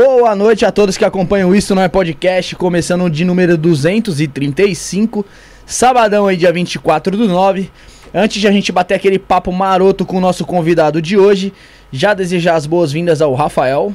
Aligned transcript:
Boa 0.00 0.36
noite 0.36 0.64
a 0.64 0.70
todos 0.70 0.96
que 0.96 1.04
acompanham 1.04 1.52
Isso 1.52 1.74
Não 1.74 1.82
É 1.82 1.88
Podcast, 1.88 2.54
começando 2.54 3.10
de 3.10 3.24
número 3.24 3.58
235, 3.58 5.26
sabadão 5.66 6.28
aí, 6.28 6.36
dia 6.36 6.52
24 6.52 7.16
do 7.16 7.26
9. 7.26 7.68
Antes 8.14 8.40
de 8.40 8.46
a 8.46 8.52
gente 8.52 8.70
bater 8.70 8.94
aquele 8.94 9.18
papo 9.18 9.50
maroto 9.50 10.06
com 10.06 10.18
o 10.18 10.20
nosso 10.20 10.44
convidado 10.46 11.02
de 11.02 11.18
hoje, 11.18 11.52
já 11.90 12.14
desejar 12.14 12.54
as 12.54 12.64
boas-vindas 12.64 13.20
ao 13.20 13.34
Rafael. 13.34 13.92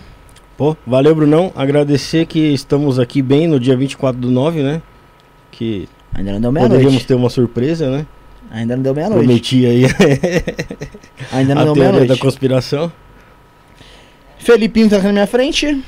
Pô, 0.58 0.76
valeu, 0.86 1.16
Brunão. 1.16 1.54
Agradecer 1.56 2.26
que 2.26 2.54
estamos 2.54 3.00
aqui 3.00 3.22
bem 3.22 3.48
no 3.48 3.58
dia 3.58 3.78
24 3.78 4.20
do 4.20 4.30
9, 4.30 4.62
né? 4.62 4.82
Que 5.52 5.88
Ainda 6.14 6.34
não 6.34 6.42
deu 6.42 6.52
poderíamos 6.52 6.82
meia-noite. 6.82 7.08
ter 7.08 7.14
uma 7.14 7.30
surpresa, 7.30 7.90
né? 7.90 8.06
Ainda 8.52 8.76
não 8.76 8.84
deu 8.84 8.94
meia-noite. 8.94 9.24
Prometi 9.26 9.66
aí 9.66 9.86
Ainda 11.32 11.56
não 11.56 11.62
a 11.64 11.64
deu 11.64 11.74
teoria 11.76 11.92
da 11.94 11.98
meia-noite. 12.00 12.22
conspiração. 12.22 12.92
Felipinho 14.38 14.90
tá 14.90 14.98
aqui 14.98 15.06
na 15.06 15.14
minha 15.14 15.28
frente. 15.28 15.82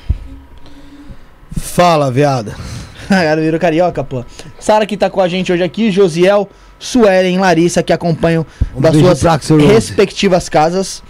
Fala, 1.76 2.10
viado. 2.10 2.54
Cara, 3.06 3.38
virou 3.38 3.60
carioca, 3.60 4.02
pô. 4.02 4.24
Sara 4.58 4.86
que 4.86 4.96
tá 4.96 5.10
com 5.10 5.20
a 5.20 5.28
gente 5.28 5.52
hoje 5.52 5.62
aqui, 5.62 5.90
Josiel, 5.90 6.48
Suelen, 6.78 7.36
Larissa, 7.38 7.82
que 7.82 7.92
acompanham 7.92 8.46
Um 8.74 8.80
das 8.80 8.96
suas 8.96 9.20
pro 9.20 9.30
Axel 9.30 9.58
Rose. 9.60 9.70
respectivas 9.74 10.48
casas. 10.48 11.02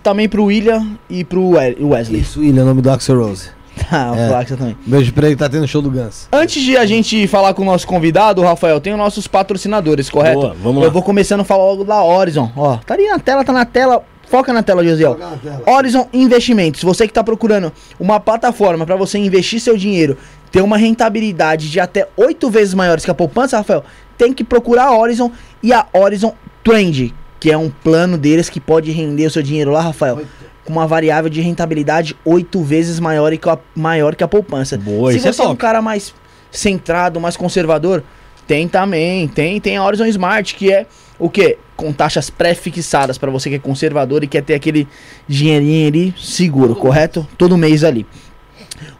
Também 0.00 0.28
pro 0.28 0.44
William 0.44 0.92
e 1.10 1.24
pro 1.24 1.50
We- 1.56 1.76
Wesley. 1.80 2.20
Isso, 2.20 2.38
William, 2.38 2.60
é 2.60 2.62
o 2.62 2.66
nome 2.66 2.82
do 2.82 2.88
Axel 2.90 3.18
Rose. 3.20 3.48
Tá, 3.90 4.12
o 4.12 4.14
É. 4.14 4.28
pro 4.28 4.36
Axel 4.36 4.56
também. 4.56 4.76
Beijo 4.86 5.12
pra 5.12 5.26
ele 5.26 5.34
que 5.34 5.40
tá 5.40 5.48
tendo 5.48 5.66
show 5.66 5.82
do 5.82 5.90
Guns. 5.90 6.28
Antes 6.32 6.62
de 6.62 6.76
a 6.76 6.86
gente 6.86 7.26
falar 7.26 7.52
com 7.52 7.62
o 7.62 7.64
nosso 7.64 7.84
convidado, 7.84 8.42
Rafael, 8.42 8.80
tem 8.80 8.92
os 8.92 8.98
nossos 8.98 9.26
patrocinadores, 9.26 10.08
correto? 10.08 10.38
Boa, 10.40 10.56
vamos 10.62 10.82
Eu 10.82 10.86
lá. 10.86 10.92
vou 10.92 11.02
começando 11.02 11.40
a 11.40 11.44
falar 11.44 11.64
logo 11.64 11.82
da 11.82 12.00
Horizon. 12.00 12.48
Ó, 12.56 12.76
tá 12.76 12.94
ali 12.94 13.08
na 13.08 13.18
tela, 13.18 13.42
tá 13.44 13.52
na 13.52 13.64
tela. 13.64 14.04
Foca 14.28 14.52
na 14.52 14.62
tela, 14.62 14.84
Josiel. 14.84 15.12
Foca 15.12 15.30
na 15.30 15.36
tela. 15.36 15.62
Horizon 15.66 16.08
Investimentos. 16.12 16.82
Você 16.82 17.06
que 17.06 17.10
está 17.10 17.22
procurando 17.22 17.72
uma 17.98 18.18
plataforma 18.18 18.84
para 18.86 18.96
você 18.96 19.18
investir 19.18 19.60
seu 19.60 19.76
dinheiro, 19.76 20.16
ter 20.50 20.62
uma 20.62 20.76
rentabilidade 20.76 21.70
de 21.70 21.80
até 21.80 22.08
oito 22.16 22.50
vezes 22.50 22.74
maiores 22.74 23.04
que 23.04 23.10
a 23.10 23.14
poupança, 23.14 23.56
Rafael, 23.58 23.84
tem 24.16 24.32
que 24.32 24.44
procurar 24.44 24.84
a 24.86 24.96
Horizon 24.96 25.30
e 25.62 25.72
a 25.72 25.86
Horizon 25.92 26.34
Trend, 26.62 27.12
que 27.40 27.50
é 27.50 27.58
um 27.58 27.68
plano 27.70 28.16
deles 28.16 28.48
que 28.48 28.60
pode 28.60 28.90
render 28.90 29.26
o 29.26 29.30
seu 29.30 29.42
dinheiro 29.42 29.70
lá, 29.70 29.80
Rafael, 29.80 30.22
com 30.64 30.72
uma 30.72 30.86
variável 30.86 31.28
de 31.28 31.40
rentabilidade 31.40 32.16
oito 32.24 32.62
vezes 32.62 32.98
maior 32.98 33.36
que 33.36 33.48
a, 33.48 33.58
maior 33.74 34.14
que 34.14 34.24
a 34.24 34.28
poupança. 34.28 34.78
Boa, 34.78 35.12
Se 35.12 35.18
é 35.18 35.32
você 35.32 35.42
é 35.42 35.44
um 35.44 35.48
top. 35.48 35.58
cara 35.58 35.82
mais 35.82 36.14
centrado, 36.50 37.20
mais 37.20 37.36
conservador, 37.36 38.02
tem 38.46 38.68
também, 38.68 39.28
tem, 39.28 39.60
tem 39.60 39.76
a 39.76 39.84
Horizon 39.84 40.06
Smart, 40.06 40.54
que 40.54 40.72
é 40.72 40.86
o 41.18 41.28
quê? 41.28 41.58
Com 41.76 41.92
taxas 41.92 42.30
pré-fixadas 42.30 43.18
para 43.18 43.30
você 43.30 43.48
que 43.48 43.56
é 43.56 43.58
conservador 43.58 44.22
e 44.22 44.26
quer 44.26 44.42
ter 44.42 44.54
aquele 44.54 44.86
dinheirinho 45.26 45.88
ali 45.88 46.14
seguro, 46.18 46.74
correto? 46.74 47.26
Todo 47.36 47.56
mês 47.56 47.84
ali. 47.84 48.06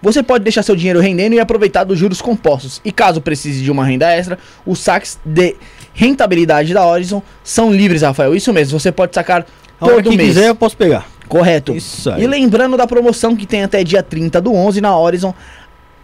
Você 0.00 0.22
pode 0.22 0.44
deixar 0.44 0.62
seu 0.62 0.76
dinheiro 0.76 1.00
rendendo 1.00 1.34
e 1.34 1.40
aproveitar 1.40 1.84
dos 1.84 1.98
juros 1.98 2.20
compostos. 2.20 2.80
E 2.84 2.92
caso 2.92 3.20
precise 3.20 3.62
de 3.62 3.70
uma 3.70 3.84
renda 3.84 4.10
extra, 4.10 4.38
os 4.64 4.78
saques 4.78 5.18
de 5.24 5.56
rentabilidade 5.92 6.72
da 6.72 6.86
Horizon 6.86 7.22
são 7.42 7.72
livres, 7.72 8.02
Rafael. 8.02 8.34
Isso 8.34 8.52
mesmo, 8.52 8.78
você 8.78 8.92
pode 8.92 9.14
sacar 9.14 9.46
A 9.80 9.84
hora 9.86 9.96
todo 9.96 10.10
que 10.10 10.16
mês. 10.16 10.30
quiser 10.30 10.48
eu 10.48 10.54
posso 10.54 10.76
pegar. 10.76 11.06
Correto. 11.28 11.74
Isso 11.74 12.10
aí. 12.10 12.22
E 12.22 12.26
lembrando 12.26 12.76
da 12.76 12.86
promoção 12.86 13.34
que 13.34 13.46
tem 13.46 13.62
até 13.62 13.82
dia 13.82 14.02
30 14.02 14.40
do 14.40 14.52
11 14.52 14.80
na 14.80 14.96
Horizon, 14.96 15.34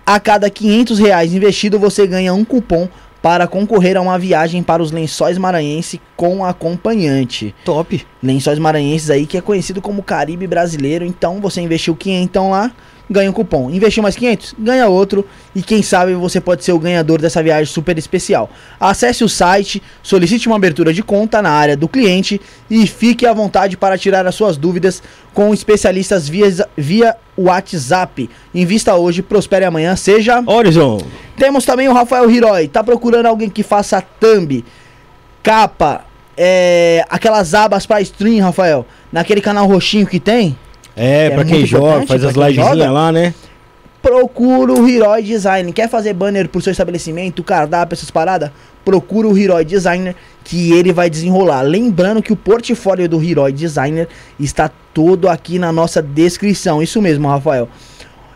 a 0.05 0.19
cada 0.19 0.49
500 0.51 0.99
reais 0.99 1.35
investido 1.35 1.79
você 1.79 2.07
ganha 2.07 2.33
um 2.35 2.45
cupom 2.45 2.89
para 3.23 3.47
concorrer 3.47 3.97
a 3.97 4.01
uma 4.01 4.19
viagem 4.19 4.63
para 4.63 4.83
os 4.83 4.91
Lençóis 4.91 5.37
Maranhense 5.39 6.01
com 6.17 6.45
acompanhante. 6.45 7.55
Top. 7.65 8.05
Lençóis 8.23 8.59
Maranhenses 8.59 9.11
aí 9.11 9.27
que 9.27 9.37
é 9.37 9.41
conhecido 9.41 9.81
como 9.81 10.03
Caribe 10.03 10.47
brasileiro, 10.47 11.05
então 11.05 11.41
você 11.41 11.61
investiu 11.61 11.95
500 11.95 12.43
lá, 12.51 12.73
ganha 13.11 13.29
um 13.29 13.33
cupom. 13.33 13.71
Investiu 13.71 14.03
mais 14.03 14.17
500, 14.17 14.55
ganha 14.59 14.87
outro 14.87 15.27
e 15.55 15.63
quem 15.63 15.83
sabe 15.83 16.15
você 16.15 16.41
pode 16.41 16.65
ser 16.65 16.73
o 16.73 16.79
ganhador 16.79 17.21
dessa 17.21 17.43
viagem 17.43 17.67
super 17.67 17.99
especial. 17.99 18.49
Acesse 18.79 19.25
o 19.25 19.29
site, 19.29 19.83
solicite 20.03 20.47
uma 20.47 20.57
abertura 20.57 20.93
de 20.93 21.03
conta 21.03 21.43
na 21.43 21.51
área 21.51 21.77
do 21.77 21.89
cliente 21.89 22.41
e 22.71 22.87
fique 22.87 23.27
à 23.27 23.33
vontade 23.33 23.77
para 23.77 23.99
tirar 23.99 24.27
as 24.27 24.35
suas 24.35 24.57
dúvidas 24.57 25.03
com 25.33 25.53
especialistas 25.55 26.29
via, 26.29 26.69
via 26.77 27.17
WhatsApp. 27.37 28.29
Invista 28.55 28.95
hoje, 28.95 29.23
prospere 29.23 29.65
amanhã, 29.65 29.97
seja 29.97 30.43
Horizon. 30.47 31.01
temos 31.37 31.65
também 31.65 31.89
o 31.89 31.93
Rafael 31.93 32.31
Hiroi. 32.31 32.69
Tá 32.69 32.83
procurando 32.83 33.27
alguém 33.27 33.49
que 33.49 33.63
faça 33.63 34.03
thumb, 34.21 34.65
capa, 35.43 36.05
é, 36.37 37.05
aquelas 37.09 37.55
abas 37.55 37.87
pra 37.87 38.01
stream, 38.01 38.41
Rafael? 38.45 38.87
Naquele 39.13 39.41
canal 39.41 39.67
roxinho 39.67 40.07
que 40.07 40.21
tem? 40.21 40.57
É, 40.97 41.27
É 41.27 41.31
pra 41.31 41.45
quem 41.45 41.59
muito 41.59 41.67
joga, 41.67 42.07
faz 42.07 42.25
as 42.25 42.33
quem 42.35 42.43
livezinhas 42.49 42.91
lá, 42.91 43.13
né? 43.13 43.35
Procura 44.03 44.73
o 44.73 44.89
Hiroi 44.89 45.23
Design. 45.23 45.71
Quer 45.73 45.89
fazer 45.89 46.15
banner 46.15 46.49
pro 46.49 46.61
seu 46.61 46.71
estabelecimento, 46.71 47.45
cardápio, 47.45 47.95
essas 47.95 48.11
paradas? 48.11 48.51
Procura 48.91 49.29
o 49.29 49.39
Hiroi 49.39 49.65
Designer 49.65 50.17
que 50.43 50.73
ele 50.73 50.93
vai 50.93 51.09
desenrolar. 51.09 51.63
Lembrando 51.63 52.21
que 52.21 52.33
o 52.33 52.37
portfólio 52.37 53.09
do 53.09 53.23
Hiroi 53.23 53.53
Designer 53.53 54.09
está 54.37 54.69
todo 54.93 55.29
aqui 55.29 55.61
na 55.61 55.71
nossa 55.71 56.03
descrição. 56.03 56.83
Isso 56.83 57.01
mesmo, 57.01 57.29
Rafael. 57.29 57.69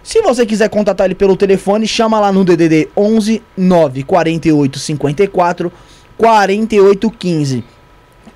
Se 0.01 0.23
você 0.23 0.47
quiser 0.47 0.69
contatar 0.69 1.07
ele 1.07 1.17
pelo 1.17 1.37
telefone, 1.37 1.89
chama 1.89 2.21
lá 2.21 2.31
no 2.31 2.45
DDD 2.45 2.89
11 2.97 3.43
9 3.57 4.05
48 4.05 4.79
54 4.79 5.73
48 6.17 7.11
15. 7.11 7.65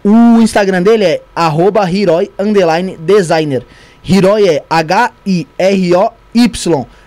O 0.03 0.43
Instagram 0.43 0.83
dele 0.83 1.05
é 1.05 1.23
arroba 1.37 1.89
Hiroi 1.89 2.33
underline 2.37 2.97
designer. 2.97 3.65
Hiroi 4.03 4.49
é 4.49 4.65
H-I-R-O-Y 4.69 6.09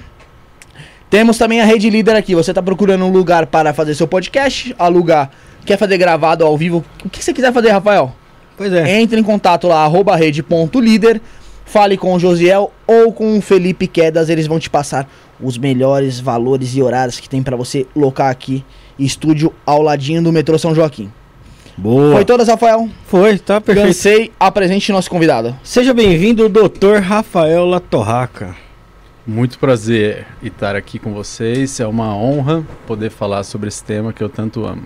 Temos 1.09 1.37
também 1.37 1.61
a 1.61 1.65
Rede 1.65 1.89
Líder 1.89 2.15
aqui. 2.15 2.35
Você 2.35 2.53
tá 2.53 2.61
procurando 2.61 3.05
um 3.05 3.11
lugar 3.11 3.45
para 3.45 3.73
fazer 3.73 3.95
seu 3.95 4.07
podcast, 4.07 4.75
alugar, 4.77 5.31
quer 5.65 5.77
fazer 5.77 5.97
gravado 5.97 6.45
ao 6.45 6.57
vivo. 6.57 6.83
O 7.03 7.09
que 7.09 7.23
você 7.23 7.33
quiser 7.33 7.53
fazer, 7.53 7.69
Rafael? 7.69 8.13
Pois 8.57 8.71
é. 8.71 8.99
Entre 8.99 9.19
em 9.19 9.23
contato 9.23 9.67
lá, 9.67 9.83
arroba 9.83 10.15
rede.líder, 10.15 11.21
fale 11.65 11.97
com 11.97 12.13
o 12.13 12.19
Josiel 12.19 12.71
ou 12.87 13.11
com 13.11 13.37
o 13.37 13.41
Felipe 13.41 13.87
Quedas, 13.87 14.29
eles 14.29 14.47
vão 14.47 14.59
te 14.59 14.69
passar 14.69 15.09
os 15.41 15.57
melhores 15.57 16.19
valores 16.19 16.75
e 16.75 16.81
horários 16.81 17.19
que 17.19 17.27
tem 17.27 17.43
pra 17.43 17.57
você 17.57 17.85
locar 17.95 18.29
aqui. 18.29 18.63
Estúdio 18.97 19.53
ao 19.65 19.81
ladinho 19.81 20.23
do 20.23 20.31
metrô 20.31 20.57
São 20.57 20.73
Joaquim. 20.73 21.11
Boa. 21.77 22.13
Foi 22.13 22.23
todas, 22.23 22.47
Rafael? 22.47 22.87
Foi, 23.05 23.37
tá 23.37 23.59
perfeito. 23.59 23.87
Cansei, 23.87 24.31
apresente 24.39 24.93
nosso 24.93 25.09
convidado. 25.09 25.53
Seja 25.61 25.93
bem-vindo, 25.93 26.47
Dr. 26.47 27.01
Rafael 27.01 27.65
Latorraca. 27.65 28.55
Muito 29.27 29.57
prazer 29.57 30.27
estar 30.43 30.75
aqui 30.75 30.99
com 30.99 31.11
vocês. 31.11 31.79
É 31.79 31.87
uma 31.87 32.15
honra 32.15 32.63
poder 32.85 33.09
falar 33.09 33.43
sobre 33.43 33.69
esse 33.69 33.83
tema 33.83 34.13
que 34.13 34.23
eu 34.23 34.29
tanto 34.29 34.63
amo. 34.63 34.83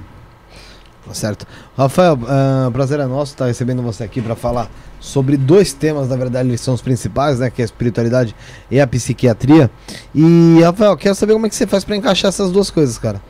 Tá 1.06 1.14
certo. 1.14 1.46
Rafael, 1.78 2.18
ah, 2.26 2.70
prazer 2.72 3.02
é 3.02 3.06
nosso 3.06 3.34
estar 3.34 3.48
recebendo 3.48 3.82
você 3.82 4.06
aqui 4.06 4.22
para 4.22 4.38
falar 4.38 4.72
sobre 4.98 5.36
dois 5.36 5.74
temas, 5.74 6.08
na 6.08 6.16
verdade, 6.16 6.48
eles 6.48 6.62
são 6.62 6.74
os 6.74 6.82
principais, 6.82 7.40
né? 7.40 7.50
Que 7.50 7.62
é 7.62 7.64
a 7.64 7.66
espiritualidade 7.66 8.34
e 8.72 8.80
a 8.80 8.88
psiquiatria. 8.88 9.70
E, 10.16 10.62
Rafael, 10.64 10.96
quero 10.96 11.16
saber 11.16 11.34
como 11.34 11.46
é 11.46 11.50
que 11.50 11.56
você 11.56 11.68
faz 11.68 11.84
para 11.84 11.98
encaixar 11.98 12.30
essas 12.30 12.50
duas 12.50 12.70
coisas, 12.70 12.98
cara. 12.98 13.22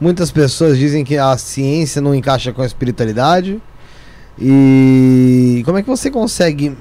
Muitas 0.00 0.32
pessoas 0.32 0.76
dizem 0.76 1.04
que 1.04 1.16
a 1.16 1.38
ciência 1.38 2.02
não 2.02 2.12
encaixa 2.12 2.52
com 2.52 2.62
a 2.62 2.66
espiritualidade. 2.66 3.62
E 4.36 5.62
como 5.64 5.78
é 5.78 5.82
que 5.82 5.88
você 5.88 6.10
consegue 6.10 6.76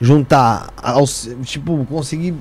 juntar, 0.00 0.72
aos, 0.76 1.28
tipo, 1.42 1.84
conseguir 1.86 2.36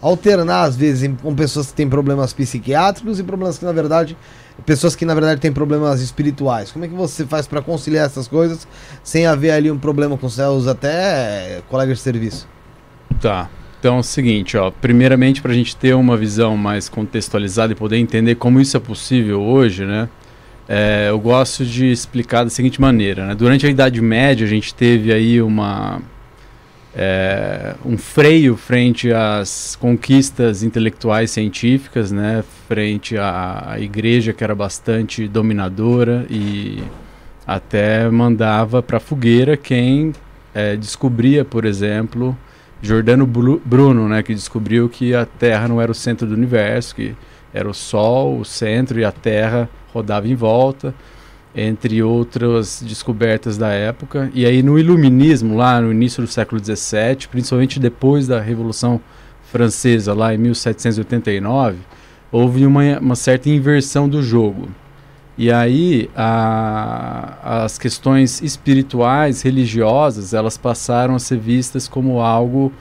alternar 0.00 0.62
às 0.62 0.76
vezes 0.76 1.10
com 1.22 1.34
pessoas 1.34 1.68
que 1.68 1.74
têm 1.74 1.88
problemas 1.88 2.32
psiquiátricos 2.32 3.18
e 3.18 3.22
problemas 3.22 3.58
que 3.58 3.64
na 3.64 3.72
verdade 3.72 4.16
pessoas 4.64 4.94
que 4.96 5.04
na 5.04 5.14
verdade 5.14 5.40
têm 5.40 5.52
problemas 5.52 6.00
espirituais. 6.00 6.70
Como 6.72 6.84
é 6.84 6.88
que 6.88 6.94
você 6.94 7.24
faz 7.24 7.46
para 7.46 7.62
conciliar 7.62 8.06
essas 8.06 8.28
coisas 8.28 8.66
sem 9.02 9.26
haver 9.26 9.52
ali 9.52 9.70
um 9.70 9.78
problema 9.78 10.16
com 10.16 10.28
seus 10.28 10.66
até 10.66 11.62
colegas 11.68 11.98
de 11.98 12.02
serviço? 12.02 12.48
Tá. 13.20 13.48
Então 13.78 13.96
é 13.96 14.00
o 14.00 14.02
seguinte, 14.02 14.58
ó. 14.58 14.70
Primeiramente, 14.70 15.40
para 15.40 15.52
a 15.52 15.54
gente 15.54 15.74
ter 15.74 15.94
uma 15.94 16.16
visão 16.16 16.56
mais 16.56 16.88
contextualizada 16.88 17.72
e 17.72 17.76
poder 17.76 17.96
entender 17.96 18.34
como 18.34 18.60
isso 18.60 18.76
é 18.76 18.80
possível 18.80 19.40
hoje, 19.40 19.86
né? 19.86 20.08
é, 20.72 21.08
eu 21.08 21.18
gosto 21.18 21.64
de 21.64 21.90
explicar 21.90 22.44
da 22.44 22.50
seguinte 22.50 22.80
maneira, 22.80 23.26
né? 23.26 23.34
Durante 23.34 23.66
a 23.66 23.68
Idade 23.68 24.00
Média, 24.00 24.46
a 24.46 24.48
gente 24.48 24.72
teve 24.72 25.12
aí 25.12 25.42
uma 25.42 26.00
é, 26.94 27.74
um 27.84 27.96
freio 27.96 28.56
frente 28.56 29.12
às 29.12 29.76
conquistas 29.76 30.62
intelectuais 30.62 31.30
científicas, 31.30 32.10
né? 32.10 32.42
Frente 32.66 33.16
à, 33.16 33.72
à 33.72 33.80
igreja 33.80 34.32
que 34.32 34.42
era 34.42 34.54
bastante 34.54 35.28
dominadora 35.28 36.26
e 36.28 36.82
até 37.46 38.08
mandava 38.08 38.82
para 38.82 39.00
fogueira 39.00 39.56
quem 39.56 40.12
é, 40.54 40.76
descobria, 40.76 41.44
por 41.44 41.64
exemplo, 41.64 42.36
Giordano 42.82 43.26
Bru- 43.26 43.60
Bruno, 43.64 44.08
né, 44.08 44.22
que 44.22 44.34
descobriu 44.34 44.88
que 44.88 45.14
a 45.14 45.26
Terra 45.26 45.68
não 45.68 45.80
era 45.80 45.90
o 45.90 45.94
centro 45.94 46.26
do 46.26 46.34
universo, 46.34 46.94
que 46.94 47.14
era 47.52 47.68
o 47.68 47.74
Sol, 47.74 48.38
o 48.38 48.44
centro 48.44 48.98
e 48.98 49.04
a 49.04 49.12
Terra 49.12 49.68
rodava 49.92 50.28
em 50.28 50.34
volta, 50.34 50.94
entre 51.54 52.02
outras 52.02 52.82
descobertas 52.86 53.58
da 53.58 53.68
época. 53.68 54.30
E 54.34 54.46
aí 54.46 54.62
no 54.62 54.78
Iluminismo, 54.78 55.56
lá 55.56 55.80
no 55.80 55.90
início 55.90 56.22
do 56.22 56.28
século 56.28 56.60
XVII, 56.64 57.28
principalmente 57.30 57.80
depois 57.80 58.26
da 58.26 58.40
Revolução 58.40 59.00
Francesa, 59.50 60.14
lá 60.14 60.32
em 60.32 60.38
1789, 60.38 61.78
houve 62.30 62.64
uma, 62.64 62.98
uma 63.00 63.16
certa 63.16 63.48
inversão 63.50 64.08
do 64.08 64.22
jogo. 64.22 64.68
E 65.36 65.50
aí 65.50 66.08
a- 66.14 67.62
as 67.64 67.78
questões 67.78 68.40
espirituais, 68.42 69.42
religiosas, 69.42 70.34
elas 70.34 70.56
passaram 70.56 71.14
a 71.14 71.18
ser 71.18 71.38
vistas 71.38 71.88
como 71.88 72.20
algo, 72.20 72.72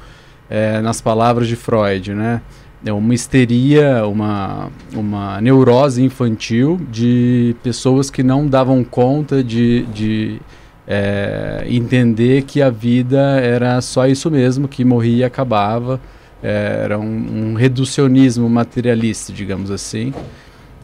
eh, 0.50 0.82
nas 0.82 1.00
palavras 1.02 1.48
de 1.48 1.56
Freud, 1.56 2.14
né? 2.14 2.42
É 2.86 2.94
uma 2.94 3.14
histeria, 3.14 4.06
uma, 4.08 4.70
uma 4.94 5.42
neurose 5.42 6.02
infantil 6.02 6.80
de 6.90 7.56
pessoas 7.62 8.10
que 8.10 8.24
não 8.24 8.48
davam 8.48 8.84
conta 8.86 9.44
de, 9.44 9.84
de 9.94 10.40
eh, 10.88 11.66
entender 11.70 12.44
que 12.44 12.62
a 12.62 12.70
vida 12.70 13.20
era 13.42 13.82
só 13.82 14.08
isso 14.08 14.32
mesmo, 14.32 14.68
que 14.68 14.86
morria 14.86 15.18
e 15.18 15.24
acabava. 15.26 16.00
Eh, 16.42 16.82
era 16.86 16.98
um, 16.98 17.52
um 17.52 17.54
reducionismo 17.56 18.50
materialista, 18.50 19.34
digamos 19.34 19.70
assim 19.72 20.14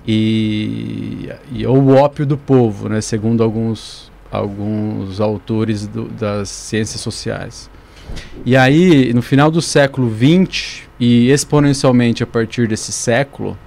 e, 0.08 1.30
e 1.52 1.66
ou 1.66 1.78
o 1.78 1.96
ópio 1.96 2.26
do 2.26 2.38
povo, 2.38 2.88
né, 2.88 3.02
segundo 3.02 3.44
alguns, 3.44 4.12
alguns 4.32 5.20
autores 5.20 5.88
do- 5.88 6.06
das 6.10 6.50
ciências 6.50 7.02
sociais. 7.02 7.70
E 8.46 8.56
aí, 8.56 9.12
no 9.14 9.22
final 9.22 9.50
do 9.50 9.62
século 9.62 10.12
XX 10.14 10.85
e 11.00 11.30
exponencialmente 11.30 12.24
a 12.24 12.28
partir 12.28 12.68
desse 12.68 12.92
século, 12.92 13.58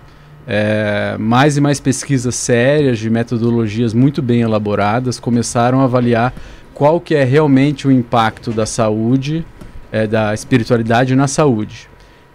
é, 0.46 1.16
mais 1.18 1.56
e 1.56 1.60
mais 1.60 1.78
pesquisas 1.78 2.34
sérias 2.34 2.98
de 2.98 3.10
metodologias 3.10 3.92
muito 3.92 4.22
bem 4.22 4.40
elaboradas 4.40 5.20
começaram 5.20 5.80
a 5.80 5.84
avaliar 5.84 6.32
qual 6.72 7.00
que 7.00 7.14
é 7.14 7.24
realmente 7.24 7.86
o 7.86 7.92
impacto 7.92 8.50
da 8.50 8.64
saúde, 8.64 9.44
é, 9.92 10.06
da 10.06 10.32
espiritualidade 10.32 11.14
na 11.14 11.26
saúde. 11.26 11.88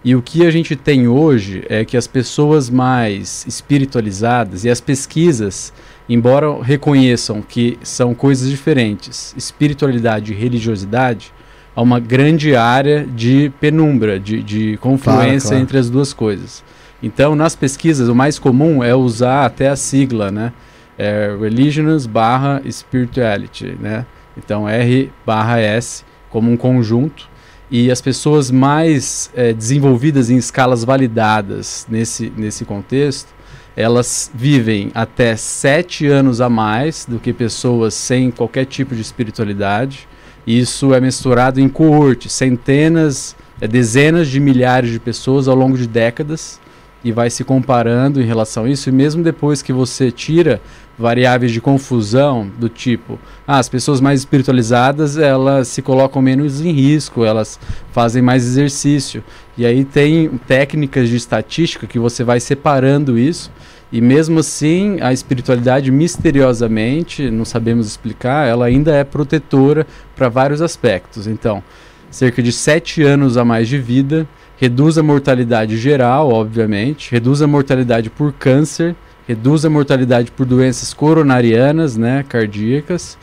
E 0.04 0.14
o 0.14 0.20
que 0.20 0.46
a 0.46 0.50
gente 0.50 0.76
tem 0.76 1.08
hoje 1.08 1.64
é 1.68 1.82
que 1.82 1.96
as 1.96 2.06
pessoas 2.06 2.68
mais 2.68 3.44
espiritualizadas 3.48 4.64
e 4.64 4.68
as 4.68 4.80
pesquisas, 4.80 5.72
embora 6.06 6.62
reconheçam 6.62 7.40
que 7.40 7.78
são 7.82 8.14
coisas 8.14 8.50
diferentes, 8.50 9.34
espiritualidade 9.34 10.32
e 10.32 10.36
religiosidade, 10.36 11.32
há 11.74 11.82
uma 11.82 11.98
grande 11.98 12.54
área 12.54 13.06
de 13.06 13.52
penumbra, 13.60 14.18
de, 14.18 14.42
de 14.42 14.76
confluência 14.78 15.50
claro. 15.50 15.62
entre 15.62 15.78
as 15.78 15.90
duas 15.90 16.12
coisas. 16.12 16.64
Então, 17.02 17.34
nas 17.36 17.54
pesquisas, 17.54 18.08
o 18.08 18.14
mais 18.14 18.38
comum 18.38 18.82
é 18.82 18.94
usar 18.94 19.44
até 19.44 19.68
a 19.68 19.76
sigla, 19.76 20.30
né? 20.30 20.52
É 20.96 21.36
Religiousness 21.38 22.06
barra 22.06 22.62
Spirituality, 22.70 23.76
né? 23.80 24.06
Então, 24.36 24.68
R 24.68 25.10
barra 25.26 25.60
S 25.60 26.04
como 26.30 26.50
um 26.50 26.56
conjunto 26.56 27.28
e 27.70 27.90
as 27.90 28.00
pessoas 28.00 28.50
mais 28.50 29.30
eh, 29.34 29.52
desenvolvidas 29.52 30.30
em 30.30 30.36
escalas 30.36 30.84
validadas 30.84 31.86
nesse, 31.90 32.32
nesse 32.36 32.64
contexto, 32.64 33.34
elas 33.76 34.30
vivem 34.32 34.90
até 34.94 35.34
sete 35.36 36.06
anos 36.06 36.40
a 36.40 36.48
mais 36.48 37.04
do 37.08 37.18
que 37.18 37.32
pessoas 37.32 37.94
sem 37.94 38.30
qualquer 38.30 38.66
tipo 38.66 38.94
de 38.94 39.00
espiritualidade. 39.00 40.08
Isso 40.46 40.92
é 40.92 41.00
misturado 41.00 41.60
em 41.60 41.68
coorte, 41.68 42.28
centenas, 42.28 43.34
eh, 43.60 43.66
dezenas 43.66 44.28
de 44.28 44.38
milhares 44.40 44.90
de 44.90 45.00
pessoas 45.00 45.48
ao 45.48 45.56
longo 45.56 45.76
de 45.76 45.86
décadas. 45.86 46.60
e 47.04 47.12
vai 47.12 47.28
se 47.28 47.44
comparando 47.44 48.18
em 48.18 48.24
relação 48.24 48.64
a 48.64 48.70
isso, 48.70 48.88
e 48.88 48.92
mesmo 48.92 49.22
depois 49.22 49.60
que 49.60 49.74
você 49.74 50.10
tira 50.10 50.58
variáveis 50.98 51.52
de 51.52 51.60
confusão 51.60 52.50
do 52.58 52.66
tipo, 52.66 53.18
ah, 53.46 53.58
as 53.58 53.68
pessoas 53.68 54.00
mais 54.00 54.20
espiritualizadas, 54.20 55.18
elas 55.18 55.68
se 55.68 55.82
colocam 55.82 56.22
menos 56.22 56.62
em 56.62 56.70
risco, 56.72 57.22
elas 57.22 57.60
fazem 57.92 58.22
mais 58.22 58.44
exercício. 58.46 59.22
E 59.58 59.66
aí 59.66 59.84
tem 59.84 60.28
técnicas 60.46 61.10
de 61.10 61.16
estatística 61.16 61.86
que 61.86 61.98
você 61.98 62.24
vai 62.24 62.40
separando 62.40 63.18
isso, 63.18 63.50
e 63.94 64.00
mesmo 64.00 64.40
assim, 64.40 64.98
a 65.00 65.12
espiritualidade 65.12 65.88
misteriosamente, 65.92 67.30
não 67.30 67.44
sabemos 67.44 67.86
explicar, 67.86 68.44
ela 68.44 68.66
ainda 68.66 68.92
é 68.92 69.04
protetora 69.04 69.86
para 70.16 70.28
vários 70.28 70.60
aspectos. 70.60 71.28
Então, 71.28 71.62
cerca 72.10 72.42
de 72.42 72.50
sete 72.50 73.04
anos 73.04 73.36
a 73.36 73.44
mais 73.44 73.68
de 73.68 73.78
vida, 73.78 74.26
reduz 74.56 74.98
a 74.98 75.02
mortalidade 75.04 75.78
geral, 75.78 76.32
obviamente, 76.32 77.12
reduz 77.12 77.40
a 77.40 77.46
mortalidade 77.46 78.10
por 78.10 78.32
câncer, 78.32 78.96
reduz 79.28 79.64
a 79.64 79.70
mortalidade 79.70 80.32
por 80.32 80.44
doenças 80.44 80.92
coronarianas, 80.92 81.96
né, 81.96 82.24
cardíacas, 82.28 83.16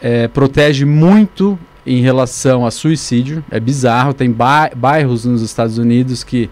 é, 0.00 0.26
protege 0.26 0.84
muito 0.84 1.56
em 1.86 2.00
relação 2.00 2.66
a 2.66 2.72
suicídio, 2.72 3.44
é 3.48 3.60
bizarro, 3.60 4.12
tem 4.12 4.34
bairros 4.74 5.24
nos 5.24 5.40
Estados 5.40 5.78
Unidos 5.78 6.24
que 6.24 6.50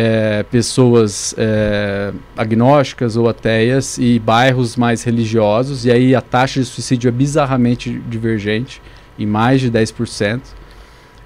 é, 0.00 0.44
pessoas 0.44 1.34
é, 1.36 2.12
agnósticas 2.36 3.16
ou 3.16 3.28
ateias 3.28 3.98
e 3.98 4.16
bairros 4.20 4.76
mais 4.76 5.02
religiosos, 5.02 5.84
e 5.84 5.90
aí 5.90 6.14
a 6.14 6.20
taxa 6.20 6.60
de 6.60 6.66
suicídio 6.66 7.08
é 7.08 7.10
bizarramente 7.10 8.00
divergente, 8.08 8.80
em 9.18 9.26
mais 9.26 9.60
de 9.60 9.68
10%. 9.68 10.40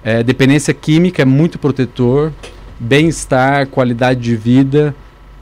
É, 0.03 0.23
dependência 0.23 0.73
química 0.73 1.21
é 1.21 1.25
muito 1.25 1.59
protetor, 1.59 2.33
bem-estar, 2.79 3.67
qualidade 3.67 4.21
de 4.21 4.35
vida, 4.35 4.95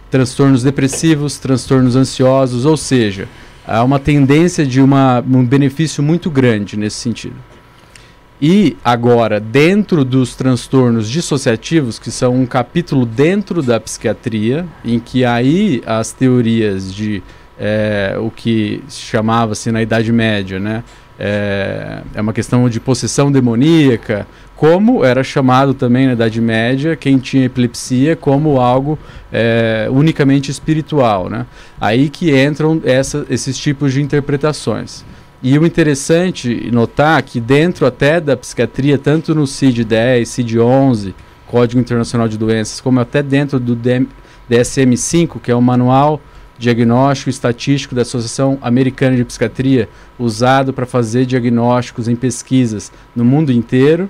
transtornos 0.10 0.62
depressivos, 0.62 1.40
transtornos 1.40 1.96
ansiosos, 1.96 2.66
ou 2.66 2.76
seja, 2.76 3.30
há 3.66 3.82
uma 3.82 3.98
tendência 3.98 4.66
de 4.66 4.82
uma, 4.82 5.22
um 5.22 5.46
benefício 5.46 6.04
muito 6.04 6.30
grande 6.30 6.76
nesse 6.76 6.98
sentido. 6.98 7.51
E 8.42 8.76
agora, 8.84 9.40
dentro 9.40 10.04
dos 10.04 10.36
transtornos 10.36 11.08
dissociativos, 11.08 12.00
que 12.00 12.10
são 12.10 12.36
um 12.36 12.46
capítulo 12.48 13.06
dentro 13.06 13.62
da 13.62 13.80
psiquiatria, 13.80 14.66
em 14.84 15.00
que 15.00 15.24
aí 15.24 15.84
as 15.86 16.12
teorias 16.12 16.92
de 16.94 17.22
é, 17.60 18.16
o 18.20 18.32
que 18.32 18.84
chamava-se 18.90 19.72
na 19.72 19.84
Idade 19.84 20.12
Média, 20.12 20.60
né? 20.60 20.84
É, 21.20 22.02
é 22.16 22.22
uma 22.22 22.34
questão 22.34 22.68
de 22.68 22.80
possessão 22.80 23.32
demoníaca, 23.32 24.26
como 24.56 25.06
era 25.06 25.24
chamado 25.24 25.76
também 25.76 26.08
na 26.08 26.14
Idade 26.14 26.42
Média 26.42 26.96
quem 26.96 27.20
tinha 27.20 27.46
epilepsia 27.46 28.16
como 28.16 28.60
algo 28.60 28.98
é, 29.32 29.88
unicamente 29.92 30.50
espiritual. 30.50 31.30
Né? 31.30 31.46
Aí 31.80 32.10
que 32.10 32.36
entram 32.36 32.82
essa, 32.84 33.24
esses 33.30 33.56
tipos 33.56 33.94
de 33.94 34.02
interpretações. 34.02 35.06
E 35.44 35.58
o 35.58 35.66
interessante 35.66 36.70
notar 36.72 37.24
que 37.24 37.40
dentro 37.40 37.88
até 37.88 38.22
da 38.22 38.38
psiquiatria, 38.38 38.98
tanto 39.00 39.34
no 39.34 39.48
CID-10, 39.48 40.26
CID-11, 40.26 41.16
Código 41.48 41.82
Internacional 41.82 42.28
de 42.28 42.38
Doenças, 42.38 42.80
como 42.80 43.00
até 43.00 43.24
dentro 43.24 43.60
do 43.60 43.76
DSM-5, 43.76 45.40
que 45.42 45.50
é 45.50 45.56
o 45.56 45.62
Manual 45.62 46.22
diagnóstico 46.60 47.32
estatístico 47.32 47.96
da 47.96 48.04
Associação 48.04 48.60
Americana 48.62 49.16
de 49.16 49.26
Psiquiatria, 49.26 49.90
usado 50.20 50.72
para 50.72 50.86
fazer 50.86 51.26
diagnósticos 51.26 52.08
em 52.08 52.16
pesquisas 52.16 52.92
no 53.16 53.26
mundo 53.26 53.52
inteiro. 53.52 54.08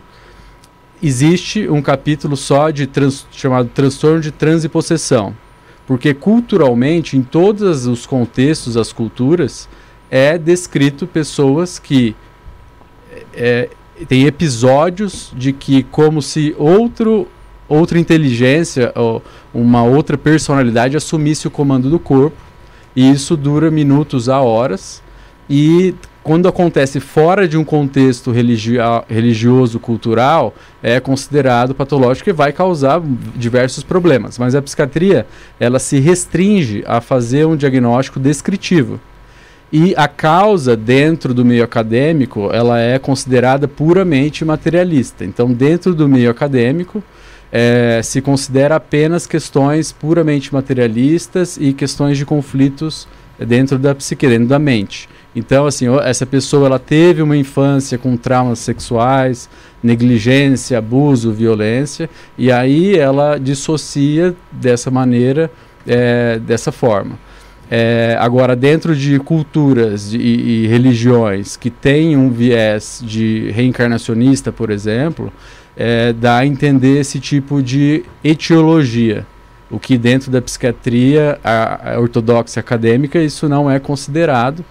Existe 1.02 1.70
um 1.70 1.82
capítulo 1.82 2.36
só 2.36 2.70
de 2.70 2.86
trans, 2.88 3.26
chamado 3.32 3.70
transtorno 3.74 4.20
de 4.20 4.32
transipossessão, 4.32 5.34
porque 5.88 6.14
culturalmente, 6.14 7.16
em 7.16 7.22
todos 7.24 7.88
os 7.88 8.06
contextos, 8.06 8.76
as 8.76 8.92
culturas, 8.92 9.70
é 10.12 10.38
descrito 10.38 11.08
pessoas 11.08 11.80
que 11.80 12.14
é, 13.34 13.70
tem 14.10 14.26
episódios 14.26 15.32
de 15.36 15.54
que 15.54 15.84
como 15.84 16.22
se 16.22 16.54
outro 16.58 17.28
outra 17.70 17.98
inteligência 17.98 18.92
ou 18.96 19.24
uma 19.54 19.82
outra 19.84 20.18
personalidade 20.18 20.98
assumisse 20.98 21.48
o 21.48 21.52
comando 21.52 21.90
do 21.90 21.98
corpo. 21.98 22.36
E 22.94 23.10
isso 23.10 23.38
dura 23.38 23.72
minutos 23.72 24.28
a 24.28 24.42
horas. 24.42 25.02
E 25.50 25.96
quando 26.22 26.50
acontece 26.50 27.00
fora 27.00 27.48
de 27.48 27.58
um 27.58 27.64
contexto 27.64 28.30
religi 28.30 28.76
religioso, 29.08 29.80
cultural, 29.80 30.54
é 30.84 31.00
considerado 31.00 31.74
patológico 31.74 32.30
e 32.30 32.34
vai 32.34 32.52
causar 32.52 33.02
diversos 33.36 33.84
problemas. 33.86 34.38
Mas 34.38 34.54
a 34.54 34.62
psiquiatria, 34.62 35.26
ela 35.58 35.80
se 35.80 35.98
restringe 36.00 36.84
a 36.86 37.00
fazer 37.00 37.46
um 37.46 37.56
diagnóstico 37.56 38.20
descritivo. 38.20 39.00
E 39.72 39.94
a 39.96 40.08
causa 40.08 40.76
dentro 40.76 41.34
do 41.34 41.46
meio 41.46 41.64
acadêmico, 41.64 42.50
ela 42.52 42.80
é 42.80 43.00
considerada 43.00 43.70
puramente 43.70 44.44
materialista. 44.44 45.24
Então, 45.24 45.52
dentro 45.52 45.96
do 45.96 46.10
meio 46.10 46.30
acadêmico, 46.30 47.02
é, 47.52 48.02
se 48.04 48.22
considera 48.22 48.76
apenas 48.76 49.26
questões 49.26 49.92
puramente 49.92 50.54
materialistas 50.54 51.58
e 51.58 51.72
questões 51.72 52.18
de 52.18 52.26
conflitos 52.26 53.08
dentro 53.40 53.80
da 53.80 53.96
psique, 53.96 54.28
dentro 54.28 54.48
da 54.48 54.60
mente. 54.60 55.10
Então, 55.34 55.66
assim, 55.66 55.86
essa 56.04 56.26
pessoa 56.26 56.68
ela 56.68 56.80
teve 56.80 57.22
uma 57.22 57.38
infância 57.38 57.98
com 57.98 58.18
traumas 58.18 58.60
sexuais, 58.60 59.50
negligência, 59.82 60.78
abuso, 60.78 61.32
violência, 61.32 62.10
e 62.38 62.52
aí 62.52 62.98
ela 62.98 63.38
dissocia 63.38 64.36
dessa 64.52 64.92
maneira, 64.92 65.50
é, 65.88 66.38
dessa 66.40 66.72
forma. 66.72 67.18
É, 67.74 68.18
agora, 68.20 68.54
dentro 68.54 68.94
de 68.94 69.18
culturas 69.18 70.14
e, 70.14 70.18
e 70.18 70.68
religiões 70.68 71.56
que 71.56 71.70
têm 71.70 72.18
um 72.18 72.30
viés 72.30 73.02
de 73.02 73.50
reencarnacionista, 73.52 74.52
por 74.52 74.70
exemplo, 74.70 75.32
é, 75.78 76.12
dá 76.12 76.40
a 76.40 76.46
entender 76.46 77.00
esse 77.00 77.18
tipo 77.18 77.64
de 77.64 78.04
etiologia. 78.22 79.26
O 79.70 79.80
que 79.80 79.98
dentro 79.98 80.30
da 80.30 80.42
psiquiatria 80.42 81.40
a, 81.42 81.94
a 81.94 82.00
ortodoxa 82.02 82.60
acadêmica 82.60 83.20
isso 83.20 83.48
não 83.48 83.72
é 83.72 83.80
considerado, 83.80 84.66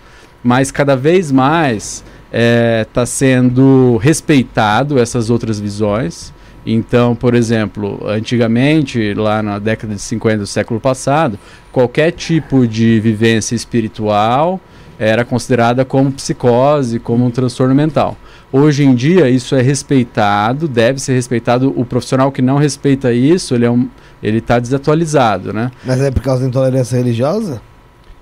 mas 0.45 0.71
cada 0.71 0.95
vez 0.95 1.33
mais 1.33 2.04
está 2.04 2.07
é, 2.33 2.87
tá 2.92 3.07
sendo 3.07 3.97
respeitado 3.97 4.99
essas 4.99 5.30
outras 5.30 5.59
visões. 5.59 6.35
Então, 6.64 7.14
por 7.14 7.35
exemplo, 7.35 8.00
antigamente, 8.07 9.14
lá 9.14 9.43
na 9.43 9.59
década 9.59 9.95
de 9.95 10.00
50 10.00 10.38
do 10.38 10.47
século 10.47 10.79
passado, 10.79 11.38
qualquer 11.73 12.12
tipo 12.12 12.67
de 12.67 13.00
vivência 13.00 13.55
espiritual 13.55 14.61
era 14.99 15.25
considerada 15.25 15.82
como 15.82 16.13
psicose, 16.13 16.99
como 16.99 17.25
um 17.25 17.30
transtorno 17.30 17.75
mental. 17.75 18.19
Hoje 18.52 18.85
em 18.85 18.95
dia 18.95 19.30
isso 19.30 19.54
é 19.54 19.63
respeitado, 19.63 20.69
deve 20.69 21.00
ser 21.00 21.15
respeitado. 21.15 21.73
O 21.75 21.87
profissional 21.87 22.30
que 22.30 22.43
não 22.43 22.58
respeita 22.58 23.11
isso, 23.11 23.54
ele 23.54 23.65
é 23.65 23.71
um, 23.71 23.89
está 24.23 24.58
desatualizado, 24.58 25.54
né? 25.54 25.71
Mas 25.85 26.00
é 26.02 26.11
por 26.11 26.23
causa 26.23 26.43
da 26.43 26.49
intolerância 26.49 26.99
religiosa? 26.99 27.63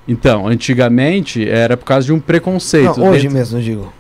Então, 0.07 0.47
antigamente 0.47 1.47
era 1.49 1.77
por 1.77 1.85
causa 1.85 2.07
de 2.07 2.13
um 2.13 2.21
preconceito. 2.21 3.01
Não, 3.01 3.09
hoje 3.09 3.23
dentro... 3.23 3.37
mesmo, 3.37 3.59
eu 3.59 3.63
digo. 3.63 3.93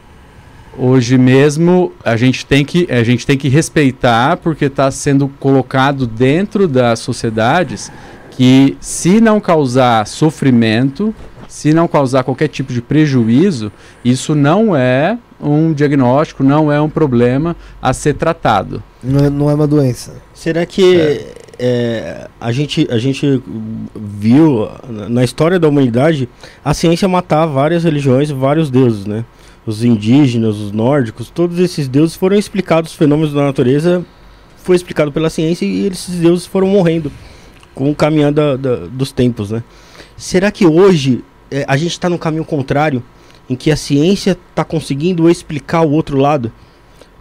Hoje 0.80 1.18
mesmo 1.18 1.92
a 2.04 2.16
gente 2.16 2.46
tem 2.46 2.64
que 2.64 2.86
a 2.88 3.02
gente 3.02 3.26
tem 3.26 3.36
que 3.36 3.48
respeitar 3.48 4.36
porque 4.36 4.66
está 4.66 4.88
sendo 4.92 5.26
colocado 5.40 6.06
dentro 6.06 6.68
das 6.68 7.00
sociedades 7.00 7.90
que 8.30 8.76
se 8.80 9.20
não 9.20 9.40
causar 9.40 10.06
sofrimento, 10.06 11.12
se 11.48 11.74
não 11.74 11.88
causar 11.88 12.22
qualquer 12.22 12.46
tipo 12.46 12.72
de 12.72 12.80
prejuízo, 12.80 13.72
isso 14.04 14.36
não 14.36 14.76
é 14.76 15.18
um 15.40 15.72
diagnóstico, 15.72 16.44
não 16.44 16.70
é 16.70 16.80
um 16.80 16.88
problema 16.88 17.56
a 17.82 17.92
ser 17.92 18.14
tratado. 18.14 18.80
Não 19.02 19.24
é, 19.24 19.30
não 19.30 19.50
é 19.50 19.54
uma 19.54 19.66
doença. 19.66 20.14
Será 20.32 20.64
que 20.64 21.00
é. 21.00 21.34
É, 21.60 22.28
a, 22.40 22.52
gente, 22.52 22.86
a 22.88 22.98
gente 22.98 23.42
viu 23.96 24.68
na 25.08 25.24
história 25.24 25.58
da 25.58 25.66
humanidade 25.66 26.28
a 26.64 26.72
ciência 26.72 27.08
matar 27.08 27.46
várias 27.46 27.82
religiões, 27.82 28.30
vários 28.30 28.70
deuses, 28.70 29.06
né? 29.06 29.24
Os 29.68 29.84
indígenas, 29.84 30.56
os 30.56 30.72
nórdicos, 30.72 31.28
todos 31.28 31.58
esses 31.58 31.88
deuses 31.88 32.16
foram 32.16 32.38
explicados, 32.38 32.92
os 32.92 32.96
fenômenos 32.96 33.34
da 33.34 33.42
natureza 33.42 34.02
foi 34.56 34.74
explicado 34.74 35.12
pela 35.12 35.28
ciência 35.28 35.66
e 35.66 35.86
esses 35.86 36.14
deuses 36.14 36.46
foram 36.46 36.66
morrendo 36.68 37.12
com 37.74 37.90
o 37.90 37.94
caminhar 37.94 38.32
da, 38.32 38.56
da, 38.56 38.76
dos 38.86 39.12
tempos, 39.12 39.50
né? 39.50 39.62
Será 40.16 40.50
que 40.50 40.66
hoje 40.66 41.22
é, 41.50 41.66
a 41.68 41.76
gente 41.76 41.90
está 41.90 42.08
no 42.08 42.18
caminho 42.18 42.46
contrário, 42.46 43.02
em 43.46 43.54
que 43.54 43.70
a 43.70 43.76
ciência 43.76 44.38
está 44.48 44.64
conseguindo 44.64 45.28
explicar 45.28 45.82
o 45.82 45.90
outro 45.90 46.16
lado 46.16 46.50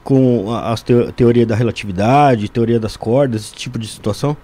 com 0.02 0.50
a, 0.50 0.72
a 0.72 0.76
te 0.78 0.94
teoria 1.18 1.46
da 1.46 1.54
relatividade, 1.54 2.50
teoria 2.50 2.80
das 2.80 2.96
cordas, 2.96 3.42
esse 3.42 3.56
tipo 3.56 3.78
de 3.78 3.90
situação? 3.90 4.38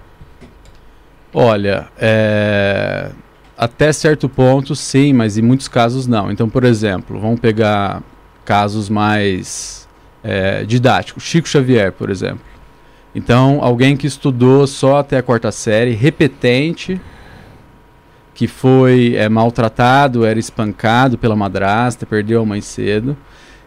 Olha, 1.34 1.88
é... 1.98 3.12
até 3.58 3.92
certo 3.94 4.28
ponto 4.28 4.76
sim, 4.76 5.14
mas 5.14 5.38
em 5.38 5.42
muitos 5.42 5.68
casos 5.68 6.08
não. 6.08 6.32
Então, 6.32 6.50
por 6.50 6.64
exemplo, 6.64 7.20
vamos 7.20 7.40
pegar 7.40 8.02
casos 8.46 8.90
mais 8.90 9.88
é, 10.24 10.64
didáticos. 10.64 11.24
Chico 11.24 11.48
Xavier, 11.48 11.92
por 11.92 12.10
exemplo. 12.10 12.42
Então, 13.16 13.60
alguém 13.62 13.96
que 13.96 14.08
estudou 14.08 14.66
só 14.66 14.98
até 14.98 15.18
a 15.18 15.24
quarta 15.24 15.52
série, 15.52 15.92
repetente, 15.92 17.00
que 18.34 18.48
foi 18.48 19.16
é, 19.16 19.30
maltratado, 19.30 20.26
era 20.26 20.40
espancado 20.40 21.18
pela 21.18 21.36
madrasta, 21.36 22.06
perdeu 22.06 22.42
a 22.42 22.46
mãe 22.46 22.62
cedo. 22.62 23.16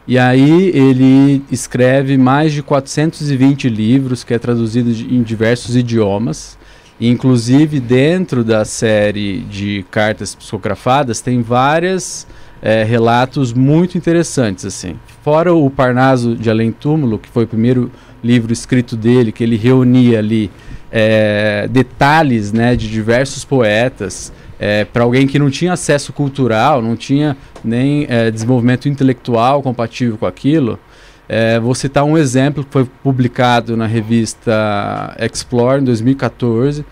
E 0.08 0.18
aí 0.18 0.70
ele 0.74 1.44
escreve 1.50 2.16
mais 2.16 2.52
de 2.52 2.62
420 2.62 3.68
livros, 3.68 4.22
que 4.24 4.34
é 4.34 4.38
traduzido 4.38 4.90
em 4.90 5.22
diversos 5.22 5.76
idiomas. 5.76 6.58
Inclusive, 7.00 7.78
dentro 7.78 8.42
da 8.42 8.64
série 8.64 9.40
de 9.40 9.84
cartas 9.90 10.34
psicografadas, 10.34 11.20
tem 11.20 11.42
vários 11.42 12.26
é, 12.62 12.84
relatos 12.84 13.52
muito 13.52 13.98
interessantes. 13.98 14.64
assim. 14.64 14.96
Fora 15.22 15.52
o 15.52 15.68
Parnaso 15.68 16.34
de 16.34 16.48
Além 16.48 16.72
Túmulo, 16.72 17.18
que 17.18 17.28
foi 17.28 17.44
o 17.44 17.46
primeiro 17.48 17.90
livro 18.24 18.52
escrito 18.52 18.96
dele, 18.96 19.30
que 19.30 19.44
ele 19.44 19.56
reunia 19.56 20.18
ali 20.18 20.50
é, 20.90 21.68
detalhes 21.70 22.52
né, 22.52 22.74
de 22.74 22.88
diversos 22.88 23.44
poetas, 23.44 24.32
é, 24.58 24.84
para 24.84 25.04
alguém 25.04 25.26
que 25.26 25.38
não 25.38 25.50
tinha 25.50 25.74
acesso 25.74 26.12
cultural, 26.12 26.80
não 26.80 26.96
tinha 26.96 27.36
nem 27.62 28.06
é, 28.08 28.30
desenvolvimento 28.30 28.88
intelectual 28.88 29.62
compatível 29.62 30.16
com 30.16 30.26
aquilo, 30.26 30.78
é, 31.28 31.58
vou 31.58 31.74
citar 31.74 32.04
um 32.04 32.16
exemplo 32.16 32.64
que 32.64 32.70
foi 32.70 32.84
publicado 33.02 33.76
na 33.76 33.86
revista 33.86 35.16
Explore 35.18 35.80
em 35.80 35.84
2014 35.84 36.84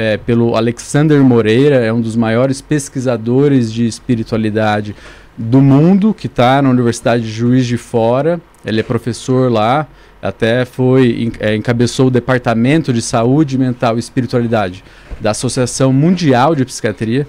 é, 0.00 0.16
pelo 0.16 0.56
Alexander 0.56 1.22
Moreira, 1.22 1.76
é 1.76 1.92
um 1.92 2.00
dos 2.00 2.16
maiores 2.16 2.62
pesquisadores 2.62 3.70
de 3.70 3.86
espiritualidade 3.86 4.96
do 5.36 5.60
mundo, 5.60 6.14
que 6.14 6.26
está 6.26 6.62
na 6.62 6.70
Universidade 6.70 7.24
de 7.24 7.30
Juiz 7.30 7.66
de 7.66 7.76
Fora. 7.76 8.40
Ele 8.64 8.80
é 8.80 8.82
professor 8.82 9.52
lá, 9.52 9.86
até 10.22 10.64
foi 10.64 11.32
é, 11.38 11.54
encabeçou 11.54 12.06
o 12.06 12.10
Departamento 12.10 12.94
de 12.94 13.02
Saúde 13.02 13.58
Mental 13.58 13.96
e 13.96 14.00
Espiritualidade 14.00 14.82
da 15.20 15.32
Associação 15.32 15.92
Mundial 15.92 16.54
de 16.54 16.64
Psiquiatria. 16.64 17.26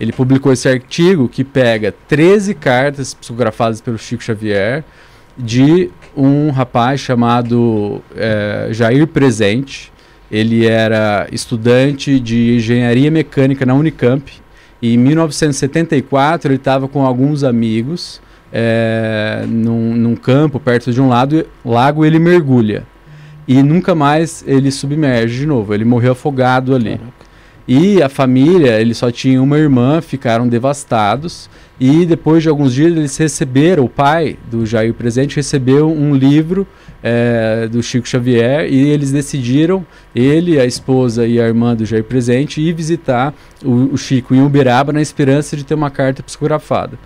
Ele 0.00 0.12
publicou 0.12 0.50
esse 0.50 0.66
artigo 0.66 1.28
que 1.28 1.44
pega 1.44 1.94
13 2.08 2.54
cartas 2.54 3.12
psicografadas 3.12 3.82
pelo 3.82 3.98
Chico 3.98 4.22
Xavier, 4.22 4.82
de 5.36 5.90
um 6.16 6.50
rapaz 6.50 7.00
chamado 7.00 8.00
é, 8.16 8.68
Jair 8.70 9.06
Presente. 9.06 9.92
Ele 10.30 10.66
era 10.66 11.26
estudante 11.30 12.18
de 12.18 12.56
engenharia 12.56 13.10
mecânica 13.10 13.66
na 13.66 13.74
Unicamp. 13.74 14.32
E 14.80 14.94
em 14.94 14.98
1974 14.98 16.50
ele 16.50 16.56
estava 16.56 16.88
com 16.88 17.04
alguns 17.04 17.42
amigos 17.44 18.20
é, 18.52 19.44
num, 19.48 19.94
num, 19.94 20.16
campo 20.16 20.60
perto 20.60 20.92
de 20.92 21.00
um 21.00 21.08
lado, 21.08 21.46
lago. 21.64 22.04
Ele 22.04 22.18
mergulha 22.18 22.84
e 23.46 23.62
nunca 23.62 23.94
mais 23.94 24.44
ele 24.46 24.70
submerge 24.70 25.40
de 25.40 25.46
novo. 25.46 25.74
Ele 25.74 25.84
morreu 25.84 26.12
afogado 26.12 26.74
ali. 26.74 26.98
Caraca. 26.98 27.23
E 27.66 28.02
a 28.02 28.08
família, 28.10 28.78
ele 28.78 28.92
só 28.92 29.10
tinha 29.10 29.42
uma 29.42 29.58
irmã, 29.58 30.00
ficaram 30.00 30.46
devastados. 30.46 31.48
E 31.80 32.04
depois 32.04 32.42
de 32.42 32.48
alguns 32.48 32.72
dias 32.72 32.92
eles 32.92 33.16
receberam, 33.16 33.84
o 33.84 33.88
pai 33.88 34.36
do 34.50 34.64
Jair 34.64 34.94
Presente 34.94 35.36
recebeu 35.36 35.90
um 35.90 36.14
livro 36.14 36.66
é, 37.02 37.66
do 37.70 37.82
Chico 37.82 38.08
Xavier 38.08 38.70
e 38.72 38.88
eles 38.88 39.10
decidiram, 39.10 39.84
ele, 40.14 40.60
a 40.60 40.64
esposa 40.64 41.26
e 41.26 41.40
a 41.40 41.46
irmã 41.46 41.74
do 41.74 41.84
Jair 41.84 42.04
Presente, 42.04 42.60
ir 42.60 42.72
visitar 42.72 43.34
o, 43.64 43.92
o 43.94 43.98
Chico 43.98 44.34
em 44.34 44.42
Uberaba 44.42 44.92
na 44.92 45.02
esperança 45.02 45.56
de 45.56 45.64
ter 45.64 45.74
uma 45.74 45.90
carta 45.90 46.22
psicografada. 46.22 46.98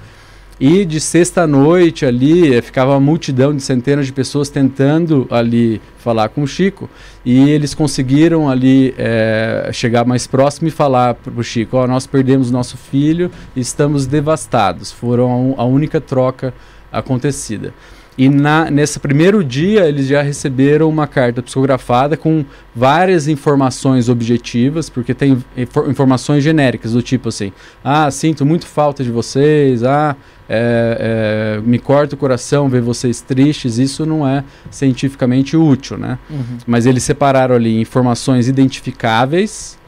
E 0.60 0.84
de 0.84 1.00
sexta 1.00 1.46
noite 1.46 2.04
ali, 2.04 2.52
eh, 2.52 2.60
ficava 2.60 2.90
uma 2.90 3.00
multidão 3.00 3.54
de 3.54 3.62
centenas 3.62 4.06
de 4.06 4.12
pessoas 4.12 4.48
tentando 4.48 5.24
ali 5.30 5.80
falar 5.98 6.30
com 6.30 6.42
o 6.42 6.48
Chico. 6.48 6.90
E 7.24 7.48
eles 7.50 7.74
conseguiram 7.74 8.48
ali 8.48 8.92
é, 8.98 9.70
chegar 9.72 10.04
mais 10.04 10.26
próximo 10.26 10.66
e 10.66 10.70
falar 10.72 11.14
para 11.14 11.32
o 11.32 11.44
Chico: 11.44 11.76
oh, 11.76 11.86
nós 11.86 12.08
perdemos 12.08 12.50
nosso 12.50 12.76
filho 12.76 13.30
estamos 13.54 14.04
devastados. 14.04 14.90
Foram 14.90 15.54
a, 15.56 15.62
a 15.62 15.64
única 15.64 16.00
troca 16.00 16.52
acontecida. 16.90 17.72
E 18.18 18.28
na, 18.28 18.68
nesse 18.68 18.98
primeiro 18.98 19.44
dia 19.44 19.86
eles 19.86 20.08
já 20.08 20.22
receberam 20.22 20.88
uma 20.88 21.06
carta 21.06 21.40
psicografada 21.40 22.16
com 22.16 22.44
várias 22.74 23.28
informações 23.28 24.08
objetivas, 24.08 24.90
porque 24.90 25.14
tem 25.14 25.38
infor 25.56 25.88
informações 25.88 26.42
genéricas 26.42 26.94
do 26.94 27.00
tipo 27.00 27.28
assim: 27.28 27.52
ah, 27.84 28.10
sinto 28.10 28.44
muito 28.44 28.66
falta 28.66 29.04
de 29.04 29.10
vocês, 29.12 29.84
ah, 29.84 30.16
é, 30.48 31.58
é, 31.58 31.60
me 31.60 31.78
corta 31.78 32.14
o 32.14 32.18
coração 32.18 32.68
ver 32.68 32.80
vocês 32.80 33.20
tristes. 33.20 33.78
Isso 33.78 34.06
não 34.06 34.26
é 34.26 34.44
cientificamente 34.70 35.56
útil, 35.56 35.98
né? 35.98 36.18
Uhum. 36.30 36.58
Mas 36.66 36.86
eles 36.86 37.02
separaram 37.02 37.54
ali 37.54 37.80
informações 37.80 38.48
identificáveis 38.48 39.78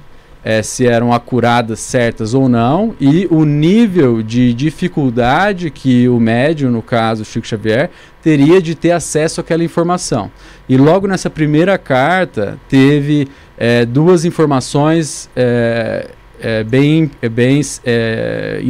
é, 0.45 0.63
se 0.63 0.87
eram 0.87 1.13
acuradas 1.13 1.81
certas 1.81 2.35
ou 2.35 2.49
não, 2.49 2.95
e 3.01 3.27
o 3.31 3.45
nível 3.45 4.23
de 4.23 4.55
dificuldade 4.55 5.71
que 5.71 6.09
o 6.09 6.19
médium, 6.19 6.71
no 6.71 6.83
caso 6.83 7.25
Chico 7.25 7.47
Xavier, 7.47 7.91
teria 8.23 8.61
de 8.61 8.75
ter 8.75 8.93
acesso 8.93 9.41
àquela 9.41 9.63
informação. 9.63 10.31
E 10.69 10.77
logo 10.77 11.07
nessa 11.07 11.29
primeira 11.29 11.77
carta 11.77 12.59
teve 12.69 13.29
é, 13.59 13.85
duas 13.85 14.25
informações 14.25 15.29
é, 15.37 16.09
é 16.41 16.65
bem, 16.65 17.11
é, 17.21 17.29
bem 17.29 17.61
é, 17.85 18.63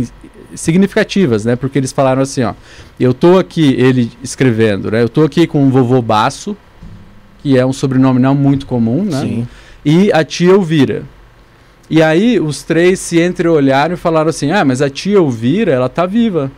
significativas, 0.54 1.44
né? 1.44 1.56
Porque 1.56 1.78
eles 1.78 1.92
falaram 1.92 2.22
assim, 2.22 2.42
ó, 2.42 2.54
eu 2.98 3.14
tô 3.14 3.38
aqui, 3.38 3.74
ele 3.78 4.10
escrevendo, 4.22 4.90
né? 4.90 5.02
Eu 5.02 5.08
tô 5.08 5.24
aqui 5.24 5.46
com 5.46 5.66
o 5.66 5.70
vovô 5.70 6.00
Baço, 6.02 6.56
que 7.42 7.58
é 7.58 7.64
um 7.64 7.72
sobrenome 7.72 8.20
não 8.20 8.34
muito 8.34 8.66
comum, 8.66 9.04
né? 9.04 9.20
Sim. 9.20 9.48
E 9.84 10.12
a 10.12 10.24
tia 10.24 10.52
Elvira. 10.52 11.04
E 11.88 12.02
aí 12.02 12.38
os 12.38 12.62
três 12.62 13.00
se 13.00 13.20
entreolharam 13.20 13.94
e 13.94 13.96
falaram 13.96 14.30
assim: 14.30 14.52
Ah, 14.52 14.64
mas 14.64 14.80
a 14.80 14.88
tia 14.88 15.16
Elvira, 15.16 15.72
ela 15.72 15.88
tá 15.88 16.06
viva. 16.06 16.50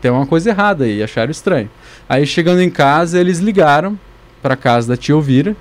Tem 0.00 0.10
uma 0.10 0.26
coisa 0.26 0.50
errada 0.50 0.84
aí, 0.84 1.02
acharam 1.02 1.30
estranho. 1.30 1.70
Aí 2.08 2.26
chegando 2.26 2.60
em 2.60 2.70
casa, 2.70 3.18
eles 3.18 3.38
ligaram 3.38 3.98
para 4.42 4.54
casa 4.56 4.88
da 4.88 4.96
tia 4.96 5.14
Elvira 5.14 5.56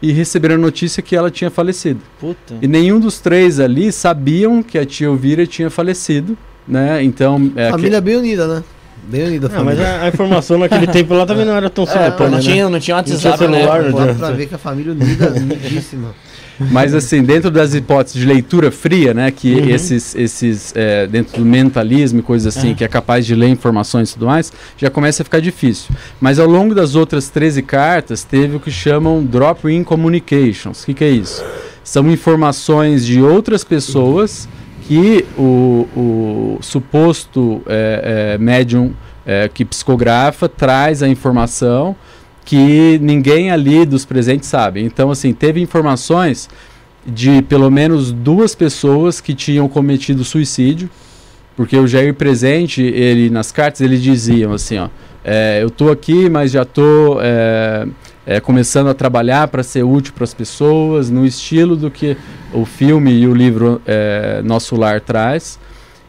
e 0.00 0.12
receberam 0.12 0.56
a 0.56 0.58
notícia 0.58 1.02
que 1.02 1.16
ela 1.16 1.30
tinha 1.30 1.50
falecido. 1.50 2.00
Puta. 2.20 2.54
E 2.60 2.66
nenhum 2.66 3.00
dos 3.00 3.18
três 3.18 3.58
ali 3.58 3.90
sabiam 3.90 4.62
que 4.62 4.78
a 4.78 4.84
tia 4.84 5.06
Elvira 5.06 5.46
tinha 5.46 5.70
falecido, 5.70 6.36
né? 6.66 7.02
Então, 7.02 7.52
é 7.56 7.70
família 7.70 7.98
que... 7.98 8.04
bem 8.04 8.16
unida, 8.16 8.46
né? 8.46 8.64
Bem 9.08 9.24
unida. 9.24 9.48
Não, 9.48 9.64
mas 9.64 9.80
a, 9.80 10.02
a, 10.02 10.08
informação 10.08 10.58
naquele 10.58 10.86
tempo 10.88 11.14
lá 11.14 11.24
também 11.24 11.44
não 11.44 11.54
era 11.54 11.70
tão. 11.70 11.84
É, 11.84 12.28
não, 12.28 12.40
tinha, 12.40 12.64
né? 12.64 12.70
não 12.70 12.80
tinha 12.80 12.96
WhatsApp, 12.96 13.24
não 13.24 13.36
tinha 13.36 13.36
celular, 13.36 13.82
né? 13.82 13.90
Dá 13.90 14.14
pra 14.14 14.30
ver 14.32 14.46
que 14.46 14.54
a 14.54 14.58
família 14.58 14.92
unida, 14.92 15.32
unidíssima. 15.36 16.14
Mas 16.58 16.94
assim, 16.94 17.22
dentro 17.22 17.50
das 17.50 17.74
hipóteses 17.74 18.20
de 18.20 18.26
leitura 18.26 18.70
fria, 18.70 19.12
né, 19.12 19.30
que 19.30 19.54
uhum. 19.54 19.68
esses, 19.68 20.14
esses 20.14 20.72
é, 20.74 21.06
dentro 21.06 21.38
do 21.38 21.44
mentalismo 21.44 22.20
e 22.20 22.22
coisas 22.22 22.56
assim, 22.56 22.68
uhum. 22.68 22.74
que 22.74 22.84
é 22.84 22.88
capaz 22.88 23.26
de 23.26 23.34
ler 23.34 23.48
informações 23.48 24.10
e 24.10 24.14
tudo 24.14 24.26
mais, 24.26 24.52
já 24.76 24.90
começa 24.90 25.22
a 25.22 25.24
ficar 25.24 25.40
difícil. 25.40 25.94
Mas 26.20 26.38
ao 26.38 26.48
longo 26.48 26.74
das 26.74 26.94
outras 26.94 27.28
13 27.28 27.62
cartas, 27.62 28.24
teve 28.24 28.56
o 28.56 28.60
que 28.60 28.70
chamam 28.70 29.24
Drop-in 29.24 29.84
Communications. 29.84 30.82
O 30.82 30.86
que, 30.86 30.94
que 30.94 31.04
é 31.04 31.10
isso? 31.10 31.44
São 31.84 32.10
informações 32.10 33.04
de 33.04 33.22
outras 33.22 33.62
pessoas 33.62 34.48
que 34.86 35.24
o, 35.36 35.88
o 35.96 36.58
suposto 36.60 37.62
é, 37.66 38.34
é, 38.34 38.38
médium 38.38 38.92
é, 39.26 39.48
que 39.52 39.64
psicografa 39.64 40.48
traz 40.48 41.02
a 41.02 41.08
informação 41.08 41.96
que 42.46 42.98
ninguém 43.02 43.50
ali 43.50 43.84
dos 43.84 44.04
presentes 44.04 44.48
sabe. 44.48 44.80
Então, 44.80 45.10
assim, 45.10 45.34
teve 45.34 45.60
informações 45.60 46.48
de 47.04 47.42
pelo 47.42 47.70
menos 47.70 48.12
duas 48.12 48.54
pessoas 48.54 49.20
que 49.20 49.34
tinham 49.34 49.68
cometido 49.68 50.24
suicídio, 50.24 50.88
porque 51.56 51.76
o 51.76 51.86
Jair 51.88 52.14
presente, 52.14 52.80
ele 52.80 53.28
nas 53.30 53.50
cartas, 53.50 53.80
eles 53.80 54.00
diziam 54.00 54.52
assim, 54.52 54.78
ó, 54.78 54.88
é, 55.24 55.58
eu 55.60 55.68
estou 55.68 55.90
aqui, 55.90 56.30
mas 56.30 56.52
já 56.52 56.62
estou 56.62 57.18
é, 57.20 57.86
é, 58.24 58.40
começando 58.40 58.88
a 58.88 58.94
trabalhar 58.94 59.48
para 59.48 59.64
ser 59.64 59.82
útil 59.82 60.14
para 60.14 60.24
as 60.24 60.32
pessoas, 60.32 61.10
no 61.10 61.26
estilo 61.26 61.74
do 61.74 61.90
que 61.90 62.16
o 62.52 62.64
filme 62.64 63.12
e 63.12 63.26
o 63.26 63.34
livro 63.34 63.82
é, 63.84 64.40
Nosso 64.44 64.76
Lar 64.76 65.00
traz 65.00 65.58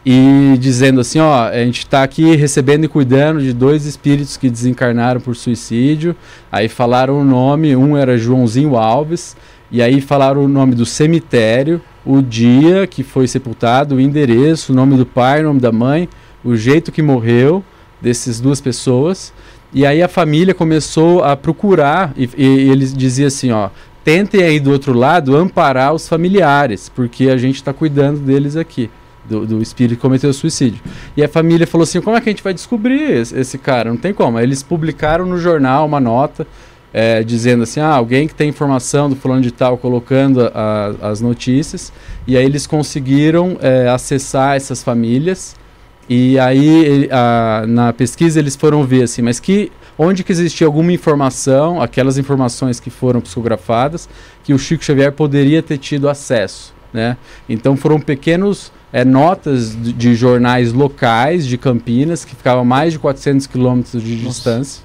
e 0.10 0.58
dizendo 0.58 1.02
assim, 1.02 1.20
ó, 1.20 1.50
a 1.50 1.66
gente 1.66 1.80
está 1.80 2.02
aqui 2.02 2.34
recebendo 2.34 2.86
e 2.86 2.88
cuidando 2.88 3.42
de 3.42 3.52
dois 3.52 3.86
espíritos 3.86 4.38
que 4.38 4.50
desencarnaram 4.50 5.20
por 5.20 5.36
suicídio. 5.36 6.16
Aí 6.50 6.70
falaram 6.70 7.20
o 7.20 7.26
nome, 7.26 7.76
um 7.76 7.98
era 7.98 8.18
Joãozinho 8.18 8.78
Alves, 8.78 9.36
e 9.70 9.82
aí 9.82 10.00
falaram 10.00 10.46
o 10.46 10.48
nome 10.48 10.76
do 10.76 10.86
cemitério, 10.86 11.82
o 12.06 12.22
dia 12.22 12.88
que 12.88 13.04
foi 13.04 13.28
sepultado, 13.28 13.96
o 13.96 14.00
endereço, 14.00 14.72
o 14.72 14.76
nome 14.78 14.96
do 14.96 15.06
pai, 15.06 15.42
o 15.42 15.44
nome 15.44 15.60
da 15.60 15.74
mãe, 15.74 16.08
o 16.42 16.56
jeito 16.56 16.90
que 16.90 17.02
morreu 17.02 17.62
dessas 18.02 18.40
duas 18.40 18.62
pessoas. 18.62 19.34
E 19.74 19.86
aí 19.86 20.02
a 20.02 20.08
família 20.08 20.54
começou 20.54 21.22
a 21.22 21.36
procurar 21.36 22.14
e, 22.16 22.30
e, 22.38 22.70
eles 22.70 22.94
diziam 22.94 23.28
assim, 23.28 23.52
ó, 23.52 23.72
tentem 24.06 24.42
aí 24.42 24.58
do 24.58 24.72
outro 24.72 24.94
lado 24.94 25.36
amparar 25.36 25.94
os 25.94 26.08
familiares, 26.08 26.88
porque 26.88 27.30
a 27.30 27.36
gente 27.36 27.56
está 27.56 27.74
cuidando 27.74 28.22
deles 28.22 28.56
aqui 28.56 28.90
do, 29.28 29.46
do 29.46 29.62
espírito 29.62 29.96
que 29.96 30.02
cometeu 30.02 30.32
suicídio. 30.34 30.82
E 31.16 31.24
a 31.24 31.28
família 31.28 31.68
falou 31.68 31.84
assim: 31.84 32.02
como 32.02 32.16
é 32.16 32.22
que 32.22 32.30
a 32.30 32.32
gente 32.32 32.44
vai 32.44 32.54
descobrir 32.54 33.12
esse, 33.12 33.38
esse, 33.38 33.58
cara? 33.58 33.90
Não 33.90 33.98
tem 33.98 34.14
como. 34.14 34.38
Aí 34.38 34.44
eles 34.44 34.64
publicaram 34.64 35.26
no 35.26 35.38
jornal 35.38 35.86
uma 35.86 36.00
nota 36.00 36.48
é, 36.94 37.24
dizendo 37.24 37.64
assim, 37.64 37.80
ah, 37.80 37.94
alguém 37.94 38.28
que 38.28 38.34
tem 38.34 38.50
informação 38.50 39.10
do 39.10 39.16
fulano 39.16 39.42
de 39.42 39.52
tal 39.52 39.78
colocando 39.78 40.52
a, 40.54 40.96
as 41.02 41.22
notícias, 41.22 41.92
e 42.26 42.38
aí 42.38 42.46
eles 42.46 42.66
conseguiram 42.66 43.58
é, 43.62 43.88
acessar 43.90 44.56
essas 44.56 44.82
famílias, 44.82 45.56
e 46.10 46.40
aí 46.40 47.10
a, 47.12 47.66
na 47.68 47.92
pesquisa 47.94 48.40
eles 48.40 48.56
foram 48.56 48.84
ver 48.84 49.04
assim, 49.04 49.22
mas 49.22 49.40
que 49.40 49.72
onde 49.98 50.24
que 50.24 50.32
existia 50.32 50.66
alguma 50.66 50.92
informação, 50.92 51.82
aquelas 51.82 52.18
informações 52.18 52.80
que 52.80 52.90
foram 52.90 53.20
psicografadas, 53.20 54.08
que 54.44 54.54
o 54.54 54.60
Chico 54.60 54.84
Xavier 54.84 55.12
poderia 55.12 55.62
ter 55.62 55.78
tido 55.78 56.08
acesso, 56.08 56.74
né? 56.94 57.18
Então 57.50 57.76
foram 57.76 58.00
pequenos 58.00 58.72
é, 58.98 59.06
notas 59.06 59.80
de, 59.80 59.94
de, 59.94 60.16
jornais 60.16 60.74
locais 60.74 61.46
de 61.46 61.56
Campinas, 61.56 62.26
que 62.26 62.36
ficavam 62.36 62.62
a 62.62 62.66
mais 62.66 62.94
de 62.94 62.98
400 62.98 63.46
quilômetros 63.46 64.02
de 64.02 64.16
Nossa. 64.16 64.28
distância, 64.28 64.84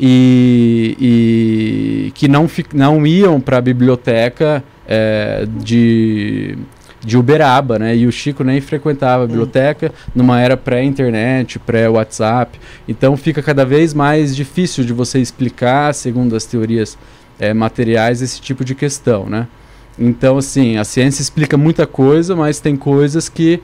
e, 0.00 0.96
e, 0.98 2.12
que 2.12 2.28
não, 2.28 2.48
não 2.72 3.06
iam 3.06 3.38
para 3.38 3.58
a 3.58 3.60
biblioteca 3.60 4.64
é, 4.88 5.46
de, 5.62 6.56
de 7.04 7.18
Uberaba, 7.18 7.78
né? 7.78 7.94
E 7.94 8.06
o 8.06 8.12
Chico 8.12 8.42
nem 8.42 8.58
frequentava 8.62 9.24
a 9.24 9.26
hum. 9.26 9.28
biblioteca 9.28 9.92
numa 10.14 10.40
era 10.40 10.56
pré-internet, 10.56 11.58
pré-WhatsApp. 11.58 12.58
Então 12.88 13.18
fica 13.18 13.42
cada 13.42 13.66
vez 13.66 13.92
mais 13.92 14.34
difícil 14.34 14.82
de 14.82 14.94
você 14.94 15.18
explicar, 15.18 15.92
segundo 15.92 16.34
as 16.34 16.46
teorias 16.46 16.96
é, 17.38 17.52
materiais, 17.52 18.22
esse 18.22 18.40
tipo 18.40 18.64
de 18.64 18.74
questão, 18.74 19.26
né? 19.28 19.46
Então, 19.98 20.36
assim, 20.36 20.76
a 20.76 20.84
ciência 20.84 21.22
explica 21.22 21.56
muita 21.56 21.86
coisa, 21.86 22.36
mas 22.36 22.60
tem 22.60 22.76
coisas 22.76 23.28
que, 23.28 23.62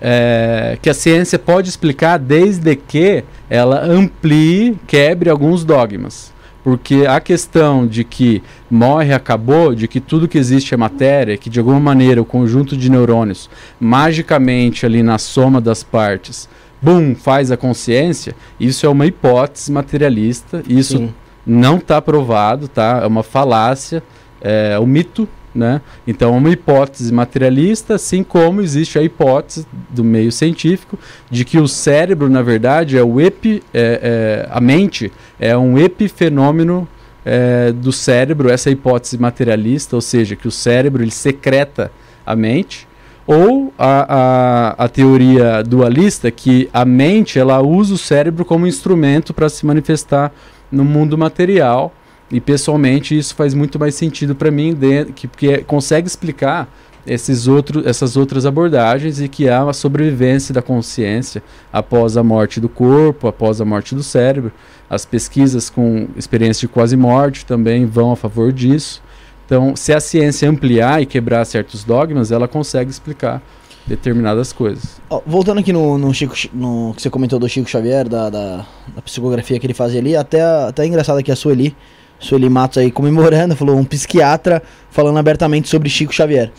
é, 0.00 0.76
que 0.82 0.90
a 0.90 0.94
ciência 0.94 1.38
pode 1.38 1.68
explicar 1.68 2.18
desde 2.18 2.74
que 2.74 3.22
ela 3.48 3.84
amplie, 3.84 4.76
quebre 4.86 5.30
alguns 5.30 5.64
dogmas. 5.64 6.36
Porque 6.64 7.06
a 7.08 7.20
questão 7.20 7.86
de 7.86 8.02
que 8.02 8.42
morre, 8.68 9.12
acabou, 9.14 9.74
de 9.74 9.86
que 9.86 10.00
tudo 10.00 10.28
que 10.28 10.36
existe 10.36 10.74
é 10.74 10.76
matéria, 10.76 11.36
que 11.36 11.48
de 11.48 11.60
alguma 11.60 11.80
maneira 11.80 12.20
o 12.20 12.24
conjunto 12.24 12.76
de 12.76 12.90
neurônios, 12.90 13.48
magicamente 13.80 14.84
ali 14.84 15.02
na 15.02 15.16
soma 15.16 15.60
das 15.60 15.84
partes, 15.84 16.48
bum, 16.82 17.14
faz 17.14 17.50
a 17.50 17.56
consciência, 17.56 18.34
isso 18.58 18.84
é 18.84 18.88
uma 18.88 19.06
hipótese 19.06 19.70
materialista, 19.70 20.62
isso 20.68 20.98
Sim. 20.98 21.14
não 21.46 21.76
está 21.76 22.02
provado, 22.02 22.68
tá? 22.68 23.00
É 23.02 23.06
uma 23.06 23.22
falácia, 23.22 24.02
é 24.42 24.78
um 24.78 24.86
mito 24.86 25.28
né? 25.54 25.80
Então, 26.06 26.36
uma 26.36 26.50
hipótese 26.50 27.12
materialista, 27.12 27.94
assim 27.94 28.22
como 28.22 28.60
existe 28.60 28.98
a 28.98 29.02
hipótese 29.02 29.66
do 29.90 30.04
meio 30.04 30.30
científico 30.30 30.98
de 31.30 31.44
que 31.44 31.58
o 31.58 31.66
cérebro, 31.66 32.28
na 32.28 32.42
verdade, 32.42 32.96
é 32.96 33.02
o 33.02 33.20
epi, 33.20 33.62
é, 33.72 34.46
é, 34.46 34.48
a 34.50 34.60
mente 34.60 35.12
é 35.38 35.56
um 35.56 35.78
epifenômeno 35.78 36.86
é, 37.24 37.72
do 37.72 37.92
cérebro, 37.92 38.50
essa 38.50 38.70
hipótese 38.70 39.18
materialista, 39.18 39.96
ou 39.96 40.02
seja, 40.02 40.36
que 40.36 40.48
o 40.48 40.50
cérebro 40.50 41.02
ele 41.02 41.10
secreta 41.10 41.90
a 42.24 42.36
mente, 42.36 42.86
ou 43.26 43.72
a, 43.78 44.76
a, 44.78 44.84
a 44.84 44.88
teoria 44.88 45.62
dualista, 45.62 46.30
que 46.30 46.68
a 46.72 46.84
mente 46.84 47.38
ela 47.38 47.60
usa 47.60 47.94
o 47.94 47.98
cérebro 47.98 48.44
como 48.44 48.66
instrumento 48.66 49.34
para 49.34 49.50
se 49.50 49.66
manifestar 49.66 50.32
no 50.70 50.84
mundo 50.84 51.18
material 51.18 51.92
e 52.30 52.40
pessoalmente 52.40 53.16
isso 53.16 53.34
faz 53.34 53.54
muito 53.54 53.78
mais 53.78 53.94
sentido 53.94 54.34
para 54.34 54.50
mim, 54.50 54.74
de, 54.74 55.06
que, 55.06 55.26
porque 55.26 55.58
consegue 55.58 56.06
explicar 56.06 56.68
esses 57.06 57.48
outros, 57.48 57.86
essas 57.86 58.16
outras 58.16 58.44
abordagens 58.44 59.20
e 59.20 59.28
que 59.28 59.48
há 59.48 59.64
uma 59.64 59.72
sobrevivência 59.72 60.52
da 60.52 60.60
consciência 60.60 61.42
após 61.72 62.16
a 62.16 62.22
morte 62.22 62.60
do 62.60 62.68
corpo, 62.68 63.26
após 63.26 63.60
a 63.60 63.64
morte 63.64 63.94
do 63.94 64.02
cérebro. 64.02 64.52
As 64.90 65.04
pesquisas 65.04 65.70
com 65.70 66.08
experiência 66.16 66.66
de 66.66 66.72
quase 66.72 66.96
morte 66.96 67.46
também 67.46 67.86
vão 67.86 68.12
a 68.12 68.16
favor 68.16 68.52
disso. 68.52 69.02
Então, 69.46 69.74
se 69.74 69.94
a 69.94 70.00
ciência 70.00 70.48
ampliar 70.48 71.00
e 71.00 71.06
quebrar 71.06 71.44
certos 71.46 71.82
dogmas, 71.82 72.30
ela 72.30 72.46
consegue 72.46 72.90
explicar 72.90 73.42
determinadas 73.86 74.52
coisas. 74.52 75.00
Oh, 75.08 75.22
voltando 75.26 75.60
aqui 75.60 75.72
no, 75.72 75.96
no, 75.96 76.12
Chico, 76.12 76.34
no 76.52 76.92
que 76.94 77.00
você 77.00 77.08
comentou 77.08 77.38
do 77.38 77.48
Chico 77.48 77.68
Xavier, 77.68 78.06
da, 78.06 78.28
da, 78.28 78.66
da 78.94 79.02
psicografia 79.02 79.58
que 79.58 79.66
ele 79.66 79.72
fazia 79.72 79.98
ali, 79.98 80.14
até, 80.14 80.42
até 80.42 80.82
é 80.84 80.86
engraçado 80.86 81.18
aqui 81.18 81.32
a 81.32 81.36
Sueli, 81.36 81.74
Sueli 82.18 82.48
Matos 82.48 82.78
aí 82.78 82.90
comemorando, 82.90 83.54
falou 83.54 83.76
um 83.76 83.84
psiquiatra 83.84 84.62
falando 84.90 85.18
abertamente 85.18 85.68
sobre 85.68 85.88
Chico 85.88 86.12
Xavier. 86.12 86.50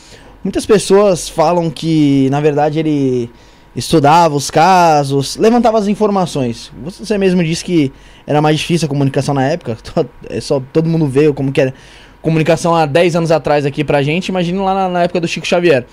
Muitas 0.44 0.66
pessoas 0.66 1.28
falam 1.28 1.70
que, 1.70 2.30
na 2.30 2.40
verdade, 2.40 2.80
ele 2.80 3.30
estudava 3.76 4.36
os 4.36 4.50
casos, 4.50 5.38
levantava 5.38 5.78
as 5.78 5.88
informações. 5.88 6.72
Você 6.84 7.18
mesmo 7.18 7.44
disse 7.44 7.64
que 7.64 7.92
era 8.26 8.42
mais 8.42 8.58
difícil 8.58 8.86
a 8.86 8.90
comunicação 8.90 9.34
na 9.34 9.44
época. 9.44 9.78
É 10.30 10.40
só 10.40 10.62
todo 10.72 10.88
mundo 10.88 11.08
veio 11.08 11.34
como 11.34 11.52
que 11.52 11.60
era 11.60 11.74
comunicação 12.22 12.76
há 12.76 12.86
10 12.86 13.16
anos 13.16 13.32
atrás 13.32 13.66
aqui 13.66 13.84
pra 13.84 14.02
gente, 14.02 14.28
imagina 14.28 14.62
lá 14.62 14.74
na, 14.74 14.90
na, 14.90 15.04
época 15.04 15.22
do 15.22 15.28
Chico 15.28 15.48
Xavier. 15.48 15.86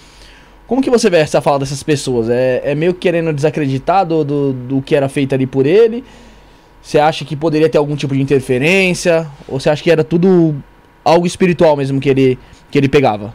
Como 0.67 0.83
que 0.83 0.91
você 0.91 1.09
vê 1.09 1.19
essa 1.19 1.41
fala 1.41 1.61
dessas 1.61 1.83
pessoas? 1.83 2.29
É, 2.29 2.61
é 2.65 2.75
meio 2.75 2.93
querendo 2.93 3.33
desacreditar 3.33 4.05
do, 4.05 4.25
do, 4.25 4.53
do 4.53 4.83
que 4.83 4.97
era 4.97 5.09
feito 5.09 5.35
ali 5.35 5.47
por 5.47 5.65
ele? 5.65 6.05
Você 6.87 7.01
acha 7.01 7.25
que 7.25 7.35
poderia 7.35 7.69
ter 7.69 7.79
algum 7.79 7.97
tipo 7.97 8.15
de 8.15 8.23
interferência? 8.23 9.27
Ou 9.49 9.59
você 9.59 9.69
acha 9.69 9.83
que 9.83 9.91
era 9.91 10.05
tudo 10.05 10.55
algo 11.05 11.27
espiritual 11.27 11.77
mesmo 11.77 12.01
que 12.01 12.09
ele, 12.09 12.39
que 12.71 12.79
ele 12.79 12.89
pegava? 12.89 13.35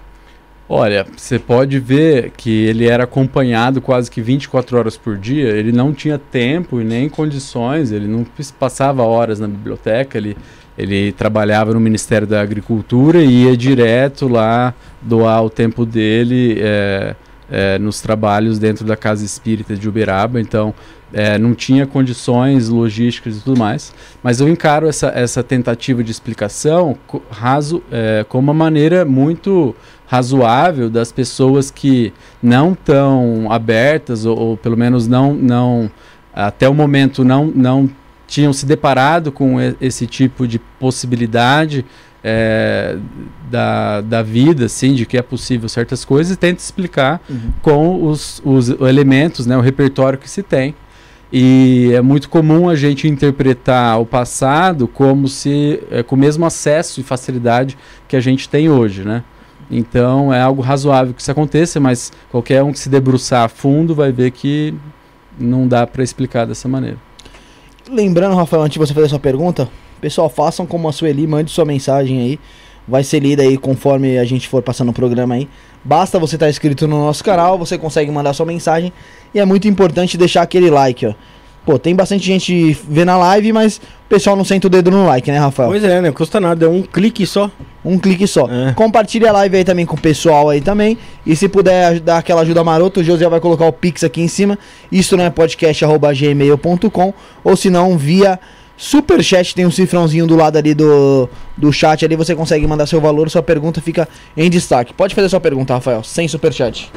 Olha, 0.70 1.06
você 1.18 1.38
pode 1.38 1.78
ver 1.78 2.32
que 2.38 2.50
ele 2.50 2.88
era 2.88 3.04
acompanhado 3.04 3.82
quase 3.82 4.10
que 4.10 4.22
24 4.22 4.78
horas 4.78 4.96
por 4.96 5.18
dia. 5.18 5.50
Ele 5.50 5.74
não 5.74 5.92
tinha 5.92 6.18
tempo 6.18 6.80
e 6.80 6.86
nem 6.86 7.10
condições, 7.10 7.92
ele 7.92 8.08
não 8.08 8.26
passava 8.58 9.04
horas 9.04 9.38
na 9.38 9.50
biblioteca, 9.50 10.18
ele, 10.18 10.38
ele 10.78 11.12
trabalhava 11.12 11.74
no 11.74 11.80
Ministério 11.82 12.26
da 12.26 12.40
Agricultura 12.40 13.22
e 13.22 13.44
ia 13.44 13.58
direto 13.58 14.30
lá 14.30 14.74
doar 15.02 15.44
o 15.44 15.50
tempo 15.50 15.86
dele 15.86 16.56
é, 16.62 17.16
é, 17.52 17.78
nos 17.78 18.00
trabalhos 18.00 18.58
dentro 18.58 18.86
da 18.86 18.96
Casa 18.96 19.26
Espírita 19.26 19.76
de 19.76 19.90
Uberaba. 19.90 20.40
Então, 20.40 20.74
é, 21.14 21.38
não 21.38 21.54
tinha 21.54 21.86
condições 21.86 22.70
logísticas 22.70 23.38
e 23.38 23.42
tudo 23.42 23.60
mais. 23.60 23.94
Mas 24.24 24.40
eu 24.40 24.48
encaro 24.48 24.88
essa, 24.88 25.08
essa 25.08 25.44
tentativa 25.44 26.04
de 26.04 26.12
explicação 26.12 26.98
raso, 27.30 27.84
é, 27.92 28.26
como 28.28 28.52
uma 28.52 28.54
maneira 28.54 29.06
muito 29.06 29.76
razoável 30.08 30.90
das 30.90 31.12
pessoas 31.12 31.72
que 31.72 32.12
não 32.42 32.74
estão 32.74 33.52
abertas, 33.52 34.26
ou, 34.26 34.38
ou, 34.38 34.58
pelo 34.58 34.76
menos 34.76 35.08
não, 35.08 35.34
não 35.34 35.90
até 36.34 36.68
o 36.68 36.74
momento 36.74 37.24
não, 37.24 37.46
não 37.48 37.90
tinham 38.28 38.54
se 38.54 38.66
deparado 38.66 39.32
com 39.32 39.58
esse 39.80 40.08
tipo 40.08 40.48
de 40.48 40.60
possibilidade 40.60 41.86
é, 42.24 42.98
da, 43.50 44.02
da 44.02 44.22
vida, 44.22 44.66
assim, 44.66 44.94
de 44.94 45.06
que 45.06 45.18
é 45.18 45.22
possível 45.22 45.68
certas 45.68 46.06
coisas, 46.06 46.34
e 46.34 46.38
tenta 46.38 46.62
explicar 46.62 47.22
uhum. 47.30 47.52
com 47.62 48.06
os, 48.06 48.42
os 48.46 48.70
elementos, 48.70 49.46
né, 49.46 49.58
o 49.58 49.62
repertório 49.62 50.20
que 50.20 50.30
se 50.30 50.44
tem. 50.44 50.76
E 51.32 51.92
é 51.94 52.02
muito 52.02 52.30
comum 52.30 52.68
a 52.68 52.76
gente 52.76 53.08
interpretar 53.08 54.00
o 54.02 54.06
passado 54.06 54.88
como 54.88 55.30
se 55.30 55.82
é, 55.90 56.04
com 56.04 56.16
o 56.16 56.20
mesmo 56.20 56.46
acesso 56.46 57.00
e 57.00 57.04
facilidade 57.04 57.78
que 58.08 58.18
a 58.18 58.20
gente 58.20 58.50
tem 58.50 58.70
hoje, 58.70 59.04
né? 59.04 59.24
Então 59.70 60.34
é 60.34 60.42
algo 60.42 60.62
razoável 60.62 61.14
que 61.14 61.22
isso 61.22 61.32
aconteça, 61.32 61.80
mas 61.80 62.12
qualquer 62.30 62.62
um 62.62 62.74
que 62.74 62.80
se 62.80 62.90
debruçar 62.90 63.46
a 63.46 63.48
fundo 63.48 63.96
vai 63.96 64.12
ver 64.12 64.32
que 64.32 64.74
não 65.40 65.66
dá 65.66 65.88
para 65.88 66.04
explicar 66.04 66.46
dessa 66.46 66.68
maneira. 66.68 66.98
Lembrando, 67.90 68.36
Rafael, 68.36 68.64
antes 68.64 68.74
de 68.74 68.80
você 68.80 68.94
fazer 68.94 69.08
sua 69.08 69.20
pergunta, 69.20 69.70
pessoal, 70.02 70.30
façam 70.30 70.66
como 70.66 70.90
a 70.90 70.92
Sueli, 70.92 71.26
mande 71.26 71.50
sua 71.50 71.64
mensagem 71.64 72.20
aí. 72.20 72.40
Vai 72.86 73.04
ser 73.04 73.20
lida 73.20 73.44
aí 73.44 73.58
conforme 73.58 74.18
a 74.18 74.26
gente 74.26 74.50
for 74.50 74.62
passando 74.62 74.90
o 74.90 74.94
programa 74.94 75.36
aí. 75.36 75.48
Basta 75.84 76.20
você 76.20 76.36
estar 76.36 76.46
tá 76.46 76.50
inscrito 76.50 76.88
no 76.88 77.00
nosso 77.00 77.24
canal, 77.24 77.58
você 77.58 77.78
consegue 77.78 78.12
mandar 78.12 78.34
sua 78.34 78.46
mensagem. 78.46 78.94
E 79.34 79.40
é 79.40 79.46
muito 79.46 79.68
importante 79.68 80.18
deixar 80.18 80.42
aquele 80.42 80.70
like, 80.70 81.06
ó. 81.06 81.14
Pô, 81.66 81.78
tem 81.78 81.96
bastante 81.96 82.26
gente 82.26 82.76
vendo 82.90 83.10
a 83.10 83.18
live, 83.18 83.54
mas 83.54 83.78
o 83.78 84.10
pessoal 84.10 84.36
não 84.36 84.44
senta 84.44 84.66
o 84.66 84.70
dedo 84.70 84.90
no 84.90 85.06
like, 85.06 85.30
né, 85.30 85.38
Rafael? 85.38 85.70
Pois 85.70 85.84
é, 85.84 86.02
né? 86.02 86.12
Custa 86.12 86.40
nada, 86.40 86.66
é 86.66 86.68
um 86.68 86.82
clique 86.82 87.24
só. 87.26 87.52
Um 87.86 88.00
clique 88.00 88.26
só. 88.26 88.48
É. 88.50 88.74
Compartilhe 88.74 89.28
a 89.28 89.32
live 89.32 89.58
aí 89.58 89.64
também 89.64 89.86
com 89.86 89.96
o 89.96 90.00
pessoal 90.00 90.50
aí 90.50 90.60
também. 90.60 90.98
E 91.24 91.36
se 91.36 91.48
puder 91.48 92.00
dar 92.00 92.18
aquela 92.18 92.42
ajuda 92.42 92.64
marota, 92.64 93.00
o 93.00 93.04
José 93.04 93.30
vai 93.30 93.40
colocar 93.40 93.66
o 93.66 93.72
Pix 93.72 94.04
aqui 94.04 94.22
em 94.22 94.28
cima. 94.28 94.58
Isso 94.92 95.16
não 95.16 95.24
é 95.24 95.30
podcast.gmail.com 95.30 97.14
ou 97.44 97.56
se 97.56 97.70
não, 97.70 97.96
via 97.96 98.40
Superchat 98.82 99.54
tem 99.54 99.64
um 99.64 99.70
cifrãozinho 99.70 100.26
do 100.26 100.36
lado 100.36 100.58
ali 100.58 100.74
do, 100.74 101.30
do 101.56 101.72
chat 101.72 102.04
ali, 102.04 102.16
você 102.16 102.34
consegue 102.34 102.66
mandar 102.66 102.88
seu 102.88 103.00
valor, 103.00 103.30
sua 103.30 103.44
pergunta 103.44 103.80
fica 103.80 104.10
em 104.36 104.50
destaque. 104.50 104.92
Pode 104.92 105.14
fazer 105.14 105.30
sua 105.30 105.40
pergunta, 105.40 105.76
Rafael, 105.76 106.04
sem 106.04 106.28
superchat. 106.28 106.92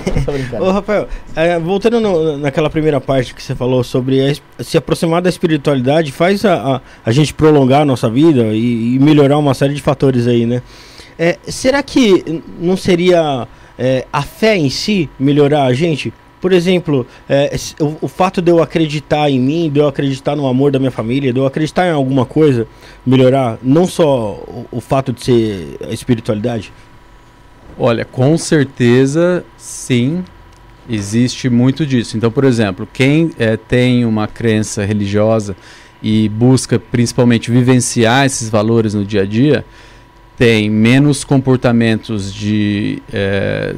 Ô, 0.58 0.70
Rafael, 0.70 1.06
é, 1.34 1.58
voltando 1.58 2.00
no, 2.00 2.38
naquela 2.38 2.70
primeira 2.70 3.02
parte 3.02 3.34
que 3.34 3.42
você 3.42 3.54
falou 3.54 3.84
sobre 3.84 4.30
a, 4.58 4.64
se 4.64 4.78
aproximar 4.78 5.20
da 5.20 5.28
espiritualidade, 5.28 6.10
faz 6.10 6.42
a, 6.42 6.76
a, 6.76 6.80
a 7.04 7.12
gente 7.12 7.34
prolongar 7.34 7.82
a 7.82 7.84
nossa 7.84 8.08
vida 8.08 8.44
e, 8.54 8.94
e, 8.94 8.98
melhorar 8.98 9.36
uma 9.36 9.52
série 9.52 9.74
de 9.74 9.82
fatores 9.82 10.26
aí, 10.26 10.46
né? 10.46 10.62
É, 11.18 11.36
será 11.46 11.82
que 11.82 12.42
não 12.58 12.78
seria 12.78 13.46
é, 13.78 14.06
a 14.10 14.22
fé 14.22 14.56
em 14.56 14.70
si 14.70 15.10
melhorar 15.20 15.64
a 15.64 15.74
gente? 15.74 16.14
Por 16.40 16.52
exemplo, 16.52 17.06
é, 17.28 17.56
o, 17.80 17.96
o, 18.02 18.08
fato 18.08 18.42
de 18.42 18.50
eu 18.50 18.62
acreditar 18.62 19.30
em 19.30 19.40
mim, 19.40 19.70
de 19.70 19.80
eu 19.80 19.88
acreditar 19.88 20.36
no 20.36 20.46
amor 20.46 20.70
da 20.70 20.78
minha 20.78 20.90
família, 20.90 21.32
de 21.32 21.38
eu 21.38 21.46
acreditar 21.46 21.86
em 21.86 21.92
alguma 21.92 22.26
coisa, 22.26 22.66
melhorar, 23.04 23.58
não 23.62 23.86
só 23.86 24.32
o, 24.46 24.66
o 24.70 24.80
fato 24.80 25.12
de 25.12 25.24
ser 25.24 25.78
a 25.88 25.92
espiritualidade? 25.92 26.72
Olha, 27.78 28.04
com 28.04 28.36
certeza 28.36 29.44
sim, 29.56 30.24
existe 30.88 31.48
muito 31.48 31.86
disso. 31.86 32.16
Então, 32.16 32.30
por 32.30 32.44
exemplo, 32.44 32.88
quem 32.92 33.30
é, 33.38 33.56
tem 33.56 34.04
uma 34.04 34.26
crença 34.26 34.84
religiosa 34.84 35.56
e 36.02 36.28
busca 36.28 36.78
principalmente 36.78 37.50
vivenciar 37.50 38.26
esses 38.26 38.48
valores 38.48 38.94
no 38.94 39.04
dia 39.04 39.22
a 39.22 39.26
dia, 39.26 39.64
tem 40.36 40.68
menos 40.68 41.24
comportamentos 41.24 42.32
de 42.32 43.02
é, 43.12 43.74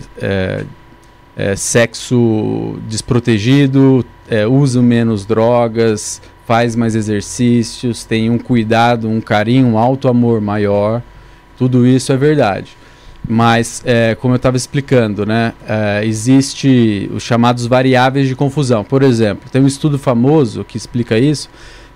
é, 1.38 1.54
sexo 1.54 2.80
desprotegido, 2.88 4.04
é, 4.28 4.44
usa 4.44 4.82
menos 4.82 5.24
drogas, 5.24 6.20
faz 6.44 6.74
mais 6.74 6.96
exercícios, 6.96 8.04
tem 8.04 8.28
um 8.28 8.38
cuidado, 8.38 9.08
um 9.08 9.20
carinho, 9.20 9.68
um 9.68 9.78
alto 9.78 10.08
amor 10.08 10.40
maior. 10.40 11.00
Tudo 11.56 11.86
isso 11.86 12.12
é 12.12 12.16
verdade. 12.16 12.76
Mas, 13.26 13.82
é, 13.84 14.16
como 14.16 14.34
eu 14.34 14.36
estava 14.36 14.56
explicando, 14.56 15.24
né, 15.24 15.52
é, 15.68 16.04
existe 16.04 17.08
os 17.14 17.22
chamados 17.22 17.66
variáveis 17.66 18.26
de 18.26 18.34
confusão. 18.34 18.82
Por 18.82 19.04
exemplo, 19.04 19.48
tem 19.48 19.62
um 19.62 19.66
estudo 19.66 19.96
famoso 19.96 20.64
que 20.64 20.76
explica 20.76 21.18
isso, 21.18 21.48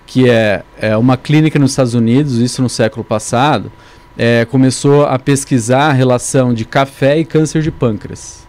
que 0.05 0.29
é, 0.29 0.63
é 0.79 0.95
uma 0.95 1.17
clínica 1.17 1.59
nos 1.59 1.71
Estados 1.71 1.95
Unidos, 1.95 2.37
isso 2.37 2.61
no 2.61 2.69
século 2.69 3.03
passado, 3.03 3.69
é, 4.17 4.45
começou 4.45 5.05
a 5.05 5.19
pesquisar 5.19 5.89
a 5.89 5.93
relação 5.93 6.53
de 6.53 6.63
café 6.63 7.17
e 7.19 7.25
câncer 7.25 7.61
de 7.61 7.71
pâncreas. 7.71 8.43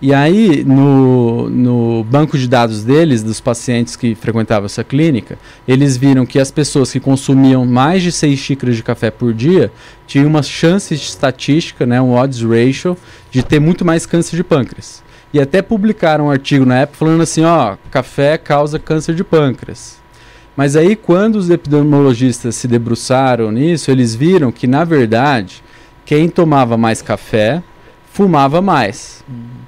E 0.00 0.14
aí, 0.14 0.62
no, 0.64 1.50
no 1.50 2.04
banco 2.04 2.38
de 2.38 2.46
dados 2.46 2.84
deles, 2.84 3.24
dos 3.24 3.40
pacientes 3.40 3.96
que 3.96 4.14
frequentavam 4.14 4.66
essa 4.66 4.84
clínica, 4.84 5.36
eles 5.66 5.96
viram 5.96 6.24
que 6.24 6.38
as 6.38 6.52
pessoas 6.52 6.92
que 6.92 7.00
consumiam 7.00 7.66
mais 7.66 8.04
de 8.04 8.12
6 8.12 8.38
xícaras 8.38 8.76
de 8.76 8.82
café 8.84 9.10
por 9.10 9.34
dia 9.34 9.72
tinham 10.06 10.28
uma 10.28 10.42
chance 10.42 10.94
estatística, 10.94 11.84
né, 11.84 12.00
um 12.00 12.14
odds 12.14 12.42
ratio, 12.42 12.96
de 13.32 13.42
ter 13.42 13.58
muito 13.58 13.84
mais 13.84 14.06
câncer 14.06 14.36
de 14.36 14.44
pâncreas. 14.44 15.02
E 15.34 15.40
até 15.40 15.60
publicaram 15.60 16.26
um 16.26 16.30
artigo 16.30 16.64
na 16.64 16.78
época 16.78 16.98
falando 16.98 17.22
assim, 17.22 17.42
ó, 17.42 17.76
café 17.90 18.38
causa 18.38 18.78
câncer 18.78 19.16
de 19.16 19.24
pâncreas. 19.24 19.98
Mas 20.56 20.76
aí, 20.76 20.94
quando 20.94 21.36
os 21.36 21.50
epidemiologistas 21.50 22.54
se 22.54 22.68
debruçaram 22.68 23.50
nisso, 23.50 23.90
eles 23.90 24.14
viram 24.14 24.52
que, 24.52 24.66
na 24.66 24.84
verdade, 24.84 25.62
quem 26.04 26.28
tomava 26.28 26.76
mais 26.76 27.02
café 27.02 27.62
fumava 28.12 28.62
mais. 28.62 29.24
Uhum. 29.28 29.67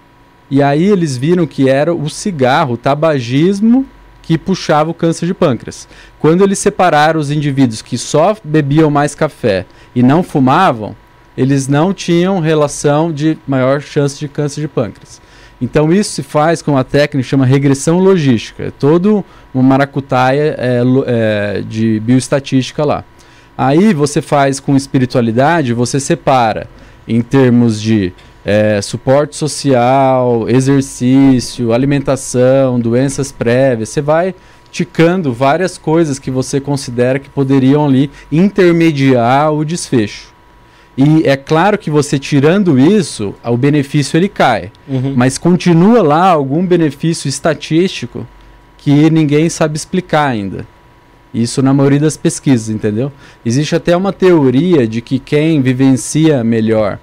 E 0.51 0.63
aí 0.63 0.85
eles 0.85 1.17
viram 1.17 1.47
que 1.47 1.69
era 1.69 1.95
o 1.95 2.11
cigarro, 2.11 2.75
o 2.75 2.77
tabagismo 2.77 3.87
que 4.23 4.37
puxava 4.37 4.91
o 4.91 4.95
câncer 4.95 5.27
de 5.27 5.35
pâncreas. 5.35 5.89
Quando 6.19 6.43
eles 6.43 6.59
separaram 6.59 7.21
os 7.21 7.31
indivíduos 7.31 7.83
que 7.83 7.97
só 7.97 8.37
bebiam 8.43 8.91
mais 8.91 9.15
café 9.15 9.67
e 9.95 10.03
não 10.03 10.23
fumavam, 10.23 10.95
eles 11.37 11.69
não 11.69 11.95
tinham 11.95 12.41
relação 12.41 13.13
de 13.13 13.39
maior 13.47 13.81
chance 13.81 14.19
de 14.19 14.29
câncer 14.29 14.61
de 14.61 14.69
pâncreas. 14.69 15.21
Então 15.61 15.93
isso 15.93 16.11
se 16.11 16.23
faz 16.23 16.63
com 16.63 16.73
uma 16.73 16.85
técnica 16.85 17.19
que 17.19 17.29
chama 17.29 17.45
regressão 17.45 17.99
logística. 17.99 18.65
É 18.65 18.71
todo 18.71 19.25
uma 19.53 19.63
maracutaia 19.63 20.57
é, 20.59 20.83
é, 21.07 21.63
de 21.63 22.01
bioestatística 22.01 22.85
lá. 22.85 23.05
Aí 23.57 23.93
você 23.93 24.23
faz 24.23 24.59
com 24.59 24.75
espiritualidade, 24.75 25.75
você 25.75 26.01
separa 26.01 26.67
em 27.07 27.21
termos 27.21 27.81
de 27.81 28.13
é, 28.45 28.81
suporte 28.81 29.37
social, 29.37 30.49
exercício, 30.49 31.73
alimentação, 31.73 32.81
doenças 32.81 33.31
prévias. 33.31 33.89
Você 33.91 34.01
vai 34.01 34.35
ticando 34.71 35.33
várias 35.33 35.77
coisas 35.77 36.19
que 36.19 36.31
você 36.31 36.61
considera 36.61 37.19
que 37.19 37.29
poderiam 37.29 37.85
ali 37.85 38.11
intermediar 38.31 39.53
o 39.53 39.65
desfecho. 39.65 40.31
E 40.97 41.23
é 41.27 41.37
claro 41.37 41.79
que 41.79 41.91
você 41.91 42.19
tirando 42.19 42.79
isso, 42.79 43.35
o 43.45 43.57
benefício 43.57 44.17
ele 44.17 44.29
cai. 44.29 44.71
Uhum. 44.89 45.15
Mas 45.17 45.39
continua 45.39 46.03
lá 46.03 46.29
algum 46.29 46.65
benefício 46.65 47.29
estatístico 47.29 48.27
que 48.77 49.11
ninguém 49.11 49.49
sabe 49.49 49.77
explicar 49.77 50.27
ainda. 50.27 50.67
Isso 51.33 51.63
na 51.63 51.73
maioria 51.73 52.01
das 52.01 52.17
pesquisas, 52.17 52.69
entendeu? 52.69 53.13
Existe 53.47 53.75
até 53.77 53.97
uma 53.97 54.13
teoria 54.13 54.87
de 54.87 55.01
que 55.01 55.19
quem 55.19 55.63
vivencia 55.63 56.43
melhor 56.43 56.99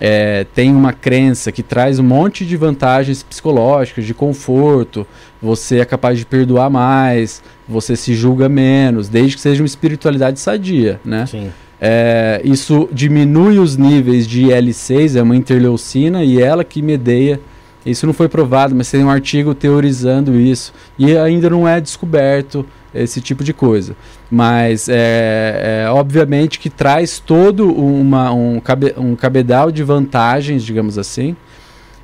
é, 0.00 0.46
tem 0.54 0.74
uma 0.74 0.92
crença 0.92 1.50
que 1.50 1.62
traz 1.62 1.98
um 1.98 2.04
monte 2.04 2.44
de 2.44 2.56
vantagens 2.56 3.22
psicológicas, 3.22 4.04
de 4.04 4.14
conforto, 4.14 5.06
você 5.40 5.78
é 5.78 5.84
capaz 5.84 6.18
de 6.18 6.26
perdoar 6.26 6.70
mais, 6.70 7.42
você 7.68 7.96
se 7.96 8.14
julga 8.14 8.48
menos, 8.48 9.08
desde 9.08 9.36
que 9.36 9.42
seja 9.42 9.62
uma 9.62 9.66
espiritualidade 9.66 10.40
sadia, 10.40 11.00
né? 11.04 11.26
Sim. 11.26 11.50
É, 11.80 12.40
isso 12.44 12.88
diminui 12.92 13.58
os 13.58 13.76
níveis 13.76 14.26
de 14.26 14.46
IL-6, 14.46 15.16
é 15.16 15.22
uma 15.22 15.36
interleucina, 15.36 16.24
e 16.24 16.40
ela 16.40 16.64
que 16.64 16.82
medeia. 16.82 17.40
Isso 17.86 18.04
não 18.06 18.12
foi 18.12 18.28
provado, 18.28 18.74
mas 18.74 18.90
tem 18.90 19.04
um 19.04 19.10
artigo 19.10 19.54
teorizando 19.54 20.38
isso. 20.38 20.74
E 20.98 21.16
ainda 21.16 21.48
não 21.48 21.66
é 21.66 21.80
descoberto 21.80 22.66
esse 23.02 23.20
tipo 23.20 23.42
de 23.44 23.52
coisa. 23.52 23.96
Mas 24.30 24.88
é, 24.88 25.84
é 25.84 25.90
obviamente 25.90 26.58
que 26.58 26.70
traz 26.70 27.18
todo 27.18 27.72
uma, 27.72 28.32
um, 28.32 28.60
cabe, 28.60 28.94
um 28.96 29.14
cabedal 29.14 29.70
de 29.70 29.82
vantagens, 29.82 30.62
digamos 30.62 30.98
assim, 30.98 31.36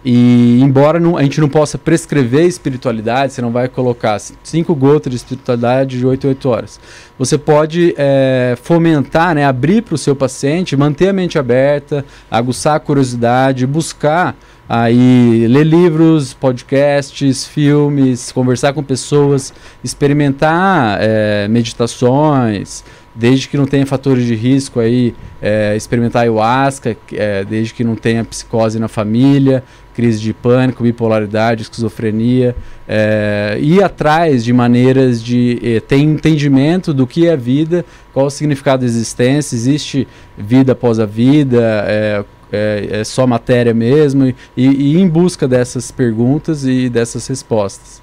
e 0.04 0.61
embora 0.61 1.00
não, 1.00 1.16
a 1.16 1.22
gente 1.22 1.40
não 1.40 1.48
possa 1.48 1.78
prescrever 1.78 2.44
espiritualidade, 2.44 3.33
você 3.33 3.40
não 3.40 3.50
vai 3.50 3.68
colocar 3.68 4.20
cinco 4.42 4.74
gotas 4.74 5.11
de 5.11 5.16
espiritualidade 5.16 5.98
de 5.98 6.04
8 6.04 6.26
a 6.26 6.28
8 6.28 6.48
horas. 6.50 6.80
Você 7.18 7.38
pode 7.38 7.94
é, 7.96 8.54
fomentar, 8.62 9.35
né, 9.35 9.46
abrir 9.46 9.80
para 9.80 9.94
o 9.94 9.98
seu 9.98 10.14
paciente, 10.14 10.76
manter 10.76 11.09
a 11.09 11.12
mente 11.12 11.38
aberta, 11.38 12.04
aguçar 12.30 12.76
a 12.76 12.80
curiosidade, 12.80 13.66
buscar 13.66 14.37
aí 14.68 15.46
ler 15.48 15.64
livros, 15.64 16.33
podcasts, 16.35 17.46
filmes, 17.46 18.33
conversar 18.33 18.72
com 18.72 18.83
pessoas, 18.83 19.53
experimentar 19.83 20.98
é, 21.00 21.46
meditações, 21.48 22.85
desde 23.14 23.48
que 23.48 23.57
não 23.57 23.66
tenha 23.66 23.87
fatores 23.87 24.27
de 24.27 24.35
risco 24.35 24.81
aí, 24.81 25.14
é, 25.40 25.77
experimentar 25.77 26.22
ayahuasca, 26.22 26.96
é, 27.12 27.44
desde 27.44 27.72
que 27.72 27.85
não 27.85 27.94
tenha 27.94 28.24
psicose 28.24 28.79
na 28.79 28.88
família, 28.88 29.62
crise 29.94 30.20
de 30.20 30.33
pânico, 30.33 30.83
bipolaridade, 30.83 31.62
esquizofrenia, 31.62 32.57
é, 32.88 33.57
ir 33.61 33.83
atrás 33.83 34.44
de 34.44 34.53
maneiras 34.53 35.22
de 35.22 35.61
é, 35.62 35.81
ter 35.81 35.98
entendimento 35.98 36.92
do 36.92 37.07
que 37.07 37.29
é 37.29 37.37
vida, 37.37 37.85
qual 38.12 38.27
o 38.27 38.31
significado 38.31 38.81
da 38.81 38.87
existência, 38.87 39.55
existe 39.55 40.09
vida 40.37 40.72
após 40.72 40.98
a 40.98 41.07
vida, 41.07 41.85
é, 41.87 42.24
é, 42.55 43.01
é 43.01 43.05
só 43.05 43.27
matéria 43.27 43.75
mesmo, 43.75 44.27
e, 44.27 44.35
e 44.57 45.01
em 45.01 45.09
busca 45.09 45.47
dessas 45.49 45.90
perguntas 45.90 46.64
e 46.64 46.88
dessas 46.88 47.27
respostas. 47.27 48.03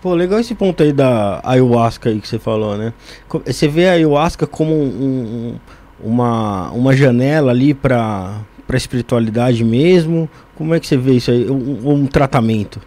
Pô, 0.00 0.14
legal 0.14 0.38
esse 0.38 0.54
ponto 0.54 0.82
aí 0.82 0.92
da 0.92 1.40
ayahuasca 1.42 2.08
aí 2.08 2.20
que 2.20 2.28
você 2.28 2.38
falou, 2.38 2.76
né? 2.76 2.92
Você 3.44 3.66
vê 3.66 3.88
a 3.88 3.92
ayahuasca 3.92 4.46
como 4.46 4.72
um, 4.72 4.86
um, 4.86 6.10
uma, 6.10 6.70
uma 6.70 6.94
janela 6.94 7.50
ali 7.50 7.74
para 7.74 8.40
para 8.68 8.76
espiritualidade 8.76 9.64
mesmo? 9.64 10.28
Como 10.54 10.74
é 10.74 10.78
que 10.78 10.86
você 10.86 10.96
vê 10.98 11.14
isso 11.14 11.30
aí? 11.30 11.50
Um, 11.50 11.90
um 11.90 12.06
tratamento? 12.06 12.78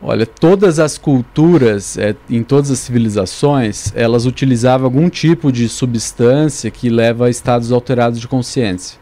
Olha, 0.00 0.26
todas 0.26 0.78
as 0.78 0.96
culturas, 0.96 1.98
é, 1.98 2.16
em 2.28 2.42
todas 2.42 2.70
as 2.70 2.78
civilizações, 2.78 3.92
elas 3.94 4.24
utilizavam 4.24 4.86
algum 4.86 5.08
tipo 5.10 5.52
de 5.52 5.68
substância 5.68 6.70
que 6.70 6.88
leva 6.88 7.26
a 7.26 7.30
estados 7.30 7.70
alterados 7.70 8.18
de 8.18 8.26
consciência. 8.26 8.98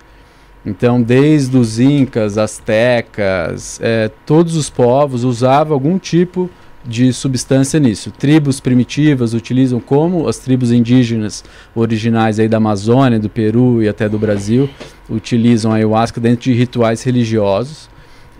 Então, 0.65 1.03
desde 1.03 1.57
os 1.57 1.81
incas, 1.81 2.39
astecas, 2.39 3.81
é, 3.83 4.11
todos 4.25 4.57
os 4.57 4.71
povos 4.71 5.25
usavam 5.25 5.75
algum 5.75 5.99
tipo 5.99 6.49
de 6.85 7.13
substância 7.13 7.79
nisso. 7.79 8.11
Tribos 8.11 8.61
primitivas 8.61 9.35
utilizam 9.35 9.81
como 9.81 10.29
as 10.29 10.39
tribos 10.39 10.73
indígenas 10.73 11.45
originais 11.75 12.39
aí 12.39 12.49
da 12.49 12.57
Amazônia, 12.57 13.19
do 13.19 13.29
Peru 13.29 13.83
e 13.83 13.89
até 13.89 14.09
do 14.09 14.19
Brasil, 14.19 14.69
utilizam 15.09 15.73
a 15.73 15.77
ayahuasca 15.77 16.21
dentro 16.21 16.45
de 16.45 16.53
rituais 16.53 17.03
religiosos. 17.03 17.91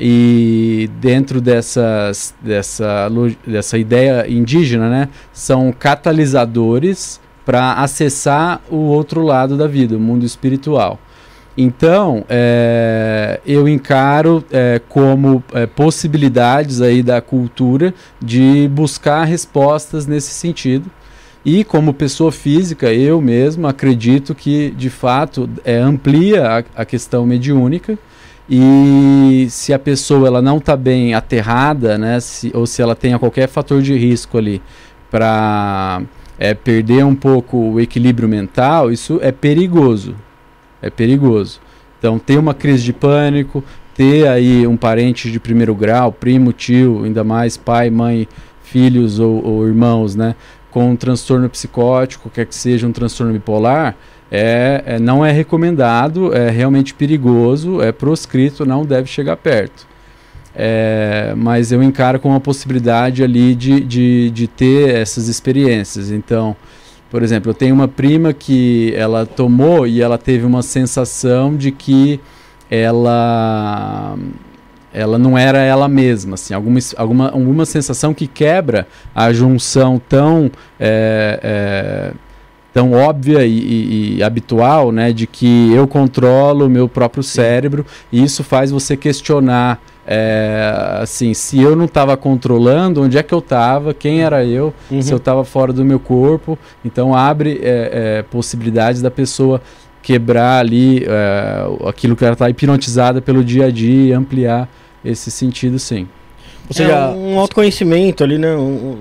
E 0.01 0.91
dentro 1.01 1.41
dessas, 1.41 2.35
dessa, 2.41 3.09
dessa 3.47 3.79
ideia 3.79 4.29
indígena, 4.29 4.91
né, 4.91 5.09
são 5.33 5.73
catalisadores 5.73 7.21
para 7.45 7.75
acessar 7.75 8.61
o 8.71 8.77
outro 8.77 9.23
lado 9.23 9.57
da 9.57 9.67
vida, 9.67 9.97
o 9.97 10.01
mundo 10.01 10.25
espiritual. 10.25 10.99
Então, 11.57 12.25
é, 12.31 13.41
eu 13.47 13.69
encaro 13.69 14.43
é, 14.51 14.81
como 14.89 15.45
é, 15.53 15.67
possibilidades 15.67 16.81
aí 16.81 17.03
da 17.03 17.21
cultura 17.21 17.93
de 18.21 18.69
buscar 18.73 19.25
respostas 19.25 20.07
nesse 20.07 20.31
sentido. 20.33 20.91
E 21.45 21.65
como 21.65 21.93
pessoa 21.93 22.33
física, 22.33 22.93
eu 22.93 23.21
mesmo 23.21 23.67
acredito 23.67 24.35
que, 24.35 24.71
de 24.71 24.89
fato, 24.89 25.49
é, 25.65 25.77
amplia 25.77 26.65
a, 26.75 26.83
a 26.83 26.85
questão 26.85 27.27
mediúnica 27.27 27.99
E 28.49 29.47
se 29.51 29.73
a 29.73 29.79
pessoa 29.79 30.27
ela 30.27 30.43
não 30.43 30.59
está 30.59 30.77
bem 30.77 31.15
aterrada, 31.15 31.99
né, 31.99 32.21
se, 32.21 32.51
ou 32.55 32.67
se 32.67 32.83
ela 32.83 32.95
tenha 32.95 33.19
qualquer 33.19 33.49
fator 33.49 33.83
de 33.83 33.97
risco 33.97 34.39
ali 34.39 34.63
para 35.11 36.03
perder 36.65 37.05
um 37.05 37.15
pouco 37.15 37.57
o 37.57 37.81
equilíbrio 37.81 38.29
mental, 38.29 38.91
isso 38.91 39.19
é 39.23 39.31
perigoso. 39.31 40.17
É 40.83 40.91
perigoso. 40.91 41.61
Então, 41.99 42.19
ter 42.19 42.37
uma 42.37 42.53
crise 42.53 42.83
de 42.83 42.93
pânico, 42.93 43.63
ter 43.95 44.27
aí 44.27 44.67
um 44.67 44.77
parente 44.77 45.31
de 45.31 45.39
primeiro 45.39 45.75
grau, 45.75 46.11
primo, 46.13 46.53
tio, 46.53 47.05
ainda 47.05 47.23
mais 47.23 47.57
pai, 47.57 47.91
mãe, 47.91 48.27
filhos 48.63 49.21
ou, 49.21 49.45
ou 49.45 49.67
irmãos, 49.67 50.17
né, 50.17 50.35
com 50.71 50.91
um 50.91 50.97
transtorno 50.97 51.49
psicótico, 51.49 52.31
quer 52.31 52.47
que 52.47 52.55
seja 52.55 52.87
um 52.87 52.93
transtorno 52.93 53.33
bipolar, 53.33 53.95
é, 54.31 54.83
é, 54.87 54.99
não 54.99 55.25
é 55.25 55.31
recomendado, 55.31 56.35
é 56.35 56.51
realmente 56.51 56.95
perigoso, 56.95 57.83
é 57.83 57.93
proscrito, 57.93 58.65
não 58.65 58.85
deve 58.85 59.07
chegar 59.07 59.37
perto. 59.37 59.87
É, 60.55 61.35
mas 61.37 61.71
eu 61.71 61.83
encaro 61.83 62.19
com 62.19 62.35
a 62.35 62.41
possibilidade 62.41 63.23
ali 63.23 63.55
de, 63.55 63.81
de, 63.81 64.31
de 64.31 64.47
ter 64.47 64.95
essas 64.95 65.29
experiências. 65.29 66.11
Então, 66.11 66.57
por 67.13 67.23
exemplo, 67.23 67.51
eu 67.51 67.55
tenho 67.55 67.75
uma 67.75 67.87
prima 67.87 68.33
que 68.33 68.95
ela 68.97 69.27
tomou 69.27 69.87
e 69.87 70.01
ela 70.01 70.17
teve 70.17 70.47
uma 70.47 70.63
sensação 70.63 71.55
de 71.55 71.71
que 71.71 72.19
ela 72.71 74.17
ela 74.95 75.19
não 75.19 75.37
era 75.37 75.59
ela 75.59 75.89
mesma, 75.89 76.37
assim, 76.37 76.55
alguma, 76.55 76.79
alguma, 76.97 77.31
alguma 77.31 77.67
sensação 77.67 78.15
que 78.15 78.27
quebra 78.27 78.87
a 79.15 79.31
junção 79.31 80.01
tão 80.09 80.51
é, 80.81 82.15
tão 82.73 82.93
óbvia 82.93 83.45
e, 83.45 83.59
e, 83.59 84.17
e, 84.17 84.23
habitual, 84.23 84.91
né, 84.91 85.13
de 85.13 85.27
que 85.27 85.73
eu 85.73 85.87
controlo 85.87 86.67
o 86.67 86.71
meu 86.71 86.89
próprio 86.89 87.23
cérebro 87.23 87.85
e 88.11 88.23
isso 88.23 88.43
faz 88.43 88.71
você 88.71 88.97
questionar, 88.97 89.81
é, 90.07 90.99
assim, 91.01 91.35
se 91.35 91.61
eu 91.61 91.77
não 91.77 91.85
estava 91.85 92.17
controlando, 92.17 93.03
onde 93.03 93.19
é 93.19 93.23
que 93.23 93.35
eu 93.35 93.41
estava, 93.41 93.93
quem 93.93 94.23
era 94.23 94.45
eu, 94.45 94.73
uhum. 94.91 95.03
se 95.03 95.13
eu 95.13 95.19
estava 95.19 95.45
fora 95.45 95.73
do 95.73 95.85
meu 95.85 96.01
corpo, 96.01 96.59
então 96.85 97.15
abre 97.15 97.61
é, 97.63 98.19
é, 98.19 98.23
possibilidades 98.23 99.03
da 99.03 99.11
pessoa 99.11 99.61
quebrar 100.03 100.59
ali 100.59 101.05
é, 101.07 101.89
aquilo 101.89 102.17
que 102.17 102.25
ela 102.25 102.33
está 102.33 102.49
hipnotizada 102.49 103.21
pelo 103.21 103.45
dia 103.45 103.67
a 103.67 103.71
dia 103.71 104.09
e 104.09 104.13
ampliar 104.13 104.69
esse 105.05 105.31
sentido, 105.31 105.79
sim. 105.79 106.09
Ou 106.69 106.75
seja, 106.75 106.93
é 106.93 107.09
um 107.09 107.39
autoconhecimento 107.39 108.25
ali, 108.25 108.39
né? 108.39 108.55
Um, 108.57 108.97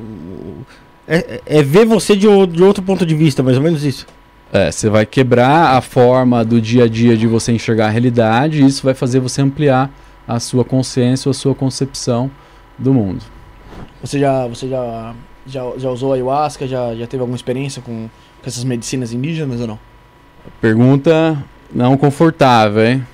é, 1.08 1.42
é, 1.46 1.64
ver 1.64 1.86
você 1.86 2.16
de, 2.16 2.28
de 2.48 2.64
outro 2.64 2.84
ponto 2.84 3.06
de 3.06 3.16
vista, 3.16 3.42
mais 3.44 3.58
ou 3.58 3.64
menos 3.64 3.84
isso. 3.84 4.06
É, 4.54 4.72
você 4.72 4.90
vai 4.90 5.06
quebrar 5.06 5.78
a 5.78 5.82
forma 5.82 6.44
do 6.44 6.60
dia 6.60 6.84
a 6.84 6.88
dia 6.88 7.16
de 7.16 7.26
você 7.26 7.54
enxergar 7.54 7.88
a 7.88 7.90
realidade 7.90 8.62
e 8.62 8.66
isso 8.66 8.84
vai 8.84 8.94
fazer 8.94 9.20
você 9.20 9.42
ampliar 9.42 9.90
a 10.28 10.40
sua 10.40 10.66
consciência 10.66 11.30
ou 11.30 11.32
a 11.32 11.34
sua 11.34 11.56
concepção 11.56 12.30
do 12.78 12.94
mundo. 12.94 13.24
Você 14.02 14.20
já, 14.20 14.48
você 14.48 14.68
já, 14.68 15.14
já, 15.46 15.72
já 15.78 15.90
usou 15.90 16.14
ayahuasca? 16.14 16.68
Já, 16.68 16.96
já 16.96 17.08
teve 17.08 17.22
alguma 17.22 17.36
experiência 17.36 17.82
com, 17.82 18.10
com 18.42 18.48
essas 18.48 18.64
medicinas 18.64 19.14
indígenas 19.14 19.62
ou 19.62 19.68
não? 19.68 19.80
Pergunta 20.60 21.42
não 21.74 21.96
confortável, 21.96 22.86
hein? 22.86 23.08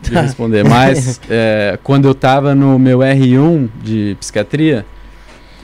De 0.00 0.10
responder. 0.14 0.64
Mas 0.64 1.20
é, 1.28 1.78
quando 1.82 2.06
eu 2.06 2.12
estava 2.12 2.54
no 2.54 2.78
meu 2.78 2.98
R1 2.98 3.68
de 3.82 4.16
psiquiatria, 4.20 4.86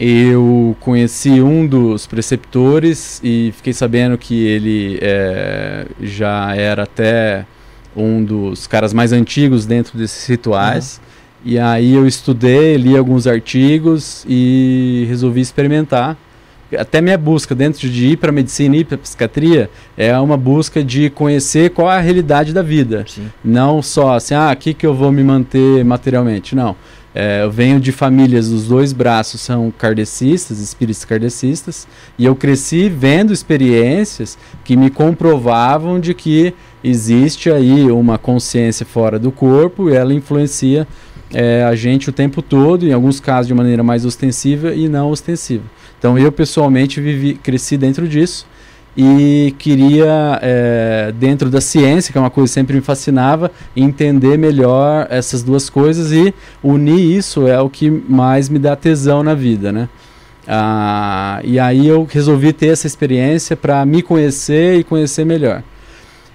eu 0.00 0.74
conheci 0.80 1.42
um 1.42 1.66
dos 1.66 2.06
preceptores 2.06 3.20
e 3.22 3.52
fiquei 3.54 3.74
sabendo 3.74 4.16
que 4.16 4.46
ele 4.46 4.98
é, 5.02 5.86
já 6.00 6.54
era 6.56 6.84
até 6.84 7.44
um 7.94 8.24
dos 8.24 8.66
caras 8.66 8.94
mais 8.94 9.12
antigos 9.12 9.66
dentro 9.66 9.98
desses 9.98 10.26
rituais. 10.26 10.98
Uhum. 10.98 11.50
E 11.52 11.58
aí 11.58 11.92
eu 11.92 12.06
estudei, 12.06 12.76
li 12.76 12.96
alguns 12.96 13.26
artigos 13.26 14.24
e 14.26 15.04
resolvi 15.06 15.42
experimentar 15.42 16.16
até 16.78 17.00
minha 17.00 17.18
busca 17.18 17.54
dentro 17.54 17.88
de 17.88 18.08
ir 18.08 18.16
para 18.16 18.30
medicina 18.30 18.76
e 18.76 18.80
ir 18.80 18.84
para 18.84 18.98
psiquiatria 18.98 19.70
é 19.96 20.16
uma 20.18 20.36
busca 20.36 20.84
de 20.84 21.10
conhecer 21.10 21.70
qual 21.70 21.90
é 21.90 21.96
a 21.96 22.00
realidade 22.00 22.52
da 22.52 22.62
vida. 22.62 23.04
Sim. 23.08 23.30
Não 23.44 23.82
só 23.82 24.14
assim, 24.14 24.34
ah, 24.34 24.50
aqui 24.50 24.74
que 24.74 24.86
eu 24.86 24.94
vou 24.94 25.10
me 25.10 25.22
manter 25.22 25.84
materialmente. 25.84 26.54
Não. 26.54 26.76
É, 27.12 27.42
eu 27.42 27.50
venho 27.50 27.80
de 27.80 27.90
famílias, 27.90 28.48
os 28.48 28.68
dois 28.68 28.92
braços 28.92 29.40
são 29.40 29.72
kardecistas, 29.76 30.60
espíritos 30.60 31.04
kardecistas, 31.04 31.88
e 32.16 32.24
eu 32.24 32.36
cresci 32.36 32.88
vendo 32.88 33.32
experiências 33.32 34.38
que 34.64 34.76
me 34.76 34.90
comprovavam 34.90 35.98
de 35.98 36.14
que 36.14 36.54
existe 36.84 37.50
aí 37.50 37.90
uma 37.90 38.16
consciência 38.16 38.86
fora 38.86 39.18
do 39.18 39.32
corpo 39.32 39.90
e 39.90 39.94
ela 39.94 40.14
influencia 40.14 40.86
é, 41.32 41.64
a 41.64 41.74
gente 41.74 42.08
o 42.08 42.12
tempo 42.12 42.42
todo, 42.42 42.86
em 42.86 42.92
alguns 42.92 43.18
casos 43.18 43.48
de 43.48 43.54
maneira 43.54 43.82
mais 43.82 44.04
ostensiva 44.04 44.72
e 44.72 44.88
não 44.88 45.10
ostensiva. 45.10 45.64
Então 45.98 46.18
eu 46.18 46.30
pessoalmente 46.30 47.00
vivi, 47.00 47.34
cresci 47.34 47.76
dentro 47.76 48.08
disso 48.08 48.46
e 48.96 49.54
queria, 49.58 50.38
é, 50.42 51.12
dentro 51.18 51.48
da 51.48 51.60
ciência, 51.60 52.12
que 52.12 52.18
é 52.18 52.20
uma 52.20 52.30
coisa 52.30 52.50
que 52.50 52.54
sempre 52.54 52.76
me 52.76 52.82
fascinava, 52.82 53.50
entender 53.76 54.36
melhor 54.36 55.06
essas 55.10 55.42
duas 55.42 55.70
coisas 55.70 56.12
e 56.12 56.34
unir 56.62 57.16
isso 57.16 57.46
é 57.46 57.60
o 57.60 57.70
que 57.70 57.90
mais 57.90 58.48
me 58.48 58.58
dá 58.58 58.74
tesão 58.74 59.22
na 59.22 59.34
vida, 59.34 59.70
né? 59.70 59.88
Ah, 60.46 61.40
e 61.44 61.60
aí 61.60 61.86
eu 61.86 62.06
resolvi 62.10 62.52
ter 62.52 62.68
essa 62.68 62.86
experiência 62.86 63.56
para 63.56 63.84
me 63.86 64.02
conhecer 64.02 64.78
e 64.80 64.84
conhecer 64.84 65.24
melhor. 65.24 65.62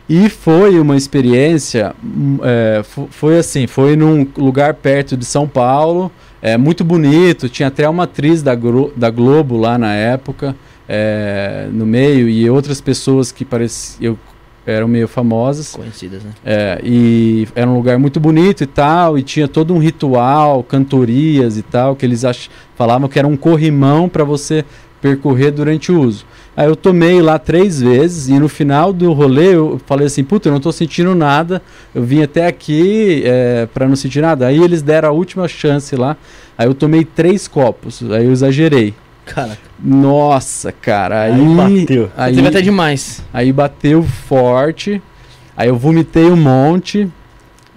E 0.08 0.30
foi 0.30 0.80
uma 0.80 0.96
experiência, 0.96 1.96
é, 2.44 2.84
foi 3.10 3.40
assim, 3.40 3.66
foi 3.66 3.96
num 3.96 4.26
lugar 4.38 4.76
perto 4.76 5.18
de 5.18 5.26
São 5.26 5.48
Paulo, 5.48 6.12
é 6.42 6.58
muito 6.58 6.84
bonito, 6.84 7.50
tinha 7.50 7.70
até 7.70 7.90
uma 7.90 8.04
atriz 8.04 8.44
da, 8.44 8.54
da 8.96 9.10
Globo 9.10 9.58
lá 9.58 9.80
na 9.80 9.94
época, 9.96 10.56
é, 10.88 11.68
no 11.72 11.86
meio, 11.86 12.28
e 12.30 12.50
outras 12.50 12.80
pessoas 12.82 13.32
que 13.32 13.44
pareciam 13.44 14.18
eram 14.66 14.88
meio 14.88 15.08
famosas. 15.08 15.76
Conhecidas, 15.76 16.24
né? 16.24 16.32
É, 16.44 16.82
e 16.84 17.48
era 17.56 17.70
um 17.70 17.76
lugar 17.76 18.00
muito 18.00 18.20
bonito 18.20 18.64
e 18.64 18.66
tal, 18.66 19.18
e 19.18 19.22
tinha 19.22 19.48
todo 19.48 19.74
um 19.74 19.78
ritual, 19.78 20.64
cantorias 20.64 21.58
e 21.58 21.62
tal, 21.62 21.96
que 21.96 22.06
eles 22.06 22.26
ach... 22.26 22.50
falavam 22.76 23.08
que 23.08 23.20
era 23.20 23.28
um 23.28 23.38
corrimão 23.38 24.10
para 24.10 24.24
você 24.24 24.66
percorrer 25.00 25.52
durante 25.52 25.92
o 25.92 26.02
uso. 26.02 26.26
Aí 26.58 26.68
eu 26.68 26.76
tomei 26.76 27.22
lá 27.22 27.38
três 27.38 27.82
vezes 27.82 28.30
e 28.30 28.40
no 28.40 28.48
final 28.48 28.94
do 28.94 29.12
rolê 29.12 29.56
eu 29.56 29.80
falei 29.86 30.08
assim, 30.08 30.24
puta, 30.24 30.48
eu 30.48 30.54
não 30.54 30.60
tô 30.60 30.72
sentindo 30.72 31.14
nada, 31.14 31.62
eu 31.94 32.02
vim 32.02 32.24
até 32.24 32.48
aqui 32.48 33.22
é, 33.26 33.68
para 33.72 33.88
não 33.88 33.96
sentir 33.96 34.22
nada. 34.22 34.48
Aí 34.48 34.64
eles 34.64 34.82
deram 34.82 35.10
a 35.10 35.12
última 35.12 35.48
chance 35.48 35.96
lá, 35.96 36.18
aí 36.58 36.66
eu 36.66 36.74
tomei 36.74 37.04
três 37.04 37.48
copos, 37.48 38.02
aí 38.10 38.26
eu 38.26 38.32
exagerei. 38.32 38.96
Cara. 39.26 39.58
Nossa, 39.84 40.72
cara, 40.72 41.24
aí, 41.24 41.34
aí 41.34 41.56
bateu. 41.56 42.12
Aí, 42.16 42.36
teve 42.36 42.48
até 42.48 42.62
demais. 42.62 43.24
Aí 43.34 43.52
bateu 43.52 44.04
forte, 44.04 45.02
aí 45.58 45.68
eu 45.68 45.78
vomitei 45.78 46.26
um 46.26 46.36
monte, 46.36 47.10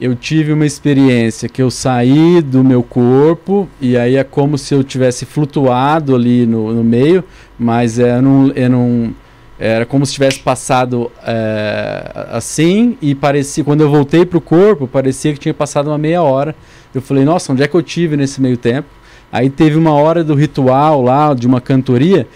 eu 0.01 0.15
tive 0.15 0.53
uma 0.53 0.65
experiência 0.65 1.49
que 1.49 1.61
eu 1.61 1.71
saí 1.71 2.41
do 2.41 2.63
meu 2.63 2.83
corpo 2.83 3.69
e 3.81 3.97
aí 3.97 4.17
é 4.17 4.23
como 4.23 4.57
se 4.57 4.73
eu 4.73 4.85
tivesse 4.85 5.25
flutuado 5.25 6.15
ali 6.15 6.47
no, 6.47 6.73
no 6.73 6.85
meio, 6.85 7.25
mas 7.59 7.99
é, 7.99 8.21
não, 8.21 8.53
eu 8.55 8.71
não, 8.71 9.15
era 9.59 9.85
como 9.85 10.07
se 10.07 10.13
tivesse 10.13 10.39
passado 10.39 11.11
é, 11.27 12.29
assim 12.31 12.97
e 13.03 13.13
parecia 13.13 13.65
quando 13.65 13.81
eu 13.81 13.91
voltei 13.91 14.25
para 14.25 14.39
o 14.39 14.41
corpo 14.41 14.87
parecia 14.87 15.33
que 15.33 15.41
tinha 15.41 15.55
passado 15.55 15.89
uma 15.89 15.99
meia 15.99 16.23
hora. 16.23 16.55
Eu 16.95 17.03
falei, 17.03 17.25
nossa, 17.25 17.53
onde 17.53 17.63
é 17.63 17.69
que 17.69 17.75
eu 17.75 17.83
tive 17.83 18.17
nesse 18.17 18.41
meio 18.41 18.57
tempo? 18.57 18.89
Aí 19.31 19.51
teve 19.51 19.77
uma 19.77 19.93
hora 19.93 20.25
do 20.25 20.35
ritual 20.35 21.03
lá 21.03 21.35
de 21.35 21.47
uma 21.47 21.61
cantoria 21.61 22.27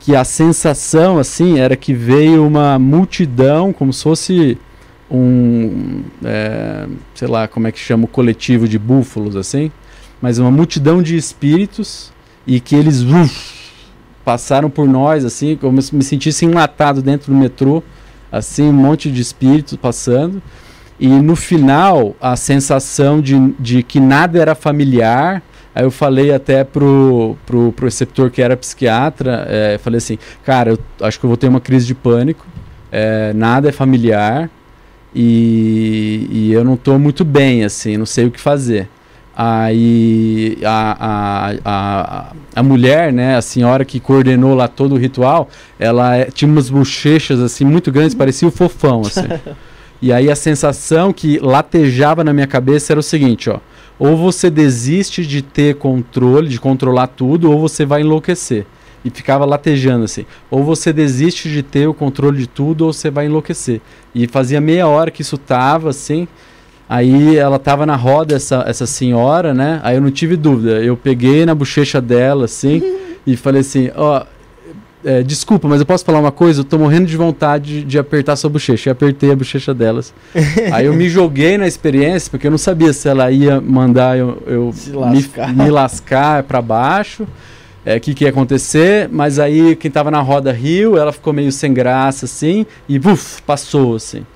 que 0.00 0.14
a 0.14 0.24
sensação 0.24 1.18
assim 1.18 1.58
era 1.58 1.74
que 1.74 1.92
veio 1.92 2.46
uma 2.46 2.78
multidão 2.78 3.72
como 3.72 3.92
se 3.92 4.02
fosse 4.04 4.58
um, 5.10 6.02
é, 6.24 6.86
sei 7.14 7.28
lá, 7.28 7.48
como 7.48 7.66
é 7.66 7.72
que 7.72 7.78
chama 7.78 8.04
o 8.04 8.08
coletivo 8.08 8.68
de 8.68 8.78
búfalos 8.78 9.36
assim, 9.36 9.70
mas 10.20 10.38
uma 10.38 10.50
multidão 10.50 11.02
de 11.02 11.16
espíritos 11.16 12.12
e 12.46 12.60
que 12.60 12.74
eles 12.76 13.02
uf, 13.02 13.72
passaram 14.24 14.70
por 14.70 14.88
nós 14.88 15.24
assim, 15.24 15.56
como 15.56 15.80
se 15.82 15.94
me 15.94 16.02
sentisse 16.02 16.44
enlatado 16.44 17.02
dentro 17.02 17.32
do 17.32 17.38
metrô, 17.38 17.82
assim, 18.30 18.64
um 18.64 18.72
monte 18.72 19.10
de 19.10 19.20
espíritos 19.20 19.76
passando. 19.76 20.42
E 20.98 21.08
no 21.08 21.36
final, 21.36 22.16
a 22.20 22.36
sensação 22.36 23.20
de, 23.20 23.52
de 23.58 23.82
que 23.82 24.00
nada 24.00 24.38
era 24.38 24.54
familiar, 24.54 25.42
Aí 25.76 25.84
eu 25.84 25.90
falei 25.90 26.32
até 26.32 26.64
pro, 26.64 27.36
pro, 27.44 27.70
pro 27.70 27.84
receptor 27.84 28.30
que 28.30 28.40
era 28.40 28.56
psiquiatra, 28.56 29.46
é, 29.46 29.76
falei 29.76 29.98
assim, 29.98 30.18
cara, 30.42 30.70
eu 30.70 30.78
acho 31.02 31.20
que 31.20 31.26
eu 31.26 31.28
vou 31.28 31.36
ter 31.36 31.48
uma 31.48 31.60
crise 31.60 31.86
de 31.86 31.94
pânico, 31.94 32.46
é, 32.90 33.34
nada 33.34 33.68
é 33.68 33.72
familiar, 33.72 34.48
e, 35.14 36.26
e 36.30 36.50
eu 36.50 36.64
não 36.64 36.76
estou 36.76 36.98
muito 36.98 37.26
bem, 37.26 37.62
assim, 37.62 37.98
não 37.98 38.06
sei 38.06 38.24
o 38.24 38.30
que 38.30 38.40
fazer. 38.40 38.88
Aí 39.36 40.56
a, 40.64 40.96
a, 40.98 41.54
a, 41.62 42.32
a 42.54 42.62
mulher, 42.62 43.12
né, 43.12 43.36
a 43.36 43.42
senhora 43.42 43.84
que 43.84 44.00
coordenou 44.00 44.54
lá 44.54 44.68
todo 44.68 44.94
o 44.94 44.98
ritual, 44.98 45.50
ela 45.78 46.16
é, 46.16 46.24
tinha 46.24 46.50
umas 46.50 46.70
bochechas 46.70 47.38
assim 47.38 47.66
muito 47.66 47.92
grandes, 47.92 48.14
parecia 48.14 48.48
o 48.48 48.50
fofão, 48.50 49.02
assim. 49.02 49.28
E 50.00 50.12
aí 50.12 50.30
a 50.30 50.36
sensação 50.36 51.10
que 51.10 51.38
latejava 51.38 52.22
na 52.22 52.30
minha 52.30 52.46
cabeça 52.46 52.92
era 52.92 53.00
o 53.00 53.02
seguinte, 53.02 53.48
ó. 53.48 53.58
Ou 53.98 54.16
você 54.16 54.50
desiste 54.50 55.26
de 55.26 55.42
ter 55.42 55.76
controle, 55.76 56.48
de 56.48 56.60
controlar 56.60 57.06
tudo, 57.08 57.50
ou 57.50 57.58
você 57.58 57.84
vai 57.84 58.02
enlouquecer. 58.02 58.66
E 59.04 59.10
ficava 59.10 59.44
latejando 59.44 60.04
assim. 60.04 60.26
Ou 60.50 60.64
você 60.64 60.92
desiste 60.92 61.50
de 61.50 61.62
ter 61.62 61.86
o 61.86 61.94
controle 61.94 62.38
de 62.38 62.46
tudo, 62.46 62.86
ou 62.86 62.92
você 62.92 63.10
vai 63.10 63.26
enlouquecer. 63.26 63.80
E 64.14 64.26
fazia 64.26 64.60
meia 64.60 64.86
hora 64.86 65.10
que 65.10 65.22
isso 65.22 65.38
tava 65.38 65.90
assim. 65.90 66.28
Aí 66.88 67.36
ela 67.36 67.58
tava 67.58 67.84
na 67.84 67.96
roda, 67.96 68.36
essa, 68.36 68.64
essa 68.66 68.86
senhora, 68.86 69.52
né? 69.52 69.80
Aí 69.82 69.96
eu 69.96 70.00
não 70.00 70.10
tive 70.10 70.36
dúvida. 70.36 70.82
Eu 70.82 70.96
peguei 70.96 71.44
na 71.44 71.54
bochecha 71.54 72.00
dela, 72.00 72.44
assim, 72.44 72.82
e 73.26 73.36
falei 73.36 73.62
assim, 73.62 73.90
ó, 73.96 74.24
é, 75.06 75.22
desculpa, 75.22 75.68
mas 75.68 75.78
eu 75.78 75.86
posso 75.86 76.04
falar 76.04 76.18
uma 76.18 76.32
coisa? 76.32 76.62
Eu 76.62 76.64
tô 76.64 76.76
morrendo 76.76 77.06
de 77.06 77.16
vontade 77.16 77.84
de 77.84 77.96
apertar 77.96 78.34
sua 78.34 78.50
bochecha. 78.50 78.90
E 78.90 78.92
apertei 78.92 79.30
a 79.30 79.36
bochecha 79.36 79.72
delas. 79.72 80.12
Aí 80.72 80.86
eu 80.86 80.94
me 80.94 81.08
joguei 81.08 81.56
na 81.56 81.66
experiência, 81.66 82.28
porque 82.28 82.48
eu 82.48 82.50
não 82.50 82.58
sabia 82.58 82.92
se 82.92 83.08
ela 83.08 83.30
ia 83.30 83.60
mandar 83.60 84.18
eu, 84.18 84.42
eu 84.48 84.72
Se 84.74 84.90
me, 84.90 84.96
lascar. 84.96 85.54
me 85.54 85.70
lascar 85.70 86.42
para 86.42 86.60
baixo. 86.60 87.26
O 87.86 88.00
que, 88.00 88.14
que 88.14 88.24
ia 88.24 88.30
acontecer, 88.30 89.08
mas 89.12 89.38
aí 89.38 89.76
quem 89.76 89.88
tava 89.88 90.10
na 90.10 90.20
roda 90.20 90.50
riu, 90.50 90.98
ela 90.98 91.12
ficou 91.12 91.32
meio 91.32 91.52
sem 91.52 91.72
graça, 91.72 92.24
assim, 92.24 92.66
e 92.88 92.98
buf, 92.98 93.40
passou, 93.42 93.94
assim. 93.94 94.26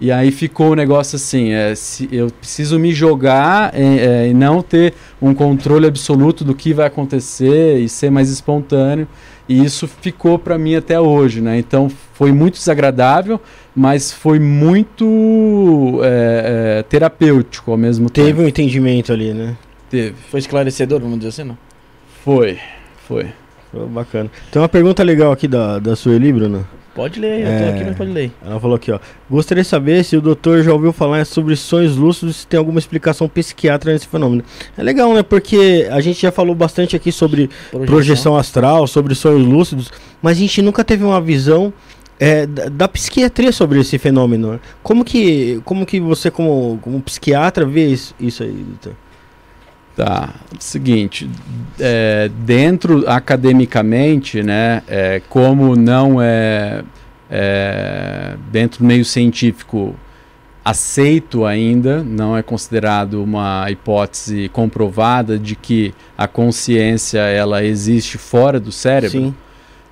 E 0.00 0.12
aí 0.12 0.30
ficou 0.30 0.72
o 0.72 0.74
negócio 0.74 1.16
assim, 1.16 1.52
é, 1.52 1.74
se 1.74 2.08
eu 2.12 2.28
preciso 2.28 2.78
me 2.78 2.92
jogar 2.92 3.72
é, 3.74 4.24
é, 4.24 4.28
e 4.28 4.34
não 4.34 4.60
ter 4.60 4.94
um 5.22 5.32
controle 5.32 5.86
absoluto 5.86 6.44
do 6.44 6.54
que 6.54 6.72
vai 6.72 6.86
acontecer 6.86 7.78
e 7.78 7.88
ser 7.88 8.10
mais 8.10 8.28
espontâneo. 8.28 9.08
E 9.48 9.62
isso 9.62 9.86
ficou 9.86 10.38
para 10.38 10.56
mim 10.56 10.74
até 10.74 10.98
hoje, 10.98 11.40
né? 11.40 11.58
Então 11.58 11.90
foi 12.14 12.32
muito 12.32 12.54
desagradável, 12.54 13.40
mas 13.76 14.12
foi 14.12 14.38
muito 14.38 16.00
é, 16.02 16.78
é, 16.78 16.82
terapêutico 16.84 17.70
ao 17.70 17.76
mesmo 17.76 18.08
Teve 18.08 18.28
tempo. 18.28 18.42
um 18.42 18.48
entendimento 18.48 19.12
ali, 19.12 19.34
né? 19.34 19.56
Teve. 19.90 20.14
Foi 20.30 20.40
esclarecedor, 20.40 21.00
vamos 21.00 21.18
dizer 21.18 21.28
assim, 21.28 21.44
não? 21.44 21.58
Foi, 22.24 22.58
foi. 23.06 23.26
Foi 23.70 23.86
bacana. 23.86 24.30
Tem 24.50 24.62
uma 24.62 24.68
pergunta 24.68 25.02
legal 25.02 25.30
aqui 25.32 25.46
da, 25.46 25.78
da 25.78 25.94
Sueli, 25.94 26.32
Bruno. 26.32 26.66
Pode 26.94 27.18
ler, 27.18 27.40
eu 27.40 27.46
tô 27.46 27.64
É. 27.64 27.68
aqui, 27.70 27.84
mas 27.84 27.96
pode 27.96 28.10
ler. 28.12 28.30
Ela 28.46 28.60
falou 28.60 28.76
aqui, 28.76 28.92
ó. 28.92 29.00
Gostaria 29.28 29.62
de 29.64 29.68
saber 29.68 30.04
se 30.04 30.16
o 30.16 30.20
doutor 30.20 30.62
já 30.62 30.72
ouviu 30.72 30.92
falar 30.92 31.26
sobre 31.26 31.56
sonhos 31.56 31.96
lúcidos, 31.96 32.36
se 32.36 32.46
tem 32.46 32.56
alguma 32.56 32.78
explicação 32.78 33.28
psiquiátrica 33.28 33.92
nesse 33.92 34.06
fenômeno. 34.06 34.44
É 34.78 34.82
legal, 34.82 35.12
né? 35.12 35.22
Porque 35.22 35.88
a 35.90 36.00
gente 36.00 36.22
já 36.22 36.30
falou 36.30 36.54
bastante 36.54 36.94
aqui 36.94 37.10
sobre 37.10 37.50
projeção 37.86 38.36
astral, 38.36 38.86
sobre 38.86 39.14
sonhos 39.16 39.44
lúcidos, 39.44 39.90
mas 40.22 40.36
a 40.36 40.40
gente 40.40 40.62
nunca 40.62 40.84
teve 40.84 41.02
uma 41.02 41.20
visão 41.20 41.72
é, 42.20 42.46
da, 42.46 42.68
da 42.68 42.86
psiquiatria 42.88 43.50
sobre 43.50 43.80
esse 43.80 43.98
fenômeno. 43.98 44.60
Como 44.82 45.04
que, 45.04 45.60
como 45.64 45.84
que 45.84 45.98
você, 45.98 46.30
como, 46.30 46.78
como 46.80 47.00
psiquiatra, 47.02 47.66
vê 47.66 47.86
isso, 47.88 48.14
isso 48.20 48.44
aí, 48.44 48.52
doutor? 48.52 48.94
Tá. 49.96 50.34
Seguinte, 50.58 51.30
é, 51.78 52.28
dentro 52.40 53.04
academicamente, 53.08 54.42
né, 54.42 54.82
é, 54.88 55.22
como 55.28 55.76
não 55.76 56.20
é, 56.20 56.82
é 57.30 58.36
dentro 58.50 58.80
do 58.80 58.86
meio 58.86 59.04
científico 59.04 59.94
aceito 60.64 61.44
ainda, 61.44 62.02
não 62.02 62.36
é 62.36 62.42
considerado 62.42 63.22
uma 63.22 63.70
hipótese 63.70 64.48
comprovada 64.48 65.38
de 65.38 65.54
que 65.54 65.94
a 66.16 66.26
consciência 66.26 67.18
ela 67.18 67.62
existe 67.62 68.16
fora 68.16 68.58
do 68.58 68.72
cérebro. 68.72 69.18
Sim. 69.18 69.34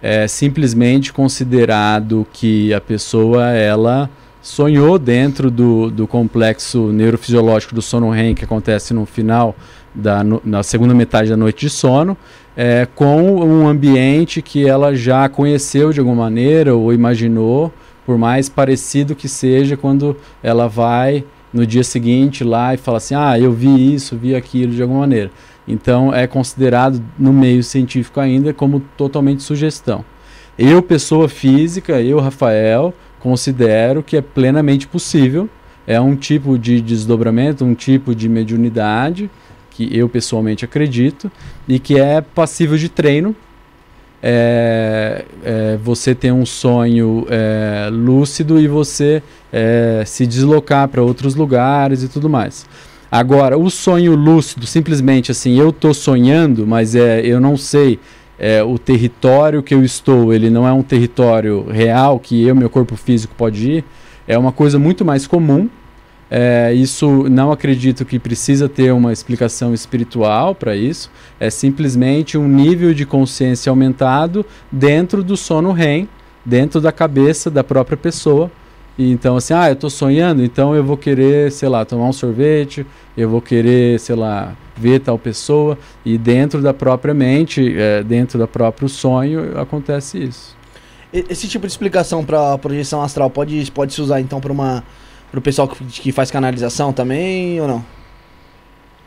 é 0.00 0.26
simplesmente 0.26 1.12
considerado 1.12 2.26
que 2.32 2.72
a 2.74 2.80
pessoa 2.80 3.50
ela 3.50 4.10
sonhou 4.40 4.98
dentro 4.98 5.48
do, 5.50 5.90
do 5.90 6.08
complexo 6.08 6.90
neurofisiológico 6.90 7.74
do 7.74 7.80
sono 7.80 8.10
REM 8.10 8.34
que 8.34 8.44
acontece 8.44 8.92
no 8.92 9.06
final 9.06 9.54
da 9.94 10.22
na 10.44 10.62
segunda 10.62 10.94
metade 10.94 11.28
da 11.30 11.36
noite 11.36 11.66
de 11.66 11.70
sono 11.70 12.16
é, 12.56 12.86
com 12.94 13.40
um 13.40 13.68
ambiente 13.68 14.40
que 14.40 14.66
ela 14.66 14.94
já 14.94 15.28
conheceu 15.28 15.92
de 15.92 16.00
alguma 16.00 16.24
maneira 16.24 16.74
ou 16.74 16.92
imaginou 16.92 17.72
por 18.06 18.16
mais 18.16 18.48
parecido 18.48 19.14
que 19.14 19.28
seja 19.28 19.76
quando 19.76 20.16
ela 20.42 20.68
vai 20.68 21.24
no 21.52 21.66
dia 21.66 21.84
seguinte 21.84 22.42
lá 22.42 22.72
e 22.72 22.76
fala 22.76 22.96
assim 22.96 23.14
ah 23.14 23.38
eu 23.38 23.52
vi 23.52 23.94
isso 23.94 24.16
vi 24.16 24.34
aquilo 24.34 24.72
de 24.72 24.80
alguma 24.80 25.00
maneira 25.00 25.30
então 25.66 26.12
é 26.12 26.26
considerado 26.26 27.02
no 27.18 27.32
meio 27.32 27.62
científico 27.62 28.20
ainda 28.20 28.52
como 28.52 28.80
totalmente 28.96 29.42
sugestão. 29.42 30.04
Eu, 30.58 30.82
pessoa 30.82 31.28
física, 31.28 32.00
eu, 32.00 32.18
Rafael, 32.20 32.92
considero 33.20 34.02
que 34.02 34.16
é 34.16 34.20
plenamente 34.20 34.86
possível. 34.86 35.48
É 35.86 36.00
um 36.00 36.14
tipo 36.14 36.58
de 36.58 36.80
desdobramento, 36.80 37.64
um 37.64 37.74
tipo 37.74 38.14
de 38.14 38.28
mediunidade 38.28 39.30
que 39.72 39.88
eu 39.96 40.08
pessoalmente 40.08 40.64
acredito 40.64 41.30
e 41.68 41.78
que 41.78 41.98
é 41.98 42.20
passível 42.20 42.76
de 42.76 42.88
treino. 42.88 43.34
É, 44.24 45.24
é, 45.42 45.78
você 45.82 46.14
tem 46.14 46.30
um 46.30 46.46
sonho 46.46 47.26
é, 47.28 47.88
lúcido 47.90 48.60
e 48.60 48.68
você 48.68 49.20
é, 49.52 50.04
se 50.06 50.26
deslocar 50.26 50.86
para 50.86 51.02
outros 51.02 51.34
lugares 51.34 52.04
e 52.04 52.08
tudo 52.08 52.30
mais. 52.30 52.66
Agora, 53.10 53.58
o 53.58 53.68
sonho 53.68 54.14
lúcido, 54.14 54.66
simplesmente 54.66 55.30
assim, 55.30 55.58
eu 55.58 55.70
estou 55.70 55.92
sonhando, 55.92 56.66
mas 56.66 56.94
é, 56.94 57.20
eu 57.20 57.40
não 57.40 57.56
sei 57.56 57.98
é, 58.38 58.62
o 58.62 58.78
território 58.78 59.62
que 59.62 59.74
eu 59.74 59.84
estou, 59.84 60.32
ele 60.32 60.48
não 60.48 60.66
é 60.66 60.72
um 60.72 60.82
território 60.82 61.66
real 61.68 62.18
que 62.18 62.46
eu, 62.46 62.54
meu 62.54 62.70
corpo 62.70 62.96
físico 62.96 63.34
pode 63.36 63.70
ir, 63.70 63.84
é 64.26 64.38
uma 64.38 64.50
coisa 64.52 64.78
muito 64.78 65.04
mais 65.04 65.26
comum. 65.26 65.68
É, 66.34 66.72
isso 66.72 67.28
não 67.28 67.52
acredito 67.52 68.06
que 68.06 68.18
precisa 68.18 68.66
ter 68.66 68.90
uma 68.90 69.12
explicação 69.12 69.74
espiritual 69.74 70.54
para 70.54 70.74
isso. 70.74 71.10
É 71.38 71.50
simplesmente 71.50 72.38
um 72.38 72.48
nível 72.48 72.94
de 72.94 73.04
consciência 73.04 73.68
aumentado 73.68 74.46
dentro 74.70 75.22
do 75.22 75.36
sono 75.36 75.72
REM, 75.72 76.08
dentro 76.42 76.80
da 76.80 76.90
cabeça 76.90 77.50
da 77.50 77.62
própria 77.62 77.98
pessoa. 77.98 78.50
E 78.96 79.12
então, 79.12 79.36
assim, 79.36 79.52
ah, 79.52 79.68
eu 79.68 79.74
estou 79.74 79.90
sonhando, 79.90 80.42
então 80.42 80.74
eu 80.74 80.82
vou 80.82 80.96
querer, 80.96 81.52
sei 81.52 81.68
lá, 81.68 81.84
tomar 81.84 82.06
um 82.06 82.12
sorvete, 82.14 82.86
eu 83.14 83.28
vou 83.28 83.42
querer, 83.42 84.00
sei 84.00 84.16
lá, 84.16 84.56
ver 84.74 85.00
tal 85.00 85.18
pessoa. 85.18 85.76
E 86.02 86.16
dentro 86.16 86.62
da 86.62 86.72
própria 86.72 87.12
mente, 87.12 87.74
é, 87.76 88.02
dentro 88.02 88.38
do 88.38 88.48
próprio 88.48 88.88
sonho, 88.88 89.60
acontece 89.60 90.24
isso. 90.24 90.56
Esse 91.12 91.46
tipo 91.46 91.66
de 91.66 91.72
explicação 91.72 92.24
pra 92.24 92.56
projeção 92.56 93.02
astral 93.02 93.28
pode, 93.28 93.70
pode 93.70 93.92
se 93.92 94.00
usar 94.00 94.18
então 94.22 94.40
pra 94.40 94.50
uma. 94.50 94.82
Pro 95.32 95.40
pessoal 95.40 95.66
que, 95.66 95.82
que 95.84 96.12
faz 96.12 96.30
canalização 96.30 96.92
também 96.92 97.60
ou 97.60 97.66
não? 97.66 97.84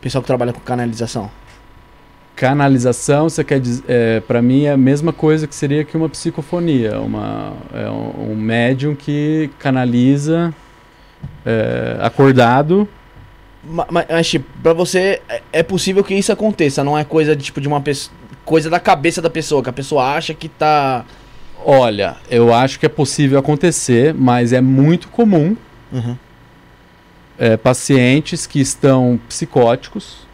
Pessoal 0.00 0.20
que 0.20 0.26
trabalha 0.26 0.52
com 0.52 0.60
canalização. 0.60 1.30
Canalização, 2.34 3.30
você 3.30 3.42
quer 3.42 3.58
dizer, 3.58 3.82
é, 3.88 4.20
para 4.20 4.42
mim 4.42 4.64
é 4.64 4.72
a 4.72 4.76
mesma 4.76 5.10
coisa 5.10 5.46
que 5.46 5.54
seria 5.54 5.84
que 5.84 5.96
uma 5.96 6.08
psicofonia, 6.08 7.00
uma, 7.00 7.54
é 7.72 7.88
um, 7.88 8.32
um 8.32 8.36
médium 8.36 8.94
que 8.94 9.48
canaliza 9.58 10.52
é, 11.46 11.96
acordado. 12.02 12.86
Ma- 13.64 13.86
ma- 13.90 14.04
Mas, 14.10 14.28
tipo, 14.28 14.44
pra 14.62 14.74
você 14.74 15.22
é- 15.30 15.42
é 15.50 15.62
possível 15.62 16.04
que 16.04 16.14
isso 16.14 16.30
aconteça, 16.30 16.84
não 16.84 16.98
é 16.98 17.04
coisa 17.04 17.34
de 17.34 17.42
tipo 17.42 17.58
de 17.60 17.68
uma 17.68 17.80
pessoa. 17.80 18.14
Coisa 18.44 18.68
da 18.70 18.78
cabeça 18.78 19.20
da 19.22 19.30
pessoa, 19.30 19.62
que 19.62 19.70
a 19.70 19.72
pessoa 19.72 20.04
acha 20.14 20.34
que 20.34 20.48
tá. 20.48 21.04
Olha, 21.64 22.16
eu 22.30 22.54
acho 22.54 22.78
que 22.78 22.86
é 22.86 22.88
possível 22.88 23.38
acontecer, 23.38 24.12
mas 24.14 24.52
é 24.52 24.60
muito 24.60 25.08
comum 25.08 25.56
Uhum. 25.92 26.16
é, 27.38 27.56
pacientes 27.56 28.46
que 28.46 28.60
estão 28.60 29.20
psicóticos 29.28 30.26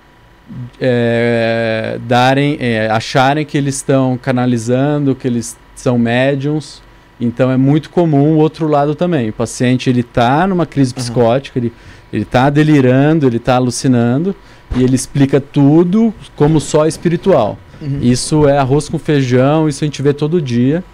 é, 0.80 1.98
darem, 2.06 2.56
é, 2.58 2.88
acharem 2.90 3.44
que 3.44 3.56
eles 3.58 3.76
estão 3.76 4.18
canalizando, 4.20 5.14
que 5.14 5.28
eles 5.28 5.56
são 5.74 5.98
médiums. 5.98 6.82
Então 7.20 7.50
é 7.50 7.56
muito 7.56 7.90
comum 7.90 8.34
o 8.34 8.38
outro 8.38 8.66
lado 8.66 8.94
também. 8.94 9.28
O 9.28 9.32
paciente 9.32 9.88
ele 9.88 10.00
está 10.00 10.46
numa 10.46 10.66
crise 10.66 10.92
psicótica, 10.92 11.58
ele 11.58 11.72
ele 12.12 12.24
está 12.24 12.50
delirando, 12.50 13.26
ele 13.26 13.38
está 13.38 13.56
alucinando 13.56 14.36
e 14.76 14.82
ele 14.82 14.94
explica 14.94 15.40
tudo 15.40 16.12
como 16.36 16.60
só 16.60 16.86
espiritual. 16.86 17.58
Uhum. 17.80 17.98
Isso 18.02 18.46
é 18.46 18.58
arroz 18.58 18.88
com 18.88 18.98
feijão, 18.98 19.68
isso 19.68 19.82
a 19.82 19.86
gente 19.86 20.02
vê 20.02 20.12
todo 20.12 20.40
dia. 20.40 20.84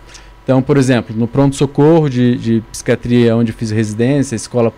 Então, 0.48 0.62
por 0.62 0.78
exemplo, 0.78 1.14
no 1.14 1.28
pronto-socorro 1.28 2.08
de, 2.08 2.34
de 2.38 2.62
psiquiatria, 2.72 3.36
onde 3.36 3.52
eu 3.52 3.54
fiz 3.54 3.70
residência, 3.70 4.34
Escola 4.34 4.72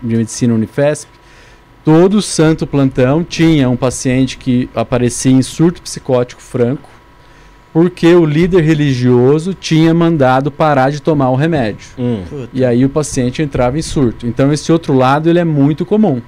de 0.00 0.16
Medicina 0.16 0.54
Unifesp, 0.54 1.10
todo 1.84 2.22
santo 2.22 2.64
plantão 2.64 3.24
tinha 3.24 3.68
um 3.68 3.76
paciente 3.76 4.38
que 4.38 4.70
aparecia 4.72 5.32
em 5.32 5.42
surto 5.42 5.82
psicótico 5.82 6.40
franco, 6.40 6.88
porque 7.72 8.14
o 8.14 8.24
líder 8.24 8.62
religioso 8.62 9.52
tinha 9.52 9.92
mandado 9.92 10.48
parar 10.48 10.90
de 10.90 11.02
tomar 11.02 11.30
o 11.30 11.34
remédio. 11.34 11.88
Hum. 11.98 12.22
E 12.54 12.64
aí 12.64 12.84
o 12.84 12.88
paciente 12.88 13.42
entrava 13.42 13.76
em 13.76 13.82
surto. 13.82 14.28
Então 14.28 14.52
esse 14.52 14.70
outro 14.70 14.94
lado 14.94 15.28
ele 15.28 15.40
é 15.40 15.44
muito 15.44 15.84
comum. 15.84 16.22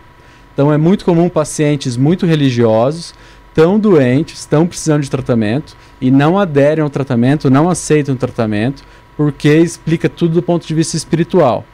Então 0.53 0.72
é 0.72 0.76
muito 0.76 1.05
comum 1.05 1.28
pacientes 1.28 1.96
muito 1.96 2.26
religiosos, 2.26 3.14
tão 3.59 3.77
doentes, 3.77 4.39
estão 4.39 4.69
precisando 4.69 5.03
de 5.03 5.11
tratamento 5.11 5.77
e 6.01 6.13
não 6.13 6.39
aderem 6.39 6.81
ao 6.81 6.89
tratamento, 6.89 7.51
não 7.51 7.69
aceitam 7.69 8.15
o 8.15 8.17
tratamento, 8.17 8.85
porque 9.17 9.49
explica 9.49 10.09
tudo 10.09 10.35
do 10.35 10.43
ponto 10.45 10.65
de 10.65 10.73
vista 10.73 10.97
espiritual. 10.97 11.65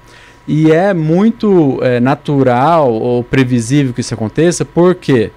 E 0.48 0.72
é 0.72 0.94
muito 0.94 1.78
é, 1.82 2.00
natural 2.00 2.90
ou 2.90 3.22
previsível 3.22 3.92
que 3.92 4.00
isso 4.00 4.14
aconteça, 4.14 4.64
porque, 4.64 5.30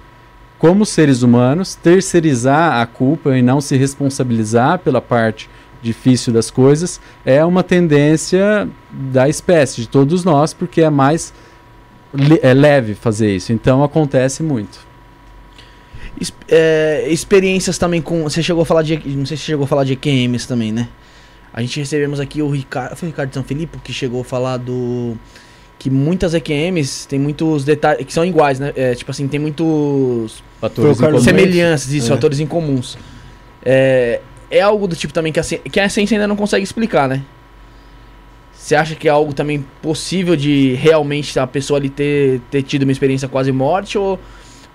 como 0.58 0.86
seres 0.86 1.20
humanos, 1.20 1.74
terceirizar 1.74 2.80
a 2.80 2.86
culpa 2.86 3.36
e 3.36 3.42
não 3.42 3.60
se 3.60 3.76
responsabilizar 3.76 4.78
pela 4.78 5.02
parte 5.02 5.50
difícil 5.82 6.32
das 6.32 6.50
coisas 6.50 6.98
é 7.26 7.44
uma 7.44 7.62
tendência 7.62 8.66
da 8.90 9.28
espécie, 9.28 9.82
de 9.82 9.88
todos 9.88 10.24
nós, 10.24 10.54
porque 10.54 10.80
é 10.80 10.88
mais 10.88 11.30
é 12.40 12.54
leve 12.54 12.94
fazer 12.94 13.36
isso. 13.36 13.52
Então 13.52 13.84
acontece 13.84 14.42
muito. 14.42 14.87
É, 16.48 17.06
experiências 17.08 17.78
também 17.78 18.00
com. 18.02 18.22
Você 18.24 18.42
chegou 18.42 18.62
a 18.62 18.66
falar 18.66 18.82
de. 18.82 18.96
Não 19.16 19.26
sei 19.26 19.36
se 19.36 19.42
você 19.44 19.46
chegou 19.52 19.64
a 19.64 19.66
falar 19.68 19.84
de 19.84 19.92
EQMs 19.92 20.46
também, 20.46 20.72
né? 20.72 20.88
A 21.52 21.60
gente 21.60 21.78
recebemos 21.80 22.20
aqui 22.20 22.42
o 22.42 22.50
Ricardo. 22.50 22.96
Foi 22.96 23.08
o 23.08 23.10
Ricardo 23.10 23.32
São 23.34 23.42
Felipe 23.44 23.78
que 23.82 23.92
chegou 23.92 24.20
a 24.20 24.24
falar 24.24 24.56
do. 24.56 25.16
Que 25.78 25.90
muitas 25.90 26.34
EQMs 26.34 27.06
tem 27.06 27.18
muitos 27.18 27.64
detalhes. 27.64 28.04
Que 28.04 28.12
são 28.12 28.24
iguais, 28.24 28.58
né? 28.58 28.72
É, 28.76 28.94
tipo 28.94 29.10
assim, 29.10 29.28
tem 29.28 29.38
muitos. 29.38 30.42
Fatores 30.60 30.98
incomuns. 30.98 31.24
Semelhanças, 31.24 31.92
isso, 31.92 32.06
É. 32.06 32.10
fatores 32.10 32.40
incomuns. 32.40 32.98
É, 33.64 34.20
é 34.50 34.60
algo 34.60 34.88
do 34.88 34.96
tipo 34.96 35.12
também 35.12 35.32
que 35.32 35.38
a, 35.38 35.42
que 35.44 35.78
a 35.78 35.88
ciência 35.88 36.16
ainda 36.16 36.26
não 36.26 36.36
consegue 36.36 36.64
explicar, 36.64 37.08
né? 37.08 37.22
Você 38.52 38.74
acha 38.74 38.94
que 38.94 39.06
é 39.08 39.10
algo 39.10 39.32
também 39.32 39.64
possível 39.80 40.36
de 40.36 40.74
realmente 40.74 41.38
a 41.38 41.46
pessoa 41.46 41.78
ali 41.78 41.88
ter, 41.88 42.40
ter 42.50 42.62
tido 42.62 42.82
uma 42.82 42.92
experiência 42.92 43.26
quase 43.28 43.52
morte? 43.52 43.96
Ou, 43.96 44.18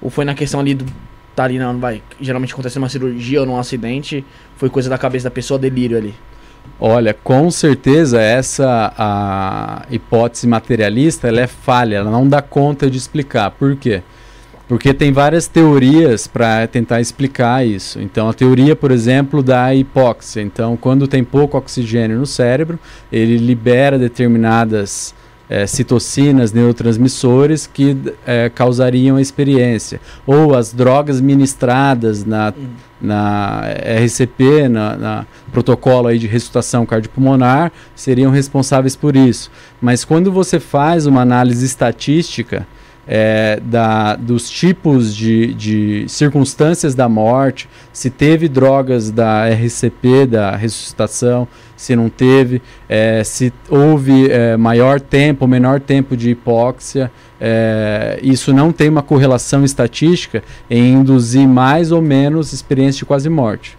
ou 0.02 0.10
foi 0.10 0.26
na 0.26 0.34
questão 0.34 0.60
ali 0.60 0.74
do. 0.74 0.86
Tá 1.36 1.46
ali, 1.46 1.58
não, 1.58 1.80
vai. 1.80 2.02
Geralmente 2.22 2.54
acontece 2.54 2.78
numa 2.78 2.90
cirurgia 2.90 3.40
ou 3.42 3.46
num 3.46 3.58
acidente. 3.58 4.24
Foi 4.56 4.70
coisa 4.70 4.90
da 4.90 4.98
cabeça 4.98 5.26
da 5.26 5.32
pessoa, 5.32 5.60
delírio 5.60 5.98
ali. 5.98 6.14
Olha, 6.80 7.14
com 7.14 7.50
certeza 7.52 8.22
essa 8.22 8.94
a 8.98 9.86
hipótese 9.90 10.48
materialista 10.48 11.28
ela 11.28 11.42
é 11.42 11.48
falha, 11.48 11.98
ela 11.98 12.12
não 12.12 12.28
dá 12.28 12.42
conta 12.42 12.90
de 12.90 12.98
explicar. 12.98 13.52
Por 13.52 13.76
quê? 13.76 14.02
Porque 14.68 14.94
tem 14.94 15.12
várias 15.12 15.48
teorias 15.48 16.26
para 16.26 16.66
tentar 16.68 17.02
explicar 17.02 17.66
isso. 17.66 18.00
Então, 18.00 18.30
a 18.30 18.34
teoria, 18.34 18.76
por 18.76 18.92
exemplo, 18.92 19.44
da 19.44 19.76
hipóxia. 19.76 20.42
Então, 20.42 20.78
quando 20.78 21.08
tem 21.08 21.24
pouco 21.24 21.58
oxigênio 21.58 22.18
no 22.18 22.26
cérebro, 22.26 22.80
ele 23.12 23.38
libera 23.38 24.00
determinadas 24.00 25.14
eh, 25.50 25.68
citocinas, 25.68 26.52
neurotransmissores 26.52 27.68
que 27.68 27.98
eh, 28.26 28.50
causariam 28.54 29.18
a 29.18 29.22
experiência. 29.22 30.00
Ou 30.26 30.56
as 30.56 30.74
drogas 30.74 31.20
ministradas 31.22 32.26
na 32.26 32.54
na 33.04 33.64
RCP, 34.02 34.70
na, 34.70 34.96
na 34.96 35.26
protocolo 35.52 36.08
aí 36.08 36.18
de 36.18 36.26
ressuscitação 36.26 36.86
cardiopulmonar, 36.86 37.70
seriam 37.94 38.32
responsáveis 38.32 38.96
por 38.96 39.14
isso. 39.18 39.52
Mas 39.82 40.06
quando 40.06 40.32
você 40.32 40.58
faz 40.58 41.06
uma 41.06 41.20
análise 41.20 41.66
estatística 41.66 42.66
é, 43.08 43.60
da, 43.64 44.16
dos 44.16 44.50
tipos 44.50 45.16
de, 45.16 45.54
de 45.54 46.06
circunstâncias 46.08 46.96
da 46.96 47.10
morte, 47.10 47.70
se 47.92 48.10
teve 48.10 48.48
drogas 48.48 49.12
da 49.12 49.48
RCP, 49.50 50.26
da 50.26 50.56
ressuscitação, 50.56 51.48
se 51.76 51.96
não 51.96 52.10
teve, 52.10 52.62
é, 52.88 53.24
se 53.24 53.52
houve 53.70 54.32
é, 54.32 54.56
maior 54.56 55.02
tempo 55.02 55.48
menor 55.48 55.80
tempo 55.82 56.16
de 56.16 56.30
hipóxia, 56.30 57.12
é, 57.40 58.20
isso 58.24 58.54
não 58.54 58.72
tem 58.72 58.88
uma 58.88 59.02
correlação 59.02 59.66
estatística 59.66 60.44
em 60.70 60.94
induzir 60.94 61.48
mais 61.48 61.92
ou 61.92 62.02
menos 62.02 62.54
experiência 62.54 63.00
de 63.00 63.06
quase 63.06 63.30
morte. 63.30 63.78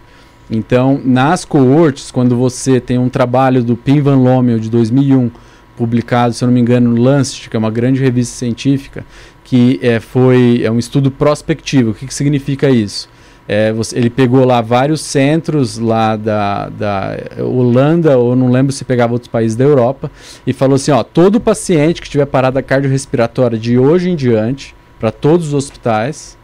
Então, 0.49 1.01
nas 1.03 1.43
coortes, 1.43 2.11
quando 2.11 2.35
você 2.35 2.79
tem 2.79 2.99
um 2.99 3.09
trabalho 3.09 3.63
do 3.63 3.75
Pim 3.75 4.01
Van 4.01 4.17
Lommel 4.17 4.59
de 4.59 4.69
2001, 4.69 5.31
publicado, 5.77 6.33
se 6.33 6.43
eu 6.43 6.47
não 6.47 6.53
me 6.53 6.59
engano, 6.61 6.89
no 6.91 7.01
Lancet, 7.01 7.49
que 7.49 7.55
é 7.55 7.59
uma 7.59 7.71
grande 7.71 8.01
revista 8.01 8.35
científica, 8.35 9.05
que 9.43 9.79
é, 9.81 9.99
foi 9.99 10.61
é 10.63 10.71
um 10.71 10.79
estudo 10.79 11.11
prospectivo. 11.11 11.91
O 11.91 11.93
que, 11.93 12.07
que 12.07 12.13
significa 12.13 12.69
isso? 12.69 13.09
É, 13.47 13.71
você- 13.71 13.95
ele 13.97 14.09
pegou 14.09 14.43
lá 14.43 14.59
vários 14.59 15.01
centros 15.01 15.77
lá 15.77 16.15
da, 16.15 16.69
da 16.69 17.17
Holanda, 17.39 18.17
ou 18.17 18.35
não 18.35 18.49
lembro 18.49 18.71
se 18.73 18.83
pegava 18.83 19.13
outros 19.13 19.29
países 19.29 19.55
da 19.55 19.63
Europa, 19.63 20.09
e 20.47 20.53
falou 20.53 20.75
assim: 20.75 20.91
ó, 20.91 21.03
todo 21.03 21.39
paciente 21.39 22.01
que 22.01 22.09
tiver 22.09 22.25
parada 22.25 22.61
cardiorrespiratória 22.63 23.57
de 23.57 23.77
hoje 23.77 24.09
em 24.09 24.15
diante, 24.15 24.73
para 24.99 25.11
todos 25.11 25.47
os 25.49 25.53
hospitais, 25.53 26.35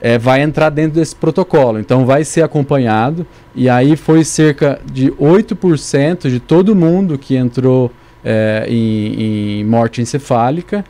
é, 0.00 0.18
vai 0.18 0.42
entrar 0.42 0.68
dentro 0.70 0.98
desse 0.98 1.14
protocolo. 1.14 1.78
Então 1.78 2.04
vai 2.04 2.24
ser 2.24 2.42
acompanhado. 2.42 3.24
E 3.54 3.68
aí 3.68 3.94
foi 3.94 4.24
cerca 4.24 4.80
de 4.90 5.12
8% 5.12 6.28
de 6.28 6.40
todo 6.40 6.74
mundo 6.74 7.16
que 7.16 7.36
entrou 7.36 7.92
é, 8.24 8.66
em, 8.68 9.60
em 9.60 9.64
morte 9.64 10.00
encefálica. 10.00 10.84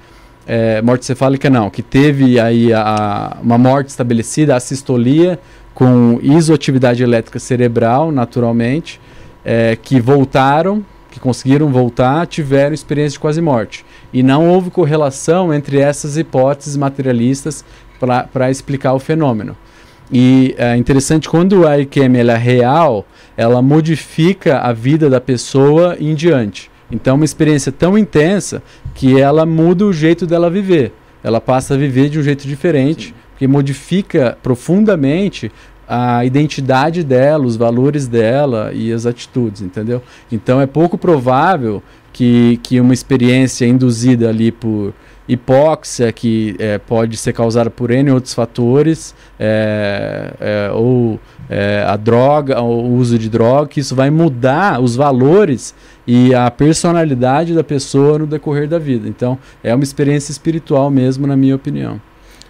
É, 0.46 0.82
morte 0.82 1.02
encefálica 1.02 1.48
não, 1.48 1.70
que 1.70 1.82
teve 1.82 2.38
aí 2.40 2.72
a, 2.72 2.82
a- 2.82 3.36
uma 3.42 3.56
morte 3.56 3.88
estabelecida, 3.88 4.56
a 4.56 4.60
sistolia, 4.60 5.38
com 5.74 6.18
isoatividade 6.22 7.02
elétrica 7.02 7.38
cerebral, 7.38 8.10
naturalmente, 8.10 9.00
é, 9.44 9.76
que 9.80 10.00
voltaram, 10.00 10.84
que 11.10 11.20
conseguiram 11.20 11.68
voltar, 11.70 12.26
tiveram 12.26 12.74
experiência 12.74 13.12
de 13.12 13.20
quase 13.20 13.40
morte. 13.40 13.84
E 14.12 14.22
não 14.22 14.48
houve 14.48 14.70
correlação 14.70 15.52
entre 15.54 15.78
essas 15.78 16.16
hipóteses 16.16 16.76
materialistas 16.76 17.64
para 18.34 18.50
explicar 18.50 18.94
o 18.94 18.98
fenômeno. 18.98 19.56
E 20.12 20.54
é 20.58 20.76
interessante, 20.76 21.28
quando 21.28 21.66
a 21.66 21.78
IQM 21.78 22.16
é 22.18 22.36
real, 22.36 23.06
ela 23.36 23.62
modifica 23.62 24.58
a 24.58 24.72
vida 24.72 25.08
da 25.08 25.20
pessoa 25.20 25.96
em 26.00 26.14
diante. 26.14 26.70
Então, 26.92 27.14
é 27.14 27.16
uma 27.16 27.24
experiência 27.24 27.72
tão 27.72 27.96
intensa 27.96 28.62
que 28.94 29.18
ela 29.18 29.46
muda 29.46 29.86
o 29.86 29.92
jeito 29.92 30.26
dela 30.26 30.50
viver. 30.50 30.92
Ela 31.24 31.40
passa 31.40 31.72
a 31.72 31.76
viver 31.76 32.10
de 32.10 32.18
um 32.18 32.22
jeito 32.22 32.46
diferente, 32.46 33.14
porque 33.30 33.46
modifica 33.46 34.36
profundamente 34.42 35.50
a 35.88 36.24
identidade 36.24 37.02
dela, 37.02 37.44
os 37.44 37.56
valores 37.56 38.06
dela 38.06 38.72
e 38.74 38.92
as 38.92 39.06
atitudes, 39.06 39.62
entendeu? 39.62 40.02
Então, 40.30 40.60
é 40.60 40.66
pouco 40.66 40.98
provável 40.98 41.82
que, 42.12 42.60
que 42.62 42.78
uma 42.78 42.92
experiência 42.92 43.66
induzida 43.66 44.28
ali 44.28 44.52
por 44.52 44.92
hipóxia, 45.26 46.12
que 46.12 46.54
é, 46.58 46.78
pode 46.78 47.16
ser 47.16 47.32
causada 47.32 47.70
por 47.70 47.90
N 47.90 48.10
outros 48.10 48.34
fatores, 48.34 49.14
é, 49.38 50.34
é, 50.40 50.70
ou 50.72 51.18
é, 51.50 51.84
a 51.86 51.96
droga, 51.96 52.60
o 52.62 52.94
uso 52.96 53.18
de 53.18 53.28
droga, 53.28 53.68
que 53.68 53.80
isso 53.80 53.94
vai 53.94 54.10
mudar 54.10 54.80
os 54.80 54.96
valores 54.96 55.74
e 56.06 56.34
a 56.34 56.50
personalidade 56.50 57.54
da 57.54 57.62
pessoa 57.64 58.18
no 58.18 58.26
decorrer 58.26 58.68
da 58.68 58.78
vida. 58.78 59.08
Então, 59.08 59.38
é 59.62 59.74
uma 59.74 59.84
experiência 59.84 60.32
espiritual 60.32 60.90
mesmo, 60.90 61.26
na 61.26 61.36
minha 61.36 61.54
opinião. 61.54 62.00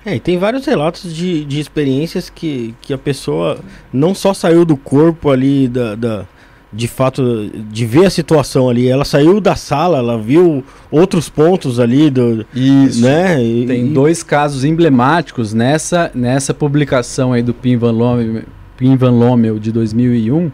É, 0.05 0.17
e 0.17 0.21
tem 0.21 0.37
vários 0.37 0.67
relatos 0.67 1.15
de, 1.15 1.45
de 1.45 1.61
experiências 1.61 2.29
que, 2.29 2.75
que 2.83 2.93
a 2.93 2.99
pessoa 2.99 3.59
não 3.93 4.15
só 4.15 4.35
saiu 4.35 4.65
do 4.65 4.77
corpo 4.77 5.31
ali, 5.31 5.69
da, 5.69 5.95
da- 5.95 6.25
de 6.73 6.89
fato, 6.89 7.51
de 7.71 7.85
ver 7.85 8.07
a 8.07 8.11
situação 8.11 8.69
ali, 8.71 8.89
ela 8.89 9.05
saiu 9.05 9.41
da 9.43 9.55
sala, 9.55 9.99
ela 9.99 10.17
viu 10.19 10.65
outros 10.91 11.29
pontos 11.29 11.79
ali, 11.79 12.09
do, 12.09 12.47
Isso. 12.55 13.03
né? 13.03 13.41
e- 13.45 13.67
Tem 13.67 13.87
e- 13.87 13.89
dois 13.91 14.23
casos 14.23 14.65
emblemáticos 14.65 15.53
nessa, 15.53 16.11
nessa 16.15 16.55
publicação 16.55 17.33
aí 17.33 17.43
do 17.43 17.53
Pim 17.53 17.77
Van 17.77 17.93
Lommel, 17.93 18.43
Pim 18.83 18.97
Van 18.97 19.13
Lommel 19.13 19.61
de 19.61 19.71
2001, 19.71 20.51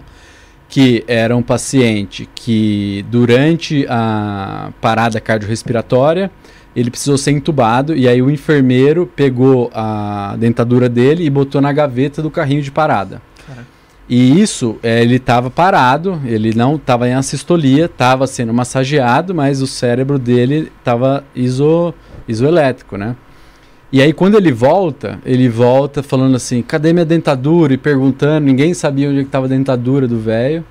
que 0.68 1.02
era 1.08 1.34
um 1.34 1.42
paciente 1.42 2.28
que 2.34 3.02
durante 3.10 3.86
a 3.88 4.70
parada 4.82 5.18
cardiorrespiratória 5.18 6.30
ele 6.76 6.90
precisou 6.90 7.16
ser 7.16 7.30
entubado 7.30 7.96
e 7.96 8.06
aí 8.06 8.20
o 8.20 8.30
enfermeiro 8.30 9.10
pegou 9.16 9.70
a 9.72 10.36
dentadura 10.38 10.90
dele 10.90 11.24
e 11.24 11.30
botou 11.30 11.62
na 11.62 11.72
gaveta 11.72 12.20
do 12.20 12.30
carrinho 12.30 12.60
de 12.60 12.70
parada. 12.70 13.22
Caraca. 13.46 13.66
E 14.06 14.38
isso, 14.38 14.76
eh, 14.82 15.00
ele 15.00 15.16
estava 15.16 15.48
parado, 15.48 16.20
ele 16.26 16.52
não 16.54 16.76
estava 16.76 17.08
em 17.08 17.14
assistolia, 17.14 17.86
estava 17.86 18.26
sendo 18.26 18.52
massageado, 18.52 19.34
mas 19.34 19.62
o 19.62 19.66
cérebro 19.66 20.18
dele 20.18 20.70
estava 20.78 21.24
iso, 21.34 21.94
isoelétrico, 22.28 22.98
né? 22.98 23.16
E 23.90 24.02
aí 24.02 24.12
quando 24.12 24.36
ele 24.36 24.52
volta, 24.52 25.18
ele 25.24 25.48
volta 25.48 26.02
falando 26.02 26.36
assim, 26.36 26.62
cadê 26.62 26.92
minha 26.92 27.06
dentadura? 27.06 27.72
E 27.72 27.78
perguntando, 27.78 28.44
ninguém 28.46 28.74
sabia 28.74 29.08
onde 29.08 29.20
estava 29.20 29.46
a 29.46 29.48
dentadura 29.48 30.06
do 30.06 30.18
velho. 30.18 30.64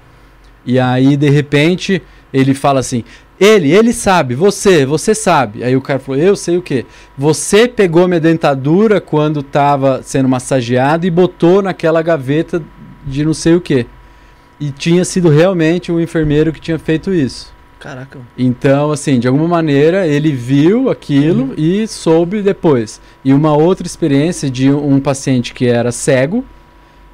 E 0.65 0.77
aí, 0.79 1.15
de 1.15 1.29
repente, 1.29 2.01
ele 2.31 2.53
fala 2.53 2.81
assim, 2.81 3.03
ele, 3.39 3.71
ele 3.71 3.93
sabe, 3.93 4.35
você, 4.35 4.85
você 4.85 5.15
sabe. 5.15 5.63
Aí 5.63 5.75
o 5.75 5.81
cara 5.81 5.99
falou, 5.99 6.19
eu 6.19 6.35
sei 6.35 6.57
o 6.57 6.61
quê? 6.61 6.85
Você 7.17 7.67
pegou 7.67 8.07
minha 8.07 8.19
dentadura 8.19 8.99
quando 8.99 9.39
estava 9.39 10.01
sendo 10.03 10.27
massageado 10.27 11.05
e 11.07 11.09
botou 11.09 11.61
naquela 11.61 12.01
gaveta 12.01 12.61
de 13.05 13.23
não 13.23 13.33
sei 13.33 13.55
o 13.55 13.61
quê. 13.61 13.85
E 14.59 14.71
tinha 14.71 15.05
sido 15.05 15.29
realmente 15.29 15.91
um 15.91 15.99
enfermeiro 15.99 16.51
que 16.51 16.59
tinha 16.59 16.77
feito 16.77 17.13
isso. 17.13 17.53
Caraca. 17.79 18.19
Então, 18.37 18.91
assim, 18.91 19.19
de 19.19 19.27
alguma 19.27 19.47
maneira 19.47 20.07
ele 20.07 20.31
viu 20.31 20.89
aquilo 20.89 21.53
e 21.57 21.87
soube 21.87 22.41
depois. 22.41 22.99
E 23.23 23.33
uma 23.33 23.55
outra 23.55 23.85
experiência 23.85 24.49
de 24.49 24.71
um 24.71 24.99
paciente 24.99 25.53
que 25.53 25.67
era 25.67 25.91
cego, 25.91 26.43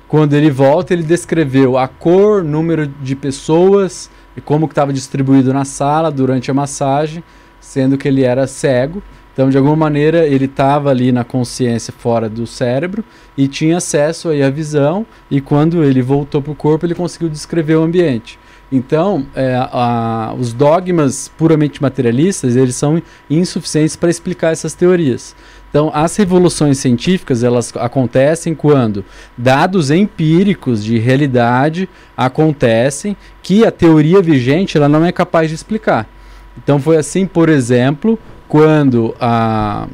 quando 0.07 0.34
ele 0.34 0.51
volta, 0.51 0.93
ele 0.93 1.03
descreveu 1.03 1.78
a 1.78 1.88
cor, 1.88 2.43
número 2.43 2.88
de 2.88 3.16
pessoas 3.16 4.09
e 4.38 4.41
como 4.41 4.68
que 4.68 4.72
estava 4.72 4.93
distribuído 4.93 5.51
na 5.51 5.66
sala 5.66 6.11
durante 6.11 6.51
a 6.51 6.53
massagem, 6.53 7.24
sendo 7.59 7.97
que 7.97 8.07
ele 8.07 8.24
era 8.24 8.45
cego. 8.45 9.01
Então, 9.34 9.49
de 9.49 9.57
alguma 9.57 9.76
maneira, 9.76 10.28
ele 10.28 10.45
estava 10.45 10.91
ali 10.91 11.11
na 11.11 11.24
consciência 11.24 11.91
fora 11.97 12.30
do 12.30 12.45
cérebro 12.45 13.03
e 13.36 13.47
tinha 13.47 13.78
acesso 13.78 14.30
aí 14.30 14.43
à 14.43 14.49
visão. 14.51 15.03
E 15.32 15.41
quando 15.41 15.84
ele 15.84 16.03
voltou 16.03 16.39
para 16.39 16.51
o 16.51 16.55
corpo, 16.55 16.86
ele 16.86 16.93
conseguiu 16.93 17.28
descrever 17.28 17.76
o 17.76 17.82
ambiente. 17.82 18.38
Então, 18.76 19.28
é, 19.36 19.55
a, 19.55 20.34
os 20.36 20.51
dogmas 20.51 21.32
puramente 21.38 21.80
materialistas 21.80 22.55
eles 22.55 22.76
são 22.76 22.99
insuficientes 23.30 23.95
para 23.95 24.09
explicar 24.09 24.51
essas 24.51 24.74
teorias. 24.74 25.36
Então, 25.69 25.91
as 25.93 26.15
revoluções 26.15 26.80
científicas 26.80 27.43
elas 27.43 27.71
acontecem 27.76 28.55
quando 28.55 29.05
dados 29.38 29.91
empíricos 29.91 30.84
de 30.84 30.97
realidade 30.97 31.88
acontecem 32.17 33.15
que 33.43 33.63
a 33.63 33.69
teoria 33.69 34.24
vigente 34.24 34.76
ela 34.76 34.89
não 34.89 35.05
é 35.05 35.11
capaz 35.11 35.49
de 35.49 35.55
explicar. 35.55 36.09
Então, 36.57 36.80
foi 36.80 36.97
assim, 36.97 37.28
por 37.28 37.49
exemplo, 37.49 38.17
quando 38.47 39.15
a 39.21 39.88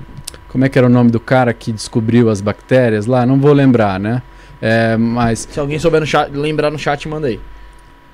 como 0.48 0.64
é 0.64 0.70
que 0.70 0.80
era 0.80 0.88
o 0.88 0.90
nome 0.90 1.12
do 1.12 1.20
cara 1.20 1.54
que 1.54 1.72
descobriu 1.74 2.30
as 2.30 2.40
bactérias 2.40 3.06
lá? 3.06 3.26
Não 3.26 3.38
vou 3.38 3.52
lembrar, 3.52 4.00
né? 4.00 4.22
É, 4.62 4.96
mas 4.96 5.48
Se 5.52 5.60
alguém 5.60 5.78
souber 5.78 6.00
no 6.00 6.08
chat, 6.08 6.32
lembrar 6.32 6.72
no 6.72 6.80
chat, 6.80 7.08
manda 7.10 7.28
aí. 7.28 7.40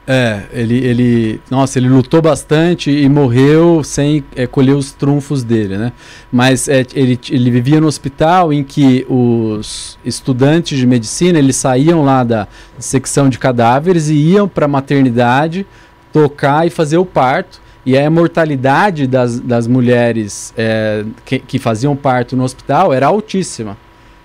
É, 0.08 0.44
ele, 0.54 0.78
ele, 0.86 1.42
nossa, 1.50 1.80
ele 1.80 1.90
lutou 1.90 2.22
bastante 2.22 2.92
e 2.92 3.10
morreu 3.10 3.84
sem 3.84 4.24
é, 4.36 4.46
colher 4.46 4.76
os 4.76 4.92
trunfos 4.92 5.44
dele, 5.44 5.78
né? 5.78 5.92
Mas 6.32 6.68
é, 6.68 6.86
ele, 6.94 7.20
ele 7.30 7.50
vivia 7.50 7.82
no 7.82 7.88
hospital 7.88 8.54
em 8.54 8.64
que 8.64 9.04
os 9.10 9.98
estudantes 10.06 10.78
de 10.78 10.86
medicina 10.86 11.40
eles 11.40 11.56
saíam 11.56 12.04
lá 12.04 12.24
da 12.24 12.48
secção 12.78 13.30
de 13.30 13.40
cadáveres 13.40 14.08
e 14.08 14.14
iam 14.14 14.48
para 14.48 14.66
a 14.66 14.68
maternidade 14.68 15.66
tocar 16.14 16.68
e 16.68 16.70
fazer 16.70 16.98
o 16.98 17.06
parto. 17.06 17.60
E 17.84 17.98
a 17.98 18.10
mortalidade 18.10 19.08
das, 19.08 19.40
das 19.40 19.68
mulheres 19.68 20.54
é, 20.56 21.04
que, 21.24 21.40
que 21.40 21.58
faziam 21.58 21.96
parto 21.96 22.36
no 22.36 22.44
hospital 22.44 22.94
era 22.94 23.08
altíssima 23.08 23.76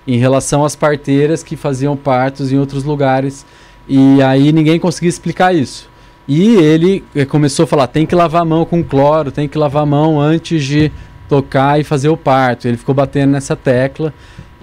em 0.07 0.19
relação 0.19 0.65
às 0.65 0.75
parteiras 0.75 1.43
que 1.43 1.57
faziam 1.57 1.97
partos 1.97 2.53
em 2.53 2.59
outros 2.59 2.85
lugares 2.85 3.47
e 3.89 4.23
aí 4.23 4.53
ninguém 4.53 4.79
conseguia 4.79 5.09
explicar 5.09 5.55
isso. 5.55 5.89
E 6.29 6.55
ele 6.57 7.03
eh, 7.15 7.25
começou 7.25 7.65
a 7.65 7.67
falar: 7.67 7.87
tem 7.89 8.07
que 8.07 8.15
lavar 8.15 8.43
a 8.43 8.45
mão 8.45 8.65
com 8.65 8.83
cloro, 8.85 9.33
tem 9.33 9.49
que 9.49 9.59
lavar 9.59 9.83
a 9.83 9.87
mão 9.87 10.21
antes 10.21 10.65
de 10.65 10.93
tocar 11.29 11.81
e 11.81 11.85
fazer 11.85 12.09
o 12.09 12.17
parto. 12.17 12.69
Ele 12.69 12.77
ficou 12.77 12.95
batendo 12.95 13.31
nessa 13.33 13.57
tecla 13.57 14.13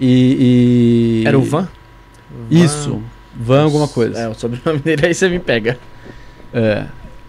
e. 0.00 1.22
e- 1.24 1.28
Era 1.28 1.38
o 1.38 1.42
Van? 1.42 1.68
Isso, 2.50 3.02
Van 3.34 3.64
alguma 3.64 3.88
coisa. 3.88 4.18
É, 4.18 4.28
o 4.28 4.34
sobrenome 4.34 4.78
dele 4.80 5.06
aí 5.06 5.14
você 5.14 5.28
me 5.28 5.38
pega. 5.38 5.78
É. 6.52 6.86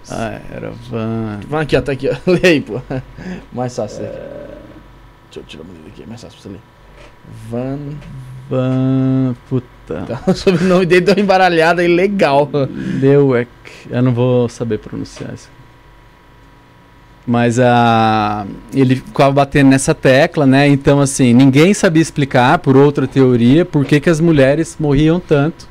Ah, 0.10 0.40
era 0.52 0.72
Van. 0.90 1.40
Van 1.48 1.62
aqui, 1.62 1.76
ó, 1.76 1.82
tá 1.82 1.92
aqui, 1.92 2.10
ó. 2.10 2.16
Lê 2.32 2.40
aí, 2.48 2.62
pô. 2.62 2.82
Mais 3.54 3.76
fácil. 3.76 4.04
Deixa 4.04 4.16
eu 5.38 5.44
tirar 5.44 5.64
o 5.64 5.66
dele 5.66 5.84
aqui, 5.88 6.04
é 6.04 6.06
mais 6.06 6.22
fácil 6.22 6.40
pra 6.40 6.50
você 6.52 6.58
ler. 6.58 6.62
Van. 7.50 7.80
Van. 8.50 9.36
Puta. 9.50 9.68
Tá, 9.96 10.22
o 10.28 10.34
sobrenome 10.36 10.86
dele 10.86 11.02
deu 11.02 11.16
uma 11.16 11.22
embaralhada 11.22 11.82
aí 11.82 11.88
legal. 11.88 12.50
Leuec. 13.02 13.50
Eu 13.90 14.02
não 14.02 14.14
vou 14.14 14.48
saber 14.48 14.80
pronunciar 14.80 15.34
isso. 15.34 15.50
Mas 17.26 17.60
a 17.60 18.46
ele 18.74 18.96
ficava 18.96 19.32
batendo 19.32 19.70
nessa 19.70 19.94
tecla, 19.94 20.46
né? 20.46 20.68
Então, 20.68 21.00
assim, 21.00 21.34
ninguém 21.34 21.74
sabia 21.74 22.02
explicar, 22.02 22.58
por 22.60 22.76
outra 22.76 23.08
teoria, 23.08 23.64
por 23.64 23.86
que, 23.86 24.00
que 24.00 24.10
as 24.10 24.20
mulheres 24.20 24.78
morriam 24.80 25.20
tanto. 25.20 25.68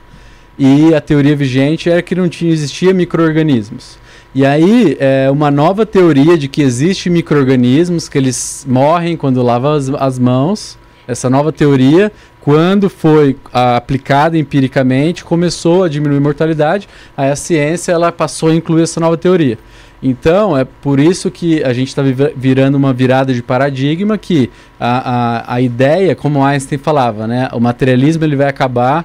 E 0.59 0.95
a 0.95 1.01
teoria 1.01 1.35
vigente 1.37 1.89
era 1.89 2.03
que 2.03 2.15
não 2.15 2.29
tinha, 2.29 2.53
existia 2.53 2.93
micro-organismos. 2.93 3.99
E 4.35 4.45
aí, 4.45 4.97
é 5.01 5.31
uma 5.31 5.51
nova 5.51 5.87
teoria 5.87 6.37
de 6.37 6.49
que 6.49 6.63
existe 6.63 7.09
micro-organismos, 7.09 8.09
que 8.09 8.19
eles 8.19 8.65
morrem 8.69 9.17
quando 9.17 9.43
lavam 9.43 9.73
as, 9.73 9.89
as 9.89 10.19
mãos. 10.19 10.79
Essa 11.09 11.31
nova 11.31 11.51
teoria, 11.51 12.13
quando 12.41 12.91
foi 12.91 13.37
ah, 13.53 13.77
aplicada 13.77 14.37
empiricamente, 14.37 15.25
começou 15.25 15.83
a 15.83 15.89
diminuir 15.89 16.19
a 16.19 16.21
mortalidade. 16.21 16.87
Aí 17.17 17.31
a 17.31 17.37
ciência 17.37 17.93
ela 17.93 18.13
passou 18.13 18.51
a 18.51 18.55
incluir 18.55 18.83
essa 18.83 19.01
nova 19.01 19.17
teoria. 19.17 19.59
Então, 20.03 20.57
é 20.57 20.65
por 20.65 21.01
isso 21.01 21.31
que 21.31 21.65
a 21.65 21.73
gente 21.73 21.89
está 21.89 22.03
virando 22.37 22.77
uma 22.77 22.93
virada 22.93 23.35
de 23.35 23.43
paradigma 23.43 24.17
que 24.17 24.49
a, 24.79 25.47
a, 25.51 25.55
a 25.55 25.61
ideia, 25.61 26.15
como 26.15 26.45
Einstein 26.45 26.79
falava, 26.79 27.27
né, 27.27 27.49
o 27.53 27.59
materialismo 27.59 28.23
ele 28.23 28.37
vai 28.37 28.49
acabar 28.49 29.05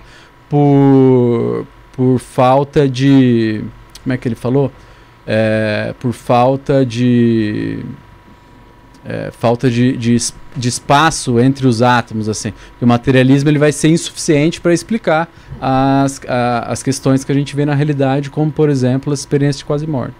por, 0.49 1.65
por 1.93 2.19
falta 2.19 2.87
de... 2.87 3.63
Como 4.03 4.13
é 4.13 4.17
que 4.17 4.27
ele 4.27 4.35
falou? 4.35 4.71
É, 5.25 5.95
por 5.99 6.11
falta 6.11 6.85
de... 6.85 7.79
é, 9.03 9.31
falta 9.31 9.71
de, 9.71 9.97
de, 9.97 10.15
de 10.55 10.69
espaço 10.69 11.39
entre 11.39 11.65
os 11.67 11.81
átomos, 11.81 12.29
assim. 12.29 12.53
O 12.81 12.85
materialismo 12.85 13.49
ele 13.49 13.59
vai 13.59 13.71
ser 13.71 13.89
insuficiente 13.89 14.61
para 14.61 14.73
explicar 14.73 15.27
as, 15.59 16.21
a- 16.27 16.65
as 16.71 16.83
questões 16.83 17.23
que 17.23 17.31
a 17.31 17.35
gente 17.35 17.55
vê 17.55 17.65
na 17.65 17.73
realidade, 17.73 18.29
como, 18.29 18.51
por 18.51 18.69
exemplo, 18.69 19.11
a 19.11 19.13
experiência 19.15 19.59
de 19.59 19.65
quase 19.65 19.87
morte. 19.87 20.15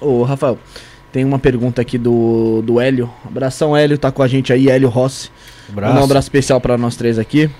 Ô, 0.00 0.22
Rafael, 0.22 0.58
tem 1.12 1.24
uma 1.24 1.38
pergunta 1.38 1.82
aqui 1.82 1.98
do, 1.98 2.62
do 2.62 2.80
Hélio. 2.80 3.10
Abração, 3.26 3.76
Hélio, 3.76 3.98
tá 3.98 4.10
com 4.12 4.22
a 4.22 4.28
gente 4.28 4.52
aí, 4.52 4.68
Hélio 4.68 4.88
Rossi. 4.88 5.30
Mandar 5.88 6.00
um 6.00 6.04
abraço 6.04 6.26
especial 6.26 6.60
pra 6.60 6.78
nós 6.78 6.96
três 6.96 7.18
aqui. 7.18 7.50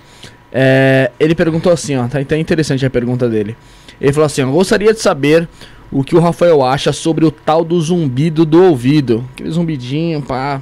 É, 0.53 1.11
ele 1.21 1.35
perguntou 1.35 1.73
assim, 1.73 1.97
ó, 1.97 2.07
tá 2.09 2.19
até 2.19 2.39
interessante 2.39 2.85
a 2.85 2.91
pergunta 2.91 3.29
dele. 3.29 3.57
Ele 4.01 4.13
falou 4.13 4.27
assim, 4.27 4.43
ó, 4.43 4.51
gostaria 4.51 4.93
de 4.93 5.01
saber 5.01 5.49
o 5.93 6.03
que 6.03 6.17
o 6.17 6.21
Rafael 6.21 6.63
acha 6.65 6.93
sobre 6.93 7.25
o 7.25 7.31
tal 7.31 7.65
do 7.65 7.81
zumbido 7.81 8.45
do 8.45 8.63
ouvido. 8.65 9.25
Aquele 9.33 9.51
zumbidinho, 9.51 10.23
pá. 10.23 10.61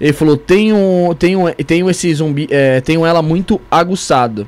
Ele 0.00 0.12
falou, 0.12 0.36
tenho, 0.36 1.14
tenho, 1.18 1.52
tenho 1.54 1.90
esse 1.90 2.14
zumbi, 2.14 2.46
é, 2.50 2.80
tenho 2.80 3.04
ela 3.04 3.20
muito 3.22 3.60
aguçado. 3.70 4.46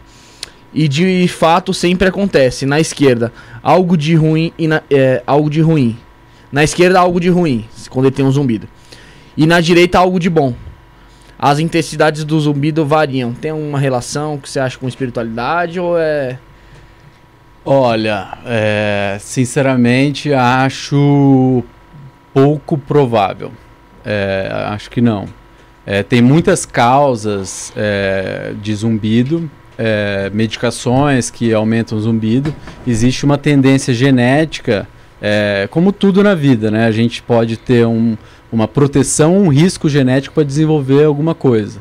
E 0.73 0.87
de 0.87 1.27
fato 1.27 1.75
sempre 1.75 2.07
acontece, 2.07 2.65
na 2.65 2.79
esquerda, 2.79 3.33
algo 3.61 3.97
de 3.97 4.15
ruim 4.15 4.53
e 4.57 4.69
na, 4.69 4.83
é, 4.89 5.23
algo 5.27 5.51
de 5.51 5.61
ruim. 5.61 5.99
Na 6.53 6.63
esquerda, 6.63 7.01
algo 7.01 7.19
de 7.21 7.29
ruim, 7.29 7.65
quando 7.89 8.07
ele 8.07 8.15
tem 8.15 8.25
um 8.25 8.31
zumbido. 8.31 8.69
E 9.37 9.47
na 9.47 9.61
direita, 9.61 9.99
algo 9.99 10.21
de 10.21 10.31
bom. 10.31 10.55
As 11.39 11.59
intensidades 11.59 12.23
do 12.23 12.39
zumbido 12.39 12.85
variam. 12.85 13.33
Tem 13.33 13.51
uma 13.51 13.79
relação 13.79 14.37
que 14.39 14.49
você 14.49 14.61
acha 14.61 14.79
com 14.79 14.87
espiritualidade 14.87 15.81
ou 15.81 15.99
é. 15.99 16.39
Olha, 17.65 18.39
é, 18.45 19.17
sinceramente 19.21 20.33
acho 20.33 21.65
pouco 22.35 22.77
provável. 22.77 23.53
É, 24.05 24.51
acho 24.67 24.91
que 24.91 25.01
não. 25.01 25.40
É, 25.93 26.05
tem 26.05 26.23
muitas 26.23 26.65
causas 26.65 27.73
é, 27.77 28.53
de 28.63 28.73
zumbido, 28.73 29.51
é, 29.77 30.31
medicações 30.33 31.31
que 31.31 31.53
aumentam 31.53 31.99
o 31.99 32.01
zumbido. 32.01 32.55
Existe 32.87 33.25
uma 33.25 33.37
tendência 33.37 33.93
genética, 33.93 34.87
é, 35.21 35.67
como 35.69 35.91
tudo 35.91 36.23
na 36.23 36.33
vida, 36.33 36.71
né? 36.71 36.87
A 36.87 36.93
gente 36.93 37.21
pode 37.21 37.57
ter 37.57 37.85
um, 37.89 38.17
uma 38.53 38.69
proteção, 38.69 39.37
um 39.37 39.49
risco 39.49 39.89
genético 39.89 40.37
para 40.37 40.45
desenvolver 40.45 41.03
alguma 41.03 41.35
coisa. 41.35 41.81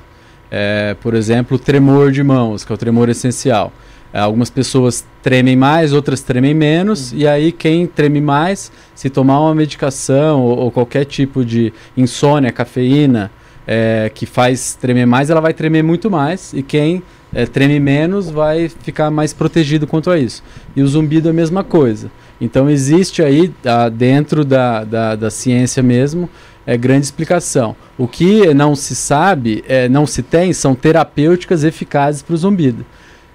É, 0.50 0.96
por 1.00 1.14
exemplo, 1.14 1.60
tremor 1.60 2.12
de 2.12 2.24
mãos, 2.24 2.66
que 2.66 2.72
é 2.72 2.74
o 2.74 2.80
tremor 2.80 3.10
essencial. 3.10 3.72
É, 4.12 4.18
Algumas 4.22 4.50
pessoas 4.50 5.06
tremem 5.22 5.56
mais, 5.56 5.94
outras 5.94 6.22
tremem 6.22 6.56
menos, 6.56 7.14
e 7.14 7.28
aí 7.28 7.52
quem 7.52 7.86
treme 7.86 8.20
mais, 8.20 8.72
se 8.96 9.08
tomar 9.08 9.40
uma 9.40 9.54
medicação 9.54 10.42
ou, 10.42 10.58
ou 10.58 10.72
qualquer 10.72 11.06
tipo 11.06 11.46
de 11.46 11.72
insônia, 11.96 12.52
cafeína, 12.52 13.30
é, 13.72 14.10
que 14.12 14.26
faz 14.26 14.74
tremer 14.74 15.06
mais, 15.06 15.30
ela 15.30 15.40
vai 15.40 15.54
tremer 15.54 15.84
muito 15.84 16.10
mais, 16.10 16.54
e 16.56 16.64
quem 16.64 17.04
é, 17.32 17.46
treme 17.46 17.80
menos 17.80 18.28
vai 18.28 18.68
ficar 18.68 19.12
mais 19.12 19.32
protegido 19.32 19.86
quanto 19.86 20.10
a 20.10 20.18
isso. 20.18 20.44
E 20.76 20.82
o 20.82 20.88
zumbido 20.88 21.28
é 21.28 21.32
a 21.32 21.34
mesma 21.34 21.64
coisa. 21.64 22.10
Então 22.42 22.68
existe 22.68 23.22
aí, 23.22 23.54
ah, 23.64 23.88
dentro 23.88 24.44
da, 24.44 24.84
da, 24.84 25.16
da 25.16 25.30
ciência 25.30 25.84
mesmo, 25.84 26.28
é 26.66 26.76
grande 26.76 27.06
explicação. 27.06 27.76
O 27.96 28.08
que 28.08 28.52
não 28.56 28.76
se 28.76 28.96
sabe, 28.96 29.64
é, 29.68 29.88
não 29.88 30.08
se 30.08 30.24
tem, 30.24 30.52
são 30.52 30.74
terapêuticas 30.74 31.64
eficazes 31.64 32.24
para 32.24 32.34
o 32.34 32.38
zumbido. 32.38 32.84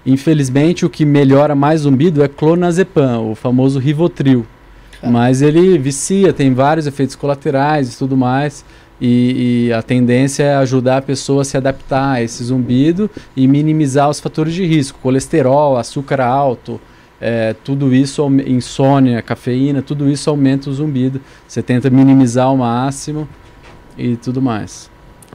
Infelizmente, 0.05 0.85
o 0.85 0.89
que 0.89 1.05
melhora 1.05 1.55
mais 1.55 1.81
zumbido 1.81 2.21
é 2.21 2.27
clonazepam, 2.27 3.21
o 3.21 3.35
famoso 3.35 3.79
Rivotril. 3.79 4.45
Mas 5.01 5.41
ele 5.41 5.77
vicia, 5.77 6.33
tem 6.33 6.53
vários 6.53 6.87
efeitos 6.87 7.15
colaterais 7.15 7.93
e 7.93 7.97
tudo 7.97 8.17
mais. 8.17 8.65
E, 8.99 9.67
e 9.67 9.73
a 9.73 9.81
tendência 9.81 10.43
é 10.43 10.55
ajudar 10.55 10.97
a 10.97 11.01
pessoa 11.01 11.41
a 11.41 11.45
se 11.45 11.57
adaptar 11.57 12.13
a 12.13 12.23
esse 12.23 12.43
zumbido 12.43 13.09
e 13.35 13.47
minimizar 13.47 14.09
os 14.09 14.19
fatores 14.19 14.53
de 14.53 14.65
risco, 14.65 14.99
colesterol, 15.01 15.77
açúcar 15.77 16.21
alto, 16.21 16.79
é, 17.19 17.55
tudo 17.63 17.93
isso, 17.93 18.25
insônia, 18.45 19.21
cafeína, 19.21 19.81
tudo 19.81 20.09
isso 20.09 20.29
aumenta 20.29 20.69
o 20.69 20.73
zumbido. 20.73 21.21
Você 21.47 21.61
tenta 21.61 21.89
minimizar 21.89 22.47
ao 22.47 22.57
máximo 22.57 23.27
e 23.97 24.15
tudo 24.15 24.41
mais. 24.41 24.89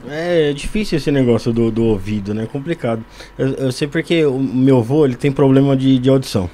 É 0.07 0.51
difícil 0.53 0.97
esse 0.97 1.11
negócio 1.11 1.53
do, 1.53 1.69
do 1.69 1.83
ouvido, 1.83 2.33
né? 2.33 2.47
Complicado. 2.51 3.03
Eu, 3.37 3.49
eu 3.53 3.71
sei 3.71 3.87
porque 3.87 4.25
o 4.25 4.39
meu 4.39 4.79
avô 4.79 5.05
ele 5.05 5.15
tem 5.15 5.31
problema 5.31 5.75
de, 5.75 5.99
de 5.99 6.09
audição. 6.09 6.49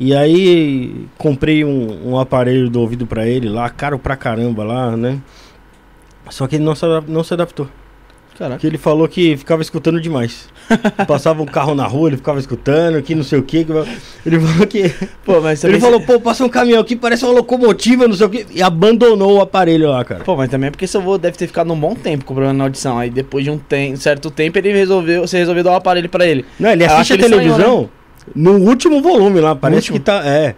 E 0.00 0.14
aí 0.14 1.06
comprei 1.16 1.64
um, 1.64 2.12
um 2.12 2.18
aparelho 2.18 2.68
do 2.68 2.80
ouvido 2.80 3.06
pra 3.06 3.26
ele 3.26 3.48
lá, 3.48 3.68
caro 3.70 3.98
pra 3.98 4.16
caramba 4.16 4.64
lá, 4.64 4.96
né? 4.96 5.20
Só 6.30 6.46
que 6.46 6.56
ele 6.56 6.64
não 6.64 6.74
se, 6.74 6.84
não 7.08 7.22
se 7.24 7.34
adaptou. 7.34 7.68
Caraca. 8.38 8.58
Que 8.58 8.66
ele 8.66 8.78
falou 8.78 9.06
que 9.06 9.36
ficava 9.36 9.60
escutando 9.60 10.00
demais. 10.00 10.48
Passava 11.06 11.42
um 11.42 11.46
carro 11.46 11.74
na 11.74 11.86
rua, 11.86 12.08
ele 12.08 12.16
ficava 12.16 12.38
escutando, 12.38 13.00
que 13.02 13.14
não 13.14 13.22
sei 13.22 13.38
o 13.38 13.42
que. 13.42 13.66
Ele 14.24 14.40
falou 14.40 14.66
que. 14.66 14.88
Pô, 15.24 15.40
mas 15.40 15.62
Ele 15.64 15.78
falou, 15.78 16.00
pô, 16.00 16.18
passa 16.18 16.42
um 16.44 16.48
caminhão 16.48 16.80
aqui, 16.80 16.96
parece 16.96 17.24
uma 17.24 17.34
locomotiva, 17.34 18.08
não 18.08 18.14
sei 18.14 18.26
o 18.26 18.30
que. 18.30 18.46
E 18.50 18.62
abandonou 18.62 19.36
o 19.36 19.40
aparelho 19.42 19.90
lá, 19.90 20.02
cara. 20.04 20.24
Pô, 20.24 20.34
mas 20.34 20.50
também 20.50 20.68
é 20.68 20.70
porque 20.70 20.86
seu 20.86 21.00
avô 21.00 21.18
deve 21.18 21.36
ter 21.36 21.46
ficado 21.46 21.70
um 21.72 21.78
bom 21.78 21.94
tempo 21.94 22.24
com 22.24 22.34
problema 22.34 22.54
na 22.56 22.64
audição. 22.64 22.98
Aí 22.98 23.10
depois 23.10 23.44
de 23.44 23.50
um 23.50 23.58
tem- 23.58 23.94
certo 23.96 24.30
tempo 24.30 24.58
ele 24.58 24.72
resolveu, 24.72 25.26
você 25.26 25.36
resolveu 25.38 25.62
dar 25.62 25.72
um 25.72 25.76
aparelho 25.76 26.08
pra 26.08 26.26
ele. 26.26 26.44
Não, 26.58 26.70
ele 26.70 26.84
assiste 26.84 27.12
a 27.12 27.18
televisão 27.18 27.50
estranhou, 27.58 27.90
no 28.34 28.52
último 28.56 29.02
volume 29.02 29.40
lá, 29.40 29.54
parece 29.54 29.92
que 29.92 30.00
tá. 30.00 30.22
É. 30.26 30.54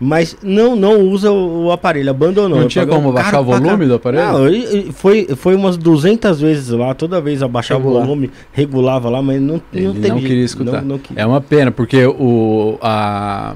Mas 0.00 0.36
não, 0.42 0.74
não 0.74 1.00
usa 1.00 1.30
o, 1.30 1.66
o 1.66 1.72
aparelho, 1.72 2.10
abandonou. 2.10 2.60
Não 2.60 2.68
tinha 2.68 2.84
como 2.86 3.12
baixar 3.12 3.40
o 3.40 3.44
volume 3.44 3.86
do 3.86 3.94
aparelho? 3.94 4.24
Não, 4.32 4.92
foi, 4.92 5.28
foi 5.36 5.54
umas 5.54 5.76
200 5.76 6.40
vezes 6.40 6.68
lá, 6.70 6.92
toda 6.94 7.20
vez 7.20 7.42
abaixava 7.42 7.80
Regular. 7.80 8.02
o 8.02 8.06
volume, 8.06 8.30
regulava 8.52 9.08
lá, 9.08 9.22
mas 9.22 9.40
não, 9.40 9.62
Ele 9.72 9.86
não 9.86 9.94
não, 9.94 10.00
teve 10.00 10.14
queria 10.16 10.28
jeito, 10.28 10.44
escutar. 10.46 10.82
Não, 10.82 10.88
não 10.88 10.98
queria. 10.98 11.22
É 11.22 11.24
uma 11.26 11.40
pena, 11.40 11.70
porque 11.70 12.04
o, 12.06 12.76
a, 12.82 13.54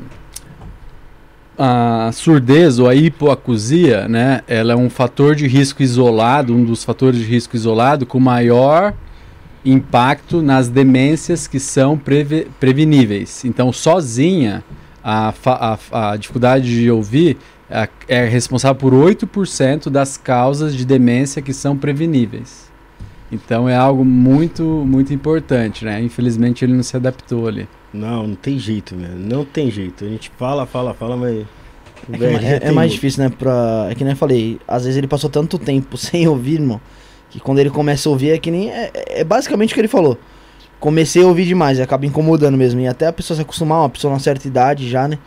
a 1.58 2.10
surdez 2.12 2.78
ou 2.78 2.88
a 2.88 2.94
hipoacusia, 2.94 4.06
né, 4.08 4.42
ela 4.46 4.72
é 4.72 4.76
um 4.76 4.88
fator 4.88 5.34
de 5.34 5.46
risco 5.48 5.82
isolado, 5.82 6.54
um 6.54 6.64
dos 6.64 6.84
fatores 6.84 7.18
de 7.18 7.26
risco 7.26 7.56
isolado 7.56 8.06
com 8.06 8.20
maior 8.20 8.94
impacto 9.64 10.40
nas 10.40 10.68
demências 10.68 11.48
que 11.48 11.58
são 11.58 11.98
preve- 11.98 12.46
preveníveis. 12.60 13.44
Então, 13.44 13.72
sozinha, 13.72 14.62
a, 15.10 15.32
a- 15.92 16.10
a 16.12 16.16
dificuldade 16.16 16.68
de 16.68 16.90
ouvir 16.90 17.36
é, 17.70 17.88
é 18.08 18.24
responsável 18.26 18.76
por 18.76 18.92
8% 18.92 19.88
das 19.90 20.16
causas 20.16 20.74
de 20.76 20.84
demência 20.84 21.40
que 21.42 21.52
são 21.52 21.76
preveníveis. 21.76 22.68
Então 23.30 23.68
é 23.68 23.76
algo 23.76 24.04
muito, 24.04 24.62
muito 24.86 25.12
importante, 25.12 25.84
né? 25.84 26.00
Infelizmente 26.00 26.64
ele 26.64 26.72
não 26.72 26.82
se 26.82 26.96
adaptou 26.96 27.46
ali. 27.46 27.68
Não, 27.92 28.26
não 28.26 28.34
tem 28.34 28.58
jeito, 28.58 28.96
velho. 28.96 29.14
Não 29.16 29.44
tem 29.44 29.70
jeito. 29.70 30.04
A 30.04 30.08
gente 30.08 30.30
fala, 30.38 30.64
fala, 30.66 30.94
fala, 30.94 31.16
mas. 31.16 31.44
É, 32.20 32.24
é- 32.54 32.68
é, 32.68 32.72
mais 32.72 32.92
difícil, 32.92 33.22
né? 33.24 33.28
Pra... 33.30 33.88
É 33.90 33.94
que 33.94 34.02
nem 34.04 34.12
eu 34.12 34.16
falei, 34.16 34.58
às 34.66 34.84
vezes 34.84 34.96
ele 34.96 35.06
passou 35.06 35.28
tanto 35.28 35.58
tempo 35.58 35.96
sem 35.98 36.26
ouvir, 36.26 36.54
irmão, 36.54 36.80
que 37.28 37.38
quando 37.38 37.58
ele 37.58 37.70
começa 37.70 38.08
a 38.08 38.12
ouvir 38.12 38.30
é 38.30 38.38
que 38.38 38.50
nem. 38.50 38.70
É, 38.70 38.90
é 38.94 39.24
basicamente 39.24 39.72
o 39.72 39.74
que 39.74 39.80
ele 39.80 39.88
falou. 39.88 40.18
Comecei 40.80 41.22
a 41.22 41.26
ouvir 41.26 41.44
demais, 41.44 41.80
acaba 41.80 42.06
incomodando 42.06 42.56
mesmo. 42.56 42.80
E 42.80 42.86
até 42.86 43.06
a 43.06 43.12
pessoa 43.12 43.36
se 43.36 43.42
acostumar, 43.42 43.80
uma 43.80 43.88
pessoa 43.88 44.12
na 44.12 44.20
certa 44.20 44.46
idade 44.46 44.88
já, 44.88 45.08
né? 45.08 45.18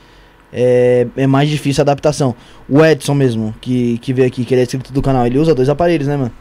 É, 0.54 1.08
é 1.16 1.28
mais 1.28 1.50
difícil 1.50 1.82
a 1.82 1.84
adaptação. 1.84 2.36
O 2.68 2.84
Edson 2.84 3.14
mesmo, 3.14 3.56
que, 3.62 3.98
que 4.00 4.14
veio 4.14 4.28
aqui, 4.28 4.44
que 4.44 4.54
ele 4.54 4.62
é 4.62 4.64
inscrito 4.64 4.92
do 4.92 5.02
canal, 5.02 5.26
ele 5.26 5.40
usa 5.40 5.56
dois 5.56 5.70
aparelhos, 5.70 6.08
né, 6.08 6.18
mano? 6.18 6.32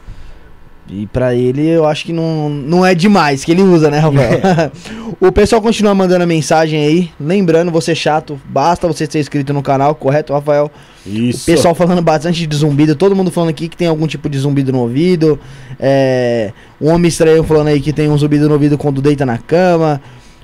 E 0.93 1.07
pra 1.07 1.33
ele 1.33 1.65
eu 1.65 1.85
acho 1.85 2.03
que 2.03 2.11
não, 2.11 2.49
não 2.49 2.85
é 2.85 2.93
demais 2.93 3.45
que 3.45 3.51
ele 3.53 3.61
usa, 3.61 3.89
né, 3.89 3.99
Rafael? 3.99 4.41
o 5.21 5.31
pessoal 5.31 5.61
continua 5.61 5.95
mandando 5.95 6.27
mensagem 6.27 6.83
aí. 6.83 7.09
Lembrando, 7.17 7.71
você 7.71 7.95
chato, 7.95 8.39
basta 8.43 8.89
você 8.89 9.07
ser 9.09 9.19
inscrito 9.19 9.53
no 9.53 9.63
canal, 9.63 9.95
correto, 9.95 10.33
Rafael? 10.33 10.69
Isso. 11.05 11.49
O 11.49 11.55
pessoal 11.55 11.73
falando 11.73 12.01
bastante 12.01 12.45
de 12.45 12.55
zumbido, 12.57 12.93
todo 12.93 13.15
mundo 13.15 13.31
falando 13.31 13.51
aqui 13.51 13.69
que 13.69 13.77
tem 13.77 13.87
algum 13.87 14.05
tipo 14.05 14.27
de 14.29 14.37
zumbido 14.37 14.73
no 14.73 14.79
ouvido. 14.79 15.39
É, 15.79 16.51
um 16.79 16.89
homem 16.89 17.07
estranho 17.07 17.43
falando 17.45 17.67
aí 17.67 17.79
que 17.79 17.93
tem 17.93 18.09
um 18.09 18.17
zumbido 18.17 18.47
no 18.47 18.53
ouvido 18.53 18.77
quando 18.77 19.01
deita 19.01 19.25
na 19.25 19.37
cama. 19.37 20.01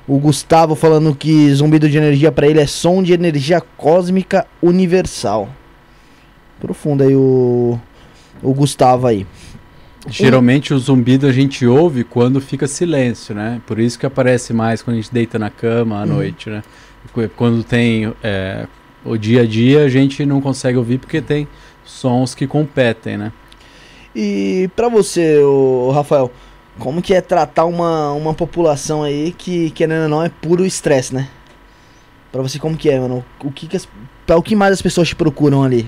O 0.08 0.18
Gustavo 0.18 0.76
falando 0.76 1.14
que 1.14 1.54
zumbido 1.54 1.90
de 1.90 1.98
energia 1.98 2.32
pra 2.32 2.48
ele 2.48 2.62
é 2.62 2.66
som 2.66 3.04
de 3.04 3.12
energia 3.12 3.60
cósmica 3.76 4.48
universal. 4.62 5.50
Profundo 6.62 7.04
aí 7.04 7.14
o, 7.14 7.78
o 8.42 8.54
Gustavo 8.54 9.08
aí. 9.08 9.28
Geralmente 10.10 10.74
o 10.74 10.80
zumbido 10.80 11.28
a 11.28 11.32
gente 11.32 11.66
ouve 11.66 12.04
quando 12.04 12.40
fica 12.42 12.68
silêncio, 12.68 13.36
né? 13.36 13.62
Por 13.66 13.80
isso 13.80 13.98
que 14.00 14.06
aparece 14.06 14.54
mais 14.54 14.82
quando 14.82 14.96
a 14.96 15.02
gente 15.02 15.14
deita 15.14 15.38
na 15.38 15.50
cama 15.50 15.98
à 15.98 16.02
Uhum. 16.02 16.08
noite, 16.14 16.50
né? 16.50 16.64
Qu- 17.14 17.30
Quando 17.36 17.64
tem 17.64 18.14
é, 18.24 18.68
o 19.06 19.18
dia 19.18 19.42
a 19.42 19.46
dia 19.46 19.84
a 19.84 19.90
gente 19.90 20.26
não 20.26 20.40
consegue 20.42 20.78
ouvir 20.78 20.98
porque 21.00 21.22
tem 21.22 21.48
sons 21.84 22.34
que 22.36 22.46
competem, 22.48 23.18
né? 23.18 23.32
E 24.16 24.70
pra 24.76 24.90
você, 24.90 25.40
Rafael, 25.94 26.32
como 26.80 27.02
que 27.02 27.14
é 27.14 27.22
tratar 27.22 27.66
uma, 27.66 28.12
uma 28.14 28.34
população 28.34 29.04
aí 29.04 29.34
que, 29.38 29.70
querendo 29.72 30.04
ou 30.04 30.10
não, 30.10 30.24
é 30.24 30.30
puro 30.30 30.66
estresse, 30.66 31.14
né? 31.14 31.28
Pra 32.32 32.42
você, 32.42 32.60
como 32.60 32.76
que 32.78 32.90
é, 32.90 33.00
mano? 33.00 33.24
O 33.44 33.52
que, 33.52 33.68
que 33.68 33.78
as, 33.78 33.88
pra 34.26 34.38
o 34.38 34.42
que 34.44 34.56
mais 34.56 34.74
as 34.74 34.82
pessoas 34.82 35.08
te 35.08 35.16
procuram 35.16 35.64
ali? 35.64 35.88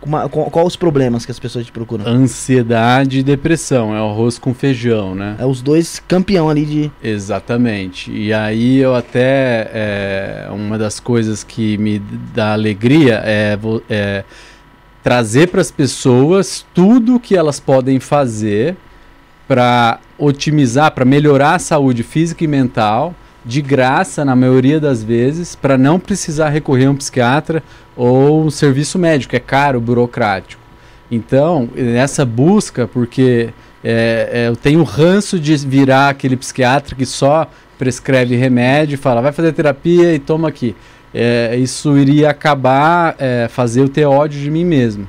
Como- 0.00 0.28
Qual, 0.30 0.66
os 0.66 0.76
problemas 0.76 1.26
que 1.26 1.30
as 1.30 1.38
pessoas 1.38 1.66
te 1.66 1.72
procuram? 1.72 2.06
Ansiedade 2.06 3.18
e 3.18 3.22
depressão, 3.22 3.94
é 3.94 4.00
o 4.00 4.08
arroz 4.08 4.38
com 4.38 4.54
feijão, 4.54 5.14
né? 5.14 5.36
É 5.38 5.44
os 5.44 5.60
dois 5.60 6.00
campeão 6.08 6.48
ali 6.48 6.64
de. 6.64 6.92
Exatamente. 7.02 8.10
E 8.10 8.32
aí 8.32 8.78
eu 8.78 8.94
até 8.94 9.70
é, 9.72 10.48
uma 10.50 10.78
das 10.78 10.98
coisas 10.98 11.44
que 11.44 11.76
me 11.78 11.98
dá 12.34 12.52
alegria 12.54 13.20
é, 13.24 13.58
é 13.90 14.24
trazer 15.02 15.48
para 15.48 15.60
as 15.60 15.70
pessoas 15.70 16.64
tudo 16.74 17.20
que 17.20 17.36
elas 17.36 17.60
podem 17.60 18.00
fazer 18.00 18.76
para 19.46 19.98
otimizar, 20.18 20.92
para 20.92 21.04
melhorar 21.04 21.54
a 21.56 21.58
saúde 21.58 22.02
física 22.02 22.44
e 22.44 22.46
mental, 22.46 23.14
de 23.44 23.62
graça 23.62 24.24
na 24.24 24.36
maioria 24.36 24.78
das 24.78 25.02
vezes, 25.02 25.54
para 25.54 25.78
não 25.78 25.98
precisar 25.98 26.50
recorrer 26.50 26.86
a 26.86 26.90
um 26.90 26.96
psiquiatra 26.96 27.62
ou 27.96 28.44
um 28.44 28.50
serviço 28.50 28.98
médico, 28.98 29.34
é 29.34 29.40
caro, 29.40 29.80
burocrático. 29.80 30.60
Então, 31.10 31.68
nessa 31.74 32.24
busca, 32.24 32.86
porque 32.86 33.50
é, 33.82 34.30
é, 34.32 34.48
eu 34.48 34.56
tenho 34.56 34.82
ranço 34.82 35.38
de 35.38 35.56
virar 35.56 36.10
aquele 36.10 36.36
psiquiatra 36.36 36.94
que 36.94 37.06
só 37.06 37.50
prescreve 37.78 38.36
remédio 38.36 38.98
fala, 38.98 39.22
vai 39.22 39.32
fazer 39.32 39.52
terapia 39.52 40.14
e 40.14 40.18
toma 40.18 40.48
aqui. 40.48 40.76
É, 41.12 41.56
isso 41.56 41.96
iria 41.96 42.30
acabar, 42.30 43.16
é, 43.18 43.48
fazer 43.48 43.80
eu 43.80 43.88
ter 43.88 44.04
ódio 44.04 44.38
de 44.38 44.50
mim 44.50 44.64
mesmo. 44.64 45.08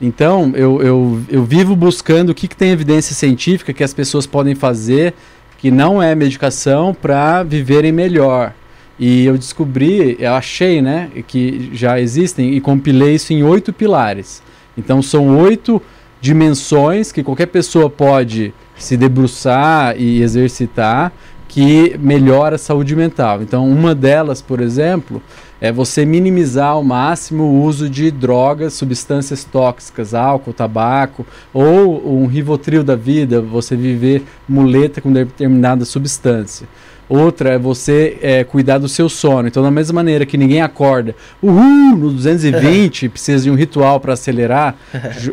Então, 0.00 0.52
eu, 0.54 0.82
eu, 0.82 1.20
eu 1.28 1.44
vivo 1.44 1.74
buscando 1.74 2.30
o 2.30 2.34
que, 2.34 2.46
que 2.46 2.56
tem 2.56 2.70
evidência 2.70 3.14
científica 3.14 3.72
que 3.72 3.82
as 3.82 3.94
pessoas 3.94 4.26
podem 4.26 4.54
fazer 4.54 5.14
que 5.58 5.70
não 5.70 6.02
é 6.02 6.14
medicação 6.14 6.94
para 6.94 7.42
viverem 7.42 7.92
melhor. 7.92 8.54
E 8.98 9.26
eu 9.26 9.36
descobri, 9.36 10.16
eu 10.18 10.32
achei, 10.34 10.80
né, 10.80 11.10
que 11.26 11.70
já 11.72 12.00
existem 12.00 12.54
e 12.54 12.60
compilei 12.60 13.14
isso 13.16 13.32
em 13.32 13.42
oito 13.42 13.72
pilares. 13.72 14.42
Então 14.76 15.02
são 15.02 15.38
oito 15.38 15.82
dimensões 16.20 17.12
que 17.12 17.22
qualquer 17.22 17.46
pessoa 17.46 17.90
pode 17.90 18.52
se 18.76 18.96
debruçar 18.96 19.94
e 20.00 20.22
exercitar 20.22 21.12
que 21.48 21.96
melhora 21.98 22.56
a 22.56 22.58
saúde 22.58 22.94
mental. 22.94 23.42
Então 23.42 23.68
uma 23.68 23.94
delas, 23.94 24.42
por 24.42 24.60
exemplo, 24.60 25.20
é 25.60 25.72
você 25.72 26.04
minimizar 26.04 26.68
ao 26.68 26.84
máximo 26.84 27.42
o 27.42 27.62
uso 27.62 27.88
de 27.88 28.10
drogas, 28.10 28.74
substâncias 28.74 29.42
tóxicas, 29.42 30.14
álcool, 30.14 30.52
tabaco, 30.52 31.26
ou 31.52 32.20
um 32.20 32.26
rivotril 32.26 32.84
da 32.84 32.94
vida, 32.94 33.40
você 33.40 33.74
viver 33.74 34.22
muleta 34.48 35.00
com 35.00 35.12
determinada 35.12 35.84
substância. 35.84 36.68
Outra 37.08 37.50
é 37.50 37.58
você 37.58 38.18
é, 38.20 38.44
cuidar 38.44 38.78
do 38.78 38.88
seu 38.88 39.08
sono. 39.08 39.48
Então, 39.48 39.62
da 39.62 39.70
mesma 39.70 39.94
maneira 39.94 40.26
que 40.26 40.36
ninguém 40.36 40.60
acorda, 40.60 41.14
uhul, 41.42 41.96
no 41.96 42.10
220, 42.10 43.08
precisa 43.10 43.44
de 43.44 43.50
um 43.50 43.54
ritual 43.54 43.98
para 43.98 44.12
acelerar, 44.12 44.76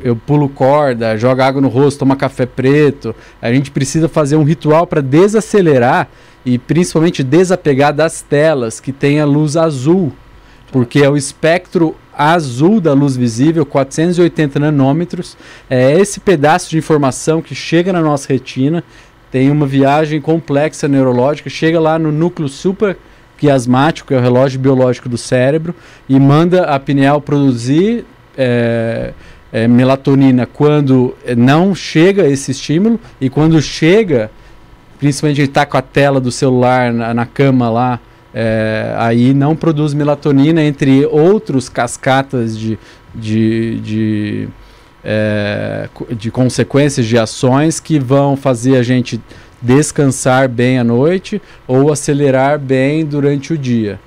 eu 0.04 0.16
pulo 0.16 0.48
corda, 0.48 1.18
joga 1.18 1.46
água 1.46 1.62
no 1.62 1.68
rosto, 1.68 2.00
toma 2.00 2.16
café 2.16 2.46
preto. 2.46 3.14
A 3.42 3.52
gente 3.52 3.72
precisa 3.72 4.08
fazer 4.08 4.38
um 4.38 4.44
ritual 4.44 4.88
para 4.88 5.02
desacelerar 5.02 6.08
e 6.46 6.58
principalmente 6.58 7.24
desapegar 7.24 7.94
das 7.94 8.22
telas 8.22 8.80
que 8.80 8.92
tem 8.92 9.20
a 9.20 9.26
luz 9.26 9.58
azul, 9.58 10.14
porque 10.72 11.00
é 11.00 11.10
o 11.10 11.18
espectro 11.18 11.96
azul 12.18 12.80
da 12.80 12.94
luz 12.94 13.18
visível, 13.18 13.66
480 13.66 14.60
nanômetros, 14.60 15.38
é 15.70 16.00
esse 16.00 16.20
pedaço 16.20 16.70
de 16.70 16.78
informação 16.78 17.42
que 17.42 17.54
chega 17.54 17.92
na 17.92 18.02
nossa 18.02 18.32
retina, 18.32 18.84
tem 19.36 19.52
uma 19.52 19.68
viagem 19.68 20.22
complexa 20.22 20.88
neurológica, 20.88 21.50
chega 21.50 21.78
lá 21.78 22.00
no 22.00 22.10
núcleo 22.10 22.48
supraquiasmático, 22.48 24.08
que 24.08 24.14
é 24.14 24.18
o 24.18 24.22
relógio 24.22 24.58
biológico 24.58 25.10
do 25.10 25.18
cérebro, 25.18 25.76
e 26.08 26.18
manda 26.18 26.64
a 26.64 26.80
pineal 26.80 27.20
produzir 27.20 28.06
é, 28.38 29.12
é, 29.52 29.68
melatonina 29.68 30.46
quando 30.46 31.14
não 31.36 31.76
chega 31.76 32.26
esse 32.26 32.52
estímulo, 32.52 32.98
e 33.20 33.30
quando 33.30 33.62
chega, 33.62 34.32
principalmente 35.00 35.42
está 35.42 35.66
com 35.66 35.76
a 35.76 35.82
tela 35.82 36.22
do 36.22 36.32
celular 36.32 36.94
na, 36.94 37.14
na 37.14 37.26
cama 37.26 37.70
lá, 37.70 38.00
é, 38.34 38.96
aí 38.98 39.34
não 39.34 39.54
produz 39.54 39.94
melatonina, 39.94 40.64
entre 40.64 41.06
outros 41.08 41.68
cascatas 41.68 42.58
de, 42.58 42.80
de, 43.14 43.82
de, 43.82 44.48
é, 45.06 45.88
de 46.18 46.32
consequências 46.32 47.06
de 47.06 47.18
ações 47.18 47.80
que 47.80 48.00
vão 48.00 48.36
fazer 48.36 48.76
a 48.76 48.84
gente 48.84 49.22
descansar 49.62 50.50
bem 50.50 50.80
à 50.80 50.84
noite 50.84 51.42
ou 51.68 51.92
acelerar 51.92 52.60
bem 52.60 53.06
durante 53.06 53.54
o 53.54 53.58
dia. 53.58 54.00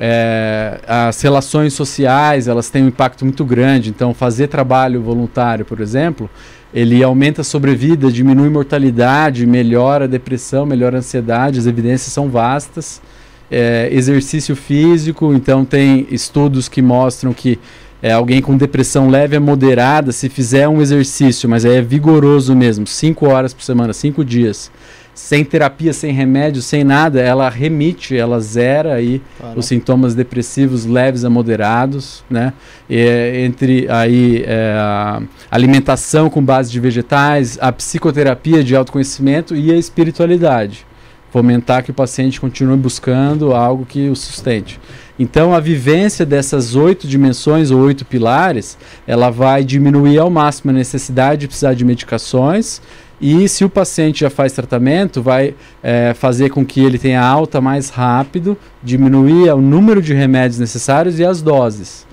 É, 0.00 0.80
as 0.86 1.20
relações 1.20 1.72
sociais 1.74 2.48
elas 2.48 2.70
têm 2.70 2.84
um 2.84 2.88
impacto 2.88 3.24
muito 3.24 3.44
grande 3.44 3.90
então 3.90 4.14
fazer 4.14 4.46
trabalho 4.46 5.02
voluntário 5.02 5.64
por 5.64 5.80
exemplo 5.80 6.30
ele 6.72 7.02
aumenta 7.02 7.40
a 7.40 7.44
sobrevida, 7.44 8.12
diminui 8.12 8.50
mortalidade, 8.50 9.46
melhora 9.46 10.04
a 10.04 10.08
depressão, 10.08 10.66
melhora 10.66 10.96
a 10.96 10.98
ansiedade, 10.98 11.58
as 11.58 11.66
evidências 11.66 12.12
são 12.12 12.28
vastas. 12.28 13.00
É, 13.50 13.88
exercício 13.90 14.54
físico, 14.54 15.32
então 15.32 15.64
tem 15.64 16.06
estudos 16.10 16.68
que 16.68 16.82
mostram 16.82 17.32
que 17.32 17.58
é, 18.02 18.12
alguém 18.12 18.40
com 18.40 18.56
depressão 18.56 19.08
leve 19.08 19.36
a 19.36 19.40
moderada, 19.40 20.12
se 20.12 20.28
fizer 20.28 20.68
um 20.68 20.80
exercício, 20.80 21.48
mas 21.48 21.64
aí 21.64 21.76
é 21.76 21.82
vigoroso 21.82 22.54
mesmo, 22.54 22.86
5 22.86 23.26
horas 23.26 23.52
por 23.52 23.62
semana, 23.62 23.92
5 23.92 24.24
dias, 24.24 24.70
sem 25.18 25.44
terapia, 25.44 25.92
sem 25.92 26.12
remédio, 26.12 26.62
sem 26.62 26.84
nada, 26.84 27.20
ela 27.20 27.48
remite, 27.48 28.16
ela 28.16 28.38
zera 28.38 28.94
aí 28.94 29.20
os 29.56 29.66
sintomas 29.66 30.14
depressivos 30.14 30.86
leves 30.86 31.24
a 31.24 31.28
moderados, 31.28 32.22
né? 32.30 32.52
E, 32.88 33.42
entre 33.44 33.88
aí 33.90 34.44
é, 34.46 34.76
a 34.78 35.20
alimentação 35.50 36.30
com 36.30 36.40
base 36.40 36.70
de 36.70 36.78
vegetais, 36.78 37.58
a 37.60 37.72
psicoterapia 37.72 38.62
de 38.62 38.76
autoconhecimento 38.76 39.56
e 39.56 39.72
a 39.72 39.76
espiritualidade. 39.76 40.86
Fomentar 41.32 41.82
que 41.82 41.90
o 41.90 41.94
paciente 41.94 42.40
continue 42.40 42.76
buscando 42.76 43.52
algo 43.52 43.84
que 43.84 44.08
o 44.08 44.14
sustente. 44.14 44.80
Então, 45.18 45.52
a 45.52 45.60
vivência 45.60 46.24
dessas 46.24 46.76
oito 46.76 47.06
dimensões 47.08 47.70
ou 47.70 47.80
oito 47.80 48.04
pilares, 48.04 48.78
ela 49.06 49.30
vai 49.30 49.64
diminuir 49.64 50.18
ao 50.18 50.30
máximo 50.30 50.70
a 50.70 50.74
necessidade 50.74 51.40
de 51.40 51.48
precisar 51.48 51.74
de 51.74 51.84
medicações 51.84 52.80
e 53.20 53.48
se 53.48 53.64
o 53.64 53.68
paciente 53.68 54.20
já 54.20 54.30
faz 54.30 54.52
tratamento, 54.52 55.20
vai 55.20 55.54
é, 55.82 56.14
fazer 56.14 56.50
com 56.50 56.64
que 56.64 56.80
ele 56.80 56.98
tenha 56.98 57.20
alta 57.20 57.60
mais 57.60 57.90
rápido, 57.90 58.56
diminuir 58.82 59.50
o 59.50 59.60
número 59.60 60.00
de 60.00 60.14
remédios 60.14 60.60
necessários 60.60 61.18
e 61.18 61.24
as 61.24 61.42
doses. 61.42 62.06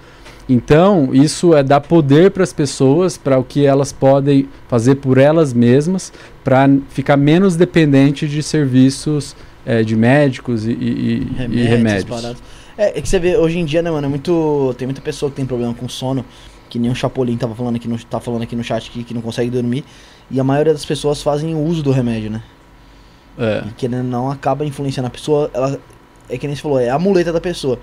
Então, 0.50 1.10
isso 1.14 1.56
é 1.56 1.64
dar 1.64 1.82
poder 1.82 2.32
para 2.32 2.44
as 2.44 2.54
pessoas, 2.54 3.18
para 3.18 3.38
o 3.38 3.44
que 3.44 3.66
elas 3.66 3.92
podem 3.92 4.48
fazer 4.68 4.96
por 4.96 5.18
elas 5.18 5.54
mesmas, 5.54 6.12
para 6.44 6.70
ficar 6.90 7.18
menos 7.18 7.56
dependente 7.56 8.28
de 8.28 8.42
serviços 8.42 9.36
é, 9.66 9.84
de 9.84 9.96
médicos 9.96 10.66
e, 10.66 10.72
e, 10.72 11.28
remédios. 11.36 11.62
E 11.62 11.68
remédios. 11.68 12.38
É, 12.78 12.98
é, 12.98 13.02
que 13.02 13.08
você 13.08 13.20
vê 13.20 13.38
hoje 13.38 13.58
em 13.58 13.66
dia, 13.66 13.82
né, 13.82 13.90
mano? 13.90 14.06
É 14.06 14.10
muito. 14.10 14.76
Tem 14.78 14.86
muita 14.88 15.02
pessoa 15.02 15.30
que 15.30 15.36
tem 15.36 15.46
problema 15.46 15.74
com 15.74 15.88
sono, 15.88 16.26
que 16.70 16.78
nem 16.78 16.92
o 16.92 16.96
Chapolin 16.96 17.38
tava 17.38 17.56
falando 17.56 17.76
aqui 17.76 17.88
no, 17.88 17.98
tá 18.06 18.20
falando 18.20 18.44
aqui 18.44 18.56
no 18.56 18.64
chat 18.64 18.92
que, 18.92 19.04
que 19.04 19.14
não 19.14 19.22
consegue 19.22 19.50
dormir. 19.50 19.86
E 20.30 20.40
a 20.40 20.44
maioria 20.44 20.74
das 20.74 20.86
pessoas 20.86 21.22
fazem 21.22 21.56
uso 21.56 21.82
do 21.82 21.92
remédio, 21.92 22.30
né? 22.30 22.44
É. 23.38 23.64
E 23.68 23.74
que 23.74 23.88
não 23.88 24.30
acaba 24.30 24.66
influenciando 24.66 25.08
a 25.08 25.12
pessoa. 25.12 25.50
Ela, 25.54 25.80
é 26.30 26.38
que 26.38 26.48
nem 26.48 26.56
você 26.56 26.62
falou, 26.62 26.80
é 26.80 26.90
a 26.90 27.00
muleta 27.00 27.32
da 27.32 27.40
pessoa. 27.40 27.80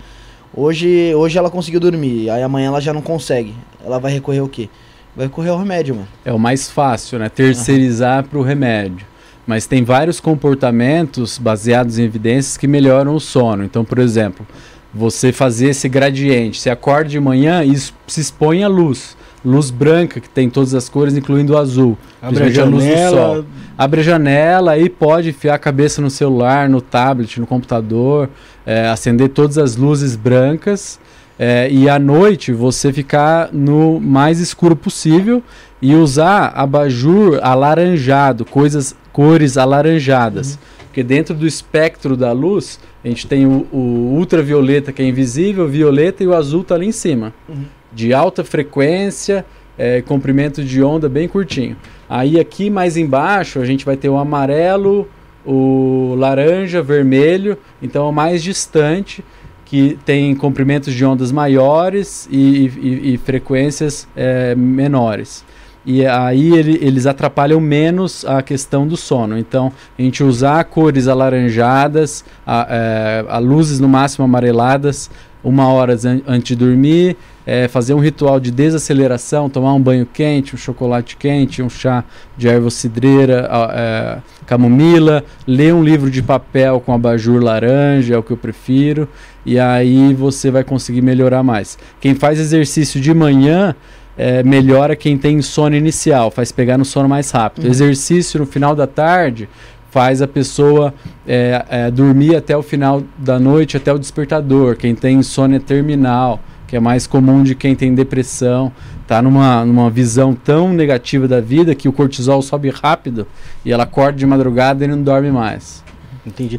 Hoje, 0.55 1.15
hoje 1.15 1.39
ela 1.39 1.49
conseguiu 1.49 1.81
dormir, 1.81 2.29
aí 2.29 2.43
amanhã 2.43 2.67
ela 2.67 2.81
já 2.81 2.93
não 2.93 3.01
consegue. 3.01 3.55
Ela 3.85 3.99
vai 3.99 4.13
recorrer 4.13 4.41
ao 4.41 4.49
quê? 4.49 4.69
Vai 5.17 5.27
recorrer 5.27 5.51
ao 5.51 5.59
remédio, 5.59 5.95
mano. 5.95 6.09
É 6.25 6.33
o 6.33 6.39
mais 6.39 6.71
fácil, 6.71 7.19
né? 7.19 7.29
Terceirizar 7.29 8.23
uhum. 8.23 8.29
para 8.29 8.39
o 8.39 8.43
remédio. 8.43 9.07
Mas 9.47 9.67
tem 9.67 9.83
vários 9.83 10.21
comportamentos 10.21 11.39
baseados 11.39 11.99
em 11.99 12.05
evidências 12.05 12.57
que 12.57 12.67
melhoram 12.67 13.15
o 13.15 13.21
sono. 13.21 13.65
Então, 13.65 13.85
por 13.85 13.99
exemplo, 13.99 14.47
você 14.95 15.33
fazer 15.33 15.71
esse 15.71 15.89
gradiente. 15.89 16.61
Você 16.61 16.71
acorda 16.71 17.09
de 17.09 17.19
manhã 17.19 17.65
e 17.65 17.77
se 17.77 18.21
expõe 18.21 18.63
à 18.63 18.69
luz. 18.69 19.17
Luz 19.45 19.71
branca, 19.71 20.21
que 20.21 20.29
tem 20.29 20.49
todas 20.49 20.75
as 20.75 20.89
cores, 20.89 21.17
incluindo 21.17 21.55
o 21.55 21.59
azul. 21.59 21.99
Abre 22.21 22.45
a 22.45 22.51
janela. 22.51 23.45
Abre 23.77 24.01
a 24.01 24.05
janela 24.05 24.79
e 24.79 24.89
pode 24.89 25.31
enfiar 25.31 25.55
a 25.55 25.59
cabeça 25.59 26.01
no 26.01 26.11
celular, 26.11 26.69
no 26.69 26.81
tablet, 26.81 27.41
no 27.41 27.47
computador, 27.47 28.29
é, 28.65 28.89
acender 28.89 29.31
todas 29.31 29.59
as 29.59 29.75
luzes 29.75 30.15
brancas. 30.15 31.01
É, 31.39 31.69
e 31.71 31.89
à 31.89 31.99
noite 31.99 32.53
você 32.53 32.93
ficar 32.93 33.49
no 33.53 33.99
mais 33.99 34.39
escuro 34.39 34.77
possível 34.77 35.43
e 35.81 35.95
usar 35.95 36.53
abajur 36.55 37.41
alaranjado, 37.43 38.45
coisas, 38.45 38.95
cores 39.13 39.57
alaranjadas. 39.57 40.53
Uhum. 40.53 40.82
Porque 40.93 41.03
dentro 41.03 41.35
do 41.35 41.47
espectro 41.47 42.19
da 42.19 42.33
luz, 42.33 42.79
a 43.03 43.09
gente 43.09 43.27
tem 43.27 43.47
o, 43.47 43.67
o 43.73 44.15
ultravioleta 44.15 44.93
que 44.93 45.01
é 45.01 45.07
invisível, 45.07 45.65
o 45.65 45.69
violeta 45.69 46.23
e 46.23 46.27
o 46.27 46.35
azul 46.35 46.63
tá 46.63 46.75
ali 46.75 46.87
em 46.87 46.93
cima. 46.93 47.33
Uhum. 47.49 47.65
De 47.91 48.13
alta 48.13 48.45
frequência, 48.45 49.43
é, 49.79 50.03
comprimento 50.03 50.63
de 50.63 50.83
onda 50.83 51.09
bem 51.09 51.27
curtinho. 51.27 51.79
Aí 52.11 52.39
aqui 52.39 52.69
mais 52.69 52.99
embaixo 52.99 53.59
a 53.59 53.65
gente 53.65 53.87
vai 53.87 53.97
ter 53.97 54.11
o 54.11 54.19
amarelo, 54.19 55.09
o 55.47 56.15
laranja, 56.19 56.83
vermelho, 56.83 57.57
então 57.81 58.05
é 58.05 58.09
o 58.11 58.13
mais 58.13 58.43
distante, 58.43 59.25
que 59.65 59.99
tem 60.05 60.35
comprimentos 60.35 60.93
de 60.93 61.07
ondas 61.07 61.33
maiores 61.33 62.29
e, 62.31 62.67
e, 62.67 63.15
e 63.15 63.17
frequências 63.17 64.07
é, 64.15 64.55
menores 64.55 65.43
e 65.85 66.07
aí 66.07 66.55
ele, 66.55 66.79
eles 66.81 67.07
atrapalham 67.07 67.61
menos 67.61 68.25
a 68.25 68.43
questão 68.43 68.87
do 68.87 68.97
sono. 68.97 69.37
Então, 69.37 69.73
a 69.99 70.03
gente 70.03 70.23
usar 70.23 70.63
cores 70.65 71.09
alaranjadas, 71.09 72.25
a, 72.47 72.67
é, 72.71 73.25
a 73.29 73.39
luzes 73.39 73.81
no 73.81 73.89
máximo 73.89 74.25
amareladas, 74.25 75.11
uma 75.43 75.69
hora 75.69 75.95
an 75.95 76.21
antes 76.27 76.49
de 76.49 76.57
dormir, 76.57 77.17
é, 77.45 77.67
fazer 77.67 77.95
um 77.95 77.99
ritual 77.99 78.39
de 78.39 78.53
desaceleração, 78.53 79.51
tomar 79.51 79.75
um 79.75 79.81
banho 79.81 80.07
quente, 80.07 80.55
um 80.55 80.59
chocolate 80.59 81.17
quente, 81.17 81.61
um 81.61 81.69
chá 81.69 82.05
de 82.37 82.49
erva 82.49 82.71
cidreira, 82.71 83.49
é, 83.73 84.19
camomila, 84.47 85.25
ler 85.45 85.75
um 85.75 85.83
livro 85.83 86.09
de 86.11 86.23
papel 86.23 86.81
com 86.81 86.93
abajur 86.93 87.43
laranja, 87.43 88.15
é 88.15 88.19
o 88.19 88.23
que 88.23 88.31
eu 88.31 88.37
prefiro, 88.37 89.09
e 89.45 89.59
aí 89.59 90.15
você 90.15 90.51
vai 90.51 90.63
conseguir 90.63 91.03
melhorar 91.03 91.43
mais. 91.43 91.77
Quem 92.01 92.15
faz 92.15 92.39
exercício 92.39 93.01
de 93.01 93.13
manhã 93.13 93.75
é, 94.17 94.43
melhora 94.43 94.95
quem 94.95 95.17
tem 95.17 95.41
sono 95.41 95.75
inicial, 95.75 96.31
faz 96.31 96.53
pegar 96.53 96.79
no 96.79 96.85
sono 96.85 97.09
mais 97.09 97.31
rápido. 97.31 97.65
Uhum. 97.65 97.71
Exercício 97.71 98.41
no 98.41 98.47
final 98.47 98.75
da 98.75 98.87
tarde 98.87 99.49
faz 99.91 100.23
a 100.23 100.27
pessoa 100.27 100.95
é, 101.27 101.65
é, 101.69 101.91
dormir 101.91 102.35
até 102.35 102.57
o 102.57 102.63
final 102.63 103.03
da 103.19 103.39
noite, 103.39 103.77
até 103.77 103.93
o 103.93 103.99
despertador. 103.99 104.77
Quem 104.77 104.95
tem 104.95 105.19
insônia 105.19 105.61
terminal, 105.61 106.41
que 106.67 106.75
é 106.75 106.81
mais 106.81 107.07
comum 107.07 107.43
de 107.43 107.55
quem 107.55 107.77
tem 107.77 107.95
depressão, 107.95 108.73
tá 109.07 109.21
numa, 109.21 109.65
numa 109.67 109.91
visão 109.91 110.35
tão 110.35 110.73
negativa 110.73 111.29
da 111.29 111.41
vida 111.41 111.75
que 111.75 111.89
o 111.89 111.93
cortisol 111.93 112.41
sobe 112.41 112.71
rápido 112.71 113.27
e 113.65 113.71
ela 113.71 113.83
acorda 113.83 114.19
de 114.19 114.25
madrugada 114.25 114.83
e 114.83 114.89
não 114.89 115.03
dorme 115.03 115.31
mais. 115.31 115.85
Entendi. 116.27 116.59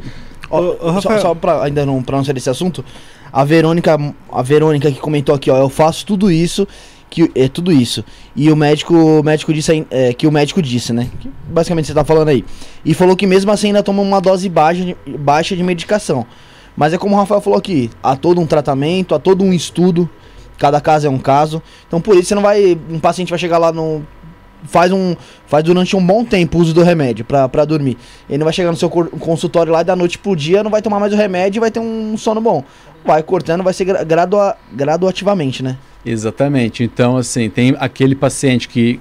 Ó, 0.51 1.01
só, 1.01 1.17
só 1.17 1.33
pra, 1.33 1.63
ainda 1.63 1.83
não, 1.83 2.03
pra 2.03 2.17
não 2.17 2.23
ser 2.23 2.33
desse 2.33 2.51
assunto, 2.51 2.85
a 3.31 3.43
Verônica, 3.43 3.97
a 4.31 4.41
Verônica 4.43 4.91
que 4.91 4.99
comentou 4.99 5.33
aqui, 5.33 5.49
ó, 5.49 5.57
eu 5.57 5.69
faço 5.69 6.05
tudo 6.05 6.29
isso 6.29 6.67
que 7.13 7.31
é 7.35 7.47
tudo 7.47 7.71
isso. 7.71 8.03
E 8.35 8.51
o 8.51 8.55
médico, 8.55 8.95
o 8.95 9.23
médico 9.23 9.53
disse 9.53 9.85
é, 9.91 10.13
que 10.15 10.25
o 10.25 10.31
médico 10.31 10.63
disse, 10.63 10.91
né? 10.91 11.07
Que 11.19 11.29
basicamente 11.47 11.85
você 11.85 11.93
tá 11.93 12.03
falando 12.03 12.29
aí. 12.29 12.43
E 12.83 12.95
falou 12.95 13.15
que 13.15 13.27
mesmo 13.27 13.51
assim 13.51 13.67
ainda 13.67 13.83
toma 13.83 14.01
uma 14.01 14.19
dose 14.19 14.49
baixa 14.49 14.83
de, 14.83 14.97
baixa 15.19 15.55
de 15.55 15.61
medicação. 15.61 16.25
Mas 16.75 16.91
é 16.91 16.97
como 16.97 17.13
o 17.13 17.19
Rafael 17.19 17.39
falou 17.39 17.59
aqui, 17.59 17.91
há 18.01 18.15
todo 18.15 18.41
um 18.41 18.47
tratamento, 18.47 19.13
há 19.13 19.19
todo 19.19 19.43
um 19.43 19.53
estudo, 19.53 20.09
cada 20.57 20.81
caso 20.81 21.05
é 21.05 21.09
um 21.09 21.19
caso. 21.19 21.61
Então 21.87 22.01
por 22.01 22.15
isso 22.15 22.29
você 22.29 22.35
não 22.35 22.41
vai, 22.41 22.75
um 22.89 22.99
paciente 22.99 23.29
vai 23.29 23.37
chegar 23.37 23.59
lá 23.59 23.71
no 23.71 24.01
faz 24.63 24.91
um 24.91 25.15
faz 25.45 25.63
durante 25.63 25.95
um 25.95 26.03
bom 26.03 26.23
tempo 26.25 26.57
o 26.57 26.61
uso 26.61 26.73
do 26.73 26.81
remédio 26.81 27.23
para 27.23 27.63
dormir. 27.63 27.95
Ele 28.27 28.39
não 28.39 28.45
vai 28.45 28.53
chegar 28.53 28.71
no 28.71 28.77
seu 28.77 28.89
consultório 28.89 29.71
lá 29.71 29.83
da 29.83 29.95
noite 29.95 30.17
pro 30.17 30.35
dia, 30.35 30.63
não 30.63 30.71
vai 30.71 30.81
tomar 30.81 30.99
mais 30.99 31.13
o 31.13 31.15
remédio 31.15 31.59
e 31.59 31.61
vai 31.61 31.69
ter 31.69 31.79
um 31.79 32.17
sono 32.17 32.41
bom. 32.41 32.63
Vai 33.05 33.21
cortando, 33.21 33.61
vai 33.63 33.73
ser 33.73 33.85
gradua, 34.03 34.57
graduativamente, 34.71 35.61
né? 35.61 35.77
Exatamente. 36.05 36.83
Então, 36.83 37.17
assim, 37.17 37.49
tem 37.49 37.75
aquele 37.79 38.15
paciente 38.15 38.67
que 38.67 38.99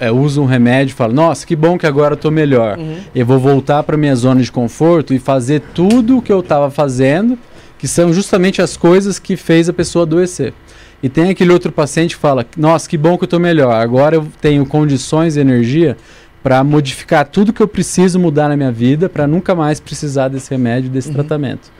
é, 0.00 0.10
usa 0.10 0.40
um 0.40 0.46
remédio 0.46 0.92
e 0.92 0.96
fala: 0.96 1.12
Nossa, 1.12 1.46
que 1.46 1.54
bom 1.54 1.78
que 1.78 1.86
agora 1.86 2.14
eu 2.14 2.16
tô 2.16 2.30
melhor. 2.30 2.78
Uhum. 2.78 2.96
Eu 3.14 3.26
vou 3.26 3.38
voltar 3.38 3.82
para 3.82 3.96
minha 3.96 4.16
zona 4.16 4.40
de 4.40 4.50
conforto 4.50 5.12
e 5.12 5.18
fazer 5.18 5.60
tudo 5.74 6.18
o 6.18 6.22
que 6.22 6.32
eu 6.32 6.40
estava 6.40 6.70
fazendo, 6.70 7.38
que 7.78 7.86
são 7.86 8.12
justamente 8.12 8.62
as 8.62 8.76
coisas 8.76 9.18
que 9.18 9.36
fez 9.36 9.68
a 9.68 9.72
pessoa 9.72 10.04
adoecer. 10.04 10.54
E 11.02 11.08
tem 11.08 11.30
aquele 11.30 11.52
outro 11.52 11.70
paciente 11.70 12.16
que 12.16 12.20
fala: 12.20 12.46
Nossa, 12.56 12.88
que 12.88 12.96
bom 12.96 13.16
que 13.16 13.24
eu 13.24 13.28
tô 13.28 13.38
melhor. 13.38 13.74
Agora 13.74 14.16
eu 14.16 14.26
tenho 14.40 14.64
condições 14.66 15.36
e 15.36 15.40
energia 15.40 15.96
para 16.42 16.64
modificar 16.64 17.26
tudo 17.26 17.52
que 17.52 17.60
eu 17.60 17.68
preciso 17.68 18.18
mudar 18.18 18.48
na 18.48 18.56
minha 18.56 18.72
vida 18.72 19.08
para 19.08 19.26
nunca 19.26 19.54
mais 19.54 19.78
precisar 19.78 20.28
desse 20.28 20.50
remédio, 20.50 20.88
desse 20.88 21.08
uhum. 21.08 21.14
tratamento. 21.14 21.70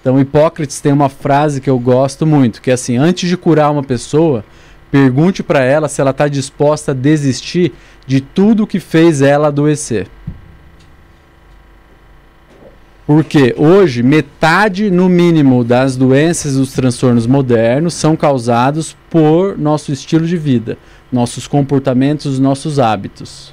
Então, 0.00 0.18
Hipócrates 0.18 0.80
tem 0.80 0.92
uma 0.92 1.08
frase 1.08 1.60
que 1.60 1.68
eu 1.68 1.78
gosto 1.78 2.26
muito, 2.26 2.62
que 2.62 2.70
é 2.70 2.74
assim: 2.74 2.96
antes 2.96 3.28
de 3.28 3.36
curar 3.36 3.70
uma 3.70 3.82
pessoa, 3.82 4.44
pergunte 4.90 5.42
para 5.42 5.62
ela 5.62 5.88
se 5.88 6.00
ela 6.00 6.10
está 6.10 6.26
disposta 6.26 6.92
a 6.92 6.94
desistir 6.94 7.72
de 8.06 8.20
tudo 8.20 8.66
que 8.66 8.80
fez 8.80 9.20
ela 9.20 9.48
adoecer. 9.48 10.08
Porque 13.06 13.54
hoje, 13.58 14.04
metade 14.04 14.88
no 14.88 15.08
mínimo 15.08 15.64
das 15.64 15.96
doenças 15.96 16.54
e 16.54 16.58
dos 16.58 16.72
transtornos 16.72 17.26
modernos 17.26 17.92
são 17.92 18.14
causados 18.14 18.96
por 19.10 19.58
nosso 19.58 19.90
estilo 19.92 20.26
de 20.26 20.36
vida, 20.36 20.78
nossos 21.10 21.46
comportamentos, 21.48 22.38
nossos 22.38 22.78
hábitos. 22.78 23.52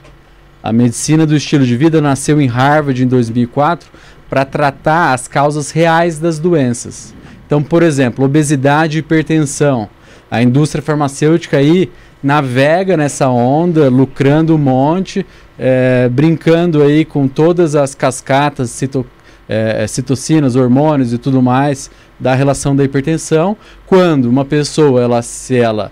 A 0.61 0.71
medicina 0.71 1.25
do 1.25 1.35
estilo 1.35 1.65
de 1.65 1.75
vida 1.75 1.99
nasceu 1.99 2.39
em 2.39 2.47
Harvard 2.47 3.03
em 3.03 3.07
2004 3.07 3.89
para 4.29 4.45
tratar 4.45 5.13
as 5.13 5.27
causas 5.27 5.71
reais 5.71 6.19
das 6.19 6.39
doenças. 6.39 7.13
Então, 7.45 7.63
por 7.63 7.81
exemplo, 7.81 8.25
obesidade 8.25 8.97
e 8.97 8.99
hipertensão. 8.99 9.89
A 10.29 10.41
indústria 10.41 10.81
farmacêutica 10.81 11.57
aí 11.57 11.89
navega 12.21 12.97
nessa 12.97 13.29
onda, 13.29 13.89
lucrando 13.89 14.55
um 14.55 14.57
monte, 14.57 15.25
é, 15.57 16.09
brincando 16.09 16.83
aí 16.83 17.05
com 17.05 17.27
todas 17.27 17.75
as 17.75 17.95
cascatas, 17.95 18.69
cito, 18.69 19.05
é, 19.47 19.87
citocinas, 19.87 20.55
hormônios 20.55 21.13
e 21.13 21.17
tudo 21.17 21.41
mais 21.41 21.89
da 22.19 22.33
relação 22.33 22.75
da 22.75 22.83
hipertensão. 22.83 23.55
Quando 23.85 24.25
uma 24.25 24.43
pessoa, 24.43 25.01
ela, 25.01 25.21
se 25.21 25.55
ela 25.55 25.91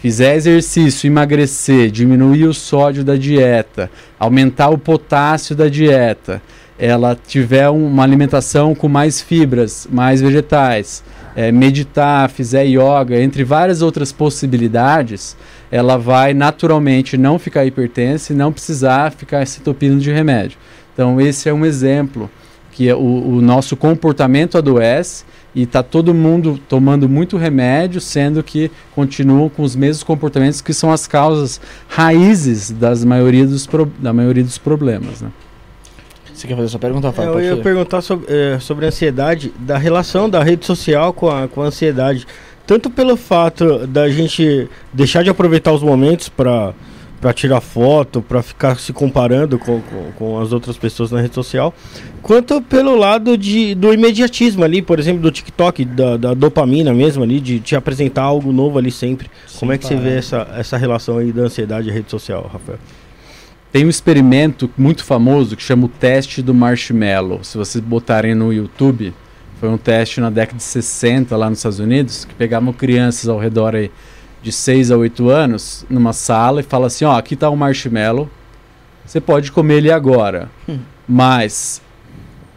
fizer 0.00 0.36
exercício, 0.36 1.06
emagrecer, 1.06 1.90
diminuir 1.90 2.44
o 2.44 2.54
sódio 2.54 3.04
da 3.04 3.16
dieta, 3.16 3.90
aumentar 4.18 4.68
o 4.68 4.78
potássio 4.78 5.56
da 5.56 5.68
dieta, 5.68 6.42
ela 6.78 7.16
tiver 7.16 7.68
uma 7.68 8.02
alimentação 8.02 8.74
com 8.74 8.88
mais 8.88 9.20
fibras, 9.20 9.86
mais 9.90 10.20
vegetais, 10.20 11.04
é, 11.36 11.50
meditar, 11.52 12.28
fizer 12.30 12.64
yoga, 12.64 13.20
entre 13.20 13.44
várias 13.44 13.82
outras 13.82 14.12
possibilidades, 14.12 15.36
ela 15.70 15.96
vai 15.96 16.34
naturalmente 16.34 17.16
não 17.16 17.38
ficar 17.38 17.64
hipertensa 17.64 18.32
e 18.32 18.36
não 18.36 18.52
precisar 18.52 19.12
ficar 19.12 19.46
se 19.46 19.60
entupindo 19.60 20.00
de 20.00 20.12
remédio. 20.12 20.58
Então 20.92 21.20
esse 21.20 21.48
é 21.48 21.52
um 21.52 21.64
exemplo 21.64 22.30
que 22.70 22.88
é 22.88 22.94
o, 22.94 22.98
o 22.98 23.40
nosso 23.40 23.76
comportamento 23.76 24.58
adoece 24.58 25.24
e 25.54 25.62
está 25.62 25.80
todo 25.80 26.12
mundo 26.12 26.58
tomando 26.68 27.08
muito 27.08 27.36
remédio, 27.36 28.00
sendo 28.00 28.42
que 28.42 28.68
continuam 28.94 29.48
com 29.48 29.62
os 29.62 29.76
mesmos 29.76 30.02
comportamentos 30.02 30.60
que 30.60 30.74
são 30.74 30.92
as 30.92 31.06
causas 31.06 31.60
raízes 31.88 32.72
das 32.72 33.04
maioria 33.04 33.46
dos 33.46 33.68
da 34.00 34.12
maioria 34.12 34.42
dos 34.42 34.58
problemas. 34.58 35.20
Né? 35.22 35.30
Você 36.44 36.48
quer 36.48 36.56
fazer 36.56 36.68
sua 36.68 36.78
pergunta, 36.80 37.10
Fábio? 37.10 37.38
É, 37.38 37.50
eu 37.50 37.56
ia 37.56 37.62
perguntar 37.62 38.02
sobre, 38.02 38.26
é, 38.28 38.58
sobre 38.58 38.84
a 38.84 38.88
ansiedade, 38.88 39.50
da 39.60 39.78
relação 39.78 40.28
da 40.28 40.42
rede 40.42 40.66
social 40.66 41.10
com 41.10 41.30
a, 41.30 41.48
com 41.48 41.62
a 41.62 41.66
ansiedade. 41.66 42.26
Tanto 42.66 42.90
pelo 42.90 43.16
fato 43.16 43.86
da 43.86 44.10
gente 44.10 44.68
deixar 44.92 45.24
de 45.24 45.30
aproveitar 45.30 45.72
os 45.72 45.82
momentos 45.82 46.28
para 46.28 46.74
para 47.20 47.32
tirar 47.32 47.62
foto, 47.62 48.20
para 48.20 48.42
ficar 48.42 48.78
se 48.78 48.92
comparando 48.92 49.58
com, 49.58 49.80
com, 49.80 50.12
com, 50.18 50.38
as 50.38 50.52
outras 50.52 50.76
pessoas 50.76 51.10
na 51.10 51.22
rede 51.22 51.34
social, 51.34 51.72
quanto 52.20 52.60
pelo 52.60 52.94
lado 52.94 53.38
de, 53.38 53.74
do 53.74 53.94
imediatismo 53.94 54.62
ali, 54.62 54.82
por 54.82 54.98
exemplo, 54.98 55.22
do 55.22 55.30
TikTok, 55.30 55.86
da, 55.86 56.18
da 56.18 56.34
dopamina 56.34 56.92
mesmo 56.92 57.22
ali, 57.22 57.40
de 57.40 57.60
te 57.60 57.74
apresentar 57.74 58.24
algo 58.24 58.52
novo 58.52 58.78
ali 58.78 58.90
sempre. 58.90 59.30
Sim, 59.46 59.60
Como 59.60 59.72
é 59.72 59.78
que 59.78 59.86
você 59.86 59.96
vê 59.96 60.18
essa, 60.18 60.46
essa 60.54 60.76
relação 60.76 61.16
aí 61.16 61.32
da 61.32 61.44
ansiedade 61.44 61.88
e 61.88 61.92
rede 61.92 62.10
social, 62.10 62.42
Rafael? 62.52 62.78
Tem 63.74 63.84
um 63.84 63.88
experimento 63.88 64.70
muito 64.78 65.02
famoso 65.02 65.56
que 65.56 65.62
chama 65.64 65.86
o 65.86 65.88
teste 65.88 66.40
do 66.40 66.54
marshmallow. 66.54 67.42
Se 67.42 67.58
vocês 67.58 67.82
botarem 67.82 68.32
no 68.32 68.52
YouTube, 68.52 69.12
foi 69.58 69.68
um 69.68 69.76
teste 69.76 70.20
na 70.20 70.30
década 70.30 70.58
de 70.58 70.62
60 70.62 71.36
lá 71.36 71.50
nos 71.50 71.58
Estados 71.58 71.80
Unidos, 71.80 72.24
que 72.24 72.32
pegavam 72.34 72.72
crianças 72.72 73.28
ao 73.28 73.36
redor 73.36 73.74
aí 73.74 73.90
de 74.40 74.52
6 74.52 74.92
a 74.92 74.96
8 74.96 75.28
anos 75.28 75.84
numa 75.90 76.12
sala 76.12 76.60
e 76.60 76.62
fala 76.62 76.86
assim: 76.86 77.04
ó, 77.04 77.18
aqui 77.18 77.34
está 77.34 77.50
um 77.50 77.56
marshmallow, 77.56 78.30
você 79.04 79.20
pode 79.20 79.50
comer 79.50 79.78
ele 79.78 79.90
agora, 79.90 80.48
hum. 80.68 80.78
mas 81.08 81.82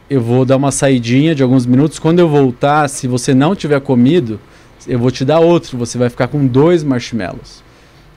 eu 0.07 0.21
vou 0.21 0.45
dar 0.45 0.57
uma 0.57 0.71
saidinha 0.71 1.33
de 1.33 1.41
alguns 1.41 1.65
minutos. 1.65 1.97
Quando 1.97 2.19
eu 2.19 2.29
voltar, 2.29 2.87
se 2.89 3.07
você 3.07 3.33
não 3.33 3.55
tiver 3.55 3.81
comido, 3.81 4.39
eu 4.87 4.99
vou 4.99 5.09
te 5.09 5.25
dar 5.25 5.39
outro, 5.39 5.79
você 5.79 5.97
vai 5.97 6.11
ficar 6.11 6.27
com 6.27 6.45
dois 6.45 6.83
marshmallows. 6.83 7.65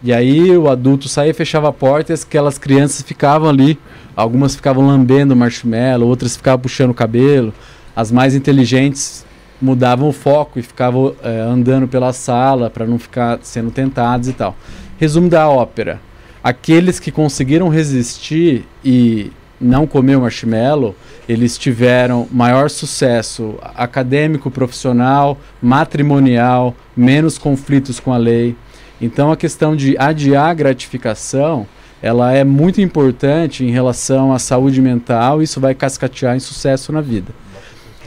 E 0.02 0.12
aí 0.12 0.56
o 0.56 0.68
adulto 0.68 1.08
saía, 1.08 1.34
fechava 1.34 1.68
a 1.68 1.72
porta 1.72 2.12
e 2.12 2.14
aquelas 2.14 2.58
crianças 2.58 3.02
ficavam 3.02 3.48
ali. 3.48 3.78
Algumas 4.16 4.56
ficavam 4.56 4.86
lambendo 4.86 5.34
o 5.34 5.36
marshmallow, 5.36 6.08
outras 6.08 6.36
ficavam 6.36 6.60
puxando 6.60 6.90
o 6.90 6.94
cabelo. 6.94 7.52
As 7.94 8.10
mais 8.10 8.34
inteligentes 8.34 9.26
mudavam 9.60 10.08
o 10.08 10.12
foco 10.12 10.58
e 10.58 10.62
ficavam 10.62 11.14
é, 11.22 11.40
andando 11.40 11.86
pela 11.86 12.12
sala 12.12 12.70
para 12.70 12.86
não 12.86 12.98
ficar 12.98 13.38
sendo 13.42 13.70
tentados 13.70 14.28
e 14.28 14.32
tal. 14.32 14.56
Resumo 14.98 15.28
da 15.28 15.48
ópera: 15.48 16.00
aqueles 16.42 16.98
que 16.98 17.10
conseguiram 17.10 17.68
resistir 17.68 18.64
e 18.82 19.30
não 19.60 19.86
comer 19.86 20.16
o 20.16 20.22
marshmallow, 20.22 20.94
eles 21.28 21.58
tiveram 21.58 22.26
maior 22.32 22.70
sucesso 22.70 23.58
acadêmico, 23.74 24.50
profissional, 24.50 25.38
matrimonial, 25.60 26.74
menos 26.96 27.36
conflitos 27.36 28.00
com 28.00 28.12
a 28.12 28.16
lei. 28.16 28.56
Então 29.00 29.32
a 29.32 29.36
questão 29.36 29.74
de 29.74 29.96
adiar 29.98 30.54
gratificação, 30.54 31.66
ela 32.02 32.32
é 32.32 32.44
muito 32.44 32.80
importante 32.80 33.64
em 33.64 33.70
relação 33.70 34.32
à 34.32 34.38
saúde 34.38 34.80
mental, 34.80 35.42
isso 35.42 35.60
vai 35.60 35.74
cascatear 35.74 36.36
em 36.36 36.40
sucesso 36.40 36.92
na 36.92 37.00
vida. 37.00 37.32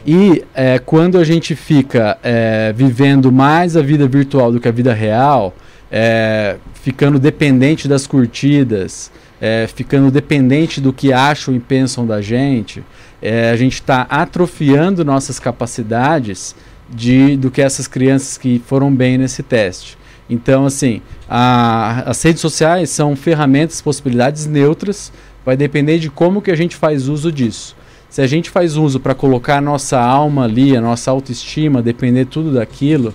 E 0.05 0.43
é, 0.53 0.79
quando 0.79 1.17
a 1.17 1.23
gente 1.23 1.55
fica 1.55 2.17
é, 2.21 2.73
vivendo 2.75 3.31
mais 3.31 3.77
a 3.77 3.81
vida 3.81 4.07
virtual 4.07 4.51
do 4.51 4.59
que 4.59 4.67
a 4.67 4.71
vida 4.71 4.93
real, 4.93 5.55
é, 5.89 6.57
ficando 6.73 7.17
dependente 7.17 7.87
das 7.87 8.05
curtidas, 8.05 9.11
é, 9.39 9.67
ficando 9.73 10.11
dependente 10.11 10.81
do 10.81 10.91
que 10.91 11.13
acham 11.13 11.55
e 11.55 11.59
pensam 11.59 12.05
da 12.05 12.21
gente, 12.21 12.83
é, 13.21 13.51
a 13.51 13.55
gente 13.55 13.75
está 13.75 14.01
atrofiando 14.09 15.05
nossas 15.05 15.39
capacidades 15.39 16.55
de, 16.89 17.37
do 17.37 17.49
que 17.49 17.61
essas 17.61 17.87
crianças 17.87 18.37
que 18.37 18.61
foram 18.65 18.93
bem 18.93 19.17
nesse 19.17 19.41
teste. 19.41 19.97
Então, 20.29 20.65
assim, 20.65 21.01
a, 21.29 22.09
as 22.09 22.21
redes 22.23 22.41
sociais 22.41 22.89
são 22.89 23.15
ferramentas, 23.15 23.81
possibilidades 23.81 24.45
neutras, 24.45 25.11
vai 25.45 25.57
depender 25.57 25.99
de 25.99 26.09
como 26.09 26.41
que 26.41 26.51
a 26.51 26.55
gente 26.55 26.75
faz 26.75 27.07
uso 27.07 27.31
disso. 27.31 27.75
Se 28.09 28.21
a 28.21 28.27
gente 28.27 28.49
faz 28.49 28.77
uso 28.77 28.99
para 28.99 29.15
colocar 29.15 29.57
a 29.57 29.61
nossa 29.61 29.99
alma 29.99 30.43
ali, 30.43 30.77
a 30.77 30.81
nossa 30.81 31.09
autoestima, 31.11 31.81
depender 31.81 32.25
tudo 32.25 32.53
daquilo, 32.53 33.13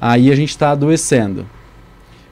aí 0.00 0.30
a 0.30 0.36
gente 0.36 0.50
está 0.50 0.70
adoecendo. 0.70 1.46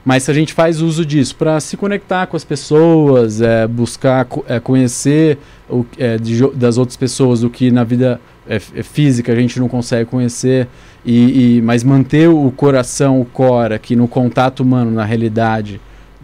Mas 0.04 0.24
se 0.24 0.30
a 0.30 0.34
gente 0.34 0.52
faz 0.52 0.82
uso 0.82 1.04
disso 1.04 1.34
para 1.34 1.58
se 1.60 1.78
conectar 1.78 2.26
com 2.26 2.36
as 2.36 2.44
pessoas, 2.44 3.40
é, 3.40 3.66
buscar 3.66 4.26
é, 4.46 4.60
conhecer 4.60 5.38
o, 5.68 5.86
é, 5.98 6.18
de, 6.18 6.46
das 6.50 6.76
outras 6.76 6.96
pessoas 6.96 7.42
o 7.42 7.48
que 7.48 7.70
na 7.70 7.84
vida 7.84 8.20
é, 8.46 8.56
é, 8.56 8.82
física 8.82 9.32
a 9.32 9.36
gente 9.36 9.58
não 9.58 9.66
consegue 9.66 10.10
conhecer, 10.10 10.68
e, 11.04 11.56
e, 11.56 11.62
mas 11.62 11.84
manter 11.84 12.28
o 12.28 12.50
coração, 12.50 13.20
o 13.20 13.24
core 13.24 13.74
aqui 13.74 13.94
no 13.94 14.08
contato 14.08 14.60
humano, 14.60 14.90
na 14.90 15.04
realidade, 15.04 15.80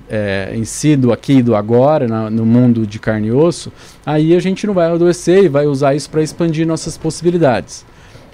é, 0.09 0.53
em 0.55 0.65
si, 0.65 0.97
do 0.97 1.13
aqui 1.13 1.35
e 1.35 1.43
do 1.43 1.55
agora, 1.55 2.09
na, 2.09 2.31
no 2.31 2.47
mundo 2.47 2.87
de 2.87 2.99
carne 2.99 3.29
e 3.29 3.33
osso, 3.33 3.71
aí 4.05 4.35
a 4.35 4.41
gente 4.41 4.67
não 4.67 4.75
vai 4.75 4.91
adoecer 4.91 5.45
e 5.45 5.49
vai 5.49 5.67
usar 5.67 5.95
isso 5.95 6.09
para 6.09 6.23
expandir 6.23 6.67
nossas 6.67 6.97
possibilidades. 6.97 7.85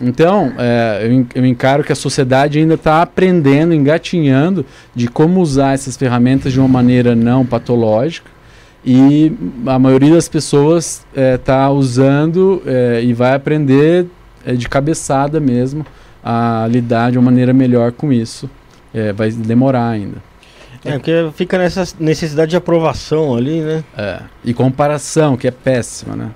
Então, 0.01 0.53
é, 0.59 1.01
eu, 1.03 1.26
eu, 1.34 1.47
encaro 1.47 1.82
que 1.82 1.92
a 1.92 1.97
sociedade 1.97 2.59
ainda 2.59 2.74
está 2.74 3.03
aprendendo, 3.03 3.74
engatinhando 3.74 4.64
de 4.94 5.09
como 5.09 5.40
usar 5.40 5.72
essas 5.72 5.97
ferramentas 5.97 6.53
de 6.53 6.61
uma 6.61 6.68
maneira 6.68 7.14
não 7.14 7.44
patológica 7.44 8.30
e 8.84 9.32
a 9.66 9.78
maioria 9.78 10.14
das 10.14 10.28
pessoas 10.28 11.05
está 11.12 11.64
é, 11.64 11.68
usando 11.68 12.62
é, 12.64 13.03
e 13.03 13.12
vai 13.12 13.34
aprender 13.34 14.07
é, 14.44 14.53
de 14.53 14.68
cabeçada 14.68 15.40
mesmo 15.40 15.84
a 16.29 16.66
lidar 16.66 17.12
de 17.12 17.18
uma 17.18 17.27
maneira 17.27 17.53
melhor 17.53 17.93
com 17.93 18.12
isso. 18.12 18.51
É, 18.93 19.12
vai 19.12 19.31
demorar 19.31 19.91
ainda. 19.91 20.16
É, 20.85 20.93
porque 20.93 21.12
fica 21.35 21.57
nessa 21.57 21.85
necessidade 22.01 22.51
de 22.51 22.57
aprovação 22.57 23.37
ali, 23.37 23.61
né? 23.61 23.85
É. 23.97 24.20
E 24.45 24.53
comparação, 24.53 25.37
que 25.37 25.47
é 25.47 25.51
péssima, 25.53 26.16
né? 26.16 26.31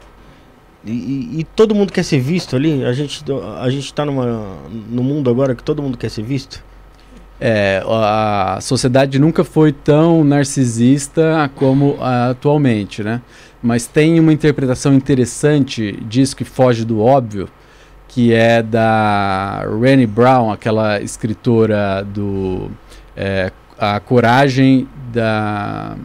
E, 0.84 0.90
e, 0.90 1.40
e, 1.40 1.44
todo 1.44 1.74
mundo 1.74 1.92
quer 1.92 2.04
ser 2.04 2.20
visto 2.20 2.54
ali? 2.54 2.84
A 2.84 2.92
gente, 2.92 3.22
a 3.60 3.68
gente 3.68 3.92
tá 3.92 4.04
numa, 4.04 4.56
no 4.88 5.02
mundo 5.02 5.28
agora 5.28 5.54
que 5.54 5.62
todo 5.62 5.82
mundo 5.82 5.98
quer 5.98 6.08
ser 6.08 6.22
visto? 6.22 6.62
É, 7.40 7.82
a 7.86 8.58
sociedade 8.60 9.18
nunca 9.18 9.42
foi 9.42 9.72
tão 9.72 10.22
narcisista 10.22 11.50
como 11.54 11.96
atualmente, 12.00 13.02
né? 13.02 13.20
Mas 13.62 13.86
tem 13.86 14.20
uma 14.20 14.32
interpretação 14.32 14.94
interessante 14.94 15.92
disso 16.06 16.36
que 16.36 16.44
foge 16.44 16.84
do 16.84 17.00
óbvio, 17.00 17.48
que 18.10 18.34
é 18.34 18.60
da 18.60 19.64
Rennie 19.80 20.04
Brown, 20.04 20.50
aquela 20.50 21.00
escritora 21.00 22.02
do 22.02 22.68
é, 23.16 23.52
a 23.78 24.00
coragem 24.00 24.88
da 25.12 25.96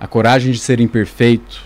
a 0.00 0.08
coragem 0.08 0.50
de 0.50 0.58
ser 0.58 0.80
imperfeito, 0.80 1.62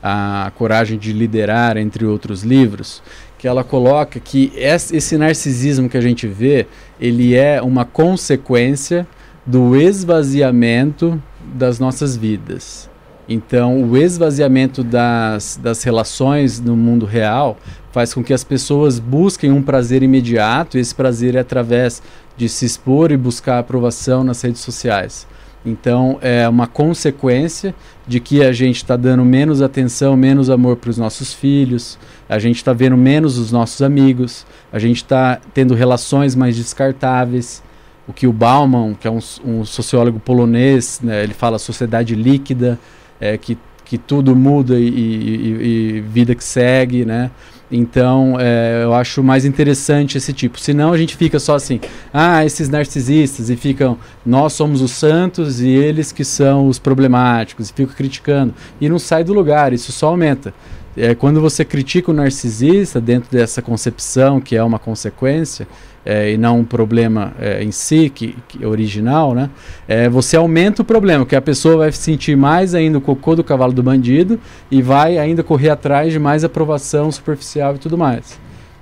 a 0.00 0.52
coragem 0.54 0.98
de 0.98 1.12
liderar, 1.12 1.76
entre 1.76 2.04
outros 2.04 2.44
livros, 2.44 3.02
que 3.36 3.48
ela 3.48 3.64
coloca 3.64 4.20
que 4.20 4.52
esse 4.54 5.18
narcisismo 5.18 5.88
que 5.88 5.96
a 5.96 6.02
gente 6.02 6.28
vê, 6.28 6.66
ele 7.00 7.34
é 7.34 7.60
uma 7.60 7.84
consequência 7.84 9.06
do 9.44 9.74
esvaziamento 9.74 11.20
das 11.40 11.80
nossas 11.80 12.16
vidas. 12.16 12.88
Então, 13.28 13.82
o 13.82 13.96
esvaziamento 13.96 14.84
das, 14.84 15.58
das 15.60 15.82
relações 15.82 16.60
no 16.60 16.76
mundo 16.76 17.04
real 17.04 17.56
faz 17.90 18.14
com 18.14 18.22
que 18.22 18.32
as 18.32 18.44
pessoas 18.44 18.98
busquem 18.98 19.50
um 19.50 19.62
prazer 19.62 20.02
imediato, 20.02 20.76
e 20.76 20.80
esse 20.80 20.94
prazer 20.94 21.34
é 21.34 21.40
através 21.40 22.02
de 22.36 22.48
se 22.48 22.64
expor 22.64 23.10
e 23.10 23.16
buscar 23.16 23.58
aprovação 23.58 24.22
nas 24.22 24.40
redes 24.42 24.60
sociais. 24.60 25.26
Então, 25.64 26.18
é 26.20 26.48
uma 26.48 26.68
consequência 26.68 27.74
de 28.06 28.20
que 28.20 28.44
a 28.44 28.52
gente 28.52 28.76
está 28.76 28.94
dando 28.94 29.24
menos 29.24 29.60
atenção, 29.60 30.16
menos 30.16 30.48
amor 30.48 30.76
para 30.76 30.90
os 30.90 30.98
nossos 30.98 31.32
filhos, 31.32 31.98
a 32.28 32.38
gente 32.38 32.56
está 32.56 32.72
vendo 32.72 32.96
menos 32.96 33.36
os 33.36 33.50
nossos 33.50 33.82
amigos, 33.82 34.46
a 34.72 34.78
gente 34.78 34.98
está 34.98 35.40
tendo 35.52 35.74
relações 35.74 36.36
mais 36.36 36.56
descartáveis. 36.56 37.64
o 38.06 38.12
que 38.12 38.26
o 38.28 38.32
Bauman, 38.32 38.94
que 38.94 39.08
é 39.08 39.10
um, 39.10 39.18
um 39.44 39.64
sociólogo 39.64 40.20
polonês, 40.20 41.00
né, 41.02 41.24
ele 41.24 41.34
fala 41.34 41.58
sociedade 41.58 42.14
líquida, 42.14 42.78
é, 43.20 43.36
que, 43.36 43.56
que 43.84 43.98
tudo 43.98 44.34
muda 44.34 44.78
e, 44.78 44.88
e, 44.88 45.96
e 45.96 46.00
vida 46.00 46.34
que 46.34 46.44
segue, 46.44 47.04
né? 47.04 47.30
Então, 47.70 48.36
é, 48.38 48.82
eu 48.84 48.94
acho 48.94 49.22
mais 49.22 49.44
interessante 49.44 50.16
esse 50.16 50.32
tipo. 50.32 50.58
Senão 50.58 50.92
a 50.92 50.98
gente 50.98 51.16
fica 51.16 51.38
só 51.38 51.56
assim, 51.56 51.80
ah, 52.12 52.44
esses 52.44 52.68
narcisistas, 52.68 53.50
e 53.50 53.56
ficam, 53.56 53.98
nós 54.24 54.52
somos 54.52 54.80
os 54.80 54.92
santos 54.92 55.60
e 55.60 55.68
eles 55.68 56.12
que 56.12 56.24
são 56.24 56.68
os 56.68 56.78
problemáticos, 56.78 57.68
e 57.68 57.72
fica 57.72 57.92
criticando. 57.92 58.54
E 58.80 58.88
não 58.88 58.98
sai 58.98 59.24
do 59.24 59.32
lugar, 59.32 59.72
isso 59.72 59.90
só 59.90 60.08
aumenta. 60.08 60.54
É, 60.96 61.14
quando 61.14 61.40
você 61.40 61.64
critica 61.64 62.10
o 62.10 62.14
narcisista 62.14 63.00
dentro 63.00 63.30
dessa 63.30 63.60
concepção, 63.60 64.40
que 64.40 64.56
é 64.56 64.62
uma 64.62 64.78
consequência, 64.78 65.66
é, 66.06 66.32
e 66.32 66.38
não 66.38 66.60
um 66.60 66.64
problema 66.64 67.32
é, 67.40 67.64
em 67.64 67.72
si, 67.72 68.08
que, 68.08 68.36
que 68.46 68.64
original, 68.64 69.34
né? 69.34 69.50
É, 69.88 70.08
você 70.08 70.36
aumenta 70.36 70.82
o 70.82 70.84
problema, 70.84 71.24
porque 71.24 71.34
a 71.34 71.42
pessoa 71.42 71.78
vai 71.78 71.90
sentir 71.90 72.36
mais 72.36 72.74
ainda 72.76 72.96
o 72.98 73.00
cocô 73.00 73.34
do 73.34 73.42
cavalo 73.42 73.72
do 73.72 73.82
bandido 73.82 74.38
e 74.70 74.80
vai 74.80 75.18
ainda 75.18 75.42
correr 75.42 75.70
atrás 75.70 76.12
de 76.12 76.18
mais 76.20 76.44
aprovação 76.44 77.10
superficial 77.10 77.74
e 77.74 77.78
tudo 77.78 77.98
mais. 77.98 78.38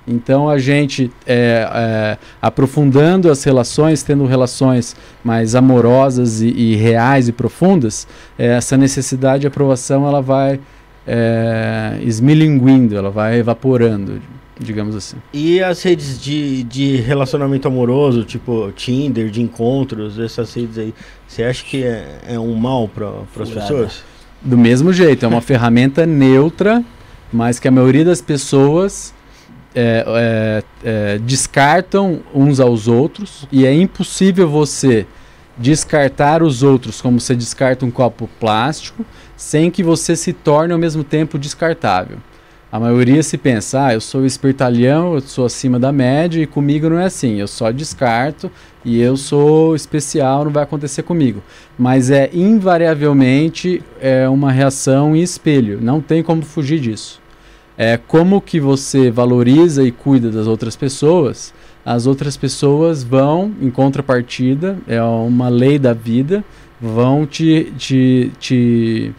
Então 0.07 0.51
a 0.51 0.59
gente 0.59 1.11
é, 1.27 1.67
é, 1.73 2.19
aprofundando 2.43 3.31
as 3.31 3.43
relações, 3.43 4.03
tendo 4.03 4.27
relações 4.27 4.95
mais 5.25 5.55
amorosas 5.55 6.43
e, 6.43 6.49
e 6.49 6.77
reais 6.77 7.27
e 7.27 7.33
profundas, 7.33 8.07
é, 8.39 8.49
essa 8.49 8.77
necessidade 8.77 9.41
de 9.43 9.47
aprovação 9.47 10.07
ela 10.07 10.21
vai 10.21 10.61
é, 11.07 11.99
esmilinguindo, 12.03 12.97
ela 12.97 13.11
vai 13.11 13.39
evaporando 13.39 14.21
digamos 14.59 14.95
assim. 14.95 15.17
E 15.33 15.63
as 15.63 15.83
redes 15.83 16.21
de, 16.21 16.63
de 16.65 16.97
relacionamento 16.97 17.67
amoroso, 17.67 18.25
tipo 18.25 18.71
Tinder, 18.73 19.29
de 19.31 19.43
encontros, 19.43 20.19
essas 20.19 20.53
redes 20.55 20.79
aí, 20.79 20.95
você 21.27 21.43
acha 21.43 21.65
que 21.65 21.83
é, 21.83 22.21
é 22.29 22.39
um 22.39 22.55
mal 22.55 22.89
para 22.89 23.11
as 23.43 23.51
pessoas? 23.51 24.05
Do 24.41 24.57
mesmo 24.57 24.93
jeito, 24.93 25.25
é 25.25 25.29
uma 25.29 25.41
ferramenta 25.43 26.07
neutra, 26.07 26.85
mas 27.33 27.59
que 27.59 27.67
a 27.67 27.71
maioria 27.71 28.05
das 28.05 28.21
pessoas 28.21 29.15
é, 29.75 30.05
é, 30.07 30.63
é, 30.85 31.19
descartam 31.19 32.21
uns 32.33 32.61
aos 32.61 32.87
outros 32.87 33.47
e 33.51 33.67
é 33.67 33.75
impossível 33.75 34.49
você 34.49 35.07
descartar 35.57 36.43
os 36.43 36.63
outros 36.63 37.01
como 37.01 37.21
você 37.21 37.35
descarta 37.35 37.85
um 37.85 37.91
copo 37.91 38.29
plástico 38.41 39.05
sem 39.37 39.71
que 39.71 39.83
você 39.83 40.17
se 40.17 40.33
torne 40.33 40.73
ao 40.73 40.79
mesmo 40.79 41.03
tempo 41.03 41.39
descartável. 41.39 42.19
A 42.75 42.81
maioria 42.81 43.23
se 43.23 43.39
pensa, 43.39 43.87
ah, 43.87 43.95
eu 43.95 44.01
sou 44.01 44.27
espertalhão, 44.27 45.15
eu 45.15 45.21
sou 45.21 45.47
acima 45.47 45.79
da 45.79 45.93
média 45.93 46.43
e 46.43 46.47
comigo 46.47 46.91
não 46.91 46.99
é 46.99 47.05
assim. 47.05 47.37
Eu 47.37 47.47
só 47.47 47.71
descarto 47.71 48.51
e 48.85 49.01
eu 49.01 49.17
sou 49.17 49.77
especial, 49.77 50.45
não 50.45 50.51
vai 50.51 50.65
acontecer 50.65 51.05
comigo. 51.05 51.41
Mas 51.79 52.11
é 52.11 52.29
invariavelmente 52.33 53.81
é 54.01 54.29
uma 54.29 54.51
reação 54.51 55.15
em 55.15 55.23
espelho, 55.23 55.79
não 55.81 56.01
tem 56.01 56.21
como 56.21 56.43
fugir 56.43 56.81
disso. 56.81 57.23
É 57.79 57.97
como 57.97 58.41
que 58.41 58.59
você 58.59 59.09
valoriza 59.09 59.85
e 59.85 59.93
cuida 59.93 60.29
das 60.29 60.49
outras 60.49 60.75
pessoas, 60.75 61.55
as 61.87 62.09
outras 62.09 62.37
pessoas 62.37 63.05
vão, 63.05 63.53
em 63.63 63.71
contrapartida, 63.71 64.77
é 64.89 65.01
uma 65.01 65.49
lei 65.49 65.79
da 65.79 65.93
vida, 65.93 66.43
vão 66.81 67.25
te, 67.25 67.73
te, 67.79 68.33
te 68.41 69.15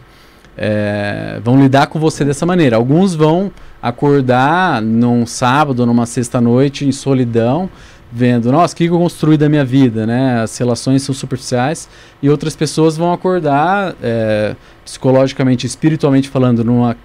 é, 0.58 1.40
vão 1.44 1.60
lidar 1.60 1.88
com 1.88 2.00
você 2.00 2.24
dessa 2.24 2.46
maneira. 2.46 2.76
Alguns 2.76 3.14
vão 3.14 3.52
acordar 3.82 4.82
num 4.82 5.26
sábado, 5.26 5.86
numa 5.86 6.06
sexta-noite, 6.06 6.86
em 6.86 6.92
solidão, 6.92 7.70
vendo, 8.12 8.52
nossa, 8.52 8.74
o 8.74 8.78
que 8.78 8.86
eu 8.86 8.98
construí 8.98 9.38
da 9.38 9.50
minha 9.50 9.66
vida, 9.66 10.06
né? 10.06 10.42
As 10.42 10.58
relações 10.58 11.04
são 11.04 11.14
superficiais. 11.14 11.90
E 12.22 12.30
outras 12.30 12.56
pessoas 12.56 12.96
vão 12.96 13.12
acordar, 13.12 13.96
é, 14.02 14.56
psicologicamente, 14.84 15.68
espiritualmente 15.68 16.30
falando, 16.30 16.64
numa, 16.64 16.96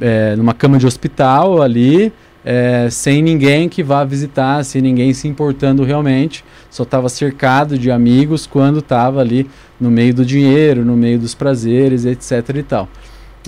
é, 0.00 0.36
numa 0.36 0.54
cama 0.54 0.78
de 0.78 0.86
hospital 0.86 1.60
ali, 1.60 2.12
é, 2.44 2.88
sem 2.90 3.22
ninguém 3.22 3.68
que 3.68 3.82
vá 3.82 4.04
visitar, 4.04 4.64
sem 4.64 4.80
ninguém 4.80 5.12
se 5.12 5.26
importando 5.26 5.82
realmente. 5.82 6.44
Só 6.74 6.82
estava 6.82 7.08
cercado 7.08 7.78
de 7.78 7.88
amigos 7.88 8.48
quando 8.48 8.80
estava 8.80 9.20
ali 9.20 9.48
no 9.80 9.92
meio 9.92 10.12
do 10.12 10.26
dinheiro, 10.26 10.84
no 10.84 10.96
meio 10.96 11.20
dos 11.20 11.32
prazeres, 11.32 12.04
etc. 12.04 12.48
e 12.52 12.62
tal. 12.64 12.88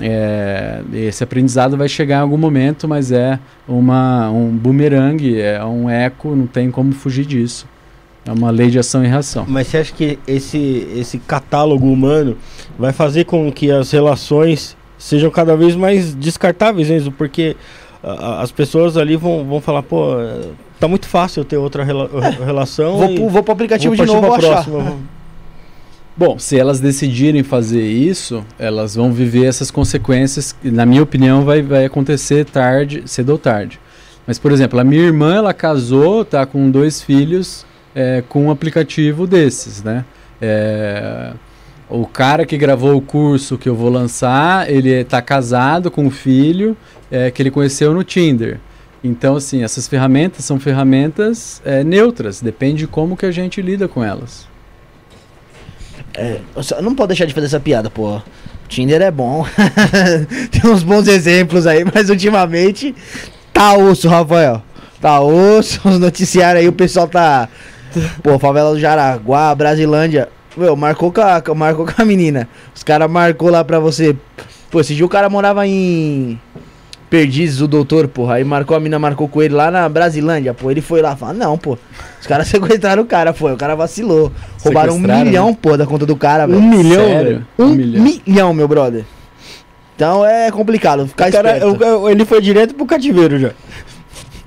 É, 0.01 0.81
esse 0.93 1.25
aprendizado 1.25 1.77
vai 1.77 1.89
chegar 1.89 2.19
em 2.19 2.21
algum 2.21 2.37
momento, 2.37 2.87
mas 2.87 3.11
é 3.11 3.41
uma, 3.67 4.31
um 4.31 4.57
bumerangue, 4.57 5.41
é 5.41 5.65
um 5.65 5.91
eco, 5.91 6.37
não 6.37 6.47
tem 6.47 6.71
como 6.71 6.93
fugir 6.93 7.27
disso. 7.27 7.67
É 8.25 8.31
uma 8.31 8.53
lei 8.53 8.71
de 8.71 8.79
ação 8.79 9.05
e 9.05 9.09
reação. 9.09 9.45
Mas 9.49 9.67
você 9.67 9.79
acha 9.79 9.93
que 9.93 10.21
esse, 10.25 10.87
esse 10.95 11.19
catálogo 11.19 11.91
humano 11.91 12.37
vai 12.79 12.93
fazer 12.93 13.25
com 13.25 13.51
que 13.51 13.73
as 13.73 13.91
relações 13.91 14.77
sejam 14.97 15.33
cada 15.33 15.57
vez 15.57 15.75
mais 15.75 16.15
descartáveis, 16.15 16.91
Enzo? 16.91 17.11
Porque 17.11 17.57
a, 18.05 18.41
as 18.41 18.53
pessoas 18.53 18.97
ali 18.97 19.17
vão, 19.17 19.45
vão 19.45 19.61
falar, 19.61 19.83
pô, 19.83 20.15
tá 20.79 20.89
muito 20.89 21.09
fácil 21.09 21.41
eu 21.41 21.45
ter 21.45 21.57
outra 21.57 21.85
rela 21.85 22.09
relação. 22.45 22.97
vou, 22.97 23.15
pro, 23.15 23.29
vou 23.29 23.43
pro 23.43 23.53
aplicativo 23.53 23.95
vou 23.95 24.07
de 24.07 24.13
novo 24.13 24.33
achar. 24.35 24.65
Próxima. 24.65 24.97
Bom, 26.19 26.39
se 26.39 26.59
elas 26.59 26.81
decidirem 26.81 27.43
fazer 27.43 27.87
isso, 27.87 28.43
elas 28.59 28.95
vão 28.95 29.13
viver 29.13 29.45
essas 29.45 29.71
consequências, 29.71 30.57
na 30.63 30.87
minha 30.87 31.03
opinião, 31.03 31.45
vai, 31.45 31.61
vai 31.61 31.85
acontecer 31.85 32.47
tarde, 32.47 33.03
cedo 33.05 33.31
ou 33.31 33.39
tarde. 33.39 33.79
Mas, 34.27 34.39
por 34.39 34.51
exemplo, 34.51 34.81
a 34.81 34.85
minha 34.85 35.03
irmã, 35.03 35.35
ela 35.35 35.53
casou, 35.53 36.25
tá 36.25 36.47
com 36.47 36.71
dois 36.71 37.03
filhos 37.03 37.67
é, 37.95 38.25
com 38.31 38.47
um 38.47 38.51
aplicativo 38.51 39.27
desses, 39.27 39.83
né? 39.83 40.07
É, 40.41 41.33
o 41.89 42.07
cara 42.07 42.45
que 42.45 42.57
gravou 42.57 42.97
o 42.97 43.01
curso 43.01 43.57
que 43.57 43.69
eu 43.69 43.75
vou 43.75 43.89
lançar, 43.89 44.71
ele 44.71 44.91
está 44.91 45.23
casado 45.23 45.91
com 45.91 46.05
um 46.07 46.11
filho 46.11 46.77
é, 47.11 47.31
que 47.31 47.41
ele 47.41 47.51
conheceu 47.51 47.95
no 47.95 48.03
Tinder. 48.03 48.59
Então, 49.07 49.37
assim, 49.37 49.63
essas 49.63 49.87
ferramentas 49.87 50.45
são 50.45 50.59
ferramentas 50.59 51.63
é, 51.65 51.85
neutras, 51.85 52.41
depende 52.41 52.79
de 52.79 52.87
como 52.89 53.17
que 53.17 53.25
a 53.25 53.31
gente 53.31 53.63
lida 53.63 53.87
com 53.87 54.03
elas. 54.03 54.49
É, 56.13 56.41
não 56.83 56.95
pode 56.95 57.09
deixar 57.09 57.25
de 57.25 57.33
fazer 57.33 57.47
essa 57.47 57.61
piada, 57.61 57.89
pô. 57.89 58.21
Tinder 58.69 59.01
é 59.01 59.11
bom. 59.11 59.47
Tem 60.51 60.69
uns 60.69 60.83
bons 60.83 61.07
exemplos 61.07 61.67
aí, 61.67 61.85
mas 61.85 62.11
ultimamente 62.11 62.95
tá 63.53 63.77
osso, 63.77 64.09
Rafael. 64.09 64.61
Tá 65.01 65.21
osso, 65.21 65.89
os 65.89 66.01
noticiários 66.01 66.63
aí, 66.63 66.69
o 66.69 66.73
pessoal 66.73 67.07
tá. 67.07 67.49
Pô, 68.23 68.39
favela 68.41 68.73
do 68.73 68.81
Jaraguá, 68.81 69.55
Brasilândia. 69.55 70.29
Meu, 70.57 70.75
marcou 70.75 71.13
com 71.13 71.21
a, 71.21 71.43
marcou 71.55 71.87
com 71.87 72.03
a 72.03 72.05
menina. 72.05 72.49
Os 72.75 72.83
caras 72.83 73.09
marcou 73.09 73.51
lá 73.51 73.63
pra 73.63 73.79
você. 73.79 74.17
Pô, 74.69 74.81
esse 74.81 74.95
dia 74.95 75.07
o 75.07 75.09
cara 75.09 75.29
morava 75.31 75.65
em. 75.67 76.41
Perdizes, 77.17 77.63
o 77.63 77.67
doutor, 77.67 78.09
porra. 78.09 78.35
Aí 78.35 78.45
marcou, 78.45 78.77
a 78.77 78.81
mina 78.81 78.99
marcou 78.99 79.27
com 79.27 79.43
ele 79.43 79.55
lá 79.55 79.71
na 79.71 79.89
Brasilândia, 79.89 80.53
pô. 80.53 80.71
Ele 80.71 80.83
foi 80.83 81.01
lá, 81.01 81.17
falou, 81.17 81.35
não, 81.35 81.57
pô. 81.57 81.79
Os 82.21 82.27
caras 82.27 82.47
sequestraram 82.53 83.05
o 83.05 83.07
cara, 83.07 83.33
pô. 83.33 83.51
O 83.51 83.57
cara 83.57 83.75
vacilou. 83.75 84.31
Roubaram 84.63 84.97
um 84.97 84.99
milhão, 84.99 85.49
né? 85.49 85.57
pô, 85.63 85.79
da 85.79 85.87
conta 85.87 86.05
do 86.05 86.15
cara, 86.15 86.47
velho. 86.47 86.59
Um 86.59 86.69
milhão, 86.69 87.07
velho? 87.07 87.47
Um, 87.59 87.65
um 87.65 87.75
milhão. 87.75 88.05
milhão. 88.05 88.53
meu 88.53 88.69
brother. 88.69 89.07
Então 89.95 90.27
é 90.27 90.51
complicado, 90.51 91.09
ficar 91.09 91.33
cara, 91.33 91.59
Ele 92.11 92.27
foi 92.27 92.43
direto 92.43 92.75
pro 92.75 92.85
cativeiro 92.85 93.39
já. 93.39 93.53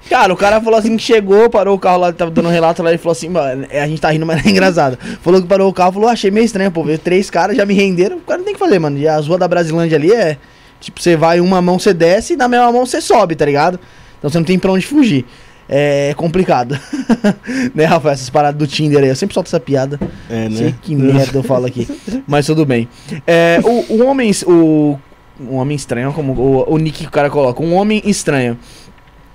Cara, 0.07 0.31
o 0.31 0.37
cara 0.37 0.61
falou 0.61 0.77
assim 0.77 0.95
que 0.95 1.01
chegou, 1.01 1.49
parou 1.49 1.75
o 1.75 1.79
carro 1.79 2.01
lá, 2.01 2.13
tava 2.13 2.29
dando 2.29 2.49
um 2.49 2.51
relato 2.51 2.83
lá, 2.83 2.89
ele 2.89 2.99
falou 2.99 3.13
assim, 3.13 3.29
mano, 3.29 3.65
é, 3.71 3.81
a 3.81 3.87
gente 3.87 3.99
tá 3.99 4.11
rindo, 4.11 4.27
mas 4.27 4.45
é 4.45 4.49
engraçado. 4.49 4.95
Falou 5.23 5.41
que 5.41 5.47
parou 5.47 5.67
o 5.67 5.73
carro, 5.73 5.93
falou, 5.93 6.07
achei 6.07 6.29
meio 6.29 6.45
estranho, 6.45 6.71
pô, 6.71 6.83
veio 6.83 6.99
três 6.99 7.31
caras, 7.31 7.57
já 7.57 7.65
me 7.65 7.73
renderam, 7.73 8.17
o 8.17 8.21
cara 8.21 8.37
não 8.37 8.45
tem 8.45 8.53
que 8.53 8.59
fazer, 8.59 8.77
mano. 8.77 8.95
E 8.99 9.07
as 9.07 9.25
ruas 9.25 9.39
da 9.39 9.47
Brasilândia 9.47 9.97
ali 9.97 10.13
é 10.13 10.37
Tipo, 10.79 11.01
você 11.01 11.15
vai 11.15 11.39
uma 11.41 11.61
mão, 11.61 11.77
você 11.77 11.93
desce 11.93 12.33
e 12.33 12.37
na 12.37 12.47
mesma 12.47 12.71
mão 12.71 12.85
você 12.85 13.01
sobe, 13.01 13.35
tá 13.35 13.45
ligado? 13.45 13.79
Então 14.17 14.29
você 14.29 14.37
não 14.37 14.45
tem 14.45 14.57
pra 14.57 14.71
onde 14.71 14.85
fugir. 14.85 15.25
É 15.71 16.13
complicado. 16.15 16.79
né, 17.75 17.85
Rafael? 17.85 18.13
Essas 18.13 18.29
paradas 18.29 18.57
do 18.57 18.65
Tinder 18.65 19.03
aí. 19.03 19.09
Eu 19.09 19.15
sempre 19.15 19.35
solto 19.35 19.47
essa 19.47 19.59
piada. 19.59 19.99
É, 20.27 20.49
né? 20.49 20.57
Sei 20.57 20.75
que 20.81 20.95
merda 20.95 21.37
eu 21.37 21.43
falo 21.43 21.67
aqui. 21.67 21.87
Mas 22.27 22.47
tudo 22.47 22.65
bem. 22.65 22.89
É, 23.27 23.61
o, 23.63 23.93
o 23.93 24.05
homem. 24.05 24.31
O, 24.47 24.97
um 25.39 25.55
homem 25.55 25.75
estranho, 25.75 26.11
como 26.11 26.33
o, 26.33 26.73
o 26.73 26.77
nick 26.77 26.99
que 26.99 27.07
o 27.07 27.11
cara 27.11 27.29
coloca. 27.29 27.61
Um 27.61 27.75
homem 27.75 28.01
estranho. 28.03 28.57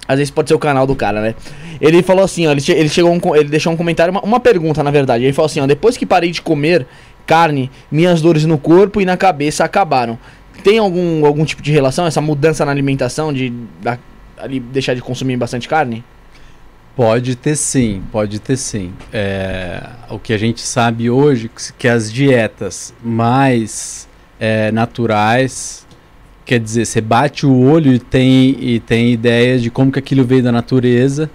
Às 0.09 0.19
vezes 0.19 0.31
pode 0.31 0.49
ser 0.49 0.55
o 0.55 0.59
canal 0.59 0.87
do 0.87 0.95
cara, 0.95 1.21
né? 1.21 1.35
Ele 1.81 2.03
falou 2.03 2.25
assim, 2.25 2.47
ó, 2.47 2.53
ele, 2.53 2.63
ele 2.69 2.89
chegou 2.89 3.11
um, 3.11 3.37
ele 3.37 3.49
deixou 3.49 3.73
um 3.73 3.77
comentário, 3.77 4.11
uma, 4.11 4.21
uma 4.21 4.41
pergunta 4.41 4.83
na 4.83 4.91
verdade. 4.91 5.25
Ele 5.25 5.33
falou 5.33 5.47
assim, 5.47 5.61
ó, 5.61 5.67
depois 5.67 5.97
que 5.97 6.05
parei 6.05 6.31
de 6.31 6.43
comer 6.43 6.87
carne, 7.27 7.71
minhas 7.91 8.21
dores 8.21 8.45
no 8.45 8.59
corpo 8.59 9.01
e 9.01 9.05
na 9.07 9.17
cabeça 9.17 9.65
acabaram. 9.65 10.19
Tem 10.65 10.79
algum, 10.79 11.25
algum 11.27 11.45
tipo 11.45 11.61
de 11.63 11.71
relação, 11.71 12.07
essa 12.07 12.23
mudança 12.23 12.65
na 12.65 12.73
alimentação, 12.73 13.33
de 13.33 13.53
da, 13.83 13.99
ali, 14.39 14.59
deixar 14.59 14.95
de 14.95 15.03
consumir 15.03 15.37
bastante 15.37 15.69
carne? 15.69 16.03
Pode 16.97 17.37
ter 17.37 17.55
sim, 17.55 18.03
pode 18.11 18.39
ter 18.39 18.57
sim. 18.57 18.93
É, 19.13 19.83
o 20.09 20.19
que 20.19 20.33
a 20.33 20.39
gente 20.39 20.63
sabe 20.63 21.11
hoje 21.11 21.51
que 21.77 21.87
as 21.87 22.11
dietas 22.11 22.95
mais 23.03 24.09
é, 24.41 24.73
naturais, 24.73 25.87
quer 26.47 26.59
dizer, 26.61 26.87
você 26.87 27.01
bate 27.01 27.45
o 27.45 27.55
olho 27.61 27.93
e 27.93 27.99
tem, 27.99 28.57
e 28.59 28.81
tem 28.81 29.13
ideias 29.13 29.63
de 29.63 29.71
como 29.71 29.93
que 29.93 29.99
aquilo 29.99 30.25
veio 30.25 30.43
da 30.43 30.53
natureza, 30.53 31.29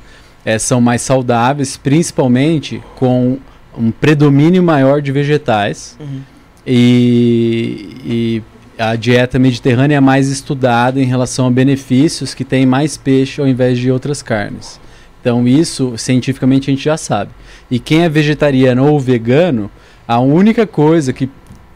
é, 0.44 0.58
são 0.58 0.82
mais 0.82 1.04
saudáveis, 1.04 1.78
principalmente 1.78 2.82
com 2.96 3.38
um 3.78 3.92
predomínio 3.92 4.64
maior 4.64 5.02
de 5.02 5.12
vegetais 5.12 5.96
Uhum. 6.00 6.22
e, 6.66 7.96
e 8.04 8.44
a 8.80 8.96
dieta 8.96 9.38
mediterrânea 9.38 9.98
é 9.98 10.00
mais 10.00 10.30
estudada 10.30 11.02
em 11.02 11.06
relação 11.06 11.48
a 11.48 11.52
benefícios 11.52 12.34
que 12.34 12.46
tem 12.46 12.66
mais 12.66 12.96
peixe 12.96 13.42
ao 13.42 13.48
invés 13.48 13.78
de 13.78 13.92
outras 13.92 14.22
carnes. 14.22 14.80
Então 15.20 15.46
isso 15.46 15.98
cientificamente 15.98 16.70
a 16.70 16.74
gente 16.74 16.86
já 16.86 16.96
sabe. 16.96 17.32
E 17.70 17.78
quem 17.78 18.04
é 18.04 18.10
vegetariano 18.10 18.90
ou 18.90 18.98
vegano, 18.98 19.70
a 20.08 20.20
única 20.20 20.66
coisa 20.66 21.12
que 21.12 21.30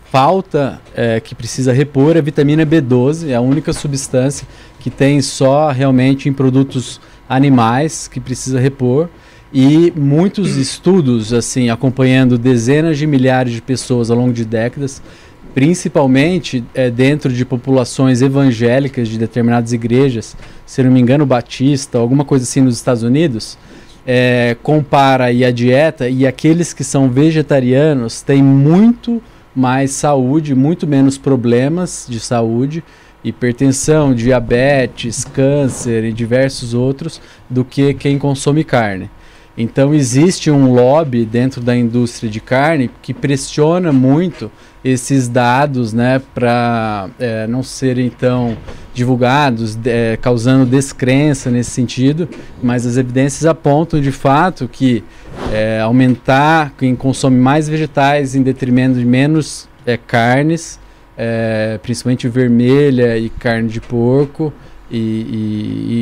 falta, 0.06 0.80
é, 0.96 1.20
que 1.20 1.36
precisa 1.36 1.74
repor 1.74 2.16
é 2.16 2.20
a 2.20 2.22
vitamina 2.22 2.66
B12, 2.66 3.28
é 3.28 3.36
a 3.36 3.42
única 3.42 3.74
substância 3.74 4.48
que 4.80 4.90
tem 4.90 5.22
só 5.22 5.72
realmente 5.72 6.30
em 6.30 6.34
produtos 6.34 7.02
animais 7.28 8.08
que 8.08 8.22
precisa 8.22 8.62
repor. 8.62 9.10
E 9.52 9.94
muitos 9.96 10.56
estudos, 10.56 11.32
assim, 11.34 11.70
acompanhando 11.70 12.40
dezenas 12.40 12.98
de 12.98 13.06
milhares 13.06 13.54
de 13.54 13.62
pessoas 13.62 14.10
ao 14.10 14.18
longo 14.18 14.34
de 14.34 14.46
décadas, 14.46 15.02
principalmente 15.54 16.64
é, 16.74 16.90
dentro 16.90 17.32
de 17.32 17.46
populações 17.46 18.22
evangélicas 18.22 19.08
de 19.08 19.18
determinadas 19.18 19.72
igrejas, 19.72 20.36
se 20.66 20.82
não 20.82 20.92
me 20.92 21.00
engano, 21.00 21.26
batista, 21.26 21.98
alguma 21.98 22.26
coisa 22.26 22.44
assim 22.44 22.62
nos 22.62 22.76
Estados 22.76 23.04
Unidos, 23.04 23.58
é, 24.06 24.58
compara 24.62 25.26
aí 25.26 25.46
a 25.46 25.52
dieta 25.52 26.10
e 26.10 26.28
aqueles 26.28 26.74
que 26.74 26.84
são 26.84 27.10
vegetarianos 27.10 28.22
têm 28.22 28.44
muito 28.44 29.22
mais 29.56 29.92
saúde, 29.92 30.56
muito 30.56 30.88
menos 30.88 31.18
problemas 31.18 32.06
de 32.10 32.20
saúde, 32.20 32.84
hipertensão, 33.24 34.14
diabetes, 34.14 35.24
câncer 35.24 36.04
e 36.04 36.12
diversos 36.12 36.74
outros 36.74 37.22
do 37.50 37.64
que 37.64 37.94
quem 37.94 38.18
consome 38.18 38.64
carne. 38.64 39.10
Então 39.58 39.94
existe 39.94 40.50
um 40.50 40.74
lobby 40.74 41.26
dentro 41.26 41.62
da 41.62 41.76
indústria 41.76 42.30
de 42.30 42.40
carne 42.40 42.90
que 43.02 43.14
pressiona 43.14 43.92
muito 43.94 44.52
esses 44.84 45.30
dados, 45.30 45.94
né, 45.94 46.22
para 46.34 47.08
é, 47.18 47.48
não 47.48 47.64
serem 47.64 48.10
tão 48.10 48.58
divulgados, 48.94 49.78
é, 49.86 50.18
causando 50.22 50.66
descrença 50.66 51.50
nesse 51.50 51.72
sentido. 51.72 52.28
Mas 52.62 52.86
as 52.86 52.98
evidências 52.98 53.46
apontam 53.46 54.02
de 54.02 54.12
fato 54.12 54.68
que 54.68 55.04
é, 55.52 55.80
aumentar 55.80 56.74
quem 56.78 56.96
consome 56.96 57.38
mais 57.38 57.70
vegetais 57.70 58.36
em 58.36 58.42
detrimento 58.42 58.98
de 58.98 59.06
menos 59.06 59.70
é, 59.86 59.98
carnes, 59.98 60.80
é, 61.16 61.80
principalmente 61.82 62.28
vermelha 62.28 63.18
e 63.18 63.30
carne 63.30 63.70
de 63.70 63.80
porco, 63.80 64.52
e, 64.92 64.98
e, 64.98 65.02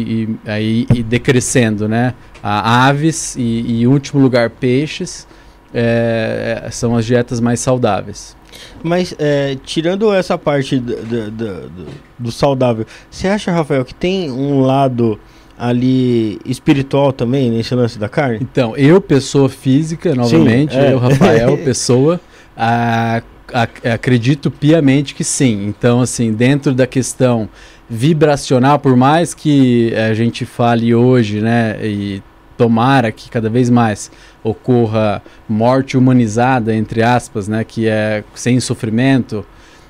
e, 0.08 0.24
e 0.24 0.50
aí 0.50 1.04
decrescendo, 1.04 1.88
né? 1.88 2.14
A 2.44 2.88
aves 2.88 3.36
e, 3.36 3.42
e, 3.42 3.82
em 3.84 3.88
último 3.88 4.22
lugar, 4.22 4.50
peixes 4.50 5.28
é, 5.74 6.68
são 6.72 6.96
as 6.96 7.06
dietas 7.06 7.40
mais 7.40 7.60
saudáveis. 7.60 8.36
Mas, 8.84 9.16
é, 9.18 9.58
tirando 9.64 10.14
essa 10.14 10.38
parte 10.38 10.80
do, 10.80 10.96
do, 10.96 11.32
do, 11.32 11.72
do, 12.20 12.32
saudável, 12.32 12.86
você 13.10 13.28
acha, 13.28 13.52
Rafael, 13.52 13.86
que 13.86 13.94
tem 13.94 14.30
um 14.32 14.62
lado 14.62 15.20
ali 15.58 16.40
espiritual 16.46 17.14
também 17.14 17.50
nesse 17.52 17.74
lance 17.76 17.98
da 17.98 18.10
carne? 18.10 18.40
Então, 18.42 18.76
eu, 18.76 19.00
pessoa 19.00 19.48
física, 19.48 20.16
novamente, 20.16 20.74
Sim, 20.74 20.80
é. 20.80 20.94
eu, 20.94 20.98
Rafael, 20.98 21.58
pessoa, 21.64 22.20
a, 22.58 23.22
a, 23.54 23.94
acredito 23.94 24.50
piamente 24.50 25.14
que 25.14 25.24
sim. 25.24 25.66
Então, 25.68 26.02
assim, 26.02 26.34
dentro 26.34 26.74
da 26.74 26.88
questão 26.88 27.48
vibracional, 27.90 28.80
por 28.80 28.96
mais 28.96 29.34
que 29.34 29.94
a 29.96 30.14
gente 30.14 30.46
fale 30.46 30.96
hoje, 30.96 31.42
né, 31.42 31.78
e 31.84 32.24
tomara 32.62 33.12
que 33.12 33.28
cada 33.28 33.50
vez 33.50 33.72
mais 33.72 34.12
ocorra 34.44 35.20
morte 35.50 35.98
humanizada, 35.98 36.76
entre 36.76 37.02
aspas, 37.02 37.48
né, 37.48 37.64
que 37.64 37.88
é 37.88 38.24
sem 38.36 38.60
sofrimento, 38.60 39.44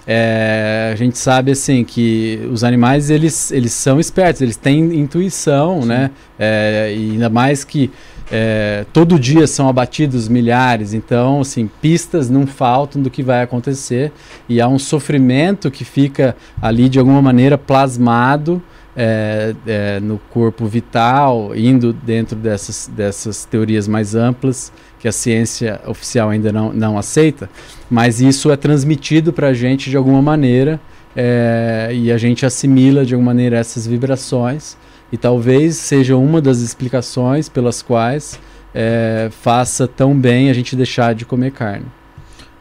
é, 0.07 0.91
a 0.93 0.95
gente 0.95 1.18
sabe 1.18 1.52
assim 1.52 1.84
que 1.84 2.48
os 2.49 2.64
animais 2.64 3.10
eles, 3.10 3.52
eles 3.52 3.73
são 3.73 3.99
espertos, 3.99 4.41
eles 4.41 4.56
têm 4.56 4.98
intuição, 4.98 5.81
Sim. 5.81 5.88
né? 5.89 6.11
É, 6.39 6.93
e 6.95 7.11
ainda 7.11 7.30
mais 7.30 7.65
que 7.65 7.91
é, 8.31 8.85
todo 8.93 9.19
dia 9.19 9.45
são 9.48 9.68
abatidos 9.68 10.30
milhares, 10.30 10.93
então 10.93 11.41
assim 11.41 11.69
pistas 11.81 12.30
não 12.30 12.48
faltam 12.48 13.02
do 13.02 13.10
que 13.10 13.22
vai 13.22 13.43
acontecer 13.43 14.14
e 14.48 14.61
há 14.61 14.68
um 14.69 14.80
sofrimento 14.80 15.69
que 15.69 15.84
fica 15.84 16.38
ali 16.61 16.88
de 16.88 16.98
alguma 16.98 17.22
maneira 17.22 17.57
plasmado 17.57 18.64
é, 18.96 19.56
é, 19.66 20.00
no 20.00 20.20
corpo 20.30 20.66
vital, 20.66 21.56
indo 21.56 21.94
dentro 21.94 22.36
dessas, 22.36 22.90
dessas 22.94 23.46
teorias 23.46 23.88
mais 23.88 24.16
amplas 24.16 24.72
que 25.00 25.08
a 25.08 25.12
ciência 25.12 25.80
oficial 25.88 26.30
ainda 26.30 26.52
não, 26.52 26.72
não 26.72 26.98
aceita, 26.98 27.50
mas 27.90 28.22
isso 28.22 28.52
é 28.52 28.56
transmitido 28.56 29.34
para 29.34 29.48
a 29.48 29.54
gente 29.54 29.90
de 29.90 29.98
alguma 29.98 30.22
maneira 30.22 30.80
é, 31.16 31.90
e 31.94 32.12
a 32.12 32.18
gente 32.18 32.46
assimila 32.46 33.06
de 33.06 33.14
alguma 33.14 33.32
maneira 33.32 33.58
essas 33.58 33.88
vibrações 33.88 34.78
e 35.12 35.18
talvez 35.18 35.76
seja 35.76 36.16
uma 36.16 36.42
das 36.42 36.60
explicações 36.60 37.50
pelas 37.50 37.82
quais 37.82 38.40
é, 38.74 39.30
faça 39.42 39.88
tão 39.88 40.18
bem 40.18 40.50
a 40.50 40.54
gente 40.54 40.76
deixar 40.76 41.14
de 41.14 41.26
comer 41.26 41.52
carne. 41.52 41.86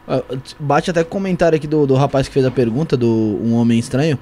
Ah, 0.07 0.21
bate 0.59 0.89
até 0.89 1.03
comentário 1.03 1.55
aqui 1.55 1.67
do, 1.67 1.87
do 1.87 1.95
rapaz 1.95 2.27
que 2.27 2.33
fez 2.33 2.45
a 2.45 2.51
pergunta, 2.51 2.97
do 2.97 3.39
Um 3.41 3.53
Homem 3.53 3.79
Estranho, 3.79 4.19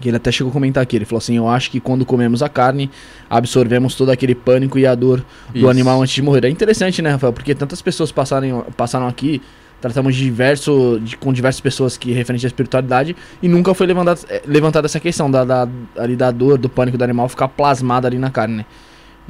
que 0.00 0.08
ele 0.08 0.16
até 0.16 0.32
chegou 0.32 0.50
a 0.50 0.52
comentar 0.52 0.82
aqui, 0.82 0.96
ele 0.96 1.04
falou 1.04 1.18
assim, 1.18 1.36
eu 1.36 1.48
acho 1.48 1.70
que 1.70 1.80
quando 1.80 2.04
comemos 2.04 2.42
a 2.42 2.48
carne, 2.48 2.90
absorvemos 3.30 3.94
todo 3.94 4.10
aquele 4.10 4.34
pânico 4.34 4.78
e 4.78 4.86
a 4.86 4.94
dor 4.94 5.24
do 5.50 5.58
Isso. 5.58 5.68
animal 5.68 6.02
antes 6.02 6.14
de 6.14 6.22
morrer. 6.22 6.44
É 6.44 6.48
interessante, 6.48 7.00
né, 7.00 7.10
Rafael? 7.10 7.32
Porque 7.32 7.54
tantas 7.54 7.80
pessoas 7.80 8.10
passaram, 8.10 8.66
passaram 8.76 9.06
aqui, 9.06 9.40
tratamos 9.80 10.16
de 10.16 10.24
diverso, 10.24 11.00
de, 11.02 11.16
com 11.16 11.32
diversas 11.32 11.60
pessoas 11.60 11.96
que 11.96 12.12
referente 12.12 12.44
à 12.44 12.48
espiritualidade, 12.48 13.14
e 13.42 13.48
nunca 13.48 13.72
foi 13.74 13.86
levantada, 13.86 14.20
eh, 14.28 14.42
levantada 14.46 14.86
essa 14.86 14.98
questão 14.98 15.30
da, 15.30 15.44
da, 15.44 15.68
ali 15.96 16.16
da 16.16 16.30
dor, 16.30 16.58
do 16.58 16.68
pânico 16.68 16.98
do 16.98 17.04
animal 17.04 17.28
ficar 17.28 17.48
plasmada 17.48 18.08
ali 18.08 18.18
na 18.18 18.30
carne, 18.30 18.56
né? 18.56 18.66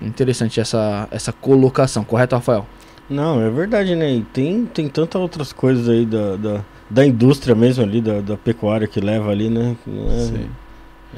Interessante 0.03 0.61
essa, 0.61 1.09
essa 1.11 1.33
colocação, 1.33 2.03
correto, 2.05 2.35
Rafael? 2.35 2.67
Não, 3.09 3.41
é 3.41 3.51
verdade, 3.51 3.95
né? 3.95 4.13
E 4.13 4.23
tem, 4.23 4.65
tem 4.65 4.89
tantas 4.89 5.21
outras 5.21 5.53
coisas 5.53 5.89
aí 5.89 6.07
da, 6.07 6.37
da 6.37 6.65
da 6.89 7.07
indústria 7.07 7.55
mesmo 7.55 7.83
ali, 7.83 8.01
da, 8.01 8.21
da 8.21 8.37
pecuária 8.37 8.87
que 8.87 9.01
leva 9.01 9.31
ali, 9.31 9.49
né? 9.49 9.77
É, 9.87 10.19
Sim. 10.19 10.47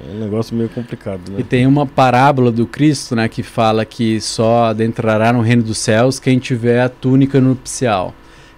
É 0.09 0.14
um 0.14 0.20
negócio 0.20 0.55
meio 0.55 0.68
complicado, 0.68 1.30
né? 1.30 1.36
E 1.40 1.43
tem 1.43 1.66
uma 1.66 1.86
parábola 1.86 2.52
do 2.52 2.66
Cristo, 2.66 3.16
né, 3.16 3.28
que 3.28 3.43
fala 3.43 3.84
que 3.84 4.20
só 4.20 4.66
adentrará 4.66 5.32
no 5.32 5.40
reino 5.40 5.62
dos 5.62 5.78
céus 5.78 6.18
quem 6.18 6.38
tiver 6.38 6.82
a 6.82 6.88
túnica 6.88 7.40
nupcial. 7.40 8.14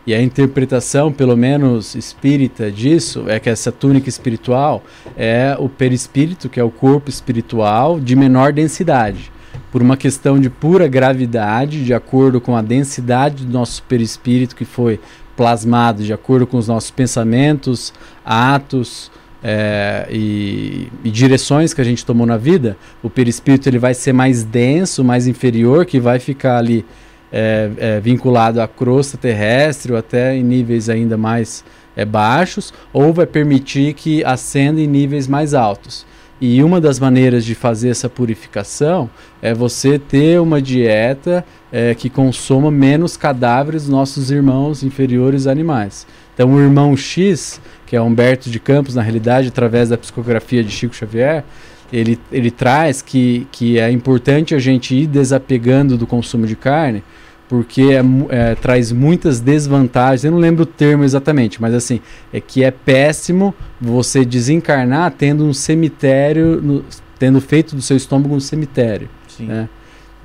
E 0.06 0.14
a 0.14 0.22
interpretação, 0.22 1.12
pelo 1.12 1.36
menos 1.36 1.94
espírita, 1.94 2.72
disso 2.72 3.24
é 3.28 3.38
que 3.38 3.50
essa 3.50 3.70
túnica 3.70 4.08
espiritual 4.08 4.82
é 5.14 5.54
o 5.58 5.68
perispírito, 5.68 6.48
que 6.48 6.58
é 6.58 6.64
o 6.64 6.70
corpo 6.70 7.10
espiritual 7.10 8.00
de 8.00 8.16
menor 8.16 8.52
densidade. 8.52 9.30
Por 9.70 9.82
uma 9.82 9.98
questão 9.98 10.40
de 10.40 10.48
pura 10.48 10.88
gravidade, 10.88 11.84
de 11.84 11.92
acordo 11.92 12.40
com 12.40 12.56
a 12.56 12.62
densidade 12.62 13.44
do 13.44 13.52
nosso 13.52 13.82
perispírito, 13.82 14.56
que 14.56 14.64
foi 14.64 14.98
plasmado 15.38 16.02
de 16.02 16.12
acordo 16.12 16.48
com 16.48 16.56
os 16.56 16.66
nossos 16.66 16.90
pensamentos, 16.90 17.92
atos 18.24 19.08
é, 19.40 20.08
e, 20.10 20.88
e, 21.04 21.10
direções 21.12 21.72
que 21.72 21.80
a 21.80 21.84
gente 21.84 22.04
tomou 22.04 22.26
na 22.26 22.36
vida, 22.36 22.76
o 23.04 23.08
perispírito 23.08 23.68
ele 23.68 23.78
vai 23.78 23.94
ser 23.94 24.12
mais 24.12 24.42
denso, 24.42 25.04
mais 25.04 25.28
inferior, 25.28 25.86
que 25.86 26.00
vai 26.00 26.18
ficar 26.18 26.58
ali 26.58 26.84
é, 27.30 27.70
é, 27.78 28.00
vinculado 28.00 28.60
à 28.60 28.66
crosta 28.66 29.16
terrestre 29.16 29.92
ou 29.92 29.98
até 29.98 30.34
em 30.34 30.42
níveis 30.42 30.88
ainda 30.88 31.16
mais 31.16 31.64
é, 31.96 32.04
baixos, 32.04 32.74
ou 32.92 33.12
vai 33.12 33.26
permitir 33.26 33.94
que 33.94 34.24
ascenda 34.24 34.80
em 34.80 34.88
níveis 34.88 35.28
mais 35.28 35.54
altos. 35.54 36.04
E 36.40 36.62
uma 36.62 36.80
das 36.80 37.00
maneiras 37.00 37.44
de 37.44 37.54
fazer 37.54 37.88
essa 37.88 38.08
purificação 38.08 39.10
é 39.42 39.52
você 39.52 39.98
ter 39.98 40.40
uma 40.40 40.62
dieta 40.62 41.44
é, 41.72 41.94
que 41.94 42.08
consoma 42.08 42.70
menos 42.70 43.16
cadáveres 43.16 43.82
dos 43.82 43.90
nossos 43.90 44.30
irmãos 44.30 44.84
inferiores 44.84 45.48
animais. 45.48 46.06
Então, 46.34 46.54
o 46.54 46.60
irmão 46.60 46.96
X, 46.96 47.60
que 47.84 47.96
é 47.96 48.00
Humberto 48.00 48.48
de 48.48 48.60
Campos, 48.60 48.94
na 48.94 49.02
realidade, 49.02 49.48
através 49.48 49.88
da 49.88 49.98
psicografia 49.98 50.62
de 50.62 50.70
Chico 50.70 50.94
Xavier, 50.94 51.44
ele, 51.92 52.18
ele 52.30 52.50
traz 52.50 53.02
que, 53.02 53.46
que 53.50 53.78
é 53.78 53.90
importante 53.90 54.54
a 54.54 54.58
gente 54.60 54.94
ir 54.94 55.06
desapegando 55.06 55.98
do 55.98 56.06
consumo 56.06 56.46
de 56.46 56.54
carne, 56.54 57.02
porque 57.48 57.82
é, 57.82 58.02
é, 58.28 58.54
traz 58.54 58.92
muitas 58.92 59.40
desvantagens. 59.40 60.24
Eu 60.24 60.32
não 60.32 60.38
lembro 60.38 60.64
o 60.64 60.66
termo 60.66 61.02
exatamente, 61.02 61.60
mas 61.60 61.74
assim, 61.74 62.00
é 62.32 62.40
que 62.40 62.62
é 62.62 62.70
péssimo 62.70 63.54
você 63.80 64.24
desencarnar 64.24 65.12
tendo 65.12 65.44
um 65.44 65.54
cemitério, 65.54 66.60
no, 66.60 66.84
tendo 67.18 67.40
feito 67.40 67.74
do 67.74 67.82
seu 67.82 67.96
estômago 67.96 68.34
um 68.34 68.40
cemitério. 68.40 69.08
Né? 69.40 69.68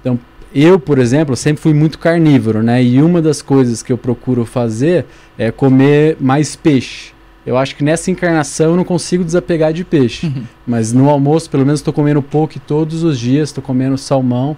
Então, 0.02 0.20
eu, 0.54 0.80
por 0.80 1.00
exemplo, 1.00 1.36
sempre 1.36 1.62
fui 1.62 1.74
muito 1.74 1.98
carnívoro, 1.98 2.62
né? 2.62 2.84
E 2.84 3.02
uma 3.02 3.22
das 3.22 3.42
coisas 3.42 3.82
que 3.82 3.92
eu 3.92 3.98
procuro 3.98 4.46
fazer 4.46 5.06
é 5.38 5.50
comer 5.52 6.18
mais 6.20 6.56
peixe. 6.56 7.14
Eu 7.46 7.58
acho 7.58 7.76
que 7.76 7.84
nessa 7.84 8.10
encarnação 8.10 8.72
eu 8.72 8.78
não 8.78 8.84
consigo 8.84 9.24
desapegar 9.24 9.74
de 9.74 9.84
peixe. 9.84 10.28
Uhum. 10.28 10.44
Mas 10.66 10.94
no 10.94 11.10
almoço, 11.10 11.50
pelo 11.50 11.66
menos, 11.66 11.80
estou 11.80 11.94
comendo 11.94 12.22
pouco 12.22 12.60
todos 12.60 13.04
os 13.04 13.20
dias. 13.20 13.50
Estou 13.50 13.64
comendo 13.64 13.98
salmão 13.98 14.58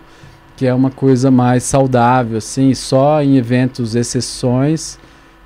que 0.58 0.66
é 0.66 0.74
uma 0.74 0.90
coisa 0.92 1.30
mais 1.30 1.64
saudável, 1.64 2.38
assim, 2.38 2.74
só 2.74 3.22
em 3.22 3.38
eventos, 3.38 3.96
exceções 3.96 4.98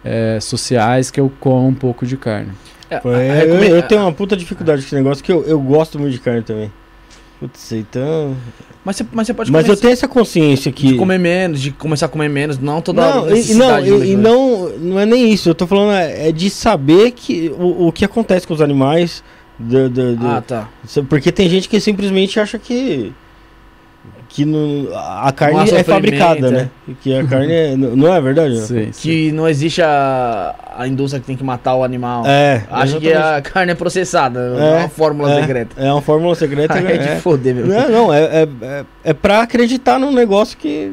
é, 0.03 0.39
sociais 0.39 1.09
que 1.11 1.19
eu 1.19 1.31
como 1.39 1.67
um 1.67 1.73
pouco 1.73 2.05
de 2.05 2.15
carne. 2.17 2.51
É, 2.89 2.95
a 2.97 3.45
eu, 3.45 3.63
eu 3.75 3.81
tenho 3.83 4.01
uma 4.01 4.11
puta 4.11 4.35
dificuldade 4.35 4.81
com 4.81 4.87
esse 4.87 4.95
negócio, 4.95 5.23
que 5.23 5.31
eu, 5.31 5.43
eu 5.43 5.59
gosto 5.59 5.99
muito 5.99 6.13
de 6.13 6.19
carne 6.19 6.41
também. 6.41 6.71
Putz, 7.39 7.71
então... 7.71 8.35
Mas 8.83 8.95
você, 8.97 9.05
mas 9.11 9.27
você 9.27 9.33
pode 9.33 9.51
Mas 9.51 9.67
eu 9.67 9.77
tenho 9.77 9.93
essa 9.93 10.07
consciência 10.07 10.71
que... 10.71 10.87
de 10.87 10.95
comer 10.95 11.17
menos, 11.19 11.61
de 11.61 11.71
começar 11.71 12.07
a 12.07 12.09
comer 12.09 12.29
menos, 12.29 12.57
não 12.57 12.81
toda 12.81 13.01
Não, 13.01 13.23
hora. 13.23 13.37
e, 13.37 13.51
e 13.51 13.53
não, 13.55 13.79
e, 13.79 14.11
e 14.11 14.15
não, 14.15 14.69
não 14.77 14.99
é 14.99 15.05
nem 15.05 15.31
isso. 15.31 15.49
Eu 15.49 15.55
tô 15.55 15.67
falando 15.67 15.91
é, 15.93 16.29
é 16.29 16.31
de 16.31 16.49
saber 16.49 17.11
que 17.11 17.49
o, 17.57 17.87
o 17.87 17.91
que 17.91 18.03
acontece 18.03 18.45
com 18.47 18.53
os 18.53 18.61
animais. 18.61 19.23
do- 19.57 19.89
do- 19.89 20.15
do- 20.15 20.27
Ah, 20.27 20.41
tá. 20.41 20.69
Porque 21.07 21.31
tem 21.31 21.47
gente 21.49 21.67
que 21.69 21.79
simplesmente 21.79 22.39
acha 22.39 22.57
que 22.57 23.13
que 24.29 24.45
não, 24.45 24.87
a 24.95 25.31
carne 25.31 25.57
há 25.57 25.63
é 25.63 25.65
sofrimento, 25.65 25.85
fabricada, 25.87 26.51
né? 26.51 26.69
Que 27.01 27.17
a 27.17 27.25
carne 27.27 27.51
é, 27.51 27.75
não 27.75 28.13
é 28.13 28.21
verdade? 28.21 28.55
né? 28.55 28.61
Sim, 28.61 28.91
sim. 28.91 29.01
Que 29.01 29.31
não 29.31 29.49
existe 29.49 29.81
a, 29.81 30.53
a 30.77 30.87
indústria 30.87 31.19
que 31.19 31.25
tem 31.25 31.35
que 31.35 31.43
matar 31.43 31.73
o 31.75 31.83
animal. 31.83 32.23
É. 32.27 32.63
Acho 32.69 32.99
que 32.99 33.11
a 33.11 33.41
carne 33.41 33.71
é 33.71 33.75
processada, 33.75 34.51
não 34.51 34.59
É, 34.59 34.69
é 34.69 34.77
uma 34.81 34.89
fórmula 34.89 35.31
é, 35.31 35.41
secreta. 35.41 35.75
É 35.81 35.91
uma 35.91 36.01
fórmula 36.01 36.35
secreta. 36.35 36.79
É 36.79 36.97
de 36.97 37.07
é. 37.09 37.15
foder, 37.17 37.55
meu. 37.55 37.65
Não, 37.67 37.89
não, 37.89 38.13
é, 38.13 38.21
é, 38.23 38.47
é, 38.61 38.85
é 39.03 39.13
pra 39.13 39.41
acreditar 39.41 39.99
num 39.99 40.11
negócio 40.13 40.57
que. 40.57 40.91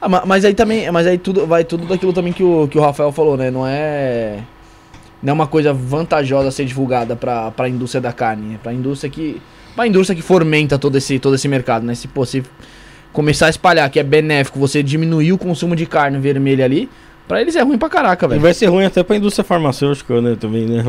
Ah, 0.00 0.08
ma- 0.08 0.22
mas 0.24 0.44
aí 0.44 0.54
também, 0.54 0.90
mas 0.90 1.06
aí 1.06 1.18
tudo 1.18 1.46
vai 1.46 1.64
tudo 1.64 1.86
daquilo 1.86 2.12
também 2.12 2.32
que 2.32 2.42
o, 2.42 2.68
que 2.68 2.78
o 2.78 2.80
Rafael 2.80 3.10
falou, 3.12 3.36
né? 3.36 3.50
Não 3.50 3.66
é 3.66 4.38
não 5.22 5.30
é 5.30 5.34
uma 5.34 5.46
coisa 5.46 5.72
vantajosa 5.72 6.50
ser 6.50 6.64
divulgada 6.64 7.16
pra, 7.16 7.50
pra 7.50 7.68
indústria 7.68 8.00
da 8.00 8.12
carne, 8.12 8.54
é 8.54 8.58
pra 8.58 8.72
indústria 8.72 9.10
que 9.10 9.40
pra 9.74 9.86
indústria 9.86 10.16
que 10.16 10.22
fomenta 10.22 10.78
todo 10.78 10.96
esse 10.96 11.18
todo 11.18 11.34
esse 11.34 11.48
mercado, 11.48 11.84
né? 11.84 11.94
Se 11.94 12.08
se 12.26 12.42
começar 13.16 13.46
a 13.46 13.48
espalhar 13.48 13.88
que 13.88 13.98
é 13.98 14.02
benéfico 14.02 14.58
você 14.58 14.82
diminuir 14.82 15.32
o 15.32 15.38
consumo 15.38 15.74
de 15.74 15.86
carne 15.86 16.18
vermelha 16.18 16.66
ali, 16.66 16.86
pra 17.26 17.40
eles 17.40 17.56
é 17.56 17.62
ruim 17.62 17.78
pra 17.78 17.88
caraca, 17.88 18.26
E 18.26 18.28
velho. 18.28 18.40
vai 18.42 18.52
ser 18.52 18.66
ruim 18.66 18.84
até 18.84 19.02
pra 19.02 19.16
indústria 19.16 19.42
farmacêutica, 19.42 20.20
né? 20.20 20.36
Também, 20.38 20.66
né? 20.66 20.84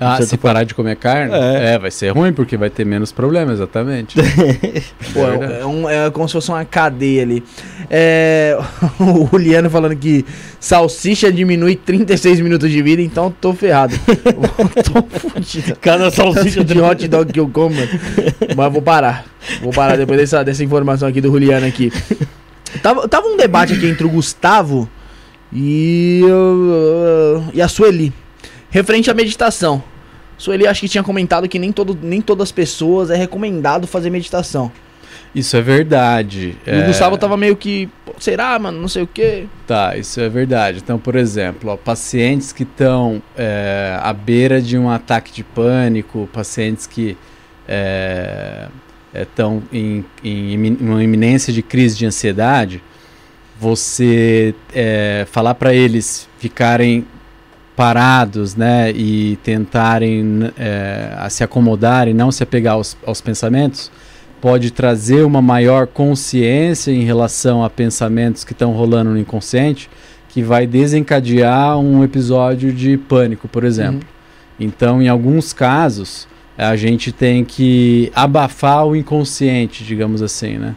Ah, 0.00 0.16
Você 0.16 0.24
se 0.26 0.36
tá- 0.36 0.42
parar 0.42 0.64
de 0.64 0.74
comer 0.74 0.96
carne? 0.96 1.32
É. 1.32 1.74
É. 1.74 1.78
vai 1.78 1.90
ser 1.90 2.08
ruim, 2.10 2.32
porque 2.32 2.56
vai 2.56 2.68
ter 2.68 2.84
menos 2.84 3.12
problemas, 3.12 3.54
exatamente. 3.54 4.16
Pô, 5.14 5.20
é, 5.20 5.60
é 5.60 5.66
um- 5.66 5.88
é 5.88 6.10
como 6.10 6.26
se 6.28 6.32
fosse 6.32 6.48
uma 6.50 6.64
cadeia 6.64 7.22
ali. 7.22 7.42
É, 7.88 8.58
o 8.98 9.28
Juliano 9.30 9.70
falando 9.70 9.94
que 9.94 10.24
salsicha 10.58 11.30
diminui 11.30 11.76
36 11.76 12.40
minutos 12.40 12.68
de 12.70 12.82
vida, 12.82 13.00
então 13.00 13.32
tô 13.40 13.52
ferrado. 13.54 13.94
tô 14.92 15.18
fudido. 15.18 15.76
Cada 15.80 16.10
salsicha 16.10 16.64
de 16.64 16.80
hot 16.80 17.06
dog 17.06 17.32
que 17.32 17.38
eu 17.38 17.48
como, 17.48 17.74
mano. 17.76 17.88
Mas 18.56 18.72
vou 18.72 18.82
parar. 18.82 19.24
Vou 19.60 19.72
parar 19.72 19.96
depois 19.96 20.18
dessa, 20.18 20.42
dessa 20.44 20.64
informação 20.64 21.06
aqui 21.08 21.20
do 21.20 21.28
Juliano 21.30 21.66
aqui. 21.66 21.92
Tava, 22.82 23.06
tava 23.06 23.26
um 23.28 23.36
debate 23.36 23.74
aqui 23.74 23.86
entre 23.86 24.04
o 24.06 24.08
Gustavo 24.10 24.88
e, 25.52 26.22
uh, 26.24 27.44
e 27.52 27.60
a 27.62 27.68
Sueli. 27.68 28.12
Referente 28.72 29.08
à 29.10 29.14
meditação. 29.14 29.80
Sueli 30.36 30.66
acho 30.66 30.80
que 30.80 30.88
tinha 30.88 31.04
comentado 31.04 31.48
que 31.48 31.58
nem, 31.58 31.70
todo, 31.70 31.96
nem 32.02 32.20
todas 32.20 32.48
as 32.48 32.52
pessoas 32.52 33.10
é 33.10 33.14
recomendado 33.16 33.86
fazer 33.86 34.10
meditação. 34.10 34.72
Isso 35.34 35.56
é 35.56 35.60
verdade. 35.62 36.56
E 36.66 36.70
é... 36.70 36.80
o 36.82 36.86
Gustavo 36.86 37.16
tava 37.16 37.36
meio 37.36 37.54
que. 37.54 37.88
"Pô, 38.04 38.12
Será, 38.18 38.58
mano? 38.58 38.80
Não 38.80 38.88
sei 38.88 39.02
o 39.02 39.06
quê. 39.06 39.46
Tá, 39.66 39.96
isso 39.96 40.20
é 40.20 40.28
verdade. 40.28 40.78
Então, 40.82 40.98
por 40.98 41.14
exemplo, 41.14 41.70
ó, 41.70 41.76
pacientes 41.76 42.50
que 42.52 42.64
estão 42.64 43.22
é, 43.36 43.96
à 44.02 44.12
beira 44.12 44.60
de 44.60 44.76
um 44.76 44.90
ataque 44.90 45.32
de 45.32 45.44
pânico, 45.44 46.28
pacientes 46.32 46.86
que 46.86 47.16
estão 49.14 49.62
em, 49.72 50.04
em 50.24 50.52
imi- 50.52 50.76
uma 50.80 51.02
iminência 51.02 51.52
de 51.52 51.62
crise 51.62 51.96
de 51.96 52.04
ansiedade, 52.06 52.82
você 53.60 54.54
é, 54.74 55.26
falar 55.30 55.54
para 55.54 55.72
eles 55.74 56.28
ficarem 56.38 57.06
parados, 57.76 58.54
né, 58.54 58.90
e 58.92 59.36
tentarem 59.42 60.50
é, 60.58 61.26
se 61.30 61.42
acomodar 61.42 62.06
e 62.06 62.14
não 62.14 62.30
se 62.30 62.42
apegar 62.42 62.74
aos, 62.74 62.96
aos 63.06 63.20
pensamentos, 63.20 63.90
pode 64.40 64.70
trazer 64.70 65.24
uma 65.24 65.40
maior 65.40 65.86
consciência 65.86 66.90
em 66.90 67.04
relação 67.04 67.64
a 67.64 67.70
pensamentos 67.70 68.44
que 68.44 68.52
estão 68.52 68.72
rolando 68.72 69.10
no 69.10 69.18
inconsciente, 69.18 69.88
que 70.28 70.42
vai 70.42 70.66
desencadear 70.66 71.78
um 71.78 72.02
episódio 72.02 72.72
de 72.72 72.96
pânico, 72.96 73.46
por 73.46 73.64
exemplo. 73.64 74.08
Então, 74.58 75.00
em 75.00 75.08
alguns 75.08 75.52
casos, 75.52 76.26
a 76.56 76.74
gente 76.76 77.12
tem 77.12 77.44
que 77.44 78.10
abafar 78.14 78.86
o 78.86 78.96
inconsciente, 78.96 79.84
digamos 79.84 80.22
assim, 80.22 80.58
né? 80.58 80.74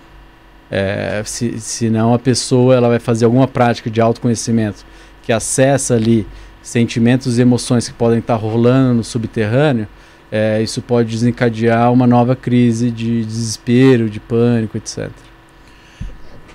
É, 0.70 1.22
se, 1.26 1.60
senão 1.60 2.14
a 2.14 2.20
pessoa 2.20 2.76
ela 2.76 2.90
vai 2.90 3.00
fazer 3.00 3.26
alguma 3.26 3.48
prática 3.48 3.90
de 3.90 4.02
autoconhecimento 4.02 4.84
que 5.22 5.32
acessa 5.32 5.94
ali 5.94 6.26
sentimentos 6.66 7.38
e 7.38 7.42
emoções 7.44 7.88
que 7.88 7.94
podem 7.94 8.18
estar 8.18 8.36
rolando 8.36 8.96
no 8.96 9.04
subterrâneo, 9.04 9.88
é, 10.32 10.62
isso 10.64 10.82
pode 10.82 11.12
desencadear 11.12 11.94
uma 11.94 12.08
nova 12.08 12.36
crise 12.36 12.90
de 12.90 13.24
desespero, 13.24 14.10
de 14.10 14.20
pânico, 14.20 14.76
etc. 14.76 15.12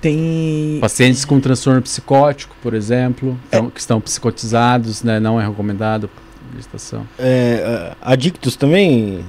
Tem. 0.01 0.79
Pacientes 0.81 1.25
com 1.25 1.39
transtorno 1.39 1.81
psicótico, 1.81 2.57
por 2.61 2.75
exemplo, 2.75 3.39
então, 3.49 3.71
que 3.71 3.79
estão 3.79 4.01
psicotizados, 4.01 5.05
né, 5.05 5.21
não 5.21 5.41
é 5.41 5.47
recomendado 5.47 6.11
meditação. 6.53 7.07
É, 7.17 7.95
adictos 8.03 8.57
também? 8.57 9.25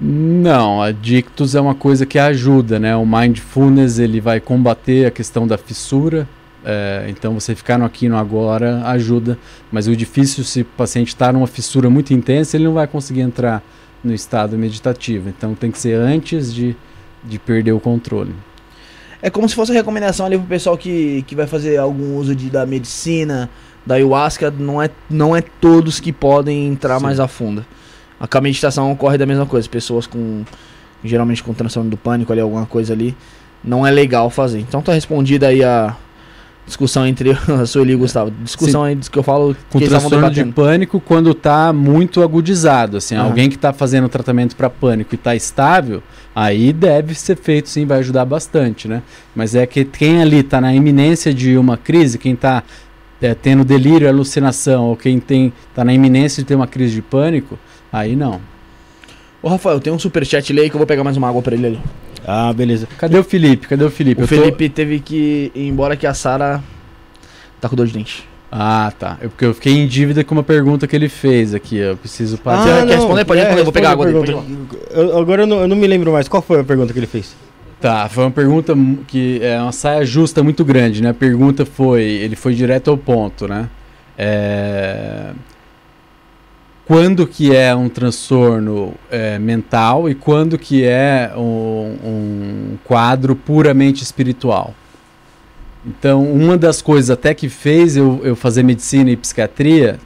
Não, 0.00 0.82
adictos 0.82 1.54
é 1.54 1.60
uma 1.60 1.74
coisa 1.74 2.04
que 2.04 2.18
ajuda, 2.18 2.80
né? 2.80 2.96
O 2.96 3.06
mindfulness 3.06 3.98
ele 3.98 4.20
vai 4.20 4.40
combater 4.40 5.06
a 5.06 5.10
questão 5.10 5.46
da 5.46 5.56
fissura. 5.56 6.26
É, 6.64 7.06
então 7.08 7.32
você 7.32 7.54
ficar 7.54 7.78
no 7.78 7.84
aqui 7.84 8.08
no 8.08 8.16
agora 8.16 8.82
ajuda, 8.86 9.38
mas 9.72 9.88
o 9.88 9.96
difícil 9.96 10.44
se 10.44 10.62
o 10.62 10.64
paciente 10.64 11.08
está 11.08 11.32
numa 11.32 11.46
fissura 11.46 11.88
muito 11.88 12.12
intensa, 12.12 12.56
ele 12.56 12.64
não 12.64 12.74
vai 12.74 12.86
conseguir 12.86 13.20
entrar 13.20 13.62
no 14.04 14.12
estado 14.12 14.58
meditativo. 14.58 15.28
Então 15.28 15.54
tem 15.54 15.70
que 15.70 15.78
ser 15.78 15.94
antes 15.94 16.52
de, 16.52 16.76
de 17.24 17.38
perder 17.38 17.72
o 17.72 17.80
controle. 17.80 18.34
É 19.22 19.28
como 19.28 19.48
se 19.48 19.54
fosse 19.54 19.72
recomendação 19.72 20.24
ali 20.24 20.38
pro 20.38 20.46
pessoal 20.46 20.76
que, 20.78 21.22
que 21.26 21.34
vai 21.34 21.46
fazer 21.46 21.76
algum 21.76 22.16
uso 22.16 22.34
de, 22.34 22.48
da 22.48 22.64
medicina, 22.64 23.50
da 23.84 23.96
ayahuasca. 23.96 24.50
Não 24.50 24.80
é, 24.82 24.90
não 25.10 25.36
é 25.36 25.42
todos 25.42 26.00
que 26.00 26.12
podem 26.12 26.66
entrar 26.66 26.98
Sim. 26.98 27.04
mais 27.04 27.20
a 27.20 27.28
fundo. 27.28 27.64
A, 28.18 28.26
a 28.30 28.40
meditação 28.40 28.90
ocorre 28.90 29.18
da 29.18 29.26
mesma 29.26 29.46
coisa. 29.46 29.68
Pessoas 29.68 30.06
com. 30.06 30.44
Geralmente 31.02 31.42
com 31.42 31.54
transtorno 31.54 31.88
do 31.88 31.96
pânico 31.96 32.30
ali, 32.30 32.40
alguma 32.40 32.66
coisa 32.66 32.92
ali. 32.92 33.16
Não 33.64 33.86
é 33.86 33.90
legal 33.90 34.28
fazer. 34.30 34.60
Então 34.60 34.82
tá 34.82 34.92
respondida 34.92 35.48
aí 35.48 35.62
a 35.62 35.96
discussão 36.70 37.06
entre 37.06 37.30
a 37.60 37.66
Sueli 37.66 37.92
e 37.92 37.94
o 37.94 37.98
Gustavo. 37.98 38.30
Discussão 38.42 38.82
aí 38.82 38.96
que 38.96 39.18
eu 39.18 39.22
falo 39.22 39.54
Com 39.70 39.78
que 39.78 39.86
transtorno 39.86 40.30
de 40.30 40.44
pânico 40.46 41.00
quando 41.00 41.32
está 41.32 41.72
muito 41.72 42.22
agudizado, 42.22 42.96
assim, 42.96 43.14
Aham. 43.14 43.26
alguém 43.26 43.48
que 43.48 43.56
está 43.56 43.72
fazendo 43.72 44.08
tratamento 44.08 44.56
para 44.56 44.70
pânico 44.70 45.14
e 45.14 45.16
está 45.16 45.36
estável, 45.36 46.02
aí 46.34 46.72
deve 46.72 47.14
ser 47.14 47.36
feito 47.36 47.68
sim, 47.68 47.84
vai 47.84 47.98
ajudar 47.98 48.24
bastante, 48.24 48.88
né? 48.88 49.02
Mas 49.34 49.54
é 49.54 49.66
que 49.66 49.84
quem 49.84 50.22
ali 50.22 50.38
está 50.38 50.60
na 50.60 50.74
iminência 50.74 51.34
de 51.34 51.58
uma 51.58 51.76
crise, 51.76 52.18
quem 52.18 52.32
está 52.32 52.62
tendo 53.42 53.64
delírio, 53.64 54.08
alucinação, 54.08 54.86
ou 54.86 54.96
quem 54.96 55.20
tem 55.20 55.52
tá 55.74 55.84
na 55.84 55.92
iminência 55.92 56.42
de 56.42 56.48
ter 56.48 56.54
uma 56.54 56.66
crise 56.66 56.94
de 56.94 57.02
pânico, 57.02 57.58
aí 57.92 58.16
não. 58.16 58.40
Ô 59.42 59.48
Rafael, 59.48 59.80
tem 59.80 59.92
um 59.92 59.98
superchat 59.98 60.52
ali 60.52 60.62
aí 60.62 60.70
que 60.70 60.76
eu 60.76 60.78
vou 60.78 60.86
pegar 60.86 61.04
mais 61.04 61.16
uma 61.16 61.28
água 61.28 61.42
pra 61.42 61.54
ele 61.54 61.66
ali. 61.66 61.80
Ah, 62.26 62.52
beleza. 62.52 62.86
Cadê 62.98 63.18
o 63.18 63.24
Felipe? 63.24 63.66
Cadê 63.66 63.84
o 63.84 63.90
Felipe? 63.90 64.20
O 64.20 64.24
Eu 64.24 64.28
tô- 64.28 64.34
Felipe 64.34 64.68
teve 64.68 65.00
que 65.00 65.50
ir 65.54 65.66
embora 65.68 65.96
que 65.96 66.06
a 66.06 66.14
Sara 66.14 66.62
tá 67.60 67.68
com 67.68 67.76
dor 67.76 67.86
de 67.86 67.92
dente. 67.92 68.28
Ah, 68.52 68.92
tá. 68.98 69.16
É 69.20 69.28
porque 69.28 69.44
eu 69.44 69.54
fiquei 69.54 69.72
em 69.74 69.86
dívida 69.86 70.24
com 70.24 70.34
uma 70.34 70.42
pergunta 70.42 70.86
que 70.86 70.96
ele 70.96 71.08
fez 71.08 71.54
aqui. 71.54 71.76
Eu 71.76 71.96
preciso 71.96 72.36
parar. 72.38 72.62
Ah, 72.82 72.86
quer 72.86 72.96
responder? 72.96 73.24
Pode 73.24 73.40
responder, 73.40 73.60
eu 73.60 73.64
vou 73.64 73.72
pegar 73.72 73.88
responde 73.90 74.08
água 74.10 74.20
a 74.20 74.24
dele, 74.24 74.38
pergunta. 74.42 74.76
Eu- 74.90 75.18
agora 75.18 75.42
eu 75.42 75.46
não, 75.46 75.60
eu 75.60 75.68
não 75.68 75.76
me 75.76 75.86
lembro 75.86 76.10
mais. 76.12 76.26
Qual 76.28 76.42
foi 76.42 76.60
a 76.60 76.64
pergunta 76.64 76.92
que 76.92 76.98
ele 76.98 77.06
fez? 77.06 77.34
Tá, 77.80 78.08
foi 78.08 78.24
uma 78.24 78.30
pergunta 78.30 78.74
mu- 78.74 78.98
que 79.06 79.38
é 79.42 79.58
uma 79.60 79.72
saia 79.72 80.04
justa 80.04 80.42
muito 80.42 80.64
grande, 80.64 81.00
né? 81.02 81.10
A 81.10 81.14
pergunta 81.14 81.64
foi, 81.64 82.02
ele 82.02 82.36
foi 82.36 82.54
direto 82.54 82.90
ao 82.90 82.98
ponto, 82.98 83.46
né? 83.48 83.68
É, 84.18 85.30
Quando 86.90 87.24
que 87.24 87.54
é 87.54 87.72
um 87.72 87.88
transtorno 87.88 88.94
é, 89.12 89.38
mental 89.38 90.10
e 90.10 90.14
quando 90.16 90.58
que 90.58 90.82
é 90.82 91.30
um, 91.36 91.96
um 92.04 92.78
quadro 92.82 93.36
puramente 93.36 94.02
espiritual? 94.02 94.74
Então, 95.86 96.24
uma 96.24 96.58
das 96.58 96.82
coisas 96.82 97.08
até 97.08 97.32
que 97.32 97.48
fez 97.48 97.96
eu, 97.96 98.20
eu 98.24 98.34
fazer 98.34 98.64
medicina 98.64 99.08
e 99.08 99.16
psiquiatria, 99.16 100.00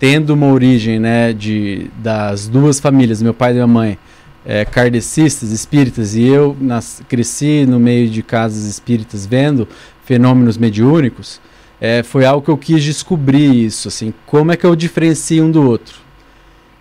tendo 0.00 0.30
uma 0.30 0.46
origem, 0.46 0.98
né, 0.98 1.34
de, 1.34 1.90
das 1.98 2.48
duas 2.48 2.80
famílias, 2.80 3.20
meu 3.20 3.34
pai 3.34 3.50
e 3.50 3.54
minha 3.56 3.66
mãe, 3.66 3.98
é, 4.46 4.64
kardecistas, 4.64 5.50
espíritas, 5.50 6.14
e 6.14 6.22
eu 6.22 6.56
nas- 6.58 7.02
cresci 7.06 7.66
no 7.68 7.78
meio 7.78 8.08
de 8.08 8.22
casas 8.22 8.64
espíritas 8.64 9.26
vendo 9.26 9.68
fenômenos 10.06 10.56
mediúnicos, 10.56 11.38
é, 11.78 12.02
foi 12.02 12.24
algo 12.24 12.42
que 12.42 12.50
eu 12.50 12.56
quis 12.56 12.82
descobrir 12.82 13.66
isso, 13.66 13.88
assim, 13.88 14.14
como 14.24 14.52
é 14.52 14.56
que 14.56 14.64
eu 14.64 14.74
diferencio 14.74 15.44
um 15.44 15.50
do 15.50 15.62
outro. 15.62 16.03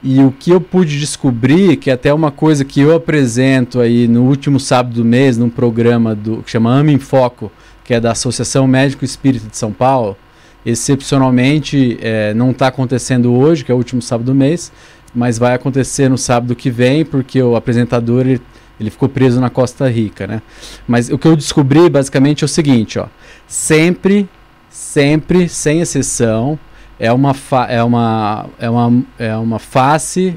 E 0.03 0.21
o 0.21 0.31
que 0.31 0.51
eu 0.51 0.59
pude 0.59 0.99
descobrir, 0.99 1.77
que 1.77 1.89
é 1.89 1.93
até 1.93 2.13
uma 2.13 2.29
coisa 2.29 2.65
que 2.65 2.81
eu 2.81 2.93
apresento 2.93 3.79
aí 3.79 4.05
no 4.05 4.23
último 4.23 4.59
sábado 4.59 4.95
do 4.95 5.05
mês, 5.05 5.37
num 5.37 5.49
programa 5.49 6.13
do, 6.13 6.43
que 6.43 6.51
chama 6.51 6.73
Ama 6.73 6.91
em 6.91 6.99
Foco, 6.99 7.49
que 7.85 7.93
é 7.93 8.01
da 8.01 8.11
Associação 8.11 8.67
Médico 8.67 9.05
Espírita 9.05 9.47
de 9.47 9.55
São 9.55 9.71
Paulo, 9.71 10.17
excepcionalmente 10.65 11.97
é, 12.01 12.33
não 12.33 12.51
está 12.51 12.67
acontecendo 12.67 13.33
hoje, 13.33 13.63
que 13.63 13.71
é 13.71 13.75
o 13.75 13.77
último 13.77 14.01
sábado 14.01 14.25
do 14.25 14.35
mês, 14.35 14.73
mas 15.15 15.37
vai 15.37 15.53
acontecer 15.53 16.09
no 16.09 16.17
sábado 16.17 16.53
que 16.53 16.69
vem, 16.69 17.05
porque 17.05 17.41
o 17.41 17.55
apresentador 17.55 18.21
ele, 18.21 18.41
ele 18.79 18.89
ficou 18.89 19.07
preso 19.07 19.39
na 19.39 19.49
Costa 19.49 19.89
Rica, 19.89 20.27
né? 20.27 20.41
Mas 20.85 21.09
o 21.09 21.17
que 21.17 21.27
eu 21.27 21.35
descobri 21.35 21.89
basicamente 21.89 22.43
é 22.43 22.45
o 22.45 22.49
seguinte, 22.49 22.99
ó, 22.99 23.07
sempre, 23.47 24.27
sempre, 24.69 25.47
sem 25.47 25.79
exceção, 25.79 26.59
é 26.99 27.11
uma, 27.11 27.35
é 27.69 27.83
uma, 27.83 28.45
é 28.59 28.69
uma, 28.69 29.03
é 29.19 29.35
uma 29.35 29.59
face 29.59 30.35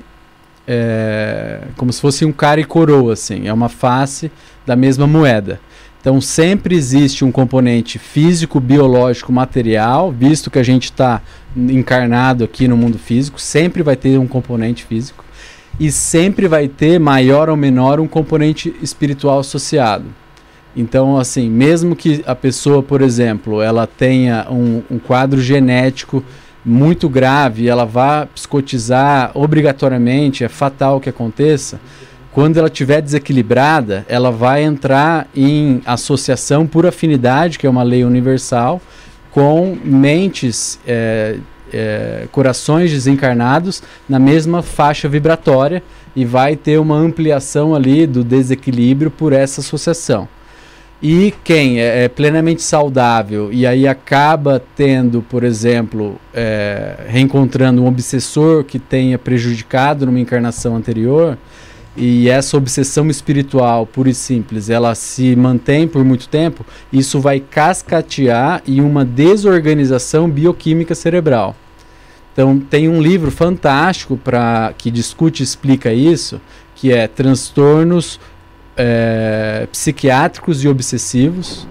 é, 0.66 1.60
como 1.76 1.92
se 1.92 2.00
fosse 2.00 2.24
um 2.24 2.32
cara 2.32 2.60
e 2.60 2.64
coroa, 2.64 3.12
assim. 3.12 3.46
É 3.46 3.52
uma 3.52 3.68
face 3.68 4.30
da 4.66 4.74
mesma 4.74 5.06
moeda. 5.06 5.60
Então 6.00 6.20
sempre 6.20 6.76
existe 6.76 7.24
um 7.24 7.32
componente 7.32 7.98
físico, 7.98 8.60
biológico, 8.60 9.32
material, 9.32 10.12
visto 10.12 10.50
que 10.50 10.58
a 10.58 10.62
gente 10.62 10.84
está 10.84 11.20
encarnado 11.56 12.44
aqui 12.44 12.68
no 12.68 12.76
mundo 12.76 12.98
físico, 12.98 13.40
sempre 13.40 13.82
vai 13.82 13.96
ter 13.96 14.18
um 14.18 14.26
componente 14.26 14.84
físico 14.84 15.24
e 15.80 15.90
sempre 15.90 16.46
vai 16.46 16.68
ter 16.68 17.00
maior 17.00 17.48
ou 17.48 17.56
menor 17.56 17.98
um 17.98 18.06
componente 18.06 18.74
espiritual 18.80 19.40
associado. 19.40 20.04
Então, 20.76 21.16
assim, 21.16 21.50
mesmo 21.50 21.96
que 21.96 22.22
a 22.26 22.34
pessoa, 22.34 22.82
por 22.82 23.00
exemplo, 23.02 23.62
ela 23.62 23.86
tenha 23.86 24.46
um, 24.50 24.82
um 24.90 24.98
quadro 24.98 25.40
genético 25.40 26.22
muito 26.66 27.08
grave, 27.08 27.68
ela 27.68 27.84
vá 27.84 28.26
psicotizar 28.26 29.30
obrigatoriamente, 29.34 30.42
é 30.42 30.48
fatal 30.48 31.00
que 31.00 31.08
aconteça. 31.08 31.78
Quando 32.32 32.58
ela 32.58 32.66
estiver 32.66 33.00
desequilibrada, 33.00 34.04
ela 34.08 34.32
vai 34.32 34.64
entrar 34.64 35.28
em 35.34 35.80
associação 35.86 36.66
por 36.66 36.84
afinidade, 36.84 37.56
que 37.56 37.66
é 37.66 37.70
uma 37.70 37.84
lei 37.84 38.04
universal, 38.04 38.82
com 39.30 39.78
mentes, 39.84 40.78
é, 40.86 41.36
é, 41.72 42.26
corações 42.32 42.90
desencarnados 42.90 43.82
na 44.08 44.18
mesma 44.18 44.60
faixa 44.60 45.08
vibratória 45.08 45.82
e 46.16 46.24
vai 46.24 46.56
ter 46.56 46.78
uma 46.78 46.96
ampliação 46.96 47.74
ali 47.74 48.06
do 48.06 48.24
desequilíbrio 48.24 49.10
por 49.10 49.32
essa 49.32 49.60
associação. 49.60 50.28
E 51.02 51.34
quem 51.44 51.78
é, 51.78 52.04
é, 52.04 52.08
plenamente 52.08 52.62
saudável 52.62 53.52
e 53.52 53.66
aí 53.66 53.86
acaba 53.86 54.62
tendo, 54.74 55.20
por 55.20 55.44
exemplo, 55.44 56.18
é, 56.32 57.04
reencontrando 57.06 57.82
um 57.82 57.86
obsessor 57.86 58.64
que 58.64 58.78
tenha 58.78 59.18
prejudicado 59.18 60.06
numa 60.06 60.18
encarnação 60.18 60.74
anterior, 60.74 61.36
e 61.96 62.28
essa 62.28 62.56
obsessão 62.58 63.08
espiritual, 63.08 63.86
pura 63.86 64.10
e 64.10 64.14
simples, 64.14 64.68
ela 64.68 64.94
se 64.94 65.34
mantém 65.34 65.88
por 65.88 66.04
muito 66.04 66.28
tempo, 66.28 66.64
isso 66.92 67.20
vai 67.20 67.40
cascatear 67.40 68.62
em 68.66 68.82
uma 68.82 69.02
desorganização 69.02 70.28
bioquímica 70.28 70.94
cerebral. 70.94 71.56
Então, 72.34 72.58
tem 72.58 72.86
um 72.86 73.00
livro 73.00 73.30
fantástico 73.30 74.14
para 74.14 74.74
que 74.76 74.90
discute 74.90 75.42
e 75.42 75.44
explica 75.44 75.90
isso, 75.90 76.38
que 76.74 76.92
é 76.92 77.08
Transtornos 77.08 78.20
é, 78.76 79.66
psiquiátricos 79.72 80.62
e 80.62 80.68
obsessivos 80.68 81.66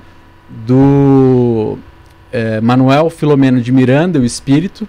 do 0.49 1.77
é, 2.31 2.59
Manuel 2.61 3.09
Filomeno 3.09 3.61
de 3.61 3.71
Miranda, 3.71 4.19
o 4.19 4.25
Espírito, 4.25 4.87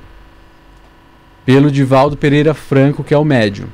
pelo 1.44 1.70
Divaldo 1.70 2.16
Pereira 2.16 2.54
Franco, 2.54 3.04
que 3.04 3.14
é 3.14 3.18
o 3.18 3.24
médium. 3.24 3.68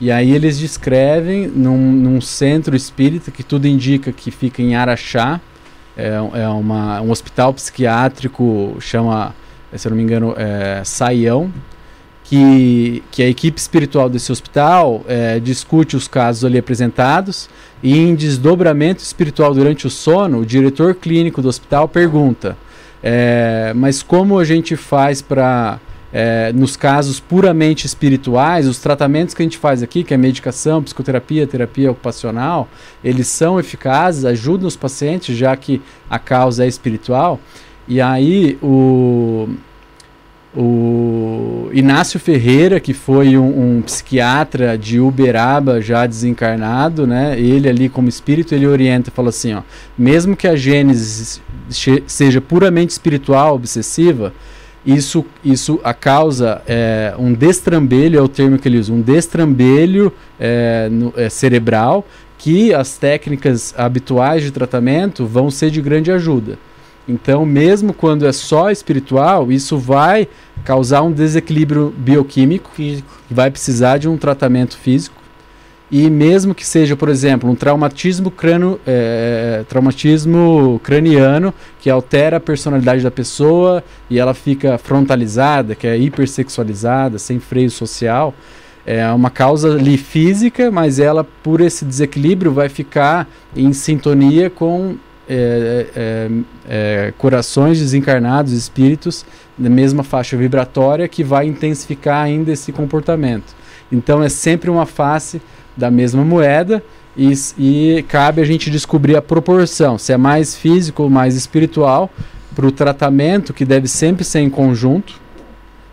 E 0.00 0.10
aí 0.10 0.32
eles 0.32 0.58
descrevem 0.58 1.46
num, 1.46 1.92
num, 1.92 2.20
centro 2.20 2.76
espírita 2.76 3.30
que 3.30 3.42
tudo 3.42 3.66
indica 3.66 4.12
que 4.12 4.30
fica 4.30 4.60
em 4.60 4.74
Araxá, 4.74 5.40
é, 5.96 6.08
é 6.34 6.48
uma, 6.48 7.00
um 7.00 7.10
hospital 7.10 7.54
psiquiátrico, 7.54 8.76
chama, 8.80 9.34
se 9.74 9.86
eu 9.86 9.90
não 9.90 9.96
me 9.96 10.02
engano, 10.02 10.34
é, 10.36 10.82
Saião, 10.84 11.50
que, 12.24 13.02
que 13.10 13.22
a 13.22 13.28
equipe 13.28 13.58
espiritual 13.60 14.08
desse 14.08 14.32
hospital 14.32 15.04
é, 15.06 15.38
discute 15.38 15.94
os 15.94 16.08
casos 16.08 16.44
ali 16.44 16.58
apresentados 16.58 17.48
e 17.84 17.98
em 17.98 18.14
desdobramento 18.14 19.02
espiritual 19.02 19.52
durante 19.52 19.86
o 19.86 19.90
sono, 19.90 20.38
o 20.38 20.46
diretor 20.46 20.94
clínico 20.94 21.42
do 21.42 21.48
hospital 21.48 21.86
pergunta: 21.86 22.56
é, 23.02 23.74
mas 23.76 24.02
como 24.02 24.38
a 24.38 24.44
gente 24.44 24.74
faz 24.74 25.20
para 25.20 25.78
é, 26.10 26.50
nos 26.54 26.76
casos 26.76 27.20
puramente 27.20 27.84
espirituais, 27.84 28.66
os 28.66 28.78
tratamentos 28.78 29.34
que 29.34 29.42
a 29.42 29.44
gente 29.44 29.58
faz 29.58 29.82
aqui, 29.82 30.02
que 30.02 30.14
é 30.14 30.16
medicação, 30.16 30.82
psicoterapia, 30.82 31.46
terapia 31.46 31.90
ocupacional, 31.90 32.70
eles 33.04 33.26
são 33.26 33.60
eficazes, 33.60 34.24
ajudam 34.24 34.66
os 34.66 34.76
pacientes, 34.76 35.36
já 35.36 35.54
que 35.54 35.82
a 36.08 36.18
causa 36.18 36.64
é 36.64 36.66
espiritual. 36.66 37.38
E 37.86 38.00
aí 38.00 38.56
o 38.62 39.46
o 40.56 41.68
Inácio 41.72 42.20
Ferreira, 42.20 42.78
que 42.78 42.94
foi 42.94 43.36
um, 43.36 43.78
um, 43.78 43.82
psiquiatra 43.82 44.78
de 44.78 45.00
Uberaba 45.00 45.80
já 45.80 46.06
desencarnado, 46.06 47.06
né? 47.06 47.38
Ele 47.38 47.68
ali 47.68 47.88
como 47.88 48.08
espírito, 48.08 48.54
ele 48.54 48.66
orienta 48.66 49.10
fala 49.10 49.30
assim, 49.30 49.54
ó, 49.54 49.62
mesmo 49.98 50.36
que 50.36 50.46
a 50.46 50.54
gênese 50.54 51.40
seja 52.06 52.40
puramente 52.40 52.90
espiritual, 52.90 53.56
obsessiva, 53.56 54.32
isso, 54.86 55.24
isso 55.44 55.80
a 55.82 55.94
causa 55.94 56.62
é 56.66 57.14
um 57.18 57.32
destrambelho, 57.32 58.18
é 58.18 58.22
o 58.22 58.28
termo 58.28 58.58
que 58.58 58.68
ele 58.68 58.78
usa, 58.78 58.92
um 58.92 59.00
destrambelho 59.00 60.12
é, 60.38 60.88
no, 60.90 61.12
é, 61.16 61.28
cerebral, 61.28 62.06
que 62.38 62.74
as 62.74 62.96
técnicas 62.98 63.74
habituais 63.76 64.42
de 64.42 64.50
tratamento 64.50 65.26
vão 65.26 65.50
ser 65.50 65.70
de 65.70 65.80
grande 65.80 66.12
ajuda. 66.12 66.58
Então, 67.06 67.44
mesmo 67.44 67.92
quando 67.92 68.26
é 68.26 68.32
só 68.32 68.70
espiritual, 68.70 69.52
isso 69.52 69.76
vai 69.76 70.26
causar 70.64 71.02
um 71.02 71.12
desequilíbrio 71.12 71.92
bioquímico, 71.96 72.70
físico. 72.72 73.08
que 73.28 73.34
vai 73.34 73.50
precisar 73.50 73.98
de 73.98 74.08
um 74.08 74.16
tratamento 74.16 74.76
físico. 74.76 75.24
E 75.90 76.08
mesmo 76.08 76.54
que 76.54 76.66
seja, 76.66 76.96
por 76.96 77.08
exemplo, 77.08 77.48
um 77.48 77.54
traumatismo, 77.54 78.30
crânio, 78.30 78.80
é, 78.86 79.64
traumatismo 79.68 80.80
craniano, 80.82 81.52
que 81.78 81.90
altera 81.90 82.38
a 82.38 82.40
personalidade 82.40 83.02
da 83.02 83.10
pessoa 83.10 83.84
e 84.08 84.18
ela 84.18 84.32
fica 84.32 84.78
frontalizada, 84.78 85.74
que 85.74 85.86
é 85.86 85.96
hipersexualizada, 85.96 87.18
sem 87.18 87.38
freio 87.38 87.70
social, 87.70 88.34
é 88.86 89.06
uma 89.12 89.30
causa 89.30 89.74
ali 89.74 89.96
física, 89.96 90.70
mas 90.70 90.98
ela, 90.98 91.22
por 91.22 91.60
esse 91.60 91.84
desequilíbrio, 91.84 92.52
vai 92.52 92.68
ficar 92.68 93.28
em 93.56 93.72
sintonia 93.72 94.50
com 94.50 94.96
é, 95.28 95.86
é, 95.94 96.30
é, 96.68 97.14
corações 97.16 97.78
desencarnados, 97.78 98.52
espíritos, 98.52 99.24
na 99.58 99.70
mesma 99.70 100.02
faixa 100.02 100.36
vibratória, 100.36 101.08
que 101.08 101.24
vai 101.24 101.46
intensificar 101.46 102.24
ainda 102.24 102.52
esse 102.52 102.72
comportamento. 102.72 103.54
Então 103.90 104.22
é 104.22 104.28
sempre 104.28 104.70
uma 104.70 104.86
face 104.86 105.40
da 105.76 105.90
mesma 105.90 106.24
moeda 106.24 106.82
e, 107.16 107.32
e 107.58 108.04
cabe 108.08 108.40
a 108.40 108.44
gente 108.44 108.70
descobrir 108.70 109.16
a 109.16 109.22
proporção, 109.22 109.98
se 109.98 110.12
é 110.12 110.16
mais 110.16 110.56
físico 110.56 111.04
ou 111.04 111.10
mais 111.10 111.36
espiritual, 111.36 112.10
para 112.54 112.66
o 112.66 112.72
tratamento 112.72 113.52
que 113.52 113.64
deve 113.64 113.88
sempre 113.88 114.24
ser 114.24 114.40
em 114.40 114.50
conjunto, 114.50 115.20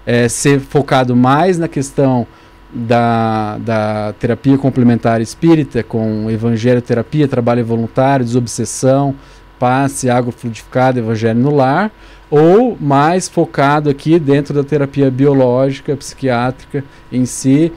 é, 0.05 0.27
ser 0.27 0.59
focado 0.59 1.15
mais 1.15 1.57
na 1.57 1.67
questão 1.67 2.27
da, 2.73 3.57
da 3.57 4.13
terapia 4.19 4.57
complementar 4.57 5.21
espírita, 5.21 5.83
com 5.83 6.29
evangelho 6.29 6.81
terapia, 6.81 7.27
trabalho 7.27 7.65
voluntário, 7.65 8.25
desobsessão, 8.25 9.15
passe, 9.59 10.09
água 10.09 10.31
fluidificada, 10.31 10.99
evangelho 10.99 11.39
no 11.39 11.53
lar, 11.53 11.91
ou 12.29 12.77
mais 12.79 13.27
focado 13.27 13.89
aqui 13.89 14.17
dentro 14.17 14.53
da 14.53 14.63
terapia 14.63 15.11
biológica, 15.11 15.95
psiquiátrica 15.95 16.83
em 17.11 17.25
si, 17.25 17.71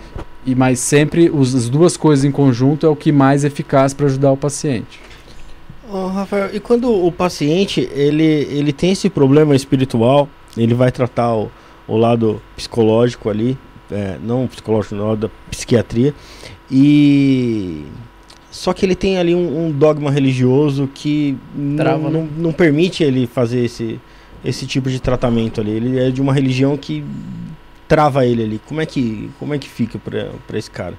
e 0.46 0.54
mas 0.54 0.78
sempre 0.78 1.28
os, 1.28 1.54
as 1.54 1.68
duas 1.68 1.96
coisas 1.96 2.24
em 2.24 2.30
conjunto 2.30 2.86
é 2.86 2.88
o 2.88 2.96
que 2.96 3.10
mais 3.10 3.44
eficaz 3.44 3.92
para 3.92 4.06
ajudar 4.06 4.32
o 4.32 4.36
paciente. 4.36 5.00
Oh, 5.90 6.06
Rafael, 6.08 6.50
e 6.52 6.60
quando 6.60 6.90
o 6.90 7.10
paciente 7.12 7.88
ele, 7.92 8.24
ele 8.24 8.72
tem 8.72 8.92
esse 8.92 9.10
problema 9.10 9.54
espiritual, 9.54 10.28
ele 10.56 10.74
vai 10.74 10.90
tratar 10.90 11.34
o, 11.34 11.50
o 11.86 11.96
lado 11.96 12.40
psicológico 12.56 13.28
ali, 13.28 13.58
é, 13.90 14.18
não 14.22 14.46
psicológico, 14.46 14.94
não, 14.94 15.16
da 15.16 15.28
psiquiatria. 15.50 16.14
E 16.70 17.84
só 18.50 18.72
que 18.72 18.86
ele 18.86 18.94
tem 18.94 19.18
ali 19.18 19.34
um, 19.34 19.66
um 19.66 19.70
dogma 19.72 20.10
religioso 20.10 20.88
que 20.92 21.36
Trava, 21.76 22.04
não, 22.04 22.10
né? 22.10 22.28
não, 22.36 22.44
não, 22.44 22.52
permite 22.52 23.02
ele 23.02 23.26
fazer 23.26 23.64
esse, 23.64 24.00
esse 24.44 24.66
tipo 24.66 24.88
de 24.88 25.00
tratamento 25.00 25.60
ali. 25.60 25.72
Ele 25.72 25.98
é 25.98 26.10
de 26.10 26.22
uma 26.22 26.32
religião 26.32 26.76
que 26.76 27.04
trava 27.88 28.24
ele 28.24 28.44
ali. 28.44 28.60
Como 28.66 28.80
é 28.80 28.86
que, 28.86 29.30
como 29.38 29.54
é 29.54 29.58
que 29.58 29.68
fica 29.68 29.98
para 29.98 30.56
esse 30.58 30.70
cara? 30.70 30.94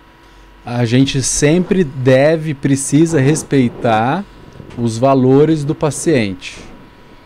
A 0.65 0.83
gente 0.83 1.21
sempre 1.21 1.83
deve, 1.83 2.53
precisa 2.53 3.19
respeitar 3.19 4.25
os 4.77 4.97
valores 4.97 5.63
do 5.63 5.73
paciente. 5.73 6.57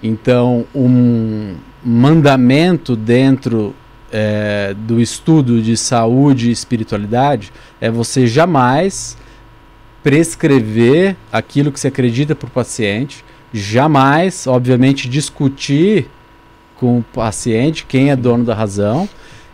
Então, 0.03 0.65
um 0.75 1.55
mandamento 1.83 2.95
dentro 2.95 3.73
é, 4.11 4.75
do 4.77 4.99
estudo 4.99 5.61
de 5.61 5.77
saúde 5.77 6.49
e 6.49 6.51
espiritualidade 6.51 7.51
é 7.79 7.89
você 7.89 8.27
jamais 8.27 9.17
prescrever 10.03 11.15
aquilo 11.31 11.71
que 11.71 11.79
você 11.79 11.89
acredita 11.89 12.35
para 12.35 12.47
o 12.47 12.51
paciente, 12.51 13.23
jamais, 13.53 14.47
obviamente, 14.47 15.09
discutir 15.09 16.09
com 16.75 16.99
o 16.99 17.03
paciente 17.03 17.85
quem 17.85 18.09
é 18.09 18.15
dono 18.15 18.45
da 18.45 18.55
razão 18.55 19.07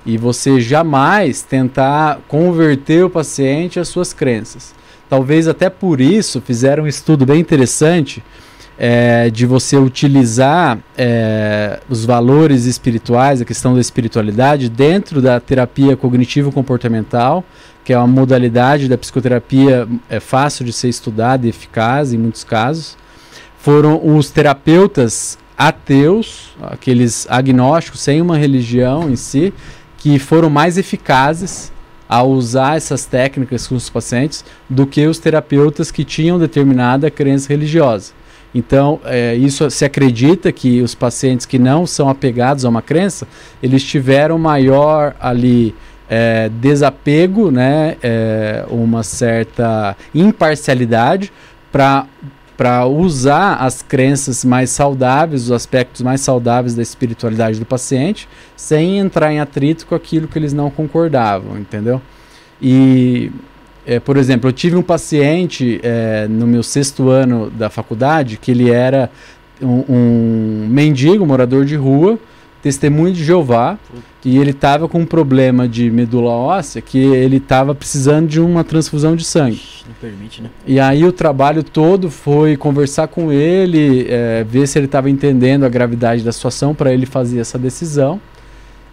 e 0.05 0.17
você 0.17 0.59
jamais 0.59 1.41
tentar 1.41 2.19
converter 2.27 3.03
o 3.03 3.09
paciente 3.09 3.79
às 3.79 3.87
suas 3.87 4.13
crenças. 4.13 4.75
Talvez 5.09 5.47
até 5.47 5.69
por 5.69 5.99
isso 5.99 6.41
fizeram 6.41 6.83
um 6.83 6.87
estudo 6.87 7.25
bem 7.25 7.39
interessante 7.39 8.23
é, 8.77 9.29
de 9.29 9.45
você 9.45 9.77
utilizar 9.77 10.77
é, 10.97 11.79
os 11.89 12.05
valores 12.05 12.65
espirituais, 12.65 13.41
a 13.41 13.45
questão 13.45 13.73
da 13.73 13.79
espiritualidade, 13.79 14.69
dentro 14.69 15.21
da 15.21 15.39
terapia 15.39 15.95
cognitivo-comportamental, 15.95 17.43
que 17.83 17.93
é 17.93 17.97
uma 17.97 18.07
modalidade 18.07 18.89
da 18.89 18.97
psicoterapia 18.97 19.87
é 20.09 20.19
fácil 20.19 20.65
de 20.65 20.73
ser 20.73 20.89
estudada 20.89 21.45
e 21.45 21.49
eficaz 21.49 22.13
em 22.13 22.17
muitos 22.17 22.43
casos. 22.43 22.97
Foram 23.59 24.01
os 24.03 24.29
terapeutas 24.29 25.37
ateus, 25.57 26.49
aqueles 26.61 27.25
agnósticos 27.29 28.01
sem 28.01 28.21
uma 28.21 28.37
religião 28.37 29.09
em 29.09 29.15
si, 29.15 29.53
que 29.97 30.19
foram 30.19 30.49
mais 30.49 30.77
eficazes 30.77 31.71
a 32.07 32.21
usar 32.21 32.77
essas 32.77 33.05
técnicas 33.05 33.67
com 33.67 33.75
os 33.75 33.89
pacientes 33.89 34.43
do 34.69 34.85
que 34.85 35.07
os 35.07 35.17
terapeutas 35.17 35.89
que 35.89 36.03
tinham 36.03 36.37
determinada 36.37 37.09
crença 37.09 37.49
religiosa. 37.49 38.13
Então, 38.55 39.01
é, 39.03 39.35
isso 39.35 39.69
se 39.69 39.83
acredita 39.83 40.49
que 40.49 40.81
os 40.81 40.95
pacientes 40.95 41.45
que 41.45 41.59
não 41.59 41.85
são 41.85 42.07
apegados 42.07 42.63
a 42.63 42.69
uma 42.69 42.81
crença, 42.81 43.27
eles 43.61 43.83
tiveram 43.83 44.39
maior 44.39 45.13
ali 45.19 45.75
é, 46.09 46.49
desapego, 46.61 47.51
né, 47.51 47.97
é, 48.01 48.63
uma 48.69 49.03
certa 49.03 49.97
imparcialidade 50.13 51.33
para 51.69 52.05
para 52.55 52.85
usar 52.85 53.55
as 53.55 53.81
crenças 53.81 54.45
mais 54.45 54.69
saudáveis, 54.69 55.43
os 55.43 55.51
aspectos 55.51 56.01
mais 56.01 56.21
saudáveis 56.21 56.73
da 56.73 56.81
espiritualidade 56.81 57.59
do 57.59 57.65
paciente, 57.65 58.29
sem 58.55 58.97
entrar 58.97 59.33
em 59.33 59.41
atrito 59.41 59.85
com 59.85 59.93
aquilo 59.93 60.25
que 60.25 60.39
eles 60.39 60.53
não 60.53 60.71
concordavam, 60.71 61.57
entendeu? 61.57 62.01
E 62.61 63.29
é, 63.85 63.99
por 63.99 64.17
exemplo, 64.17 64.49
eu 64.49 64.53
tive 64.53 64.75
um 64.75 64.81
paciente 64.81 65.79
é, 65.83 66.27
no 66.27 66.47
meu 66.47 66.63
sexto 66.63 67.09
ano 67.09 67.49
da 67.49 67.69
faculdade 67.69 68.37
que 68.37 68.51
ele 68.51 68.69
era 68.69 69.09
um, 69.61 69.83
um 69.87 70.67
mendigo, 70.69 71.25
morador 71.25 71.65
de 71.65 71.75
rua, 71.75 72.19
testemunho 72.61 73.13
de 73.13 73.23
Jeová, 73.23 73.77
e 74.23 74.39
ele 74.39 74.49
estava 74.49 74.89
com 74.89 74.99
um 74.99 75.05
problema 75.05 75.67
de 75.67 75.91
medula 75.91 76.31
óssea 76.31 76.81
que 76.81 76.97
ele 76.97 77.37
estava 77.37 77.75
precisando 77.75 78.27
de 78.27 78.41
uma 78.41 78.63
transfusão 78.63 79.15
de 79.15 79.23
sangue. 79.23 79.61
Não 79.87 79.93
permite, 80.01 80.41
né? 80.41 80.49
E 80.65 80.79
aí 80.79 81.05
o 81.05 81.11
trabalho 81.11 81.63
todo 81.63 82.09
foi 82.09 82.57
conversar 82.57 83.07
com 83.07 83.31
ele, 83.31 84.07
é, 84.09 84.43
ver 84.43 84.67
se 84.67 84.79
ele 84.79 84.87
estava 84.87 85.11
entendendo 85.11 85.63
a 85.63 85.69
gravidade 85.69 86.23
da 86.23 86.31
situação 86.31 86.73
para 86.73 86.91
ele 86.91 87.05
fazer 87.05 87.39
essa 87.39 87.59
decisão. 87.59 88.19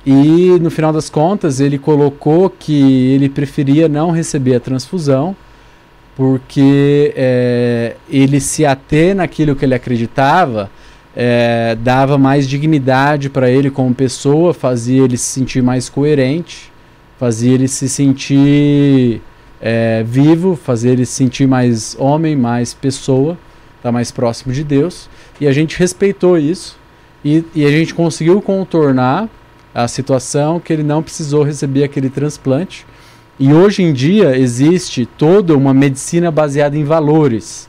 E 0.04 0.58
no 0.60 0.70
final 0.70 0.92
das 0.92 1.08
contas, 1.08 1.60
ele 1.60 1.78
colocou 1.78 2.50
que 2.50 3.12
ele 3.12 3.28
preferia 3.28 3.88
não 3.88 4.10
receber 4.10 4.56
a 4.56 4.60
transfusão, 4.60 5.36
porque 6.16 7.12
é, 7.16 7.96
ele 8.10 8.40
se 8.40 8.66
ater 8.66 9.14
naquilo 9.14 9.54
que 9.54 9.64
ele 9.64 9.74
acreditava 9.74 10.70
é, 11.14 11.76
dava 11.80 12.16
mais 12.16 12.48
dignidade 12.48 13.28
para 13.28 13.50
ele 13.50 13.70
como 13.70 13.94
pessoa, 13.94 14.54
fazia 14.54 15.02
ele 15.04 15.16
se 15.16 15.24
sentir 15.24 15.62
mais 15.62 15.88
coerente, 15.88 16.72
fazia 17.18 17.52
ele 17.52 17.68
se 17.68 17.88
sentir 17.88 19.20
é, 19.60 20.02
vivo, 20.04 20.56
fazia 20.56 20.92
ele 20.92 21.06
se 21.06 21.12
sentir 21.12 21.46
mais 21.46 21.94
homem, 21.98 22.34
mais 22.34 22.74
pessoa, 22.74 23.36
tá 23.82 23.92
mais 23.92 24.10
próximo 24.10 24.52
de 24.52 24.64
Deus. 24.64 25.08
E 25.40 25.46
a 25.46 25.52
gente 25.52 25.78
respeitou 25.78 26.38
isso 26.38 26.78
e, 27.24 27.44
e 27.54 27.64
a 27.64 27.70
gente 27.70 27.94
conseguiu 27.94 28.40
contornar 28.40 29.28
a 29.74 29.88
situação 29.88 30.60
que 30.60 30.72
ele 30.72 30.82
não 30.82 31.02
precisou 31.02 31.42
receber 31.42 31.84
aquele 31.84 32.10
transplante. 32.10 32.86
E 33.38 33.52
hoje 33.52 33.82
em 33.82 33.92
dia 33.92 34.36
existe 34.36 35.06
toda 35.06 35.56
uma 35.56 35.72
medicina 35.72 36.30
baseada 36.30 36.76
em 36.76 36.84
valores, 36.84 37.68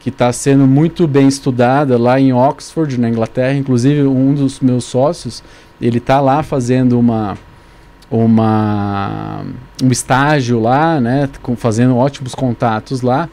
que 0.00 0.10
está 0.10 0.30
sendo 0.32 0.66
muito 0.66 1.06
bem 1.06 1.28
estudada 1.28 1.96
lá 1.96 2.20
em 2.20 2.32
Oxford, 2.32 2.98
na 3.00 3.08
Inglaterra. 3.08 3.56
Inclusive, 3.56 4.02
um 4.02 4.34
dos 4.34 4.60
meus 4.60 4.84
sócios, 4.84 5.42
ele 5.80 5.98
está 5.98 6.20
lá 6.20 6.42
fazendo 6.42 6.98
uma, 6.98 7.38
uma, 8.10 9.44
um 9.82 9.90
estágio 9.90 10.60
lá, 10.60 11.00
né, 11.00 11.28
fazendo 11.56 11.96
ótimos 11.96 12.34
contatos 12.34 13.00
lá, 13.00 13.28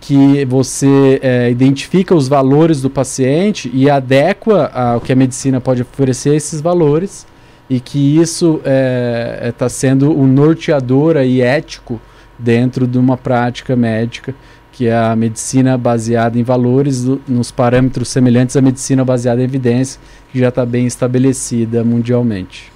que 0.00 0.44
você 0.44 1.20
é, 1.22 1.50
identifica 1.50 2.14
os 2.14 2.26
valores 2.26 2.82
do 2.82 2.90
paciente 2.90 3.70
e 3.72 3.88
adequa 3.88 4.70
ao 4.74 5.00
que 5.00 5.12
a 5.12 5.16
medicina 5.16 5.60
pode 5.60 5.82
oferecer 5.82 6.34
esses 6.34 6.60
valores 6.60 7.24
e 7.68 7.80
que 7.80 8.18
isso 8.18 8.56
está 8.56 8.70
é, 8.70 9.38
é, 9.42 9.52
tá 9.52 9.68
sendo 9.68 10.10
o 10.10 10.22
um 10.22 10.26
norteador 10.26 11.16
e 11.16 11.40
ético 11.40 12.00
dentro 12.38 12.86
de 12.86 12.98
uma 12.98 13.16
prática 13.16 13.76
médica, 13.76 14.34
que 14.72 14.86
é 14.86 14.96
a 14.96 15.14
medicina 15.14 15.76
baseada 15.78 16.38
em 16.38 16.42
valores, 16.42 17.04
nos 17.28 17.50
parâmetros 17.50 18.08
semelhantes 18.08 18.56
à 18.56 18.60
medicina 18.60 19.04
baseada 19.04 19.40
em 19.40 19.44
evidência, 19.44 20.00
que 20.30 20.38
já 20.38 20.48
está 20.48 20.66
bem 20.66 20.86
estabelecida 20.86 21.84
mundialmente. 21.84 22.72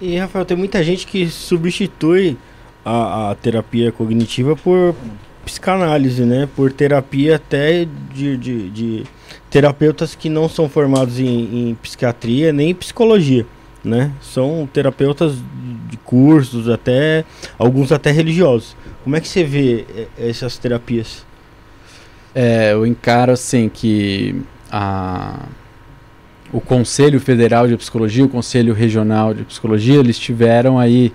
E, 0.00 0.16
Rafael, 0.18 0.44
tem 0.44 0.56
muita 0.56 0.82
gente 0.82 1.06
que 1.06 1.26
substitui 1.28 2.36
a, 2.84 3.30
a 3.30 3.34
terapia 3.34 3.90
cognitiva 3.90 4.54
por 4.54 4.94
psicanálise, 5.44 6.22
né? 6.22 6.48
Por 6.54 6.72
terapia 6.72 7.36
até 7.36 7.86
de, 8.12 8.36
de, 8.36 8.70
de 8.70 9.04
terapeutas 9.48 10.14
que 10.14 10.28
não 10.28 10.48
são 10.48 10.68
formados 10.68 11.18
em, 11.18 11.70
em 11.70 11.74
psiquiatria 11.76 12.52
nem 12.52 12.70
em 12.70 12.74
psicologia 12.74 13.46
né? 13.86 14.12
São 14.20 14.68
terapeutas 14.70 15.34
de 15.88 15.96
cursos, 15.98 16.68
até 16.68 17.24
alguns 17.58 17.92
até 17.92 18.10
religiosos. 18.10 18.76
Como 19.04 19.14
é 19.14 19.20
que 19.20 19.28
você 19.28 19.44
vê 19.44 19.86
é, 19.96 20.28
essas 20.28 20.58
terapias? 20.58 21.24
É, 22.34 22.72
eu 22.72 22.84
encaro 22.84 23.32
assim 23.32 23.68
que 23.68 24.42
a, 24.70 25.46
o 26.52 26.60
Conselho 26.60 27.20
Federal 27.20 27.68
de 27.68 27.76
Psicologia, 27.76 28.24
o 28.24 28.28
Conselho 28.28 28.74
Regional 28.74 29.32
de 29.32 29.44
Psicologia, 29.44 29.98
eles 29.98 30.18
tiveram 30.18 30.78
aí 30.78 31.12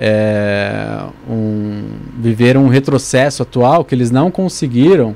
é, 0.00 1.00
um, 1.28 1.84
viveram 2.18 2.64
um 2.64 2.68
retrocesso 2.68 3.42
atual 3.42 3.84
que 3.84 3.94
eles 3.94 4.10
não 4.10 4.30
conseguiram, 4.30 5.14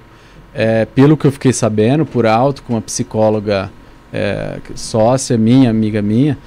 é, 0.55 0.85
pelo 0.85 1.17
que 1.17 1.27
eu 1.27 1.33
fiquei 1.33 1.53
sabendo 1.53 2.05
por 2.05 2.27
alto, 2.27 2.63
com 2.63 2.75
uma 2.75 2.83
psicóloga 2.83 3.71
é, 4.13 4.59
sócia 4.75 5.37
minha, 5.37 5.71
amiga 5.71 6.01
minha, 6.01 6.39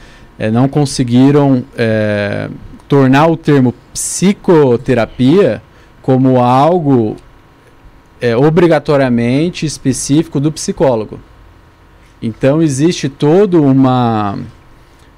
é, 0.42 0.50
não 0.50 0.68
conseguiram 0.68 1.64
é, 1.78 2.50
tornar 2.88 3.28
o 3.28 3.38
termo 3.38 3.76
psicoterapia 3.94 5.62
como 6.02 6.42
algo 6.42 7.16
é, 8.20 8.36
obrigatoriamente 8.36 9.68
específico 9.68 10.40
do 10.40 10.52
psicólogo. 10.52 11.20
Então 12.20 12.60
existe 12.60 13.08
toda 13.08 13.62
uma 13.62 14.40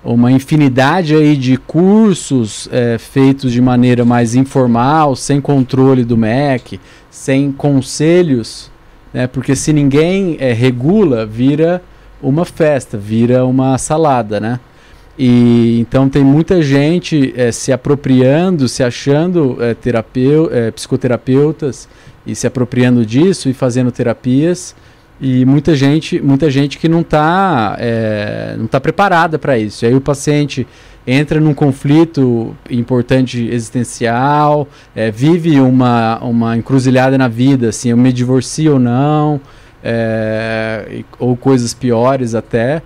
uma 0.04 0.30
infinidade 0.30 1.16
aí 1.16 1.38
de 1.38 1.56
cursos 1.56 2.68
é, 2.70 2.98
feitos 2.98 3.54
de 3.54 3.62
maneira 3.62 4.04
mais 4.04 4.36
informal, 4.36 5.16
sem 5.16 5.40
controle 5.40 6.04
do 6.04 6.18
MEC, 6.18 6.82
sem 7.10 7.50
conselhos, 7.50 8.70
né? 9.14 9.26
porque 9.26 9.56
se 9.56 9.72
ninguém 9.72 10.36
é, 10.38 10.52
regula, 10.52 11.26
vira 11.26 11.82
uma 12.22 12.44
festa, 12.44 12.98
vira 12.98 13.46
uma 13.46 13.78
salada, 13.78 14.42
né? 14.42 14.60
E 15.18 15.80
então 15.80 16.10
tem 16.10 16.24
muita 16.24 16.62
gente 16.62 17.34
é, 17.38 17.52
se 17.52 17.72
apropriando, 17.72 18.68
se 18.68 18.84
achando 18.84 19.58
é, 19.62 19.74
terapeu, 19.74 20.50
é, 20.52 20.72
psicoterapeutas 20.72 21.88
e 22.26 22.34
se 22.34 22.48
apropriando 22.48 23.06
disso 23.06 23.48
e 23.48 23.54
fazendo 23.54 23.92
terapias 23.92 24.76
e 25.22 25.46
muita 25.46 25.76
gente, 25.76 26.20
muita 26.20 26.50
gente 26.50 26.80
que 26.80 26.90
não 26.90 27.02
está 27.02 27.78
não 28.58 28.66
tá 28.66 28.80
preparada 28.82 29.38
para 29.38 29.58
isso. 29.58 29.86
E 29.86 29.88
aí 29.88 29.96
o 29.96 30.02
paciente 30.02 30.68
entra 31.06 31.40
num 31.40 31.54
conflito 31.54 32.56
importante 32.70 33.48
existencial, 33.50 34.68
vive 35.14 35.60
uma, 35.62 36.18
uma 36.20 36.58
encruzilhada 36.58 37.18
na 37.18 37.28
vida, 37.28 37.70
assim, 37.70 37.90
eu 37.90 37.98
me 37.98 38.12
divorcio 38.12 38.74
ou 38.74 38.80
não, 38.80 39.40
ou 41.20 41.38
coisas 41.38 41.74
piores 41.74 42.36
até. 42.36 42.82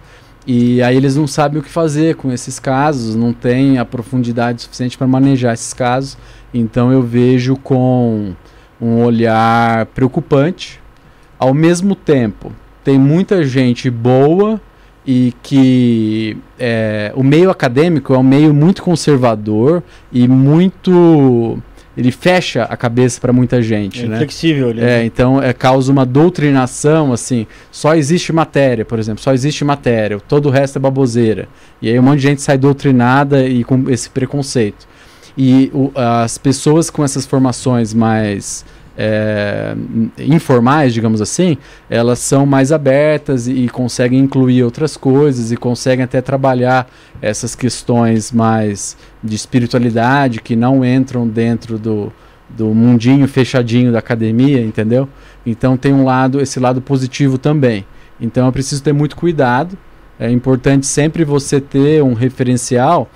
E 0.48 0.82
aí 0.82 0.96
eles 0.96 1.18
não 1.18 1.28
sabem 1.28 1.60
o 1.60 1.64
que 1.64 1.70
fazer 1.70 2.16
com 2.16 2.32
esses 2.32 2.58
casos, 2.58 3.16
não 3.16 3.34
tem 3.34 3.80
a 3.80 3.84
profundidade 3.84 4.62
suficiente 4.62 4.98
para 4.98 5.06
manejar 5.06 5.54
esses 5.54 5.74
casos. 5.74 6.18
Então 6.54 6.90
eu 6.90 7.04
vejo 7.04 7.58
com 7.58 8.34
um 8.80 9.04
olhar 9.04 9.88
preocupante. 9.88 10.80
Ao 11.38 11.54
mesmo 11.54 11.96
tempo, 11.96 12.54
tem 12.82 12.98
muita 12.98 13.44
gente 13.44 13.90
boa 13.90 14.62
e 15.06 15.34
que 15.44 16.38
é, 16.58 17.12
o 17.14 17.24
meio 17.24 17.50
acadêmico 17.50 18.14
é 18.14 18.18
um 18.18 18.24
meio 18.24 18.54
muito 18.54 18.82
conservador 18.82 19.84
e 20.14 20.30
muito 20.30 21.62
ele 21.98 22.12
fecha 22.12 22.64
a 22.64 22.78
cabeça 22.78 23.20
para 23.20 23.34
muita 23.34 23.62
gente, 23.62 24.06
É 24.06 24.08
né? 24.08 24.18
flexível 24.18 24.70
ali. 24.70 24.82
É, 24.82 25.04
então 25.04 25.42
é, 25.42 25.52
causa 25.52 25.92
uma 25.92 26.06
doutrinação, 26.06 27.12
assim, 27.12 27.48
só 27.72 27.96
existe 27.96 28.32
matéria, 28.32 28.86
por 28.86 29.00
exemplo, 29.00 29.22
só 29.24 29.34
existe 29.34 29.66
matéria, 29.66 30.20
todo 30.20 30.46
o 30.48 30.52
resto 30.52 30.78
é 30.78 30.80
baboseira. 30.80 31.48
E 31.82 31.90
aí 31.90 32.00
um 32.00 32.04
monte 32.04 32.18
de 32.18 32.24
gente 32.28 32.42
sai 32.42 32.58
doutrinada 32.58 33.46
e 33.48 33.64
com 33.64 33.90
esse 33.90 34.10
preconceito. 34.10 34.88
E 35.38 35.70
o- 35.74 35.92
as 35.96 36.38
pessoas 36.38 36.90
com 36.90 37.04
essas 37.04 37.26
formações 37.26 37.94
mais 37.94 38.64
é, 38.98 39.76
informais, 40.18 40.92
digamos 40.92 41.22
assim, 41.22 41.58
elas 41.88 42.18
são 42.18 42.48
mais 42.48 42.72
abertas 42.72 43.48
e, 43.48 43.52
e 43.52 43.70
conseguem 43.70 44.20
incluir 44.20 44.64
outras 44.64 44.98
coisas 44.98 45.52
e 45.52 45.58
conseguem 45.58 46.04
até 46.04 46.20
trabalhar 46.20 46.90
essas 47.22 47.54
questões 47.54 48.32
mais 48.32 48.98
de 49.24 49.36
espiritualidade 49.36 50.42
que 50.42 50.56
não 50.56 50.84
entram 50.84 51.28
dentro 51.28 51.78
do, 51.78 52.12
do 52.50 52.74
mundinho 52.74 53.28
fechadinho 53.28 53.92
da 53.92 54.00
academia, 54.00 54.62
entendeu? 54.62 55.08
Então 55.46 55.78
tem 55.78 55.94
um 55.94 56.04
lado, 56.04 56.42
esse 56.42 56.60
lado 56.60 56.82
positivo 56.82 57.38
também. 57.38 57.86
Então 58.20 58.48
é 58.48 58.52
preciso 58.52 58.82
ter 58.82 58.94
muito 58.94 59.16
cuidado. 59.16 59.78
É 60.20 60.32
importante 60.32 60.88
sempre 60.88 61.24
você 61.24 61.62
ter 61.62 62.02
um 62.02 62.14
referencial 62.14 63.08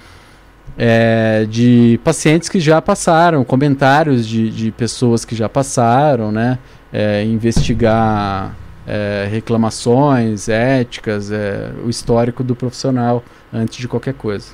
é, 0.78 1.46
de 1.50 2.00
pacientes 2.04 2.50
que 2.50 2.60
já 2.60 2.82
passaram, 2.82 3.44
comentários 3.44 4.28
de, 4.28 4.50
de 4.50 4.72
pessoas 4.72 5.26
que 5.26 5.36
já 5.36 5.50
passaram, 5.50 6.32
né? 6.32 6.58
É, 6.94 7.24
investigar 7.24 8.56
é, 8.86 9.28
reclamações 9.30 10.50
éticas, 10.50 11.32
é, 11.32 11.72
o 11.86 11.90
histórico 11.90 12.44
do 12.44 12.56
profissional 12.56 13.24
antes 13.54 13.78
de 13.78 13.88
qualquer 13.88 14.14
coisa. 14.14 14.48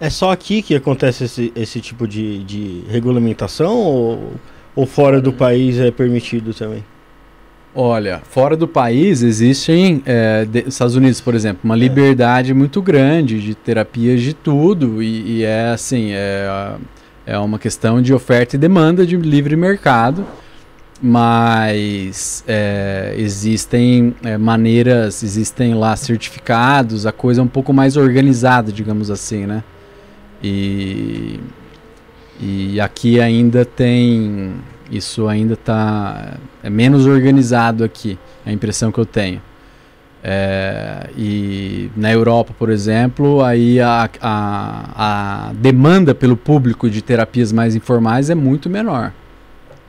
É 0.00 0.10
só 0.10 0.32
aqui 0.32 0.62
que 0.62 0.74
acontece 0.74 1.24
esse, 1.24 1.52
esse 1.54 1.80
tipo 1.80 2.06
de, 2.06 2.42
de 2.44 2.84
regulamentação 2.88 3.76
ou, 3.76 4.32
ou 4.74 4.86
fora 4.86 5.20
do 5.20 5.32
país 5.32 5.78
é 5.78 5.90
permitido 5.90 6.52
também? 6.52 6.84
Olha, 7.76 8.22
fora 8.30 8.56
do 8.56 8.68
país 8.68 9.22
existem, 9.22 10.00
é, 10.06 10.44
de- 10.44 10.68
Estados 10.68 10.94
Unidos, 10.94 11.20
por 11.20 11.34
exemplo, 11.34 11.60
uma 11.64 11.74
liberdade 11.74 12.54
muito 12.54 12.80
grande 12.80 13.40
de 13.40 13.52
terapias 13.54 14.20
de 14.22 14.32
tudo 14.32 15.02
e, 15.02 15.38
e 15.38 15.42
é 15.42 15.70
assim, 15.70 16.10
é, 16.12 16.76
é 17.26 17.36
uma 17.38 17.58
questão 17.58 18.00
de 18.00 18.14
oferta 18.14 18.54
e 18.54 18.58
demanda 18.60 19.04
de 19.04 19.16
livre 19.16 19.56
mercado, 19.56 20.24
mas 21.02 22.44
é, 22.46 23.14
existem 23.18 24.14
é, 24.22 24.38
maneiras, 24.38 25.24
existem 25.24 25.74
lá 25.74 25.96
certificados, 25.96 27.06
a 27.06 27.12
coisa 27.12 27.40
é 27.40 27.44
um 27.44 27.48
pouco 27.48 27.72
mais 27.72 27.96
organizada, 27.96 28.70
digamos 28.70 29.10
assim, 29.10 29.46
né? 29.46 29.64
E, 30.40 31.40
e 32.40 32.80
aqui 32.80 33.20
ainda 33.20 33.64
tem 33.64 34.54
isso 34.90 35.28
ainda 35.28 35.54
está 35.54 36.36
é 36.62 36.70
menos 36.70 37.06
organizado 37.06 37.84
aqui, 37.84 38.18
é 38.44 38.50
a 38.50 38.52
impressão 38.52 38.92
que 38.92 38.98
eu 38.98 39.06
tenho. 39.06 39.40
É, 40.26 41.10
e 41.18 41.90
na 41.94 42.10
Europa, 42.10 42.54
por 42.58 42.70
exemplo, 42.70 43.42
aí 43.42 43.78
a, 43.78 44.08
a, 44.22 45.48
a 45.48 45.52
demanda 45.52 46.14
pelo 46.14 46.34
público 46.34 46.88
de 46.88 47.02
terapias 47.02 47.52
mais 47.52 47.74
informais 47.76 48.30
é 48.30 48.34
muito 48.34 48.70
menor. 48.70 49.12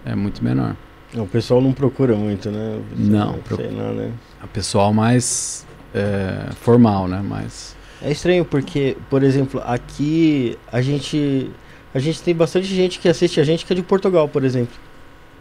É 0.06 0.14
muito 0.14 0.44
menor. 0.44 0.76
O 1.16 1.26
pessoal 1.26 1.62
não 1.62 1.72
procura 1.72 2.16
muito, 2.16 2.52
né? 2.52 2.80
Não, 2.98 3.32
sei 3.32 3.42
procura. 3.44 3.72
lá, 3.72 3.92
né? 3.94 4.12
A 4.42 4.48
pessoal 4.48 4.94
mais 4.94 5.66
é, 5.94 6.52
formal, 6.62 7.08
né? 7.08 7.22
Mais 7.22 7.74
É 8.02 8.12
estranho 8.12 8.44
porque, 8.44 8.98
por 9.10 9.24
exemplo, 9.24 9.62
aqui 9.66 10.58
a 10.70 10.82
gente 10.82 11.50
a 11.94 12.00
gente 12.00 12.22
tem 12.22 12.36
bastante 12.36 12.68
gente 12.68 13.00
que 13.00 13.08
assiste 13.08 13.40
a 13.40 13.44
gente 13.46 13.66
que 13.66 13.72
é 13.72 13.76
de 13.76 13.82
Portugal, 13.82 14.28
por 14.28 14.44
exemplo. 14.44 14.76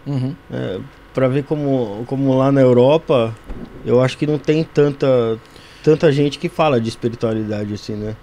Uhum. 0.07 0.35
É, 0.53 0.79
para 1.13 1.29
ver 1.29 1.45
como, 1.45 2.05
como 2.07 2.37
lá 2.37 2.51
na 2.51 2.61
Europa, 2.61 3.35
eu 3.85 4.03
acho 4.03 4.19
que 4.19 4.27
não 4.27 4.39
tem 4.39 4.65
tanta 4.65 5.39
tanta 5.85 6.11
gente 6.11 6.39
que 6.39 6.49
fala 6.49 6.81
de 6.81 6.89
espiritualidade 6.89 7.75
assim, 7.75 7.95
né? 7.95 8.17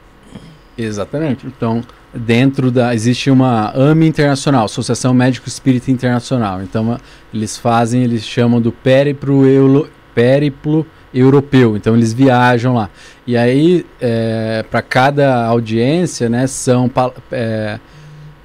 Exatamente. 0.77 1.45
Então, 1.45 1.83
dentro 2.13 2.71
da. 2.71 2.93
Existe 2.93 3.29
uma 3.29 3.71
AME 3.75 4.07
Internacional, 4.07 4.65
Associação 4.65 5.13
Médico 5.13 5.47
Espírita 5.47 5.91
Internacional. 5.91 6.63
Então, 6.63 6.97
eles 7.31 7.57
fazem, 7.57 8.03
eles 8.03 8.25
chamam 8.25 8.59
do 8.59 8.71
périplo, 8.71 9.45
euro, 9.45 9.89
périplo 10.15 10.85
europeu. 11.13 11.77
Então, 11.77 11.95
eles 11.95 12.13
viajam 12.13 12.73
lá. 12.73 12.89
E 13.27 13.37
aí, 13.37 13.85
para 14.71 14.81
cada 14.81 15.45
audiência, 15.45 16.29
né, 16.29 16.47
são 16.47 16.89
é, 17.31 17.79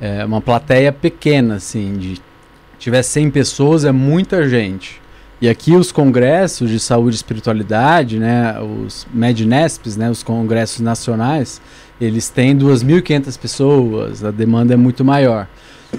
é, 0.01 0.25
uma 0.25 0.41
plateia 0.41 0.93
pequena, 0.93 1.57
assim, 1.57 1.95
de. 1.95 2.26
Tiver 2.78 3.03
100 3.03 3.31
pessoas, 3.31 3.85
é 3.85 3.93
muita 3.93 4.48
gente. 4.48 5.01
E 5.40 5.48
aqui 5.48 5.74
os 5.74 5.93
congressos 5.93 6.70
de 6.70 6.81
saúde 6.81 7.15
e 7.15 7.16
espiritualidade, 7.16 8.19
né, 8.19 8.59
os 8.59 9.07
MEDNESPs, 9.12 9.97
né, 9.97 10.11
os 10.11 10.23
congressos 10.23 10.81
nacionais, 10.81 11.61
eles 12.01 12.31
têm 12.31 12.57
2.500 12.57 13.39
pessoas, 13.39 14.24
a 14.24 14.31
demanda 14.31 14.73
é 14.73 14.77
muito 14.77 15.05
maior. 15.05 15.47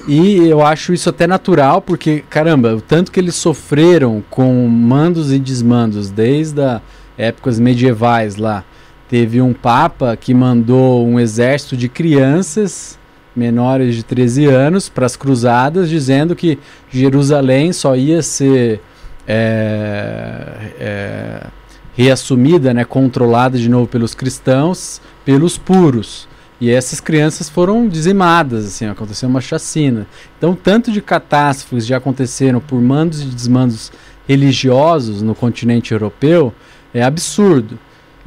E 0.08 0.38
eu 0.38 0.66
acho 0.66 0.92
isso 0.92 1.10
até 1.10 1.28
natural, 1.28 1.82
porque, 1.82 2.24
caramba, 2.30 2.76
o 2.76 2.82
tanto 2.82 3.12
que 3.12 3.20
eles 3.20 3.36
sofreram 3.36 4.24
com 4.30 4.68
mandos 4.68 5.32
e 5.32 5.40
desmandos 5.40 6.10
desde 6.10 6.62
as 6.62 6.82
épocas 7.18 7.60
medievais 7.60 8.38
lá. 8.38 8.64
Teve 9.08 9.40
um 9.42 9.54
papa 9.54 10.18
que 10.18 10.34
mandou 10.34 11.08
um 11.08 11.20
exército 11.20 11.78
de 11.78 11.88
crianças 11.88 12.98
menores 13.38 13.96
de 13.96 14.04
13 14.04 14.46
anos 14.46 14.90
para 14.90 15.06
as 15.06 15.16
cruzadas, 15.16 15.90
dizendo 15.90 16.36
que 16.36 16.58
Jerusalém 16.90 17.72
só 17.72 17.96
ia 17.96 18.22
ser 18.22 18.82
é, 19.28 20.72
é, 20.80 21.48
reassumida, 21.96 22.74
né, 22.74 22.84
controlada 22.84 23.58
de 23.58 23.70
novo 23.70 23.88
pelos 23.88 24.16
cristãos, 24.16 25.00
pelos 25.24 25.58
puros. 25.58 26.28
E 26.60 26.72
essas 26.72 27.00
crianças 27.00 27.48
foram 27.48 27.88
dizimadas, 27.88 28.66
assim, 28.66 28.88
aconteceu 28.88 29.30
uma 29.30 29.42
chacina. 29.42 30.08
Então, 30.38 30.56
tanto 30.56 30.92
de 30.92 31.02
catástrofes 31.02 31.86
já 31.86 31.98
aconteceram 31.98 32.60
por 32.60 32.82
mandos 32.82 33.22
e 33.22 33.26
desmandos 33.26 33.92
religiosos 34.28 35.22
no 35.22 35.36
continente 35.36 35.92
europeu 35.92 36.52
é 36.94 37.04
absurdo. 37.04 37.78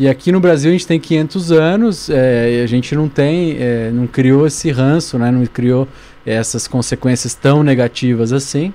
E 0.00 0.08
aqui 0.08 0.32
no 0.32 0.40
Brasil 0.40 0.70
a 0.70 0.72
gente 0.72 0.86
tem 0.86 0.98
500 0.98 1.52
anos, 1.52 2.08
é, 2.08 2.60
e 2.60 2.62
a 2.62 2.66
gente 2.66 2.94
não 2.94 3.06
tem, 3.06 3.58
é, 3.60 3.90
não 3.92 4.06
criou 4.06 4.46
esse 4.46 4.70
ranço, 4.70 5.18
né, 5.18 5.30
não 5.30 5.44
criou 5.44 5.86
essas 6.24 6.66
consequências 6.66 7.34
tão 7.34 7.62
negativas 7.62 8.32
assim. 8.32 8.72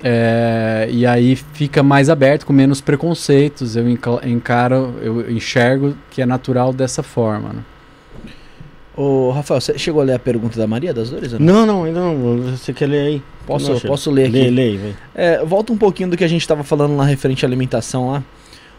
É, 0.00 0.86
e 0.92 1.04
aí 1.04 1.34
fica 1.34 1.82
mais 1.82 2.08
aberto, 2.08 2.46
com 2.46 2.52
menos 2.52 2.80
preconceitos. 2.80 3.74
Eu 3.74 3.88
enca- 3.88 4.20
encaro, 4.28 4.94
eu 5.02 5.28
enxergo 5.28 5.96
que 6.08 6.22
é 6.22 6.26
natural 6.26 6.72
dessa 6.72 7.02
forma. 7.02 7.48
Né? 7.48 7.62
Ô, 8.96 9.32
Rafael, 9.32 9.60
você 9.60 9.76
chegou 9.76 10.00
a 10.02 10.04
ler 10.04 10.14
a 10.14 10.18
pergunta 10.20 10.56
da 10.56 10.68
Maria 10.68 10.94
das 10.94 11.10
Dores? 11.10 11.32
ou 11.32 11.40
não? 11.40 11.46
Não, 11.46 11.66
não, 11.66 11.82
ainda 11.84 11.98
não. 11.98 12.56
Você 12.56 12.72
quer 12.72 12.86
ler 12.86 13.00
aí? 13.00 13.22
Posso, 13.44 13.72
Não, 13.72 13.80
posso 13.80 14.08
ler 14.08 14.28
aqui? 14.28 14.50
Lê, 14.50 14.50
lê. 14.50 14.78
É, 15.16 15.44
volta 15.44 15.72
um 15.72 15.76
pouquinho 15.76 16.10
do 16.10 16.16
que 16.16 16.22
a 16.22 16.28
gente 16.28 16.42
estava 16.42 16.62
falando 16.62 16.96
lá 16.96 17.04
referente 17.04 17.44
à 17.44 17.48
alimentação 17.48 18.10
lá. 18.12 18.22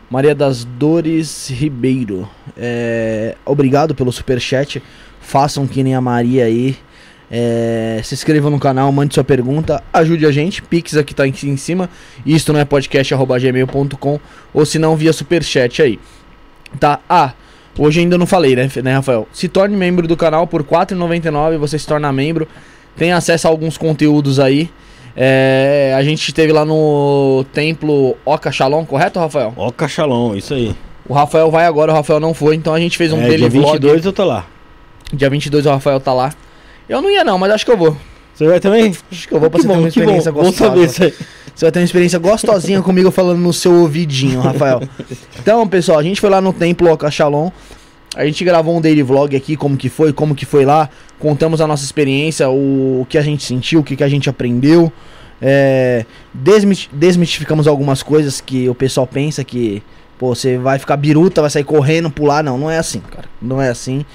Maria 0.10 0.34
das 0.34 0.66
Dores 0.66 1.50
Ribeiro. 1.50 2.28
É, 2.58 3.36
obrigado 3.46 3.94
pelo 3.94 4.12
superchat. 4.12 4.82
Façam 5.22 5.68
que 5.68 5.84
nem 5.84 5.94
a 5.94 6.02
Maria 6.02 6.46
aí. 6.46 6.76
É, 7.32 8.02
se 8.04 8.16
inscrevam 8.16 8.50
no 8.50 8.60
canal, 8.60 8.92
mande 8.92 9.14
sua 9.14 9.24
pergunta, 9.24 9.84
ajude 9.94 10.26
a 10.26 10.32
gente. 10.32 10.64
Pix 10.64 10.98
aqui 10.98 11.14
tá 11.14 11.28
em 11.28 11.58
cima. 11.58 11.90
Isto 12.26 12.52
não 12.52 12.60
é 12.60 12.66
podcast.gmail.com 12.66 14.20
ou 14.52 14.66
se 14.66 14.80
não 14.80 14.96
via 14.96 15.14
superchat 15.14 15.82
aí. 15.82 16.00
Tá? 16.80 17.00
Ah, 17.08 17.34
hoje 17.78 18.00
ainda 18.00 18.18
não 18.18 18.26
falei, 18.26 18.56
né, 18.56 18.70
né, 18.84 18.96
Rafael? 18.96 19.28
Se 19.32 19.48
torne 19.48 19.78
membro 19.78 20.08
do 20.08 20.18
canal 20.18 20.48
por 20.48 20.62
R$ 20.62 20.68
4,99. 20.68 21.58
Você 21.58 21.78
se 21.78 21.86
torna 21.86 22.12
membro. 22.12 22.48
Tem 22.98 23.12
acesso 23.12 23.48
a 23.48 23.52
alguns 23.52 23.78
conteúdos 23.78 24.40
aí. 24.40 24.72
É, 25.16 25.94
a 25.98 26.04
gente 26.04 26.28
esteve 26.28 26.52
lá 26.54 26.64
no 26.64 27.46
templo 27.52 28.16
Oca 28.26 28.52
Shalom, 28.52 28.86
correto, 28.86 29.20
Rafael? 29.20 29.54
Ó, 29.58 29.72
Cachalão, 29.72 30.36
isso 30.36 30.54
aí. 30.54 30.76
O 31.08 31.14
Rafael 31.14 31.50
vai 31.50 31.66
agora, 31.66 31.92
o 31.92 31.96
Rafael 31.96 32.20
não 32.20 32.34
foi, 32.34 32.56
então 32.56 32.74
a 32.74 32.80
gente 32.80 32.98
fez 32.98 33.12
um 33.12 33.22
é, 33.22 33.30
dia 33.30 33.50
vlog. 33.50 33.74
22 33.74 34.06
eu 34.06 34.14
tô 34.14 34.24
lá. 34.24 34.46
Dia 35.12 35.30
22 35.30 35.66
o 35.66 35.70
Rafael 35.70 36.00
tá 36.00 36.14
lá. 36.14 36.34
Eu 36.88 37.02
não 37.02 37.10
ia 37.10 37.24
não, 37.24 37.38
mas 37.38 37.52
acho 37.52 37.66
que 37.66 37.72
eu 37.72 37.78
vou. 37.78 37.98
Você 38.34 38.48
vai 38.48 38.60
também? 38.60 38.96
Acho 39.12 39.28
que 39.28 39.34
eu 39.34 39.40
vou 39.40 39.50
pra 39.50 39.60
que 39.60 39.66
você 39.66 39.68
ter 39.68 39.74
bom, 39.74 39.82
uma 39.82 39.90
que 39.90 40.00
bom. 40.00 40.04
experiência 40.04 40.32
Bom 40.32 40.42
gostosa. 40.44 40.70
saber 40.70 40.86
isso 40.86 41.04
aí. 41.04 41.14
Você 41.54 41.66
vai 41.66 41.72
ter 41.72 41.80
uma 41.80 41.86
experiência 41.86 42.20
gostosinha 42.20 42.82
comigo 42.82 43.12
falando 43.12 43.40
no 43.40 43.52
seu 43.52 43.74
ouvidinho, 43.74 44.40
Rafael. 44.40 44.82
Então, 45.38 45.68
pessoal, 45.68 46.00
a 46.00 46.04
gente 46.04 46.22
foi 46.22 46.30
lá 46.30 46.40
no 46.40 46.54
templo 46.54 46.90
Oca 46.90 47.12
Shalom. 47.12 47.50
A 48.16 48.26
gente 48.26 48.44
gravou 48.46 48.78
um 48.78 48.82
daily 48.82 49.04
vlog 49.04 49.36
aqui, 49.36 49.58
como 49.58 49.76
que 49.76 49.90
foi, 49.90 50.14
como 50.14 50.34
que 50.34 50.46
foi 50.46 50.64
lá. 50.64 50.90
Contamos 51.20 51.62
a 51.62 51.68
nossa 51.68 51.84
experiência, 51.84 52.50
o, 52.50 53.02
o 53.02 53.06
que 53.08 53.18
a 53.18 53.22
gente 53.22 53.44
sentiu, 53.44 53.82
o 53.82 53.84
que, 53.84 53.96
que 53.96 54.04
a 54.04 54.10
gente 54.10 54.30
aprendeu. 54.30 54.92
É, 55.42 56.06
desmistificamos 56.92 57.68
algumas 57.68 58.02
coisas 58.04 58.42
que 58.42 58.68
o 58.68 58.76
pessoal 58.76 59.06
pensa 59.08 59.44
que 59.44 59.84
pô, 60.18 60.36
você 60.36 60.58
vai 60.58 60.78
ficar 60.78 60.98
biruta, 60.98 61.42
vai 61.42 61.50
sair 61.50 61.64
correndo, 61.64 62.10
pular. 62.10 62.44
Não, 62.44 62.58
não 62.58 62.70
é 62.70 62.78
assim, 62.78 63.00
cara. 63.00 63.26
Não 63.42 63.62
é 63.62 63.70
assim. 63.70 64.06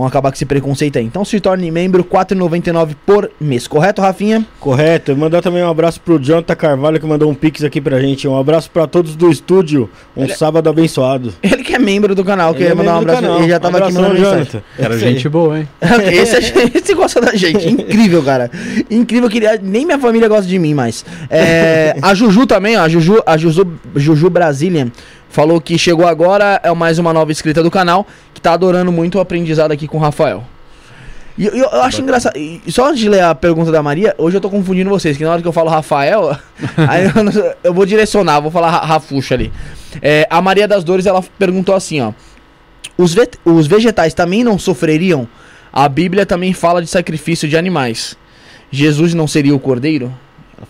Vamos 0.00 0.12
acabar 0.12 0.30
com 0.30 0.34
esse 0.36 0.46
preconceito 0.46 0.98
aí. 0.98 1.04
Então 1.04 1.26
se 1.26 1.38
torne 1.40 1.70
membro, 1.70 2.02
R$ 2.02 2.08
4,99 2.08 2.96
por 3.04 3.30
mês. 3.38 3.68
Correto, 3.68 4.00
Rafinha? 4.00 4.46
Correto. 4.58 5.14
Mandar 5.14 5.42
também 5.42 5.62
um 5.62 5.68
abraço 5.68 6.00
pro 6.00 6.18
Jonathan 6.18 6.54
Carvalho 6.54 6.98
que 6.98 7.04
mandou 7.04 7.30
um 7.30 7.34
pix 7.34 7.62
aqui 7.62 7.82
pra 7.82 8.00
gente. 8.00 8.26
Um 8.26 8.34
abraço 8.38 8.70
pra 8.70 8.86
todos 8.86 9.14
do 9.14 9.30
estúdio. 9.30 9.90
Um 10.16 10.24
Ele- 10.24 10.34
sábado 10.34 10.70
abençoado. 10.70 11.34
Ele 11.42 11.62
que 11.62 11.74
é 11.74 11.78
membro 11.78 12.14
do 12.14 12.24
canal, 12.24 12.52
Ele 12.52 12.58
queria 12.60 12.72
é 12.72 12.74
mandar 12.74 12.92
um 12.94 12.98
membro 13.00 13.12
do 13.12 13.18
abraço. 13.18 13.42
Ele 13.42 13.48
já 13.50 13.60
tava 13.60 13.76
aqui 13.76 13.86
Abração, 13.88 14.02
mandando 14.14 14.38
mensagem. 14.38 14.62
Era 14.78 14.98
gente 14.98 15.28
boa, 15.28 15.58
hein? 15.58 15.68
Esse, 16.10 16.36
é- 16.36 16.70
esse 16.78 16.94
gosta 16.94 17.20
da 17.20 17.34
gente. 17.36 17.68
Incrível, 17.68 18.22
cara. 18.22 18.50
Incrível. 18.90 19.28
Queria, 19.28 19.60
nem 19.62 19.84
minha 19.84 19.98
família 19.98 20.28
gosta 20.28 20.46
de 20.48 20.58
mim 20.58 20.72
mais. 20.72 21.04
É, 21.28 21.94
a 22.00 22.14
Juju 22.14 22.46
também, 22.46 22.74
ó. 22.78 22.80
A 22.84 22.88
Juju, 22.88 23.22
a 23.26 23.36
Juju, 23.36 23.66
Juju 23.94 24.30
Brazilian 24.30 24.90
falou 25.30 25.60
que 25.60 25.78
chegou 25.78 26.06
agora. 26.06 26.60
É 26.62 26.70
mais 26.74 26.98
uma 26.98 27.12
nova 27.12 27.32
inscrita 27.32 27.62
do 27.62 27.70
canal. 27.70 28.06
Que 28.34 28.40
tá 28.40 28.52
adorando 28.52 28.92
muito 28.92 29.16
o 29.16 29.20
aprendizado 29.20 29.72
aqui 29.72 29.86
com 29.88 29.96
o 29.96 30.00
Rafael. 30.00 30.44
E 31.38 31.46
eu, 31.46 31.54
eu 31.54 31.82
acho 31.82 32.02
engraçado. 32.02 32.34
só 32.68 32.88
antes 32.88 33.00
de 33.00 33.08
ler 33.08 33.22
a 33.22 33.34
pergunta 33.34 33.72
da 33.72 33.82
Maria, 33.82 34.14
hoje 34.18 34.36
eu 34.36 34.40
tô 34.42 34.50
confundindo 34.50 34.90
vocês. 34.90 35.16
Que 35.16 35.24
na 35.24 35.30
hora 35.32 35.40
que 35.40 35.48
eu 35.48 35.52
falo 35.52 35.70
Rafael, 35.70 36.36
aí 36.88 37.04
eu, 37.04 37.12
eu 37.64 37.72
vou 37.74 37.86
direcionar, 37.86 38.40
vou 38.40 38.50
falar 38.50 38.70
Ra- 38.70 38.84
Rafuxa 38.84 39.34
ali. 39.34 39.50
É, 40.02 40.26
a 40.28 40.42
Maria 40.42 40.68
das 40.68 40.84
Dores, 40.84 41.06
ela 41.06 41.22
perguntou 41.38 41.74
assim, 41.74 42.00
ó. 42.00 42.12
Os, 42.98 43.14
ve- 43.14 43.30
os 43.44 43.66
vegetais 43.66 44.12
também 44.12 44.44
não 44.44 44.58
sofreriam? 44.58 45.26
A 45.72 45.88
Bíblia 45.88 46.26
também 46.26 46.52
fala 46.52 46.82
de 46.82 46.88
sacrifício 46.88 47.48
de 47.48 47.56
animais. 47.56 48.16
Jesus 48.70 49.14
não 49.14 49.26
seria 49.26 49.54
o 49.54 49.58
cordeiro? 49.58 50.12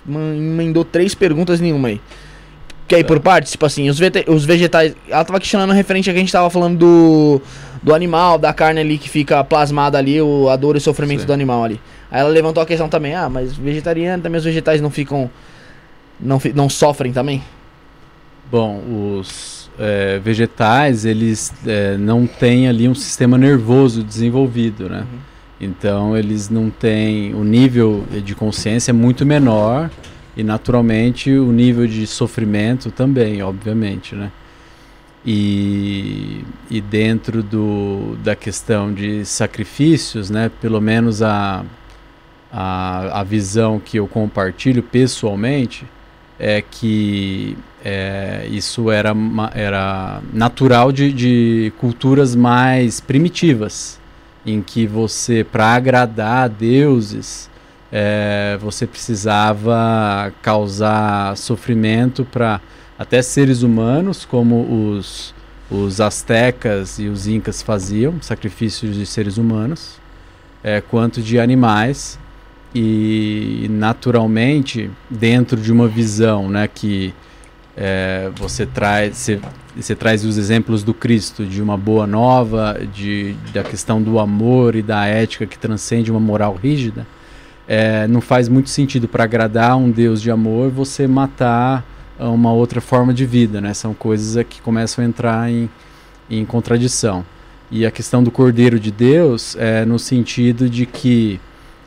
Ela 0.09 0.37
emendou 0.37 0.85
três 0.85 1.15
perguntas 1.15 1.61
nenhuma 1.61 1.89
aí. 1.89 2.01
Quer 2.91 2.99
ir 2.99 3.05
por 3.05 3.21
partes? 3.21 3.53
Tipo 3.53 3.67
assim, 3.67 3.89
os, 3.89 4.01
os 4.27 4.45
vegetais. 4.45 4.97
Ela 5.09 5.25
tava 5.25 5.39
questionando 5.39 5.73
referente 5.73 6.11
a 6.11 6.13
que 6.13 6.19
a 6.19 6.21
gente 6.21 6.33
tava 6.33 6.51
falando 6.51 6.77
do, 6.77 7.41
do 7.81 7.95
animal, 7.95 8.37
da 8.37 8.53
carne 8.53 8.81
ali 8.81 8.99
que 8.99 9.09
fica 9.09 9.45
plasmada 9.45 9.97
ali, 9.97 10.21
o, 10.21 10.49
a 10.49 10.57
dor 10.57 10.75
e 10.75 10.79
o 10.79 10.81
sofrimento 10.81 11.21
Sim. 11.21 11.27
do 11.29 11.33
animal 11.33 11.63
ali. 11.63 11.81
Aí 12.11 12.21
ela 12.21 12.31
levantou 12.31 12.61
a 12.61 12.67
questão 12.67 12.89
também, 12.89 13.15
ah, 13.15 13.29
mas 13.29 13.57
vegetariano 13.57 14.21
também 14.21 14.41
os 14.41 14.45
vegetais 14.45 14.81
não 14.81 14.91
ficam. 14.91 15.31
Não, 16.19 16.41
fi- 16.41 16.53
não 16.53 16.69
sofrem 16.69 17.13
também? 17.13 17.45
Bom, 18.51 18.83
os 19.21 19.71
é, 19.79 20.19
vegetais, 20.19 21.05
eles 21.05 21.53
é, 21.65 21.97
não 21.97 22.27
têm 22.27 22.67
ali 22.67 22.89
um 22.89 22.95
sistema 22.97 23.39
nervoso 23.39 24.03
desenvolvido, 24.03 24.89
né? 24.89 25.07
Então, 25.61 26.17
eles 26.17 26.51
não 26.51 26.71
têm... 26.71 27.35
O 27.35 27.45
nível 27.45 28.05
de 28.25 28.35
consciência 28.35 28.91
é 28.91 28.93
muito 28.93 29.25
menor 29.25 29.89
e, 30.41 30.43
naturalmente, 30.43 31.31
o 31.31 31.53
nível 31.53 31.87
de 31.87 32.07
sofrimento 32.07 32.91
também, 32.91 33.43
obviamente, 33.43 34.15
né? 34.15 34.33
E, 35.25 36.43
e 36.71 36.81
dentro 36.81 37.43
do, 37.43 38.17
da 38.25 38.35
questão 38.35 38.91
de 38.91 39.23
sacrifícios, 39.27 40.31
né? 40.31 40.51
Pelo 40.59 40.81
menos 40.81 41.21
a, 41.21 41.63
a, 42.51 43.21
a 43.21 43.23
visão 43.23 43.79
que 43.79 43.99
eu 43.99 44.09
compartilho 44.09 44.83
pessoalmente 44.83 45.87
é 46.39 46.63
que 46.63 47.55
é, 47.85 48.47
isso 48.51 48.91
era, 48.91 49.15
era 49.55 50.23
natural 50.33 50.91
de, 50.91 51.13
de 51.13 51.71
culturas 51.77 52.35
mais 52.35 52.99
primitivas, 52.99 54.01
em 54.47 54.63
que 54.63 54.87
você, 54.87 55.45
para 55.45 55.67
agradar 55.67 56.45
a 56.45 56.49
deuses, 56.49 57.50
é, 57.93 58.57
você 58.61 58.87
precisava 58.87 60.33
causar 60.43 61.37
sofrimento 61.37 62.25
para 62.25 62.61
até 62.99 63.21
seres 63.23 63.63
humanos, 63.63 64.25
como 64.25 64.93
os, 64.93 65.35
os 65.71 66.01
astecas 66.01 66.99
e 66.99 67.09
os 67.09 67.27
incas 67.27 67.63
faziam, 67.63 68.21
sacrifícios 68.21 68.95
de 68.95 69.07
seres 69.07 69.39
humanos, 69.39 69.99
é, 70.63 70.81
quanto 70.81 71.21
de 71.21 71.41
animais. 71.41 72.19
E 72.73 73.67
naturalmente 73.69 74.89
dentro 75.11 75.61
de 75.61 75.73
uma 75.73 75.89
visão 75.89 76.49
né 76.49 76.69
que 76.69 77.13
é, 77.77 78.31
você 78.37 78.65
traz 78.65 79.17
você, 79.17 79.41
você 79.75 79.97
traz 79.97 80.25
os 80.25 80.39
exemplos 80.39 80.85
do 80.85 80.95
Cristo 80.95 81.45
de 81.45 81.61
uma 81.61 81.77
boa 81.77 82.07
nova 82.07 82.81
de 82.95 83.35
da 83.53 83.65
questão 83.65 84.01
do 84.01 84.21
amor 84.21 84.77
e 84.77 84.83
da 84.83 85.05
ética 85.05 85.47
que 85.47 85.59
transcende 85.59 86.13
uma 86.13 86.21
moral 86.21 86.55
rígida 86.55 87.05
é, 87.73 88.09
não 88.09 88.21
faz 88.21 88.49
muito 88.49 88.69
sentido 88.69 89.07
para 89.07 89.23
agradar 89.23 89.77
um 89.77 89.89
Deus 89.91 90.21
de 90.21 90.29
amor 90.31 90.71
você 90.71 91.07
matar 91.07 91.85
uma 92.19 92.53
outra 92.53 92.81
forma 92.81 93.15
de 93.15 93.25
vida 93.25 93.61
né 93.61 93.73
são 93.73 93.95
coisas 93.95 94.45
que 94.45 94.61
começam 94.61 95.05
a 95.05 95.07
entrar 95.07 95.49
em, 95.49 95.71
em 96.29 96.45
contradição 96.45 97.25
e 97.71 97.87
a 97.87 97.91
questão 97.91 98.25
do 98.25 98.31
Cordeiro 98.31 98.81
de 98.81 98.91
Deus 98.91 99.57
é 99.57 99.85
no 99.85 99.99
sentido 99.99 100.69
de 100.69 100.85
que 100.85 101.39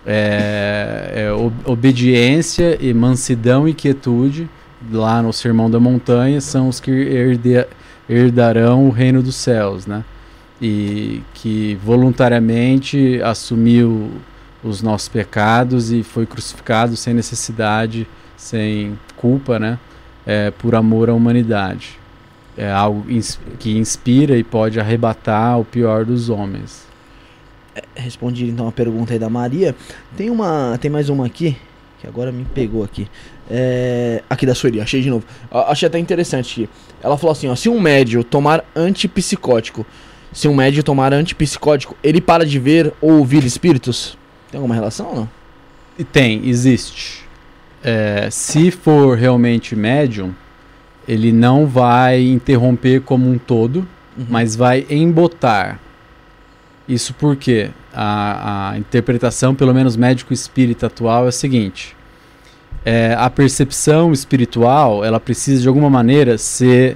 é, 0.06 1.26
é, 1.28 1.32
ob- 1.34 1.54
obediência 1.66 2.78
e 2.80 2.94
mansidão 2.94 3.68
e 3.68 3.74
quietude 3.74 4.50
lá 4.92 5.22
no 5.22 5.32
Sermão 5.34 5.70
da 5.70 5.80
Montanha 5.80 6.40
são 6.42 6.70
os 6.70 6.80
que 6.80 6.92
herde- 6.92 7.68
herdarão 8.10 8.88
o 8.88 8.90
reino 8.92 9.22
dos 9.24 9.36
céus, 9.36 9.86
né? 9.88 10.04
E 10.62 11.22
que 11.34 11.78
voluntariamente 11.84 13.22
assumiu 13.24 14.12
os 14.64 14.82
nossos 14.82 15.08
pecados 15.08 15.92
e 15.92 16.04
foi 16.04 16.26
crucificado 16.26 16.96
sem 16.96 17.14
necessidade, 17.14 18.08
sem 18.38 18.98
culpa, 19.18 19.60
né? 19.60 19.78
É, 20.26 20.52
por 20.52 20.74
amor 20.74 21.10
à 21.10 21.14
humanidade. 21.14 22.00
É 22.58 22.72
algo 22.72 23.06
que 23.60 23.78
inspira 23.78 24.38
e 24.38 24.44
pode 24.44 24.80
arrebatar 24.80 25.60
o 25.60 25.66
pior 25.66 26.06
dos 26.06 26.30
homens. 26.30 26.88
respondi 27.96 28.48
então 28.48 28.68
a 28.68 28.72
pergunta 28.72 29.14
aí 29.14 29.20
da 29.20 29.30
Maria. 29.30 29.76
Tem 30.16 30.30
uma, 30.30 30.78
tem 30.80 30.90
mais 30.90 31.10
uma 31.10 31.26
aqui 31.26 31.58
que 32.04 32.08
agora 32.08 32.34
me 32.34 32.44
pegou 32.44 32.84
aqui. 32.84 33.08
É, 33.50 34.22
aqui 34.30 34.46
da 34.46 34.54
Sueli, 34.54 34.82
achei 34.82 35.02
de 35.02 35.10
novo. 35.10 35.26
Achei 35.50 35.88
até 35.88 35.98
interessante. 35.98 36.70
Ela 37.02 37.18
falou 37.18 37.32
assim, 37.32 37.48
ó, 37.48 37.56
se 37.56 37.70
um 37.70 37.80
médio 37.80 38.26
tomar 38.26 38.64
antipsicótico, 38.76 39.86
se 40.34 40.48
um 40.50 40.54
médio 40.54 40.84
tomar 40.84 41.14
antipsicótico, 41.14 41.96
ele 42.04 42.20
para 42.20 42.46
de 42.46 42.60
ver 42.60 42.94
ou 43.00 43.20
ouvir 43.20 43.46
espíritos? 43.46 44.18
Tem 44.54 44.60
alguma 44.60 44.76
relação 44.76 45.08
ou 45.08 45.16
não? 45.16 45.30
Tem, 46.12 46.48
existe. 46.48 47.24
É, 47.84 48.28
se 48.30 48.70
for 48.70 49.18
realmente 49.18 49.76
médium, 49.76 50.32
ele 51.08 51.32
não 51.32 51.66
vai 51.66 52.22
interromper 52.22 53.02
como 53.02 53.28
um 53.28 53.40
todo, 53.40 53.80
Uhum. 54.16 54.28
mas 54.30 54.56
vai 54.56 54.86
embotar. 54.92 55.80
Isso 56.88 57.16
porque 57.16 57.72
a, 57.92 58.70
a 58.74 58.78
interpretação, 58.78 59.56
pelo 59.56 59.74
menos 59.74 59.98
médico 59.98 60.32
espírita 60.32 60.86
atual, 60.86 61.26
é 61.26 61.30
a 61.30 61.32
seguinte: 61.32 61.96
é, 62.86 63.16
a 63.18 63.28
percepção 63.32 64.14
espiritual 64.14 65.04
ela 65.04 65.20
precisa 65.20 65.64
de 65.64 65.68
alguma 65.68 65.90
maneira 65.90 66.38
ser 66.38 66.96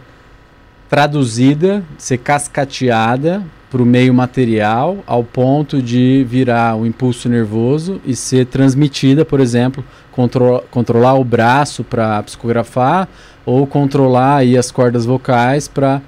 traduzida, 0.88 1.84
ser 1.98 2.20
cascateada 2.20 3.44
para 3.70 3.82
o 3.82 3.86
meio 3.86 4.14
material, 4.14 5.04
ao 5.06 5.24
ponto 5.24 5.82
de 5.82 6.26
virar 6.28 6.76
um 6.76 6.86
impulso 6.86 7.28
nervoso 7.28 8.00
e 8.06 8.16
ser 8.16 8.46
transmitida, 8.46 9.26
por 9.26 9.40
exemplo, 9.40 9.84
contro 10.12 10.64
controlar 10.72 11.16
o 11.16 11.24
braço 11.24 11.84
para 11.84 12.24
psicografar 12.24 13.08
ou 13.46 13.68
controlar 13.68 14.38
aí 14.38 14.58
as 14.58 14.72
cordas 14.72 15.06
vocais 15.06 15.68
para 15.68 16.02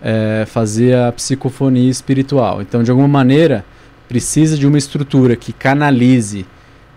é, 0.00 0.44
fazer 0.46 0.96
a 0.96 1.12
psicofonia 1.12 1.90
espiritual. 1.90 2.62
Então, 2.62 2.82
de 2.82 2.90
alguma 2.90 3.08
maneira, 3.08 3.64
precisa 4.08 4.56
de 4.56 4.66
uma 4.66 4.78
estrutura 4.78 5.36
que 5.36 5.52
canalize 5.52 6.46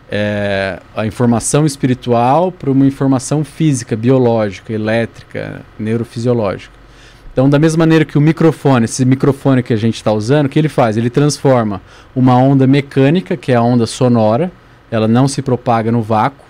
é, 0.09 0.79
a 0.95 1.07
informação 1.07 1.65
espiritual 1.65 2.51
para 2.51 2.69
uma 2.69 2.85
informação 2.85 3.43
física, 3.43 3.95
biológica, 3.95 4.71
elétrica, 4.71 5.61
neurofisiológica. 5.79 6.82
Então, 7.33 7.49
da 7.49 7.57
mesma 7.57 7.79
maneira 7.81 8.05
que 8.05 8.15
o 8.15 8.21
microfone, 8.21 8.85
esse 8.85 9.03
microfone 9.03 9.63
que 9.63 9.73
a 9.73 9.75
gente 9.75 9.95
está 9.95 10.11
usando, 10.13 10.45
o 10.45 10.49
que 10.49 10.59
ele 10.59 10.69
faz? 10.69 10.97
Ele 10.97 11.09
transforma 11.09 11.81
uma 12.15 12.37
onda 12.37 12.67
mecânica, 12.67 13.35
que 13.35 13.51
é 13.51 13.55
a 13.55 13.61
onda 13.61 13.87
sonora, 13.87 14.51
ela 14.91 15.07
não 15.07 15.27
se 15.27 15.41
propaga 15.41 15.91
no 15.91 16.01
vácuo, 16.01 16.45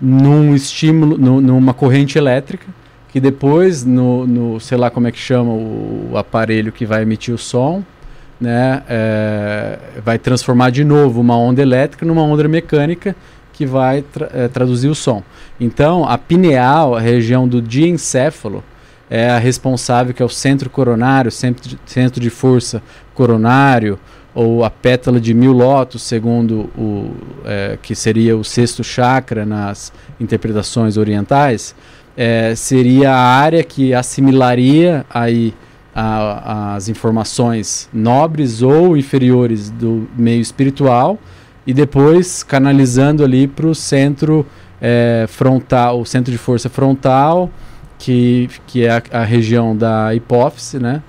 num 0.00 0.54
estímulo, 0.54 1.18
nu- 1.18 1.40
numa 1.42 1.74
corrente 1.74 2.16
elétrica, 2.16 2.66
que 3.10 3.20
depois, 3.20 3.84
no, 3.84 4.26
no 4.26 4.58
sei 4.58 4.78
lá 4.78 4.88
como 4.90 5.06
é 5.06 5.12
que 5.12 5.18
chama 5.18 5.50
o, 5.52 6.08
o 6.12 6.16
aparelho 6.16 6.72
que 6.72 6.86
vai 6.86 7.02
emitir 7.02 7.34
o 7.34 7.38
som, 7.38 7.84
né, 8.40 8.82
é, 8.88 9.78
vai 10.02 10.18
transformar 10.18 10.70
de 10.70 10.82
novo 10.82 11.20
uma 11.20 11.36
onda 11.36 11.60
elétrica 11.60 12.06
numa 12.06 12.22
onda 12.22 12.48
mecânica 12.48 13.14
que 13.52 13.66
vai 13.66 14.00
tra- 14.00 14.30
é, 14.32 14.48
traduzir 14.48 14.88
o 14.88 14.94
som. 14.94 15.22
Então, 15.60 16.04
a 16.08 16.16
pineal, 16.16 16.96
a 16.96 17.00
região 17.00 17.46
do 17.46 17.60
diencéfalo, 17.60 18.64
é 19.14 19.28
a 19.28 19.36
responsável, 19.36 20.14
que 20.14 20.22
é 20.22 20.24
o 20.24 20.28
centro 20.30 20.70
coronário, 20.70 21.30
centro 21.30 21.68
de, 21.68 21.78
centro 21.84 22.18
de 22.18 22.30
força 22.30 22.82
coronário, 23.12 23.98
ou 24.34 24.64
a 24.64 24.70
pétala 24.70 25.20
de 25.20 25.34
mil 25.34 25.52
lótus, 25.52 26.00
segundo 26.00 26.70
o 26.74 27.14
é, 27.44 27.78
que 27.82 27.94
seria 27.94 28.34
o 28.34 28.42
sexto 28.42 28.82
chakra 28.82 29.44
nas 29.44 29.92
interpretações 30.18 30.96
orientais. 30.96 31.74
é, 32.16 32.54
seria 32.54 33.12
a 33.12 33.18
área 33.18 33.62
que 33.62 33.92
assimilaria 33.92 35.04
aí 35.10 35.52
a, 35.94 36.74
as 36.76 36.88
informações 36.88 37.90
nobres 37.92 38.62
ou 38.62 38.96
inferiores 38.96 39.68
do 39.68 40.08
meio 40.16 40.40
espiritual 40.40 41.18
e 41.66 41.74
depois 41.74 42.42
canalizando 42.42 43.22
ali 43.22 43.46
para 43.46 43.66
o 43.66 43.74
centro 43.74 44.46
é, 44.80 45.26
frontal, 45.28 46.00
o 46.00 46.06
centro 46.06 46.32
de 46.32 46.38
força 46.38 46.70
frontal, 46.70 47.50
que, 48.02 48.50
que 48.66 48.84
é 48.84 48.90
a, 48.90 49.02
a 49.12 49.24
região 49.24 49.76
da 49.76 50.12
hipófise, 50.12 50.80
né? 50.80 51.00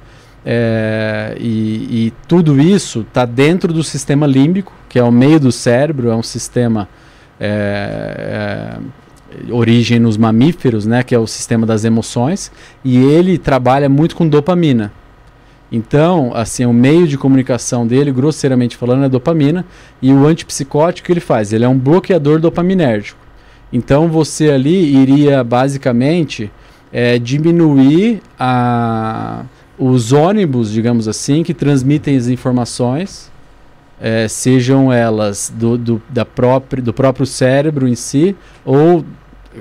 É, 0.45 1.35
e, 1.39 2.05
e, 2.07 2.13
tudo 2.27 2.61
isso 2.61 3.01
está 3.01 3.25
dentro 3.25 3.73
do 3.73 3.83
sistema 3.83 4.27
límbico, 4.27 4.71
que 4.87 4.99
é 4.99 5.03
o 5.03 5.11
meio 5.11 5.39
do 5.39 5.51
cérebro, 5.51 6.11
é 6.11 6.15
um 6.15 6.21
sistema 6.21 6.87
é, 7.39 8.77
é, 9.49 9.51
origem 9.51 9.99
nos 9.99 10.17
mamíferos, 10.17 10.85
né, 10.85 11.01
que 11.01 11.15
é 11.15 11.17
o 11.17 11.25
sistema 11.25 11.65
das 11.65 11.83
emoções, 11.83 12.51
e 12.83 12.97
ele 12.97 13.37
trabalha 13.37 13.89
muito 13.89 14.15
com 14.15 14.27
dopamina. 14.27 14.91
Então, 15.71 16.31
assim, 16.35 16.65
o 16.65 16.73
meio 16.73 17.07
de 17.07 17.17
comunicação 17.17 17.87
dele, 17.87 18.11
grosseiramente 18.11 18.77
falando, 18.77 19.05
é 19.05 19.09
dopamina, 19.09 19.65
e 20.01 20.13
o 20.13 20.27
antipsicótico 20.27 21.07
que 21.07 21.13
ele 21.13 21.21
faz, 21.21 21.53
ele 21.53 21.63
é 21.63 21.69
um 21.69 21.79
bloqueador 21.79 22.39
dopaminérgico. 22.39 23.19
Então, 23.71 24.09
você 24.09 24.51
ali 24.51 24.93
iria 25.01 25.41
basicamente 25.43 26.51
é, 26.93 27.17
diminuir 27.17 28.21
a 28.39 29.43
os 29.77 30.11
ônibus, 30.11 30.71
digamos 30.71 31.07
assim, 31.07 31.43
que 31.43 31.53
transmitem 31.53 32.15
as 32.15 32.27
informações, 32.27 33.31
é, 33.99 34.27
sejam 34.27 34.93
elas 34.93 35.51
do, 35.53 35.77
do, 35.77 36.01
da 36.09 36.23
própria, 36.23 36.81
do 36.81 36.93
próprio 36.93 37.25
cérebro 37.25 37.87
em 37.87 37.95
si, 37.95 38.35
ou 38.63 39.03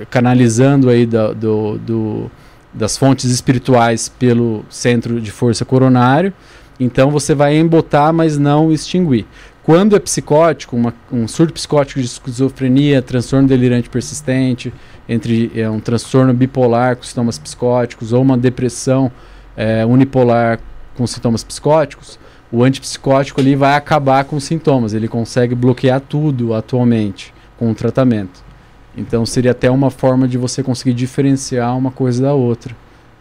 canalizando 0.09 0.89
aí 0.89 1.05
da, 1.05 1.33
do, 1.33 1.77
do, 1.79 2.31
das 2.73 2.97
fontes 2.97 3.31
espirituais 3.31 4.07
pelo 4.07 4.63
centro 4.69 5.19
de 5.19 5.31
força 5.31 5.65
coronário. 5.65 6.33
Então 6.79 7.11
você 7.11 7.33
vai 7.33 7.57
embotar, 7.57 8.13
mas 8.13 8.37
não 8.37 8.71
extinguir. 8.71 9.25
Quando 9.63 9.95
é 9.95 9.99
psicótico, 9.99 10.75
uma, 10.75 10.93
um 11.11 11.27
surto 11.27 11.53
psicótico 11.53 11.99
de 11.99 12.05
esquizofrenia, 12.05 13.01
transtorno 13.01 13.47
delirante 13.47 13.89
persistente, 13.89 14.73
entre 15.07 15.51
é, 15.55 15.69
um 15.69 15.79
transtorno 15.79 16.33
bipolar 16.33 16.97
com 16.97 17.03
sintomas 17.03 17.39
psicóticos 17.39 18.11
ou 18.11 18.21
uma 18.21 18.37
depressão 18.37 19.11
é, 19.55 19.85
unipolar 19.85 20.59
com 20.95 21.07
sintomas 21.07 21.43
psicóticos, 21.43 22.19
o 22.51 22.63
antipsicótico 22.63 23.41
ali 23.41 23.55
vai 23.55 23.75
acabar 23.75 24.25
com 24.25 24.35
os 24.35 24.43
sintomas. 24.43 24.93
Ele 24.93 25.07
consegue 25.07 25.55
bloquear 25.55 25.99
tudo 26.01 26.53
atualmente 26.53 27.33
com 27.57 27.71
o 27.71 27.75
tratamento. 27.75 28.43
Então 28.95 29.25
seria 29.25 29.51
até 29.51 29.71
uma 29.71 29.89
forma 29.89 30.27
de 30.27 30.37
você 30.37 30.61
conseguir 30.61 30.93
diferenciar 30.93 31.75
uma 31.75 31.89
coisa 31.89 32.21
da 32.21 32.33
outra, 32.33 32.75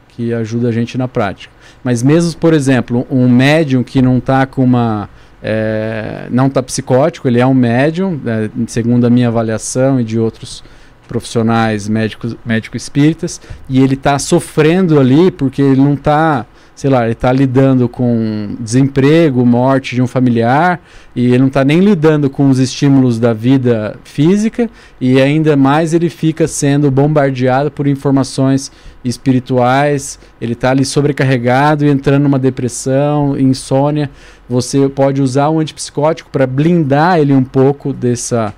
que 0.09 0.35
ajuda 0.35 0.69
a 0.69 0.73
gente 0.73 0.99
na 0.99 1.09
prática. 1.09 1.53
Mas 1.83 2.03
mesmo, 2.03 2.39
por 2.39 2.53
exemplo, 2.53 3.07
um 3.11 3.29
médium 3.29 3.83
que 3.83 4.03
não 4.03 4.19
está 4.19 4.45
com 4.45 4.63
uma. 4.63 5.09
É, 5.43 6.29
não 6.31 6.47
está 6.47 6.63
psicótico, 6.63 7.27
ele 7.27 7.41
é 7.41 7.47
um 7.47 7.55
médium, 7.55 8.21
é, 8.25 8.49
segundo 8.67 9.07
a 9.07 9.11
minha 9.11 9.29
avaliação 9.29 10.01
e 10.01 10.05
de 10.05 10.19
outros 10.19 10.63
profissionais 11.09 11.89
médicos, 11.89 12.37
médico 12.45 12.77
espíritas, 12.77 13.41
e 13.69 13.81
ele 13.81 13.95
está 13.95 14.19
sofrendo 14.19 14.99
ali 14.99 15.31
porque 15.31 15.61
ele 15.61 15.81
não 15.81 15.95
está, 15.95 16.47
sei 16.75 16.89
lá, 16.91 17.05
ele 17.05 17.13
está 17.13 17.31
lidando 17.31 17.89
com 17.89 18.57
desemprego, 18.59 19.45
morte 19.45 19.95
de 19.95 20.03
um 20.03 20.07
familiar, 20.07 20.81
e 21.15 21.27
ele 21.27 21.39
não 21.39 21.47
está 21.49 21.65
nem 21.65 21.81
lidando 21.81 22.31
com 22.31 22.49
os 22.49 22.59
estímulos 22.59 23.19
da 23.19 23.33
vida 23.33 23.97
física, 24.05 24.71
e 25.01 25.21
ainda 25.21 25.57
mais 25.57 25.93
ele 25.93 26.09
fica 26.09 26.49
sendo 26.49 26.91
bombardeado 26.91 27.71
por 27.71 27.87
informações 27.87 28.73
espirituais, 29.05 30.19
ele 30.41 30.55
está 30.55 30.71
ali 30.71 30.85
sobrecarregado 30.85 31.85
e 31.85 31.91
entrando 31.91 32.23
numa 32.23 32.39
depressão, 32.39 33.39
insônia. 33.39 34.09
Você 34.49 34.89
pode 34.89 35.21
usar 35.21 35.51
um 35.51 35.59
antipsicótico 35.59 36.31
para 36.31 36.47
blindar 36.47 37.19
ele 37.19 37.33
um 37.33 37.45
pouco 37.45 37.93
dessa 37.93 38.55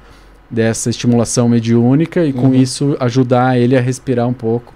dessa 0.50 0.88
estimulação 0.88 1.48
mediúnica 1.48 2.24
e 2.24 2.32
com 2.32 2.48
uhum. 2.48 2.54
isso 2.54 2.96
ajudar 3.00 3.58
ele 3.58 3.76
a 3.76 3.80
respirar 3.80 4.28
um 4.28 4.32
pouco 4.32 4.72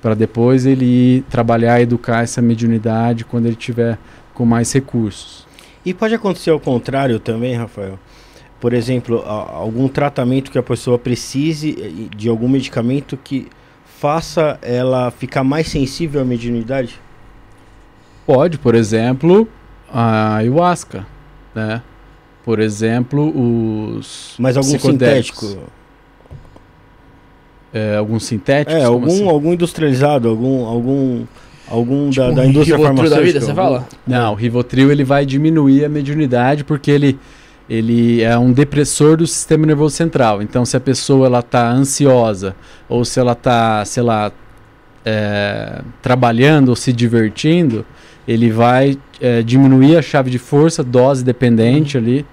para 0.00 0.14
depois 0.14 0.66
ele 0.66 1.22
trabalhar 1.28 1.80
e 1.80 1.82
educar 1.82 2.22
essa 2.22 2.40
mediunidade 2.40 3.24
quando 3.24 3.46
ele 3.46 3.56
tiver 3.56 3.98
com 4.34 4.44
mais 4.44 4.72
recursos. 4.72 5.46
E 5.84 5.94
pode 5.94 6.14
acontecer 6.14 6.50
ao 6.50 6.60
contrário 6.60 7.18
também, 7.18 7.54
Rafael? 7.54 7.98
Por 8.58 8.74
exemplo, 8.74 9.22
algum 9.26 9.88
tratamento 9.88 10.50
que 10.50 10.58
a 10.58 10.62
pessoa 10.62 10.98
precise 10.98 11.76
eh, 11.80 12.14
de 12.14 12.28
algum 12.28 12.48
medicamento 12.48 13.16
que 13.16 13.48
faça 13.98 14.58
ela 14.60 15.10
ficar 15.10 15.42
mais 15.42 15.68
sensível 15.68 16.20
à 16.20 16.24
mediunidade? 16.24 17.00
Pode, 18.26 18.58
por 18.58 18.74
exemplo, 18.74 19.48
a 19.92 20.36
ayahuasca, 20.36 21.06
né? 21.54 21.82
Por 22.44 22.60
exemplo, 22.60 23.96
os. 23.96 24.34
Mas 24.38 24.56
algum 24.56 24.78
sintético? 24.78 25.58
É, 27.72 27.96
algum 27.96 28.18
sintético? 28.18 28.76
É, 28.76 28.84
algum, 28.84 29.06
assim? 29.06 29.28
algum 29.28 29.52
industrializado, 29.52 30.28
algum. 30.28 30.64
algum 30.66 31.24
algum 31.70 32.10
tipo 32.10 32.26
da, 32.26 32.32
da 32.32 32.46
indústria 32.46 32.76
farmacêutica. 32.76 33.16
da 33.16 33.24
vida, 33.24 33.40
você 33.40 33.54
fala? 33.54 33.86
Não, 34.04 34.32
o 34.32 34.34
Rivotril 34.34 34.90
ele 34.90 35.04
vai 35.04 35.24
diminuir 35.24 35.84
a 35.84 35.88
mediunidade 35.88 36.64
porque 36.64 36.90
ele, 36.90 37.18
ele 37.68 38.22
é 38.22 38.36
um 38.36 38.52
depressor 38.52 39.16
do 39.16 39.26
sistema 39.26 39.64
nervoso 39.66 39.94
central. 39.94 40.42
Então, 40.42 40.64
se 40.64 40.76
a 40.76 40.80
pessoa 40.80 41.26
ela 41.26 41.42
tá 41.42 41.70
ansiosa 41.70 42.56
ou 42.88 43.04
se 43.04 43.20
ela 43.20 43.32
está, 43.32 43.84
sei 43.84 44.02
lá, 44.02 44.32
é, 45.04 45.80
trabalhando 46.02 46.70
ou 46.70 46.76
se 46.76 46.92
divertindo, 46.92 47.86
ele 48.26 48.50
vai 48.50 48.98
é, 49.20 49.42
diminuir 49.42 49.96
a 49.96 50.02
chave 50.02 50.30
de 50.30 50.38
força, 50.38 50.82
dose 50.82 51.24
dependente 51.24 51.96
uhum. 51.96 52.04
ali. 52.04 52.26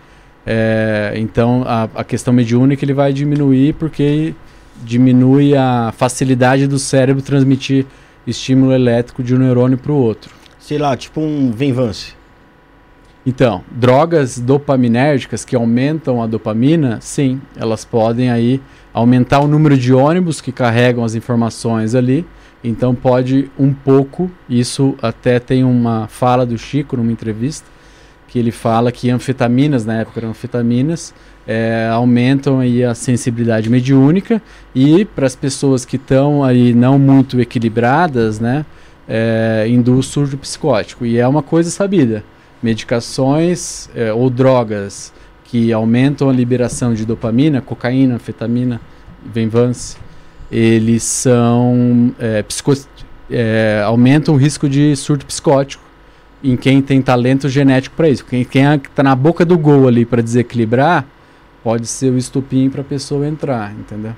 É, 0.45 1.13
então 1.17 1.63
a, 1.65 1.89
a, 1.93 2.03
questão 2.05 2.33
mediúnica 2.33 2.85
ele 2.85 2.93
vai 2.93 3.11
diminuir 3.11 3.73
porque 3.73 4.33
diminui 4.83 5.55
a 5.55 5.93
facilidade 5.95 6.67
do 6.67 6.79
cérebro 6.79 7.21
transmitir 7.21 7.85
estímulo 8.25 8.73
elétrico 8.73 9.23
de 9.23 9.35
um 9.35 9.39
neurônio 9.39 9.77
para 9.77 9.91
o 9.91 9.95
outro. 9.95 10.33
Sei 10.59 10.77
lá, 10.77 10.95
tipo 10.97 11.21
um 11.21 11.51
Venvance. 11.51 12.15
Então, 13.25 13.63
drogas 13.71 14.39
dopaminérgicas 14.39 15.43
que 15.43 15.55
aumentam 15.55 16.21
a 16.21 16.27
dopamina, 16.27 16.99
sim, 17.01 17.41
elas 17.55 17.83
podem 17.83 18.29
aí 18.29 18.61
aumentar 18.93 19.39
o 19.39 19.47
número 19.47 19.77
de 19.77 19.93
ônibus 19.93 20.39
que 20.39 20.51
carregam 20.51 21.03
as 21.03 21.13
informações 21.13 21.93
ali 21.93 22.25
então 22.63 22.95
pode 22.95 23.51
um 23.57 23.73
pouco, 23.73 24.29
isso 24.49 24.95
até 25.01 25.39
tem 25.39 25.63
uma 25.63 26.07
fala 26.07 26.45
do 26.45 26.57
Chico 26.57 26.97
numa 26.97 27.11
entrevista, 27.11 27.67
que 28.27 28.37
ele 28.39 28.51
fala 28.51 28.91
que 28.91 29.09
anfetaminas, 29.09 29.85
na 29.85 30.01
época 30.01 30.19
eram 30.19 30.31
anfetaminas, 30.31 31.13
é, 31.47 31.87
aumentam 31.91 32.59
aí 32.59 32.83
a 32.83 32.93
sensibilidade 32.93 33.69
mediúnica 33.69 34.41
e 34.75 35.05
para 35.05 35.25
as 35.25 35.35
pessoas 35.35 35.85
que 35.85 35.95
estão 35.95 36.43
aí 36.43 36.73
não 36.73 36.99
muito 36.99 37.39
equilibradas, 37.39 38.39
né, 38.39 38.65
é, 39.07 39.65
induz 39.69 40.07
surto 40.07 40.37
psicótico. 40.37 41.05
E 41.05 41.17
é 41.17 41.27
uma 41.27 41.41
coisa 41.41 41.69
sabida, 41.69 42.23
medicações 42.61 43.89
é, 43.95 44.11
ou 44.11 44.29
drogas 44.29 45.13
que 45.45 45.71
aumentam 45.71 46.29
a 46.29 46.33
liberação 46.33 46.93
de 46.93 47.05
dopamina, 47.05 47.61
cocaína, 47.61 48.15
anfetamina, 48.15 48.81
Venvance, 49.25 49.97
eles 50.51 51.03
são 51.03 52.13
é, 52.19 52.43
psico, 52.43 52.73
é, 53.31 53.81
aumentam 53.85 54.35
o 54.35 54.37
risco 54.37 54.67
de 54.69 54.95
surto 54.95 55.25
psicótico 55.25 55.83
em 56.43 56.55
quem 56.55 56.81
tem 56.81 57.01
talento 57.01 57.49
genético 57.49 57.95
para 57.95 58.09
isso. 58.09 58.25
Quem, 58.25 58.41
está 58.41 59.03
na 59.03 59.15
boca 59.15 59.43
do 59.43 59.57
gol 59.57 59.87
ali 59.87 60.05
para 60.05 60.21
desequilibrar, 60.21 61.05
pode 61.67 61.85
ser 61.85 62.09
o 62.13 62.17
estupim 62.17 62.69
para 62.69 62.79
a 62.79 62.83
pessoa 62.85 63.27
entrar, 63.27 63.73
entendeu? 63.73 64.13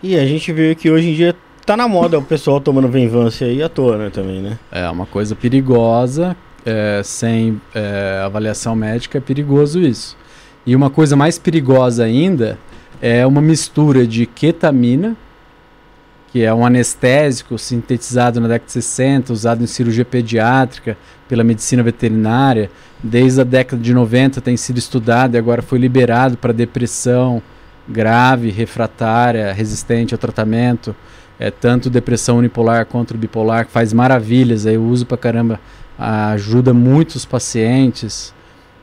E 0.00 0.16
a 0.16 0.24
gente 0.24 0.52
vê 0.52 0.72
que 0.76 0.88
hoje 0.88 1.08
em 1.08 1.14
dia 1.14 1.34
tá 1.66 1.76
na 1.76 1.88
moda 1.88 2.16
o 2.16 2.22
pessoal 2.22 2.60
tomando 2.60 2.86
venvância 2.86 3.44
aí 3.44 3.60
à 3.60 3.68
toa, 3.68 3.98
né, 3.98 4.08
também, 4.08 4.40
né? 4.40 4.56
É 4.70 4.88
uma 4.88 5.04
coisa 5.04 5.34
perigosa, 5.34 6.36
é, 6.64 7.02
sem 7.02 7.60
é, 7.74 8.22
avaliação 8.24 8.76
médica 8.76 9.18
é 9.18 9.20
perigoso 9.20 9.80
isso. 9.80 10.16
E 10.64 10.76
uma 10.76 10.88
coisa 10.90 11.16
mais 11.16 11.40
perigosa 11.40 12.04
ainda 12.04 12.56
é 13.02 13.26
uma 13.26 13.42
mistura 13.42 14.06
de 14.06 14.24
ketamina, 14.24 15.16
que 16.32 16.44
é 16.44 16.54
um 16.54 16.64
anestésico 16.64 17.58
sintetizado 17.58 18.40
na 18.40 18.46
década 18.46 18.66
de 18.66 18.72
60, 18.72 19.32
usado 19.32 19.64
em 19.64 19.66
cirurgia 19.66 20.04
pediátrica 20.04 20.96
pela 21.28 21.42
medicina 21.42 21.82
veterinária. 21.82 22.70
Desde 23.02 23.40
a 23.40 23.44
década 23.44 23.82
de 23.82 23.92
90 23.92 24.40
tem 24.40 24.56
sido 24.56 24.78
estudado 24.78 25.34
e 25.34 25.38
agora 25.38 25.60
foi 25.60 25.78
liberado 25.78 26.36
para 26.36 26.52
depressão 26.52 27.42
grave, 27.88 28.50
refratária, 28.50 29.52
resistente 29.52 30.14
ao 30.14 30.18
tratamento. 30.18 30.94
É, 31.38 31.50
tanto 31.50 31.90
depressão 31.90 32.36
unipolar 32.36 32.84
quanto 32.86 33.16
bipolar, 33.16 33.64
que 33.64 33.72
faz 33.72 33.92
maravilhas, 33.92 34.66
aí 34.66 34.74
eu 34.74 34.84
uso 34.84 35.06
para 35.06 35.16
caramba, 35.16 35.58
ajuda 35.98 36.74
muitos 36.74 37.24
pacientes. 37.24 38.34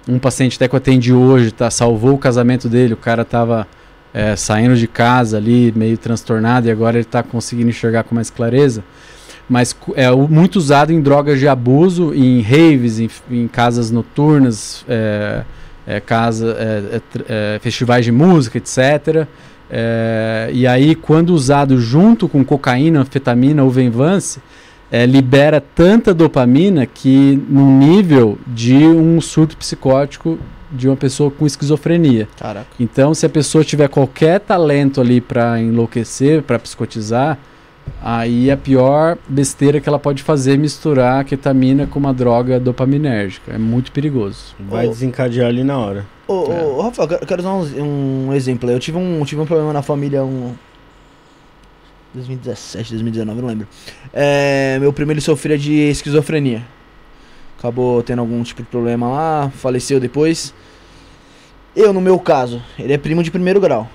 Um 0.07 0.18
paciente 0.18 0.56
até 0.56 0.68
que 0.68 0.74
eu 0.74 0.78
atendi 0.78 1.14
hoje, 1.14 1.52
tá, 1.52 1.69
salvou 1.69 2.15
o 2.15 2.18
casamento 2.18 2.68
dele, 2.68 2.94
o 2.94 2.98
cara 2.98 3.22
estava 3.22 3.68
é, 4.14 4.36
saindo 4.36 4.76
de 4.76 4.88
casa 4.88 5.38
ali, 5.38 5.72
meio 5.76 5.98
transtornado, 5.98 6.68
e 6.68 6.72
agora 6.72 6.98
ele 6.98 7.06
está 7.06 7.22
conseguindo 7.22 7.70
enxergar 7.70 8.04
com 8.04 8.16
mais 8.16 8.30
clareza. 8.30 8.84
Mas 9.50 9.76
é 9.96 10.12
muito 10.12 10.58
usado 10.58 10.92
em 10.92 11.02
drogas 11.02 11.40
de 11.40 11.48
abuso, 11.48 12.14
em 12.14 12.42
raves, 12.42 13.00
em, 13.00 13.10
em 13.32 13.48
casas 13.48 13.92
noturnas, 13.92 14.84
é, 14.90 15.44
é, 15.86 16.00
casa, 16.02 16.58
é, 16.60 16.96
é, 16.98 17.56
é, 17.56 17.60
festivais 17.60 18.04
de 18.04 18.12
música, 18.12 18.58
etc. 18.58 19.26
e 20.54 20.68
aí, 20.68 20.96
quando 20.96 21.30
usado 21.30 21.80
junto 21.80 22.28
com 22.28 22.44
cocaína, 22.44 23.02
anfetamina 23.02 23.64
ou 23.64 23.70
Venvance, 23.70 24.42
libera 25.08 25.62
tanta 25.62 26.14
dopamina 26.14 26.86
que 26.86 27.42
num 27.50 27.78
nível 27.78 28.38
de 28.48 28.86
um 28.86 29.20
surto 29.20 29.58
psicótico 29.58 30.38
de 30.72 30.88
uma 30.88 30.95
pessoa 30.95 31.31
com 31.31 31.45
esquizofrenia. 31.45 32.27
Caraca. 32.38 32.68
Então, 32.80 33.14
se 33.14 33.26
a 33.26 33.30
pessoa 33.30 33.64
tiver 33.64 33.88
qualquer 33.88 34.39
talento 34.39 34.99
ali 34.99 35.22
para 35.22 35.60
enlouquecer, 35.61 36.44
para 36.44 36.60
psicotizar, 36.60 37.38
aí 38.02 38.52
a 38.52 38.57
pior 38.57 39.18
besteira 39.27 39.80
que 39.80 39.88
ela 39.88 39.99
pode 39.99 40.23
fazer 40.23 40.53
é 40.53 40.57
misturar 40.57 41.22
a 41.22 41.23
ketamina 41.23 41.88
com 41.88 41.99
uma 41.99 42.14
droga 42.14 42.60
dopaminérgica. 42.60 43.53
É 43.53 43.57
muito 43.57 43.91
perigoso. 43.91 44.56
Vai 44.60 44.88
desencadear 44.88 45.48
ali 45.48 45.64
na 45.64 45.77
hora. 45.77 46.06
Ô, 46.27 46.52
é. 46.52 46.64
ô, 46.64 46.81
Rafael, 46.81 47.10
eu 47.22 47.27
quero 47.27 47.41
dar 47.41 47.53
um, 47.53 48.27
um, 48.27 48.34
exemplo. 48.34 48.69
Eu 48.69 48.80
tive 48.80 48.98
um, 48.98 49.23
tive 49.23 49.41
um 49.41 49.45
problema 49.45 49.72
na 49.72 49.81
família 49.81 50.23
um 50.23 50.53
2017, 52.14 52.91
2019, 52.91 53.41
não 53.41 53.48
lembro. 53.48 53.68
É, 54.14 54.77
meu 54.80 54.91
primo 54.91 55.11
ele 55.11 55.22
sofria 55.22 55.57
de 55.57 55.73
esquizofrenia 55.73 56.64
acabou 57.58 58.04
tendo 58.04 58.20
algum 58.20 58.42
tipo 58.44 58.62
de 58.62 58.68
problema 58.68 59.10
lá, 59.10 59.52
faleceu 59.56 60.00
depois. 60.00 60.54
Eu, 61.76 61.92
no 61.94 62.02
meu 62.02 62.20
caso, 62.20 62.62
ele 62.78 62.94
é 62.94 62.98
primo 62.98 63.24
de 63.24 63.32
primeiro 63.32 63.60
grau. 63.60 63.88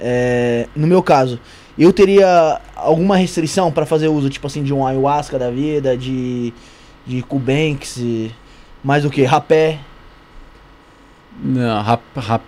É, 0.00 0.68
no 0.74 0.86
meu 0.86 1.02
caso, 1.02 1.38
eu 1.78 1.92
teria 1.92 2.60
alguma 2.74 3.16
restrição 3.16 3.72
para 3.72 3.84
fazer 3.84 4.08
uso, 4.08 4.30
tipo 4.30 4.46
assim, 4.46 4.62
de 4.62 4.72
um 4.72 4.86
ayahuasca 4.86 5.38
da 5.38 5.50
vida, 5.50 5.96
de, 5.96 6.52
de 7.06 7.22
Cubanks, 7.22 8.00
mais 8.82 9.02
do 9.02 9.10
que? 9.10 9.24
Rapé? 9.24 9.78
Não, 11.42 11.82
rap, 11.82 12.02
rap, 12.16 12.42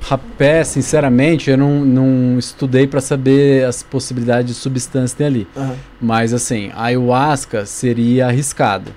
rapé, 0.00 0.64
sinceramente, 0.64 1.50
eu 1.50 1.58
não, 1.58 1.84
não 1.84 2.38
estudei 2.38 2.86
para 2.86 3.00
saber 3.00 3.66
as 3.66 3.82
possibilidades 3.82 4.54
de 4.54 4.60
substância 4.60 5.14
que 5.14 5.18
tem 5.18 5.26
ali. 5.26 5.48
Uhum. 5.54 5.76
Mas, 6.00 6.32
assim, 6.32 6.70
ayahuasca 6.74 7.66
seria 7.66 8.28
arriscado. 8.28 8.92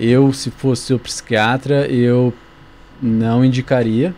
Eu, 0.00 0.32
se 0.32 0.50
fosse 0.50 0.94
o 0.94 0.98
psiquiatra, 0.98 1.86
eu 1.86 2.32
não 3.02 3.44
indicaria. 3.44 4.14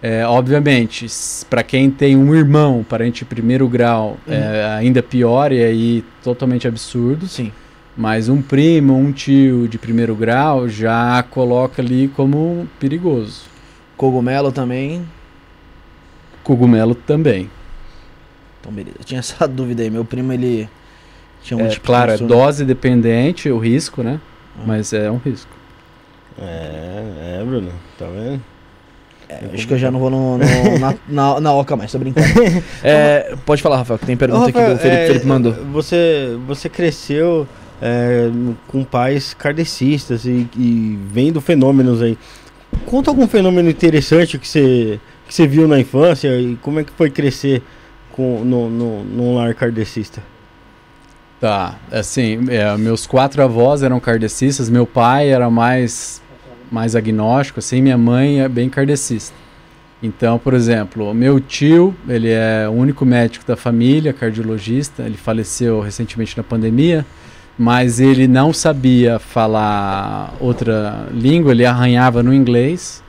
É, 0.00 0.24
obviamente, 0.24 1.06
para 1.50 1.64
quem 1.64 1.90
tem 1.90 2.16
um 2.16 2.32
irmão, 2.32 2.86
parente 2.88 3.20
de 3.20 3.24
primeiro 3.24 3.68
grau, 3.68 4.16
uhum. 4.28 4.32
é 4.32 4.64
ainda 4.76 5.02
pior 5.02 5.50
e 5.50 5.60
aí 5.62 6.04
totalmente 6.22 6.68
absurdo. 6.68 7.26
Sim. 7.26 7.50
Mas 7.96 8.28
um 8.28 8.40
primo, 8.40 8.96
um 8.96 9.10
tio 9.10 9.66
de 9.66 9.76
primeiro 9.76 10.14
grau 10.14 10.68
já 10.68 11.20
coloca 11.28 11.82
ali 11.82 12.06
como 12.14 12.68
perigoso. 12.78 13.42
Cogumelo 13.96 14.52
também. 14.52 15.04
Cogumelo 16.44 16.94
também. 16.94 17.50
Então, 18.60 18.70
beleza. 18.70 18.98
Eu 19.00 19.04
tinha 19.04 19.18
essa 19.18 19.46
dúvida 19.50 19.82
aí. 19.82 19.90
Meu 19.90 20.04
primo, 20.04 20.32
ele 20.32 20.68
tinha 21.42 21.58
um 21.58 21.66
é, 21.66 21.70
tipo 21.70 21.86
Claro, 21.86 22.12
é 22.12 22.16
dose 22.18 22.64
dependente, 22.64 23.50
o 23.50 23.58
risco, 23.58 24.00
né? 24.04 24.20
Mas 24.66 24.92
é 24.92 25.10
um 25.10 25.18
risco. 25.18 25.50
É, 26.40 27.38
é, 27.40 27.44
Bruno, 27.44 27.72
tá 27.98 28.06
vendo? 28.06 28.42
É, 29.28 29.50
acho 29.52 29.66
que 29.66 29.74
eu 29.74 29.78
já 29.78 29.90
não 29.90 30.00
vou 30.00 30.08
no, 30.08 30.38
no, 30.38 30.44
na, 30.78 30.94
na, 31.06 31.40
na, 31.40 31.52
Oca 31.52 31.76
mais, 31.76 31.92
tô 31.92 31.98
brincando. 31.98 32.26
É, 32.82 33.36
pode 33.44 33.60
falar, 33.60 33.78
Rafael, 33.78 33.98
que 33.98 34.06
tem 34.06 34.16
pergunta 34.16 34.44
Ô, 34.44 34.46
Rafael, 34.46 34.66
aqui 34.66 34.74
do 34.74 34.80
Felipe, 34.80 35.02
é, 35.02 35.06
Felipe 35.06 35.26
mandou. 35.26 35.52
Você, 35.72 36.38
você 36.46 36.68
cresceu 36.68 37.46
é, 37.82 38.30
com 38.66 38.84
pais 38.84 39.34
kardecistas 39.34 40.24
e, 40.24 40.48
e 40.56 40.98
vendo 41.12 41.40
fenômenos 41.40 42.00
aí. 42.00 42.16
Conta 42.86 43.10
algum 43.10 43.26
fenômeno 43.26 43.68
interessante 43.68 44.38
que 44.38 44.48
você, 44.48 45.00
que 45.26 45.34
você 45.34 45.46
viu 45.46 45.66
na 45.68 45.78
infância 45.78 46.28
e 46.40 46.56
como 46.56 46.80
é 46.80 46.84
que 46.84 46.92
foi 46.92 47.10
crescer 47.10 47.62
com, 48.12 48.44
no, 48.44 48.70
no, 48.70 49.04
num 49.04 49.34
lar 49.36 49.54
kardecista? 49.54 50.22
Tá, 51.40 51.76
assim, 51.92 52.46
é, 52.48 52.76
meus 52.76 53.06
quatro 53.06 53.40
avós 53.42 53.84
eram 53.84 54.00
kardecistas, 54.00 54.68
meu 54.68 54.84
pai 54.84 55.28
era 55.28 55.48
mais, 55.48 56.20
mais 56.70 56.96
agnóstico, 56.96 57.60
assim, 57.60 57.80
minha 57.80 57.96
mãe 57.96 58.40
é 58.40 58.48
bem 58.48 58.68
kardecista. 58.68 59.36
Então, 60.02 60.36
por 60.36 60.52
exemplo, 60.52 61.14
meu 61.14 61.38
tio, 61.38 61.94
ele 62.08 62.28
é 62.28 62.68
o 62.68 62.72
único 62.72 63.04
médico 63.04 63.44
da 63.46 63.56
família, 63.56 64.12
cardiologista, 64.12 65.04
ele 65.04 65.16
faleceu 65.16 65.80
recentemente 65.80 66.36
na 66.36 66.42
pandemia, 66.42 67.06
mas 67.56 68.00
ele 68.00 68.26
não 68.26 68.52
sabia 68.52 69.20
falar 69.20 70.34
outra 70.40 71.06
língua, 71.12 71.52
ele 71.52 71.64
arranhava 71.64 72.20
no 72.20 72.34
inglês 72.34 73.02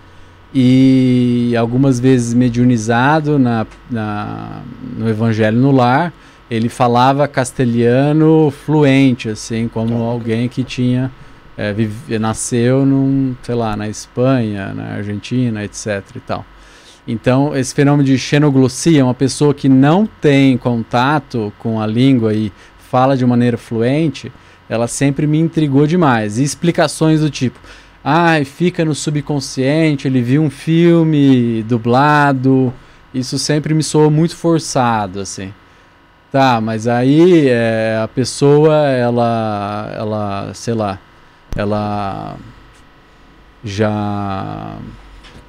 e 0.54 1.56
algumas 1.58 2.00
vezes 2.00 2.34
mediunizado 2.34 3.38
na, 3.38 3.66
na, 3.90 4.62
no 4.98 5.08
Evangelho 5.08 5.60
no 5.60 5.72
Lar, 5.72 6.12
ele 6.50 6.70
falava 6.70 7.28
castelhano 7.28 8.52
fluente, 8.52 9.30
assim, 9.30 9.68
como 9.68 10.04
alguém 10.04 10.50
que 10.50 10.64
tinha 10.64 11.12
é, 11.60 11.74
vive, 11.74 12.18
nasceu 12.18 12.86
num, 12.86 13.36
sei 13.44 13.54
lá, 13.54 13.76
na 13.76 13.90
Espanha, 13.90 14.74
na 14.74 14.96
Argentina, 14.96 15.64
etc 15.64 16.04
e 16.16 16.20
tal. 16.22 16.46
Então, 17.06 17.56
esse 17.56 17.74
fenômeno 17.74 18.04
de 18.04 18.18
xenoglossia, 18.18 19.04
uma 19.04 19.14
pessoa 19.14 19.54
que 19.54 19.68
não 19.68 20.06
tem 20.06 20.58
contato 20.58 21.52
com 21.60 21.82
a 21.82 21.86
língua 21.86 22.34
e 22.34 22.52
fala 22.78 23.18
de 23.18 23.26
maneira 23.26 23.58
fluente, 23.58 24.32
ela 24.70 24.88
sempre 24.88 25.28
me 25.28 25.38
intrigou 25.38 25.86
demais. 25.86 26.38
E 26.38 26.44
explicações 26.44 27.20
do 27.20 27.30
tipo, 27.30 27.60
ah, 28.04 28.36
fica 28.46 28.86
no 28.86 28.96
subconsciente, 28.96 30.08
ele 30.08 30.22
viu 30.22 30.42
um 30.42 30.50
filme 30.50 31.64
dublado, 31.64 32.74
isso 33.14 33.38
sempre 33.38 33.74
me 33.74 33.84
soou 33.84 34.10
muito 34.10 34.36
forçado, 34.36 35.20
assim. 35.20 35.52
Tá, 36.32 36.62
mas 36.62 36.88
aí 36.88 37.48
é, 37.48 38.00
a 38.04 38.08
pessoa, 38.08 38.76
ela, 38.88 39.92
ela, 39.98 40.54
sei 40.54 40.76
lá, 40.76 41.00
ela 41.56 42.38
já 43.64 44.78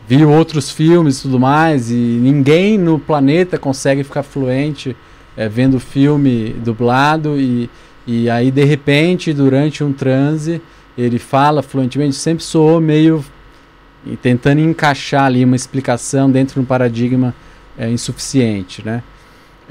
viu 0.08 0.30
outros 0.30 0.70
filmes 0.70 1.18
e 1.18 1.22
tudo 1.22 1.38
mais, 1.38 1.90
e 1.90 1.94
ninguém 1.94 2.78
no 2.78 2.98
planeta 2.98 3.58
consegue 3.58 4.02
ficar 4.02 4.22
fluente 4.22 4.96
é, 5.36 5.50
vendo 5.50 5.78
filme 5.78 6.54
dublado, 6.64 7.38
e, 7.38 7.68
e 8.06 8.30
aí 8.30 8.50
de 8.50 8.64
repente, 8.64 9.34
durante 9.34 9.84
um 9.84 9.92
transe, 9.92 10.62
ele 10.96 11.18
fala 11.18 11.62
fluentemente, 11.62 12.16
sempre 12.16 12.42
soou 12.42 12.80
meio 12.80 13.22
tentando 14.22 14.62
encaixar 14.62 15.24
ali 15.24 15.44
uma 15.44 15.56
explicação 15.56 16.30
dentro 16.30 16.54
de 16.54 16.60
um 16.60 16.64
paradigma 16.64 17.34
é, 17.78 17.90
insuficiente, 17.90 18.82
né? 18.82 19.02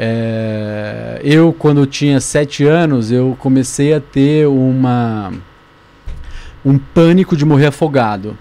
É, 0.01 1.19
eu, 1.21 1.51
quando 1.51 1.81
eu 1.81 1.85
tinha 1.85 2.21
sete 2.21 2.63
anos, 2.63 3.11
eu 3.11 3.35
comecei 3.38 3.93
a 3.93 3.99
ter 3.99 4.47
uma 4.47 5.34
um 6.63 6.77
pânico 6.77 7.35
de 7.35 7.43
morrer 7.43 7.65
afogado. 7.65 8.38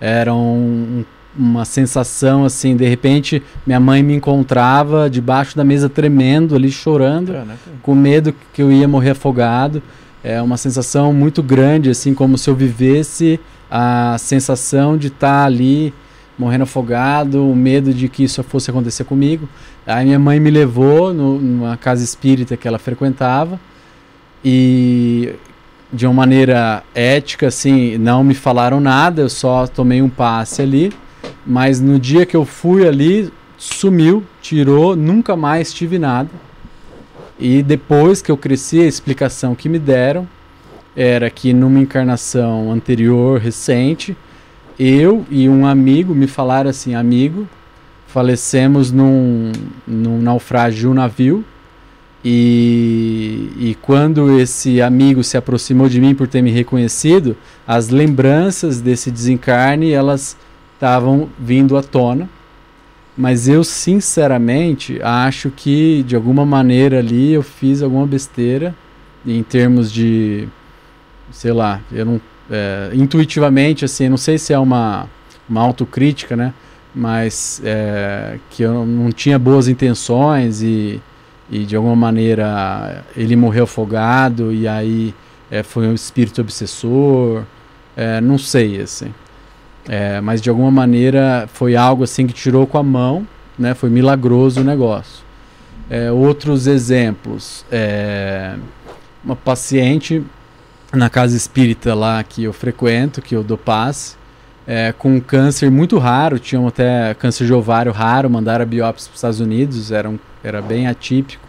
Era 0.00 0.32
um, 0.32 1.04
uma 1.36 1.64
sensação 1.64 2.44
assim, 2.44 2.76
de 2.76 2.86
repente 2.86 3.42
minha 3.66 3.80
mãe 3.80 4.04
me 4.04 4.14
encontrava 4.14 5.10
debaixo 5.10 5.56
da 5.56 5.64
mesa 5.64 5.88
tremendo 5.88 6.54
ali, 6.54 6.70
chorando, 6.70 7.32
Caraca. 7.32 7.58
com 7.82 7.94
medo 7.94 8.32
que 8.52 8.62
eu 8.62 8.70
ia 8.70 8.86
morrer 8.86 9.10
afogado. 9.10 9.82
É 10.22 10.40
uma 10.40 10.56
sensação 10.56 11.12
muito 11.12 11.42
grande, 11.42 11.90
assim, 11.90 12.14
como 12.14 12.38
se 12.38 12.48
eu 12.48 12.54
vivesse 12.54 13.40
a 13.68 14.16
sensação 14.18 14.96
de 14.96 15.08
estar 15.08 15.44
ali 15.44 15.92
morrendo 16.40 16.62
afogado, 16.62 17.46
o 17.46 17.54
medo 17.54 17.92
de 17.92 18.08
que 18.08 18.24
isso 18.24 18.42
fosse 18.42 18.70
acontecer 18.70 19.04
comigo. 19.04 19.46
Aí 19.86 20.06
minha 20.06 20.18
mãe 20.18 20.40
me 20.40 20.50
levou 20.50 21.12
no, 21.12 21.38
numa 21.38 21.76
casa 21.76 22.02
espírita 22.02 22.56
que 22.56 22.66
ela 22.66 22.78
frequentava 22.78 23.60
e 24.42 25.34
de 25.92 26.06
uma 26.06 26.14
maneira 26.14 26.82
ética, 26.94 27.48
assim, 27.48 27.98
não 27.98 28.24
me 28.24 28.32
falaram 28.32 28.80
nada, 28.80 29.20
eu 29.20 29.28
só 29.28 29.66
tomei 29.66 30.00
um 30.00 30.08
passe 30.08 30.62
ali. 30.62 30.90
Mas 31.44 31.78
no 31.78 31.98
dia 31.98 32.24
que 32.24 32.36
eu 32.36 32.46
fui 32.46 32.88
ali, 32.88 33.30
sumiu, 33.58 34.24
tirou, 34.40 34.96
nunca 34.96 35.36
mais 35.36 35.74
tive 35.74 35.98
nada. 35.98 36.30
E 37.38 37.62
depois 37.62 38.22
que 38.22 38.30
eu 38.30 38.36
cresci, 38.36 38.80
a 38.80 38.86
explicação 38.86 39.54
que 39.54 39.68
me 39.68 39.78
deram 39.78 40.26
era 40.96 41.28
que 41.28 41.52
numa 41.52 41.80
encarnação 41.80 42.72
anterior, 42.72 43.38
recente, 43.38 44.16
eu 44.80 45.26
e 45.30 45.48
um 45.48 45.66
amigo 45.66 46.14
me 46.14 46.26
falaram 46.26 46.70
assim, 46.70 46.94
amigo, 46.94 47.46
falecemos 48.06 48.90
num, 48.90 49.52
num 49.86 50.20
naufrágio 50.20 50.80
de 50.80 50.88
um 50.88 50.94
navio 50.94 51.44
e, 52.24 53.50
e 53.58 53.76
quando 53.82 54.40
esse 54.40 54.80
amigo 54.80 55.22
se 55.22 55.36
aproximou 55.36 55.88
de 55.88 56.00
mim 56.00 56.14
por 56.14 56.26
ter 56.26 56.42
me 56.42 56.50
reconhecido, 56.50 57.36
as 57.66 57.90
lembranças 57.90 58.80
desse 58.80 59.10
desencarne 59.10 59.90
elas 59.90 60.36
estavam 60.74 61.28
vindo 61.38 61.76
à 61.76 61.82
tona 61.82 62.28
Mas 63.16 63.48
eu, 63.48 63.62
sinceramente, 63.62 64.98
acho 65.02 65.50
que 65.50 66.02
de 66.04 66.16
alguma 66.16 66.46
maneira 66.46 67.00
ali 67.00 67.32
eu 67.32 67.42
fiz 67.42 67.82
alguma 67.82 68.06
besteira 68.06 68.74
em 69.26 69.42
termos 69.42 69.92
de. 69.92 70.48
Sei 71.30 71.52
lá, 71.52 71.80
eu 71.92 72.04
não. 72.06 72.20
É, 72.50 72.90
intuitivamente, 72.94 73.84
assim, 73.84 74.08
não 74.08 74.16
sei 74.16 74.36
se 74.36 74.52
é 74.52 74.58
uma, 74.58 75.06
uma 75.48 75.60
autocrítica, 75.60 76.34
né? 76.34 76.52
Mas 76.92 77.62
é, 77.64 78.38
que 78.50 78.64
eu 78.64 78.84
não 78.84 79.12
tinha 79.12 79.38
boas 79.38 79.68
intenções 79.68 80.60
e, 80.60 81.00
e 81.48 81.60
de 81.60 81.76
alguma 81.76 81.94
maneira 81.94 83.04
ele 83.16 83.36
morreu 83.36 83.62
afogado 83.64 84.52
e 84.52 84.66
aí 84.66 85.14
é, 85.48 85.62
foi 85.62 85.86
um 85.86 85.94
espírito 85.94 86.40
obsessor. 86.40 87.44
É, 87.96 88.20
não 88.20 88.36
sei, 88.36 88.80
assim. 88.80 89.14
É, 89.88 90.20
mas 90.20 90.42
de 90.42 90.50
alguma 90.50 90.70
maneira 90.70 91.48
foi 91.52 91.76
algo 91.76 92.02
assim 92.02 92.26
que 92.26 92.32
tirou 92.32 92.66
com 92.66 92.78
a 92.78 92.82
mão, 92.82 93.26
né? 93.56 93.74
Foi 93.74 93.88
milagroso 93.88 94.60
o 94.60 94.64
negócio. 94.64 95.24
É, 95.88 96.10
outros 96.10 96.66
exemplos, 96.66 97.64
uma 99.24 99.34
paciente 99.34 100.22
na 100.92 101.08
casa 101.08 101.36
espírita 101.36 101.94
lá 101.94 102.22
que 102.22 102.44
eu 102.44 102.52
frequento, 102.52 103.22
que 103.22 103.34
eu 103.34 103.42
dou 103.42 103.58
passe, 103.58 104.16
é, 104.66 104.92
com 104.92 105.16
um 105.16 105.20
câncer 105.20 105.70
muito 105.70 105.98
raro, 105.98 106.38
tinham 106.38 106.66
até 106.66 107.14
câncer 107.14 107.46
de 107.46 107.52
ovário 107.52 107.92
raro, 107.92 108.28
mandaram 108.28 108.62
a 108.62 108.66
biópsia 108.66 109.08
para 109.08 109.14
os 109.14 109.18
Estados 109.18 109.40
Unidos, 109.40 109.90
era, 109.90 110.08
um, 110.08 110.18
era 110.42 110.60
bem 110.60 110.86
atípico, 110.86 111.48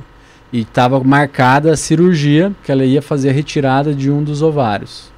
e 0.51 0.61
estava 0.61 0.99
marcada 1.03 1.71
a 1.71 1.77
cirurgia, 1.77 2.51
que 2.63 2.71
ela 2.71 2.83
ia 2.83 3.01
fazer 3.01 3.29
a 3.29 3.33
retirada 3.33 3.93
de 3.93 4.09
um 4.09 4.23
dos 4.23 4.41
ovários. 4.41 5.11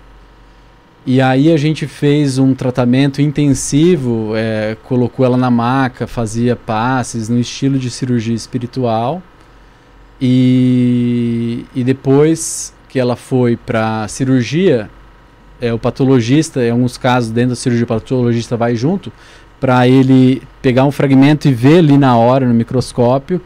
E 1.05 1.19
aí 1.19 1.51
a 1.51 1.57
gente 1.57 1.85
fez 1.85 2.37
um 2.37 2.53
tratamento 2.53 3.21
intensivo, 3.21 4.33
é, 4.35 4.77
colocou 4.83 5.25
ela 5.25 5.35
na 5.35 5.51
maca, 5.51 6.07
fazia 6.07 6.55
passes 6.55 7.27
no 7.27 7.37
estilo 7.37 7.77
de 7.77 7.89
cirurgia 7.89 8.33
espiritual. 8.33 9.21
E, 10.21 11.65
e 11.75 11.83
depois 11.83 12.72
que 12.93 12.99
ela 12.99 13.15
foi 13.15 13.57
para 13.57 14.07
cirurgia, 14.07 14.87
é, 15.59 15.73
o 15.73 15.79
patologista, 15.79 16.63
em 16.63 16.69
alguns 16.69 16.95
casos 16.95 17.31
dentro 17.31 17.49
da 17.49 17.55
cirurgia, 17.55 17.85
o 17.85 17.87
patologista 17.87 18.55
vai 18.55 18.75
junto 18.75 19.11
para 19.59 19.87
ele 19.87 20.43
pegar 20.61 20.85
um 20.85 20.91
fragmento 20.91 21.47
e 21.47 21.51
ver 21.51 21.79
ali 21.79 21.97
na 21.97 22.15
hora 22.15 22.45
no 22.45 22.53
microscópio 22.53 23.41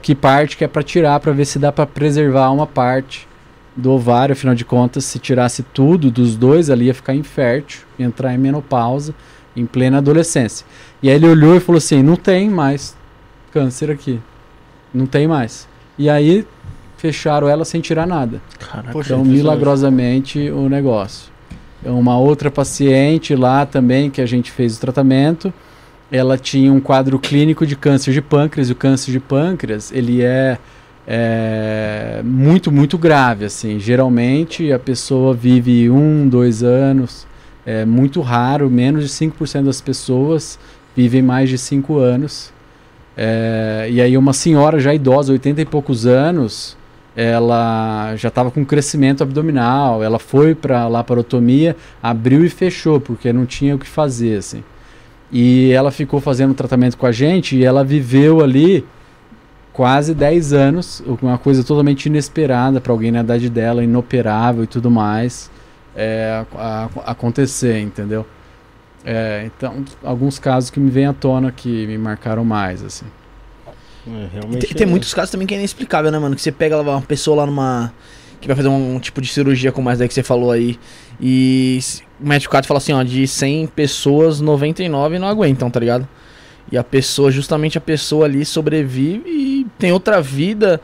que 0.00 0.14
parte 0.14 0.56
que 0.56 0.62
é 0.62 0.68
para 0.68 0.84
tirar 0.84 1.18
para 1.18 1.32
ver 1.32 1.46
se 1.46 1.58
dá 1.58 1.72
para 1.72 1.84
preservar 1.84 2.52
uma 2.52 2.64
parte 2.64 3.26
do 3.74 3.90
ovário, 3.90 4.34
afinal 4.34 4.54
de 4.54 4.64
contas, 4.64 5.04
se 5.04 5.18
tirasse 5.18 5.64
tudo 5.64 6.08
dos 6.08 6.36
dois, 6.36 6.70
ali 6.70 6.84
ia 6.84 6.94
ficar 6.94 7.12
infértil, 7.12 7.80
entrar 7.98 8.32
em 8.32 8.38
menopausa, 8.38 9.12
em 9.56 9.66
plena 9.66 9.98
adolescência. 9.98 10.64
E 11.02 11.10
aí 11.10 11.16
ele 11.16 11.26
olhou 11.26 11.56
e 11.56 11.60
falou 11.60 11.78
assim: 11.78 12.04
não 12.04 12.14
tem 12.14 12.48
mais 12.48 12.96
câncer 13.52 13.90
aqui. 13.90 14.20
Não 14.94 15.06
tem 15.06 15.26
mais. 15.26 15.66
E 15.98 16.08
aí 16.08 16.46
fecharam 17.02 17.48
ela 17.48 17.64
sem 17.64 17.80
tirar 17.80 18.06
nada. 18.06 18.40
Caraca, 18.60 18.96
então, 18.96 19.24
milagrosamente, 19.24 20.38
o 20.50 20.68
negócio. 20.68 21.32
Uma 21.84 22.16
outra 22.16 22.48
paciente 22.48 23.34
lá 23.34 23.66
também 23.66 24.08
que 24.08 24.20
a 24.20 24.26
gente 24.26 24.52
fez 24.52 24.76
o 24.76 24.80
tratamento, 24.80 25.52
ela 26.12 26.38
tinha 26.38 26.72
um 26.72 26.78
quadro 26.78 27.18
clínico 27.18 27.66
de 27.66 27.74
câncer 27.74 28.12
de 28.12 28.22
pâncreas. 28.22 28.68
E 28.68 28.72
o 28.72 28.76
câncer 28.76 29.10
de 29.10 29.18
pâncreas, 29.18 29.90
ele 29.90 30.22
é 30.22 30.56
é 31.04 32.22
muito, 32.24 32.70
muito 32.70 32.96
grave. 32.96 33.46
Assim. 33.46 33.80
Geralmente 33.80 34.70
a 34.70 34.78
pessoa 34.78 35.34
vive 35.34 35.90
um, 35.90 36.28
dois 36.28 36.62
anos. 36.62 37.26
É 37.66 37.84
muito 37.84 38.20
raro, 38.20 38.70
menos 38.70 39.02
de 39.02 39.10
5% 39.10 39.64
das 39.64 39.80
pessoas 39.80 40.56
vivem 40.94 41.20
mais 41.20 41.48
de 41.48 41.58
5 41.58 41.98
anos. 41.98 42.52
É, 43.16 43.88
e 43.90 44.00
aí 44.00 44.16
uma 44.16 44.32
senhora 44.32 44.78
já 44.78 44.94
idosa, 44.94 45.32
80 45.32 45.60
e 45.60 45.64
poucos 45.64 46.06
anos, 46.06 46.76
ela 47.14 48.16
já 48.16 48.28
estava 48.28 48.50
com 48.50 48.64
crescimento 48.64 49.22
abdominal, 49.22 50.02
ela 50.02 50.18
foi 50.18 50.54
para 50.54 50.88
laparotomia, 50.88 51.76
abriu 52.02 52.44
e 52.44 52.48
fechou, 52.48 53.00
porque 53.00 53.32
não 53.32 53.44
tinha 53.44 53.74
o 53.74 53.78
que 53.78 53.86
fazer, 53.86 54.38
assim. 54.38 54.64
E 55.30 55.72
ela 55.72 55.90
ficou 55.90 56.20
fazendo 56.20 56.54
tratamento 56.54 56.96
com 56.96 57.06
a 57.06 57.12
gente 57.12 57.56
e 57.56 57.64
ela 57.64 57.84
viveu 57.84 58.42
ali 58.42 58.84
quase 59.72 60.14
10 60.14 60.52
anos, 60.52 61.02
uma 61.22 61.38
coisa 61.38 61.64
totalmente 61.64 62.06
inesperada 62.06 62.80
para 62.80 62.92
alguém 62.92 63.10
na 63.10 63.20
idade 63.20 63.48
dela, 63.48 63.82
inoperável 63.82 64.64
e 64.64 64.66
tudo 64.66 64.90
mais, 64.90 65.50
é, 65.96 66.44
a, 66.54 66.88
a, 67.04 67.10
acontecer, 67.12 67.80
entendeu? 67.80 68.26
É, 69.04 69.44
então, 69.46 69.84
alguns 70.04 70.38
casos 70.38 70.70
que 70.70 70.78
me 70.78 70.90
vêm 70.90 71.06
à 71.06 71.12
tona 71.12 71.50
que 71.50 71.86
me 71.86 71.98
marcaram 71.98 72.44
mais, 72.44 72.82
assim. 72.84 73.06
É, 74.06 74.56
tem, 74.58 74.70
tem 74.70 74.86
é. 74.86 74.90
muitos 74.90 75.14
casos 75.14 75.30
também 75.30 75.46
que 75.46 75.54
é 75.54 75.58
inexplicável, 75.58 76.10
né, 76.10 76.18
mano? 76.18 76.34
Que 76.34 76.42
você 76.42 76.50
pega 76.52 76.80
uma 76.80 77.02
pessoa 77.02 77.38
lá 77.38 77.46
numa. 77.46 77.92
que 78.40 78.46
vai 78.46 78.56
fazer 78.56 78.68
um, 78.68 78.96
um 78.96 78.98
tipo 78.98 79.20
de 79.20 79.28
cirurgia 79.28 79.70
como 79.70 79.88
essa 79.90 80.00
daí 80.00 80.08
que 80.08 80.14
você 80.14 80.22
falou 80.22 80.50
aí. 80.50 80.78
E 81.20 81.78
o 82.20 82.26
médico 82.26 82.56
fala 82.64 82.78
assim: 82.78 82.92
ó, 82.92 83.02
de 83.02 83.26
100 83.26 83.68
pessoas, 83.68 84.40
99 84.40 85.18
não 85.18 85.28
aguentam, 85.28 85.70
tá 85.70 85.78
ligado? 85.78 86.08
E 86.70 86.78
a 86.78 86.82
pessoa, 86.84 87.30
justamente 87.30 87.78
a 87.78 87.80
pessoa 87.80 88.24
ali 88.24 88.44
sobrevive 88.44 89.28
e 89.28 89.66
tem 89.78 89.92
outra 89.92 90.20
vida. 90.20 90.80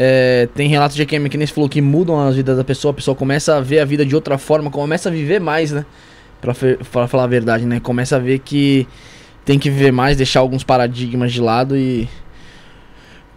É, 0.00 0.48
tem 0.54 0.68
relatos 0.68 0.96
de 0.96 1.04
que, 1.04 1.28
que 1.28 1.36
nem 1.36 1.46
você 1.46 1.52
falou 1.52 1.68
que 1.68 1.80
mudam 1.80 2.20
as 2.20 2.36
vidas 2.36 2.56
da 2.56 2.62
pessoa, 2.62 2.92
a 2.92 2.94
pessoa 2.94 3.16
começa 3.16 3.56
a 3.56 3.60
ver 3.60 3.80
a 3.80 3.84
vida 3.84 4.06
de 4.06 4.14
outra 4.14 4.38
forma, 4.38 4.70
começa 4.70 5.08
a 5.08 5.12
viver 5.12 5.40
mais, 5.40 5.72
né? 5.72 5.84
Pra, 6.40 6.54
pra 6.92 7.08
falar 7.08 7.24
a 7.24 7.26
verdade, 7.26 7.66
né? 7.66 7.80
Começa 7.80 8.14
a 8.14 8.18
ver 8.18 8.38
que 8.38 8.86
tem 9.44 9.58
que 9.58 9.70
viver 9.70 9.90
mais, 9.90 10.16
deixar 10.16 10.40
alguns 10.40 10.62
paradigmas 10.62 11.32
de 11.32 11.40
lado 11.40 11.76
e 11.76 12.08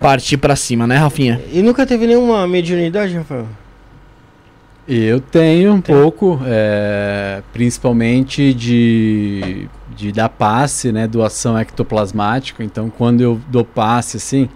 partir 0.02 0.38
para 0.38 0.56
cima, 0.56 0.86
né, 0.88 0.98
Rafinha? 0.98 1.40
E 1.53 1.61
nunca 1.61 1.86
teve 1.86 2.07
nenhuma 2.07 2.48
mediunidade, 2.48 3.15
Rafael? 3.15 3.48
Eu 4.88 5.22
tenho 5.22 5.73
um 5.73 5.82
Tem. 5.82 5.95
pouco, 5.95 6.41
é, 6.45 7.41
principalmente 7.53 8.53
de 8.53 9.69
de 9.95 10.11
dar 10.11 10.30
passe, 10.30 10.91
né, 10.91 11.07
doação 11.07 11.57
ectoplasmática. 11.60 12.64
Então, 12.64 12.90
quando 12.90 13.22
eu 13.22 13.40
dou 13.49 13.64
passe, 13.64 14.18
assim, 14.18 14.49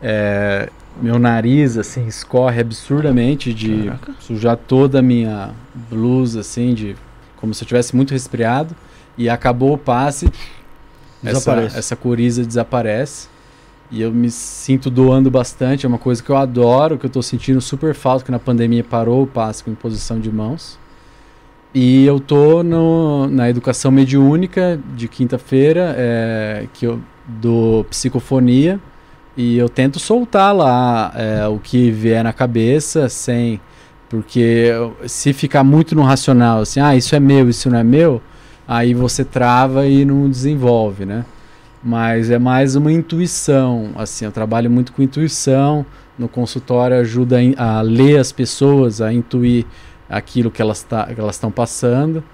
é, 0.00 0.70
meu 1.02 1.18
nariz, 1.18 1.76
assim, 1.76 2.06
escorre 2.06 2.60
absurdamente 2.60 3.52
de 3.52 3.84
Caraca. 3.84 4.14
sujar 4.20 4.56
toda 4.56 5.00
a 5.00 5.02
minha 5.02 5.50
blusa, 5.90 6.40
assim, 6.40 6.72
de 6.72 6.96
como 7.36 7.52
se 7.52 7.62
eu 7.62 7.68
tivesse 7.68 7.94
muito 7.94 8.12
resfriado. 8.12 8.74
E 9.18 9.28
acabou 9.28 9.74
o 9.74 9.78
passe, 9.78 10.30
desaparece. 11.22 11.66
Essa, 11.66 11.78
essa 11.78 11.96
coriza 11.96 12.44
desaparece. 12.44 13.28
E 13.90 14.02
eu 14.02 14.12
me 14.12 14.30
sinto 14.30 14.90
doando 14.90 15.30
bastante, 15.30 15.86
é 15.86 15.88
uma 15.88 15.98
coisa 15.98 16.22
que 16.22 16.30
eu 16.30 16.36
adoro, 16.36 16.98
que 16.98 17.06
eu 17.06 17.08
estou 17.08 17.22
sentindo 17.22 17.60
super 17.60 17.94
falta, 17.94 18.24
que 18.24 18.30
na 18.30 18.38
pandemia 18.38 18.82
parou 18.82 19.22
o 19.22 19.26
passe 19.26 19.62
com 19.62 19.70
imposição 19.70 20.18
de 20.18 20.30
mãos. 20.30 20.78
E 21.74 22.04
eu 22.04 22.18
tô 22.18 22.62
no, 22.62 23.26
na 23.28 23.50
educação 23.50 23.90
mediúnica 23.90 24.80
de 24.96 25.06
quinta-feira, 25.08 25.94
é, 25.96 26.66
que 26.72 26.86
eu 26.86 27.00
dou 27.26 27.84
psicofonia 27.84 28.80
e 29.36 29.58
eu 29.58 29.68
tento 29.68 29.98
soltar 29.98 30.54
lá 30.54 31.12
é, 31.14 31.46
o 31.46 31.58
que 31.58 31.90
vier 31.90 32.24
na 32.24 32.32
cabeça 32.32 33.08
sem 33.08 33.60
porque 34.08 34.70
se 35.06 35.32
ficar 35.32 35.64
muito 35.64 35.94
no 35.94 36.02
racional 36.02 36.60
assim 36.60 36.80
ah 36.80 36.96
isso 36.96 37.14
é 37.14 37.20
meu 37.20 37.48
isso 37.48 37.68
não 37.68 37.78
é 37.78 37.84
meu 37.84 38.22
aí 38.66 38.94
você 38.94 39.24
trava 39.24 39.86
e 39.86 40.04
não 40.04 40.30
desenvolve 40.30 41.04
né 41.04 41.24
mas 41.86 42.30
é 42.32 42.38
mais 42.38 42.74
uma 42.74 42.90
intuição 42.90 43.92
assim 43.94 44.24
eu 44.24 44.32
trabalho 44.32 44.68
muito 44.68 44.92
com 44.92 45.02
intuição. 45.02 45.86
No 46.18 46.28
consultório 46.28 46.96
ajuda 46.98 47.36
a, 47.56 47.80
ler 47.80 48.18
as 48.18 48.32
pessoas 48.32 49.00
a 49.00 49.12
intuir 49.12 49.64
aquilo 50.10 50.50
que 50.50 50.60
elas 50.60 50.82
tá, 50.82 51.08
estão 51.30 51.50
passando. 51.50 52.24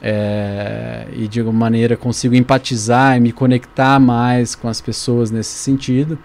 É, 0.00 1.06
e 1.12 1.26
de 1.26 1.40
alguma 1.40 1.58
maneira 1.58 1.96
consigo 1.96 2.34
empatizar 2.36 3.16
e 3.16 3.20
me 3.20 3.32
conectar 3.32 3.98
mais 3.98 4.54
com 4.54 4.68
as 4.68 4.80
pessoas 4.80 5.30
nesse 5.30 5.56
sentido, 5.56 6.18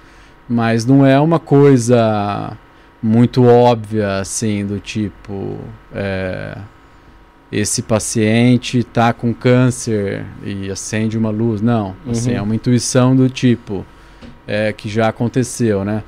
mas 0.49 0.86
não 0.86 1.06
é 1.06 1.20
uma 1.20 1.40
coisa 1.40 2.58
muito 3.02 3.45
óbvia 3.45 4.20
assim 4.20 4.66
do 4.66 4.80
tipo 4.80 5.58
é, 5.94 6.58
esse 7.52 7.82
paciente 7.82 8.80
está 8.80 9.14
com 9.14 9.34
câncer 9.34 10.26
e 10.44 10.69
acende 10.69 11.18
uma 11.18 11.30
luz 11.30 11.61
não 11.61 11.95
assim, 12.10 12.32
uhum. 12.32 12.38
é 12.38 12.41
uma 12.41 12.56
intuição 12.56 13.15
do 13.15 13.30
tipo 13.30 13.86
é, 14.45 14.74
que 14.74 14.90
já 14.90 15.07
aconteceu 15.07 15.86
né 15.86 16.03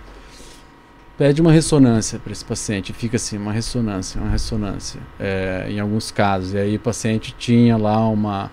pede 1.20 1.42
uma 1.42 1.52
ressonância 1.52 2.18
para 2.18 2.32
esse 2.32 2.46
paciente, 2.46 2.94
fica 2.94 3.18
assim, 3.18 3.38
uma 3.38 3.52
ressonância, 3.52 4.22
uma 4.22 4.30
ressonância, 4.30 5.02
é, 5.20 5.66
em 5.70 5.78
alguns 5.78 6.12
casos. 6.12 6.54
E 6.54 6.58
aí 6.58 6.78
o 6.78 6.80
paciente 6.80 7.36
tinha 7.38 7.76
lá 7.76 8.08
uma, 8.08 8.50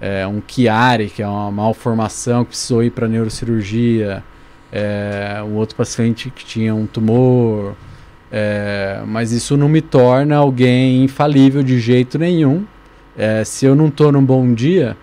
é, 0.00 0.26
um 0.26 0.40
Chiari, 0.48 1.10
que 1.10 1.22
é 1.22 1.28
uma 1.28 1.50
malformação 1.50 2.42
que 2.42 2.52
precisou 2.52 2.82
ir 2.82 2.90
para 2.90 3.06
neurocirurgia, 3.06 4.24
é, 4.72 5.42
um 5.46 5.56
outro 5.56 5.76
paciente 5.76 6.30
que 6.30 6.42
tinha 6.42 6.74
um 6.74 6.86
tumor, 6.86 7.76
é, 8.30 9.02
mas 9.06 9.32
isso 9.32 9.56
não 9.56 9.68
me 9.68 9.80
torna 9.80 10.36
alguém 10.36 11.04
infalível 11.04 11.62
de 11.62 11.78
jeito 11.78 12.18
nenhum. 12.18 12.64
É, 13.16 13.44
se 13.44 13.64
eu 13.64 13.74
não 13.74 13.88
estou 13.88 14.12
num 14.12 14.24
bom 14.24 14.52
dia, 14.52 14.96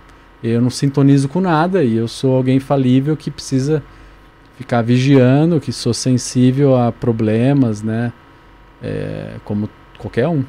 eu 0.44 0.62
não 0.62 0.70
sintonizo 0.70 1.30
com 1.30 1.42
nada 1.42 1.84
e 1.84 1.96
eu 1.96 2.08
sou 2.08 2.36
alguém 2.36 2.60
falível 2.60 3.16
que 3.16 3.32
precisa 3.32 3.82
ficar 4.58 4.82
vigiando, 4.82 5.60
que 5.60 5.72
sou 5.72 5.94
sensível 5.94 6.76
a 6.76 6.92
problemas, 6.92 7.82
né? 7.82 8.12
É, 8.82 9.36
como 9.46 9.70
qualquer 9.98 10.28
um. 10.28 10.44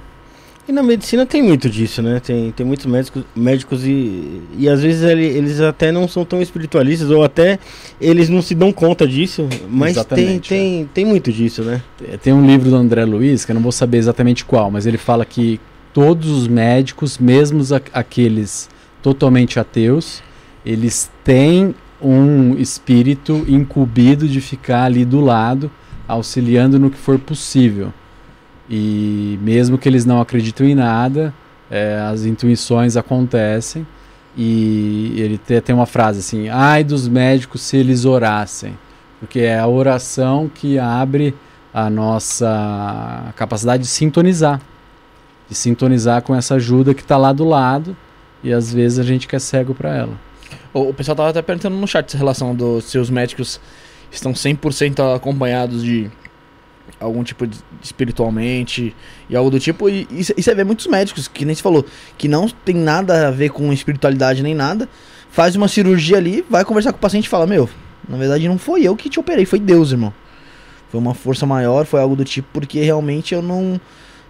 E 0.66 0.72
na 0.72 0.82
medicina 0.82 1.26
tem 1.26 1.42
muito 1.42 1.68
disso, 1.68 2.00
né? 2.00 2.20
Tem, 2.20 2.50
tem 2.50 2.64
muitos 2.64 2.86
médicos, 2.86 3.22
médicos 3.36 3.84
e, 3.84 4.40
e 4.56 4.66
às 4.66 4.82
vezes 4.82 5.02
ele, 5.02 5.26
eles 5.26 5.60
até 5.60 5.92
não 5.92 6.08
são 6.08 6.24
tão 6.24 6.40
espiritualistas 6.40 7.10
ou 7.10 7.22
até 7.22 7.58
eles 8.00 8.30
não 8.30 8.40
se 8.40 8.54
dão 8.54 8.72
conta 8.72 9.06
disso, 9.06 9.46
mas 9.68 9.92
tem, 9.92 10.00
Exatamente, 10.00 10.48
tem, 10.48 10.90
tem 10.94 11.04
muito 11.04 11.30
disso, 11.30 11.62
né? 11.62 11.82
É, 12.02 12.16
Tem 12.16 12.32
um 12.32 12.46
livro 12.46 12.70
do 12.70 12.76
André 12.76 13.04
Luiz, 13.04 13.44
que 13.44 13.52
eu 13.52 13.54
não 13.54 13.60
vou 13.60 13.72
saber 13.72 13.98
exatamente 13.98 14.42
qual, 14.42 14.70
mas 14.70 14.86
ele 14.86 14.96
fala 14.96 15.24
que 15.26 15.60
todos 15.92 16.30
os 16.30 16.48
médicos, 16.48 17.18
mesmo 17.18 17.62
aqueles 17.92 18.70
totalmente 19.02 19.60
ateus, 19.60 20.22
eles 20.64 21.10
têm 21.22 21.74
um 22.00 22.56
espírito 22.56 23.44
incumbido 23.46 24.26
de 24.26 24.40
ficar 24.40 24.84
ali 24.84 25.04
do 25.04 25.20
lado, 25.20 25.70
auxiliando 26.08 26.78
no 26.78 26.90
que 26.90 26.98
for 26.98 27.18
possível. 27.18 27.92
E 28.68 29.38
mesmo 29.42 29.76
que 29.76 29.88
eles 29.88 30.04
não 30.04 30.20
acreditam 30.20 30.66
em 30.66 30.74
nada, 30.74 31.34
é, 31.70 31.98
as 32.10 32.24
intuições 32.24 32.96
acontecem. 32.96 33.86
E 34.36 35.14
ele 35.16 35.38
te- 35.38 35.60
tem 35.60 35.74
uma 35.74 35.86
frase 35.86 36.20
assim: 36.20 36.48
ai 36.48 36.82
dos 36.82 37.06
médicos 37.08 37.62
se 37.62 37.76
eles 37.76 38.04
orassem. 38.04 38.76
Porque 39.20 39.40
é 39.40 39.58
a 39.58 39.66
oração 39.66 40.50
que 40.52 40.78
abre 40.78 41.34
a 41.72 41.88
nossa 41.90 43.32
capacidade 43.36 43.82
de 43.82 43.88
sintonizar. 43.88 44.60
De 45.48 45.54
sintonizar 45.54 46.22
com 46.22 46.34
essa 46.34 46.54
ajuda 46.56 46.94
que 46.94 47.02
está 47.02 47.16
lá 47.16 47.32
do 47.32 47.44
lado 47.44 47.96
e 48.42 48.52
às 48.52 48.72
vezes 48.72 48.98
a 48.98 49.02
gente 49.02 49.26
quer 49.26 49.40
cego 49.40 49.74
para 49.74 49.94
ela. 49.94 50.12
O, 50.72 50.92
pessoal 50.92 51.16
tava 51.16 51.30
até 51.30 51.40
perguntando 51.40 51.76
no 51.76 51.86
chat 51.86 52.06
essa 52.06 52.18
relação 52.18 52.54
dos 52.54 52.84
seus 52.84 53.08
médicos 53.08 53.60
estão 54.10 54.32
100% 54.32 55.14
acompanhados 55.14 55.82
de 55.82 56.10
algum 57.00 57.22
tipo 57.24 57.46
de 57.46 57.58
espiritualmente 57.82 58.94
e 59.28 59.36
algo 59.36 59.50
do 59.50 59.58
tipo. 59.60 59.88
E, 59.88 60.06
e, 60.10 60.20
e 60.36 60.42
você 60.42 60.54
vê 60.54 60.64
muitos 60.64 60.86
médicos, 60.86 61.28
que 61.28 61.44
nem 61.44 61.54
se 61.54 61.62
falou, 61.62 61.84
que 62.16 62.28
não 62.28 62.48
tem 62.48 62.74
nada 62.74 63.28
a 63.28 63.30
ver 63.30 63.50
com 63.50 63.72
espiritualidade 63.72 64.42
nem 64.42 64.54
nada, 64.54 64.88
faz 65.30 65.56
uma 65.56 65.68
cirurgia 65.68 66.16
ali, 66.16 66.44
vai 66.48 66.64
conversar 66.64 66.92
com 66.92 66.98
o 66.98 67.00
paciente 67.00 67.26
e 67.26 67.28
fala: 67.28 67.46
Meu, 67.46 67.68
na 68.08 68.16
verdade 68.16 68.48
não 68.48 68.58
foi 68.58 68.82
eu 68.82 68.96
que 68.96 69.08
te 69.08 69.18
operei, 69.20 69.44
foi 69.44 69.58
Deus, 69.58 69.92
irmão. 69.92 70.12
Foi 70.90 71.00
uma 71.00 71.14
força 71.14 71.44
maior, 71.44 71.86
foi 71.86 72.00
algo 72.00 72.14
do 72.14 72.24
tipo, 72.24 72.48
porque 72.52 72.80
realmente 72.80 73.34
eu 73.34 73.42
não. 73.42 73.80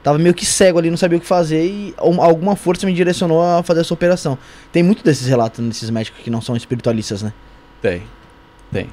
Tava 0.02 0.18
meio 0.18 0.35
que 0.35 0.44
cego 0.44 0.78
ali, 0.78 0.90
não 0.90 0.98
sabia 0.98 1.16
o 1.16 1.20
que 1.20 1.26
fazer 1.26 1.64
e 1.64 1.94
um- 2.02 2.20
alguma 2.22 2.55
força 2.56 2.86
me 2.86 2.93
direcionou 2.93 3.43
a 3.43 3.62
fazer 3.62 3.81
essa 3.81 3.94
operação. 3.94 4.36
Tem 4.70 4.82
muito 4.82 5.02
desses 5.02 5.26
relatos 5.26 5.64
desses 5.66 5.89
médicos 5.89 6.20
que 6.22 6.28
não 6.28 6.43
são 6.43 6.55
espiritualistas, 6.55 7.22
né? 7.22 7.32
Tem. 8.70 8.90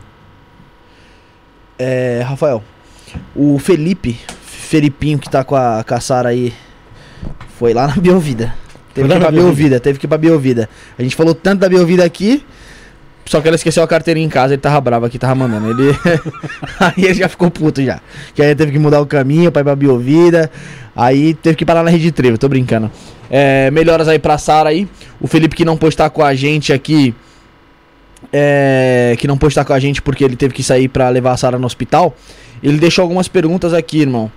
É, 1.77 2.21
Rafael, 2.25 2.63
o 3.35 3.59
Felipe, 3.59 4.19
Felipinho 4.43 5.19
que 5.19 5.29
tá 5.29 5.43
com 5.43 5.55
a, 5.55 5.83
com 5.87 5.93
a 5.93 5.99
Sara 5.99 6.29
aí, 6.29 6.53
foi 7.57 7.73
lá 7.73 7.87
na 7.87 7.95
Biovida. 8.01 8.53
Teve 8.93 9.07
que 9.07 9.15
ir 9.15 9.19
pra 9.19 9.31
Biovida. 9.31 9.79
Teve 9.79 9.99
que 9.99 10.05
ir 10.05 10.09
pra 10.09 10.17
Biovida. 10.17 10.69
A 10.97 11.03
gente 11.03 11.15
falou 11.15 11.33
tanto 11.33 11.61
da 11.61 11.69
Biovida 11.69 12.03
aqui, 12.03 12.43
só 13.25 13.39
que 13.39 13.47
ela 13.47 13.55
esqueceu 13.55 13.81
a 13.83 13.87
carteirinha 13.87 14.25
em 14.25 14.29
casa, 14.29 14.53
ele 14.53 14.61
tava 14.61 14.81
bravo 14.81 15.05
aqui, 15.05 15.17
tava 15.17 15.35
mandando. 15.35 15.69
Ele. 15.69 15.95
aí 16.79 17.05
ele 17.05 17.13
já 17.13 17.29
ficou 17.29 17.49
puto 17.49 17.81
já. 17.83 18.01
Que 18.35 18.41
aí 18.41 18.53
teve 18.55 18.73
que 18.73 18.79
mudar 18.79 18.99
o 18.99 19.05
caminho 19.05 19.51
pra 19.51 19.61
ir 19.61 19.63
pra 19.63 19.75
Biovida. 19.75 20.51
Aí 20.95 21.33
teve 21.33 21.55
que 21.55 21.65
parar 21.65 21.83
na 21.83 21.89
Rede 21.89 22.11
Trevo, 22.11 22.37
tô 22.37 22.49
brincando. 22.49 22.91
É, 23.29 23.71
melhoras 23.71 24.09
aí 24.09 24.19
pra 24.19 24.37
Sara 24.37 24.69
aí. 24.69 24.87
O 25.19 25.27
Felipe 25.27 25.55
que 25.55 25.63
não 25.63 25.77
pôde 25.77 25.93
estar 25.93 26.09
com 26.09 26.23
a 26.23 26.35
gente 26.35 26.73
aqui. 26.73 27.15
é, 28.33 29.15
que 29.17 29.27
não 29.27 29.37
pôde 29.37 29.51
estar 29.51 29.63
com 29.63 29.73
a 29.73 29.79
gente 29.79 30.01
porque 30.01 30.23
ele 30.23 30.35
teve 30.35 30.53
que 30.53 30.61
sair 30.61 30.89
pra 30.89 31.07
levar 31.09 31.31
a 31.31 31.37
Sara 31.37 31.57
no 31.57 31.65
hospital. 31.65 32.13
Ele 32.61 32.77
deixou 32.77 33.03
algumas 33.03 33.27
perguntas 33.27 33.73
aqui, 33.73 34.01
irmão. 34.01 34.31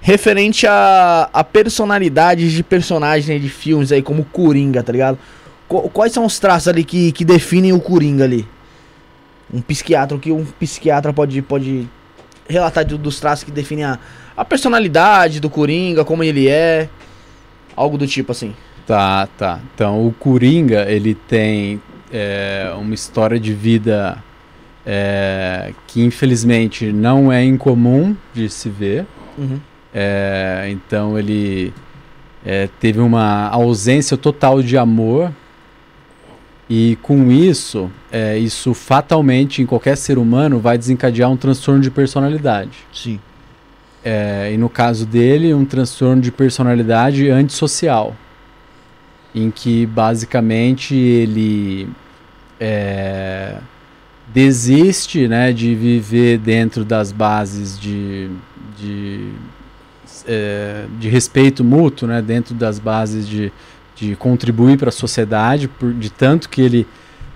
Referente 0.00 0.66
a, 0.66 1.28
a 1.32 1.42
personalidades 1.42 2.52
de 2.52 2.62
personagens 2.62 3.40
de 3.40 3.48
filmes 3.48 3.90
aí, 3.90 4.02
como 4.02 4.24
Coringa, 4.24 4.82
tá 4.82 4.92
ligado? 4.92 5.18
Qu- 5.66 5.88
quais 5.90 6.12
são 6.12 6.24
os 6.26 6.38
traços 6.38 6.68
ali 6.68 6.84
que, 6.84 7.10
que 7.12 7.24
definem 7.24 7.72
o 7.72 7.80
Coringa 7.80 8.24
ali? 8.24 8.46
Um 9.52 9.60
psiquiatra, 9.62 10.16
o 10.16 10.20
que 10.20 10.30
um 10.30 10.44
psiquiatra 10.44 11.12
pode, 11.12 11.40
pode 11.42 11.88
relatar 12.48 12.84
do- 12.84 12.98
dos 12.98 13.18
traços 13.18 13.44
que 13.44 13.50
definem 13.50 13.84
a, 13.84 13.98
a 14.36 14.44
personalidade 14.44 15.40
do 15.40 15.48
Coringa, 15.48 16.04
como 16.04 16.22
ele 16.22 16.48
é, 16.48 16.88
algo 17.74 17.96
do 17.96 18.06
tipo 18.06 18.30
assim. 18.32 18.54
Tá, 18.86 19.26
tá. 19.38 19.60
Então 19.74 20.06
o 20.06 20.12
Coringa, 20.12 20.84
ele 20.90 21.14
tem 21.14 21.80
é, 22.12 22.70
uma 22.78 22.94
história 22.94 23.40
de 23.40 23.54
vida 23.54 24.22
é, 24.86 25.72
que 25.86 26.02
infelizmente 26.02 26.92
não 26.92 27.32
é 27.32 27.44
incomum 27.44 28.16
de 28.32 28.48
se 28.48 28.68
ver. 28.68 29.06
Uhum. 29.36 29.58
É, 29.92 30.68
então 30.70 31.18
ele 31.18 31.72
é, 32.44 32.68
teve 32.80 33.00
uma 33.00 33.48
ausência 33.48 34.16
total 34.16 34.62
de 34.62 34.76
amor 34.76 35.32
e 36.68 36.98
com 37.02 37.30
isso, 37.30 37.90
é, 38.10 38.38
isso 38.38 38.72
fatalmente 38.74 39.62
em 39.62 39.66
qualquer 39.66 39.96
ser 39.96 40.18
humano 40.18 40.58
vai 40.58 40.78
desencadear 40.78 41.30
um 41.30 41.36
transtorno 41.36 41.80
de 41.80 41.90
personalidade. 41.90 42.78
Sim. 42.92 43.20
É, 44.04 44.50
e 44.52 44.58
no 44.58 44.68
caso 44.68 45.06
dele, 45.06 45.54
um 45.54 45.64
transtorno 45.64 46.20
de 46.20 46.30
personalidade 46.30 47.30
antissocial, 47.30 48.14
em 49.34 49.50
que 49.50 49.86
basicamente 49.86 50.94
ele 50.94 51.88
é, 52.60 53.56
desiste 54.34 55.28
né, 55.28 55.52
de 55.52 55.76
viver 55.76 56.38
dentro 56.38 56.84
das 56.84 57.12
bases 57.12 57.78
de, 57.78 58.28
de, 58.76 59.30
é, 60.26 60.86
de 60.98 61.08
respeito 61.08 61.62
mútuo, 61.62 62.08
né, 62.08 62.20
dentro 62.20 62.52
das 62.52 62.80
bases 62.80 63.28
de, 63.28 63.52
de 63.94 64.16
contribuir 64.16 64.76
para 64.76 64.88
a 64.88 64.92
sociedade, 64.92 65.68
por, 65.68 65.94
de 65.94 66.10
tanto 66.10 66.48
que 66.48 66.60
ele 66.60 66.84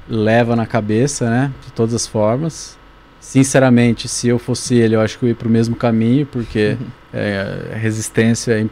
leva 0.08 0.56
na 0.56 0.66
cabeça, 0.66 1.30
né, 1.30 1.52
de 1.64 1.72
todas 1.72 1.94
as 1.94 2.04
formas. 2.04 2.76
Sinceramente, 3.20 4.08
se 4.08 4.26
eu 4.26 4.38
fosse 4.38 4.74
ele, 4.74 4.96
eu 4.96 5.00
acho 5.00 5.20
que 5.20 5.24
eu 5.24 5.28
ia 5.28 5.34
para 5.36 5.46
o 5.46 5.50
mesmo 5.50 5.76
caminho, 5.76 6.26
porque 6.26 6.76
é, 7.14 7.74
a 7.74 7.76
resistência 7.76 8.60
é 8.60 8.66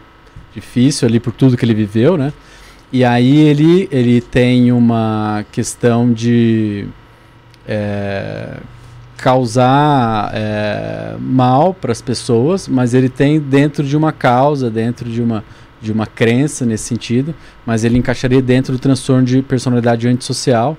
difícil 0.53 1.07
ali 1.07 1.21
por 1.21 1.33
tudo 1.33 1.57
que 1.57 1.65
ele 1.65 1.75
viveu, 1.75 2.17
né? 2.17 2.33
E 2.93 3.05
aí 3.05 3.37
ele, 3.39 3.89
ele 3.93 4.21
tem 4.21 4.73
uma 4.73 5.45
questão 5.53 6.13
de 6.13 6.89
é, 7.67 8.59
causar 9.17 10.31
é, 10.35 11.17
mal 11.19 11.73
para 11.75 11.93
as 11.93 12.03
pessoas, 12.03 12.69
mas 12.69 12.95
ele 12.95 13.09
tem 13.09 13.41
dentro 13.41 13.85
de 13.85 13.97
uma 13.97 14.13
causa, 14.13 14.71
dentro 14.71 15.09
de 15.09 15.23
uma, 15.23 15.45
de 15.81 15.91
uma 15.91 16.07
crença 16.07 16.65
nesse 16.67 16.85
sentido, 16.85 17.35
mas 17.65 17.85
ele 17.85 17.99
encaixaria 17.99 18.43
dentro 18.43 18.73
do 18.73 18.79
transtorno 18.79 19.25
de 19.25 19.43
personalidade 19.43 20.07
antissocial, 20.07 20.77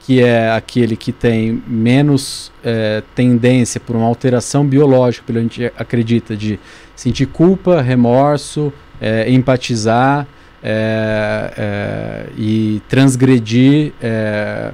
que 0.00 0.22
é 0.22 0.50
aquele 0.50 0.96
que 0.96 1.12
tem 1.12 1.62
menos 1.66 2.50
é, 2.64 3.02
tendência 3.14 3.80
por 3.80 3.94
uma 3.94 4.06
alteração 4.06 4.66
biológica, 4.66 5.24
pelo 5.26 5.38
que 5.38 5.62
a 5.62 5.64
gente 5.64 5.74
acredita, 5.78 6.36
de 6.36 6.58
sentir 6.96 7.26
culpa, 7.26 7.80
remorso, 7.80 8.72
é, 9.00 9.30
empatizar 9.30 10.26
é, 10.62 11.52
é, 11.56 12.26
e 12.36 12.80
transgredir 12.88 13.92
é, 14.00 14.72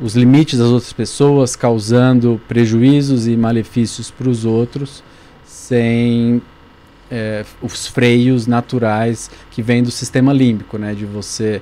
os 0.00 0.14
limites 0.14 0.58
das 0.58 0.68
outras 0.68 0.92
pessoas, 0.92 1.54
causando 1.54 2.40
prejuízos 2.48 3.26
e 3.26 3.36
malefícios 3.36 4.10
para 4.10 4.28
os 4.28 4.44
outros, 4.44 5.02
sem 5.44 6.42
é, 7.10 7.44
os 7.60 7.86
freios 7.86 8.46
naturais 8.46 9.30
que 9.50 9.62
vêm 9.62 9.82
do 9.82 9.90
sistema 9.90 10.32
límbico, 10.32 10.78
né, 10.78 10.94
de 10.94 11.04
você 11.04 11.60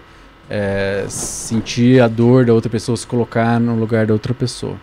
é, 0.49 1.05
sentir 1.09 2.01
a 2.01 2.09
dor 2.09 2.45
da 2.45 2.53
outra 2.53 2.71
pessoa, 2.71 2.97
se 2.97 3.07
colocar 3.07 3.61
no 3.61 3.75
lugar 3.75 4.07
da 4.07 4.13
outra 4.13 4.35
pessoa. 4.35 4.77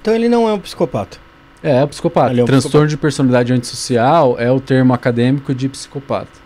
Então 0.00 0.14
ele 0.14 0.28
não 0.28 0.48
é 0.48 0.52
um 0.52 0.58
psicopata. 0.58 1.18
É, 1.62 1.82
é 1.82 1.86
psicopata. 1.86 2.32
Ele 2.32 2.40
é 2.40 2.42
um 2.42 2.46
Transtorno 2.46 2.88
de 2.88 2.96
personalidade 2.96 3.52
antissocial 3.52 4.36
é 4.38 4.50
o 4.50 4.60
termo 4.60 4.94
acadêmico 4.94 5.54
de 5.54 5.68
psicopata. 5.68 6.39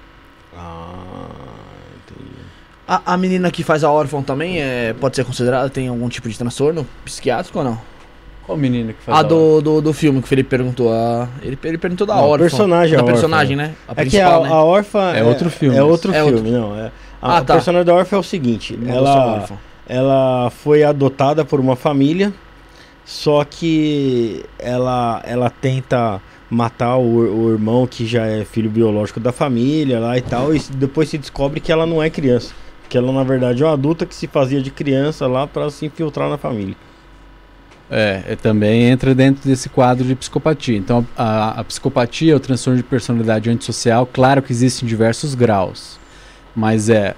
A, 2.86 3.15
a 3.15 3.16
menina 3.16 3.51
que 3.51 3.62
faz 3.62 3.82
a 3.82 3.90
órfã 3.90 4.23
também 4.23 4.61
é, 4.61 4.93
pode 5.01 5.16
ser 5.16 5.24
considerada, 5.24 5.70
tem 5.70 5.89
algum 5.89 6.09
tipo 6.09 6.28
de 6.28 6.36
transtorno 6.36 6.86
psiquiátrico 7.05 7.59
ou 7.59 7.65
não? 7.65 7.78
Qual 8.44 8.59
menina 8.59 8.93
que 8.93 9.02
faz 9.02 9.19
A 9.19 9.23
do, 9.23 9.62
do, 9.62 9.81
do 9.81 9.93
filme 9.94 10.19
que 10.20 10.27
o 10.27 10.28
Felipe 10.28 10.51
perguntou. 10.51 10.93
A, 10.93 11.27
ele, 11.43 11.59
ele 11.65 11.78
perguntou 11.78 12.06
da 12.06 12.15
Não, 12.16 12.24
órfã. 12.28 12.44
personagem, 12.44 12.94
Da 12.94 13.01
a 13.01 13.02
órfã. 13.05 13.12
personagem, 13.15 13.56
né? 13.56 13.74
A 13.89 13.93
É 14.02 14.05
que 14.05 14.20
a, 14.20 14.40
né? 14.40 14.48
a 14.51 14.62
órfã 14.62 15.12
É 15.15 15.24
outro 15.24 15.48
filme 15.48 15.77
É 15.78 15.82
outro 15.82 16.12
É 16.12 16.23
filme, 16.23 16.36
outro. 16.36 16.52
não. 16.52 16.78
É, 16.78 16.93
a, 17.23 17.39
Ah, 17.39 17.40
o 17.40 17.44
tá. 17.44 17.55
personagem 17.55 17.86
da 17.86 17.94
órfã 17.94 18.16
é 18.16 18.19
o 18.19 18.23
seguinte: 18.23 18.77
Não 18.78 18.94
ela, 18.94 19.48
ela 19.89 20.51
foi 20.51 20.82
adotada 20.85 21.43
por 21.43 21.59
uma 21.59 21.74
família, 21.77 22.35
só 23.02 23.44
que 23.44 24.44
ela, 24.59 25.23
ela 25.24 25.48
tenta 25.48 26.20
matar 26.51 26.97
o, 26.97 27.47
o 27.47 27.51
irmão 27.51 27.86
que 27.86 28.05
já 28.06 28.27
é 28.27 28.44
filho 28.44 28.69
biológico 28.69 29.19
da 29.19 29.32
família 29.32 29.98
lá 29.98 30.19
e 30.19 30.20
tal, 30.23 30.55
e 30.55 30.59
depois 30.74 31.09
se 31.09 31.16
descobre 31.16 31.61
que 31.61 31.73
ela 31.73 31.86
não 31.86 32.02
é 32.02 32.11
criança. 32.11 32.52
Que 32.95 32.99
ela, 32.99 33.11
na 33.11 33.25
verdade, 33.25 33.61
é 33.61 33.66
uma 33.66 33.73
adulta 33.73 34.07
que 34.07 34.15
se 34.15 34.29
fazia 34.29 34.62
de 34.62 34.71
criança 34.71 35.27
lá 35.27 35.49
para 35.49 35.69
se 35.69 35.85
infiltrar 35.85 36.31
na 36.31 36.39
família. 36.39 36.77
É, 37.91 38.23
é, 38.29 38.37
também 38.37 38.85
entra 38.85 39.12
dentro 39.16 39.43
desse 39.49 39.69
quadro 39.69 40.05
de 40.05 40.15
psicopatia. 40.15 40.79
Então, 40.79 41.05
a, 41.16 41.59
a 41.59 41.65
psicopatia, 41.65 42.37
o 42.37 42.39
transtorno 42.39 42.77
de 42.77 42.85
personalidade 42.85 43.51
antissocial, 43.51 44.07
claro 44.07 44.41
que 44.41 44.53
existem 44.53 44.89
diversos 44.89 45.35
graus, 45.35 45.99
mas 46.55 46.89
é 46.89 47.16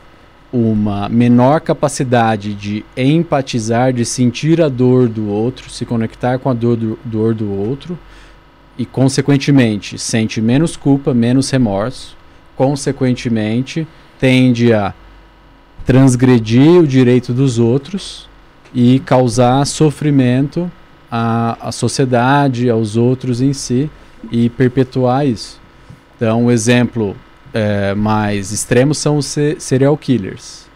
uma 0.51 1.11
menor 1.11 1.61
capacidade 1.61 2.55
de 2.55 2.83
empatizar, 2.97 3.93
de 3.93 4.07
sentir 4.07 4.63
a 4.63 4.71
dor 4.71 5.11
do 5.11 5.29
outro, 5.29 5.69
se 5.69 5.85
conectar 5.85 6.39
com 6.39 6.49
a 6.49 6.55
dor 6.55 6.79
do, 6.79 6.99
dor 7.05 7.35
do 7.35 7.53
outro 7.53 7.99
e, 8.79 8.87
consequentemente, 8.87 9.99
sente 9.99 10.41
menos 10.41 10.75
culpa, 10.75 11.13
menos 11.13 11.51
remorso, 11.51 12.17
consequentemente, 12.57 13.87
tende 14.19 14.73
a 14.73 14.95
transgredir 15.87 16.81
o 16.81 16.87
direito 16.87 17.33
dos 17.33 17.61
outros 17.61 18.29
e 18.75 18.99
causar 19.01 19.65
sofrimento 19.65 20.71
à, 21.11 21.69
à 21.69 21.73
sociedade, 21.73 22.69
aos 22.69 22.97
outros 22.97 23.41
em 23.41 23.53
si 23.53 23.89
e 24.31 24.51
perpetuar 24.51 25.25
isso. 25.25 25.61
Então, 26.17 26.47
um 26.47 26.51
exemplo 26.51 27.17
é, 27.55 27.95
mais 27.95 28.51
extremo 28.51 28.95
são 28.95 29.17
os 29.17 29.35
serial 29.59 29.97
killers. 29.97 30.67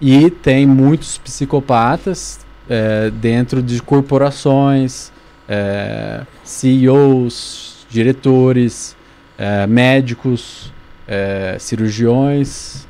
E 0.00 0.30
tem 0.30 0.66
muitos 0.66 1.18
psicopatas 1.18 2.40
é, 2.68 3.10
dentro 3.10 3.60
de 3.60 3.82
corporações, 3.82 5.10
é, 5.48 6.24
CEOs, 6.44 7.84
diretores, 7.90 8.96
é, 9.36 9.66
médicos, 9.66 10.72
é, 11.08 11.56
cirurgiões, 11.58 12.86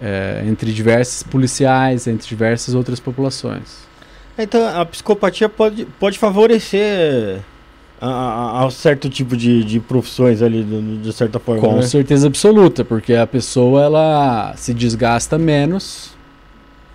é, 0.00 0.44
entre 0.46 0.72
diversos 0.72 1.22
policiais, 1.22 2.06
entre 2.06 2.26
diversas 2.26 2.74
outras 2.74 2.98
populações. 2.98 3.88
Então 4.38 4.66
a 4.80 4.86
psicopatia 4.86 5.48
pode, 5.48 5.84
pode 5.98 6.18
favorecer 6.18 7.40
a, 8.00 8.64
a, 8.64 8.70
certo 8.70 9.10
tipo 9.10 9.36
de, 9.36 9.62
de 9.62 9.78
profissões 9.78 10.40
ali, 10.40 10.64
de, 10.64 10.98
de 10.98 11.12
certa 11.12 11.38
forma. 11.38 11.60
Com 11.60 11.76
né? 11.76 11.82
certeza 11.82 12.26
absoluta, 12.26 12.84
porque 12.84 13.14
a 13.14 13.26
pessoa 13.26 13.82
ela 13.82 14.54
se 14.56 14.72
desgasta 14.72 15.36
menos, 15.36 16.16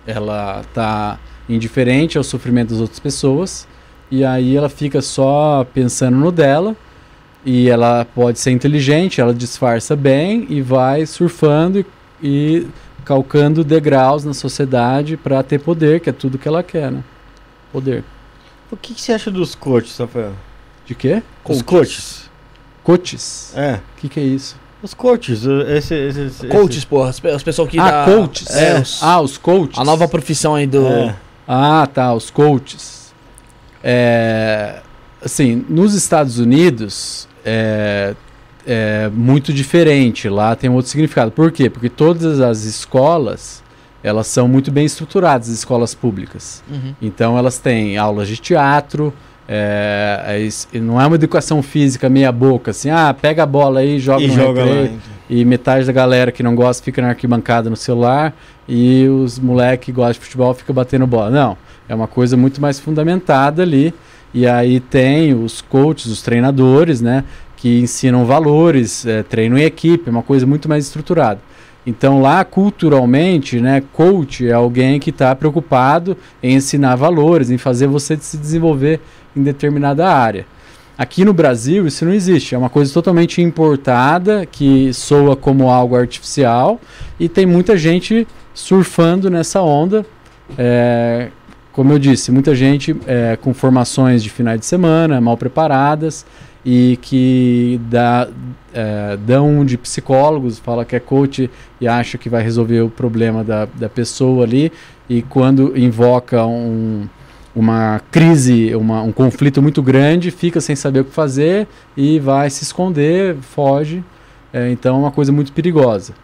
ela 0.06 0.62
está 0.62 1.18
indiferente 1.48 2.18
ao 2.18 2.24
sofrimento 2.24 2.70
das 2.70 2.80
outras 2.80 2.98
pessoas, 2.98 3.68
e 4.10 4.24
aí 4.24 4.56
ela 4.56 4.68
fica 4.68 5.00
só 5.00 5.64
pensando 5.72 6.16
no 6.16 6.32
dela, 6.32 6.74
e 7.46 7.70
ela 7.70 8.04
pode 8.04 8.40
ser 8.40 8.50
inteligente, 8.50 9.20
ela 9.20 9.32
disfarça 9.32 9.94
bem 9.94 10.46
e 10.50 10.60
vai 10.60 11.06
surfando 11.06 11.78
e, 11.78 11.86
e 12.22 12.66
calcando 13.04 13.62
degraus 13.62 14.24
na 14.24 14.34
sociedade 14.34 15.16
para 15.16 15.40
ter 15.44 15.60
poder, 15.60 16.00
que 16.00 16.10
é 16.10 16.12
tudo 16.12 16.36
que 16.38 16.48
ela 16.48 16.62
quer, 16.64 16.90
né? 16.90 17.04
Poder. 17.72 18.02
O 18.70 18.76
que, 18.76 18.92
que 18.94 19.00
você 19.00 19.12
acha 19.12 19.30
dos 19.30 19.54
coaches, 19.54 19.96
Rafael? 19.96 20.32
De 20.84 20.94
quê? 20.96 21.22
Os 21.48 21.62
coaches. 21.62 22.28
Coaches? 22.82 23.52
É. 23.56 23.74
O 23.74 24.00
que, 24.00 24.08
que 24.08 24.18
é 24.18 24.24
isso? 24.24 24.56
Os 24.82 24.92
coaches, 24.92 25.44
esse, 25.68 25.94
esse, 25.94 26.20
esse, 26.20 26.46
coaches, 26.48 26.84
porra, 26.84 27.10
as, 27.10 27.24
as 27.24 27.42
pessoas 27.44 27.68
que 27.70 27.78
Ah, 27.78 27.90
dá- 27.90 28.04
coaches. 28.12 28.50
É, 28.54 28.80
os- 28.80 29.02
Ah, 29.02 29.20
os 29.20 29.38
coaches. 29.38 29.78
a 29.78 29.84
nova 29.84 30.06
profissão 30.08 30.54
aí 30.56 30.66
do 30.66 30.84
É. 30.86 31.16
Ah, 31.46 31.88
tá, 31.92 32.12
os 32.12 32.28
coaches. 32.28 33.14
É, 33.82 34.80
assim, 35.24 35.64
nos 35.68 35.94
Estados 35.94 36.38
Unidos 36.38 37.28
é, 37.46 38.14
é 38.66 39.08
muito 39.14 39.52
diferente. 39.52 40.28
Lá 40.28 40.54
tem 40.56 40.68
um 40.68 40.74
outro 40.74 40.90
significado. 40.90 41.30
Por 41.30 41.52
quê? 41.52 41.70
Porque 41.70 41.88
todas 41.88 42.40
as 42.40 42.64
escolas 42.64 43.64
elas 44.02 44.28
são 44.28 44.46
muito 44.46 44.70
bem 44.70 44.84
estruturadas, 44.84 45.48
as 45.48 45.54
escolas 45.54 45.94
públicas. 45.94 46.62
Uhum. 46.70 46.94
Então 47.02 47.36
elas 47.36 47.58
têm 47.58 47.96
aulas 47.96 48.28
de 48.28 48.36
teatro. 48.36 49.12
é, 49.48 50.48
é 50.72 50.78
não 50.78 51.00
é 51.00 51.06
uma 51.06 51.16
educação 51.16 51.62
física 51.62 52.08
meia 52.08 52.30
boca, 52.30 52.70
assim, 52.72 52.90
ah, 52.90 53.14
pega 53.14 53.42
a 53.42 53.46
bola 53.46 53.80
aí, 53.80 53.98
joga 53.98 54.22
E 54.22 54.28
no 54.28 54.34
joga 54.34 54.60
lá. 54.64 54.66
recreio. 54.66 55.00
E 55.28 55.44
metade 55.44 55.86
da 55.86 55.92
galera 55.92 56.30
que 56.30 56.40
não 56.42 56.54
gosta 56.54 56.84
fica 56.84 57.02
na 57.02 57.08
arquibancada 57.08 57.68
no 57.68 57.76
celular 57.76 58.32
e 58.68 59.08
os 59.08 59.40
moleques 59.40 59.86
que 59.86 59.92
gostam 59.92 60.12
de 60.12 60.20
futebol 60.20 60.54
fica 60.54 60.72
batendo 60.72 61.04
bola. 61.06 61.30
Não, 61.30 61.58
é 61.88 61.94
uma 61.94 62.06
coisa 62.06 62.36
muito 62.36 62.60
mais 62.60 62.78
fundamentada 62.78 63.62
ali. 63.62 63.92
E 64.34 64.46
aí 64.46 64.80
tem 64.80 65.34
os 65.34 65.60
coaches, 65.60 66.06
os 66.06 66.22
treinadores, 66.22 67.00
né, 67.00 67.24
que 67.56 67.80
ensinam 67.80 68.24
valores, 68.24 69.06
é, 69.06 69.22
treino 69.22 69.58
em 69.58 69.62
equipe, 69.62 70.08
é 70.08 70.10
uma 70.10 70.22
coisa 70.22 70.46
muito 70.46 70.68
mais 70.68 70.84
estruturada. 70.84 71.40
Então 71.86 72.20
lá 72.20 72.44
culturalmente, 72.44 73.60
né, 73.60 73.82
coach 73.92 74.46
é 74.46 74.52
alguém 74.52 74.98
que 74.98 75.10
está 75.10 75.34
preocupado 75.34 76.16
em 76.42 76.56
ensinar 76.56 76.96
valores, 76.96 77.50
em 77.50 77.58
fazer 77.58 77.86
você 77.86 78.16
se 78.16 78.36
desenvolver 78.36 79.00
em 79.36 79.42
determinada 79.42 80.08
área. 80.08 80.46
Aqui 80.98 81.24
no 81.24 81.32
Brasil 81.32 81.86
isso 81.86 82.04
não 82.04 82.12
existe, 82.12 82.54
é 82.54 82.58
uma 82.58 82.70
coisa 82.70 82.92
totalmente 82.92 83.40
importada 83.40 84.44
que 84.46 84.92
soa 84.92 85.36
como 85.36 85.70
algo 85.70 85.94
artificial 85.94 86.80
e 87.20 87.28
tem 87.28 87.46
muita 87.46 87.76
gente 87.76 88.26
surfando 88.52 89.30
nessa 89.30 89.60
onda. 89.62 90.04
É, 90.56 91.28
como 91.76 91.92
eu 91.92 91.98
disse, 91.98 92.32
muita 92.32 92.54
gente 92.54 92.96
é, 93.06 93.36
com 93.36 93.52
formações 93.52 94.22
de 94.22 94.30
finais 94.30 94.58
de 94.58 94.64
semana, 94.64 95.20
mal 95.20 95.36
preparadas 95.36 96.24
e 96.64 96.98
que 97.02 97.78
dá, 97.90 98.28
é, 98.72 99.18
dão 99.18 99.62
de 99.62 99.76
psicólogos, 99.76 100.58
fala 100.58 100.86
que 100.86 100.96
é 100.96 101.00
coach 101.00 101.50
e 101.78 101.86
acha 101.86 102.16
que 102.16 102.30
vai 102.30 102.42
resolver 102.42 102.80
o 102.80 102.88
problema 102.88 103.44
da, 103.44 103.66
da 103.66 103.90
pessoa 103.90 104.44
ali 104.44 104.72
e 105.06 105.20
quando 105.20 105.76
invoca 105.76 106.46
um, 106.46 107.06
uma 107.54 108.00
crise, 108.10 108.74
uma, 108.74 109.02
um 109.02 109.12
conflito 109.12 109.60
muito 109.60 109.82
grande, 109.82 110.30
fica 110.30 110.62
sem 110.62 110.74
saber 110.74 111.00
o 111.00 111.04
que 111.04 111.12
fazer 111.12 111.68
e 111.94 112.18
vai 112.18 112.48
se 112.48 112.64
esconder, 112.64 113.36
foge. 113.42 114.02
É, 114.50 114.70
então 114.70 114.96
é 114.96 114.98
uma 115.00 115.12
coisa 115.12 115.30
muito 115.30 115.52
perigosa. 115.52 116.14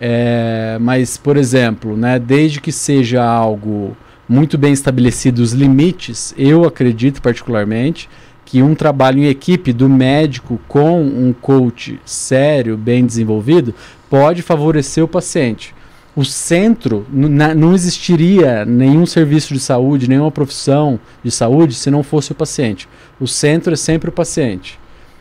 É, 0.00 0.76
mas, 0.80 1.16
por 1.16 1.36
exemplo, 1.36 1.96
né, 1.96 2.18
desde 2.18 2.60
que 2.60 2.72
seja 2.72 3.22
algo 3.22 3.96
muito 4.28 4.58
bem 4.58 4.72
estabelecido 4.72 5.40
os 5.40 5.52
limites, 5.52 6.34
eu 6.36 6.64
acredito 6.64 7.22
particularmente 7.22 8.08
que 8.44 8.62
um 8.62 8.74
trabalho 8.74 9.20
em 9.20 9.26
equipe 9.26 9.72
do 9.72 9.88
médico 9.88 10.60
com 10.66 11.02
um 11.02 11.32
coach 11.32 12.00
sério, 12.04 12.76
bem 12.76 13.04
desenvolvido, 13.04 13.74
pode 14.08 14.42
favorecer 14.42 15.04
o 15.04 15.08
paciente. 15.08 15.74
O 16.16 16.24
centro, 16.24 17.06
não 17.12 17.74
existiria 17.74 18.64
nenhum 18.64 19.06
serviço 19.06 19.54
de 19.54 19.60
saúde, 19.60 20.08
nenhuma 20.08 20.30
profissão 20.30 20.98
de 21.22 21.30
saúde 21.30 21.74
se 21.74 21.90
não 21.90 22.02
fosse 22.02 22.32
o 22.32 22.34
paciente. 22.34 22.88
O 23.20 23.26
centro 23.26 23.72
é 23.72 23.76
sempre 23.76 24.08
o 24.08 24.12
paciente. 24.12 24.80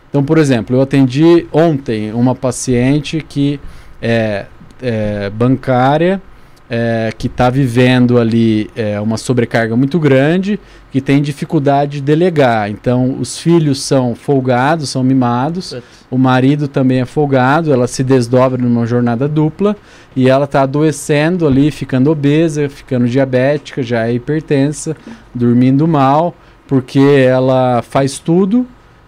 Então, 0.09 0.23
por 0.23 0.37
exemplo, 0.37 0.75
eu 0.75 0.81
atendi 0.81 1.45
ontem 1.51 2.11
uma 2.13 2.33
paciente 2.33 3.23
que 3.27 3.59
é, 4.01 4.45
é 4.81 5.29
bancária, 5.29 6.21
é, 6.69 7.13
que 7.17 7.27
está 7.27 7.49
vivendo 7.49 8.19
ali 8.19 8.69
é, 8.75 8.99
uma 8.99 9.17
sobrecarga 9.17 9.75
muito 9.75 9.99
grande, 9.99 10.59
que 10.91 10.99
tem 10.99 11.21
dificuldade 11.21 11.97
de 11.97 12.01
delegar. 12.01 12.69
Então, 12.69 13.17
os 13.19 13.37
filhos 13.39 13.81
são 13.81 14.15
folgados, 14.15 14.89
são 14.89 15.03
mimados, 15.03 15.75
o 16.09 16.17
marido 16.17 16.67
também 16.67 17.01
é 17.01 17.05
folgado, 17.05 17.71
ela 17.71 17.87
se 17.87 18.03
desdobra 18.03 18.61
numa 18.61 18.85
jornada 18.85 19.27
dupla 19.27 19.75
e 20.15 20.29
ela 20.29 20.45
está 20.45 20.61
adoecendo 20.61 21.47
ali, 21.47 21.71
ficando 21.71 22.11
obesa, 22.11 22.67
ficando 22.69 23.07
diabética, 23.07 23.81
já 23.81 24.07
é 24.07 24.13
hipertensa, 24.13 24.95
dormindo 25.33 25.87
mal, 25.87 26.35
porque 26.67 26.99
ela 26.99 27.81
faz 27.81 28.19
tudo 28.19 28.65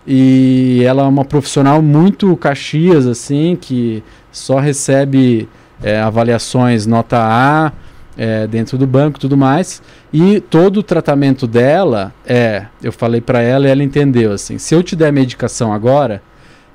e 0.07 0.81
ela 0.85 1.03
é 1.03 1.05
uma 1.05 1.25
profissional 1.25 1.81
muito 1.81 2.35
caxias, 2.37 3.05
assim, 3.05 3.57
que 3.59 4.01
só 4.31 4.59
recebe 4.59 5.47
é, 5.81 5.99
avaliações 5.99 6.85
nota 6.85 7.17
A 7.17 7.71
é, 8.17 8.47
dentro 8.47 8.77
do 8.77 8.85
banco 8.85 9.19
tudo 9.19 9.37
mais. 9.37 9.81
E 10.11 10.39
todo 10.39 10.77
o 10.77 10.83
tratamento 10.83 11.47
dela 11.47 12.13
é, 12.25 12.65
eu 12.81 12.91
falei 12.91 13.21
para 13.21 13.41
ela 13.41 13.67
e 13.67 13.71
ela 13.71 13.83
entendeu 13.83 14.31
assim, 14.31 14.57
se 14.57 14.73
eu 14.75 14.83
te 14.83 14.95
der 14.95 15.11
medicação 15.11 15.71
agora, 15.71 16.21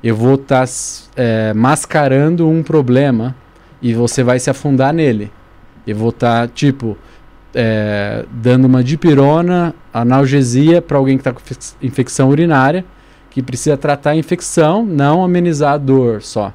eu 0.02 0.14
vou 0.14 0.34
estar 0.34 0.66
mascarando 1.54 2.46
um 2.48 2.62
problema 2.62 3.34
e 3.80 3.94
você 3.94 4.22
vai 4.22 4.38
se 4.38 4.50
afundar 4.50 4.92
nele. 4.92 5.30
Eu 5.86 5.96
vou 5.96 6.10
estar, 6.10 6.48
tipo, 6.48 6.96
é, 7.54 8.24
dando 8.30 8.66
uma 8.66 8.82
dipirona, 8.82 9.74
analgesia 9.92 10.82
para 10.82 10.98
alguém 10.98 11.16
que 11.16 11.20
está 11.20 11.32
com 11.32 11.40
infec- 11.40 11.74
infecção 11.82 12.28
urinária, 12.28 12.84
que 13.30 13.42
precisa 13.42 13.76
tratar 13.76 14.10
a 14.10 14.16
infecção, 14.16 14.84
não 14.84 15.24
amenizar 15.24 15.74
a 15.74 15.78
dor 15.78 16.22
só. 16.22 16.52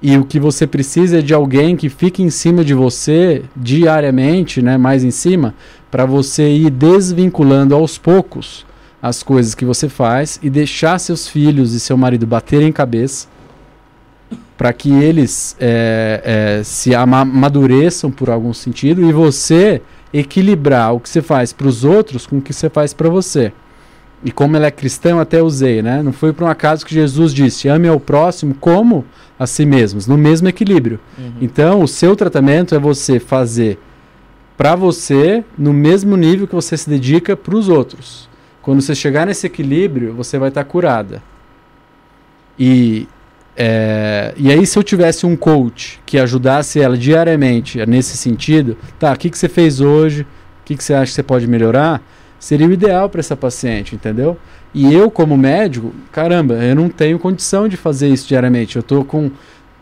E 0.00 0.16
o 0.16 0.24
que 0.24 0.38
você 0.38 0.66
precisa 0.66 1.18
é 1.18 1.22
de 1.22 1.34
alguém 1.34 1.76
que 1.76 1.88
fique 1.88 2.22
em 2.22 2.30
cima 2.30 2.64
de 2.64 2.72
você 2.72 3.42
diariamente, 3.56 4.62
né, 4.62 4.76
mais 4.76 5.02
em 5.02 5.10
cima, 5.10 5.54
para 5.90 6.06
você 6.06 6.48
ir 6.50 6.70
desvinculando 6.70 7.74
aos 7.74 7.98
poucos 7.98 8.64
as 9.02 9.22
coisas 9.22 9.54
que 9.54 9.64
você 9.64 9.88
faz 9.88 10.38
e 10.42 10.50
deixar 10.50 10.98
seus 10.98 11.28
filhos 11.28 11.72
e 11.72 11.80
seu 11.80 11.96
marido 11.96 12.26
baterem 12.26 12.72
cabeça 12.72 13.28
para 14.56 14.72
que 14.72 14.90
eles 14.90 15.56
é, 15.60 16.58
é, 16.58 16.64
se 16.64 16.92
amadureçam 16.94 18.10
por 18.10 18.28
algum 18.28 18.52
sentido 18.52 19.08
e 19.08 19.12
você 19.12 19.80
equilibrar 20.12 20.94
o 20.94 21.00
que 21.00 21.08
você 21.08 21.22
faz 21.22 21.52
para 21.52 21.68
os 21.68 21.84
outros 21.84 22.26
com 22.26 22.38
o 22.38 22.42
que 22.42 22.52
você 22.52 22.68
faz 22.68 22.92
para 22.92 23.08
você. 23.08 23.52
E 24.24 24.32
como 24.32 24.56
ela 24.56 24.66
é 24.66 24.70
cristã, 24.70 25.10
eu 25.10 25.20
até 25.20 25.40
usei, 25.42 25.80
né? 25.80 26.02
Não 26.02 26.12
foi 26.12 26.32
por 26.32 26.44
um 26.44 26.48
acaso 26.48 26.84
que 26.84 26.92
Jesus 26.92 27.32
disse: 27.32 27.68
ame 27.68 27.86
ao 27.86 28.00
próximo 28.00 28.54
como 28.54 29.04
a 29.38 29.46
si 29.46 29.64
mesmos, 29.64 30.06
no 30.06 30.18
mesmo 30.18 30.48
equilíbrio. 30.48 30.98
Uhum. 31.16 31.32
Então, 31.40 31.82
o 31.82 31.88
seu 31.88 32.16
tratamento 32.16 32.74
é 32.74 32.78
você 32.78 33.20
fazer 33.20 33.78
para 34.56 34.74
você 34.74 35.44
no 35.56 35.72
mesmo 35.72 36.16
nível 36.16 36.48
que 36.48 36.54
você 36.54 36.76
se 36.76 36.90
dedica 36.90 37.36
para 37.36 37.54
os 37.54 37.68
outros. 37.68 38.28
Quando 38.60 38.82
você 38.82 38.94
chegar 38.94 39.24
nesse 39.24 39.46
equilíbrio, 39.46 40.12
você 40.14 40.36
vai 40.36 40.48
estar 40.48 40.64
tá 40.64 40.68
curada. 40.68 41.22
E 42.58 43.06
é, 43.60 44.34
e 44.36 44.52
aí, 44.52 44.64
se 44.64 44.78
eu 44.78 44.84
tivesse 44.84 45.26
um 45.26 45.34
coach 45.34 46.00
que 46.06 46.16
ajudasse 46.16 46.80
ela 46.80 46.96
diariamente 46.96 47.84
nesse 47.86 48.16
sentido, 48.16 48.76
tá, 49.00 49.12
o 49.12 49.16
que, 49.16 49.28
que 49.28 49.36
você 49.36 49.48
fez 49.48 49.80
hoje? 49.80 50.22
O 50.22 50.26
que, 50.64 50.76
que 50.76 50.84
você 50.84 50.94
acha 50.94 51.06
que 51.06 51.14
você 51.16 51.24
pode 51.24 51.46
melhorar? 51.48 52.00
Seria 52.38 52.68
o 52.68 52.72
ideal 52.72 53.08
para 53.08 53.20
essa 53.20 53.36
paciente, 53.36 53.94
entendeu? 53.94 54.36
E 54.72 54.92
eu, 54.92 55.10
como 55.10 55.36
médico, 55.36 55.92
caramba, 56.12 56.54
eu 56.54 56.74
não 56.74 56.88
tenho 56.88 57.18
condição 57.18 57.66
de 57.68 57.76
fazer 57.76 58.08
isso 58.08 58.28
diariamente. 58.28 58.76
Eu 58.76 58.80
estou 58.80 59.04
com 59.04 59.30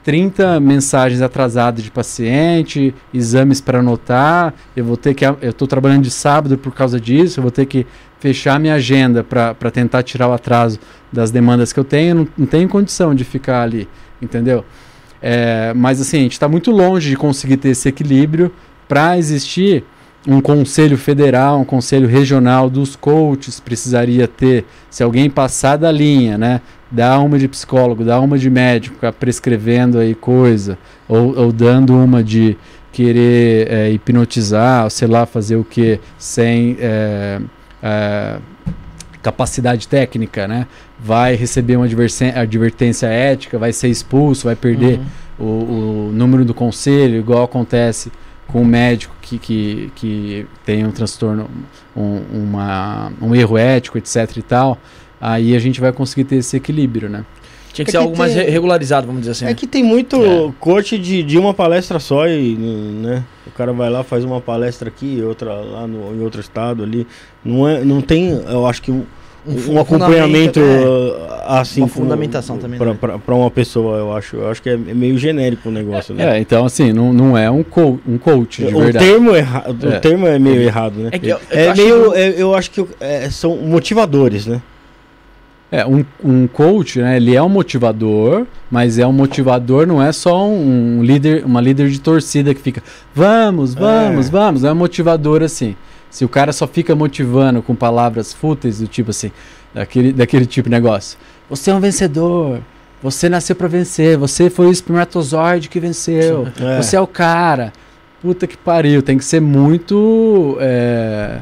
30 0.04 0.60
mensagens 0.60 1.20
atrasadas 1.20 1.82
de 1.82 1.90
paciente, 1.90 2.94
exames 3.12 3.60
para 3.60 3.80
anotar. 3.80 4.54
Eu 4.76 4.84
vou 4.84 4.96
ter 4.96 5.14
que. 5.14 5.24
Eu 5.24 5.50
estou 5.50 5.66
trabalhando 5.66 6.04
de 6.04 6.10
sábado 6.10 6.56
por 6.56 6.72
causa 6.72 7.00
disso, 7.00 7.40
eu 7.40 7.42
vou 7.42 7.50
ter 7.50 7.66
que 7.66 7.84
fechar 8.20 8.58
minha 8.60 8.74
agenda 8.74 9.24
para 9.24 9.70
tentar 9.72 10.02
tirar 10.04 10.28
o 10.28 10.32
atraso 10.32 10.78
das 11.12 11.30
demandas 11.32 11.72
que 11.72 11.80
eu 11.80 11.84
tenho. 11.84 12.14
Não, 12.14 12.28
não 12.38 12.46
tenho 12.46 12.68
condição 12.68 13.14
de 13.14 13.24
ficar 13.24 13.62
ali, 13.62 13.88
entendeu? 14.22 14.64
É, 15.20 15.72
mas 15.74 16.00
assim, 16.00 16.18
a 16.18 16.22
gente 16.22 16.32
está 16.32 16.48
muito 16.48 16.70
longe 16.70 17.10
de 17.10 17.16
conseguir 17.16 17.56
ter 17.56 17.70
esse 17.70 17.88
equilíbrio 17.88 18.52
para 18.86 19.18
existir 19.18 19.84
um 20.26 20.40
conselho 20.40 20.98
federal, 20.98 21.60
um 21.60 21.64
conselho 21.64 22.08
regional 22.08 22.68
dos 22.68 22.96
coaches 22.96 23.60
precisaria 23.60 24.26
ter, 24.26 24.64
se 24.90 25.02
alguém 25.02 25.30
passar 25.30 25.76
da 25.76 25.92
linha, 25.92 26.36
né, 26.36 26.60
dá 26.90 27.18
uma 27.20 27.38
de 27.38 27.46
psicólogo, 27.46 28.04
dá 28.04 28.20
uma 28.20 28.36
de 28.36 28.50
médico, 28.50 28.96
ficar 28.96 29.12
prescrevendo 29.12 29.98
aí 29.98 30.14
coisa, 30.14 30.76
ou, 31.08 31.36
ou 31.38 31.52
dando 31.52 31.94
uma 31.94 32.24
de 32.24 32.56
querer 32.92 33.70
é, 33.70 33.90
hipnotizar, 33.90 34.84
ou 34.84 34.90
sei 34.90 35.06
lá, 35.06 35.26
fazer 35.26 35.56
o 35.56 35.64
que 35.64 36.00
sem 36.18 36.76
é, 36.80 37.40
é, 37.82 38.38
capacidade 39.22 39.86
técnica, 39.86 40.48
né? 40.48 40.66
Vai 40.98 41.34
receber 41.34 41.76
uma 41.76 41.84
advertência 41.84 43.06
ética, 43.06 43.58
vai 43.58 43.72
ser 43.72 43.88
expulso, 43.88 44.46
vai 44.46 44.56
perder 44.56 44.98
uhum. 45.38 45.46
o, 45.46 46.08
o 46.08 46.12
número 46.12 46.44
do 46.44 46.54
conselho, 46.54 47.18
igual 47.18 47.44
acontece 47.44 48.10
com 48.56 48.62
um 48.62 48.64
médico 48.64 49.14
que, 49.20 49.38
que, 49.38 49.92
que 49.94 50.46
tem 50.64 50.86
um 50.86 50.90
transtorno, 50.90 51.46
um, 51.94 52.22
uma, 52.32 53.12
um 53.20 53.34
erro 53.34 53.58
ético, 53.58 53.98
etc 53.98 54.34
e 54.34 54.42
tal 54.42 54.78
aí 55.20 55.54
a 55.54 55.58
gente 55.58 55.78
vai 55.78 55.92
conseguir 55.92 56.24
ter 56.24 56.36
esse 56.36 56.56
equilíbrio, 56.56 57.08
né? 57.08 57.24
Tinha 57.72 57.84
que 57.84 57.90
é 57.90 57.92
ser 57.92 57.98
que 57.98 58.02
algo 58.02 58.12
tem, 58.12 58.18
mais 58.18 58.34
regularizado, 58.34 59.06
vamos 59.06 59.20
dizer 59.20 59.32
assim. 59.32 59.44
É 59.44 59.54
que 59.54 59.66
tem 59.66 59.82
muito 59.82 60.16
é. 60.16 60.52
corte 60.58 60.98
de, 60.98 61.22
de 61.22 61.38
uma 61.38 61.52
palestra 61.52 61.98
só 61.98 62.26
e, 62.26 62.54
né? 62.56 63.22
O 63.46 63.50
cara 63.50 63.72
vai 63.74 63.90
lá, 63.90 64.02
faz 64.02 64.24
uma 64.24 64.40
palestra 64.40 64.88
aqui, 64.88 65.20
outra 65.22 65.52
lá 65.52 65.86
no, 65.86 66.14
em 66.14 66.22
outro 66.22 66.40
estado 66.40 66.82
ali. 66.82 67.06
Não, 67.44 67.68
é, 67.68 67.84
não 67.84 68.00
tem, 68.00 68.30
eu 68.30 68.66
acho 68.66 68.80
que 68.80 69.02
um, 69.46 69.72
um, 69.72 69.74
um 69.74 69.80
acompanhamento 69.80 70.60
é, 70.60 71.42
assim. 71.46 71.82
Uma 71.82 71.88
fundamentação 71.88 72.58
também. 72.58 72.78
Para 72.78 72.94
né? 72.94 73.20
uma 73.28 73.50
pessoa, 73.50 73.98
eu 73.98 74.12
acho. 74.12 74.36
Eu 74.36 74.50
acho 74.50 74.62
que 74.62 74.70
é 74.70 74.76
meio 74.76 75.16
genérico 75.18 75.68
o 75.68 75.72
negócio, 75.72 76.14
né? 76.14 76.36
É, 76.36 76.40
então 76.40 76.64
assim, 76.64 76.92
não, 76.92 77.12
não 77.12 77.38
é 77.38 77.50
um, 77.50 77.62
co 77.62 77.98
um 78.06 78.18
coach 78.18 78.64
de 78.64 78.74
o 78.74 78.78
verdade. 78.80 79.06
Termo 79.06 79.34
erra 79.34 79.64
O 79.68 80.00
termo 80.00 80.26
é 80.26 80.38
meio 80.38 80.62
errado, 80.62 80.96
né? 80.98 81.10
É, 81.12 81.18
que 81.18 81.28
eu, 81.28 81.40
eu 81.50 81.70
é 81.70 81.74
meio. 81.74 82.12
Que... 82.12 82.40
eu 82.40 82.54
acho 82.54 82.70
que 82.70 82.86
são 83.30 83.56
motivadores, 83.56 84.46
né? 84.46 84.60
É, 85.70 85.84
um, 85.84 86.04
um 86.22 86.46
coach, 86.46 87.00
né, 87.00 87.16
ele 87.16 87.34
é 87.34 87.42
um 87.42 87.48
motivador, 87.48 88.46
mas 88.70 89.00
é 89.00 89.06
um 89.06 89.12
motivador, 89.12 89.84
não 89.84 90.00
é 90.00 90.12
só 90.12 90.46
um 90.46 91.02
líder, 91.02 91.44
uma 91.44 91.60
líder 91.60 91.90
de 91.90 92.00
torcida 92.00 92.54
que 92.54 92.60
fica, 92.60 92.80
vamos, 93.12 93.74
vamos, 93.74 94.28
é. 94.28 94.30
vamos, 94.30 94.62
é 94.62 94.70
um 94.70 94.76
motivador 94.76 95.42
assim. 95.42 95.74
Se 96.10 96.24
o 96.24 96.28
cara 96.28 96.52
só 96.52 96.66
fica 96.66 96.94
motivando 96.94 97.62
com 97.62 97.74
palavras 97.74 98.32
fúteis, 98.32 98.78
do 98.80 98.86
tipo 98.86 99.10
assim, 99.10 99.30
daquele, 99.74 100.12
daquele 100.12 100.46
tipo 100.46 100.68
de 100.68 100.74
negócio. 100.74 101.18
Você 101.48 101.70
é 101.70 101.74
um 101.74 101.80
vencedor, 101.80 102.60
você 103.02 103.28
nasceu 103.28 103.54
para 103.54 103.68
vencer, 103.68 104.16
você 104.16 104.48
foi 104.48 104.66
o 104.66 104.72
espermatozoide 104.72 105.68
que 105.68 105.78
venceu, 105.78 106.48
é. 106.60 106.80
você 106.80 106.96
é 106.96 107.00
o 107.00 107.06
cara. 107.06 107.72
Puta 108.22 108.46
que 108.46 108.56
pariu, 108.56 109.02
tem 109.02 109.18
que 109.18 109.24
ser 109.24 109.40
muito... 109.40 110.56
É 110.60 111.40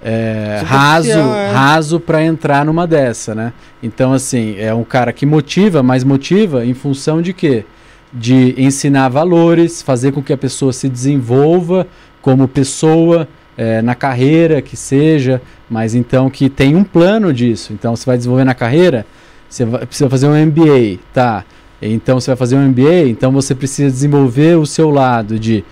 é, 0.00 0.62
raso, 0.64 1.10
é. 1.10 1.50
raso 1.50 2.00
para 2.00 2.22
entrar 2.24 2.64
numa 2.64 2.86
dessa, 2.86 3.34
né? 3.34 3.52
Então, 3.82 4.12
assim, 4.12 4.56
é 4.58 4.72
um 4.72 4.84
cara 4.84 5.12
que 5.12 5.26
motiva, 5.26 5.82
mas 5.82 6.04
motiva 6.04 6.64
em 6.64 6.74
função 6.74 7.20
de 7.20 7.32
quê? 7.32 7.64
De 8.12 8.54
ensinar 8.56 9.08
valores, 9.08 9.82
fazer 9.82 10.12
com 10.12 10.22
que 10.22 10.32
a 10.32 10.36
pessoa 10.36 10.72
se 10.72 10.88
desenvolva 10.88 11.86
como 12.22 12.46
pessoa, 12.46 13.28
é, 13.58 13.82
na 13.82 13.96
carreira 13.96 14.62
que 14.62 14.76
seja, 14.76 15.42
mas 15.68 15.92
então 15.92 16.30
que 16.30 16.48
tem 16.48 16.76
um 16.76 16.84
plano 16.84 17.32
disso. 17.32 17.72
Então, 17.72 17.96
você 17.96 18.06
vai 18.06 18.16
desenvolver 18.16 18.44
na 18.44 18.54
carreira, 18.54 19.04
você 19.50 19.64
vai, 19.64 19.84
precisa 19.84 20.08
fazer 20.08 20.28
um 20.28 20.46
MBA, 20.46 21.00
tá? 21.12 21.44
Então, 21.82 22.20
você 22.20 22.30
vai 22.30 22.36
fazer 22.36 22.56
um 22.56 22.68
MBA, 22.68 23.08
então 23.08 23.32
você 23.32 23.54
precisa 23.54 23.90
desenvolver 23.90 24.56
o 24.56 24.64
seu 24.64 24.90
lado 24.90 25.38
de 25.38 25.64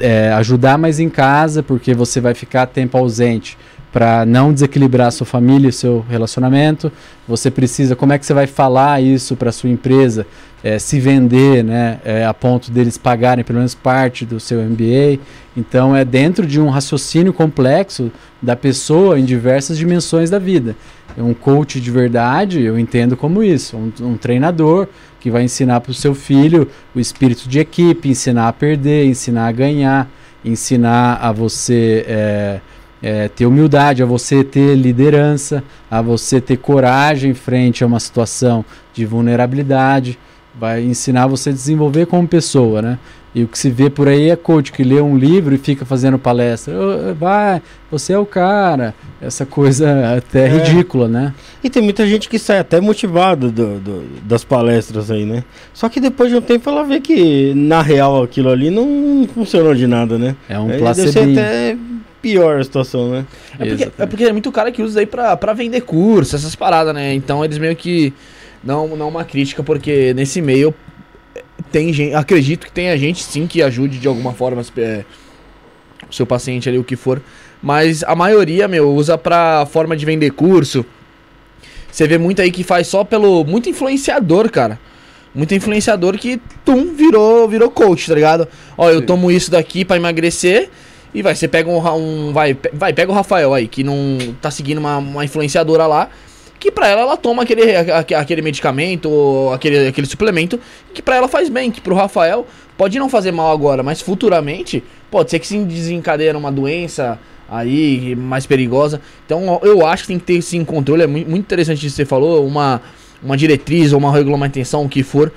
é, 0.00 0.32
ajudar 0.32 0.78
mais 0.78 0.98
em 0.98 1.10
casa, 1.10 1.62
porque 1.62 1.92
você 1.92 2.18
vai 2.18 2.32
ficar 2.32 2.66
tempo 2.66 2.96
ausente 2.96 3.58
para 3.92 4.24
não 4.26 4.52
desequilibrar 4.52 5.08
a 5.08 5.10
sua 5.10 5.26
família 5.26 5.68
e 5.68 5.72
seu 5.72 6.04
relacionamento. 6.08 6.90
Você 7.28 7.50
precisa, 7.50 7.94
como 7.94 8.12
é 8.12 8.18
que 8.18 8.26
você 8.26 8.34
vai 8.34 8.46
falar 8.46 9.02
isso 9.02 9.36
para 9.36 9.52
sua 9.52 9.70
empresa, 9.70 10.26
é, 10.64 10.78
se 10.78 10.98
vender, 10.98 11.62
né, 11.62 12.00
é, 12.02 12.24
a 12.24 12.32
ponto 12.32 12.70
deles 12.70 12.96
pagarem 12.96 13.44
pelo 13.44 13.58
menos 13.58 13.74
parte 13.74 14.24
do 14.24 14.40
seu 14.40 14.62
MBA. 14.62 15.20
Então 15.54 15.94
é 15.94 16.06
dentro 16.06 16.46
de 16.46 16.58
um 16.58 16.70
raciocínio 16.70 17.34
complexo 17.34 18.10
da 18.40 18.56
pessoa 18.56 19.20
em 19.20 19.24
diversas 19.26 19.76
dimensões 19.76 20.30
da 20.30 20.38
vida. 20.38 20.74
Um 21.18 21.34
coach 21.34 21.78
de 21.78 21.90
verdade, 21.90 22.62
eu 22.62 22.78
entendo 22.78 23.14
como 23.14 23.42
isso, 23.42 23.76
um, 23.76 23.92
um 24.00 24.16
treinador 24.16 24.88
que 25.20 25.30
vai 25.30 25.42
ensinar 25.42 25.80
para 25.80 25.90
o 25.90 25.94
seu 25.94 26.14
filho 26.14 26.66
o 26.94 26.98
espírito 26.98 27.46
de 27.46 27.58
equipe, 27.58 28.08
ensinar 28.08 28.48
a 28.48 28.52
perder, 28.52 29.04
ensinar 29.04 29.46
a 29.46 29.52
ganhar, 29.52 30.10
ensinar 30.42 31.18
a 31.20 31.30
você 31.30 32.04
é, 32.08 32.60
é, 33.02 33.28
ter 33.28 33.44
humildade, 33.44 34.02
a 34.02 34.06
você 34.06 34.42
ter 34.42 34.74
liderança, 34.74 35.62
a 35.90 36.00
você 36.00 36.40
ter 36.40 36.56
coragem 36.56 37.34
frente 37.34 37.84
a 37.84 37.86
uma 37.86 38.00
situação 38.00 38.64
de 38.94 39.04
vulnerabilidade, 39.04 40.18
vai 40.58 40.82
ensinar 40.82 41.26
você 41.26 41.50
a 41.50 41.52
desenvolver 41.52 42.06
como 42.06 42.26
pessoa, 42.26 42.80
né? 42.80 42.98
E 43.34 43.42
o 43.42 43.48
que 43.48 43.58
se 43.58 43.68
vê 43.68 43.90
por 43.90 44.06
aí 44.06 44.30
é 44.30 44.36
coach 44.36 44.70
que 44.70 44.84
lê 44.84 45.00
um 45.00 45.18
livro 45.18 45.52
e 45.52 45.58
fica 45.58 45.84
fazendo 45.84 46.16
palestra. 46.16 46.72
Oh, 46.72 47.14
vai, 47.14 47.60
você 47.90 48.12
é 48.12 48.18
o 48.18 48.24
cara. 48.24 48.94
Essa 49.20 49.44
coisa 49.44 50.14
até 50.16 50.44
é. 50.44 50.48
ridícula, 50.48 51.08
né? 51.08 51.34
E 51.62 51.68
tem 51.68 51.82
muita 51.82 52.06
gente 52.06 52.28
que 52.28 52.38
sai 52.38 52.60
até 52.60 52.80
motivado 52.80 53.50
do, 53.50 53.80
do, 53.80 54.04
das 54.22 54.44
palestras 54.44 55.10
aí, 55.10 55.24
né? 55.24 55.42
Só 55.72 55.88
que 55.88 55.98
depois 55.98 56.30
de 56.30 56.36
um 56.36 56.40
tempo 56.40 56.70
ela 56.70 56.84
vê 56.84 57.00
que, 57.00 57.52
na 57.56 57.82
real, 57.82 58.22
aquilo 58.22 58.50
ali 58.50 58.70
não 58.70 59.28
funcionou 59.34 59.74
de 59.74 59.88
nada, 59.88 60.16
né? 60.16 60.36
É 60.48 60.56
um 60.56 60.78
placebo. 60.78 61.32
até 61.32 61.76
pior 62.22 62.60
a 62.60 62.64
situação, 62.64 63.10
né? 63.10 63.26
É 63.58 63.66
porque, 63.66 63.90
é 63.98 64.06
porque 64.06 64.24
é 64.24 64.32
muito 64.32 64.52
cara 64.52 64.70
que 64.70 64.80
usa 64.80 65.00
aí 65.00 65.06
pra, 65.06 65.36
pra 65.36 65.52
vender 65.52 65.80
curso, 65.80 66.36
essas 66.36 66.54
paradas, 66.54 66.94
né? 66.94 67.12
Então 67.12 67.44
eles 67.44 67.58
meio 67.58 67.74
que. 67.74 68.14
Não, 68.64 68.96
não 68.96 69.08
uma 69.08 69.24
crítica, 69.24 69.62
porque 69.62 70.14
nesse 70.14 70.40
meio 70.40 70.74
tem 71.70 71.92
gente. 71.92 72.14
Acredito 72.14 72.66
que 72.66 72.72
tenha 72.72 72.96
gente 72.96 73.22
sim 73.22 73.46
que 73.46 73.62
ajude 73.62 73.98
de 73.98 74.08
alguma 74.08 74.32
forma 74.32 74.62
é, 74.76 75.04
o 76.08 76.12
seu 76.12 76.26
paciente 76.26 76.68
ali, 76.68 76.78
o 76.78 76.84
que 76.84 76.96
for. 76.96 77.20
Mas 77.62 78.02
a 78.04 78.14
maioria, 78.14 78.68
meu, 78.68 78.94
usa 78.94 79.18
pra 79.18 79.66
forma 79.66 79.96
de 79.96 80.04
vender 80.04 80.30
curso. 80.30 80.84
Você 81.90 82.06
vê 82.06 82.18
muito 82.18 82.42
aí 82.42 82.50
que 82.50 82.62
faz 82.62 82.86
só 82.86 83.04
pelo. 83.04 83.44
Muito 83.44 83.68
influenciador, 83.68 84.50
cara. 84.50 84.78
Muito 85.34 85.54
influenciador 85.54 86.16
que, 86.16 86.40
tum, 86.64 86.94
virou, 86.94 87.48
virou 87.48 87.70
coach, 87.70 88.06
tá 88.06 88.14
ligado? 88.14 88.46
Ó, 88.78 88.88
eu 88.88 89.02
tomo 89.02 89.30
isso 89.30 89.50
daqui 89.50 89.84
para 89.84 89.96
emagrecer. 89.96 90.70
E 91.12 91.22
vai, 91.22 91.34
você 91.34 91.48
pega 91.48 91.68
um, 91.68 91.78
um. 91.96 92.32
vai, 92.32 92.56
vai, 92.72 92.92
pega 92.92 93.10
o 93.10 93.14
Rafael 93.14 93.52
aí, 93.54 93.68
que 93.68 93.82
não 93.82 94.18
tá 94.40 94.50
seguindo 94.50 94.78
uma, 94.78 94.98
uma 94.98 95.24
influenciadora 95.24 95.86
lá. 95.86 96.08
Que 96.64 96.70
pra 96.70 96.88
ela, 96.88 97.02
ela 97.02 97.16
toma 97.18 97.42
aquele, 97.42 97.76
aquele 97.76 98.40
medicamento, 98.40 99.10
ou 99.10 99.52
aquele, 99.52 99.86
aquele 99.88 100.06
suplemento, 100.06 100.58
que 100.94 101.02
pra 101.02 101.14
ela 101.16 101.28
faz 101.28 101.50
bem. 101.50 101.70
Que 101.70 101.78
pro 101.78 101.94
Rafael 101.94 102.46
pode 102.74 102.98
não 102.98 103.06
fazer 103.10 103.32
mal 103.32 103.52
agora, 103.52 103.82
mas 103.82 104.00
futuramente 104.00 104.82
pode 105.10 105.30
ser 105.30 105.40
que 105.40 105.46
se 105.46 105.58
desencadeie 105.58 106.32
uma 106.32 106.50
doença 106.50 107.18
aí 107.50 108.16
mais 108.16 108.46
perigosa. 108.46 108.98
Então 109.26 109.60
eu 109.62 109.86
acho 109.86 110.04
que 110.04 110.08
tem 110.08 110.18
que 110.18 110.24
ter 110.24 110.34
esse 110.38 110.58
controle. 110.64 111.02
É 111.02 111.06
muito, 111.06 111.36
interessante 111.36 111.86
isso 111.86 111.96
que 111.96 112.02
você 112.02 112.06
falou, 112.06 112.46
uma, 112.46 112.80
uma 113.22 113.36
diretriz 113.36 113.92
ou 113.92 113.98
uma 113.98 114.10
regulamentação, 114.10 114.86
o 114.86 114.88
que 114.88 115.02
for 115.02 115.30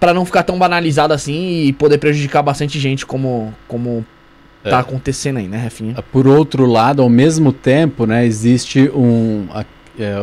Pra 0.00 0.14
não 0.14 0.24
ficar 0.24 0.44
tão 0.44 0.58
banalizado 0.58 1.12
assim 1.12 1.66
e 1.66 1.74
poder 1.74 1.98
prejudicar 1.98 2.42
bastante 2.42 2.80
gente 2.80 3.04
como, 3.04 3.54
como 3.68 4.02
É. 4.64 4.70
tá 4.70 4.78
acontecendo 4.78 5.36
aí, 5.40 5.46
né, 5.46 5.58
Rafinha? 5.58 5.94
Por 6.10 6.26
outro 6.26 6.64
lado, 6.64 7.02
ao 7.02 7.10
mesmo 7.10 7.52
tempo, 7.52 8.06
né, 8.06 8.24
existe 8.24 8.90
um, 8.94 9.46
é, 9.98 10.14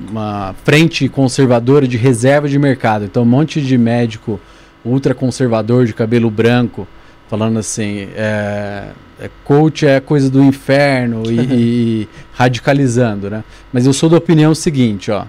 uma 0.00 0.54
frente 0.64 1.08
conservadora 1.08 1.86
de 1.86 1.96
reserva 1.96 2.48
de 2.48 2.58
mercado. 2.58 3.04
Então, 3.04 3.22
um 3.22 3.26
monte 3.26 3.60
de 3.60 3.78
médico 3.78 4.40
ultraconservador 4.84 5.86
de 5.86 5.94
cabelo 5.94 6.30
branco 6.30 6.86
falando 7.28 7.58
assim: 7.58 8.08
é, 8.14 8.88
é, 9.20 9.30
coach 9.44 9.86
é 9.86 10.00
coisa 10.00 10.30
do 10.30 10.42
inferno 10.42 11.22
e, 11.30 11.38
e 11.50 12.08
radicalizando, 12.32 13.30
né? 13.30 13.44
Mas 13.72 13.86
eu 13.86 13.92
sou 13.92 14.08
da 14.08 14.16
opinião 14.16 14.54
seguinte: 14.54 15.10
ó, 15.10 15.24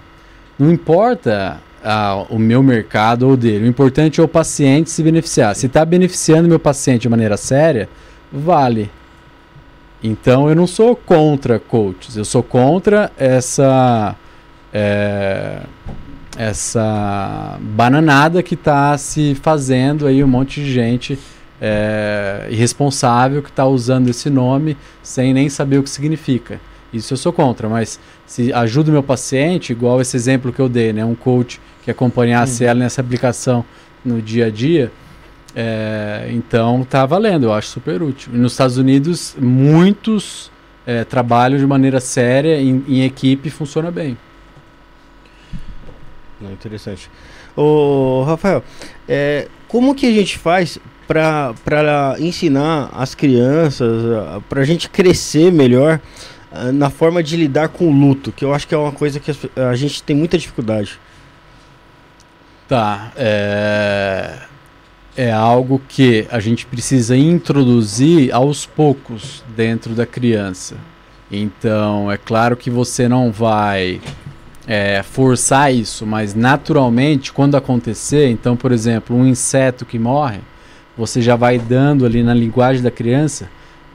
não 0.58 0.70
importa 0.70 1.58
ah, 1.82 2.24
o 2.28 2.38
meu 2.38 2.62
mercado 2.62 3.24
ou 3.24 3.32
o 3.32 3.36
dele, 3.36 3.64
o 3.64 3.68
importante 3.68 4.20
é 4.20 4.22
o 4.22 4.28
paciente 4.28 4.90
se 4.90 5.02
beneficiar. 5.02 5.54
Se 5.54 5.66
está 5.66 5.84
beneficiando 5.84 6.48
meu 6.48 6.58
paciente 6.58 7.02
de 7.02 7.08
maneira 7.08 7.36
séria, 7.36 7.88
vale. 8.32 8.90
Então 10.02 10.48
eu 10.48 10.54
não 10.54 10.66
sou 10.66 10.94
contra 10.94 11.58
coaches, 11.58 12.16
eu 12.16 12.24
sou 12.24 12.42
contra 12.42 13.10
essa 13.16 14.14
é, 14.78 15.60
essa 16.36 17.58
bananada 17.62 18.42
que 18.42 18.52
está 18.52 18.98
se 18.98 19.34
fazendo 19.36 20.06
aí 20.06 20.22
um 20.22 20.26
monte 20.26 20.62
de 20.62 20.70
gente 20.70 21.18
é, 21.58 22.46
irresponsável 22.50 23.42
que 23.42 23.48
está 23.48 23.64
usando 23.64 24.10
esse 24.10 24.28
nome 24.28 24.76
sem 25.02 25.32
nem 25.32 25.48
saber 25.48 25.78
o 25.78 25.82
que 25.82 25.88
significa. 25.88 26.60
Isso 26.92 27.14
eu 27.14 27.16
sou 27.16 27.32
contra, 27.32 27.70
mas 27.70 27.98
se 28.26 28.52
ajuda 28.52 28.90
o 28.90 28.92
meu 28.92 29.02
paciente, 29.02 29.72
igual 29.72 29.98
esse 29.98 30.14
exemplo 30.14 30.52
que 30.52 30.60
eu 30.60 30.68
dei, 30.68 30.92
né, 30.92 31.02
um 31.02 31.14
coach 31.14 31.58
que 31.82 31.90
acompanhasse 31.90 32.62
ela 32.62 32.80
nessa 32.80 33.00
aplicação 33.00 33.64
no 34.04 34.20
dia 34.20 34.46
a 34.46 34.50
dia, 34.50 34.92
é, 35.54 36.28
então 36.32 36.86
tá 36.88 37.06
valendo, 37.06 37.44
eu 37.44 37.52
acho 37.54 37.68
super 37.68 38.02
útil. 38.02 38.32
E 38.34 38.36
nos 38.36 38.52
Estados 38.52 38.76
Unidos, 38.76 39.34
muitos 39.40 40.50
é, 40.86 41.02
trabalham 41.02 41.58
de 41.58 41.66
maneira 41.66 41.98
séria, 41.98 42.60
em, 42.60 42.84
em 42.86 43.04
equipe, 43.04 43.48
funciona 43.48 43.90
bem. 43.90 44.18
Interessante. 46.40 47.10
Ô, 47.56 48.22
Rafael, 48.26 48.62
é, 49.08 49.48
como 49.68 49.94
que 49.94 50.06
a 50.06 50.12
gente 50.12 50.38
faz 50.38 50.78
para 51.06 52.16
ensinar 52.18 52.90
as 52.92 53.14
crianças, 53.14 54.02
para 54.48 54.60
a 54.60 54.64
gente 54.64 54.88
crescer 54.90 55.52
melhor 55.52 56.00
ah, 56.52 56.72
na 56.72 56.90
forma 56.90 57.22
de 57.22 57.36
lidar 57.36 57.68
com 57.68 57.88
o 57.88 57.92
luto, 57.92 58.32
que 58.32 58.44
eu 58.44 58.52
acho 58.52 58.66
que 58.66 58.74
é 58.74 58.78
uma 58.78 58.92
coisa 58.92 59.20
que 59.20 59.32
a 59.56 59.74
gente 59.74 60.02
tem 60.02 60.16
muita 60.16 60.36
dificuldade. 60.36 60.98
Tá, 62.68 63.12
é, 63.16 64.38
é 65.16 65.32
algo 65.32 65.80
que 65.88 66.26
a 66.30 66.40
gente 66.40 66.66
precisa 66.66 67.16
introduzir 67.16 68.32
aos 68.32 68.66
poucos 68.66 69.44
dentro 69.54 69.94
da 69.94 70.04
criança. 70.04 70.76
Então, 71.30 72.10
é 72.10 72.16
claro 72.16 72.56
que 72.56 72.70
você 72.70 73.08
não 73.08 73.30
vai 73.30 74.00
é, 74.66 75.02
forçar 75.02 75.72
isso, 75.72 76.04
mas 76.04 76.34
naturalmente, 76.34 77.32
quando 77.32 77.56
acontecer, 77.56 78.28
então, 78.28 78.56
por 78.56 78.72
exemplo, 78.72 79.16
um 79.16 79.26
inseto 79.26 79.84
que 79.84 79.98
morre, 79.98 80.40
você 80.96 81.22
já 81.22 81.36
vai 81.36 81.58
dando 81.58 82.04
ali 82.04 82.22
na 82.22 82.34
linguagem 82.34 82.82
da 82.82 82.90
criança 82.90 83.48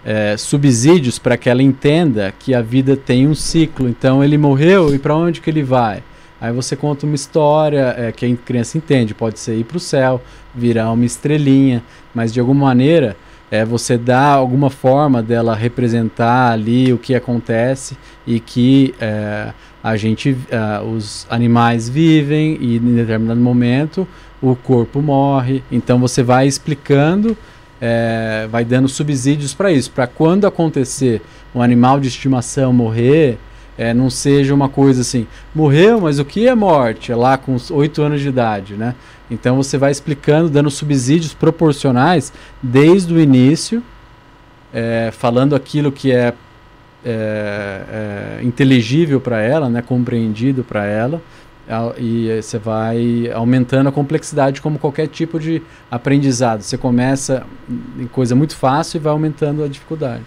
é, 0.05 0.35
subsídios 0.37 1.19
para 1.19 1.35
que 1.35 1.49
ela 1.49 1.61
entenda 1.61 2.33
que 2.39 2.53
a 2.53 2.61
vida 2.61 2.95
tem 2.95 3.27
um 3.27 3.35
ciclo. 3.35 3.89
Então, 3.89 4.23
ele 4.23 4.37
morreu 4.37 4.93
e 4.93 4.99
para 4.99 5.15
onde 5.15 5.41
que 5.41 5.49
ele 5.49 5.63
vai? 5.63 6.03
Aí 6.39 6.51
você 6.51 6.75
conta 6.75 7.05
uma 7.05 7.15
história 7.15 7.93
é, 7.97 8.11
que 8.11 8.25
a 8.25 8.35
criança 8.35 8.77
entende. 8.77 9.13
Pode 9.13 9.39
ser 9.39 9.55
ir 9.55 9.63
para 9.63 9.77
o 9.77 9.79
céu, 9.79 10.21
virar 10.55 10.91
uma 10.91 11.05
estrelinha, 11.05 11.83
mas 12.15 12.33
de 12.33 12.39
alguma 12.39 12.65
maneira 12.65 13.15
é, 13.51 13.65
você 13.65 13.97
dá 13.97 14.27
alguma 14.27 14.69
forma 14.69 15.21
dela 15.21 15.53
representar 15.53 16.51
ali 16.51 16.91
o 16.93 16.97
que 16.97 17.13
acontece 17.13 17.97
e 18.25 18.39
que 18.39 18.95
é, 18.99 19.51
a 19.83 19.97
gente, 19.97 20.37
é, 20.49 20.81
os 20.81 21.25
animais 21.29 21.89
vivem 21.89 22.57
e 22.61 22.77
em 22.77 22.95
determinado 22.95 23.39
momento 23.39 24.07
o 24.41 24.55
corpo 24.55 25.01
morre. 25.01 25.63
Então 25.71 25.99
você 25.99 26.23
vai 26.23 26.47
explicando, 26.47 27.37
é, 27.79 28.47
vai 28.49 28.63
dando 28.63 28.87
subsídios 28.87 29.53
para 29.53 29.71
isso, 29.71 29.91
para 29.91 30.07
quando 30.07 30.45
acontecer 30.45 31.21
um 31.53 31.61
animal 31.61 31.99
de 31.99 32.07
estimação 32.07 32.71
morrer, 32.71 33.37
é, 33.77 33.93
não 33.93 34.09
seja 34.09 34.53
uma 34.53 34.69
coisa 34.69 35.01
assim, 35.01 35.25
morreu, 35.55 36.01
mas 36.01 36.19
o 36.19 36.25
que 36.25 36.47
é 36.47 36.53
morte? 36.53 37.11
É 37.11 37.15
lá 37.15 37.37
com 37.37 37.57
8 37.69 38.01
anos 38.01 38.21
de 38.21 38.29
idade, 38.29 38.75
né? 38.75 38.95
Então 39.29 39.55
você 39.55 39.77
vai 39.77 39.91
explicando, 39.91 40.49
dando 40.49 40.69
subsídios 40.69 41.33
proporcionais 41.33 42.31
desde 42.61 43.13
o 43.13 43.19
início, 43.19 43.81
é, 44.73 45.09
falando 45.11 45.55
aquilo 45.55 45.91
que 45.91 46.11
é, 46.11 46.33
é, 47.05 48.39
é, 48.39 48.43
inteligível 48.43 49.19
para 49.19 49.41
ela, 49.41 49.69
né, 49.69 49.81
compreendido 49.81 50.63
para 50.63 50.85
ela, 50.85 51.21
e 51.97 52.27
você 52.41 52.57
vai 52.57 53.31
aumentando 53.33 53.87
a 53.87 53.91
complexidade 53.91 54.61
como 54.61 54.77
qualquer 54.77 55.07
tipo 55.07 55.39
de 55.39 55.61
aprendizado. 55.89 56.61
Você 56.61 56.77
começa 56.77 57.43
em 57.97 58.07
coisa 58.07 58.35
muito 58.35 58.55
fácil 58.55 58.97
e 58.97 58.99
vai 58.99 59.13
aumentando 59.13 59.63
a 59.63 59.67
dificuldade. 59.67 60.23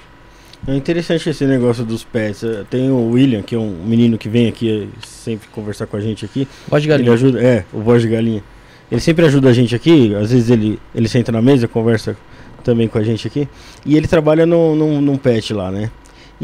É 0.67 0.75
interessante 0.75 1.29
esse 1.29 1.45
negócio 1.45 1.85
dos 1.85 2.03
pets. 2.03 2.43
Tem 2.71 2.91
o 2.91 3.11
William, 3.11 3.43
que 3.43 3.55
é 3.55 3.59
um 3.59 3.85
menino 3.85 4.17
que 4.17 4.31
vem 4.31 4.49
aqui 4.49 4.89
sempre 5.05 5.47
conversar 5.49 5.87
com 5.87 5.97
a 5.99 6.01
gente 6.01 6.25
aqui. 6.25 6.49
Pode 6.69 6.87
Ele 6.87 6.91
galinha. 6.91 7.13
ajuda, 7.13 7.43
é, 7.43 7.65
o 7.71 7.81
voz 7.81 8.01
de 8.01 8.09
galinha. 8.09 8.43
Ele 8.91 9.01
sempre 9.01 9.27
ajuda 9.27 9.51
a 9.51 9.53
gente 9.53 9.75
aqui, 9.75 10.15
às 10.15 10.31
vezes 10.31 10.49
ele, 10.49 10.79
ele 10.95 11.09
senta 11.09 11.31
na 11.31 11.43
mesa, 11.43 11.69
conversa 11.69 12.17
também 12.63 12.89
com 12.89 12.97
a 12.97 13.03
gente 13.03 13.27
aqui. 13.27 13.47
E 13.85 13.97
ele 13.97 14.07
trabalha 14.07 14.47
num, 14.47 14.75
num, 14.75 15.01
num 15.03 15.17
pet 15.19 15.53
lá, 15.53 15.71
né? 15.71 15.91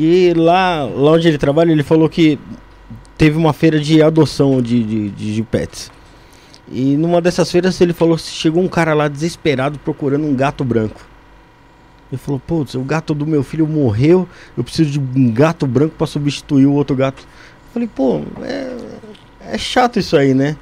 E 0.03 0.33
lá, 0.33 0.85
lá 0.85 1.13
onde 1.13 1.29
ele 1.29 1.37
trabalha, 1.37 1.71
ele 1.73 1.83
falou 1.83 2.09
que 2.09 2.39
teve 3.19 3.37
uma 3.37 3.53
feira 3.53 3.79
de 3.79 4.03
adoção 4.03 4.63
de, 4.63 4.83
de, 4.83 5.11
de, 5.11 5.35
de 5.35 5.43
pets. 5.43 5.93
E 6.73 6.97
numa 6.97 7.21
dessas 7.21 7.53
feiras 7.53 7.79
ele 7.83 7.93
falou 7.93 8.17
que 8.17 8.23
chegou 8.23 8.63
um 8.63 8.69
cara 8.69 8.95
lá 8.95 9.09
desesperado 9.09 9.79
procurando 9.81 10.25
um 10.25 10.35
gato 10.35 10.65
branco. 10.65 11.07
Ele 12.11 12.19
falou, 12.19 12.41
putz, 12.41 12.77
o 12.77 12.81
gato 12.81 13.13
do 13.13 13.27
meu 13.27 13.43
filho 13.43 13.67
morreu, 13.67 14.27
eu 14.57 14.65
preciso 14.65 14.91
de 14.91 14.99
um 14.99 15.31
gato 15.31 15.67
branco 15.67 15.95
para 15.99 16.07
substituir 16.07 16.65
o 16.65 16.73
outro 16.73 16.97
gato. 16.97 17.23
Eu 17.23 17.73
falei, 17.75 17.91
pô, 17.95 18.23
é, 18.43 18.75
é 19.53 19.59
chato 19.59 19.99
isso 19.99 20.17
aí, 20.17 20.33
né? 20.33 20.57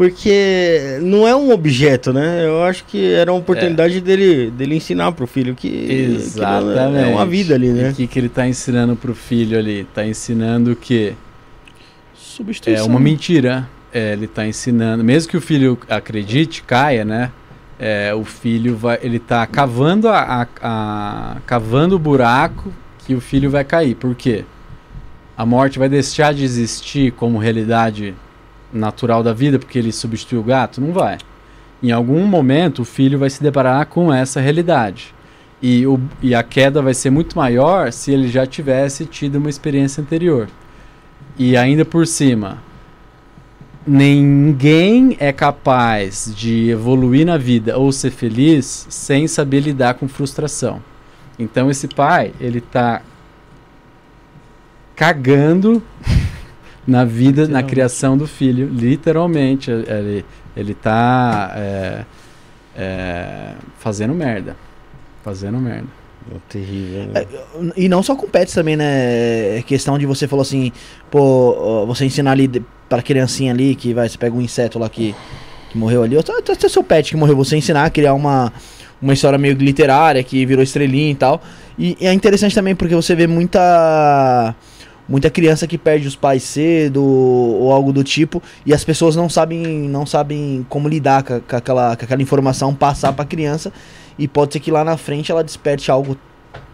Porque 0.00 0.98
não 1.02 1.28
é 1.28 1.36
um 1.36 1.50
objeto, 1.50 2.10
né? 2.10 2.46
Eu 2.46 2.62
acho 2.62 2.86
que 2.86 3.12
era 3.12 3.30
uma 3.30 3.38
oportunidade 3.38 4.00
dele, 4.00 4.50
dele 4.50 4.74
ensinar 4.76 5.12
pro 5.12 5.26
filho 5.26 5.54
que, 5.54 5.68
que 5.68 6.40
não- 6.40 6.96
é 6.96 7.06
uma 7.06 7.26
vida 7.26 7.54
ali, 7.54 7.68
né? 7.68 7.90
o 7.90 7.94
que, 7.94 8.06
que 8.06 8.18
ele 8.18 8.28
está 8.28 8.48
ensinando 8.48 8.96
pro 8.96 9.14
filho 9.14 9.58
ali? 9.58 9.80
Está 9.80 10.06
ensinando 10.06 10.74
que 10.74 11.12
Substituição. 12.14 12.82
é 12.86 12.88
uma 12.88 12.98
mentira. 12.98 13.68
É, 13.92 14.14
ele 14.14 14.24
está 14.24 14.46
ensinando, 14.46 15.04
mesmo 15.04 15.30
que 15.30 15.36
o 15.36 15.40
filho 15.40 15.78
acredite, 15.86 16.62
caia, 16.62 17.04
né? 17.04 17.30
É, 17.78 18.14
o 18.14 18.24
filho 18.24 18.74
vai, 18.76 18.98
ele 19.02 19.18
tá 19.18 19.46
cavando 19.46 20.08
a, 20.08 20.18
a- 20.42 20.48
a- 20.62 21.36
cavando 21.44 21.96
o 21.96 21.98
buraco 21.98 22.72
que 23.06 23.14
o 23.14 23.20
filho 23.20 23.50
vai 23.50 23.64
cair. 23.64 23.96
Por 23.96 24.14
quê? 24.14 24.46
A 25.36 25.44
morte 25.44 25.78
vai 25.78 25.90
deixar 25.90 26.32
de 26.32 26.42
existir 26.42 27.12
como 27.12 27.36
realidade 27.36 28.14
natural 28.72 29.22
da 29.22 29.32
vida 29.32 29.58
porque 29.58 29.78
ele 29.78 29.92
substituiu 29.92 30.40
o 30.40 30.44
gato? 30.44 30.80
Não 30.80 30.92
vai. 30.92 31.18
Em 31.82 31.90
algum 31.90 32.24
momento 32.26 32.82
o 32.82 32.84
filho 32.84 33.18
vai 33.18 33.30
se 33.30 33.42
deparar 33.42 33.86
com 33.86 34.12
essa 34.12 34.40
realidade. 34.40 35.14
E, 35.62 35.86
o, 35.86 36.00
e 36.22 36.34
a 36.34 36.42
queda 36.42 36.80
vai 36.80 36.94
ser 36.94 37.10
muito 37.10 37.36
maior 37.36 37.92
se 37.92 38.12
ele 38.12 38.28
já 38.28 38.46
tivesse 38.46 39.04
tido 39.04 39.36
uma 39.36 39.50
experiência 39.50 40.02
anterior. 40.02 40.48
E 41.38 41.56
ainda 41.56 41.84
por 41.84 42.06
cima, 42.06 42.58
ninguém 43.86 45.16
é 45.18 45.32
capaz 45.32 46.32
de 46.34 46.70
evoluir 46.70 47.26
na 47.26 47.36
vida 47.36 47.78
ou 47.78 47.92
ser 47.92 48.10
feliz 48.10 48.86
sem 48.88 49.26
saber 49.26 49.60
lidar 49.60 49.94
com 49.94 50.08
frustração. 50.08 50.82
Então 51.38 51.70
esse 51.70 51.88
pai, 51.88 52.32
ele 52.40 52.60
tá 52.60 53.02
cagando 54.94 55.82
na 56.90 57.04
vida, 57.04 57.46
na 57.46 57.62
criação 57.62 58.18
do 58.18 58.26
filho, 58.26 58.68
literalmente. 58.68 59.70
Ele, 59.70 60.24
ele 60.56 60.74
tá 60.74 61.52
é, 61.56 62.04
é, 62.76 63.52
fazendo 63.78 64.12
merda. 64.12 64.56
Fazendo 65.22 65.58
merda. 65.58 65.86
É 66.34 66.38
terrível, 66.48 67.06
né? 67.06 67.26
E 67.76 67.88
não 67.88 68.02
só 68.02 68.14
com 68.16 68.28
pets 68.28 68.52
também, 68.52 68.76
né? 68.76 69.58
É 69.58 69.62
questão 69.62 69.96
de 69.96 70.04
você 70.04 70.26
falou 70.26 70.42
assim, 70.42 70.72
pô, 71.10 71.86
você 71.86 72.04
ensinar 72.04 72.32
ali 72.32 72.62
pra 72.88 73.00
criancinha 73.00 73.52
ali 73.52 73.74
que 73.74 73.94
vai, 73.94 74.08
você 74.08 74.18
pega 74.18 74.36
um 74.36 74.42
inseto 74.42 74.78
lá 74.78 74.88
que, 74.88 75.14
que 75.70 75.78
morreu 75.78 76.02
ali, 76.02 76.16
ou 76.16 76.20
até 76.20 76.52
até 76.52 76.68
seu 76.68 76.82
pet 76.82 77.10
que 77.10 77.16
morreu, 77.16 77.36
você 77.36 77.56
ensinar 77.56 77.84
a 77.84 77.90
criar 77.90 78.14
uma, 78.14 78.52
uma 79.00 79.14
história 79.14 79.38
meio 79.38 79.54
literária 79.54 80.22
que 80.22 80.44
virou 80.44 80.62
estrelinha 80.62 81.12
e 81.12 81.14
tal. 81.14 81.40
E, 81.78 81.96
e 82.00 82.06
é 82.06 82.12
interessante 82.12 82.54
também 82.54 82.74
porque 82.74 82.94
você 82.94 83.14
vê 83.14 83.26
muita 83.26 84.54
muita 85.10 85.28
criança 85.28 85.66
que 85.66 85.76
perde 85.76 86.06
os 86.06 86.14
pais 86.14 86.44
cedo 86.44 87.02
ou, 87.02 87.72
algo 87.72 87.92
do 87.92 88.04
tipo 88.04 88.40
e 88.64 88.72
as 88.72 88.84
pessoas 88.84 89.16
não 89.16 89.28
sabem 89.28 89.60
não 89.66 90.06
sabem 90.06 90.64
como 90.68 90.88
lidar 90.88 91.24
com, 91.24 91.40
com 91.40 91.56
aquela, 91.56 91.96
com 91.96 92.04
aquela 92.04 92.22
informação 92.22 92.72
passar 92.72 93.12
para 93.12 93.24
a 93.24 93.26
criança 93.26 93.72
e 94.16 94.28
pode 94.28 94.52
ser 94.52 94.60
que 94.60 94.70
lá 94.70 94.84
na 94.84 94.96
frente 94.96 95.32
ela 95.32 95.42
desperte 95.42 95.90
algo 95.90 96.16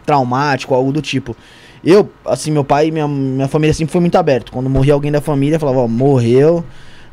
traumático 0.05 0.75
algo 0.75 0.93
do 0.93 1.01
tipo. 1.01 1.35
Eu 1.83 2.11
assim 2.27 2.51
meu 2.51 2.65
pai 2.65 2.89
e 2.89 2.91
minha, 2.91 3.09
minha 3.09 3.49
família 3.49 3.73
sempre 3.73 3.93
foi 3.93 4.01
muito 4.01 4.17
aberto. 4.17 4.53
Quando 4.53 4.69
morria 4.69 4.93
alguém 4.93 5.11
da 5.11 5.21
família 5.21 5.59
falava 5.59 5.79
ó, 5.79 5.89
morreu. 5.89 6.63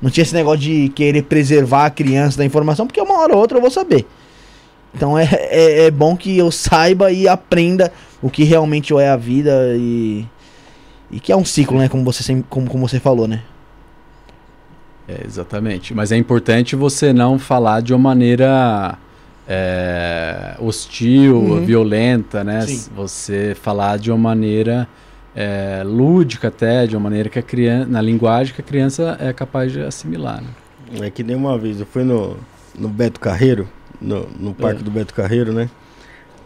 Não 0.01 0.09
tinha 0.09 0.23
esse 0.23 0.33
negócio 0.33 0.59
de 0.59 0.89
querer 0.89 1.23
preservar 1.23 1.85
a 1.85 1.89
criança 1.89 2.37
da 2.37 2.43
informação 2.43 2.85
porque 2.85 2.99
uma 2.99 3.19
hora 3.19 3.33
ou 3.33 3.39
outra 3.39 3.57
eu 3.57 3.61
vou 3.61 3.71
saber. 3.71 4.05
Então 4.93 5.17
é, 5.17 5.29
é, 5.31 5.85
é 5.85 5.91
bom 5.91 6.17
que 6.17 6.37
eu 6.37 6.51
saiba 6.51 7.11
e 7.11 7.27
aprenda 7.27 7.93
o 8.21 8.29
que 8.29 8.43
realmente 8.43 8.93
é 8.93 9.09
a 9.09 9.15
vida 9.15 9.73
e 9.77 10.25
e 11.13 11.19
que 11.19 11.31
é 11.31 11.37
um 11.37 11.45
ciclo, 11.45 11.77
né? 11.77 11.87
Como 11.87 12.03
você, 12.03 12.23
sempre, 12.23 12.45
como, 12.49 12.67
como 12.67 12.87
você 12.87 12.99
falou, 12.99 13.27
né? 13.27 13.43
É, 15.07 15.23
exatamente. 15.23 15.93
Mas 15.93 16.11
é 16.11 16.17
importante 16.17 16.75
você 16.75 17.13
não 17.13 17.37
falar 17.37 17.81
de 17.81 17.93
uma 17.93 17.99
maneira 17.99 18.97
é, 19.47 20.55
hostil, 20.59 21.37
uhum. 21.37 21.65
violenta, 21.65 22.43
né? 22.43 22.61
Sim. 22.61 22.89
Você 22.95 23.55
falar 23.61 23.99
de 23.99 24.09
uma 24.09 24.17
maneira 24.17 24.87
é, 25.35 25.83
lúdica 25.85 26.47
até, 26.47 26.87
de 26.87 26.95
uma 26.95 27.03
maneira 27.03 27.29
que 27.29 27.37
a 27.37 27.43
criança, 27.43 27.87
na 27.87 28.01
linguagem 28.01 28.55
que 28.55 28.61
a 28.61 28.63
criança 28.63 29.15
é 29.19 29.31
capaz 29.31 29.71
de 29.71 29.81
assimilar. 29.81 30.41
Né? 30.41 31.07
É 31.07 31.11
que 31.11 31.21
nem 31.21 31.35
uma 31.35 31.59
vez, 31.59 31.79
eu 31.79 31.85
fui 31.85 32.03
no, 32.03 32.37
no 32.77 32.89
Beto 32.89 33.19
Carreiro, 33.19 33.67
no, 34.01 34.27
no 34.39 34.51
parque 34.51 34.81
é. 34.81 34.83
do 34.83 34.89
Beto 34.89 35.13
Carreiro, 35.13 35.53
né? 35.53 35.69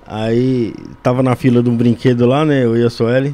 Aí 0.05 0.73
tava 1.01 1.23
na 1.23 1.37
fila 1.37 1.63
de 1.63 1.69
um 1.69 1.77
brinquedo 1.77 2.25
lá, 2.25 2.43
né? 2.43 2.65
Eu 2.65 2.75
e 2.75 2.83
a 2.83 2.89
Sueli. 2.89 3.33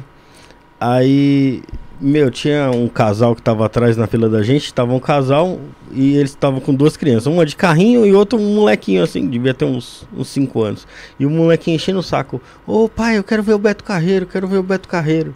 Aí, 0.80 1.62
meu, 2.00 2.30
tinha 2.30 2.70
um 2.70 2.88
casal 2.88 3.34
que 3.34 3.42
tava 3.42 3.64
atrás 3.64 3.96
na 3.96 4.06
fila 4.06 4.28
da 4.28 4.42
gente, 4.42 4.74
tava 4.74 4.92
um 4.92 5.00
casal 5.00 5.58
e 5.92 6.16
eles 6.16 6.30
estavam 6.30 6.60
com 6.60 6.74
duas 6.74 6.96
crianças, 6.96 7.26
uma 7.26 7.46
de 7.46 7.56
carrinho 7.56 8.04
e 8.04 8.12
outro 8.12 8.38
um 8.38 8.54
molequinho 8.56 9.02
assim, 9.02 9.28
devia 9.28 9.54
ter 9.54 9.64
uns 9.64 10.06
5 10.22 10.62
anos. 10.62 10.86
E 11.18 11.24
o 11.24 11.30
molequinho 11.30 11.76
enchendo 11.76 12.00
o 12.00 12.02
saco: 12.02 12.40
Ô 12.66 12.88
pai, 12.88 13.16
eu 13.16 13.24
quero 13.24 13.42
ver 13.42 13.54
o 13.54 13.58
Beto 13.58 13.84
Carreiro, 13.84 14.26
quero 14.26 14.46
ver 14.46 14.58
o 14.58 14.62
Beto 14.62 14.88
Carreiro. 14.88 15.34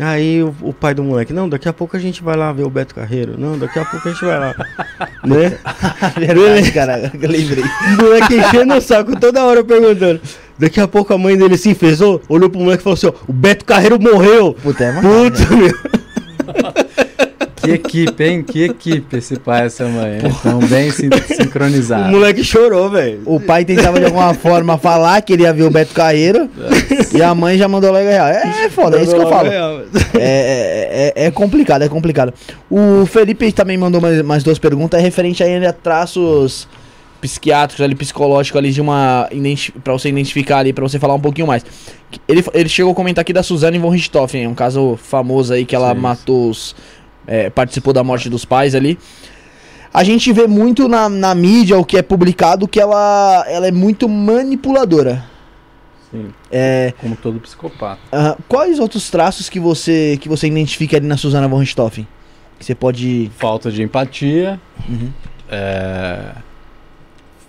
Aí 0.00 0.42
o, 0.42 0.54
o, 0.62 0.72
pai 0.72 0.94
do 0.94 1.04
moleque, 1.04 1.34
não, 1.34 1.46
daqui 1.46 1.68
a 1.68 1.72
pouco 1.72 1.94
a 1.96 2.00
gente 2.00 2.22
vai 2.22 2.34
lá 2.34 2.50
ver 2.50 2.64
o 2.64 2.70
Beto 2.70 2.94
Carreiro. 2.94 3.38
Não, 3.38 3.58
daqui 3.58 3.78
a 3.78 3.84
pouco 3.84 4.08
a 4.08 4.10
gente 4.10 4.24
vai 4.24 4.38
lá. 4.38 4.54
né? 5.22 5.58
Verdade, 6.16 6.72
cara, 6.72 7.12
eu 7.12 7.28
lembrei. 7.28 7.62
O 7.64 8.02
moleque 8.02 8.36
enchendo 8.36 8.74
o 8.74 8.80
saco 8.80 9.20
toda 9.20 9.44
hora 9.44 9.62
perguntando. 9.62 10.20
Daqui 10.58 10.80
a 10.80 10.88
pouco 10.88 11.12
a 11.12 11.18
mãe 11.18 11.36
dele 11.36 11.56
se 11.56 11.70
enfesou, 11.70 12.20
olhou 12.28 12.48
pro 12.48 12.60
moleque 12.60 12.82
e 12.82 12.84
falou 12.84 12.94
assim: 12.94 13.06
ó, 13.06 13.12
o 13.26 13.32
Beto 13.32 13.64
Carreiro 13.64 14.00
morreu. 14.00 14.54
Puta, 14.54 14.84
é 14.84 14.92
Puta, 14.92 15.56
meu. 15.56 15.72
Que 17.62 17.70
equipe, 17.70 18.24
hein? 18.24 18.42
Que 18.42 18.64
equipe 18.64 19.16
esse 19.16 19.38
pai 19.38 19.62
e 19.62 19.66
essa 19.66 19.86
mãe. 19.86 20.18
Estão 20.26 20.58
bem 20.58 20.90
sin 20.90 21.08
sincronizados. 21.36 22.08
O 22.08 22.10
moleque 22.10 22.42
chorou, 22.42 22.90
velho. 22.90 23.20
O 23.24 23.38
pai 23.38 23.64
tentava 23.64 24.00
de 24.00 24.06
alguma 24.06 24.34
forma 24.34 24.76
falar 24.76 25.22
que 25.22 25.32
ele 25.32 25.44
ia 25.44 25.52
ver 25.52 25.62
o 25.62 25.70
Beto 25.70 25.94
Carreiro 25.94 26.50
e 27.14 27.22
a 27.22 27.32
mãe 27.34 27.56
já 27.56 27.68
mandou 27.68 27.92
logo 27.92 28.04
real. 28.04 28.26
É, 28.26 28.64
é 28.64 28.68
foda, 28.68 28.98
é 28.98 29.04
isso 29.04 29.14
que 29.14 29.22
eu 29.22 29.28
falo. 29.28 29.48
É, 29.48 29.88
é, 30.18 31.12
é, 31.14 31.26
é, 31.26 31.30
complicado, 31.30 31.82
é 31.82 31.88
complicado. 31.88 32.34
O 32.68 33.06
Felipe 33.06 33.52
também 33.52 33.78
mandou 33.78 34.00
mais, 34.00 34.20
mais 34.22 34.42
duas 34.42 34.58
perguntas 34.58 34.98
é 34.98 35.02
referente 35.02 35.42
ainda 35.44 35.68
a 35.68 35.72
traços 35.72 36.66
psiquiátricos 37.22 37.82
ali, 37.82 37.94
psicológicos 37.94 38.58
ali 38.58 38.72
de 38.72 38.80
uma. 38.80 39.28
para 39.82 39.92
você 39.92 40.08
identificar 40.08 40.58
ali, 40.58 40.72
para 40.72 40.82
você 40.82 40.98
falar 40.98 41.14
um 41.14 41.20
pouquinho 41.20 41.46
mais. 41.46 41.64
Ele, 42.28 42.44
ele 42.52 42.68
chegou 42.68 42.92
a 42.92 42.94
comentar 42.94 43.22
aqui 43.22 43.32
da 43.32 43.42
Suzane 43.42 43.78
von 43.78 43.88
Richthofen, 43.88 44.48
um 44.48 44.54
caso 44.54 44.98
famoso 45.00 45.54
aí 45.54 45.64
que 45.64 45.74
ela 45.74 45.94
Sim. 45.94 46.00
matou 46.00 46.50
os 46.50 46.74
é, 47.26 47.48
participou 47.48 47.92
da 47.92 48.02
morte 48.02 48.28
dos 48.28 48.44
pais 48.44 48.74
ali. 48.74 48.98
A 49.94 50.02
gente 50.02 50.32
vê 50.32 50.46
muito 50.46 50.88
na, 50.88 51.08
na 51.08 51.34
mídia, 51.34 51.78
o 51.78 51.84
que 51.84 51.96
é 51.96 52.02
publicado, 52.02 52.66
que 52.66 52.80
ela, 52.80 53.44
ela 53.46 53.68
é 53.68 53.70
muito 53.70 54.08
manipuladora. 54.08 55.24
Sim. 56.10 56.32
É, 56.50 56.92
como 56.98 57.14
todo 57.14 57.38
psicopata. 57.38 58.00
Uh, 58.12 58.42
quais 58.48 58.78
outros 58.80 59.10
traços 59.10 59.48
que 59.48 59.60
você 59.60 60.18
que 60.20 60.28
você 60.28 60.48
identifica 60.48 60.96
ali 60.96 61.06
na 61.06 61.16
Susana 61.16 61.46
von 61.46 61.58
Richthofen? 61.58 62.06
Que 62.58 62.64
você 62.64 62.74
pode. 62.74 63.30
Falta 63.38 63.70
de 63.70 63.82
empatia. 63.82 64.60
Uhum. 64.88 65.10
É, 65.48 66.32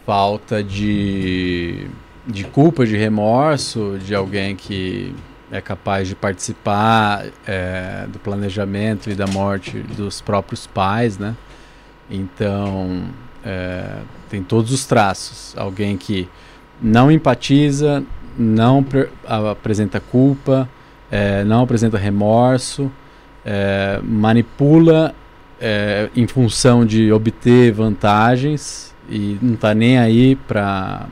falta 0.06 0.64
de, 0.64 1.88
de 2.28 2.44
culpa, 2.44 2.86
de 2.86 2.98
remorso 2.98 3.98
de 4.04 4.14
alguém 4.14 4.56
que 4.56 5.14
é 5.52 5.62
capaz 5.62 6.08
de 6.08 6.16
participar 6.16 7.26
é, 7.46 8.06
do 8.08 8.20
planejamento 8.20 9.10
e 9.10 9.16
da 9.16 9.28
morte 9.28 9.80
dos 9.80 10.20
próprios 10.20 10.66
pais, 10.66 11.18
né? 11.18 11.36
Então, 12.10 13.04
é, 13.46 13.98
tem 14.30 14.44
todos 14.44 14.72
os 14.72 14.86
traços. 14.86 15.56
Alguém 15.58 15.96
que 15.96 16.28
não 16.82 17.12
empatiza, 17.12 18.04
não 18.38 18.84
apresenta 19.52 20.00
culpa, 20.00 20.68
é, 21.12 21.44
não 21.44 21.62
apresenta 21.62 21.98
remorso, 21.98 22.92
é, 23.46 24.00
manipula 24.04 25.14
é, 25.62 26.10
em 26.16 26.26
função 26.26 26.86
de 26.86 27.12
obter 27.12 27.72
vantagens 27.72 28.93
e 29.10 29.38
não 29.42 29.56
está 29.56 29.74
nem 29.74 29.98
aí 29.98 30.36
para 30.36 31.08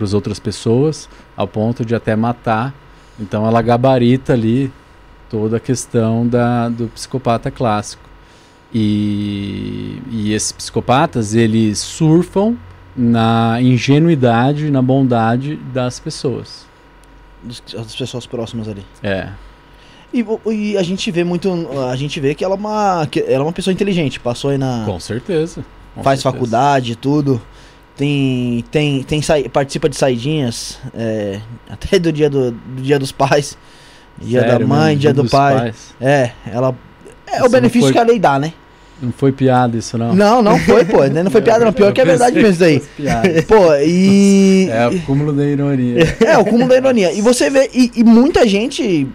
as 0.00 0.14
outras 0.14 0.38
pessoas, 0.38 1.08
ao 1.36 1.46
ponto 1.46 1.84
de 1.84 1.94
até 1.94 2.16
matar 2.16 2.74
então 3.18 3.46
ela 3.46 3.62
gabarita 3.62 4.32
ali 4.32 4.72
toda 5.30 5.56
a 5.58 5.60
questão 5.60 6.26
da, 6.26 6.68
do 6.68 6.88
psicopata 6.88 7.50
clássico. 7.50 8.02
E, 8.72 10.02
e 10.10 10.32
esses 10.32 10.50
psicopatas, 10.50 11.34
eles 11.34 11.78
surfam 11.78 12.56
na 12.96 13.58
ingenuidade, 13.60 14.70
na 14.70 14.82
bondade 14.82 15.56
das 15.72 16.00
pessoas. 16.00 16.66
Das 17.42 17.94
pessoas 17.94 18.26
próximas 18.26 18.68
ali. 18.68 18.84
É. 19.02 19.28
E, 20.12 20.24
e, 20.50 20.76
a 20.76 20.82
gente 20.82 21.10
vê 21.10 21.22
muito. 21.22 21.48
A 21.90 21.94
gente 21.94 22.18
vê 22.18 22.34
que 22.34 22.44
ela 22.44 22.54
é 22.54 22.58
uma, 22.58 23.06
que 23.06 23.20
ela 23.20 23.44
é 23.44 23.46
uma 23.46 23.52
pessoa 23.52 23.72
inteligente. 23.72 24.18
Passou 24.18 24.50
aí 24.50 24.58
na. 24.58 24.84
Com 24.84 24.98
certeza. 24.98 25.64
Com 25.94 26.02
faz 26.02 26.20
certeza. 26.20 26.32
faculdade, 26.32 26.96
tudo. 26.96 27.40
Tem, 27.96 28.64
tem, 28.70 29.02
tem 29.04 29.20
participa 29.52 29.88
de 29.88 29.96
saidinhas, 29.96 30.80
é, 30.94 31.38
até 31.70 31.96
do 31.98 32.12
dia, 32.12 32.28
do, 32.28 32.50
do 32.50 32.82
dia 32.82 32.98
dos 32.98 33.12
pais, 33.12 33.56
dia 34.20 34.40
Sério, 34.40 34.58
da 34.58 34.66
mãe, 34.66 34.96
dia, 34.96 35.12
dia 35.12 35.22
do 35.22 35.30
pai. 35.30 35.54
Pais. 35.54 35.94
É, 36.00 36.30
ela. 36.52 36.74
É 37.26 37.36
isso 37.36 37.46
o 37.46 37.48
benefício 37.48 37.82
foi, 37.82 37.92
que 37.92 37.98
a 37.98 38.02
lei 38.02 38.18
dá, 38.18 38.38
né? 38.38 38.52
Não 39.00 39.12
foi 39.12 39.30
piada 39.30 39.76
isso, 39.76 39.96
não? 39.96 40.14
Não, 40.14 40.42
não 40.42 40.58
foi, 40.58 40.84
pô. 40.84 41.04
Não 41.06 41.30
foi 41.30 41.42
piada, 41.42 41.64
não. 41.64 41.72
Pior 41.72 41.92
que 41.92 42.00
é 42.00 42.04
verdade 42.04 42.34
mesmo 42.34 42.50
isso 42.50 42.64
aí. 42.64 43.42
Pô, 43.42 43.74
e. 43.76 44.68
É 44.70 44.88
o 44.88 45.00
cúmulo 45.02 45.32
da 45.32 45.44
ironia. 45.44 46.16
É, 46.24 46.36
o 46.36 46.44
cúmulo 46.44 46.68
da 46.68 46.76
ironia. 46.76 47.12
E 47.12 47.20
você 47.20 47.48
vê, 47.48 47.70
e, 47.72 47.92
e 47.94 48.02
muita 48.02 48.46
gente 48.46 49.06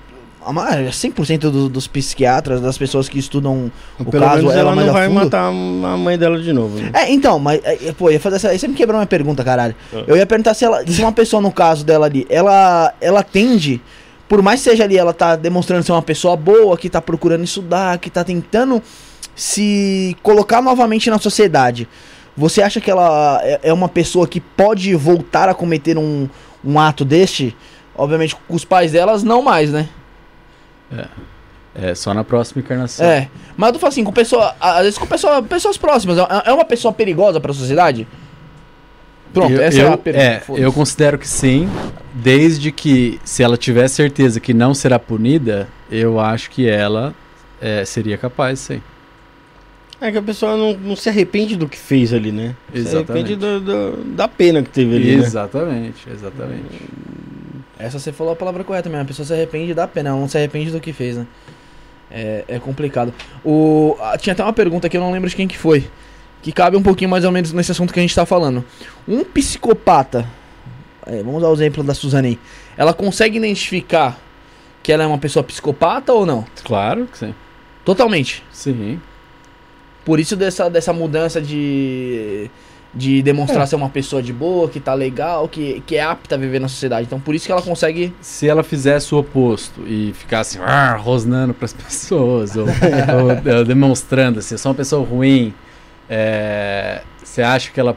100% 0.45 1.39
do, 1.39 1.69
dos 1.69 1.87
psiquiatras, 1.87 2.61
das 2.61 2.77
pessoas 2.77 3.09
que 3.09 3.19
estudam 3.19 3.71
o 3.99 4.05
Pelo 4.05 4.23
caso, 4.23 4.37
menos 4.37 4.53
ela, 4.53 4.71
ela 4.71 4.85
não 4.85 4.93
vai 4.93 5.07
fundo. 5.07 5.15
matar 5.15 5.47
a 5.47 5.51
mãe 5.51 6.17
dela 6.17 6.39
de 6.39 6.53
novo. 6.53 6.77
Né? 6.79 6.91
É, 6.93 7.11
então, 7.11 7.37
mas, 7.39 7.59
é, 7.63 7.91
pô, 7.97 8.09
ia 8.09 8.19
fazer 8.19 8.37
essa. 8.37 8.57
Você 8.57 8.67
me 8.67 8.73
quebrou 8.73 8.97
minha 8.97 9.07
pergunta, 9.07 9.43
caralho. 9.43 9.75
Ah. 9.93 10.03
Eu 10.07 10.15
ia 10.15 10.25
perguntar 10.25 10.53
se, 10.53 10.63
ela, 10.65 10.85
se 10.85 11.01
uma 11.01 11.11
pessoa, 11.11 11.41
no 11.41 11.51
caso 11.51 11.85
dela 11.85 12.05
ali, 12.05 12.25
ela, 12.29 12.93
ela 13.01 13.21
tende, 13.21 13.81
por 14.27 14.41
mais 14.41 14.61
que 14.61 14.69
seja 14.69 14.83
ali, 14.83 14.97
ela 14.97 15.13
tá 15.13 15.35
demonstrando 15.35 15.83
ser 15.83 15.91
uma 15.91 16.01
pessoa 16.01 16.35
boa, 16.35 16.77
que 16.77 16.89
tá 16.89 17.01
procurando 17.01 17.43
estudar, 17.43 17.97
que 17.97 18.09
tá 18.09 18.23
tentando 18.23 18.81
se 19.35 20.15
colocar 20.23 20.61
novamente 20.61 21.09
na 21.09 21.19
sociedade. 21.19 21.87
Você 22.35 22.61
acha 22.61 22.79
que 22.79 22.89
ela 22.89 23.41
é, 23.43 23.59
é 23.63 23.73
uma 23.73 23.89
pessoa 23.89 24.25
que 24.27 24.39
pode 24.39 24.95
voltar 24.95 25.49
a 25.49 25.53
cometer 25.53 25.97
um, 25.97 26.29
um 26.63 26.79
ato 26.79 27.03
deste? 27.03 27.55
Obviamente, 27.95 28.35
com 28.47 28.55
os 28.55 28.63
pais 28.63 28.93
delas, 28.93 29.23
não 29.23 29.41
mais, 29.41 29.71
né? 29.71 29.89
É. 30.91 31.05
É, 31.75 31.95
só 31.95 32.13
na 32.13 32.23
próxima 32.23 32.61
encarnação. 32.61 33.05
É. 33.05 33.29
Mas 33.55 33.67
eu 33.67 33.73
tô 33.73 33.79
falando 33.79 33.93
assim, 33.93 34.03
com 34.03 34.11
pessoa. 34.11 34.55
Às 34.59 34.81
vezes 34.81 34.97
com 34.97 35.05
pessoa, 35.05 35.41
pessoas 35.43 35.77
próximas. 35.77 36.17
É, 36.17 36.23
é 36.45 36.53
uma 36.53 36.65
pessoa 36.65 36.91
perigosa 36.91 37.39
pra 37.39 37.53
sociedade? 37.53 38.07
Pronto, 39.33 39.53
eu, 39.53 39.61
essa 39.61 39.79
eu, 39.79 39.87
é 39.87 39.93
a 39.93 39.97
pergunta. 39.97 40.25
É, 40.25 40.43
eu 40.57 40.73
considero 40.73 41.17
que 41.17 41.27
sim. 41.27 41.69
Desde 42.13 42.71
que, 42.71 43.19
se 43.23 43.43
ela 43.43 43.55
tiver 43.55 43.87
certeza 43.87 44.39
que 44.39 44.53
não 44.53 44.73
será 44.73 44.97
punida, 44.97 45.69
eu 45.91 46.19
acho 46.19 46.49
que 46.49 46.67
ela 46.67 47.13
é, 47.61 47.85
seria 47.85 48.17
capaz, 48.17 48.59
sim. 48.59 48.81
É 50.01 50.11
que 50.11 50.17
a 50.17 50.21
pessoa 50.21 50.55
não, 50.57 50.73
não 50.73 50.95
se 50.95 51.09
arrepende 51.09 51.55
do 51.55 51.67
que 51.67 51.77
fez 51.77 52.13
ali, 52.13 52.31
né? 52.31 52.55
Exatamente. 52.73 52.89
Se 52.89 53.11
arrepende 53.11 53.35
do, 53.35 53.59
do, 53.59 54.03
da 54.15 54.27
pena 54.27 54.63
que 54.63 54.69
teve 54.69 54.95
ali. 54.95 55.11
Exatamente, 55.11 56.07
né? 56.07 56.15
exatamente. 56.15 56.89
Essa 57.79 57.97
você 57.97 58.11
falou 58.11 58.33
a 58.33 58.35
palavra 58.35 58.63
correta 58.63 58.89
mesmo. 58.89 59.03
A 59.03 59.05
pessoa 59.05 59.25
se 59.25 59.33
arrepende 59.33 59.73
da 59.73 59.87
pena, 59.87 60.09
ela 60.09 60.19
não 60.19 60.27
se 60.27 60.37
arrepende 60.37 60.69
do 60.69 60.81
que 60.81 60.91
fez, 60.91 61.15
né? 61.15 61.25
É, 62.11 62.43
é 62.47 62.59
complicado. 62.59 63.13
O, 63.43 63.95
tinha 64.19 64.33
até 64.33 64.43
uma 64.43 64.51
pergunta 64.51 64.89
que 64.89 64.97
eu 64.97 65.01
não 65.01 65.11
lembro 65.11 65.29
de 65.29 65.35
quem 65.35 65.47
que 65.47 65.57
foi. 65.57 65.89
Que 66.41 66.51
cabe 66.51 66.75
um 66.75 66.83
pouquinho 66.83 67.09
mais 67.09 67.23
ou 67.23 67.31
menos 67.31 67.53
nesse 67.53 67.71
assunto 67.71 67.93
que 67.93 67.99
a 67.99 68.01
gente 68.01 68.13
tá 68.13 68.25
falando. 68.25 68.65
Um 69.07 69.23
psicopata. 69.23 70.27
É, 71.05 71.23
vamos 71.23 71.41
dar 71.41 71.49
o 71.49 71.53
exemplo 71.53 71.81
da 71.81 71.93
Suzane 71.93 72.27
aí. 72.29 72.39
Ela 72.75 72.93
consegue 72.93 73.37
identificar 73.37 74.19
que 74.83 74.91
ela 74.91 75.03
é 75.03 75.07
uma 75.07 75.17
pessoa 75.17 75.43
psicopata 75.43 76.11
ou 76.13 76.25
não? 76.25 76.45
Claro 76.63 77.07
que 77.07 77.17
sim. 77.17 77.33
Totalmente. 77.85 78.43
Sim. 78.51 78.99
Por 80.03 80.19
isso 80.19 80.35
dessa, 80.35 80.69
dessa 80.69 80.91
mudança 80.91 81.41
de, 81.41 82.49
de 82.93 83.21
demonstrar 83.21 83.67
ser 83.67 83.75
uma 83.75 83.89
pessoa 83.89 84.21
de 84.21 84.33
boa, 84.33 84.67
que 84.67 84.79
tá 84.79 84.93
legal, 84.93 85.47
que, 85.47 85.81
que 85.85 85.95
é 85.95 86.01
apta 86.01 86.35
a 86.35 86.37
viver 86.37 86.59
na 86.59 86.67
sociedade. 86.67 87.05
Então 87.05 87.19
por 87.19 87.35
isso 87.35 87.45
que 87.45 87.51
ela 87.51 87.61
consegue. 87.61 88.13
Se 88.21 88.47
ela 88.47 88.63
fizesse 88.63 89.13
o 89.13 89.19
oposto 89.19 89.81
e 89.85 90.11
ficasse 90.13 90.59
"Ah", 90.59 90.95
rosnando 90.95 91.53
pras 91.53 91.71
pessoas, 91.73 92.55
ou, 92.55 92.65
ou, 93.23 93.31
eh, 93.31 93.63
demonstrando 93.63 94.39
assim, 94.39 94.55
eu 94.55 94.59
sou 94.59 94.71
uma 94.71 94.75
pessoa 94.77 95.05
ruim, 95.05 95.53
é, 96.09 97.01
você 97.23 97.41
acha 97.43 97.71
que 97.71 97.79
ela 97.79 97.95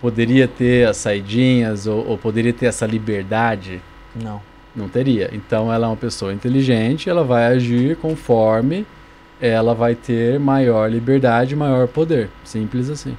poderia 0.00 0.48
ter 0.48 0.88
as 0.88 0.96
saidinhas 0.96 1.86
ou, 1.86 2.06
ou 2.06 2.18
poderia 2.18 2.52
ter 2.52 2.66
essa 2.66 2.84
liberdade? 2.86 3.80
Não. 4.14 4.40
Não 4.74 4.88
teria. 4.88 5.30
Então 5.32 5.72
ela 5.72 5.86
é 5.86 5.88
uma 5.90 5.96
pessoa 5.96 6.32
inteligente, 6.32 7.08
ela 7.08 7.24
vai 7.24 7.46
agir 7.46 7.96
conforme 7.96 8.84
ela 9.40 9.74
vai 9.74 9.94
ter 9.94 10.40
maior 10.40 10.90
liberdade, 10.90 11.54
maior 11.54 11.86
poder. 11.86 12.28
Simples 12.42 12.88
assim. 12.90 13.16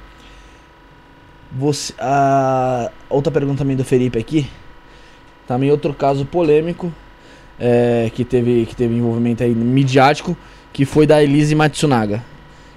Você, 1.52 1.94
a 1.98 2.90
outra 3.08 3.32
pergunta 3.32 3.58
também 3.58 3.76
do 3.76 3.84
Felipe 3.84 4.18
aqui. 4.18 4.48
Também 5.46 5.70
outro 5.70 5.94
caso 5.94 6.26
polêmico 6.26 6.92
é, 7.58 8.10
que, 8.14 8.24
teve, 8.24 8.66
que 8.66 8.76
teve 8.76 8.94
envolvimento 8.94 9.42
aí 9.42 9.54
midiático, 9.54 10.36
que 10.72 10.84
foi 10.84 11.06
da 11.06 11.22
Elise 11.22 11.54
Matsunaga. 11.54 12.22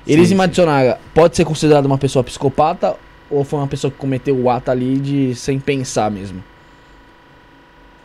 Elise 0.07 0.29
sim. 0.29 0.35
Matsunaga 0.35 0.99
pode 1.13 1.35
ser 1.35 1.45
considerada 1.45 1.85
uma 1.85 1.97
pessoa 1.97 2.23
psicopata 2.23 2.95
ou 3.29 3.43
foi 3.43 3.59
uma 3.59 3.67
pessoa 3.67 3.91
que 3.91 3.97
cometeu 3.97 4.37
o 4.37 4.49
ato 4.49 4.71
ali 4.71 4.97
de 4.97 5.35
sem 5.35 5.59
pensar 5.59 6.09
mesmo? 6.09 6.43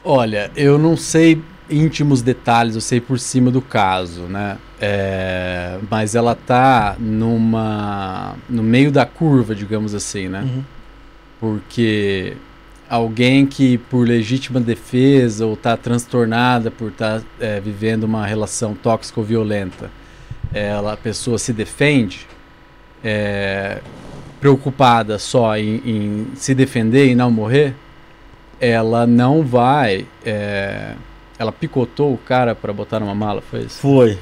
Olha, 0.04 0.50
eu 0.56 0.78
não 0.78 0.96
sei 0.96 1.40
íntimos 1.68 2.22
detalhes, 2.22 2.74
eu 2.74 2.80
sei 2.80 3.00
por 3.00 3.18
cima 3.18 3.50
do 3.50 3.60
caso, 3.60 4.22
né? 4.22 4.58
É, 4.80 5.78
mas 5.90 6.14
ela 6.14 6.34
tá 6.34 6.96
numa 6.98 8.36
no 8.48 8.62
meio 8.62 8.90
da 8.90 9.04
curva, 9.06 9.54
digamos 9.54 9.94
assim, 9.94 10.28
né? 10.28 10.42
Uhum. 10.42 10.64
Porque 11.40 12.36
alguém 12.88 13.46
que 13.46 13.78
por 13.78 14.06
legítima 14.06 14.60
defesa 14.60 15.46
ou 15.46 15.56
tá 15.56 15.76
transtornada 15.76 16.70
por 16.70 16.90
estar 16.90 17.22
vivendo 17.62 18.04
uma 18.04 18.26
relação 18.26 18.74
tóxico-violenta, 18.74 19.90
ela 20.52 20.92
a 20.92 20.96
pessoa 20.96 21.38
se 21.38 21.52
defende, 21.52 22.26
é, 23.02 23.80
preocupada 24.40 25.18
só 25.18 25.56
em, 25.56 25.82
em 25.84 26.26
se 26.36 26.54
defender 26.54 27.08
e 27.08 27.14
não 27.14 27.30
morrer, 27.30 27.74
ela 28.60 29.06
não 29.06 29.42
vai. 29.42 30.06
é, 30.24 30.94
ela 31.38 31.52
picotou 31.52 32.12
o 32.12 32.18
cara 32.18 32.54
para 32.54 32.72
botar 32.72 33.00
numa 33.00 33.14
mala, 33.14 33.40
foi 33.40 33.60
isso? 33.60 33.78
Foi. 33.78 34.18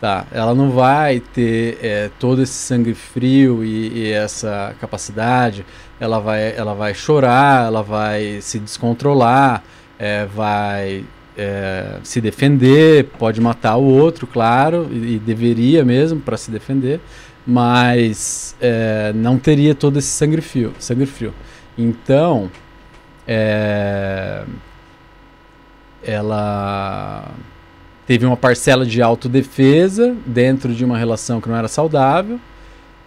Tá, 0.00 0.26
ela 0.30 0.54
não 0.54 0.70
vai 0.70 1.18
ter 1.18 1.76
é, 1.82 2.10
todo 2.20 2.40
esse 2.40 2.52
sangue 2.52 2.94
frio 2.94 3.64
e, 3.64 3.88
e 3.88 4.12
essa 4.12 4.74
capacidade. 4.80 5.66
Ela 5.98 6.20
vai, 6.20 6.54
ela 6.56 6.72
vai 6.72 6.94
chorar, 6.94 7.66
ela 7.66 7.82
vai 7.82 8.38
se 8.40 8.60
descontrolar, 8.60 9.64
é, 9.98 10.24
vai 10.26 11.04
é, 11.36 11.96
se 12.04 12.20
defender, 12.20 13.06
pode 13.18 13.40
matar 13.40 13.76
o 13.76 13.84
outro, 13.84 14.24
claro, 14.24 14.88
e, 14.92 15.14
e 15.14 15.18
deveria 15.18 15.84
mesmo 15.84 16.20
para 16.20 16.36
se 16.36 16.48
defender, 16.48 17.00
mas 17.44 18.54
é, 18.60 19.12
não 19.14 19.36
teria 19.36 19.74
todo 19.74 19.98
esse 19.98 20.08
sangue 20.08 20.40
frio. 20.40 20.72
Sangue 20.78 21.06
frio. 21.06 21.34
Então, 21.76 22.48
é, 23.26 24.44
ela 26.02 27.30
teve 28.06 28.24
uma 28.24 28.36
parcela 28.36 28.86
de 28.86 29.02
autodefesa 29.02 30.14
dentro 30.24 30.72
de 30.74 30.84
uma 30.84 30.96
relação 30.96 31.40
que 31.40 31.48
não 31.48 31.56
era 31.56 31.68
saudável, 31.68 32.40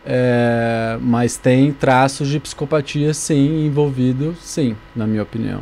é, 0.06 0.98
mas 1.02 1.38
tem 1.38 1.72
traços 1.72 2.28
de 2.28 2.40
psicopatia 2.40 3.14
sim 3.14 3.66
envolvido, 3.66 4.36
sim, 4.42 4.76
na 4.96 5.06
minha 5.08 5.24
opinião. 5.24 5.62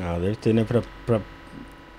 Ah, 0.00 0.18
deve 0.20 0.36
ter, 0.36 0.52
né? 0.54 0.64
Pra, 0.64 0.82
pra 1.06 1.20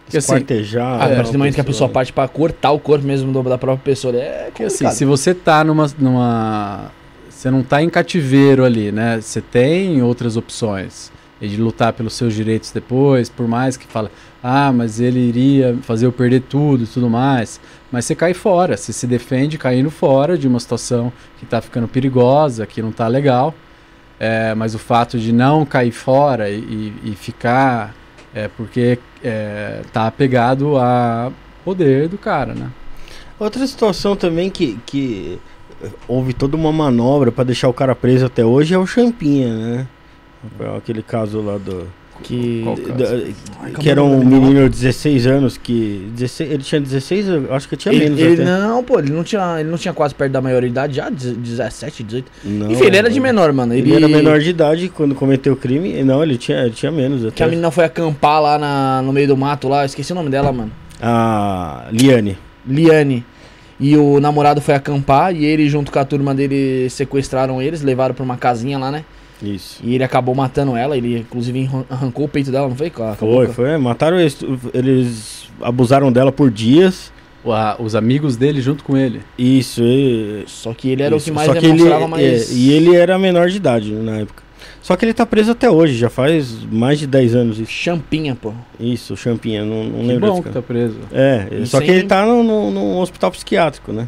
assim, 0.08 0.18
esquartejar. 0.18 1.02
a 1.02 1.08
né, 1.08 1.16
partir 1.16 1.32
do 1.32 1.38
momento 1.38 1.56
que 1.56 1.62
a 1.62 1.66
pessoa 1.66 1.90
parte 1.90 2.12
pra 2.12 2.28
cortar 2.28 2.72
o 2.72 2.80
corpo 2.80 3.06
mesmo 3.06 3.32
do- 3.32 3.44
da 3.44 3.58
própria 3.58 3.84
pessoa, 3.84 4.16
é 4.16 4.52
assim, 4.66 4.90
se 4.90 5.06
você 5.06 5.34
tá 5.34 5.64
numa, 5.64 5.88
numa. 6.00 6.92
Você 7.30 7.52
não 7.52 7.62
tá 7.62 7.84
em 7.84 7.90
cativeiro 7.90 8.64
ali, 8.64 8.92
né? 8.92 9.20
Você 9.20 9.42
tem 9.42 10.02
outras 10.02 10.38
opções. 10.38 11.12
E 11.44 11.48
de 11.50 11.58
lutar 11.58 11.92
pelos 11.92 12.14
seus 12.14 12.34
direitos 12.34 12.72
depois, 12.72 13.28
por 13.28 13.50
mais 13.50 13.76
que 13.76 13.86
fala, 13.86 14.10
ah, 14.42 14.72
mas 14.72 15.02
ele 15.02 15.20
iria 15.20 15.78
fazer 15.82 16.06
eu 16.06 16.12
perder 16.14 16.40
tudo 16.44 16.86
e 16.86 16.88
tudo 16.88 17.10
mais. 17.10 17.60
Mas 17.92 18.06
você 18.06 18.16
cai 18.16 18.34
fora, 18.34 18.78
você 18.78 18.94
se 18.94 19.06
defende 19.06 19.58
caindo 19.58 19.92
fora 19.92 20.38
de 20.38 20.48
uma 20.48 20.58
situação 20.58 21.12
que 21.38 21.46
tá 21.46 21.62
ficando 21.62 21.86
perigosa, 21.86 22.66
que 22.66 22.82
não 22.82 22.94
tá 22.94 23.10
legal. 23.10 23.54
É, 24.18 24.56
mas 24.56 24.74
o 24.74 24.80
fato 24.80 25.20
de 25.20 25.34
não 25.34 25.66
cair 25.66 25.92
fora 25.92 26.50
e, 26.50 26.94
e- 27.04 27.16
ficar 27.16 27.94
é 28.34 28.48
porque 28.48 28.98
é, 29.22 29.82
tá 29.92 30.08
apegado 30.08 30.78
a 30.78 31.30
poder 31.66 32.08
do 32.08 32.18
cara, 32.18 32.54
né? 32.54 32.70
Outra 33.38 33.68
situação 33.68 34.16
também 34.16 34.50
que, 34.50 34.80
que 34.86 35.40
houve 36.08 36.34
toda 36.34 36.56
uma 36.56 36.72
manobra 36.72 37.32
pra 37.34 37.44
deixar 37.44 37.68
o 37.68 37.74
cara 37.74 37.94
preso 37.96 38.26
até 38.26 38.46
hoje 38.46 38.74
é 38.74 38.78
o 38.78 38.86
Champinha, 38.88 39.54
né? 39.54 39.88
Aquele 40.78 41.02
caso 41.02 41.42
lá 41.42 41.58
do. 41.58 41.88
que... 42.22 42.64
Da- 42.98 43.74
que 43.80 43.90
era 43.90 44.04
um 44.04 44.24
menino 44.24 44.70
de 44.70 44.76
16 44.76 45.26
anos 45.28 45.58
que. 45.58 46.10
16, 46.16 46.52
ele 46.52 46.64
tinha 46.64 46.82
16, 46.82 47.28
eu 47.28 47.54
acho 47.54 47.68
que 47.70 47.76
tinha 47.78 47.94
Ele, 47.94 48.04
menos 48.06 48.20
ele 48.20 48.42
até. 48.42 48.46
não, 48.46 48.84
pô, 48.84 49.00
ele 49.00 49.12
não 49.12 49.24
tinha, 49.24 49.60
ele 49.60 49.70
não 49.70 49.78
tinha 49.78 49.94
quase 49.94 50.14
perto 50.14 50.32
da 50.32 50.42
maioridade 50.42 50.96
já, 50.96 51.10
17, 51.10 52.04
18. 52.04 52.32
Não, 52.44 52.72
Enfim, 52.72 52.86
ele 52.86 52.98
era 52.98 53.10
de 53.10 53.20
menor, 53.20 53.52
mano. 53.54 53.74
Ele, 53.74 53.92
Ele, 53.94 54.06
era 54.06 54.08
menor 54.08 54.40
de 54.40 54.50
idade 54.50 54.90
quando 54.90 55.16
cometeu 55.16 55.54
o 55.54 55.56
crime. 55.56 55.98
e 56.00 56.04
Não, 56.04 56.22
ele 56.22 56.38
tinha, 56.38 56.60
ele 56.62 56.72
tinha 56.72 56.92
menos 56.92 57.22
Que 57.22 57.28
até. 57.28 57.44
a 57.46 57.48
menina 57.48 57.72
foi 57.72 57.86
acampar 57.86 58.42
lá 58.42 58.58
na, 58.60 59.02
no 59.02 59.12
meio 59.14 59.28
do 59.28 59.38
mato 59.38 59.68
lá, 59.68 59.82
eu 59.84 59.86
esqueci 59.86 60.12
o 60.12 60.16
nome 60.16 60.30
dela, 60.30 60.52
mano. 60.52 60.72
A 61.02 61.88
Liane. 61.92 62.38
Liane. 62.68 63.26
E 63.80 63.98
o 63.98 64.20
namorado 64.20 64.62
foi 64.62 64.76
acampar 64.76 65.36
e 65.36 65.44
ele 65.46 65.68
junto 65.68 65.92
com 65.92 66.00
a 66.00 66.06
turma 66.06 66.34
dele 66.34 66.90
sequestraram 66.90 67.62
eles, 67.62 67.82
levaram 67.82 68.14
pra 68.16 68.24
uma 68.24 68.38
casinha 68.38 68.78
lá, 68.78 68.90
né? 68.92 69.04
Isso. 69.44 69.80
E 69.84 69.94
ele 69.96 70.04
acabou 70.04 70.34
matando 70.34 70.76
ela, 70.76 70.96
ele 70.98 71.20
inclusive 71.20 71.66
arran- 71.66 71.86
arrancou 71.90 72.26
o 72.26 72.30
peito 72.30 72.50
dela, 72.52 72.68
não 72.70 72.76
foi? 72.76 72.90
Com 72.90 73.04
a- 73.04 73.16
com 73.16 73.32
Foi, 73.34 73.48
foi. 73.48 73.78
Mataram 73.78 74.20
eles. 74.20 74.38
Eles 74.74 75.50
abusaram 75.62 76.12
dela 76.12 76.32
por 76.32 76.50
dias. 76.50 77.12
A- 77.46 77.76
os 77.78 77.94
amigos 77.94 78.38
dele 78.38 78.62
junto 78.62 78.84
com 78.86 78.96
ele. 78.96 79.20
Isso, 79.38 79.82
e, 79.84 80.44
Só 80.48 80.74
que 80.74 80.90
ele 80.90 81.04
era 81.04 81.16
Isso, 81.16 81.26
o 81.26 81.32
que 81.32 81.36
mais 81.36 81.48
só 81.48 81.54
que 81.54 81.66
ele, 81.66 81.74
demonstrava 81.74 82.08
mais... 82.08 82.52
é, 82.52 82.54
e 82.56 82.72
ele 82.72 82.96
era 82.96 83.20
menor 83.20 83.50
de 83.50 83.58
idade 83.58 83.92
na 83.92 84.20
época. 84.20 84.42
Só 84.82 84.96
que 84.96 85.04
ele 85.04 85.14
tá 85.14 85.26
preso 85.26 85.52
até 85.52 85.70
hoje, 85.70 85.94
já 85.98 86.10
faz 86.10 86.64
mais 86.72 87.00
de 87.00 87.06
10 87.08 87.36
anos 87.36 87.60
isso. 87.60 87.72
Champinha, 87.72 88.34
pô. 88.36 88.54
Isso, 88.80 89.16
Champinha, 89.18 89.66
não, 89.66 89.84
não 89.86 90.00
Que 90.02 90.06
lembro 90.08 90.32
bom 90.34 90.42
que 90.42 90.50
tá 90.50 90.62
preso. 90.62 90.96
É, 91.12 91.48
E 91.52 91.66
só 91.66 91.80
que 91.82 91.88
sem- 91.88 91.96
ele 91.96 92.04
tá 92.08 92.26
num 92.26 92.98
hospital 93.00 93.30
psiquiátrico, 93.32 93.92
né? 93.92 94.08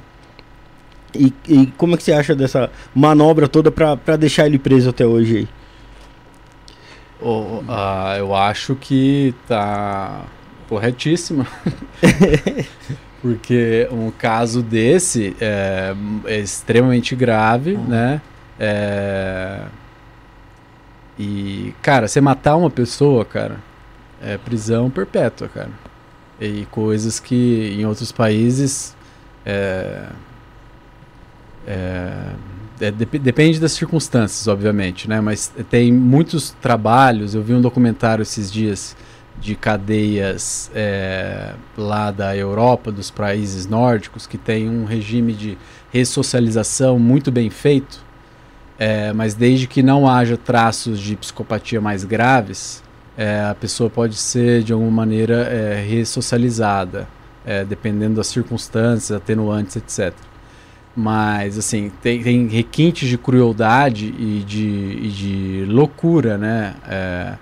E, 1.16 1.34
e 1.48 1.66
como 1.78 1.94
é 1.96 1.98
que 1.98 2.04
você 2.04 2.14
acha 2.14 2.36
dessa 2.36 2.70
manobra 2.94 3.48
toda 3.48 3.72
pra, 3.72 3.96
pra 3.98 4.16
deixar 4.16 4.46
ele 4.46 4.60
preso 4.60 4.90
até 4.90 5.06
hoje 5.06 5.38
aí? 5.38 5.48
O- 7.22 7.64
ah, 7.68 8.16
eu 8.18 8.36
acho 8.36 8.76
que 8.76 9.34
tá 9.48 10.24
corretíssima. 10.68 11.48
Porque 13.22 13.88
um 13.92 14.12
caso 14.12 14.62
desse 14.62 15.36
é, 15.42 15.96
é 16.26 16.40
extremamente 16.40 17.16
grave, 17.16 17.76
né? 17.78 18.22
É, 18.60 19.62
e, 21.18 21.74
cara, 21.82 22.08
você 22.08 22.20
matar 22.22 22.56
uma 22.56 22.70
pessoa, 22.70 23.24
cara, 23.26 23.58
é 24.22 24.38
prisão 24.38 24.90
perpétua, 24.90 25.48
cara. 25.48 25.70
E 26.40 26.66
coisas 26.70 27.20
que 27.20 27.74
em 27.80 27.86
outros 27.86 28.12
países 28.12 28.96
é, 29.46 30.04
é, 31.68 32.32
é, 32.80 32.92
dep- 32.92 33.20
depende 33.20 33.60
das 33.60 33.72
circunstâncias, 33.72 34.48
obviamente, 34.48 35.10
né? 35.10 35.22
Mas 35.22 35.52
tem 35.70 35.92
muitos 35.92 36.52
trabalhos. 36.62 37.34
Eu 37.36 37.42
vi 37.42 37.54
um 37.54 37.62
documentário 37.62 38.22
esses 38.22 38.52
dias 38.52 38.96
de 39.40 39.56
cadeias 39.56 40.72
é, 40.74 41.54
lá 41.78 42.10
da 42.12 42.36
Europa, 42.36 42.92
dos 42.92 43.12
países 43.12 43.66
nórdicos, 43.68 44.26
que 44.26 44.38
tem 44.38 44.70
um 44.70 44.86
regime 44.86 45.34
de 45.34 45.58
ressocialização 45.92 46.98
muito 47.00 47.32
bem 47.32 47.50
feito. 47.50 48.04
É, 48.78 49.14
mas 49.14 49.34
desde 49.34 49.68
que 49.68 49.82
não 49.82 50.08
haja 50.08 50.36
traços 50.36 51.00
de 51.00 51.16
psicopatia 51.16 51.80
mais 51.80 52.04
graves, 52.04 52.84
é, 53.18 53.46
a 53.50 53.56
pessoa 53.56 53.90
pode 53.90 54.16
ser 54.16 54.64
de 54.64 54.74
alguma 54.74 54.92
maneira 54.92 55.44
é, 55.44 55.82
ressocializada, 55.88 57.08
é, 57.46 57.64
dependendo 57.64 58.16
das 58.16 58.28
circunstâncias, 58.28 59.16
atenuantes, 59.16 59.78
etc. 59.78 60.14
Mas, 60.96 61.58
assim, 61.58 61.92
tem, 62.02 62.24
tem 62.24 62.48
requintes 62.48 63.10
de 63.10 63.18
crueldade 63.18 64.06
e 64.06 64.44
de, 64.48 65.00
e 65.02 65.08
de 65.10 65.66
loucura, 65.68 66.38
né? 66.38 66.76
É, 66.88 67.34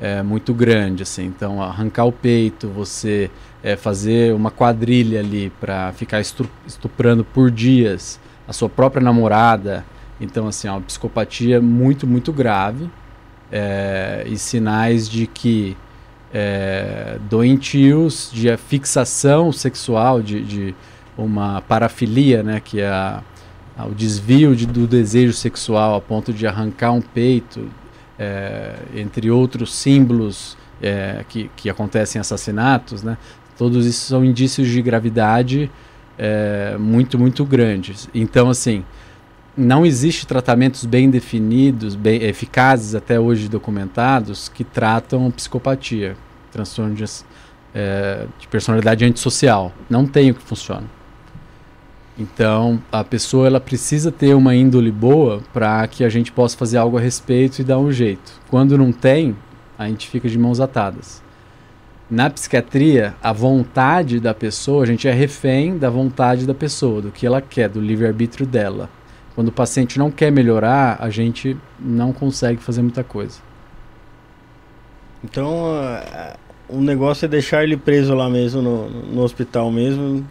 é, 0.00 0.22
muito 0.22 0.52
grande, 0.52 1.02
assim. 1.04 1.26
Então, 1.26 1.62
arrancar 1.62 2.04
o 2.04 2.12
peito, 2.12 2.68
você 2.68 3.30
é, 3.62 3.76
fazer 3.76 4.34
uma 4.34 4.50
quadrilha 4.50 5.20
ali 5.20 5.52
para 5.60 5.92
ficar 5.92 6.20
estuprando 6.20 7.24
por 7.24 7.50
dias 7.50 8.18
a 8.48 8.52
sua 8.52 8.68
própria 8.68 9.02
namorada. 9.02 9.84
Então, 10.20 10.48
assim, 10.48 10.66
é 10.66 10.72
uma 10.72 10.80
psicopatia 10.80 11.60
muito, 11.60 12.06
muito 12.06 12.32
grave. 12.32 12.88
é, 13.50 14.24
e 14.26 14.36
sinais 14.36 15.08
de 15.08 15.26
que 15.26 15.76
é, 16.32 17.18
doentios 17.28 18.30
de 18.32 18.54
fixação 18.56 19.52
sexual, 19.52 20.20
de, 20.20 20.42
de 20.42 20.74
uma 21.16 21.60
parafilia, 21.62 22.42
né, 22.42 22.60
que 22.64 22.80
é 22.80 22.88
a, 22.88 23.22
a- 23.76 23.86
o 23.86 23.94
desvio 23.94 24.54
de- 24.54 24.66
do 24.66 24.86
desejo 24.86 25.32
sexual 25.32 25.94
a 25.96 26.00
ponto 26.00 26.32
de 26.32 26.46
arrancar 26.46 26.92
um 26.92 27.00
peito, 27.00 27.68
é, 28.18 28.74
entre 28.94 29.30
outros 29.30 29.74
símbolos 29.74 30.56
é, 30.82 31.24
que, 31.28 31.50
que 31.56 31.70
acontecem 31.70 32.18
em 32.18 32.20
assassinatos, 32.20 33.02
né, 33.02 33.16
todos 33.56 33.86
isso 33.86 34.06
são 34.06 34.24
indícios 34.24 34.68
de 34.68 34.80
gravidade 34.82 35.70
é, 36.18 36.76
muito, 36.78 37.18
muito 37.18 37.44
grandes. 37.44 38.08
Então, 38.14 38.48
assim, 38.50 38.84
não 39.56 39.86
existe 39.86 40.26
tratamentos 40.26 40.84
bem 40.84 41.08
definidos, 41.08 41.94
bem 41.94 42.22
eficazes 42.22 42.94
até 42.94 43.18
hoje 43.18 43.48
documentados 43.48 44.48
que 44.50 44.64
tratam 44.64 45.30
psicopatia, 45.30 46.14
transtorno 46.52 46.94
de, 46.94 47.04
é, 47.74 48.26
de 48.38 48.46
personalidade 48.48 49.04
antissocial. 49.04 49.72
Não 49.88 50.06
tem 50.06 50.30
o 50.30 50.34
que 50.34 50.42
funciona. 50.42 50.84
Então, 52.18 52.82
a 52.90 53.04
pessoa 53.04 53.46
ela 53.46 53.60
precisa 53.60 54.10
ter 54.10 54.34
uma 54.34 54.54
índole 54.54 54.90
boa 54.90 55.42
para 55.52 55.86
que 55.86 56.02
a 56.02 56.08
gente 56.08 56.32
possa 56.32 56.56
fazer 56.56 56.78
algo 56.78 56.96
a 56.96 57.00
respeito 57.00 57.58
e 57.58 57.64
dar 57.64 57.78
um 57.78 57.92
jeito. 57.92 58.40
Quando 58.48 58.78
não 58.78 58.90
tem, 58.90 59.36
a 59.78 59.86
gente 59.86 60.08
fica 60.08 60.28
de 60.28 60.38
mãos 60.38 60.58
atadas. 60.58 61.22
Na 62.08 62.30
psiquiatria, 62.30 63.14
a 63.22 63.32
vontade 63.32 64.18
da 64.18 64.32
pessoa, 64.32 64.84
a 64.84 64.86
gente 64.86 65.06
é 65.06 65.12
refém 65.12 65.76
da 65.76 65.90
vontade 65.90 66.46
da 66.46 66.54
pessoa, 66.54 67.02
do 67.02 67.10
que 67.10 67.26
ela 67.26 67.42
quer, 67.42 67.68
do 67.68 67.80
livre-arbítrio 67.80 68.46
dela. 68.46 68.88
Quando 69.34 69.48
o 69.48 69.52
paciente 69.52 69.98
não 69.98 70.10
quer 70.10 70.32
melhorar, 70.32 70.96
a 70.98 71.10
gente 71.10 71.56
não 71.78 72.12
consegue 72.12 72.62
fazer 72.62 72.80
muita 72.80 73.04
coisa. 73.04 73.40
Então, 75.22 75.66
ah, 75.74 76.36
o 76.68 76.80
negócio 76.80 77.26
é 77.26 77.28
deixar 77.28 77.62
ele 77.62 77.76
preso 77.76 78.14
lá 78.14 78.30
mesmo, 78.30 78.62
no, 78.62 78.88
no 78.88 79.22
hospital 79.22 79.70
mesmo. 79.70 80.24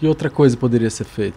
Que 0.00 0.06
outra 0.06 0.30
coisa 0.30 0.56
poderia 0.56 0.88
ser 0.88 1.04
feita? 1.04 1.36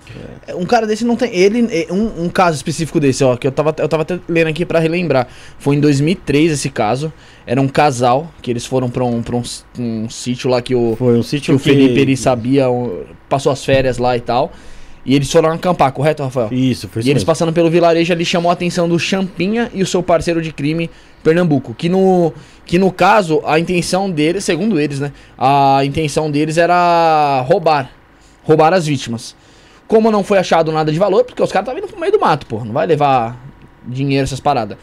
Um 0.56 0.64
cara 0.66 0.88
desse 0.88 1.03
não 1.03 1.17
tem. 1.17 1.35
Ele. 1.35 1.67
é, 1.69 1.92
Um, 1.92 2.24
um 2.24 2.30
caso 2.30 2.56
específico 2.56 2.98
desse, 2.98 3.22
ó, 3.22 3.35
que 3.35 3.45
eu 3.45 3.51
tava, 3.51 3.75
eu 3.77 3.90
tava 3.90 4.03
até 4.03 4.17
lendo 4.25 4.48
aqui 4.48 4.66
pra 4.66 4.80
relembrar. 4.80 5.27
Foi 5.59 5.75
em 5.75 5.82
2003 5.82 6.53
esse 6.53 6.69
caso. 6.69 7.11
Era 7.45 7.59
um 7.61 7.67
casal 7.67 8.32
que 8.42 8.50
eles 8.50 8.66
foram 8.66 8.90
pra 8.90 9.03
um, 9.03 9.22
pra 9.22 9.35
um, 9.35 9.43
um 9.77 10.09
sítio 10.09 10.50
lá 10.50 10.61
que 10.61 10.74
o, 10.74 10.95
Foi 10.95 11.17
um 11.17 11.22
que 11.22 11.27
sítio 11.27 11.56
o 11.56 11.59
Felipe 11.59 12.00
ele 12.00 12.16
sabia, 12.16 12.67
passou 13.27 13.51
as 13.51 13.66
férias 13.66 13.98
lá 13.98 14.16
e 14.16 14.22
tal. 14.22 14.53
E 15.06 15.14
eles 15.14 15.30
foram 15.30 15.51
acampar, 15.51 15.92
correto, 15.92 16.24
Rafael? 16.24 16.48
Isso, 16.53 16.88
foi 16.88 17.01
E 17.01 17.03
isso 17.03 17.09
eles 17.09 17.22
mesmo. 17.24 17.25
passando 17.25 17.51
pelo 17.51 17.69
vilarejo 17.69 18.14
ali 18.14 18.24
chamou 18.24 18.50
a 18.50 18.53
atenção 18.53 18.88
do 18.88 18.98
Champinha 18.98 19.69
e 19.74 19.83
o 19.83 19.85
seu 19.85 20.01
parceiro 20.01 20.42
de 20.42 20.53
crime, 20.53 20.90
Pernambuco. 21.22 21.74
Que 21.74 21.90
no, 21.90 22.32
que 22.66 22.80
no 22.80 22.90
caso, 22.90 23.42
a 23.45 23.59
intenção 23.59 24.09
deles, 24.09 24.45
segundo 24.45 24.80
eles, 24.80 25.01
né? 25.01 25.11
A 25.38 25.82
intenção 25.83 26.32
deles 26.32 26.58
era 26.58 27.42
roubar. 27.45 27.92
Roubar 28.43 28.73
as 28.73 28.85
vítimas. 28.85 29.35
Como 29.88 30.11
não 30.11 30.23
foi 30.23 30.38
achado 30.38 30.72
nada 30.72 30.91
de 30.91 30.99
valor, 30.99 31.23
porque 31.23 31.41
os 31.41 31.51
caras 31.51 31.67
estavam 31.67 31.80
indo 31.80 31.91
pro 31.91 31.99
meio 31.99 32.11
do 32.11 32.19
mato, 32.19 32.45
pô. 32.45 32.63
Não 32.63 32.73
vai 32.73 32.85
levar 32.85 33.38
dinheiro, 33.85 34.23
essas 34.23 34.39
paradas. 34.39 34.77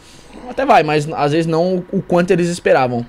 Até 0.49 0.65
vai, 0.65 0.83
mas 0.83 1.07
às 1.13 1.31
vezes 1.31 1.47
não 1.47 1.83
o 1.91 2.01
quanto 2.01 2.31
eles 2.31 2.49
esperavam. 2.49 3.05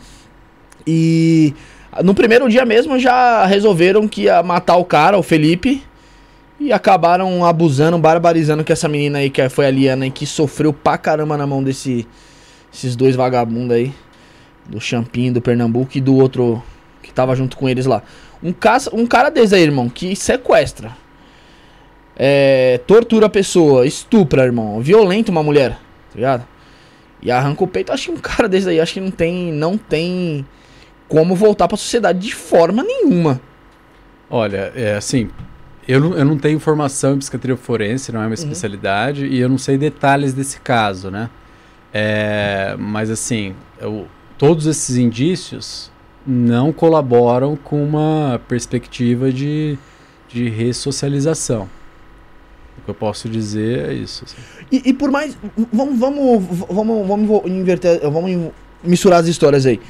E 0.87 1.55
no 2.03 2.15
primeiro 2.15 2.49
dia 2.49 2.65
mesmo 2.65 2.99
já 2.99 3.45
resolveram 3.45 4.09
que 4.09 4.23
ia 4.23 4.43
matar 4.43 4.77
o 4.77 4.85
cara, 4.85 5.19
o 5.19 5.23
Felipe. 5.23 5.83
E 6.61 6.73
acabaram 6.73 7.45
abusando, 7.45 7.99
barbarizando 7.99 8.63
que 8.63 8.73
essa 8.73 8.89
menina 8.89 9.19
aí, 9.19 9.31
que 9.31 9.49
foi 9.49 9.67
a 9.67 9.71
Liana, 9.71 10.09
que 10.11 10.25
sofreu 10.25 10.73
pra 10.73 10.97
caramba 10.97 11.37
na 11.37 11.45
mão 11.45 11.63
desse, 11.63 12.07
esses 12.73 12.95
dois 12.95 13.17
vagabundos 13.17 13.77
aí. 13.77 13.93
Do 14.67 14.81
Champinho, 14.81 15.33
do 15.33 15.43
Pernambuco 15.43 15.91
e 15.99 16.01
do 16.01 16.15
outro 16.15 16.63
que 17.03 17.13
tava 17.13 17.35
junto 17.35 17.57
com 17.57 17.69
eles 17.69 17.85
lá. 17.85 18.03
Um, 18.43 18.53
caça, 18.53 18.91
um 18.95 19.07
cara 19.07 19.31
desse 19.31 19.55
aí, 19.55 19.63
irmão, 19.63 19.89
que 19.89 20.17
sequestra. 20.17 20.97
É, 22.17 22.81
tortura 22.87 23.27
a 23.27 23.31
pessoa, 23.31 23.87
estupra, 23.87 24.45
irmão. 24.45 24.81
Violenta 24.81 25.31
uma 25.31 25.43
mulher, 25.43 25.73
tá 25.73 26.15
ligado? 26.17 26.47
E 27.23 27.31
arranca 27.31 27.65
o 27.65 27.69
peito. 27.69 27.93
Acho 27.93 28.07
que 28.07 28.19
um 28.19 28.21
cara 28.21 28.49
desse 28.49 28.69
aí, 28.69 28.81
acho 28.81 28.93
que 28.95 29.01
não 29.01 29.11
tem, 29.11 29.53
não 29.53 29.79
tem 29.79 30.45
como 31.09 31.35
voltar 31.35 31.69
pra 31.69 31.77
sociedade 31.77 32.19
de 32.19 32.35
forma 32.35 32.83
nenhuma. 32.83 33.41
Olha, 34.31 34.73
é 34.75 34.95
assim, 34.97 35.29
eu 35.87 36.01
não, 36.01 36.15
eu 36.17 36.25
não 36.25 36.39
tenho 36.39 36.59
formação 36.59 37.15
em 37.15 37.19
psiquiatria 37.19 37.57
forense, 37.57 38.11
não 38.11 38.23
é 38.23 38.27
uma 38.27 38.35
especialidade, 38.35 39.27
e 39.27 39.39
eu 39.39 39.49
não 39.49 39.59
sei 39.59 39.77
detalhes 39.77 40.33
desse 40.33 40.59
caso, 40.61 41.11
né? 41.11 41.29
É, 41.93 42.75
mas 42.79 43.11
assim, 43.11 43.55
eu- 43.79 44.07
todos 44.39 44.67
esses 44.67 44.97
indícios 44.97 45.92
não 46.27 46.73
colaboram 46.73 47.57
com 47.57 47.83
uma 47.83 48.41
perspectiva 48.49 49.33
de, 49.33 49.79
de 50.29 50.49
ressocialização. 50.49 51.69
O 52.79 52.85
que 52.85 52.91
eu 52.91 52.95
posso 52.95 53.29
dizer 53.29 53.91
é 53.91 53.95
isso. 53.95 54.25
assim. 54.25 54.37
E, 54.71 54.91
e 54.91 54.93
por 54.93 55.11
mais. 55.11 55.37
Vamos, 55.73 55.99
vamos, 55.99 56.45
vamos, 56.69 57.07
vamos 57.07 57.47
inverter. 57.47 58.01
Vamos 58.11 58.51
misturar 58.83 59.21
as 59.21 59.27
histórias 59.27 59.67
aí. 59.67 59.81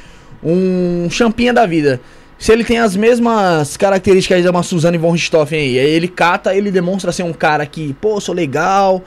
Um 0.42 1.08
champinha 1.08 1.52
da 1.52 1.66
vida. 1.66 2.00
Se 2.38 2.52
ele 2.52 2.64
tem 2.64 2.78
as 2.78 2.96
mesmas 2.96 3.76
características 3.76 4.42
de 4.42 4.48
uma 4.48 4.64
Suzane 4.64 4.98
von 4.98 5.12
Richthofen 5.12 5.58
aí, 5.60 5.78
aí 5.78 5.90
ele 5.90 6.08
cata, 6.08 6.52
ele 6.54 6.72
demonstra 6.72 7.12
ser 7.12 7.22
um 7.22 7.32
cara 7.32 7.64
que, 7.64 7.94
pô, 8.00 8.20
sou 8.20 8.34
legal, 8.34 9.00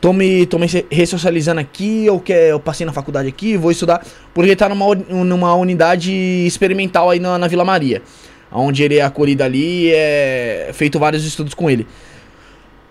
tô 0.00 0.12
me, 0.12 0.46
tô 0.46 0.58
me 0.58 0.66
ressocializando 0.90 1.60
aqui, 1.60 2.06
eu, 2.06 2.20
que, 2.20 2.32
eu 2.32 2.60
passei 2.60 2.86
na 2.86 2.92
faculdade 2.92 3.28
aqui, 3.28 3.56
vou 3.56 3.70
estudar, 3.70 4.04
porque 4.32 4.50
ele 4.50 4.56
tá 4.56 4.68
numa, 4.68 4.94
numa 4.94 5.54
unidade 5.54 6.12
experimental 6.46 7.10
aí 7.10 7.20
na, 7.20 7.38
na 7.38 7.48
Vila 7.48 7.64
Maria, 7.64 8.02
onde 8.52 8.82
ele 8.82 8.96
é 8.96 9.02
acolhido 9.02 9.42
ali 9.42 9.90
é 9.92 10.70
feito 10.72 10.98
vários 10.98 11.24
estudos 11.24 11.54
com 11.54 11.70
ele 11.70 11.86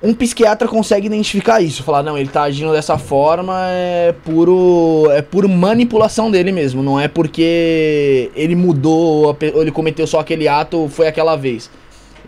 um 0.02 0.14
psiquiatra 0.14 0.68
consegue 0.68 1.08
identificar 1.08 1.60
isso, 1.60 1.82
falar, 1.82 2.04
não, 2.04 2.18
ele 2.18 2.30
tá 2.30 2.44
agindo 2.44 2.72
dessa 2.72 2.98
forma 2.98 3.68
é 3.68 4.14
puro 4.24 5.10
é 5.12 5.22
puro 5.22 5.50
manipulação 5.50 6.30
dele 6.30 6.52
mesmo, 6.52 6.84
não 6.84 7.00
é 7.00 7.08
porque 7.08 8.30
ele 8.36 8.56
mudou, 8.56 9.26
ou 9.26 9.62
ele 9.62 9.72
cometeu 9.72 10.06
só 10.06 10.20
aquele 10.20 10.48
ato, 10.48 10.88
foi 10.90 11.08
aquela 11.08 11.36
vez. 11.36 11.70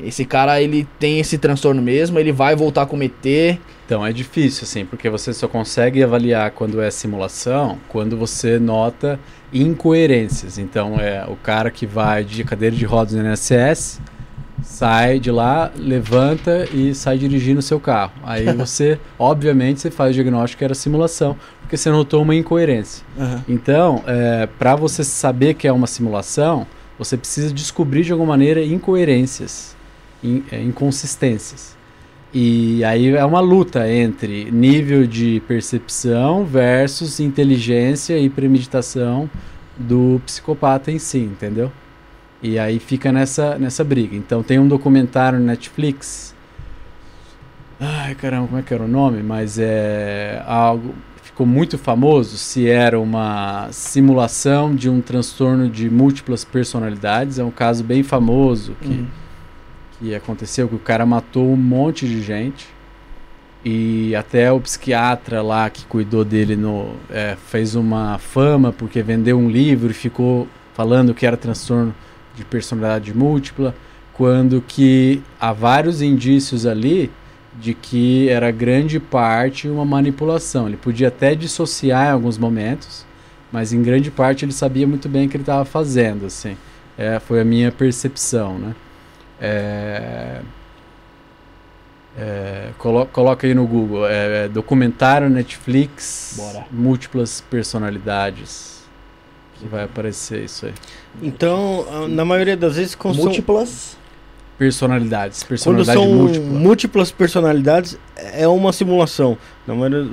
Esse 0.01 0.24
cara, 0.24 0.61
ele 0.61 0.88
tem 0.98 1.19
esse 1.19 1.38
transtorno 1.38 1.82
mesmo, 1.82 2.17
ele 2.17 2.32
vai 2.32 2.56
voltar 2.56 2.83
a 2.83 2.85
cometer. 2.85 3.59
Então 3.89 4.05
é 4.05 4.13
difícil, 4.13 4.65
assim, 4.65 4.85
porque 4.85 5.09
você 5.09 5.33
só 5.33 5.47
consegue 5.47 6.03
avaliar 6.03 6.51
quando 6.51 6.79
é 6.79 6.91
simulação 6.91 7.79
quando 7.87 8.15
você 8.15 8.59
nota 8.59 9.19
incoerências. 9.51 10.59
Então 10.59 10.99
é 10.99 11.25
o 11.27 11.35
cara 11.35 11.71
que 11.71 11.87
vai 11.87 12.23
de 12.23 12.43
cadeira 12.43 12.75
de 12.75 12.85
rodas 12.85 13.15
no 13.15 13.27
INSS, 13.27 13.99
sai 14.61 15.17
de 15.17 15.31
lá, 15.31 15.71
levanta 15.75 16.67
e 16.71 16.93
sai 16.93 17.17
dirigindo 17.17 17.61
o 17.61 17.63
seu 17.63 17.79
carro. 17.79 18.11
Aí 18.23 18.45
você, 18.53 18.99
obviamente, 19.17 19.81
você 19.81 19.89
faz 19.89 20.11
o 20.11 20.13
diagnóstico 20.13 20.59
que 20.59 20.65
era 20.65 20.75
simulação, 20.75 21.35
porque 21.61 21.75
você 21.75 21.89
notou 21.89 22.21
uma 22.21 22.35
incoerência. 22.35 23.03
Então, 23.47 24.03
para 24.59 24.75
você 24.75 25.03
saber 25.03 25.55
que 25.55 25.67
é 25.67 25.73
uma 25.73 25.87
simulação, 25.87 26.67
você 26.95 27.17
precisa 27.17 27.51
descobrir 27.51 28.03
de 28.03 28.11
alguma 28.11 28.33
maneira 28.33 28.63
incoerências, 28.63 29.75
in- 30.23 30.43
é, 30.51 30.61
inconsistências. 30.61 31.78
E 32.33 32.83
aí 32.83 33.09
é 33.16 33.25
uma 33.25 33.40
luta 33.40 33.91
entre 33.91 34.51
nível 34.51 35.08
de 35.08 35.41
percepção 35.48 36.45
versus 36.45 37.19
inteligência 37.19 38.19
e 38.19 38.30
premeditação 38.30 39.30
do 39.77 40.22
psicopata 40.25 40.91
em 40.91 40.99
si, 40.99 41.19
entendeu? 41.19 41.72
E 42.41 42.59
aí 42.59 42.80
fica 42.80 43.11
nessa, 43.11 43.58
nessa 43.58 43.83
briga. 43.83 44.16
Então 44.16 44.43
tem 44.43 44.59
um 44.59 44.67
documentário 44.67 45.40
no 45.40 45.45
Netflix. 45.45 46.35
Ai, 47.80 48.14
caramba, 48.14 48.48
como 48.48 48.59
é 48.59 48.61
que 48.61 48.74
era 48.74 48.83
o 48.83 48.88
nome? 48.88 49.24
Mas 49.24 49.58
é 49.58 50.43
algo 50.45 50.93
ficou 51.40 51.48
muito 51.48 51.77
famoso 51.77 52.38
se 52.38 52.67
era 52.67 52.99
uma 52.99 53.69
simulação 53.72 54.75
de 54.75 54.90
um 54.90 54.99
transtorno 54.99 55.69
de 55.69 55.90
múltiplas 55.90 56.43
personalidades. 56.43 57.40
É 57.40 57.43
um 57.43 57.51
caso 57.51 57.82
bem 57.82 58.03
famoso 58.03 58.75
que 58.82 58.90
Uhum. 58.90 59.08
Que 59.99 60.15
aconteceu 60.15 60.67
que 60.67 60.75
o 60.75 60.79
cara 60.79 61.05
matou 61.05 61.51
um 61.51 61.57
monte 61.57 62.07
de 62.07 62.21
gente 62.21 62.67
e 63.63 64.15
até 64.15 64.51
o 64.51 64.59
psiquiatra 64.59 65.41
lá 65.41 65.69
que 65.69 65.85
cuidou 65.85 66.23
dele 66.23 66.55
no 66.55 66.93
é, 67.09 67.35
fez 67.47 67.75
uma 67.75 68.17
fama 68.17 68.71
porque 68.71 69.01
vendeu 69.01 69.37
um 69.37 69.49
livro 69.49 69.91
e 69.91 69.93
ficou 69.93 70.47
falando 70.73 71.13
que 71.13 71.25
era 71.25 71.35
transtorno 71.35 71.93
de 72.35 72.45
personalidade 72.45 73.13
múltipla 73.13 73.75
quando 74.13 74.63
que 74.65 75.21
há 75.39 75.51
vários 75.51 76.01
indícios 76.01 76.65
ali 76.65 77.11
de 77.59 77.73
que 77.73 78.29
era 78.29 78.49
grande 78.51 78.99
parte 78.99 79.67
uma 79.67 79.83
manipulação 79.83 80.67
ele 80.67 80.77
podia 80.77 81.09
até 81.09 81.35
dissociar 81.35 82.07
em 82.07 82.11
alguns 82.11 82.37
momentos 82.37 83.05
mas 83.51 83.73
em 83.73 83.81
grande 83.81 84.11
parte 84.11 84.45
ele 84.45 84.51
sabia 84.51 84.87
muito 84.87 85.09
bem 85.09 85.25
o 85.25 85.29
que 85.29 85.37
ele 85.37 85.43
estava 85.43 85.65
fazendo, 85.65 86.25
assim. 86.25 86.55
É, 86.97 87.19
foi 87.19 87.41
a 87.41 87.45
minha 87.45 87.71
percepção, 87.71 88.59
né? 88.59 88.75
É, 89.41 90.41
é, 92.17 92.69
colo 92.77 93.05
coloca 93.05 93.47
aí 93.47 93.53
no 93.53 93.65
Google, 93.65 94.07
é, 94.07 94.45
é, 94.45 94.47
documentário 94.47 95.29
Netflix, 95.29 96.35
Bora. 96.37 96.65
múltiplas 96.71 97.41
personalidades, 97.49 98.83
que 99.55 99.67
vai 99.67 99.83
aparecer 99.83 100.43
isso 100.43 100.65
aí. 100.65 100.73
Então, 101.21 102.07
na 102.09 102.25
maioria 102.25 102.57
das 102.57 102.75
vezes, 102.75 102.95
são, 102.95 103.13
Múltiplas. 103.13 103.97
Personalidades, 104.57 105.41
quando 105.41 105.47
personalidade 105.47 105.97
são 105.97 106.13
múltipla. 106.13 106.49
múltiplas 106.49 107.11
personalidades, 107.11 107.97
é 108.17 108.45
uma 108.45 108.73
simulação. 108.73 109.37
Na 109.65 109.73
maioria, 109.73 110.05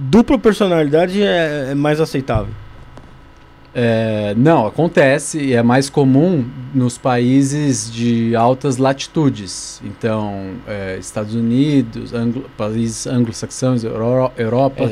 dupla 0.00 0.38
personalidade 0.38 1.22
é, 1.22 1.72
é 1.72 1.74
mais 1.74 2.00
aceitável. 2.00 2.54
É, 3.74 4.34
não, 4.36 4.66
acontece 4.66 5.38
e 5.38 5.52
é 5.52 5.62
mais 5.62 5.88
comum 5.90 6.44
nos 6.74 6.96
países 6.98 7.92
de 7.92 8.34
altas 8.34 8.76
latitudes. 8.78 9.80
Então, 9.84 10.54
é, 10.66 10.96
Estados 10.98 11.34
Unidos, 11.34 12.12
anglo, 12.14 12.46
países 12.56 13.06
anglo-saxões, 13.06 13.84
Euro- 13.84 14.32
Europa. 14.36 14.90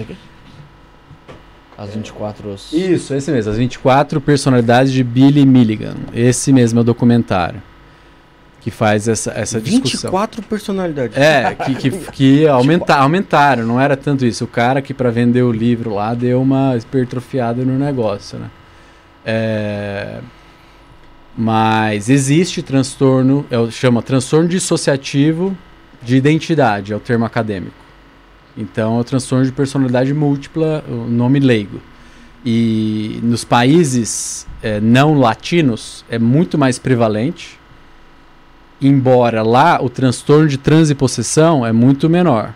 As 1.77 1.91
24. 1.95 2.49
os- 2.51 2.73
Isso, 2.73 3.13
esse 3.15 3.31
mesmo. 3.31 3.51
As 3.53 3.59
24 3.59 4.21
personalidades 4.21 4.93
de 4.93 5.03
Billy 5.05 5.45
Milligan. 5.45 5.95
Esse 6.15 6.53
mesmo 6.53 6.79
é 6.79 6.83
o 6.83 6.85
documentário 6.85 7.63
que 8.61 8.71
faz 8.71 9.07
essa, 9.09 9.31
essa 9.33 9.61
discussão. 9.61 10.11
24 10.11 10.43
personalidades. 10.43 11.17
É, 11.17 11.55
que, 11.55 11.75
que, 11.75 11.91
que 12.13 12.49
aumenta, 12.49 12.97
aumentaram, 12.97 13.65
não 13.65 13.81
era 13.81 13.97
tanto 13.97 14.25
isso. 14.25 14.45
O 14.45 14.49
cara 14.49 14.81
que 14.83 14.93
para 14.95 15.11
vender 15.11 15.43
o 15.43 15.53
livro 15.53 15.95
lá 15.95 16.15
deu 16.15 16.41
uma 16.43 16.77
hipertrofiada 16.77 17.65
no 17.65 17.79
negócio, 17.79 18.39
né? 18.39 18.51
É, 19.29 20.21
mas 21.37 22.09
existe 22.09 22.63
transtorno, 22.63 23.45
é, 23.51 23.71
chama 23.73 24.01
transtorno 24.01 24.49
dissociativo 24.49 25.57
de 26.01 26.17
identidade, 26.17 26.93
é 26.93 26.97
o 26.97 27.01
termo 27.01 27.25
acadêmico. 27.25 27.75
Então 28.57 28.97
é 28.97 29.01
o 29.01 29.05
transtorno 29.05 29.45
de 29.45 29.51
personalidade 29.51 30.15
múltipla, 30.15 30.85
o 30.89 31.11
nome 31.11 31.41
leigo. 31.41 31.83
E 32.45 33.19
nos 33.25 33.45
países 33.45 34.47
é, 34.63 34.81
não 34.81 35.19
latinos 35.19 36.05
é 36.09 36.19
muito 36.19 36.57
mais 36.57 36.79
prevalente, 36.79 37.59
embora 38.81 39.43
lá 39.43 39.83
o 39.83 39.91
transtorno 39.91 40.47
de 40.47 40.57
transe 40.57 40.95
possessão 40.95 41.67
é 41.67 41.73
muito 41.73 42.09
menor. 42.09 42.55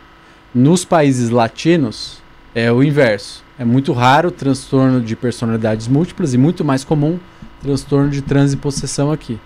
Nos 0.54 0.84
países 0.84 1.30
latinos 1.30 2.22
é 2.54 2.70
o 2.70 2.82
inverso. 2.82 3.44
É 3.60 3.64
muito 3.66 3.92
raro 3.92 4.30
transtorno 4.30 5.02
de 5.02 5.14
personalidades 5.14 5.86
múltiplas 5.86 6.32
e 6.32 6.38
muito 6.38 6.64
mais 6.64 6.82
comum 6.82 7.20
transtorno 7.62 8.08
de 8.08 8.22
transe 8.22 8.54
e 8.54 8.58
possessão 8.58 9.12
aqui. 9.12 9.38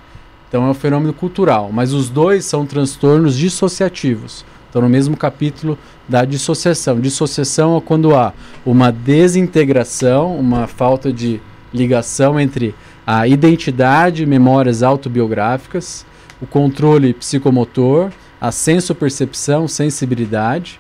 Então 0.49 0.65
é 0.65 0.71
um 0.71 0.75
fenômeno 0.75 1.13
cultural, 1.13 1.71
mas 1.73 1.93
os 1.93 2.09
dois 2.09 2.45
são 2.45 2.65
transtornos 2.65 3.37
dissociativos. 3.37 4.45
Estão 4.67 4.83
no 4.83 4.89
mesmo 4.89 5.17
capítulo 5.17 5.77
da 6.09 6.25
dissociação. 6.25 7.01
Dissociação 7.01 7.77
é 7.77 7.81
quando 7.81 8.15
há 8.15 8.33
uma 8.65 8.93
desintegração, 8.93 10.37
uma 10.37 10.69
falta 10.69 11.13
de 11.13 11.41
ligação 11.73 12.39
entre 12.39 12.73
a 13.05 13.27
identidade 13.27 14.25
memórias 14.25 14.85
autobiográficas, 14.85 16.07
o 16.41 16.47
controle 16.47 17.15
psicomotor, 17.15 18.13
a 18.41 18.53
sensopercepção, 18.53 19.67
sensibilidade, 19.67 20.79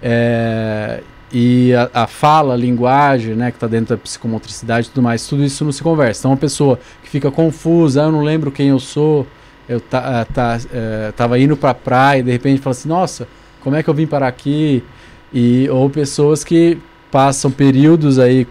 é, 0.00 1.02
e 1.36 1.74
a, 1.74 1.90
a 1.92 2.06
fala, 2.06 2.54
a 2.54 2.56
linguagem, 2.56 3.34
né, 3.34 3.50
que 3.50 3.56
está 3.56 3.66
dentro 3.66 3.96
da 3.96 4.00
psicomotricidade 4.00 4.86
e 4.86 4.90
tudo 4.90 5.02
mais, 5.02 5.26
tudo 5.26 5.42
isso 5.42 5.64
não 5.64 5.72
se 5.72 5.82
conversa. 5.82 6.20
Então, 6.20 6.30
uma 6.30 6.36
pessoa 6.36 6.78
que 7.02 7.10
fica 7.10 7.28
confusa, 7.28 8.02
ah, 8.02 8.04
eu 8.04 8.12
não 8.12 8.22
lembro 8.22 8.52
quem 8.52 8.68
eu 8.68 8.78
sou, 8.78 9.26
eu 9.68 9.82
ah, 9.92 10.24
tá, 10.32 10.60
eh, 10.72 11.12
tava 11.16 11.36
indo 11.40 11.56
para 11.56 11.70
a 11.70 11.74
praia 11.74 12.20
e 12.20 12.22
de 12.22 12.30
repente 12.30 12.62
fala 12.62 12.70
assim, 12.70 12.88
nossa, 12.88 13.26
como 13.60 13.74
é 13.74 13.82
que 13.82 13.90
eu 13.90 13.94
vim 13.94 14.06
parar 14.06 14.28
aqui? 14.28 14.84
E, 15.32 15.68
ou 15.70 15.90
pessoas 15.90 16.44
que 16.44 16.78
passam 17.10 17.50
períodos 17.50 18.20
aí 18.20 18.46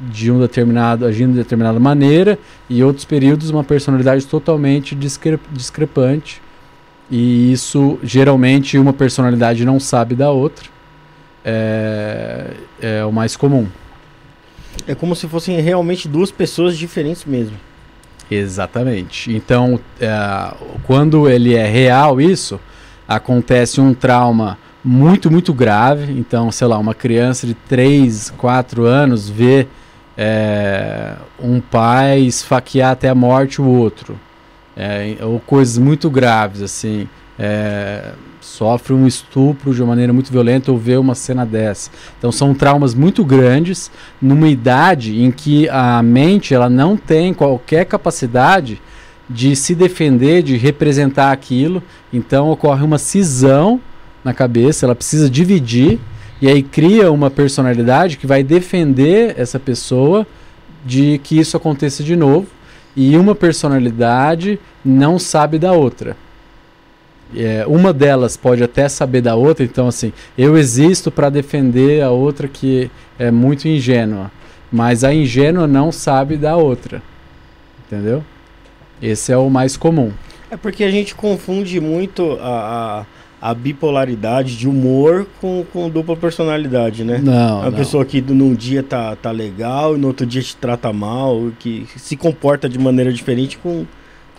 de 0.00 0.32
um 0.32 0.40
determinado, 0.40 1.06
agindo 1.06 1.34
de 1.34 1.38
determinada 1.38 1.78
maneira, 1.78 2.36
e 2.68 2.82
outros 2.82 3.04
períodos 3.04 3.50
uma 3.50 3.62
personalidade 3.62 4.26
totalmente 4.26 4.96
discre 4.96 5.38
discrepante. 5.52 6.42
E 7.08 7.52
isso, 7.52 7.96
geralmente, 8.02 8.76
uma 8.76 8.92
personalidade 8.92 9.64
não 9.64 9.78
sabe 9.78 10.16
da 10.16 10.32
outra. 10.32 10.73
É, 11.44 12.50
é 12.80 13.04
o 13.04 13.12
mais 13.12 13.36
comum. 13.36 13.66
É 14.86 14.94
como 14.94 15.14
se 15.14 15.28
fossem 15.28 15.60
realmente 15.60 16.08
duas 16.08 16.30
pessoas 16.30 16.76
diferentes 16.76 17.24
mesmo. 17.24 17.56
Exatamente. 18.30 19.32
Então, 19.32 19.78
é, 20.00 20.54
quando 20.84 21.28
ele 21.28 21.54
é 21.54 21.66
real, 21.66 22.20
isso 22.20 22.58
acontece 23.06 23.80
um 23.80 23.92
trauma 23.92 24.58
muito, 24.82 25.30
muito 25.30 25.52
grave. 25.52 26.12
Então, 26.12 26.50
sei 26.50 26.66
lá, 26.66 26.78
uma 26.78 26.94
criança 26.94 27.46
de 27.46 27.54
3, 27.54 28.30
4 28.36 28.84
anos 28.84 29.28
vê 29.28 29.66
é, 30.16 31.14
um 31.40 31.60
pai 31.60 32.20
esfaquear 32.20 32.92
até 32.92 33.08
a 33.08 33.14
morte 33.14 33.60
o 33.60 33.66
outro. 33.66 34.18
É, 34.76 35.16
ou 35.20 35.38
coisas 35.40 35.78
muito 35.78 36.10
graves, 36.10 36.60
assim. 36.60 37.08
Sofre 38.44 38.92
um 38.92 39.06
estupro 39.06 39.74
de 39.74 39.80
uma 39.82 39.88
maneira 39.88 40.12
muito 40.12 40.30
violenta 40.30 40.70
ou 40.70 40.76
vê 40.76 40.98
uma 40.98 41.14
cena 41.14 41.46
dessa. 41.46 41.90
Então 42.18 42.30
são 42.30 42.54
traumas 42.54 42.94
muito 42.94 43.24
grandes 43.24 43.90
numa 44.20 44.46
idade 44.46 45.20
em 45.24 45.30
que 45.30 45.66
a 45.70 46.02
mente 46.02 46.52
ela 46.52 46.68
não 46.68 46.94
tem 46.94 47.32
qualquer 47.32 47.86
capacidade 47.86 48.80
de 49.28 49.56
se 49.56 49.74
defender, 49.74 50.42
de 50.42 50.58
representar 50.58 51.32
aquilo. 51.32 51.82
Então 52.12 52.50
ocorre 52.50 52.84
uma 52.84 52.98
cisão 52.98 53.80
na 54.22 54.34
cabeça, 54.34 54.84
ela 54.84 54.94
precisa 54.94 55.28
dividir 55.28 55.98
e 56.40 56.46
aí 56.46 56.62
cria 56.62 57.10
uma 57.10 57.30
personalidade 57.30 58.18
que 58.18 58.26
vai 58.26 58.42
defender 58.42 59.34
essa 59.38 59.58
pessoa 59.58 60.26
de 60.84 61.18
que 61.24 61.38
isso 61.38 61.56
aconteça 61.56 62.04
de 62.04 62.14
novo. 62.14 62.46
E 62.94 63.16
uma 63.16 63.34
personalidade 63.34 64.60
não 64.84 65.18
sabe 65.18 65.58
da 65.58 65.72
outra. 65.72 66.14
É, 67.36 67.64
uma 67.66 67.92
delas 67.92 68.36
pode 68.36 68.62
até 68.62 68.88
saber 68.88 69.20
da 69.20 69.34
outra, 69.34 69.64
então 69.64 69.88
assim, 69.88 70.12
eu 70.36 70.56
existo 70.56 71.10
para 71.10 71.30
defender 71.30 72.02
a 72.02 72.10
outra 72.10 72.46
que 72.46 72.90
é 73.18 73.30
muito 73.30 73.66
ingênua, 73.66 74.30
mas 74.70 75.02
a 75.04 75.12
ingênua 75.12 75.66
não 75.66 75.90
sabe 75.90 76.36
da 76.36 76.56
outra, 76.56 77.02
entendeu? 77.86 78.22
Esse 79.02 79.32
é 79.32 79.36
o 79.36 79.50
mais 79.50 79.76
comum. 79.76 80.12
É 80.50 80.56
porque 80.56 80.84
a 80.84 80.90
gente 80.90 81.14
confunde 81.14 81.80
muito 81.80 82.38
a, 82.40 83.04
a, 83.42 83.50
a 83.50 83.54
bipolaridade 83.54 84.56
de 84.56 84.68
humor 84.68 85.26
com, 85.40 85.64
com 85.72 85.90
dupla 85.90 86.16
personalidade, 86.16 87.02
né? 87.02 87.18
Não, 87.22 87.60
Uma 87.60 87.70
não. 87.70 87.72
pessoa 87.72 88.04
que 88.04 88.20
num 88.20 88.54
dia 88.54 88.82
tá, 88.82 89.16
tá 89.16 89.30
legal 89.32 89.96
e 89.96 89.98
no 89.98 90.08
outro 90.08 90.24
dia 90.24 90.42
te 90.42 90.56
trata 90.56 90.92
mal, 90.92 91.50
que 91.58 91.86
se 91.96 92.16
comporta 92.16 92.68
de 92.68 92.78
maneira 92.78 93.12
diferente 93.12 93.58
com, 93.58 93.84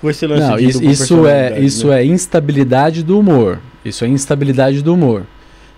com 0.06 0.10
esse 0.12 0.28
lance 0.28 0.48
Não, 0.48 0.58
de 0.58 0.66
isso, 0.66 0.84
isso 0.84 1.26
é 1.26 1.50
personalidade, 1.50 1.66
isso 1.66 1.88
né? 1.88 2.02
é 2.02 2.06
instabilidade 2.06 3.04
do 3.04 3.20
humor. 3.20 3.60
Isso 3.84 4.06
é 4.06 4.08
instabilidade 4.08 4.84
do 4.84 4.94
humor. 4.94 5.24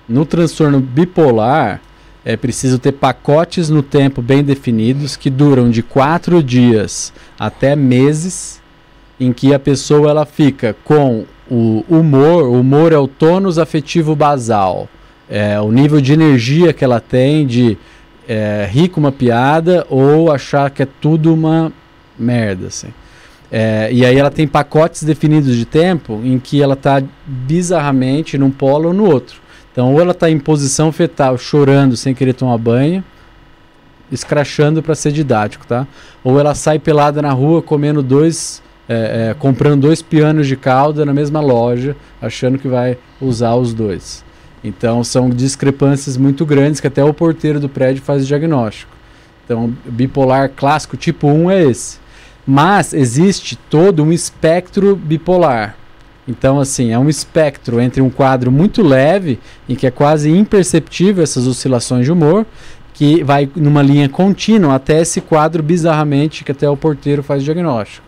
No 0.08 0.26
transtorno 0.26 0.82
bipolar 0.82 1.82
é 2.26 2.36
preciso 2.36 2.78
ter 2.78 2.92
pacotes 2.92 3.70
no 3.70 3.82
tempo 3.82 4.22
bem 4.22 4.44
definidos 4.44 5.16
que 5.16 5.30
duram 5.30 5.70
de 5.70 5.82
quatro 5.82 6.44
dias 6.44 7.14
até 7.40 7.74
meses, 7.74 8.62
em 9.18 9.32
que 9.32 9.54
a 9.54 9.60
pessoa 9.60 10.10
ela 10.10 10.26
fica 10.26 10.76
com 10.84 11.24
o 11.50 11.86
humor. 11.88 12.44
O 12.44 12.60
humor 12.60 12.92
é 12.92 12.98
o 12.98 13.08
tônus 13.08 13.58
afetivo 13.58 14.14
basal, 14.14 14.90
é 15.30 15.58
o 15.62 15.72
nível 15.72 16.02
de 16.02 16.12
energia 16.12 16.74
que 16.74 16.84
ela 16.84 17.00
tem 17.00 17.48
de 17.48 17.78
é, 18.28 18.68
rir 18.70 18.90
com 18.90 19.00
uma 19.00 19.12
piada 19.12 19.88
ou 19.90 20.30
achar 20.30 20.70
que 20.70 20.84
é 20.84 20.88
tudo 21.00 21.34
uma 21.34 21.72
merda, 22.20 22.68
assim. 22.68 22.90
É, 23.52 23.90
e 23.92 24.06
aí 24.06 24.18
ela 24.18 24.30
tem 24.30 24.48
pacotes 24.48 25.04
definidos 25.04 25.56
de 25.56 25.66
tempo 25.66 26.22
em 26.24 26.38
que 26.38 26.62
ela 26.62 26.74
está 26.74 27.02
bizarramente 27.26 28.38
num 28.38 28.52
polo 28.52 28.90
ou 28.90 28.94
no 28.94 29.06
outro. 29.06 29.40
Então, 29.72 29.94
ou 29.94 30.02
ela 30.02 30.12
está 30.12 30.30
em 30.30 30.40
posição 30.40 30.92
fetal, 30.92 31.38
chorando 31.38 31.96
sem 31.96 32.14
querer 32.14 32.34
tomar 32.34 32.58
banho, 32.58 33.04
escrachando 34.12 34.82
para 34.82 34.96
ser 34.96 35.12
didático, 35.12 35.68
tá? 35.68 35.86
Ou 36.24 36.40
ela 36.40 36.56
sai 36.56 36.80
pelada 36.80 37.22
na 37.22 37.32
rua 37.32 37.62
comendo 37.62 38.02
dois, 38.02 38.62
é, 38.90 39.30
é, 39.30 39.34
comprando 39.34 39.82
dois 39.82 40.02
pianos 40.02 40.48
de 40.48 40.56
calda 40.56 41.06
na 41.06 41.14
mesma 41.14 41.40
loja, 41.42 41.96
achando 42.22 42.58
que 42.58 42.68
vai 42.68 42.98
usar 43.22 43.56
os 43.56 43.74
dois. 43.74 44.26
Então, 44.64 45.04
são 45.04 45.30
discrepâncias 45.30 46.18
muito 46.18 46.46
grandes 46.46 46.82
que 46.82 46.88
até 46.88 47.04
o 47.04 47.14
porteiro 47.14 47.60
do 47.60 47.70
prédio 47.70 48.02
faz 48.02 48.24
o 48.24 48.26
diagnóstico. 48.26 48.92
Então, 49.46 49.74
bipolar 49.86 50.52
clássico 50.56 50.98
tipo 50.98 51.28
1 51.28 51.52
é 51.52 51.64
esse. 51.64 52.00
Mas 52.48 52.94
existe 52.94 53.58
todo 53.70 54.02
um 54.04 54.12
espectro 54.14 54.96
bipolar. 54.96 55.76
Então, 56.26 56.60
assim, 56.60 56.92
é 56.92 57.00
um 57.00 57.10
espectro 57.10 57.80
entre 57.80 58.02
um 58.02 58.10
quadro 58.10 58.52
muito 58.52 58.82
leve, 58.82 59.40
em 59.68 59.76
que 59.76 59.88
é 59.88 59.92
quase 59.92 60.30
imperceptível 60.30 61.24
essas 61.24 61.48
oscilações 61.48 62.06
de 62.06 62.12
humor, 62.12 62.46
que 62.94 63.24
vai 63.24 63.50
numa 63.56 63.82
linha 63.82 64.10
contínua 64.10 64.76
até 64.76 65.02
esse 65.02 65.22
quadro 65.22 65.62
bizarramente 65.62 66.44
que 66.44 66.52
até 66.52 66.70
o 66.70 66.76
porteiro 66.76 67.22
faz 67.22 67.42
o 67.42 67.46
diagnóstico. 67.46 68.06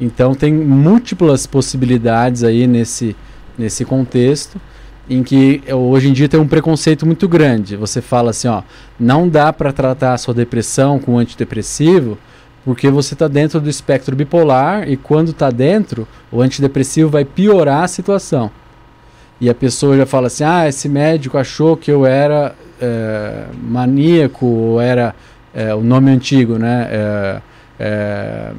Então 0.00 0.34
tem 0.34 0.52
múltiplas 0.52 1.46
possibilidades 1.46 2.42
aí 2.42 2.66
nesse, 2.66 3.14
nesse 3.56 3.84
contexto 3.84 4.60
em 5.08 5.22
que 5.22 5.62
hoje 5.70 6.08
em 6.08 6.12
dia 6.12 6.28
tem 6.28 6.40
um 6.40 6.48
preconceito 6.48 7.06
muito 7.06 7.28
grande. 7.28 7.76
Você 7.76 8.00
fala 8.00 8.30
assim, 8.30 8.48
ó, 8.48 8.62
não 8.98 9.28
dá 9.28 9.52
para 9.52 9.72
tratar 9.72 10.14
a 10.14 10.18
sua 10.18 10.34
depressão 10.34 10.98
com 10.98 11.18
antidepressivo 11.18 12.18
porque 12.64 12.88
você 12.90 13.14
está 13.14 13.28
dentro 13.28 13.60
do 13.60 13.68
espectro 13.68 14.16
bipolar 14.16 14.88
e 14.88 14.96
quando 14.96 15.30
está 15.30 15.50
dentro, 15.50 16.08
o 16.32 16.40
antidepressivo 16.40 17.10
vai 17.10 17.24
piorar 17.24 17.84
a 17.84 17.88
situação. 17.88 18.50
E 19.40 19.50
a 19.50 19.54
pessoa 19.54 19.96
já 19.96 20.06
fala 20.06 20.28
assim, 20.28 20.44
ah, 20.44 20.66
esse 20.66 20.88
médico 20.88 21.36
achou 21.36 21.76
que 21.76 21.90
eu 21.90 22.06
era 22.06 22.54
é, 22.80 23.44
maníaco 23.62 24.46
ou 24.46 24.80
era 24.80 25.14
é, 25.52 25.74
o 25.74 25.82
nome 25.82 26.10
antigo, 26.10 26.58
né? 26.58 26.88
É, 26.90 27.42
é 27.78 28.52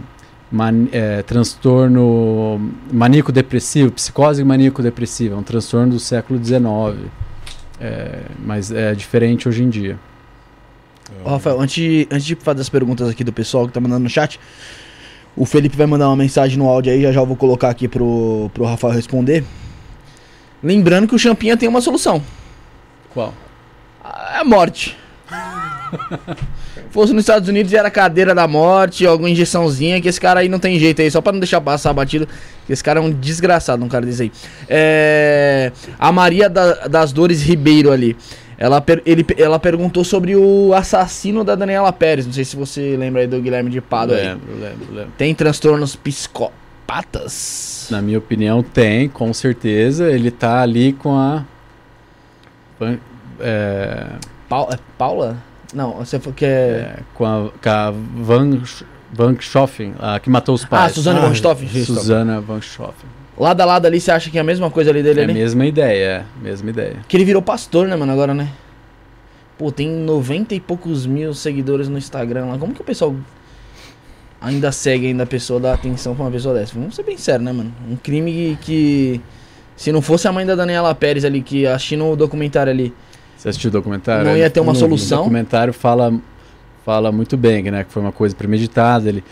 man, 0.52 0.86
transtorno 1.26 2.72
maníaco-depressivo, 2.92 3.92
psicose 3.92 4.44
maníaco-depressiva, 4.44 5.36
um 5.36 5.44
transtorno 5.44 5.94
do 5.94 6.00
século 6.00 6.44
XIX, 6.44 7.10
mas 8.46 8.72
é 8.72 8.94
diferente 8.94 9.50
hoje 9.50 9.64
em 9.64 9.70
dia. 9.70 9.98
Ô, 11.24 11.30
Rafael, 11.30 11.60
antes, 11.60 12.08
antes 12.12 12.26
de 12.26 12.36
fazer 12.36 12.62
as 12.62 12.70
perguntas 12.70 13.10
aqui 13.10 13.24
do 13.24 13.34
pessoal 13.34 13.68
que 13.68 13.74
tá 13.74 13.80
mandando 13.80 14.04
no 14.04 14.10
chat, 14.10 14.40
o 15.36 15.46
Felipe 15.46 15.76
vai 15.76 15.86
mandar 15.86 16.08
uma 16.08 16.16
mensagem 16.16 16.58
no 16.58 16.68
áudio 16.68 16.94
aí, 16.94 17.02
já 17.02 17.12
já 17.12 17.20
eu 17.20 17.26
vou 17.26 17.36
colocar 17.36 17.70
aqui 17.70 17.88
pro, 17.88 18.50
pro 18.54 18.66
Rafael 18.66 18.94
responder. 18.94 19.44
Lembrando 20.64 21.08
que 21.08 21.16
o 21.16 21.20
Champinha 21.20 21.56
tem 21.56 21.70
uma 21.70 21.82
solução. 21.82 22.22
Qual? 23.14 23.34
A 24.04 24.44
morte. 24.44 24.98
Fosse 26.90 27.14
nos 27.14 27.24
Estados 27.24 27.50
Unidos 27.50 27.74
era 27.74 27.92
cadeira 27.92 28.34
da 28.34 28.48
morte, 28.48 29.06
alguma 29.06 29.30
injeçãozinha, 29.30 30.00
que 30.02 30.08
esse 30.08 30.20
cara 30.20 30.40
aí 30.40 30.50
não 30.50 30.60
tem 30.60 30.80
jeito 30.80 31.02
aí, 31.02 31.12
só 31.12 31.22
pra 31.22 31.32
não 31.32 31.40
deixar 31.40 31.60
passar 31.62 31.94
batido. 31.94 32.28
Esse 32.70 32.84
cara 32.84 33.00
é 33.00 33.04
um 33.04 33.12
desgraçado, 33.12 33.84
um 33.84 33.90
cara 33.90 34.06
desse 34.06 34.24
aí. 34.24 34.32
É, 34.68 35.72
a 36.00 36.12
Maria 36.12 36.50
da, 36.50 36.88
das 36.88 37.12
Dores 37.12 37.42
Ribeiro 37.42 37.92
ali. 37.92 38.16
Ela, 38.58 38.80
per, 38.80 39.02
ele, 39.06 39.26
ela 39.38 39.60
perguntou 39.60 40.04
sobre 40.04 40.36
o 40.36 40.74
assassino 40.74 41.44
da 41.44 41.56
Daniela 41.56 41.92
Pérez. 41.92 42.26
Não 42.26 42.34
sei 42.34 42.46
se 42.46 42.56
você 42.56 42.96
lembra 42.98 43.22
aí 43.22 43.28
do 43.28 43.42
Guilherme 43.42 43.70
de 43.70 43.82
Pado 43.82 44.14
lembro, 44.14 44.48
aí. 44.54 44.60
Lembro, 44.62 44.94
lembro. 44.94 45.12
Tem 45.18 45.36
transtornos 45.36 45.96
psicopatas? 45.96 47.88
Na 47.92 48.02
minha 48.02 48.18
opinião, 48.18 48.64
tem, 48.64 49.10
com 49.10 49.34
certeza. 49.34 50.10
Ele 50.10 50.32
tá 50.32 50.62
ali 50.62 50.94
com 50.94 51.18
a. 51.18 51.44
É... 53.40 54.08
Pa 54.48 54.68
é 54.72 54.78
Paula? 54.98 55.38
Não, 55.74 55.94
você 55.94 56.20
falou 56.20 56.34
que 56.34 56.46
é. 56.46 56.48
é 56.48 57.00
com, 57.14 57.26
a, 57.26 57.50
com 57.62 57.70
a 57.70 57.92
Van, 57.92 58.62
Van 59.12 59.36
Schoffen, 59.40 59.94
a 60.00 60.20
que 60.20 60.30
matou 60.30 60.56
os 60.56 60.64
ah, 60.64 60.68
pais. 60.68 60.92
Ah, 60.92 60.96
Suzana 60.96 61.20
ah, 61.20 61.28
Van 61.28 61.34
Stoffen. 61.34 61.68
Susana 61.68 62.40
Van 62.40 62.62
Schoffen. 62.62 63.10
Lado 63.38 63.62
a 63.62 63.66
lado 63.66 63.86
ali, 63.86 64.00
você 64.00 64.12
acha 64.12 64.30
que 64.30 64.38
é 64.38 64.42
a 64.42 64.44
mesma 64.44 64.72
coisa 64.72 64.92
ali 64.92 65.04
dele? 65.04 65.22
É 65.22 65.24
a 65.26 65.28
mesma 65.28 65.66
ideia, 65.66 66.06
é. 66.06 66.24
Mesma 66.42 66.70
ideia. 66.70 66.98
Que 67.08 67.18
ele 67.18 67.26
virou 67.26 67.42
pastor, 67.42 67.88
né, 67.88 67.96
mano, 67.96 68.12
agora, 68.12 68.34
né? 68.34 68.50
Pô, 69.58 69.72
tem 69.72 69.90
90 69.90 70.56
e 70.56 70.60
poucos 70.60 71.06
mil 71.06 71.34
seguidores 71.34 71.90
no 71.90 71.98
Instagram 71.98 72.46
lá. 72.46 72.58
Como 72.58 72.74
que 72.74 72.82
o 72.82 72.84
pessoal 72.84 73.16
ainda 74.40 74.72
segue 74.72 75.08
ainda 75.08 75.24
a 75.24 75.28
pessoa, 75.28 75.60
dá 75.60 75.74
atenção 75.74 76.16
pra 76.16 76.26
uma 76.26 76.32
pessoa 76.32 76.54
dessa? 76.54 76.74
Vamos 76.74 76.96
ser 76.96 77.04
bem 77.04 77.18
sérios, 77.18 77.44
né, 77.44 77.52
mano? 77.52 77.74
Um 77.90 77.96
crime 77.96 78.58
que. 78.62 79.20
Se 79.76 79.92
não 79.92 80.02
fosse 80.02 80.26
a 80.26 80.32
mãe 80.32 80.46
da 80.46 80.56
Daniela 80.56 80.96
Pérez 80.96 81.26
ali, 81.26 81.42
que 81.42 81.68
assistindo 81.68 82.06
o 82.06 82.16
documentário 82.16 82.72
ali, 82.72 82.94
você 83.46 83.50
assistiu 83.50 83.70
o 83.70 83.72
documentário? 83.72 84.26
Não 84.26 84.36
ia 84.36 84.50
ter 84.50 84.60
uma 84.60 84.74
no, 84.74 84.80
solução. 84.80 85.20
O 85.20 85.24
documentário 85.26 85.72
fala, 85.72 86.12
fala 86.84 87.12
muito 87.12 87.38
bem, 87.38 87.64
né? 87.64 87.84
Que 87.84 87.92
foi 87.92 88.02
uma 88.02 88.12
coisa 88.12 88.36
premeditada. 88.36 89.08
Ele 89.08 89.24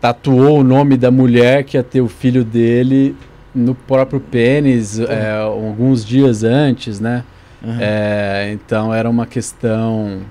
tatuou 0.00 0.58
o 0.58 0.64
nome 0.64 0.98
da 0.98 1.10
mulher 1.10 1.64
que 1.64 1.78
ia 1.78 1.82
ter 1.82 2.02
o 2.02 2.08
filho 2.08 2.44
dele 2.44 3.16
no 3.54 3.74
próprio 3.74 4.20
pênis 4.20 4.98
é, 4.98 5.38
alguns 5.40 6.04
dias 6.04 6.42
antes, 6.42 6.98
né? 7.00 7.24
Uhum. 7.62 7.78
É, 7.80 8.50
então 8.52 8.92
era 8.92 9.08
uma 9.08 9.26
questão 9.26 10.22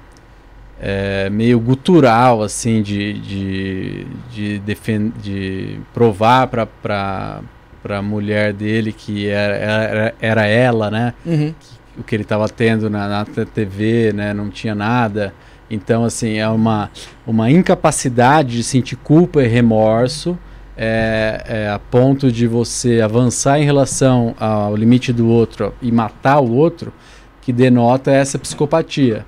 é, 0.79 1.29
meio 1.29 1.59
gutural, 1.59 2.43
assim, 2.43 2.81
de, 2.81 3.13
de, 3.13 4.07
de, 4.31 4.59
defend, 4.59 5.13
de 5.21 5.79
provar 5.93 6.47
para 6.47 7.41
a 7.89 8.01
mulher 8.01 8.53
dele 8.53 8.91
que 8.91 9.27
era, 9.27 9.55
era, 9.55 10.15
era 10.19 10.45
ela, 10.45 10.91
né? 10.91 11.13
Uhum 11.25 11.53
o 11.97 12.03
que 12.03 12.15
ele 12.15 12.23
estava 12.23 12.47
tendo 12.49 12.89
na, 12.89 13.07
na, 13.07 13.25
TV, 13.25 14.11
né? 14.13 14.33
Não 14.33 14.49
tinha 14.49 14.73
nada. 14.73 15.33
Então, 15.69 16.03
assim, 16.03 16.37
é 16.37 16.47
uma, 16.47 16.89
uma 17.25 17.49
incapacidade 17.49 18.57
de 18.57 18.63
sentir 18.63 18.95
culpa 18.97 19.43
e 19.43 19.47
remorso 19.47 20.37
é, 20.77 21.43
é, 21.47 21.69
a 21.69 21.79
ponto 21.79 22.31
de 22.31 22.47
você 22.47 23.01
avançar 23.01 23.59
em 23.59 23.63
relação 23.63 24.35
ao 24.39 24.75
limite 24.75 25.13
do 25.13 25.27
outro 25.27 25.73
e 25.81 25.91
matar 25.91 26.39
o 26.39 26.53
outro 26.53 26.91
que 27.41 27.53
denota 27.53 28.11
essa 28.11 28.39
psicopatia. 28.39 29.25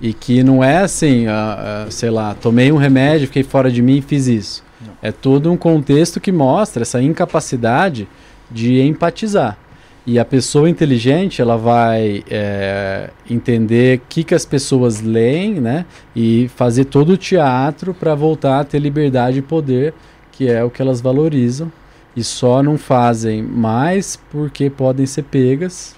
E 0.00 0.12
que 0.12 0.42
não 0.42 0.62
é 0.62 0.78
assim, 0.78 1.26
uh, 1.26 1.88
uh, 1.88 1.92
sei 1.92 2.10
lá, 2.10 2.34
tomei 2.34 2.70
um 2.72 2.76
remédio, 2.76 3.26
fiquei 3.26 3.42
fora 3.42 3.70
de 3.70 3.82
mim 3.82 3.98
e 3.98 4.02
fiz 4.02 4.26
isso. 4.26 4.64
Não. 4.80 4.94
É 5.02 5.12
todo 5.12 5.50
um 5.50 5.56
contexto 5.56 6.20
que 6.20 6.30
mostra 6.30 6.82
essa 6.82 7.02
incapacidade 7.02 8.08
de 8.50 8.80
empatizar. 8.80 9.58
E 10.06 10.18
a 10.18 10.24
pessoa 10.24 10.70
inteligente, 10.70 11.42
ela 11.42 11.58
vai 11.58 12.24
é, 12.30 13.10
entender 13.28 13.98
o 13.98 14.02
que, 14.08 14.24
que 14.24 14.34
as 14.34 14.46
pessoas 14.46 15.02
leem, 15.02 15.60
né? 15.60 15.84
E 16.16 16.48
fazer 16.56 16.86
todo 16.86 17.10
o 17.10 17.16
teatro 17.18 17.92
para 17.92 18.14
voltar 18.14 18.60
a 18.60 18.64
ter 18.64 18.78
liberdade 18.78 19.40
e 19.40 19.42
poder, 19.42 19.92
que 20.38 20.48
é 20.48 20.62
o 20.62 20.70
que 20.70 20.80
elas 20.80 21.00
valorizam. 21.00 21.70
E 22.14 22.22
só 22.22 22.62
não 22.62 22.78
fazem 22.78 23.42
mais 23.42 24.16
porque 24.30 24.70
podem 24.70 25.04
ser 25.04 25.24
pegas. 25.24 25.96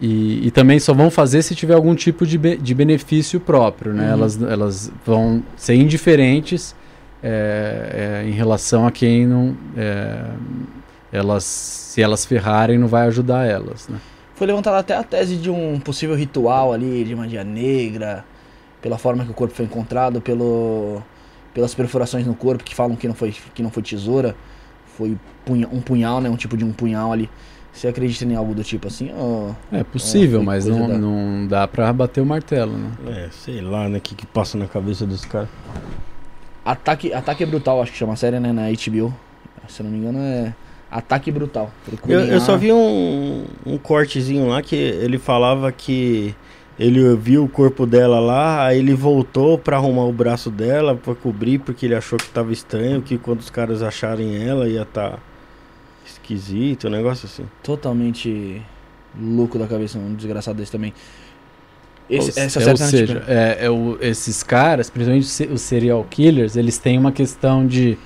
E, 0.00 0.46
e 0.46 0.50
também 0.50 0.80
só 0.80 0.94
vão 0.94 1.10
fazer 1.10 1.42
se 1.42 1.54
tiver 1.54 1.74
algum 1.74 1.94
tipo 1.94 2.26
de, 2.26 2.38
be 2.38 2.56
de 2.56 2.74
benefício 2.74 3.38
próprio, 3.38 3.92
né? 3.92 4.06
Uhum. 4.06 4.12
Elas, 4.12 4.42
elas 4.42 4.92
vão 5.04 5.42
ser 5.54 5.74
indiferentes 5.74 6.74
é, 7.22 8.22
é, 8.24 8.28
em 8.28 8.32
relação 8.32 8.86
a 8.86 8.90
quem 8.90 9.26
não 9.26 9.54
é, 9.76 10.24
elas, 11.12 11.44
se 11.44 12.00
elas 12.02 12.24
ferrarem, 12.24 12.78
não 12.78 12.88
vai 12.88 13.06
ajudar 13.06 13.46
elas, 13.46 13.86
né? 13.88 13.98
Foi 14.34 14.46
levantada 14.46 14.78
até 14.78 14.96
a 14.96 15.02
tese 15.02 15.36
de 15.36 15.50
um 15.50 15.78
possível 15.78 16.16
ritual 16.16 16.72
ali 16.72 17.04
de 17.04 17.14
magia 17.14 17.44
negra, 17.44 18.24
pela 18.82 18.98
forma 18.98 19.24
que 19.24 19.30
o 19.30 19.34
corpo 19.34 19.54
foi 19.54 19.66
encontrado, 19.66 20.20
pelo, 20.20 21.02
pelas 21.54 21.74
perfurações 21.74 22.26
no 22.26 22.34
corpo 22.34 22.64
que 22.64 22.74
falam 22.74 22.96
que 22.96 23.06
não 23.06 23.14
foi, 23.14 23.32
que 23.54 23.62
não 23.62 23.70
foi 23.70 23.82
tesoura, 23.82 24.34
foi 24.98 25.16
punha, 25.44 25.68
um 25.72 25.80
punhal, 25.80 26.20
né? 26.20 26.28
Um 26.28 26.36
tipo 26.36 26.56
de 26.56 26.64
um 26.64 26.72
punhal 26.72 27.12
ali. 27.12 27.30
Você 27.72 27.88
acredita 27.88 28.24
em 28.24 28.34
algo 28.34 28.54
do 28.54 28.62
tipo 28.62 28.86
assim? 28.86 29.12
Ou, 29.16 29.56
é 29.72 29.82
possível, 29.82 30.42
mas 30.42 30.66
não, 30.66 30.88
da... 30.88 30.98
não 30.98 31.46
dá 31.46 31.66
pra 31.66 31.92
bater 31.92 32.20
o 32.20 32.26
martelo, 32.26 32.76
né? 32.76 32.90
É, 33.08 33.28
sei 33.30 33.60
lá, 33.60 33.88
né? 33.88 33.98
O 33.98 34.00
que, 34.00 34.14
que 34.14 34.26
passa 34.26 34.58
na 34.58 34.66
cabeça 34.66 35.06
dos 35.06 35.24
caras. 35.24 35.48
Ataque, 36.64 37.12
Ataque 37.12 37.44
Brutal, 37.46 37.82
acho 37.82 37.92
que 37.92 37.98
chama 37.98 38.12
a 38.12 38.16
série, 38.16 38.38
né? 38.38 38.52
Na 38.52 38.62
HBO. 38.70 39.14
Se 39.68 39.80
eu 39.80 39.84
não 39.84 39.90
me 39.90 39.98
engano, 39.98 40.18
é. 40.18 40.54
Ataque 40.90 41.32
brutal. 41.32 41.72
Eu, 42.06 42.20
eu, 42.20 42.40
só 42.40 42.56
vi 42.56 42.72
um, 42.72 43.46
um 43.66 43.76
cortezinho 43.76 44.46
lá 44.46 44.62
que 44.62 44.76
ele 44.76 45.18
falava 45.18 45.72
que 45.72 46.32
ele 46.78 47.14
viu 47.16 47.44
o 47.44 47.48
corpo 47.48 47.86
dela 47.86 48.18
lá, 48.18 48.66
aí 48.66 48.78
ele 48.78 48.94
voltou 48.94 49.56
para 49.56 49.76
arrumar 49.76 50.04
o 50.04 50.12
braço 50.12 50.50
dela 50.50 50.94
para 50.96 51.14
cobrir 51.14 51.58
porque 51.58 51.86
ele 51.86 51.94
achou 51.94 52.18
que 52.18 52.28
tava 52.28 52.52
estranho, 52.52 53.00
que 53.00 53.16
quando 53.16 53.40
os 53.40 53.50
caras 53.50 53.82
acharem 53.82 54.44
ela 54.44 54.68
ia 54.68 54.82
estar 54.82 55.12
tá 55.12 55.18
esquisito, 56.04 56.88
um 56.88 56.90
negócio 56.90 57.26
assim. 57.26 57.44
Totalmente 57.62 58.60
louco 59.18 59.58
da 59.58 59.66
cabeça, 59.66 59.98
um 59.98 60.14
desgraçado 60.14 60.58
desse 60.58 60.72
também. 60.72 60.92
Esse, 62.10 62.38
ou, 62.38 62.44
essa 62.44 62.62
é, 62.62 62.70
ou 62.70 62.76
seja, 62.76 63.24
é, 63.26 63.58
é 63.60 63.70
o, 63.70 63.96
esses 64.00 64.42
caras, 64.42 64.90
principalmente 64.90 65.52
os 65.52 65.60
serial 65.62 66.04
killers, 66.10 66.56
eles 66.56 66.76
têm 66.76 66.98
uma 66.98 67.12
questão 67.12 67.66
de 67.66 67.96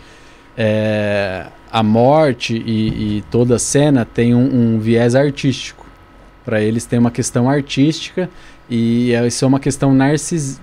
é, 0.57 1.47
a 1.71 1.83
morte 1.83 2.55
e, 2.55 3.19
e, 3.19 3.23
toda 3.31 3.57
a 3.57 3.59
cena 3.59 4.05
tem 4.05 4.35
um, 4.35 4.75
um 4.75 4.79
viés 4.79 5.15
artístico. 5.15 5.87
Para 6.45 6.61
eles 6.61 6.87
tem 6.87 6.99
uma 6.99 7.11
questão 7.11 7.49
artística 7.49 8.31
e 8.71 9.13
isso 9.27 9.45
é 9.45 9.49
uma 9.49 9.59
questão 9.59 9.95
narcis, 9.95 10.61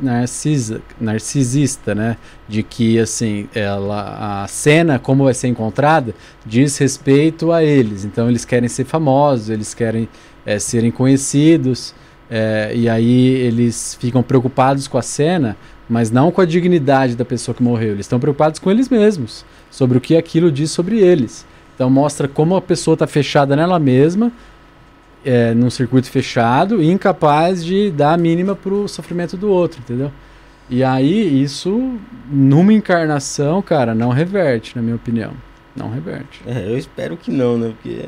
narcisista, 1.02 1.96
né? 1.96 2.18
De 2.48 2.62
que 2.62 3.00
assim, 3.00 3.50
ela, 3.54 4.44
a 4.44 4.48
cena 4.48 5.00
como 5.00 5.24
vai 5.24 5.34
ser 5.34 5.48
encontrada 5.48 6.14
diz 6.46 6.78
respeito 6.78 7.52
a 7.52 7.64
eles. 7.64 8.06
Então 8.06 8.30
eles 8.30 8.46
querem 8.46 8.70
ser 8.70 8.86
famosos, 8.86 9.50
eles 9.50 9.74
querem 9.74 10.08
é, 10.46 10.60
serem 10.60 10.92
conhecidos 10.92 11.96
é, 12.30 12.72
e 12.76 12.88
aí 12.88 13.28
eles 13.28 13.98
ficam 14.00 14.22
preocupados 14.22 14.88
com 14.88 14.98
a 14.98 15.02
cena, 15.02 15.58
mas 15.90 16.12
não 16.12 16.32
com 16.32 16.42
a 16.42 16.46
dignidade 16.46 17.16
da 17.16 17.26
pessoa 17.26 17.56
que 17.56 17.64
morreu. 17.64 17.94
Eles 17.94 18.06
estão 18.06 18.20
preocupados 18.20 18.60
com 18.60 18.70
eles 18.70 18.88
mesmos 18.88 19.44
sobre 19.72 19.98
o 19.98 20.02
que 20.02 20.16
aquilo 20.16 20.52
diz 20.52 20.70
sobre 20.70 21.00
eles. 21.00 21.46
Então 21.74 21.90
mostra 21.90 22.28
como 22.28 22.56
a 22.56 22.62
pessoa 22.62 22.94
está 22.94 23.08
fechada 23.08 23.56
nela 23.56 23.80
mesma 23.80 24.32
é, 25.26 25.54
num 25.54 25.70
circuito 25.70 26.10
fechado 26.10 26.82
e 26.82 26.90
incapaz 26.90 27.66
de 27.66 27.90
dar 27.92 28.14
a 28.14 28.18
mínima 28.18 28.56
pro 28.56 28.88
sofrimento 28.88 29.36
do 29.36 29.50
outro, 29.50 29.80
entendeu? 29.80 30.12
E 30.70 30.84
aí, 30.84 31.44
isso, 31.44 32.00
numa 32.30 32.72
encarnação, 32.74 33.62
cara, 33.62 33.94
não 33.94 34.10
reverte, 34.10 34.76
na 34.76 34.82
minha 34.82 34.96
opinião. 34.96 35.34
Não 35.76 35.92
reverte. 35.92 36.42
É, 36.46 36.68
eu 36.70 36.78
espero 36.78 37.18
que 37.18 37.30
não, 37.32 37.58
né? 37.58 37.74
Porque. 37.82 38.02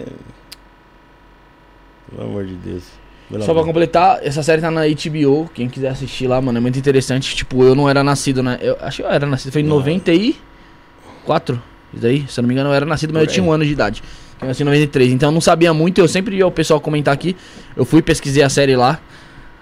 Pelo 2.09 2.29
amor 2.29 2.45
de 2.45 2.53
Deus. 2.55 2.83
Pelo 3.29 3.41
Só 3.41 3.47
pra 3.47 3.61
amor. 3.61 3.65
completar, 3.65 4.19
essa 4.23 4.41
série 4.41 4.61
tá 4.61 4.71
na 4.71 4.83
HBO. 4.87 5.49
Quem 5.53 5.67
quiser 5.67 5.89
assistir 5.89 6.27
lá, 6.27 6.41
mano, 6.41 6.57
é 6.57 6.61
muito 6.61 6.79
interessante. 6.79 7.35
Tipo, 7.35 7.63
eu 7.63 7.75
não 7.75 7.89
era 7.89 8.03
nascido, 8.03 8.41
né? 8.41 8.57
Eu 8.61 8.77
acho 8.79 8.97
que 8.97 9.03
eu 9.03 9.09
era 9.09 9.25
nascido, 9.25 9.51
foi 9.51 9.61
em 9.61 9.65
Não. 9.65 9.77
94. 9.77 11.61
Isso 11.93 12.01
daí, 12.01 12.25
se 12.27 12.39
eu 12.39 12.41
não 12.41 12.47
me 12.47 12.53
engano, 12.53 12.69
eu 12.69 12.73
era 12.73 12.85
nascido, 12.85 13.13
mas 13.13 13.23
Por 13.23 13.29
eu 13.29 13.33
tinha 13.33 13.43
um 13.45 13.51
ano 13.51 13.65
de 13.65 13.71
idade. 13.71 14.01
Eu 14.41 14.48
nasci 14.48 14.61
em 14.61 14.66
93. 14.66 15.11
Então 15.14 15.30
eu 15.30 15.33
não 15.33 15.41
sabia 15.41 15.74
muito, 15.74 15.99
eu 15.99 16.07
sempre 16.07 16.35
ia 16.38 16.45
o 16.48 16.51
pessoal 16.51 16.80
comentar 16.80 17.14
aqui. 17.14 17.35
Eu 17.75 17.85
fui 17.85 18.01
pesquisei 18.01 18.43
a 18.43 18.49
série 18.49 18.75
lá. 18.75 18.99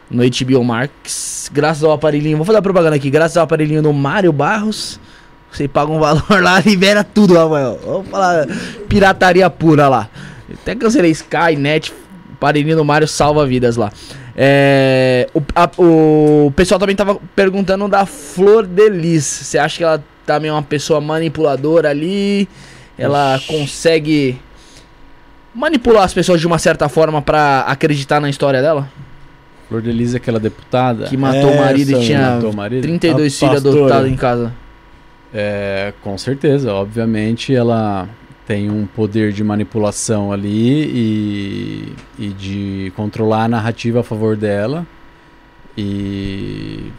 No 0.10 0.22
HBO 0.24 0.64
Max. 0.64 1.50
Graças 1.52 1.84
ao 1.84 1.92
aparelhinho. 1.92 2.38
Vou 2.38 2.45
fazer 2.45 2.60
a 2.60 2.62
propaganda 2.62 2.95
aqui. 2.95 3.10
Graças 3.10 3.38
ao 3.38 3.44
aparelhinho 3.44 3.82
do 3.82 3.92
Mário 3.92 4.32
Barros. 4.32 5.00
Você 5.52 5.68
paga 5.68 5.92
um 5.92 5.98
valor 6.00 6.44
lá, 6.44 6.60
libera 6.60 7.04
tudo, 7.04 7.34
Rafael. 7.34 7.80
Vamos 7.84 8.10
falar 8.10 8.45
pirataria 8.88 9.50
pura 9.50 9.88
lá. 9.88 10.10
Até 10.54 10.76
cancelei 10.76 11.10
Sky, 11.12 11.56
Net, 11.58 11.92
aparelhinho 12.34 12.76
do 12.76 12.86
Mário 12.86 13.08
salva 13.08 13.48
vidas 13.48 13.78
lá. 13.78 13.92
É, 14.36 15.28
o, 15.34 15.42
a- 15.56 15.72
o 15.82 16.52
pessoal 16.56 16.78
também 16.80 16.95
tava 16.95 17.18
perguntando 17.36 17.88
da 17.88 18.06
Flor 18.06 18.68
de 18.68 18.90
Lis. 18.90 19.24
Você 19.24 19.58
acha 19.58 19.78
que 19.78 19.84
ela 19.84 20.04
também 20.26 20.50
é 20.50 20.54
uma 20.54 20.62
pessoa 20.62 21.00
manipuladora 21.02 21.90
ali? 21.90 22.48
Ela 22.98 23.40
consegue 23.48 24.38
manipular 25.56 26.03
as 26.03 26.14
pessoas 26.14 26.42
de 26.42 26.45
uma 26.45 26.59
certa 26.59 26.90
forma 26.90 27.22
pra 27.22 27.61
acreditar 27.61 28.19
na 28.19 28.30
história 28.30 28.61
dela? 28.61 28.90
Flor 29.69 29.82
de 29.82 29.92
Lis, 29.92 30.14
aquela 30.14 30.40
deputada, 30.40 31.06
Que 31.06 31.17
matou 31.17 31.51
o 31.51 31.58
marido 31.58 31.93
Essa, 31.93 32.01
e 32.01 32.06
tinha 32.06 32.40
marido. 32.53 32.84
32 32.84 33.34
A 33.34 33.40
filhos 33.40 33.66
adotados 33.66 34.11
em 34.11 34.16
casa. 34.16 34.53
É, 35.34 35.93
com 36.03 36.17
certeza, 36.17 36.74
obviamente 36.74 37.53
ela 37.53 38.08
tem 38.45 38.69
um 38.69 38.85
poder 38.85 39.32
de 39.32 39.43
manipulação 39.43 40.32
ali 40.32 40.85
e, 40.85 41.93
e 42.19 42.27
de 42.30 42.93
controlar 42.95 43.45
a 43.45 43.48
narrativa 43.48 44.01
a 44.01 44.03
favor 44.03 44.38
dela. 44.38 44.85
E, 45.75 46.92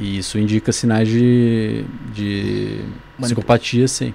e 0.00 0.18
isso 0.18 0.38
indica 0.38 0.72
sinais 0.72 1.08
de, 1.08 1.84
de 2.12 2.80
psicopatia, 3.20 3.86
sim. 3.86 4.14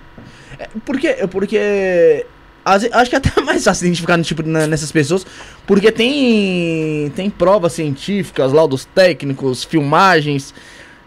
Porque, 0.85 1.13
porque 1.31 2.25
acho 2.65 3.09
que 3.09 3.15
é 3.15 3.19
até 3.19 3.39
mais 3.41 3.63
fácil 3.63 3.85
identificar 3.87 4.17
no 4.17 4.23
tipo, 4.23 4.43
nessas 4.43 4.91
pessoas, 4.91 5.25
porque 5.65 5.91
tem 5.91 7.11
tem 7.15 7.29
provas 7.29 7.73
científicas, 7.73 8.51
laudos 8.51 8.85
técnicos, 8.85 9.63
filmagens, 9.63 10.53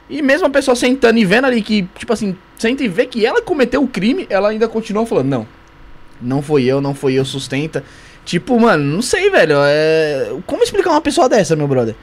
e 0.08 0.22
mesmo 0.22 0.46
a 0.46 0.50
pessoa 0.50 0.74
sentando 0.74 1.18
e 1.18 1.24
vendo 1.24 1.46
ali 1.46 1.62
que, 1.62 1.82
tipo 1.96 2.12
assim, 2.12 2.36
senta 2.56 2.82
e 2.82 2.88
vê 2.88 3.06
que 3.06 3.24
ela 3.24 3.42
cometeu 3.42 3.82
o 3.82 3.88
crime, 3.88 4.26
ela 4.30 4.48
ainda 4.50 4.68
continua 4.68 5.06
falando, 5.06 5.28
não, 5.28 5.46
não 6.20 6.42
foi 6.42 6.64
eu, 6.64 6.80
não 6.80 6.94
foi 6.94 7.14
eu, 7.14 7.24
sustenta. 7.24 7.82
Tipo, 8.24 8.58
mano, 8.60 8.84
não 8.84 9.02
sei, 9.02 9.30
velho, 9.30 9.56
é... 9.64 10.30
como 10.46 10.62
explicar 10.62 10.90
uma 10.90 11.00
pessoa 11.00 11.28
dessa, 11.28 11.56
meu 11.56 11.66
brother? 11.66 11.96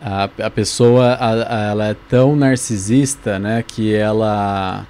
A, 0.00 0.30
a 0.42 0.50
pessoa 0.50 1.08
a- 1.12 1.32
a- 1.32 1.70
ela 1.72 1.88
é 1.88 1.96
tão 2.08 2.34
narcisista, 2.34 3.38
né, 3.38 3.62
que 3.66 3.94
ela 3.94 4.86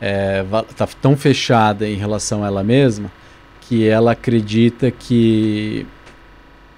é, 0.00 0.42
va- 0.42 0.62
tá 0.62 0.86
tão 1.00 1.16
fechada 1.16 1.88
em 1.88 1.96
relação 1.96 2.42
a 2.44 2.46
ela 2.46 2.62
mesma 2.62 3.10
que 3.62 3.86
ela 3.86 4.12
acredita 4.12 4.90
que 4.90 5.86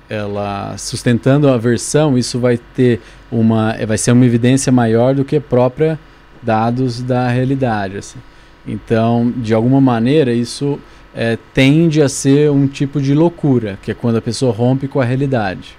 ela 0.09 0.77
sustentando 0.77 1.49
a 1.49 1.57
versão 1.57 2.19
isso 2.19 2.39
vai 2.39 2.59
ter 2.59 3.01
uma 3.31 3.77
vai 3.87 3.97
ser 3.97 4.11
uma 4.13 4.25
evidência 4.27 4.73
maior 4.73 5.15
do 5.15 5.25
que 5.25 5.39
própria 5.39 5.99
dados 6.43 7.01
da 7.03 7.29
realidade 7.29 7.99
assim. 7.99 8.19
então 8.67 9.33
de 9.37 9.55
alguma 9.55 9.81
maneira 9.81 10.33
isso 10.33 10.81
é, 11.15 11.39
tende 11.55 12.03
a 12.03 12.09
ser 12.09 12.51
um 12.51 12.67
tipo 12.67 13.01
de 13.01 13.15
loucura 13.15 13.79
que 13.83 13.91
é 13.91 13.95
quando 13.95 14.17
a 14.17 14.23
pessoa 14.23 14.53
rompe 14.53 14.89
com 14.89 15.01
a 15.01 15.05
realidade 15.05 15.77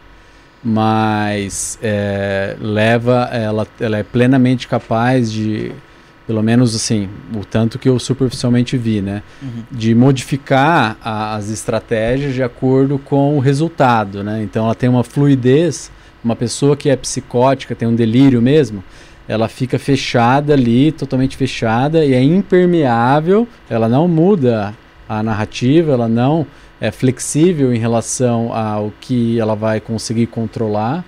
mas 0.63 1.77
é, 1.81 2.55
leva 2.61 3.27
ela, 3.31 3.67
ela 3.79 3.97
é 3.97 4.03
plenamente 4.03 4.67
capaz 4.67 5.31
de 5.31 5.71
pelo 6.31 6.41
menos 6.41 6.73
assim 6.73 7.09
o 7.35 7.43
tanto 7.43 7.77
que 7.77 7.89
eu 7.89 7.99
superficialmente 7.99 8.77
vi 8.77 9.01
né? 9.01 9.21
De 9.69 9.93
modificar 9.93 10.95
a- 11.03 11.35
as 11.35 11.49
estratégias 11.49 12.33
de 12.33 12.41
acordo 12.41 12.97
com 12.97 13.35
o 13.35 13.39
resultado 13.41 14.23
né? 14.23 14.41
Então 14.41 14.63
ela 14.63 14.73
tem 14.73 14.87
uma 14.89 15.03
fluidez 15.03 15.91
uma 16.23 16.33
pessoa 16.33 16.77
que 16.77 16.89
é 16.89 16.95
psicótica 16.95 17.75
tem 17.75 17.85
um 17.85 17.93
delírio 17.95 18.41
mesmo 18.41 18.81
ela 19.27 19.49
fica 19.49 19.77
fechada 19.77 20.53
ali 20.53 20.93
totalmente 20.93 21.35
fechada 21.35 22.05
e 22.05 22.13
é 22.13 22.23
impermeável 22.23 23.45
ela 23.69 23.89
não 23.89 24.07
muda 24.07 24.73
a 25.09 25.21
narrativa 25.21 25.91
ela 25.91 26.07
não 26.07 26.47
é 26.79 26.91
flexível 26.91 27.73
em 27.75 27.77
relação 27.77 28.53
ao 28.55 28.93
que 29.01 29.37
ela 29.37 29.53
vai 29.55 29.81
conseguir 29.81 30.27
controlar 30.27 31.03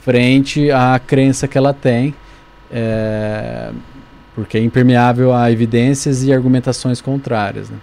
frente 0.00 0.70
à 0.70 0.98
crença 0.98 1.46
que 1.46 1.56
ela 1.56 1.72
tem, 1.72 2.12
é, 2.72 3.70
porque 4.34 4.58
é 4.58 4.60
impermeável 4.60 5.32
a 5.32 5.50
evidências 5.50 6.22
e 6.22 6.32
argumentações 6.32 7.00
contrárias. 7.00 7.70
Né? 7.70 7.76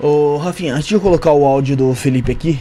Ô, 0.00 0.36
Rafinha, 0.38 0.74
antes 0.74 0.86
de 0.86 0.94
eu 0.94 1.00
colocar 1.00 1.32
o 1.32 1.44
áudio 1.44 1.76
do 1.76 1.94
Felipe 1.94 2.32
aqui, 2.32 2.58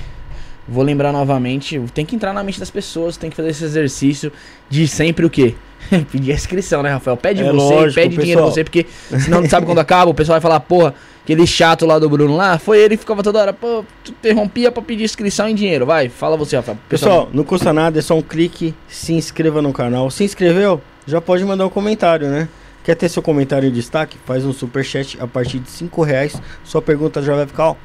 vou 0.67 0.83
lembrar 0.83 1.11
novamente, 1.11 1.81
tem 1.93 2.05
que 2.05 2.15
entrar 2.15 2.33
na 2.33 2.43
mente 2.43 2.59
das 2.59 2.69
pessoas, 2.69 3.17
tem 3.17 3.29
que 3.29 3.35
fazer 3.35 3.49
esse 3.49 3.63
exercício 3.63 4.31
de 4.69 4.87
sempre 4.87 5.25
o 5.25 5.29
quê? 5.29 5.55
Pedir 6.11 6.31
a 6.31 6.35
inscrição, 6.35 6.83
né, 6.83 6.91
Rafael? 6.91 7.17
Pede 7.17 7.41
É 7.41 7.45
você, 7.45 7.51
lógico, 7.51 7.95
pede 7.95 8.17
dinheiro 8.17 8.41
pessoal. 8.41 8.51
você, 8.51 8.63
porque 8.63 8.85
senão 9.19 9.41
não 9.41 9.49
sabe 9.49 9.65
quando 9.65 9.79
acaba, 9.79 10.11
o 10.11 10.13
pessoal 10.13 10.35
vai 10.35 10.41
falar, 10.41 10.59
porra, 10.59 10.93
aquele 11.23 11.47
chato 11.47 11.85
lá 11.85 11.97
do 11.97 12.09
Bruno 12.09 12.35
lá, 12.35 12.59
foi 12.59 12.79
ele 12.79 12.95
que 12.95 13.01
ficava 13.01 13.23
toda 13.23 13.39
hora, 13.39 13.53
pô, 13.53 13.83
tu 14.03 14.11
interrompia 14.11 14.71
pra 14.71 14.83
pedir 14.83 15.03
inscrição 15.05 15.47
em 15.47 15.55
dinheiro. 15.55 15.85
Vai, 15.85 16.09
fala 16.09 16.37
você, 16.37 16.55
Rafael. 16.55 16.77
Pessoal, 16.87 17.29
não 17.33 17.43
custa 17.43 17.73
nada, 17.73 17.97
é 17.97 18.01
só 18.01 18.15
um 18.15 18.21
clique, 18.21 18.75
se 18.87 19.13
inscreva 19.13 19.61
no 19.61 19.73
canal. 19.73 20.11
Se 20.11 20.23
inscreveu? 20.23 20.79
Já 21.07 21.19
pode 21.19 21.43
mandar 21.43 21.65
um 21.65 21.69
comentário, 21.69 22.27
né? 22.27 22.47
Quer 22.83 22.95
ter 22.95 23.09
seu 23.09 23.21
comentário 23.21 23.67
em 23.69 23.71
destaque? 23.71 24.17
Faz 24.25 24.43
um 24.45 24.51
superchat 24.53 25.17
a 25.21 25.27
partir 25.27 25.59
de 25.59 25.69
5 25.69 26.01
reais. 26.03 26.41
Sua 26.63 26.81
pergunta 26.81 27.21
já 27.21 27.35
vai 27.35 27.45
ficar 27.45 27.69
ó, 27.71 27.75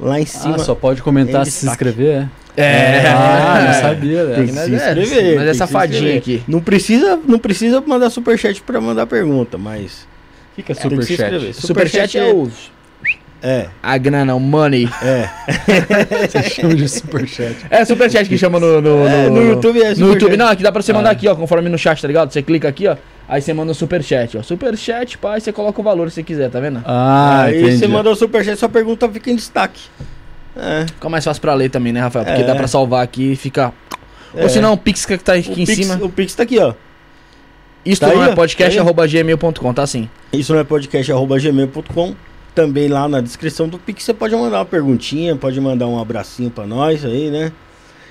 lá 0.00 0.18
em 0.20 0.26
cima. 0.26 0.56
Ah, 0.56 0.58
só 0.58 0.74
pode 0.74 1.00
comentar 1.02 1.46
se 1.46 1.66
inscrever, 1.66 2.28
é? 2.56 2.62
É, 2.62 3.06
Ah, 3.08 3.64
não 3.66 3.80
sabia, 3.80 4.26
Tem 4.26 4.26
né? 4.26 4.46
que 4.46 4.52
Mas 4.52 4.64
se 4.64 4.74
é- 4.74 4.74
inscrever. 4.76 5.24
mas 5.24 5.32
é 5.34 5.36
tem 5.36 5.46
que 5.52 5.54
safadinho 5.54 5.98
inscrever. 6.16 6.18
aqui. 6.18 6.42
Não 6.48 6.60
precisa, 6.60 7.18
não 7.26 7.38
precisa 7.38 7.80
mandar 7.80 8.10
superchat 8.10 8.60
pra 8.62 8.80
mandar 8.80 9.06
pergunta, 9.06 9.56
mas. 9.56 10.06
Fica 10.56 10.74
tem 10.74 10.90
que 10.90 11.04
se 11.04 11.14
superchat. 11.14 11.34
inscrever. 11.34 11.54
Superchat 11.54 12.18
é 12.18 12.32
o... 12.32 12.50
É, 13.44 13.68
A 13.82 13.96
grana, 13.98 14.34
o 14.36 14.40
money. 14.40 14.88
é. 15.02 15.28
Você 16.28 16.42
chama 16.50 16.74
de 16.74 16.88
superchat. 16.88 17.56
É 17.70 17.84
superchat 17.84 18.28
que 18.28 18.36
chama 18.38 18.60
no... 18.60 18.80
No, 18.80 19.06
É, 19.08 19.30
no 19.30 19.42
YouTube 19.42 19.82
é 19.82 19.94
No. 19.94 20.12
YouTube, 20.12 20.36
não, 20.36 20.46
aqui 20.48 20.62
dá 20.62 20.70
pra 20.70 20.80
você 20.82 20.92
mandar 20.92 21.08
Ah. 21.10 21.12
aqui, 21.12 21.26
ó, 21.26 21.34
conforme 21.34 21.68
no 21.68 21.78
chat, 21.78 22.00
tá 22.02 22.06
ligado? 22.06 22.32
Você 22.32 22.40
clica 22.42 22.68
aqui, 22.68 22.86
ó, 22.86 22.96
aí 23.28 23.40
você 23.42 23.52
manda 23.52 23.72
o 23.72 23.74
superchat, 23.74 24.36
ó. 24.38 24.42
Superchat, 24.42 25.18
pá, 25.18 25.34
aí 25.34 25.40
você 25.40 25.52
coloca 25.52 25.80
o 25.80 25.84
valor 25.84 26.08
se 26.10 26.16
você 26.16 26.22
quiser, 26.22 26.50
tá 26.50 26.60
vendo? 26.60 26.82
Ah, 26.84 27.42
Aí 27.44 27.62
entendi. 27.62 27.78
você 27.78 27.88
manda 27.88 28.10
o 28.10 28.14
superchat, 28.16 28.58
sua 28.58 28.68
pergunta 28.68 29.08
fica 29.08 29.30
em 29.30 29.36
destaque. 29.36 29.80
É. 30.56 30.84
Fica 30.86 31.08
mais 31.08 31.24
fácil 31.24 31.40
pra 31.40 31.54
ler 31.54 31.70
também, 31.70 31.92
né, 31.92 32.00
Rafael? 32.00 32.24
Porque 32.24 32.42
É. 32.42 32.44
dá 32.44 32.54
pra 32.54 32.66
salvar 32.68 33.02
aqui 33.02 33.32
e 33.32 33.36
fica... 33.36 33.72
É. 34.34 34.42
Ou 34.42 34.48
se 34.48 34.60
não, 34.60 34.72
o 34.74 34.76
Pix 34.76 35.04
que 35.06 35.16
tá 35.18 35.34
aqui 35.34 35.50
O 35.50 35.52
em 35.52 35.66
Pix, 35.66 35.74
cima. 35.86 35.98
o 36.04 36.08
Pix 36.08 36.34
tá 36.34 36.42
aqui, 36.42 36.58
ó. 36.58 36.74
Isso 37.84 38.00
tá 38.00 38.06
não 38.06 38.14
aí, 38.22 38.30
é 38.30 38.34
tá 38.34 38.64
aí. 38.66 38.78
arroba 38.78 39.06
gmail.com, 39.06 39.74
tá 39.74 39.82
assim. 39.82 40.08
Isso 40.32 40.52
não 40.52 40.60
é 40.60 40.64
podcast.gmail.com. 40.64 42.14
Também 42.54 42.86
lá 42.88 43.08
na 43.08 43.20
descrição 43.20 43.66
do 43.68 43.78
Pix 43.78 44.04
você 44.04 44.12
pode 44.14 44.34
mandar 44.36 44.58
uma 44.58 44.64
perguntinha, 44.64 45.34
pode 45.34 45.58
mandar 45.60 45.86
um 45.86 45.98
abracinho 45.98 46.50
pra 46.50 46.66
nós 46.66 47.04
aí, 47.04 47.30
né? 47.30 47.50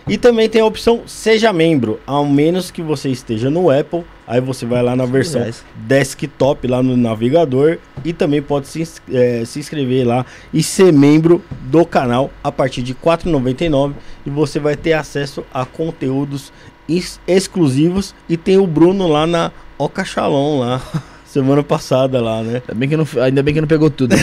E 0.07 0.17
também 0.17 0.49
tem 0.49 0.61
a 0.61 0.65
opção 0.65 1.01
Seja 1.05 1.53
Membro, 1.53 1.99
ao 2.07 2.25
menos 2.25 2.71
que 2.71 2.81
você 2.81 3.09
esteja 3.09 3.49
no 3.49 3.69
Apple. 3.69 4.03
Aí 4.27 4.39
você 4.41 4.65
vai 4.65 4.81
lá 4.81 4.95
na 4.95 5.05
versão 5.05 5.41
reais. 5.41 5.63
desktop, 5.75 6.67
lá 6.67 6.81
no 6.81 6.95
navegador. 6.97 7.77
E 8.03 8.11
também 8.13 8.41
pode 8.41 8.67
se, 8.67 8.87
eh, 9.11 9.43
se 9.45 9.59
inscrever 9.59 10.07
lá 10.07 10.25
e 10.53 10.63
ser 10.63 10.91
membro 10.91 11.43
do 11.63 11.85
canal 11.85 12.31
a 12.43 12.51
partir 12.51 12.81
de 12.81 12.93
R$ 12.93 12.97
4,99. 13.03 13.93
E 14.25 14.29
você 14.29 14.59
vai 14.59 14.75
ter 14.75 14.93
acesso 14.93 15.43
a 15.53 15.65
conteúdos 15.65 16.51
ex- 16.89 17.19
exclusivos. 17.27 18.15
E 18.27 18.37
tem 18.37 18.57
o 18.57 18.65
Bruno 18.65 19.07
lá 19.07 19.27
na 19.27 19.51
Oca 19.77 20.03
Shalom 20.05 20.59
lá. 20.59 20.81
Semana 21.31 21.63
passada 21.63 22.19
lá, 22.19 22.43
né? 22.43 22.61
Ainda 22.67 22.75
bem 22.75 22.89
que 22.89 22.97
não, 22.97 23.07
ainda 23.23 23.41
bem 23.41 23.53
que 23.53 23.61
não 23.61 23.67
pegou 23.67 23.89
tudo. 23.89 24.13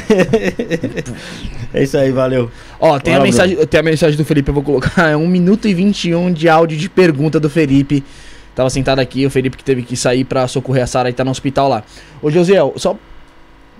É 1.73 1.83
isso 1.83 1.99
aí, 1.99 2.11
valeu. 2.11 2.51
Ó, 2.81 2.99
tem 2.99 3.13
a, 3.13 3.17
Fala, 3.17 3.27
mensagem, 3.27 3.67
tem 3.67 3.81
a 3.81 3.83
mensagem 3.83 4.17
do 4.17 4.25
Felipe, 4.25 4.49
eu 4.49 4.55
vou 4.55 4.63
colocar. 4.63 5.11
É 5.11 5.17
1 5.17 5.29
minuto 5.29 5.69
e 5.69 5.75
21 5.75 6.33
de 6.33 6.49
áudio 6.49 6.79
de 6.79 6.89
pergunta 6.89 7.39
do 7.39 7.51
Felipe. 7.51 8.03
Tava 8.55 8.71
sentado 8.71 9.01
aqui, 9.01 9.27
o 9.27 9.31
Felipe 9.31 9.57
que 9.57 9.65
teve 9.65 9.83
que 9.83 9.95
sair 9.95 10.25
pra 10.25 10.49
socorrer 10.49 10.85
a 10.85 10.87
Sara 10.87 11.11
e 11.11 11.13
tá 11.13 11.25
no 11.25 11.31
hospital 11.31 11.69
lá. 11.69 11.83
Ô, 12.23 12.31
Josiel, 12.31 12.73
só 12.77 12.97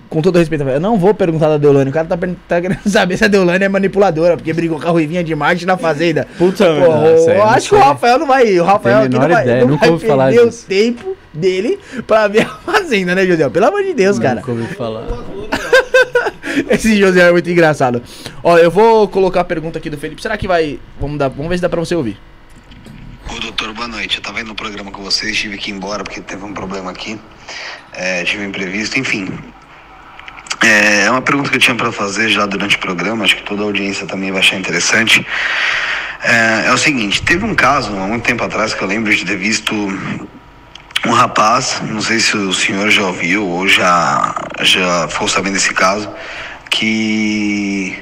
com 0.09 0.21
todo 0.21 0.39
respeito, 0.39 0.63
eu 0.63 0.79
não 0.79 0.97
vou 0.97 1.13
perguntar 1.13 1.49
da 1.49 1.57
Deolane. 1.57 1.91
O 1.91 1.93
cara 1.93 2.07
tá, 2.07 2.17
tá 2.47 2.59
querendo 2.61 2.81
saber 2.89 3.15
se 3.15 3.23
a 3.25 3.27
Deolane 3.27 3.63
é 3.63 3.69
manipuladora, 3.69 4.35
porque 4.35 4.51
brigou 4.51 4.79
com 4.79 4.87
a 4.87 4.91
Ruivinha 4.91 5.23
de 5.23 5.35
Marte 5.35 5.65
na 5.65 5.77
fazenda. 5.77 6.27
Puta 6.37 6.65
Pô, 6.65 6.79
merda. 6.79 7.07
eu 7.07 7.37
não 7.37 7.43
acho 7.45 7.69
que 7.69 7.75
o. 7.75 7.79
Rafael 7.79 8.19
não 8.19 8.27
vai. 8.27 8.59
O 8.59 8.63
Rafael 8.63 8.97
aqui 8.99 9.09
não 9.09 9.19
menor 9.21 9.33
vai, 9.33 9.43
ideia, 9.43 9.61
não 9.61 9.67
nunca 9.69 9.81
vai 9.81 9.89
ouvi 9.91 10.07
falar 10.07 10.25
perder 10.31 10.45
disso. 10.47 10.65
o 10.65 10.67
tempo 10.67 11.17
dele 11.31 11.79
pra 12.07 12.27
ver 12.27 12.41
a 12.41 12.49
fazenda, 12.49 13.13
né, 13.13 13.25
José? 13.25 13.47
Pelo 13.49 13.65
amor 13.67 13.83
de 13.83 13.93
Deus, 13.93 14.17
cara. 14.17 14.35
Nunca 14.35 14.51
ouvi 14.51 14.65
falar. 14.73 15.05
Esse 16.67 16.97
José 16.97 17.29
é 17.29 17.31
muito 17.31 17.49
engraçado. 17.49 18.01
Ó, 18.43 18.57
eu 18.57 18.71
vou 18.71 19.07
colocar 19.07 19.41
a 19.41 19.45
pergunta 19.45 19.77
aqui 19.77 19.89
do 19.89 19.97
Felipe. 19.97 20.21
Será 20.21 20.37
que 20.37 20.47
vai. 20.47 20.79
Vamos, 20.99 21.19
dar, 21.19 21.29
vamos 21.29 21.49
ver 21.49 21.57
se 21.57 21.61
dá 21.61 21.69
pra 21.69 21.79
você 21.79 21.93
ouvir. 21.95 22.17
Ô 23.31 23.39
doutor, 23.39 23.71
boa 23.73 23.87
noite. 23.87 24.17
Eu 24.17 24.23
tava 24.23 24.41
indo 24.41 24.47
no 24.47 24.55
programa 24.55 24.89
com 24.89 25.03
vocês, 25.03 25.37
tive 25.37 25.57
que 25.57 25.69
ir 25.69 25.75
embora 25.75 26.03
porque 26.03 26.19
teve 26.19 26.43
um 26.43 26.53
problema 26.53 26.89
aqui. 26.89 27.19
É, 27.93 28.23
tive 28.23 28.43
um 28.43 28.49
imprevisto, 28.49 28.97
enfim. 28.99 29.27
É 30.63 30.89
é 31.09 31.11
uma 31.11 31.23
pergunta 31.23 31.49
que 31.49 31.55
eu 31.55 31.59
tinha 31.59 31.75
para 31.75 31.91
fazer 31.91 32.29
já 32.29 32.45
durante 32.45 32.75
o 32.75 32.79
programa, 32.79 33.23
acho 33.23 33.35
que 33.35 33.41
toda 33.41 33.63
a 33.63 33.65
audiência 33.65 34.05
também 34.05 34.31
vai 34.31 34.41
achar 34.41 34.57
interessante. 34.57 35.25
É, 36.23 36.67
é 36.67 36.71
o 36.71 36.77
seguinte, 36.77 37.23
teve 37.23 37.43
um 37.43 37.55
caso 37.55 37.91
há 37.97 38.05
muito 38.05 38.23
tempo 38.23 38.43
atrás 38.43 38.75
que 38.75 38.81
eu 38.83 38.87
lembro 38.87 39.13
de 39.13 39.25
ter 39.25 39.35
visto 39.35 39.73
um 41.07 41.11
rapaz, 41.11 41.81
não 41.81 41.99
sei 41.99 42.19
se 42.19 42.37
o 42.37 42.53
senhor 42.53 42.91
já 42.91 43.07
ouviu 43.07 43.47
ou 43.47 43.67
já, 43.67 44.35
já 44.61 45.07
ficou 45.07 45.27
sabendo 45.27 45.53
desse 45.53 45.73
caso, 45.73 46.07
que 46.69 47.97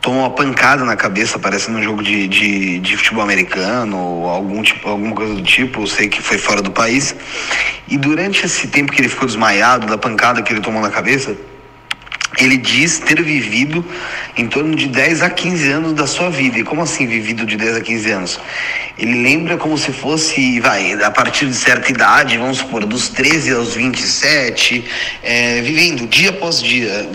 tomou 0.00 0.22
uma 0.22 0.30
pancada 0.30 0.84
na 0.84 0.96
cabeça, 0.96 1.38
parece 1.38 1.70
num 1.70 1.82
jogo 1.82 2.02
de, 2.02 2.26
de, 2.26 2.80
de 2.80 2.96
futebol 2.96 3.22
americano 3.22 3.96
ou 3.96 4.28
algum 4.28 4.60
tipo, 4.60 4.88
alguma 4.88 5.14
coisa 5.14 5.34
do 5.34 5.42
tipo, 5.42 5.82
eu 5.82 5.86
sei 5.86 6.08
que 6.08 6.20
foi 6.20 6.36
fora 6.36 6.60
do 6.60 6.72
país. 6.72 7.14
E 7.86 7.96
durante 7.96 8.44
esse 8.44 8.66
tempo 8.66 8.90
que 8.90 9.00
ele 9.00 9.08
ficou 9.08 9.26
desmaiado, 9.26 9.86
da 9.86 9.96
pancada 9.96 10.42
que 10.42 10.52
ele 10.52 10.60
tomou 10.60 10.82
na 10.82 10.90
cabeça, 10.90 11.36
ele 12.36 12.56
diz 12.58 12.98
ter 12.98 13.22
vivido 13.22 13.84
em 14.36 14.46
torno 14.46 14.74
de 14.74 14.86
10 14.88 15.22
a 15.22 15.30
15 15.30 15.68
anos 15.70 15.92
da 15.94 16.06
sua 16.06 16.30
vida. 16.30 16.58
E 16.58 16.64
como 16.64 16.82
assim 16.82 17.06
vivido 17.06 17.46
de 17.46 17.56
10 17.56 17.76
a 17.76 17.80
15 17.80 18.10
anos? 18.10 18.40
Ele 18.98 19.22
lembra 19.22 19.56
como 19.56 19.78
se 19.78 19.92
fosse, 19.92 20.60
vai, 20.60 20.92
a 21.02 21.10
partir 21.10 21.46
de 21.46 21.54
certa 21.54 21.90
idade, 21.90 22.36
vamos 22.36 22.58
supor, 22.58 22.84
dos 22.84 23.08
13 23.08 23.52
aos 23.52 23.74
27, 23.74 24.84
é, 25.22 25.62
vivendo 25.62 26.06
dia 26.06 26.30
após 26.30 26.62
dia, 26.62 27.08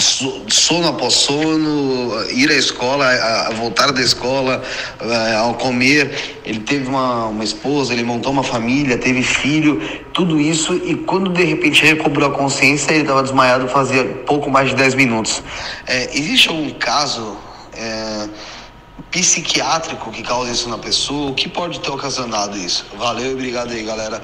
sono 0.00 0.88
após 0.88 1.14
sono, 1.14 2.22
ir 2.30 2.50
à 2.50 2.54
escola, 2.54 3.04
a, 3.06 3.46
a 3.48 3.50
voltar 3.50 3.92
da 3.92 4.00
escola, 4.00 4.62
a- 5.00 5.38
ao 5.38 5.54
comer. 5.54 6.38
Ele 6.44 6.60
teve 6.60 6.88
uma, 6.88 7.26
uma 7.26 7.44
esposa, 7.44 7.92
ele 7.92 8.02
montou 8.04 8.32
uma 8.32 8.42
família, 8.42 8.96
teve 8.98 9.22
filho, 9.22 9.80
tudo 10.12 10.40
isso. 10.40 10.74
E 10.74 10.94
quando 10.94 11.30
de 11.30 11.44
repente 11.44 11.84
recobrou 11.84 12.28
a 12.30 12.32
consciência, 12.32 12.92
ele 12.92 13.02
estava 13.02 13.22
desmaiado 13.22 13.68
fazia 13.68 14.04
pouco 14.26 14.50
mais 14.50 14.70
de 14.70 14.76
10 14.76 14.94
minutos. 14.94 15.42
É, 15.86 16.08
existe 16.16 16.48
algum 16.48 16.70
caso 16.70 17.36
é, 17.76 18.28
psiquiátrico 19.10 20.10
que 20.10 20.22
causa 20.22 20.50
isso 20.50 20.68
na 20.68 20.78
pessoa? 20.78 21.30
O 21.30 21.34
que 21.34 21.48
pode 21.48 21.80
ter 21.80 21.90
ocasionado 21.90 22.56
isso? 22.56 22.86
Valeu 22.96 23.30
e 23.30 23.34
obrigado 23.34 23.72
aí, 23.72 23.82
galera. 23.82 24.22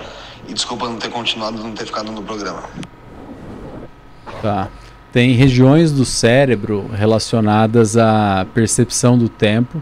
E 0.49 0.53
desculpa 0.53 0.87
não 0.87 0.97
ter 0.99 1.09
continuado, 1.11 1.63
não 1.63 1.73
ter 1.73 1.87
ficado 1.87 2.13
no 2.13 2.23
programa. 2.23 2.65
Tá. 4.43 4.69
Tem 5.15 5.31
regiões 5.35 5.93
do 5.93 6.05
cérebro 6.05 6.91
relacionadas 6.93 7.97
à 7.97 8.45
percepção 8.53 9.17
do 9.17 9.29
tempo. 9.29 9.81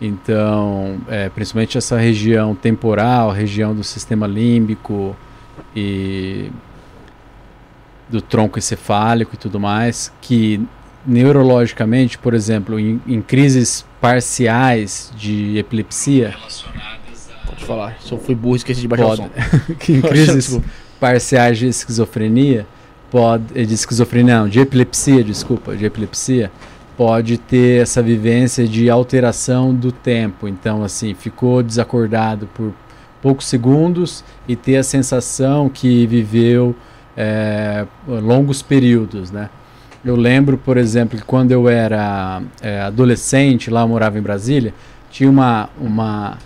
Então, 0.00 0.98
é, 1.06 1.28
principalmente 1.28 1.78
essa 1.78 1.96
região 1.96 2.52
temporal, 2.52 3.30
região 3.30 3.72
do 3.72 3.84
sistema 3.84 4.26
límbico 4.26 5.16
e 5.76 6.50
do 8.08 8.20
tronco 8.20 8.58
encefálico 8.58 9.36
e 9.36 9.38
tudo 9.38 9.60
mais, 9.60 10.12
que 10.20 10.60
neurologicamente, 11.06 12.18
por 12.18 12.34
exemplo, 12.34 12.80
em, 12.80 13.00
em 13.06 13.22
crises 13.22 13.86
parciais 14.00 15.12
de 15.16 15.56
epilepsia, 15.56 16.34
Pode 17.46 17.64
falar. 17.64 17.96
Eu 18.10 18.18
fui 18.18 18.34
burro, 18.34 18.56
esqueci 18.56 18.80
de 18.80 18.88
baixar 18.88 19.04
pode, 19.04 19.22
o 19.22 19.24
som. 19.24 19.74
que 19.78 19.92
em 19.92 20.00
crises 20.00 20.58
parciais 20.98 21.58
de 21.58 21.68
esquizofrenia, 21.68 22.66
pode, 23.12 23.66
de 23.66 23.74
esquizofrenia 23.74 24.40
não, 24.40 24.48
de 24.48 24.58
epilepsia, 24.58 25.22
desculpa, 25.22 25.76
de 25.76 25.84
epilepsia, 25.84 26.50
pode 26.96 27.36
ter 27.36 27.82
essa 27.82 28.02
vivência 28.02 28.66
de 28.66 28.88
alteração 28.88 29.74
do 29.74 29.92
tempo. 29.92 30.48
Então, 30.48 30.82
assim, 30.82 31.12
ficou 31.12 31.62
desacordado 31.62 32.48
por 32.54 32.72
poucos 33.20 33.46
segundos 33.46 34.24
e 34.48 34.56
ter 34.56 34.78
a 34.78 34.82
sensação 34.82 35.68
que 35.68 36.06
viveu 36.06 36.74
eh, 37.14 37.84
longos 38.08 38.62
períodos, 38.62 39.30
né? 39.30 39.50
Eu 40.02 40.16
lembro, 40.16 40.56
por 40.56 40.76
exemplo, 40.78 41.18
que 41.18 41.24
quando 41.24 41.52
eu 41.52 41.68
era 41.68 42.42
eh, 42.62 42.80
adolescente, 42.80 43.70
lá 43.70 43.82
eu 43.82 43.88
morava 43.88 44.18
em 44.18 44.22
Brasília, 44.22 44.74
tinha 45.10 45.28
uma, 45.28 45.68
uma 45.78 46.38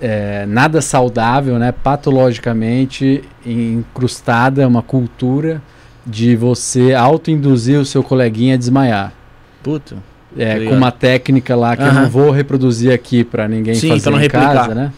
é, 0.00 0.46
nada 0.46 0.80
saudável, 0.80 1.58
né, 1.58 1.70
patologicamente 1.70 3.22
incrustada 3.44 4.66
uma 4.66 4.82
cultura 4.82 5.62
de 6.06 6.36
você 6.36 6.94
autoinduzir 6.94 7.78
o 7.78 7.84
seu 7.84 8.02
coleguinha 8.02 8.54
a 8.54 8.58
desmaiar. 8.58 9.12
Puta. 9.62 9.96
É, 10.36 10.52
Obrigado. 10.52 10.70
com 10.70 10.76
uma 10.76 10.92
técnica 10.92 11.56
lá 11.56 11.76
que 11.76 11.82
eu 11.82 11.92
não 11.92 12.08
vou 12.08 12.30
reproduzir 12.30 12.92
aqui 12.92 13.24
para 13.24 13.48
ninguém 13.48 13.74
Sim, 13.74 13.88
fazer 13.88 14.10
em 14.10 14.14
replicar. 14.14 14.54
casa, 14.54 14.74
né? 14.74 14.92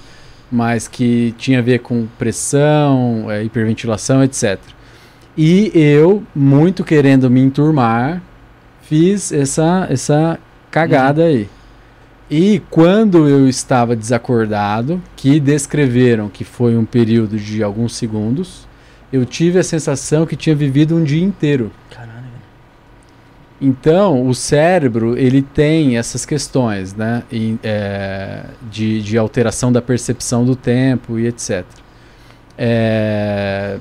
Mas 0.50 0.86
que 0.86 1.34
tinha 1.38 1.60
a 1.60 1.62
ver 1.62 1.78
com 1.78 2.06
pressão, 2.18 3.30
é, 3.30 3.42
hiperventilação, 3.42 4.22
etc. 4.22 4.58
E 5.36 5.72
eu, 5.74 6.22
muito 6.34 6.84
querendo 6.84 7.30
me 7.30 7.40
enturmar, 7.40 8.20
fiz 8.82 9.32
essa, 9.32 9.86
essa 9.88 10.38
cagada 10.70 11.24
aí. 11.24 11.48
E 12.30 12.62
quando 12.70 13.28
eu 13.28 13.48
estava 13.48 13.96
desacordado, 13.96 15.02
que 15.16 15.40
descreveram 15.40 16.28
que 16.28 16.44
foi 16.44 16.76
um 16.76 16.84
período 16.84 17.38
de 17.38 17.62
alguns 17.62 17.94
segundos, 17.94 18.66
eu 19.12 19.24
tive 19.26 19.58
a 19.58 19.62
sensação 19.62 20.24
que 20.24 20.34
tinha 20.36 20.54
vivido 20.56 20.96
um 20.96 21.04
dia 21.04 21.22
inteiro. 21.22 21.70
Caralho. 21.90 22.12
Então, 23.60 24.26
o 24.26 24.34
cérebro, 24.34 25.16
ele 25.16 25.40
tem 25.42 25.96
essas 25.96 26.26
questões, 26.26 26.94
né? 26.94 27.22
em- 27.30 27.58
é, 27.62 28.44
de, 28.70 29.00
de 29.00 29.16
alteração 29.16 29.70
da 29.70 29.80
percepção 29.80 30.44
do 30.44 30.56
tempo 30.56 31.18
e 31.18 31.26
etc. 31.28 31.64
É, 32.58 33.78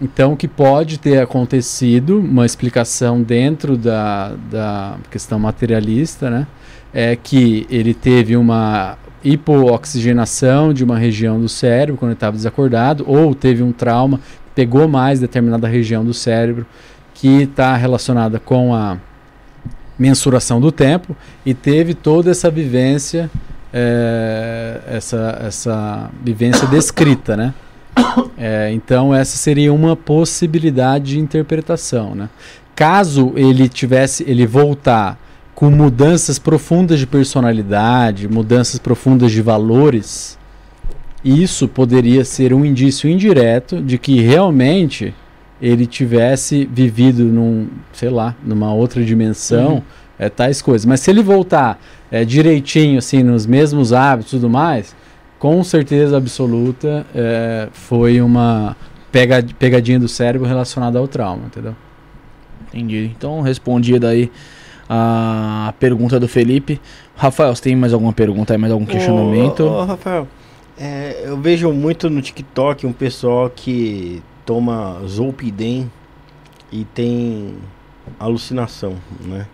então, 0.00 0.32
o 0.32 0.36
que 0.36 0.48
pode 0.48 0.98
ter 0.98 1.20
acontecido, 1.20 2.18
uma 2.18 2.46
explicação 2.46 3.22
dentro 3.22 3.76
da, 3.76 4.32
da 4.50 4.96
questão 5.10 5.38
materialista, 5.38 6.30
né? 6.30 6.46
É 6.92 7.14
que 7.14 7.66
ele 7.70 7.92
teve 7.94 8.36
uma 8.36 8.96
hipooxigenação 9.22 10.72
de 10.72 10.82
uma 10.82 10.98
região 10.98 11.38
do 11.38 11.48
cérebro 11.48 11.96
quando 11.98 12.10
ele 12.10 12.16
estava 12.16 12.34
desacordado, 12.34 13.04
ou 13.06 13.34
teve 13.34 13.62
um 13.62 13.70
trauma, 13.72 14.18
pegou 14.60 14.86
mais 14.86 15.18
determinada 15.18 15.66
região 15.66 16.04
do 16.04 16.12
cérebro 16.12 16.66
que 17.14 17.44
está 17.44 17.74
relacionada 17.76 18.38
com 18.38 18.74
a 18.74 18.98
mensuração 19.98 20.60
do 20.60 20.70
tempo 20.70 21.16
e 21.46 21.54
teve 21.54 21.94
toda 21.94 22.30
essa 22.30 22.50
vivência, 22.50 23.30
é, 23.72 24.82
essa, 24.86 25.38
essa 25.46 26.10
vivência 26.22 26.68
descrita, 26.68 27.38
né? 27.38 27.54
É, 28.36 28.70
então 28.72 29.14
essa 29.14 29.36
seria 29.38 29.72
uma 29.72 29.96
possibilidade 29.96 31.12
de 31.12 31.18
interpretação, 31.18 32.14
né? 32.14 32.28
Caso 32.76 33.32
ele 33.36 33.66
tivesse, 33.66 34.24
ele 34.28 34.46
voltar 34.46 35.18
com 35.54 35.70
mudanças 35.70 36.38
profundas 36.38 36.98
de 36.98 37.06
personalidade, 37.06 38.28
mudanças 38.28 38.78
profundas 38.78 39.32
de 39.32 39.40
valores, 39.40 40.38
isso 41.24 41.68
poderia 41.68 42.24
ser 42.24 42.52
um 42.54 42.64
indício 42.64 43.08
indireto 43.08 43.80
de 43.80 43.98
que 43.98 44.20
realmente 44.20 45.14
ele 45.60 45.84
tivesse 45.86 46.64
vivido 46.72 47.24
num, 47.24 47.68
sei 47.92 48.08
lá, 48.08 48.34
numa 48.42 48.72
outra 48.72 49.04
dimensão, 49.04 49.74
Uhum. 49.74 49.82
é, 50.18 50.28
tais 50.30 50.62
coisas. 50.62 50.86
Mas 50.86 51.00
se 51.00 51.10
ele 51.10 51.22
voltar 51.22 51.78
é, 52.10 52.24
direitinho, 52.24 52.98
assim, 52.98 53.22
nos 53.22 53.44
mesmos 53.46 53.92
hábitos 53.92 54.32
e 54.32 54.36
tudo 54.36 54.48
mais, 54.48 54.96
com 55.38 55.62
certeza 55.62 56.16
absoluta 56.16 57.06
é, 57.14 57.68
foi 57.72 58.20
uma 58.22 58.74
pega, 59.12 59.44
pegadinha 59.58 59.98
do 59.98 60.08
cérebro 60.08 60.46
relacionada 60.48 60.98
ao 60.98 61.06
trauma, 61.06 61.42
entendeu? 61.46 61.74
Entendi. 62.72 63.10
Então, 63.16 63.40
respondida 63.42 64.08
aí 64.08 64.30
a 64.88 65.72
pergunta 65.78 66.18
do 66.18 66.26
Felipe. 66.26 66.80
Rafael, 67.16 67.54
você 67.54 67.62
tem 67.62 67.76
mais 67.76 67.92
alguma 67.92 68.12
pergunta 68.12 68.54
aí, 68.54 68.58
mais 68.58 68.72
algum 68.72 68.86
questionamento? 68.86 69.60
Ô, 69.64 69.82
ô, 69.82 69.84
Rafael, 69.84 70.26
é, 70.80 71.24
eu 71.26 71.36
vejo 71.36 71.70
muito 71.72 72.08
no 72.08 72.22
TikTok 72.22 72.86
um 72.86 72.92
pessoal 72.92 73.50
que 73.54 74.22
toma 74.46 74.98
Zolpidem 75.06 75.90
e 76.72 76.84
tem 76.86 77.54
alucinação, 78.18 78.96
né? 79.20 79.46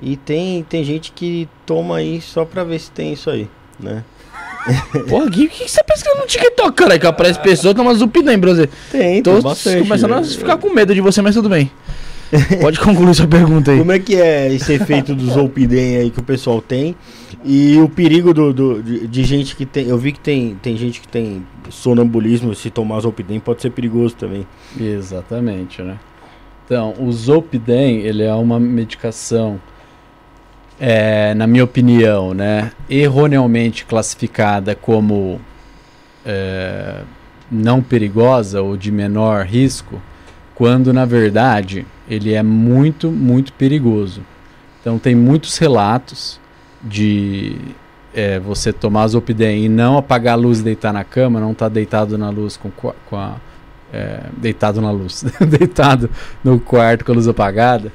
E 0.00 0.16
tem, 0.16 0.62
tem 0.62 0.82
gente 0.82 1.12
que 1.12 1.46
toma 1.66 1.98
aí 1.98 2.22
só 2.22 2.44
pra 2.44 2.64
ver 2.64 2.78
se 2.78 2.90
tem 2.90 3.12
isso 3.12 3.28
aí, 3.28 3.48
né? 3.78 4.02
Porra, 5.08 5.28
Gui, 5.28 5.46
o 5.46 5.50
que, 5.50 5.64
que 5.64 5.70
você 5.70 5.78
tá 5.78 5.84
pesquisando 5.84 6.22
no 6.22 6.26
TikTok, 6.26 6.72
cara? 6.72 6.98
Que 6.98 7.06
aparece 7.06 7.38
pessoa 7.38 7.74
que 7.74 7.80
uma 7.80 7.94
zupidem, 7.94 8.38
brother. 8.38 8.68
Tem, 8.90 9.22
Tô 9.22 9.34
tem 9.34 9.42
bastante. 9.42 9.82
começando 9.82 10.14
a 10.14 10.24
ficar 10.24 10.56
com 10.56 10.72
medo 10.72 10.94
de 10.94 11.00
você, 11.00 11.22
mas 11.22 11.34
tudo 11.34 11.48
bem. 11.48 11.70
Pode 12.60 12.80
concluir 12.80 13.14
sua 13.14 13.26
pergunta 13.26 13.70
aí. 13.70 13.78
Como 13.78 13.92
é 13.92 13.98
que 13.98 14.16
é 14.16 14.52
esse 14.52 14.72
efeito 14.72 15.14
do 15.14 15.26
Zolpidem 15.30 15.96
aí 15.96 16.10
que 16.10 16.18
o 16.20 16.22
pessoal 16.22 16.60
tem? 16.60 16.96
E 17.44 17.78
o 17.78 17.88
perigo 17.88 18.34
do, 18.34 18.52
do- 18.52 18.82
de, 18.82 19.06
de 19.06 19.24
gente 19.24 19.54
que 19.54 19.64
tem. 19.64 19.86
Eu 19.86 19.96
vi 19.96 20.10
que 20.12 20.18
tem, 20.20 20.56
tem 20.60 20.76
gente 20.76 21.00
que 21.00 21.06
tem 21.06 21.46
sonambulismo, 21.70 22.54
se 22.54 22.68
tomar 22.70 23.00
Zolpidem 23.00 23.38
pode 23.38 23.62
ser 23.62 23.70
perigoso 23.70 24.16
também. 24.16 24.46
Exatamente, 24.78 25.82
né? 25.82 25.98
Então, 26.64 26.94
o 26.98 27.12
Zolpidem, 27.12 28.00
ele 28.00 28.24
é 28.24 28.34
uma 28.34 28.58
medicação, 28.58 29.60
é, 30.80 31.32
na 31.34 31.46
minha 31.46 31.62
opinião, 31.62 32.34
né, 32.34 32.72
erroneamente 32.90 33.84
classificada 33.84 34.74
como 34.74 35.40
é, 36.24 37.02
não 37.50 37.80
perigosa 37.80 38.60
ou 38.62 38.76
de 38.76 38.90
menor 38.90 39.46
risco, 39.46 40.02
quando 40.56 40.90
na 40.92 41.04
verdade 41.04 41.86
ele 42.08 42.32
é 42.32 42.42
muito, 42.42 43.10
muito 43.12 43.52
perigoso. 43.52 44.22
Então, 44.80 44.98
tem 44.98 45.14
muitos 45.14 45.58
relatos 45.58 46.40
de 46.82 47.56
é, 48.14 48.40
você 48.40 48.72
tomar 48.72 49.06
Zolpidem 49.08 49.66
e 49.66 49.68
não 49.68 49.98
apagar 49.98 50.32
a 50.32 50.36
luz 50.36 50.60
e 50.60 50.62
deitar 50.62 50.92
na 50.92 51.04
cama, 51.04 51.38
não 51.38 51.52
estar 51.52 51.68
deitado 51.68 52.16
na 52.16 52.30
luz 52.30 52.56
com, 52.56 52.70
com 52.70 53.16
a 53.16 53.36
é, 53.92 54.20
deitado 54.36 54.80
na 54.80 54.90
luz, 54.90 55.24
deitado 55.46 56.10
no 56.42 56.58
quarto 56.58 57.04
com 57.04 57.12
a 57.12 57.14
luz 57.14 57.28
apagada, 57.28 57.92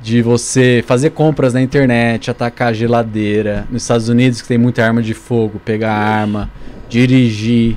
de 0.00 0.20
você 0.20 0.82
fazer 0.86 1.10
compras 1.10 1.54
na 1.54 1.62
internet, 1.62 2.30
atacar 2.30 2.68
a 2.68 2.72
geladeira, 2.72 3.66
nos 3.70 3.82
Estados 3.82 4.08
Unidos 4.08 4.42
que 4.42 4.48
tem 4.48 4.58
muita 4.58 4.84
arma 4.84 5.00
de 5.00 5.14
fogo, 5.14 5.60
pegar 5.64 5.92
arma, 5.92 6.50
dirigir. 6.88 7.76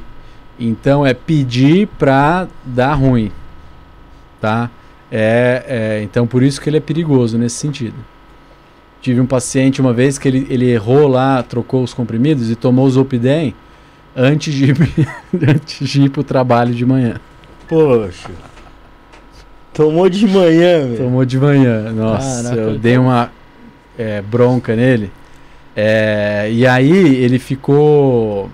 Então 0.59 1.05
é 1.05 1.13
pedir 1.13 1.87
pra 1.99 2.47
dar 2.63 2.95
ruim, 2.95 3.31
tá? 4.45 4.69
É, 5.11 5.63
é, 5.67 6.03
então 6.03 6.27
por 6.27 6.43
isso 6.43 6.61
que 6.61 6.69
ele 6.69 6.77
é 6.77 6.79
perigoso 6.79 7.35
nesse 7.35 7.55
sentido. 7.55 7.95
Tive 9.01 9.19
um 9.19 9.25
paciente 9.25 9.81
uma 9.81 9.91
vez 9.91 10.19
que 10.19 10.27
ele, 10.27 10.45
ele 10.51 10.69
errou 10.69 11.07
lá, 11.07 11.41
trocou 11.41 11.81
os 11.83 11.95
comprimidos 11.95 12.51
e 12.51 12.55
tomou 12.55 12.85
o 12.85 12.89
Zolpidem 12.89 13.55
antes 14.15 14.53
de, 14.53 14.71
antes 15.49 15.89
de 15.89 16.03
ir 16.03 16.09
pro 16.09 16.23
trabalho 16.23 16.75
de 16.75 16.85
manhã. 16.85 17.15
Poxa. 17.67 18.29
Tomou 19.73 20.07
de 20.09 20.27
manhã, 20.27 20.85
velho. 20.85 20.97
Tomou 20.97 21.25
de 21.25 21.39
manhã. 21.39 21.91
Nossa, 21.91 22.43
Caraca, 22.43 22.61
eu 22.61 22.77
dei 22.77 22.97
uma 22.99 23.31
é, 23.97 24.21
bronca 24.21 24.75
nele. 24.75 25.11
É, 25.75 26.49
e 26.51 26.67
aí 26.67 27.15
ele 27.15 27.39
ficou 27.39 28.49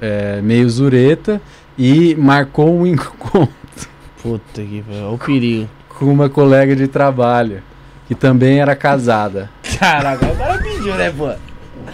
é, 0.00 0.40
meio 0.42 0.68
zureta 0.68 1.40
e 1.78 2.14
marcou 2.16 2.74
um 2.74 2.84
encontro 2.86 3.59
Puta 4.22 4.62
que 4.62 4.82
pariu, 4.82 5.04
olha 5.06 5.14
o 5.14 5.18
perigo. 5.18 5.68
com 5.88 6.06
uma 6.06 6.28
colega 6.28 6.74
de 6.76 6.86
trabalho 6.86 7.62
que 8.06 8.14
também 8.14 8.60
era 8.60 8.74
casada. 8.74 9.50
Caraca, 9.78 10.26
o 10.26 10.36
cara 10.36 10.58
pediu, 10.58 10.94
né, 10.94 11.12
pô? 11.16 11.28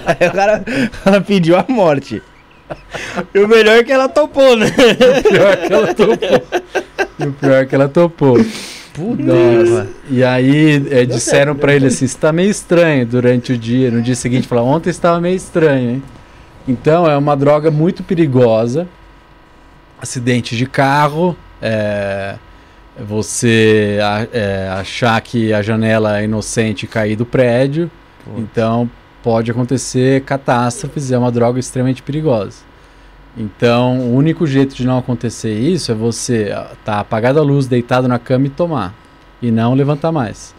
Aí 0.06 0.28
o 0.28 0.32
cara, 0.32 0.64
o 0.66 1.04
cara 1.04 1.20
pediu 1.20 1.56
a 1.56 1.64
morte. 1.68 2.22
E 3.34 3.38
o 3.38 3.46
melhor 3.46 3.76
é 3.76 3.84
que 3.84 3.92
ela 3.92 4.08
topou, 4.08 4.56
né? 4.56 4.66
Pior 5.22 5.56
que 5.56 5.72
ela 5.72 5.94
topou. 5.94 6.42
E 7.18 7.24
o 7.24 7.32
pior 7.32 7.62
é 7.62 7.66
que 7.66 7.74
ela 7.74 7.88
topou. 7.88 8.36
Puta, 8.92 9.22
Nossa. 9.22 9.88
E 10.10 10.24
aí 10.24 10.86
é, 10.90 11.04
disseram 11.04 11.54
pra 11.54 11.74
ele 11.74 11.86
assim, 11.86 12.06
você 12.06 12.18
tá 12.18 12.32
meio 12.32 12.50
estranho 12.50 13.06
durante 13.06 13.52
o 13.52 13.58
dia. 13.58 13.90
No 13.90 14.02
dia 14.02 14.16
seguinte 14.16 14.48
falaram, 14.48 14.68
ontem 14.68 14.90
estava 14.90 15.20
meio 15.20 15.36
estranho, 15.36 15.90
hein? 15.90 16.02
Então 16.66 17.08
é 17.08 17.16
uma 17.16 17.36
droga 17.36 17.70
muito 17.70 18.02
perigosa. 18.02 18.88
Acidente 20.00 20.56
de 20.56 20.66
carro, 20.66 21.36
é, 21.60 22.36
você 22.98 23.98
a- 24.02 24.26
é, 24.32 24.68
achar 24.70 25.20
que 25.20 25.52
a 25.52 25.62
janela 25.62 26.20
é 26.20 26.24
inocente 26.24 26.84
e 26.84 26.88
cair 26.88 27.16
do 27.16 27.26
prédio. 27.26 27.90
Então 28.36 28.90
pode 29.22 29.50
acontecer 29.50 30.22
catástrofes, 30.22 31.10
é 31.10 31.18
uma 31.18 31.30
droga 31.32 31.58
extremamente 31.58 32.02
perigosa. 32.02 32.58
Então, 33.36 33.98
o 33.98 34.14
único 34.14 34.46
jeito 34.46 34.74
de 34.74 34.86
não 34.86 34.96
acontecer 34.98 35.52
isso 35.52 35.92
é 35.92 35.94
você 35.94 36.44
estar 36.44 36.76
tá 36.84 37.00
apagada 37.00 37.38
a 37.38 37.42
luz, 37.42 37.66
deitado 37.66 38.08
na 38.08 38.18
cama 38.18 38.46
e 38.46 38.50
tomar. 38.50 38.94
E 39.42 39.50
não 39.50 39.74
levantar 39.74 40.10
mais. 40.10 40.54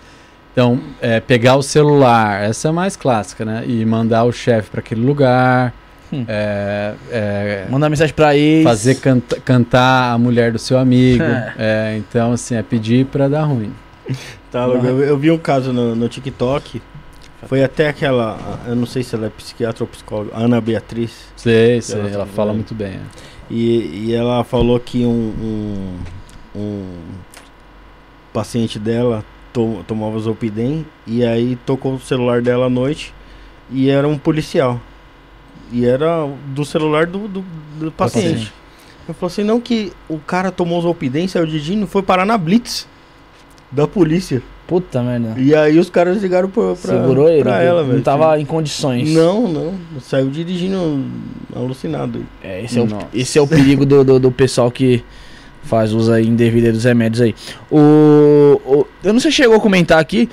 Então, 0.52 0.80
é, 1.02 1.20
pegar 1.20 1.56
o 1.56 1.64
celular, 1.64 2.44
essa 2.44 2.68
é 2.68 2.70
a 2.70 2.74
mais 2.74 2.96
clássica, 2.96 3.44
né? 3.44 3.64
E 3.66 3.84
mandar 3.86 4.26
o 4.26 4.32
chefe 4.32 4.70
para 4.70 4.80
aquele 4.80 5.02
lugar. 5.04 5.74
Hum. 6.12 6.24
é, 6.28 6.94
é, 7.12 7.66
Mandar 7.70 7.90
mensagem 7.90 8.14
pra 8.16 8.36
eles. 8.36 8.64
fazer 8.64 8.96
canta- 8.96 9.40
cantar 9.42 10.14
a 10.14 10.18
mulher 10.18 10.52
do 10.52 10.60
seu 10.60 10.78
amigo. 10.78 11.22
É. 11.24 11.54
é, 11.58 11.98
então, 11.98 12.32
assim, 12.32 12.56
é 12.56 12.64
pedir 12.64 13.06
para 13.08 13.28
dar 13.28 13.44
ruim. 13.44 13.74
Tá, 14.52 14.64
eu, 14.66 15.02
eu 15.04 15.18
vi 15.18 15.30
um 15.32 15.38
caso 15.38 15.74
no, 15.74 15.96
no 15.96 16.08
TikTok. 16.08 16.82
Foi 17.48 17.64
até 17.64 17.90
aquela. 17.90 18.38
Eu 18.66 18.76
não 18.76 18.86
sei 18.86 19.04
se 19.04 19.14
ela 19.16 19.28
é 19.28 19.30
psiquiatra 19.30 19.84
ou 19.84 19.88
psicóloga. 19.88 20.32
Ana 20.34 20.60
Beatriz. 20.62 21.12
Sei, 21.36 21.82
sei, 21.82 22.00
Ela 22.00 22.10
ela 22.10 22.26
fala 22.26 22.48
bem. 22.52 22.56
muito 22.56 22.74
bem. 22.74 22.94
é. 22.94 23.00
E, 23.50 24.06
e 24.08 24.14
ela 24.14 24.44
falou 24.44 24.80
que 24.80 25.06
um, 25.06 25.34
um, 26.56 26.60
um 26.60 26.86
paciente 28.34 28.78
dela 28.80 29.24
to, 29.54 29.84
tomava 29.88 30.18
Zolpidem 30.20 30.86
e 31.06 31.24
aí 31.26 31.56
tocou 31.66 31.96
o 31.96 32.00
celular 32.00 32.42
dela 32.42 32.66
à 32.66 32.70
noite 32.70 33.14
e 33.70 33.90
era 33.90 34.08
um 34.08 34.18
policial. 34.18 34.80
E 35.72 35.86
era 35.86 36.28
do 36.48 36.64
celular 36.66 37.06
do, 37.06 37.28
do, 37.28 37.46
do 37.80 37.92
paciente. 37.92 38.28
paciente. 38.30 38.54
Eu 39.08 39.14
falei 39.14 39.32
assim, 39.34 39.44
não 39.44 39.60
que 39.62 39.92
o 40.10 40.18
cara 40.20 40.52
tomou 40.52 40.82
Zolpidem, 40.82 41.28
saiu 41.28 41.46
de 41.46 41.62
Dino, 41.62 41.88
foi 41.88 42.02
parar 42.02 42.26
na 42.26 42.38
Blitz 42.38 42.88
da 43.72 43.88
polícia. 43.88 44.42
Puta 44.68 45.02
merda. 45.02 45.34
E 45.40 45.56
aí 45.56 45.80
os 45.80 45.90
caras 45.90 46.22
ligaram 46.22 46.50
pra, 46.50 46.76
pra, 46.76 46.76
Segurou 46.76 47.30
ele. 47.30 47.42
pra 47.42 47.62
ela, 47.64 47.84
não 47.84 47.92
velho. 47.92 48.02
tava 48.04 48.38
em 48.38 48.44
condições. 48.46 49.10
Não, 49.14 49.48
não. 49.48 49.74
Saiu 50.02 50.30
dirigindo 50.30 51.06
alucinado. 51.56 52.26
É, 52.44 52.64
esse, 52.66 52.78
é 52.78 52.82
o, 52.82 52.88
esse 53.14 53.40
é 53.40 53.42
o 53.42 53.48
perigo 53.48 53.86
do, 53.86 54.04
do, 54.04 54.20
do 54.20 54.30
pessoal 54.32 54.70
que 54.70 55.02
faz 55.64 55.94
uso 55.94 56.12
aí 56.12 56.28
indevido 56.28 56.70
dos 56.74 56.84
remédios 56.84 57.22
aí. 57.22 57.34
O, 57.72 58.60
o- 58.66 58.88
eu 59.04 59.14
não 59.14 59.22
sei 59.22 59.32
se 59.32 59.38
chegou 59.38 59.56
a 59.56 59.60
comentar 59.62 60.00
aqui, 60.00 60.30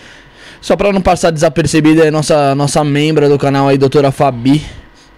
só 0.60 0.74
pra 0.74 0.92
não 0.92 1.00
passar 1.00 1.30
desapercebida, 1.30 2.04
é 2.04 2.10
nossa, 2.10 2.56
nossa 2.56 2.82
membra 2.82 3.28
do 3.28 3.38
canal 3.38 3.68
aí, 3.68 3.78
doutora 3.78 4.10
Fabi, 4.10 4.62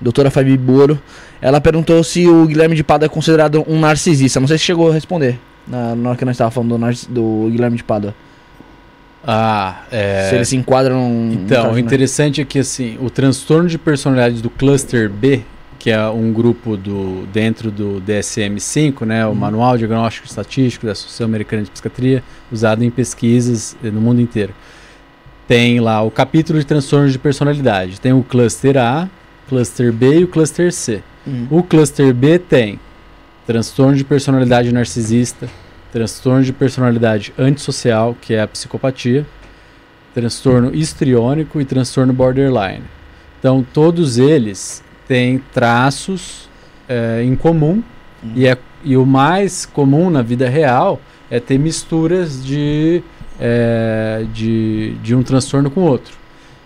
doutora 0.00 0.30
Fabi 0.30 0.56
Boro, 0.56 1.00
ela 1.40 1.60
perguntou 1.60 2.02
se 2.04 2.26
o 2.26 2.46
Guilherme 2.46 2.74
de 2.74 2.84
Pádua 2.84 3.06
é 3.06 3.08
considerado 3.08 3.64
um 3.68 3.78
narcisista. 3.78 4.40
Não 4.40 4.48
sei 4.48 4.58
se 4.58 4.64
chegou 4.64 4.90
a 4.90 4.94
responder 4.94 5.38
na, 5.66 5.94
na 5.94 6.10
hora 6.10 6.18
que 6.18 6.24
nós 6.24 6.34
estávamos 6.34 6.54
falando 6.54 7.06
do, 7.08 7.46
do 7.46 7.50
Guilherme 7.50 7.76
de 7.76 7.84
Pádua. 7.84 8.14
Ah, 9.26 9.82
é. 9.90 10.28
Se 10.28 10.36
ele 10.36 10.44
se 10.44 10.56
enquadra 10.56 10.94
num. 10.94 11.32
Então, 11.32 11.68
num 11.68 11.72
o 11.72 11.78
interessante 11.78 12.40
é 12.40 12.44
que 12.44 12.60
assim, 12.60 12.96
o 13.00 13.10
transtorno 13.10 13.68
de 13.68 13.76
personalidade 13.76 14.40
do 14.40 14.48
cluster 14.48 15.10
B, 15.10 15.42
que 15.80 15.90
é 15.90 16.06
um 16.08 16.32
grupo 16.32 16.76
do 16.76 17.26
dentro 17.32 17.70
do 17.70 18.00
DSM-5, 18.06 19.04
né, 19.04 19.26
o 19.26 19.34
Manual 19.34 19.76
Diagnóstico 19.76 20.28
Estatístico 20.28 20.86
da 20.86 20.92
Associação 20.92 21.26
Americana 21.26 21.64
de 21.64 21.70
Psiquiatria, 21.72 22.22
usado 22.52 22.84
em 22.84 22.90
pesquisas 22.90 23.76
eh, 23.82 23.90
no 23.90 24.00
mundo 24.00 24.20
inteiro. 24.20 24.54
Tem 25.48 25.80
lá 25.80 26.02
o 26.02 26.10
capítulo 26.10 26.58
de 26.58 26.64
transtornos 26.64 27.12
de 27.12 27.18
personalidade. 27.18 28.00
Tem 28.00 28.12
o 28.12 28.22
cluster 28.22 28.76
A, 28.76 29.08
cluster 29.48 29.92
B 29.92 30.20
e 30.20 30.24
o 30.24 30.28
cluster 30.28 30.72
C. 30.72 31.02
Hum. 31.26 31.46
O 31.50 31.62
cluster 31.62 32.12
B 32.12 32.38
tem 32.38 32.78
transtorno 33.46 33.96
de 33.96 34.04
personalidade 34.04 34.72
narcisista, 34.72 35.48
transtorno 35.92 36.42
de 36.42 36.52
personalidade 36.52 37.32
antissocial, 37.38 38.16
que 38.20 38.34
é 38.34 38.42
a 38.42 38.48
psicopatia, 38.48 39.26
transtorno 40.14 40.74
histriônico 40.74 41.60
e 41.60 41.64
transtorno 41.64 42.12
borderline. 42.12 42.84
Então, 43.38 43.64
todos 43.72 44.18
eles 44.18 44.82
têm 45.06 45.38
traços 45.52 46.48
eh, 46.88 47.22
em 47.22 47.36
comum 47.36 47.82
Hum. 48.22 48.32
e, 48.34 48.46
é, 48.46 48.56
e 48.84 48.96
o 48.96 49.04
mais 49.04 49.66
comum 49.66 50.10
na 50.10 50.22
vida 50.22 50.48
real 50.48 51.00
é 51.30 51.40
ter 51.40 51.58
misturas 51.58 52.44
de, 52.44 53.02
eh, 53.40 54.24
de, 54.32 54.94
de 55.02 55.14
um 55.14 55.22
transtorno 55.22 55.70
com 55.70 55.82
outro. 55.82 56.14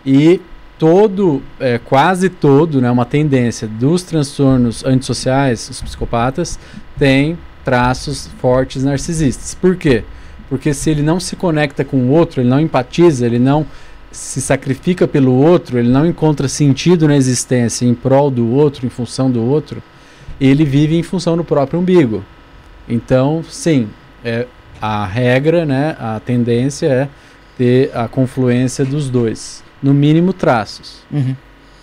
E 0.04 0.40
todo, 0.80 1.42
eh, 1.60 1.78
quase 1.84 2.30
todo, 2.30 2.80
né, 2.80 2.90
uma 2.90 3.04
tendência 3.04 3.68
dos 3.68 4.02
transtornos 4.02 4.82
antissociais, 4.82 5.68
os 5.68 5.82
psicopatas, 5.82 6.58
tem 6.98 7.36
traços 7.62 8.30
fortes 8.40 8.82
narcisistas. 8.82 9.54
Por 9.54 9.76
quê? 9.76 10.04
Porque 10.48 10.72
se 10.72 10.88
ele 10.88 11.02
não 11.02 11.20
se 11.20 11.36
conecta 11.36 11.84
com 11.84 11.98
o 11.98 12.08
outro, 12.08 12.40
ele 12.40 12.48
não 12.48 12.58
empatiza, 12.58 13.26
ele 13.26 13.38
não 13.38 13.66
se 14.10 14.40
sacrifica 14.40 15.06
pelo 15.06 15.34
outro, 15.34 15.78
ele 15.78 15.90
não 15.90 16.06
encontra 16.06 16.48
sentido 16.48 17.06
na 17.06 17.14
existência 17.14 17.84
em 17.84 17.92
prol 17.92 18.30
do 18.30 18.50
outro, 18.50 18.86
em 18.86 18.90
função 18.90 19.30
do 19.30 19.44
outro, 19.44 19.82
ele 20.40 20.64
vive 20.64 20.96
em 20.96 21.02
função 21.02 21.36
do 21.36 21.44
próprio 21.44 21.78
umbigo. 21.78 22.24
Então, 22.88 23.44
sim, 23.46 23.86
é, 24.24 24.46
a 24.80 25.04
regra, 25.04 25.66
né, 25.66 25.94
a 26.00 26.18
tendência 26.20 26.86
é 26.86 27.08
ter 27.58 27.90
a 27.94 28.08
confluência 28.08 28.82
dos 28.82 29.10
dois, 29.10 29.62
no 29.82 29.92
mínimo 29.94 30.32
traços. 30.32 31.00
Uhum. 31.10 31.34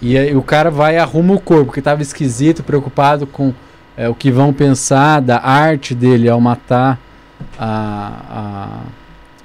E 0.01 0.17
aí 0.17 0.35
o 0.35 0.41
cara 0.43 0.69
vai 0.69 0.95
e 0.95 0.97
arruma 0.97 1.33
o 1.33 1.39
corpo, 1.39 1.71
que 1.73 1.81
tava 1.81 2.01
esquisito, 2.01 2.63
preocupado 2.63 3.25
com 3.25 3.53
é, 3.95 4.07
o 4.07 4.13
que 4.13 4.29
vão 4.31 4.53
pensar 4.53 5.19
da 5.21 5.39
arte 5.43 5.95
dele 5.95 6.29
ao 6.29 6.39
matar 6.39 6.99
a, 7.57 8.81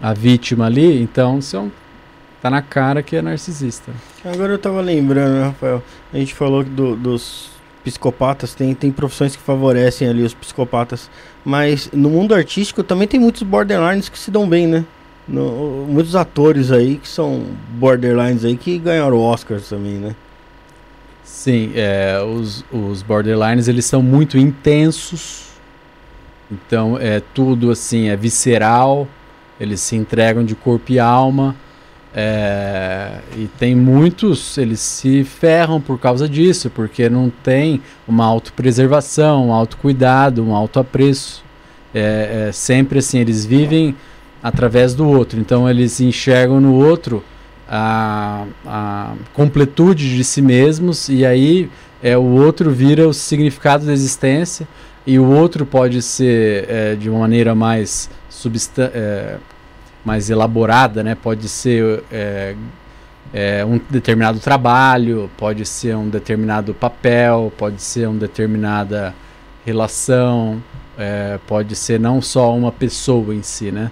a, 0.03 0.09
a 0.11 0.13
vítima 0.15 0.67
ali. 0.67 1.03
Então, 1.03 1.39
isso 1.39 1.57
é 1.57 1.61
um, 1.61 1.71
tá 2.43 2.51
na 2.51 2.61
cara 2.61 3.03
que 3.03 3.17
é 3.17 3.23
narcisista. 3.23 3.93
Agora 4.25 4.53
eu 4.53 4.59
tava 4.59 4.81
lembrando, 4.81 5.33
né, 5.35 5.47
Rafael? 5.47 5.83
A 6.13 6.19
gente 6.19 6.35
falou 6.35 6.63
do- 6.63 6.97
dos 6.97 7.51
psicopatas, 7.83 8.55
tem, 8.55 8.75
tem 8.75 8.93
profissões 8.93 9.35
que 9.35 9.43
favorecem 9.43 10.07
ali 10.09 10.23
os 10.23 10.35
psicopatas. 10.35 11.11
Mas 11.45 11.91
no 11.93 12.11
mundo 12.11 12.35
artístico 12.35 12.83
também 12.83 13.09
tem 13.09 13.19
muitos 13.19 13.43
borderlines 13.43 14.09
que 14.09 14.19
se 14.19 14.31
dão 14.31 14.49
bem, 14.49 14.67
né? 14.67 14.85
No- 15.27 15.87
muitos 15.89 16.17
atores 16.17 16.71
aí 16.73 16.97
que 16.99 17.09
são 17.09 17.57
borderlines 17.69 18.45
aí 18.45 18.57
que 18.57 18.79
ganharam 18.79 19.19
Oscars 19.19 19.69
também, 19.69 19.95
né? 19.99 20.17
Sim, 21.25 21.73
é, 21.75 22.21
os, 22.23 22.65
os 22.73 23.03
borderlines 23.03 23.69
eles 23.69 23.85
são 23.85 24.03
muito 24.03 24.37
intensos. 24.37 25.51
Então 26.51 26.99
é 26.99 27.21
tudo 27.21 27.71
assim, 27.71 28.09
é 28.09 28.17
visceral. 28.17 29.09
Eles 29.61 29.81
se 29.81 29.97
entregam 29.97 30.45
de 30.45 30.55
corpo 30.55 30.93
e 30.93 30.99
alma. 30.99 31.55
é, 32.15 33.21
e 33.37 33.49
tem 33.59 33.75
muitos, 33.77 34.59
eles 34.59 34.81
se 34.81 35.25
ferram 35.25 35.81
por 35.81 35.99
causa 35.99 36.29
disso, 36.29 36.71
porque 36.71 37.09
não 37.09 37.31
tem 37.31 37.83
uma 38.09 38.27
autopreservação, 38.27 39.49
um 39.49 39.53
autocuidado, 39.53 40.45
um 40.45 40.55
autoapreço. 40.55 41.45
É, 41.95 42.47
é 42.49 42.53
sempre 42.53 42.99
assim, 43.01 43.19
eles 43.21 43.45
vivem 43.47 43.95
através 44.43 44.95
do 44.95 45.07
outro. 45.09 45.39
Então 45.39 45.69
eles 45.69 46.01
enxergam 46.01 46.61
no 46.61 46.75
outro 46.75 47.23
a, 47.69 48.45
a 48.67 49.15
completude 49.33 50.17
de 50.17 50.25
si 50.25 50.43
mesmos 50.43 51.09
e 51.09 51.25
aí 51.25 51.71
é 52.03 52.17
o 52.19 52.23
outro 52.23 52.71
vira 52.71 53.09
o 53.09 53.15
significado 53.15 53.87
da 53.87 53.93
existência 53.93 54.67
e 55.07 55.19
o 55.19 55.25
outro 55.25 55.65
pode 55.65 56.03
ser 56.03 56.67
é, 56.69 56.95
de 56.95 57.09
uma 57.09 57.21
maneira 57.21 57.55
mais 57.55 58.11
substan 58.29 58.91
é, 58.93 59.37
mais 60.05 60.31
elaborada, 60.31 61.03
né? 61.03 61.15
Pode 61.15 61.49
ser 61.49 62.03
é, 62.11 62.57
é, 63.33 63.65
um 63.65 63.81
determinado 63.89 64.41
trabalho, 64.41 65.31
pode 65.37 65.65
ser 65.65 65.97
um 65.97 66.09
determinado 66.09 66.75
papel, 66.75 67.53
pode 67.57 67.81
ser 67.81 68.09
uma 68.09 68.19
determinada 68.19 69.15
relação, 69.65 70.63
é, 70.99 71.39
pode 71.47 71.77
ser 71.77 72.01
não 72.01 72.21
só 72.21 72.55
uma 72.55 72.73
pessoa 72.73 73.33
em 73.35 73.43
si, 73.43 73.71
né? 73.71 73.91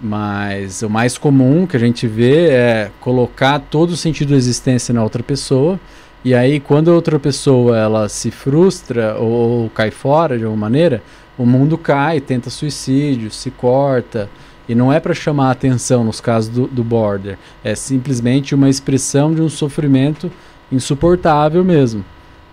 Mas 0.00 0.82
o 0.82 0.88
mais 0.88 1.18
comum 1.18 1.66
que 1.66 1.76
a 1.76 1.80
gente 1.80 2.06
vê 2.06 2.48
é 2.48 2.90
colocar 3.00 3.58
todo 3.58 3.90
o 3.90 3.96
sentido 3.96 4.30
da 4.30 4.36
existência 4.36 4.94
na 4.94 5.02
outra 5.02 5.22
pessoa. 5.22 5.78
E 6.24 6.34
aí, 6.34 6.58
quando 6.60 6.90
a 6.90 6.94
outra 6.94 7.18
pessoa 7.18 7.76
ela 7.76 8.08
se 8.08 8.30
frustra 8.30 9.16
ou, 9.16 9.30
ou 9.62 9.70
cai 9.70 9.90
fora 9.90 10.38
de 10.38 10.44
alguma 10.44 10.60
maneira, 10.60 11.02
o 11.36 11.46
mundo 11.46 11.78
cai, 11.78 12.20
tenta 12.20 12.50
suicídio, 12.50 13.30
se 13.30 13.50
corta. 13.50 14.28
E 14.68 14.74
não 14.74 14.92
é 14.92 15.00
para 15.00 15.14
chamar 15.14 15.50
atenção 15.50 16.04
nos 16.04 16.20
casos 16.20 16.48
do, 16.50 16.66
do 16.66 16.84
border. 16.84 17.38
É 17.64 17.74
simplesmente 17.74 18.54
uma 18.54 18.68
expressão 18.68 19.34
de 19.34 19.42
um 19.42 19.48
sofrimento 19.48 20.30
insuportável 20.70 21.64
mesmo. 21.64 22.04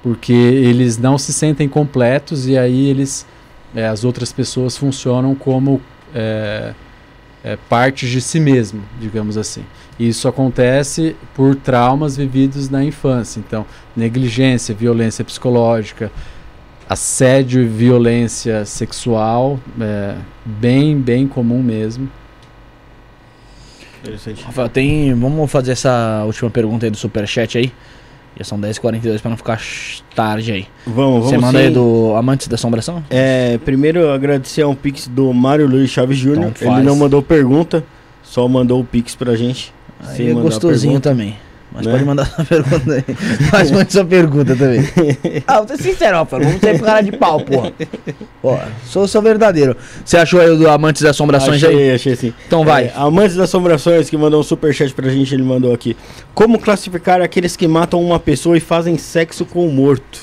Porque 0.01 0.33
eles 0.33 0.97
não 0.97 1.17
se 1.17 1.31
sentem 1.31 1.67
completos 1.67 2.47
e 2.47 2.57
aí 2.57 2.89
eles, 2.89 3.25
é, 3.75 3.87
as 3.87 4.03
outras 4.03 4.31
pessoas 4.31 4.77
funcionam 4.77 5.35
como 5.35 5.81
é, 6.15 6.73
é, 7.47 7.57
partes 7.69 8.09
de 8.09 8.19
si 8.19 8.41
mesmo, 8.41 8.83
digamos 8.99 9.37
assim. 9.37 9.63
E 9.97 10.09
Isso 10.09 10.27
acontece 10.27 11.15
por 11.33 11.55
traumas 11.55 12.17
vividos 12.17 12.69
na 12.69 12.83
infância. 12.83 13.39
Então, 13.39 13.65
negligência, 13.95 14.75
violência 14.75 15.23
psicológica, 15.23 16.11
assédio 16.89 17.63
e 17.63 17.65
violência 17.65 18.65
sexual, 18.65 19.57
é 19.79 20.15
bem, 20.45 20.99
bem 20.99 21.25
comum 21.25 21.63
mesmo. 21.63 22.09
Interessante. 24.01 24.43
Rafael, 24.43 24.67
tem. 24.67 25.13
Vamos 25.13 25.49
fazer 25.49 25.71
essa 25.71 26.23
última 26.25 26.49
pergunta 26.49 26.85
aí 26.85 26.89
do 26.89 26.97
Superchat 26.97 27.57
aí. 27.57 27.71
Já 28.37 28.43
são 28.43 28.59
10h42 28.59 29.19
pra 29.19 29.29
não 29.29 29.37
ficar 29.37 29.59
tarde 30.15 30.51
aí. 30.51 30.67
Vamos, 30.85 31.25
vamos 31.25 31.29
Você 31.29 31.37
manda 31.37 31.59
aí 31.59 31.67
sim. 31.67 31.73
do 31.73 32.13
Amantes 32.15 32.47
da 32.47 32.55
Assombração? 32.55 33.03
É, 33.09 33.57
primeiro 33.65 33.99
eu 33.99 34.11
agradecer 34.11 34.61
a 34.61 34.67
um 34.67 34.75
pix 34.75 35.07
do 35.07 35.33
Mário 35.33 35.67
Luiz 35.67 35.89
Chaves 35.89 36.17
Júnior. 36.17 36.51
Então. 36.55 36.75
Ele 36.75 36.85
não 36.85 36.95
mandou 36.95 37.21
pergunta, 37.21 37.83
só 38.21 38.47
mandou 38.47 38.79
o 38.79 38.83
pix 38.83 39.15
pra 39.15 39.35
gente. 39.35 39.73
Aí 39.99 40.29
é 40.29 40.33
gostosinho 40.33 40.99
também. 40.99 41.35
Mas 41.77 41.85
né? 41.85 41.91
pode 41.91 42.05
mandar 42.05 42.25
sua 42.25 42.43
pergunta 42.45 42.93
aí. 42.93 43.03
Mas 43.51 43.71
mande 43.71 43.93
sua 43.93 44.05
pergunta 44.05 44.55
também. 44.55 44.81
ah, 45.45 45.59
vou 45.59 45.67
ser 45.67 45.83
sincero, 45.83 46.17
Rafael. 46.17 46.43
Vamos 46.43 46.59
sair 46.59 46.77
pro 46.77 46.85
cara 46.85 47.01
de 47.01 47.11
pau, 47.11 47.39
porra. 47.39 47.71
Ó, 48.43 48.57
sou, 48.85 49.07
sou 49.07 49.21
verdadeiro. 49.21 49.77
Você 50.03 50.17
achou 50.17 50.41
aí 50.41 50.49
o 50.49 50.57
do 50.57 50.67
Amantes 50.67 51.03
das 51.03 51.11
Assombrações 51.11 51.63
aí? 51.63 51.73
Achei, 51.73 51.93
achei 51.93 52.15
sim. 52.15 52.33
Então 52.47 52.65
vai. 52.65 52.85
É, 52.85 52.93
Amantes 52.95 53.35
das 53.35 53.45
Assombrações, 53.49 54.09
que 54.09 54.17
mandou 54.17 54.39
um 54.39 54.43
superchat 54.43 54.91
pra 54.93 55.07
gente, 55.09 55.33
ele 55.33 55.43
mandou 55.43 55.73
aqui. 55.73 55.95
Como 56.33 56.59
classificar 56.59 57.21
aqueles 57.21 57.55
que 57.55 57.67
matam 57.67 58.01
uma 58.01 58.19
pessoa 58.19 58.57
e 58.57 58.59
fazem 58.59 58.97
sexo 58.97 59.45
com 59.45 59.67
o 59.67 59.71
morto? 59.71 60.21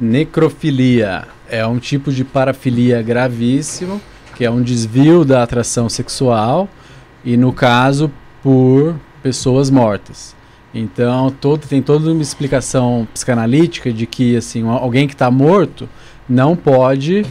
Necrofilia 0.00 1.24
é 1.48 1.66
um 1.66 1.78
tipo 1.78 2.12
de 2.12 2.24
parafilia 2.24 3.00
gravíssimo, 3.02 4.00
que 4.36 4.44
é 4.44 4.50
um 4.50 4.62
desvio 4.62 5.24
da 5.24 5.42
atração 5.42 5.88
sexual, 5.88 6.68
e 7.24 7.36
no 7.36 7.52
caso, 7.52 8.10
por 8.42 8.94
pessoas 9.22 9.70
mortas. 9.70 10.37
Então, 10.78 11.30
todo, 11.30 11.66
tem 11.66 11.82
toda 11.82 12.10
uma 12.12 12.22
explicação 12.22 13.06
psicanalítica 13.12 13.92
de 13.92 14.06
que 14.06 14.36
assim, 14.36 14.66
alguém 14.68 15.06
que 15.06 15.14
está 15.14 15.30
morto 15.30 15.88
não 16.28 16.54
pode 16.54 17.24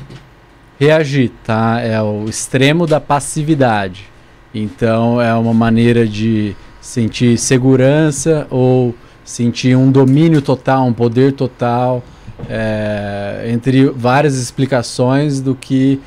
reagir, 0.80 1.32
tá? 1.43 1.80
É 1.82 2.01
o 2.01 2.26
extremo 2.26 2.85
da 2.85 3.00
passividade. 3.00 4.06
Então, 4.53 5.22
é 5.22 5.34
uma 5.34 5.53
maneira 5.53 6.08
de 6.08 6.56
sentir 6.82 7.38
segurança 7.38 8.48
ou 8.50 8.95
sentir 9.24 9.76
um 9.76 9.92
domínio 9.92 10.42
total, 10.42 10.85
um 10.85 10.93
poder 10.93 11.34
total, 11.34 12.01
é, 12.50 13.50
entre 13.51 13.90
várias 13.90 14.35
explicações 14.35 15.42
do 15.42 15.53
que, 15.53 16.00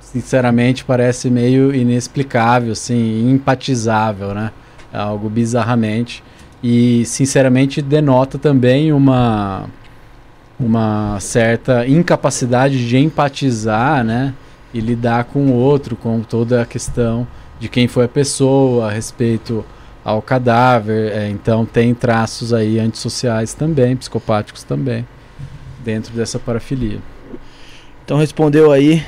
sinceramente, 0.00 0.84
parece 0.84 1.30
meio 1.30 1.74
inexplicável, 1.74 2.72
assim, 2.72 3.30
empatizável, 3.30 4.34
né? 4.34 4.50
É 4.92 4.98
algo 4.98 5.28
bizarramente. 5.30 6.22
E, 6.62 7.04
sinceramente, 7.06 7.80
denota 7.80 8.38
também 8.38 8.92
uma, 8.92 9.64
uma 10.58 11.18
certa 11.20 11.86
incapacidade 11.86 12.86
de 12.86 12.98
empatizar, 12.98 14.04
né? 14.04 14.34
E 14.72 14.80
lidar 14.80 15.24
com 15.24 15.46
o 15.46 15.54
outro, 15.54 15.96
com 15.96 16.20
toda 16.20 16.62
a 16.62 16.66
questão 16.66 17.26
de 17.58 17.68
quem 17.68 17.88
foi 17.88 18.04
a 18.04 18.08
pessoa, 18.08 18.88
a 18.88 18.90
respeito 18.90 19.64
ao 20.04 20.22
cadáver. 20.22 21.12
é, 21.12 21.28
então, 21.28 21.66
tem 21.66 21.94
traços 21.94 22.52
aí 22.52 22.78
antissociais 22.78 23.54
também, 23.54 23.96
psicopáticos 23.96 24.62
também, 24.62 25.06
dentro 25.84 26.14
dessa 26.14 26.38
parafilia. 26.38 26.98
Então 28.10 28.18
respondeu 28.18 28.72
aí. 28.72 29.04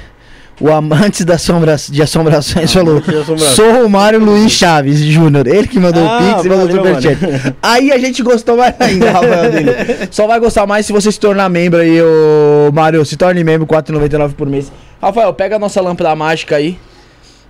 O 0.61 0.71
Amantes 0.71 1.25
da 1.25 1.35
Assombra... 1.35 1.77
de 1.77 2.03
Assombrações 2.03 2.73
falou. 2.73 2.93
Amantes 2.99 3.11
de 3.11 3.17
Assombrações. 3.21 3.57
Sou 3.57 3.87
o 3.87 3.91
Mário 3.91 4.21
Luiz 4.25 4.53
Chaves 4.53 4.99
Júnior. 5.01 5.47
Ele 5.47 5.67
que 5.67 5.79
mandou 5.81 6.07
Ah, 6.07 6.19
o 6.19 6.35
Pix 6.35 6.45
e 6.45 6.49
mandou 6.49 6.67
o 6.67 6.71
Superchat. 6.71 7.19
Aí 7.63 7.91
a 7.91 7.99
gente 7.99 8.23
gostou 8.23 8.57
mais 8.57 8.75
ainda, 8.79 9.11
Rafael 9.11 9.51
dele. 9.51 9.73
Só 10.11 10.27
vai 10.27 10.39
gostar 10.39 10.67
mais 10.67 10.87
se 10.87 10.93
você 10.93 11.11
se 11.11 11.19
tornar 11.19 11.49
membro 11.49 11.81
aí, 11.81 12.01
ô 12.01 12.71
Mário. 12.73 13.05
Se 13.05 13.17
torne 13.17 13.43
membro, 13.43 13.67
R$ 13.69 13.83
4,99 13.83 14.35
por 14.35 14.47
mês. 14.49 14.71
Rafael, 15.01 15.33
pega 15.35 15.57
a 15.57 15.59
nossa 15.59 15.81
lâmpada 15.81 16.15
mágica 16.15 16.57
aí. 16.57 16.79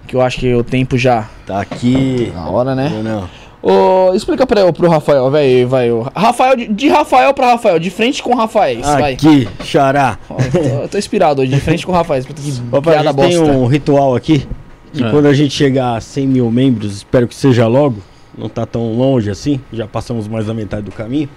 Que 0.06 0.16
eu 0.16 0.20
acho 0.22 0.38
que 0.40 0.54
o 0.54 0.64
tempo 0.64 0.96
já. 0.96 1.28
Tá 1.46 1.60
aqui. 1.60 2.32
Na 2.34 2.48
hora, 2.48 2.74
né? 2.74 2.90
Não, 2.92 3.02
não. 3.02 3.28
Ô, 3.62 4.12
explica 4.14 4.44
pra 4.46 4.60
eu, 4.62 4.72
pro 4.72 4.88
Rafael, 4.88 5.30
velho, 5.30 5.68
vai. 5.68 5.88
Rafael, 6.16 6.56
de, 6.56 6.66
de 6.66 6.88
Rafael 6.88 7.32
pra 7.32 7.52
Rafael, 7.52 7.78
de 7.78 7.90
frente 7.90 8.20
com 8.22 8.30
o 8.32 8.36
Rafael, 8.36 8.80
vai. 8.82 9.12
Aqui, 9.14 9.48
xará. 9.64 10.18
Ó, 10.28 10.36
eu, 10.40 10.50
tô, 10.50 10.58
eu 10.82 10.88
tô 10.88 10.98
inspirado 10.98 11.42
hoje, 11.42 11.52
de 11.52 11.60
frente 11.60 11.86
com 11.86 11.92
o 11.92 11.94
Rafael. 11.94 12.22
Que 12.24 12.32
Papai, 12.70 12.96
a 12.96 13.02
gente 13.04 13.14
tem 13.16 13.38
bosta. 13.38 13.52
um 13.52 13.66
ritual 13.66 14.16
aqui. 14.16 14.46
Que 14.92 15.04
É. 15.04 15.10
quando 15.10 15.26
a 15.26 15.32
gente 15.32 15.54
chegar 15.54 15.96
a 15.96 16.00
100 16.00 16.26
mil 16.26 16.50
membros, 16.50 16.96
espero 16.96 17.26
que 17.28 17.34
seja 17.36 17.66
logo, 17.68 17.98
não 18.36 18.48
tá 18.48 18.66
tão 18.66 18.92
longe 18.94 19.30
assim, 19.30 19.60
já 19.72 19.86
passamos 19.86 20.26
mais 20.28 20.46
da 20.46 20.52
metade 20.54 20.82
do 20.82 20.90
caminho. 20.92 21.28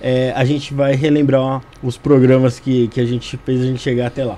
é, 0.00 0.32
a 0.36 0.44
gente 0.44 0.74
vai 0.74 0.94
relembrar 0.94 1.62
os 1.82 1.96
programas 1.96 2.60
que, 2.60 2.88
que 2.88 3.00
a 3.00 3.04
gente 3.06 3.36
fez 3.44 3.60
a 3.62 3.64
gente 3.64 3.80
chegar 3.80 4.08
até 4.08 4.24
lá. 4.24 4.36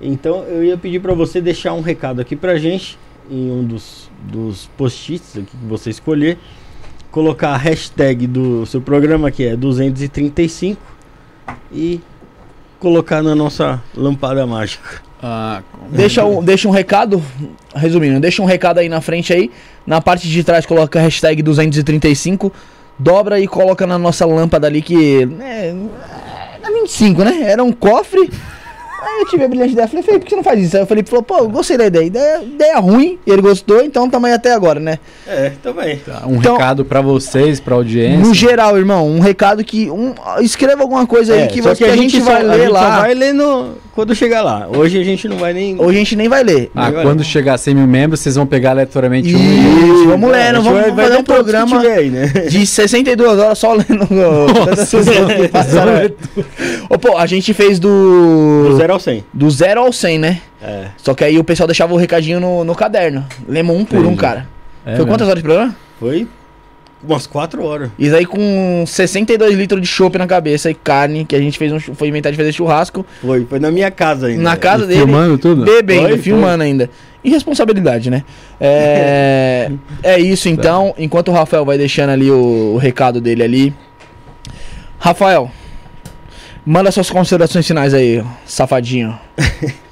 Então 0.00 0.42
eu 0.44 0.64
ia 0.64 0.76
pedir 0.76 1.00
para 1.00 1.14
você 1.14 1.40
deixar 1.40 1.74
um 1.74 1.80
recado 1.80 2.20
aqui 2.20 2.34
pra 2.34 2.56
gente, 2.58 2.98
em 3.30 3.50
um 3.50 3.62
dos, 3.62 4.10
dos 4.24 4.68
post-its 4.76 5.36
aqui 5.36 5.46
que 5.46 5.66
você 5.68 5.90
escolher, 5.90 6.38
colocar 7.12 7.50
a 7.50 7.56
hashtag 7.56 8.26
do 8.26 8.66
seu 8.66 8.80
programa 8.80 9.30
que 9.30 9.44
é 9.46 9.54
235 9.54 10.80
e 11.70 12.00
colocar 12.80 13.22
na 13.22 13.34
nossa 13.34 13.80
lampada 13.94 14.44
mágica. 14.46 15.02
Ah, 15.22 15.62
Deixa 15.90 16.24
um, 16.24 16.42
deixa 16.42 16.66
um 16.66 16.72
recado, 16.72 17.22
resumindo, 17.76 18.18
deixa 18.18 18.42
um 18.42 18.44
recado 18.46 18.78
aí 18.78 18.88
na 18.88 19.00
frente 19.00 19.32
aí. 19.32 19.52
Na 19.86 20.00
parte 20.00 20.26
de 20.28 20.42
trás 20.42 20.66
coloca 20.66 20.98
a 20.98 21.02
hashtag 21.02 21.42
235. 21.42 22.50
dobra 22.98 23.38
e 23.38 23.46
coloca 23.46 23.86
na 23.86 23.98
nossa 23.98 24.26
lâmpada 24.26 24.66
ali 24.66 24.82
que. 24.82 25.28
É, 25.40 25.74
na 26.60 26.70
25, 26.70 27.22
né? 27.22 27.42
Era 27.42 27.62
um 27.62 27.72
cofre. 27.72 28.30
Aí 29.04 29.20
eu 29.20 29.26
tive 29.26 29.44
a 29.44 29.48
brilhante 29.48 29.72
ideia, 29.72 29.88
falei, 29.88 30.02
Felipe, 30.02 30.20
por 30.20 30.24
que 30.26 30.30
você 30.30 30.36
não 30.36 30.44
faz 30.44 30.60
isso? 30.60 30.76
Aí 30.76 30.82
o 30.82 30.86
Felipe 30.86 31.08
falou, 31.10 31.22
pô, 31.22 31.38
eu 31.38 31.48
gostei 31.48 31.76
da 31.76 31.86
ideia. 31.86 32.04
Ideia, 32.06 32.42
ideia 32.42 32.78
ruim, 32.78 33.18
ele 33.26 33.42
gostou, 33.42 33.82
então 33.82 34.08
tamo 34.08 34.26
aí 34.26 34.32
até 34.32 34.52
agora, 34.52 34.78
né? 34.80 34.98
É, 35.26 35.52
também. 35.62 35.96
Tá, 35.98 36.22
Um 36.26 36.36
Então- 36.36 36.54
recado 36.54 36.84
pra 36.84 37.00
vocês, 37.00 37.58
pra 37.60 37.74
audiência. 37.74 38.18
No 38.18 38.32
geral, 38.34 38.76
irmão, 38.78 39.08
um 39.08 39.20
recado 39.20 39.64
que. 39.64 39.90
Um, 39.90 40.14
escreva 40.40 40.82
alguma 40.82 41.06
coisa 41.06 41.34
aí 41.34 41.42
É, 41.42 41.46
que, 41.46 41.62
só 41.62 41.70
você, 41.74 41.84
que 41.84 41.90
a 41.90 41.96
gente, 41.96 42.18
só- 42.20 42.24
vai 42.30 42.40
a 42.42 42.44
ler 42.44 42.58
gente 42.60 42.70
lá. 42.72 42.80
Só 42.96 43.00
vai 43.02 43.14
ler 43.14 43.32
no, 43.34 43.74
quando 43.94 44.14
chegar 44.14 44.42
lá. 44.42 44.68
Hoje 44.74 45.00
a 45.00 45.04
gente 45.04 45.26
não 45.28 45.36
vai 45.36 45.52
nem. 45.52 45.78
Hoje 45.80 45.96
a 45.96 45.98
gente 45.98 46.16
nem 46.16 46.28
vai 46.28 46.42
ler. 46.44 46.70
Ah, 46.74 46.86
Agora- 46.86 47.02
quando 47.04 47.24
chegar 47.24 47.54
a 47.54 47.58
100 47.58 47.74
mil 47.74 47.86
membros, 47.86 48.20
vocês 48.20 48.36
vão 48.36 48.46
pegar 48.46 48.70
aleatoriamente 48.70 49.34
um. 49.34 49.38
Isso, 49.38 50.06
vamos 50.08 50.32
a 50.32 50.38
gente 50.42 50.54
vamos 50.64 50.80
vai- 50.80 50.90
vai 50.90 51.04
fazer 51.04 51.08
ler 51.08 51.14
um 51.14 51.24
que 51.24 51.32
programa 51.32 51.80
aí, 51.80 52.10
né? 52.10 52.26
de 52.48 52.66
62 52.66 53.38
horas 53.38 53.58
só 53.58 53.72
lendo 53.74 54.06
pessoas 54.76 55.06
que 55.36 55.48
passaram. 55.52 55.92
Ô, 56.88 56.98
pô, 56.98 57.16
a 57.16 57.26
gente 57.26 57.52
fez 57.54 57.78
do. 57.78 58.68
Do 58.70 58.76
0 58.92 58.94
ao 58.94 59.00
100. 59.00 59.24
Do 59.32 59.50
0 59.50 59.80
ao 59.80 59.92
100, 59.92 60.18
né? 60.18 60.40
É. 60.62 60.86
Só 60.96 61.14
que 61.14 61.24
aí 61.24 61.38
o 61.38 61.44
pessoal 61.44 61.66
deixava 61.66 61.92
o 61.92 61.96
recadinho 61.96 62.38
no, 62.40 62.64
no 62.64 62.74
caderno. 62.74 63.24
Lemos 63.48 63.76
um 63.76 63.84
por 63.84 63.98
um, 63.98 64.02
Entendi. 64.02 64.16
cara. 64.20 64.48
É 64.84 64.96
Foi 64.96 65.06
quantas 65.06 65.26
horas 65.28 65.42
de 65.42 65.44
programa? 65.44 65.74
Foi 65.98 66.26
umas 67.04 67.26
4 67.26 67.64
horas. 67.64 67.90
Isso 67.98 68.14
aí 68.14 68.24
com 68.24 68.84
62 68.86 69.54
litros 69.56 69.80
de 69.80 69.86
chopp 69.88 70.16
na 70.18 70.26
cabeça 70.26 70.70
e 70.70 70.74
carne, 70.74 71.24
que 71.24 71.34
a 71.34 71.40
gente 71.40 71.58
fez 71.58 71.72
um, 71.72 71.80
foi 71.80 72.06
inventar 72.08 72.30
de 72.30 72.38
fazer 72.38 72.52
churrasco 72.52 73.04
Foi, 73.20 73.44
foi 73.44 73.58
na 73.58 73.72
minha 73.72 73.90
casa 73.90 74.28
ainda. 74.28 74.42
na 74.42 74.56
casa 74.56 74.84
E 74.84 74.86
dele. 74.88 75.00
Filmando 75.00 75.36
tudo? 75.38 75.64
Bebendo, 75.64 76.08
Foi, 76.08 76.18
filmando 76.18 76.62
ainda. 76.62 76.88
Irresponsabilidade, 77.24 78.08
né? 78.10 78.24
É, 78.60 79.70
é 80.02 80.20
isso 80.20 80.48
então. 80.48 80.94
Enquanto 80.98 81.28
o 81.28 81.32
Rafael 81.32 81.64
vai 81.64 81.76
deixando 81.78 82.10
ali 82.10 82.30
o, 82.30 82.74
o 82.74 82.76
recado 82.76 83.20
dele 83.20 83.42
ali. 83.42 83.74
Rafael, 84.98 85.50
manda 86.64 86.90
suas 86.90 87.10
considerações 87.10 87.66
finais 87.66 87.92
aí, 87.94 88.24
safadinho. 88.46 89.18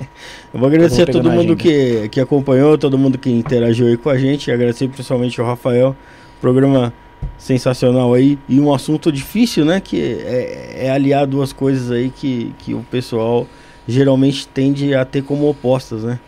Eu 0.52 0.58
vou 0.58 0.68
agradecer 0.68 1.02
Eu 1.02 1.02
a 1.02 1.07
vou 1.07 1.12
todo 1.12 1.23
pegar 1.23 1.36
na 1.36 1.42
mundo 1.42 1.57
que, 1.57 2.08
que 2.08 2.20
acompanhou, 2.20 2.76
todo 2.76 2.99
mundo 2.99 3.16
que 3.16 3.31
interagiu 3.31 3.86
aí 3.86 3.97
com 3.97 4.10
a 4.10 4.18
gente. 4.18 4.49
E 4.49 4.52
agradecer 4.52 4.89
principalmente 4.89 5.40
ao 5.40 5.47
Rafael. 5.47 5.94
Programa 6.40 6.92
sensacional 7.39 8.12
aí. 8.15 8.36
E 8.49 8.58
um 8.58 8.73
assunto 8.74 9.12
difícil, 9.12 9.65
né? 9.65 9.81
Que 9.81 10.18
é, 10.24 10.86
é 10.86 10.90
aliar 10.90 11.26
duas 11.26 11.52
coisas 11.52 11.92
aí 11.92 12.10
que, 12.10 12.52
que 12.58 12.74
o 12.74 12.84
pessoal 12.90 13.47
geralmente 13.86 14.49
tende 14.49 14.92
a 14.92 15.05
ter 15.05 15.23
como 15.23 15.49
opostas, 15.49 16.02
né? 16.02 16.18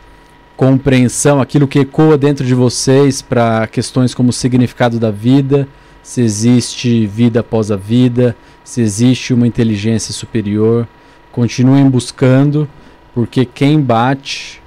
compreensão, 0.59 1.39
aquilo 1.39 1.69
que 1.69 1.79
ecoa 1.79 2.17
dentro 2.17 2.45
de 2.45 2.53
vocês 2.53 3.21
para 3.21 3.65
questões 3.65 4.13
como 4.13 4.27
o 4.27 4.33
significado 4.33 4.99
da 4.99 5.09
vida, 5.09 5.65
se 6.03 6.19
existe 6.19 7.07
vida 7.07 7.39
após 7.39 7.71
a 7.71 7.77
vida, 7.77 8.35
se 8.61 8.81
existe 8.81 9.33
uma 9.33 9.47
inteligência 9.47 10.13
superior. 10.13 10.85
Continuem 11.31 11.89
buscando, 11.89 12.67
porque 13.15 13.45
quem 13.45 13.79
bate, 13.79 14.61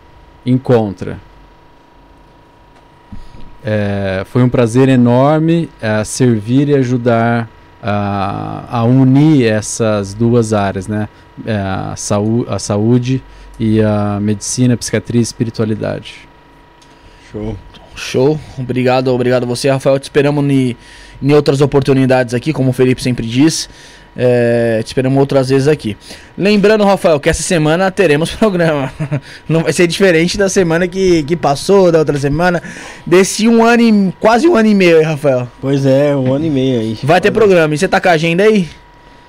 encontra. 0.47 1.19
É, 3.63 4.23
foi 4.25 4.43
um 4.43 4.49
prazer 4.49 4.89
enorme 4.89 5.69
é, 5.79 6.03
servir 6.05 6.71
e 6.71 6.75
ajudar 6.75 7.51
a, 7.83 8.79
a 8.79 8.85
unir 8.85 9.45
essas 9.45 10.15
duas 10.15 10.55
áreas, 10.55 10.89
né? 10.89 11.07
É, 11.45 11.55
a, 11.55 11.93
saú 11.97 12.47
a 12.49 12.59
saúde 12.59 13.23
e 13.59 13.81
a 13.81 14.19
medicina, 14.21 14.75
a 14.75 14.77
psiquiatria 14.77 15.21
e 15.21 15.23
a 15.23 15.23
espiritualidade. 15.23 16.29
Show. 17.31 17.57
Show. 17.95 18.41
Obrigado, 18.59 19.09
obrigado 19.09 19.45
a 19.45 19.47
você, 19.47 19.71
Rafael. 19.71 19.99
Te 19.99 20.05
esperamos 20.05 20.45
em, 20.45 20.77
em 21.23 21.33
outras 21.33 21.61
oportunidades 21.61 22.35
aqui, 22.35 22.53
como 22.53 22.71
o 22.71 22.73
Felipe 22.73 23.03
sempre 23.03 23.27
diz. 23.27 23.69
É, 24.15 24.81
te 24.83 24.89
esperamos 24.89 25.19
outras 25.19 25.49
vezes 25.49 25.69
aqui. 25.69 25.97
Lembrando, 26.37 26.85
Rafael, 26.85 27.19
que 27.19 27.31
essa 27.31 27.43
semana 27.43 27.91
teremos 27.91 28.31
programa. 28.37 28.93
Não 29.49 29.63
vai 29.63 29.73
ser 29.73 29.87
diferente 29.87 30.37
da 30.37 30.49
semana 30.49 30.87
que, 30.87 31.23
que 31.23 31.37
passou, 31.37 31.91
da 31.91 31.99
outra 31.99 32.19
semana. 32.19 32.63
Desse 33.07 33.49
um 33.49 33.65
ano 33.65 33.83
e 33.83 34.13
quase 34.21 34.47
um 34.47 34.55
ano 34.55 34.69
e 34.69 34.75
meio 34.75 34.99
aí, 34.99 35.05
Rafael. 35.05 35.49
Pois 35.61 35.87
é, 35.87 36.15
um 36.15 36.33
ano 36.33 36.45
e 36.45 36.51
meio 36.51 36.81
aí. 36.81 36.99
Vai 37.03 37.21
ter 37.21 37.31
programa. 37.31 37.75
E 37.75 37.79
você 37.79 37.89
tá 37.89 38.01
com 38.01 38.09
a 38.09 38.13
agenda 38.13 38.43
aí? 38.43 38.69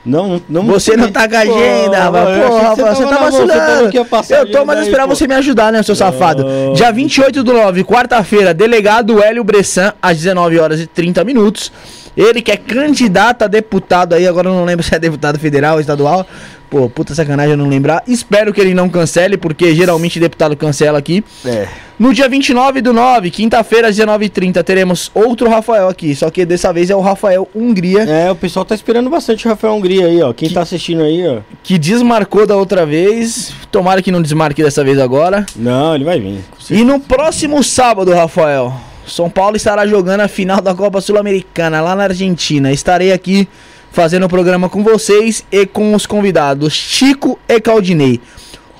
Não, 0.05 0.41
não. 0.49 0.63
Você 0.63 0.97
não 0.97 1.09
tá 1.11 1.29
com 1.29 1.35
a 1.35 1.39
agenda, 1.39 1.97
rapaz. 1.99 2.37
Pô, 2.37 2.57
Rafael, 2.57 2.95
você 2.95 3.05
tá 3.05 3.17
vacilando. 3.17 3.91
Eu 4.35 4.51
tô, 4.51 4.65
mas 4.65 4.77
eu 4.77 4.83
esperava 4.83 5.15
você 5.15 5.27
me 5.27 5.35
ajudar, 5.35 5.71
né, 5.71 5.81
seu 5.81 5.95
safado? 5.95 6.45
Dia 6.75 6.91
28 6.91 7.41
do 7.43 7.53
9, 7.53 7.83
quarta-feira, 7.85 8.53
delegado 8.53 9.23
Hélio 9.23 9.43
Bressan, 9.43 9.93
às 10.01 10.17
19 10.17 10.59
horas 10.59 10.79
e 10.81 10.87
30 10.87 11.23
minutos. 11.23 11.71
Ele 12.15 12.41
que 12.41 12.51
é 12.51 12.57
candidato 12.57 13.43
a 13.43 13.47
deputado 13.47 14.13
aí, 14.13 14.27
agora 14.27 14.47
eu 14.49 14.53
não 14.53 14.65
lembro 14.65 14.85
se 14.85 14.93
é 14.93 14.99
deputado 14.99 15.39
federal 15.39 15.75
ou 15.75 15.81
estadual. 15.81 16.27
Pô, 16.73 16.89
puta 16.89 17.13
sacanagem 17.13 17.51
eu 17.51 17.57
não 17.57 17.69
lembrar. 17.69 18.01
Espero 18.07 18.51
que 18.51 18.59
ele 18.59 18.73
não 18.73 18.89
cancele, 18.89 19.37
porque 19.37 19.75
geralmente 19.75 20.19
deputado 20.19 20.57
cancela 20.57 20.97
aqui. 20.97 21.23
É. 21.45 21.67
No 21.99 22.11
dia 22.11 22.27
29 22.27 22.81
do 22.81 22.91
9, 22.91 23.29
quinta-feira, 23.29 23.89
às 23.89 23.95
19h30, 23.95 24.63
teremos 24.63 25.11
outro 25.13 25.47
Rafael 25.47 25.87
aqui. 25.87 26.15
Só 26.15 26.31
que 26.31 26.43
dessa 26.47 26.73
vez 26.73 26.89
é 26.89 26.95
o 26.95 26.99
Rafael 26.99 27.47
Hungria, 27.53 28.01
É, 28.09 28.31
o 28.31 28.35
pessoal 28.35 28.65
tá 28.65 28.73
esperando 28.73 29.07
bastante 29.07 29.45
o 29.45 29.49
Rafael 29.51 29.75
Hungria 29.75 30.07
aí, 30.07 30.19
ó. 30.23 30.33
Quem 30.33 30.47
Que- 30.49 30.55
tá 30.55 30.63
assistindo 30.63 31.03
aí, 31.03 31.23
ó. 31.27 31.41
que 31.61 31.77
desmarcou 31.77 32.47
da 32.47 32.55
outra 32.55 32.87
vez. 32.87 33.53
Tomara 33.71 34.01
que 34.01 34.11
não 34.11 34.19
desmarque 34.19 34.63
dessa 34.63 34.83
vez 34.83 34.97
agora. 34.97 35.45
Não, 35.55 35.93
ele 35.93 36.03
vai 36.05 36.19
vir. 36.19 36.39
E 36.71 36.83
no 36.83 36.99
próximo 36.99 37.63
sábado, 37.63 38.11
Rafael, 38.11 38.73
São 39.05 39.29
Paulo 39.29 39.55
estará 39.57 39.85
jogando 39.85 40.21
a 40.21 40.27
final 40.27 40.59
da 40.59 40.73
Copa 40.73 40.99
Sul-Americana 41.01 41.81
lá 41.81 41.95
na 41.95 42.05
Argentina. 42.05 42.71
Estarei 42.71 43.11
aqui 43.11 43.47
fazendo 43.93 44.25
o 44.25 44.29
programa 44.29 44.67
com 44.67 44.83
vocês 44.83 45.45
e 45.51 45.65
com 45.65 45.93
os 45.93 46.05
convidados 46.05 46.73
Chico 46.73 47.39
e 47.47 47.61
Claudinei, 47.61 48.19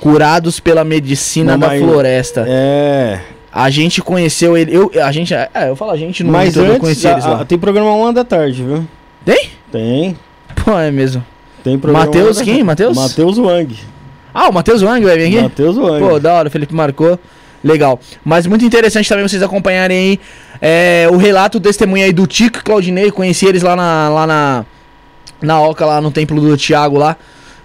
curados 0.01 0.59
pela 0.59 0.83
medicina 0.83 1.53
Não, 1.53 1.59
da 1.59 1.77
floresta. 1.77 2.43
É. 2.47 3.19
A 3.51 3.69
gente 3.69 4.01
conheceu 4.01 4.57
ele, 4.57 4.75
eu, 4.75 4.91
a 5.05 5.11
gente, 5.11 5.31
é, 5.33 5.47
eu 5.67 5.75
falo 5.75 5.91
a 5.91 5.97
gente, 5.97 6.23
no 6.23 6.31
Mas 6.31 6.55
todo, 6.55 6.63
eu 6.65 6.69
antes, 6.71 6.79
conheci 6.81 7.07
eles 7.07 7.23
lá. 7.23 7.41
a- 7.41 7.45
tem 7.45 7.57
programa 7.59 7.91
uma 7.93 8.11
da 8.11 8.23
tarde, 8.23 8.63
viu? 8.63 8.87
Tem? 9.23 9.51
Tem. 9.71 10.17
Pô, 10.65 10.77
é 10.77 10.89
mesmo. 10.89 11.23
Tem 11.63 11.77
programa 11.77 12.05
Matheus 12.07 12.41
quem? 12.41 12.63
Matheus? 12.63 12.97
Matheus 12.97 13.37
Wang. 13.37 13.77
Ah, 14.33 14.49
o 14.49 14.53
Matheus 14.53 14.81
Wang 14.81 15.05
vai 15.05 15.15
vir 15.15 15.27
aqui? 15.27 15.41
Matheus 15.43 15.77
Wang. 15.77 15.99
Pô, 16.03 16.19
da 16.19 16.33
hora, 16.33 16.47
o 16.47 16.51
Felipe 16.51 16.73
marcou. 16.73 17.19
Legal. 17.63 17.99
Mas 18.25 18.47
muito 18.47 18.65
interessante 18.65 19.07
também 19.07 19.25
vocês 19.25 19.41
acompanharem 19.43 19.97
aí 19.97 20.19
é, 20.59 21.07
o 21.11 21.17
relato, 21.17 21.59
o 21.59 21.61
testemunho 21.61 22.03
aí 22.03 22.11
do 22.11 22.25
Tico 22.25 22.57
e 22.57 22.61
Claudinei. 22.63 23.11
Conheci 23.11 23.45
eles 23.45 23.61
lá 23.61 23.75
na, 23.75 24.09
lá 24.09 24.27
na, 24.27 24.65
na 25.43 25.61
Oca, 25.61 25.85
lá 25.85 26.01
no 26.01 26.11
templo 26.11 26.39
do 26.39 26.57
Tiago 26.57 26.97
lá. 26.97 27.17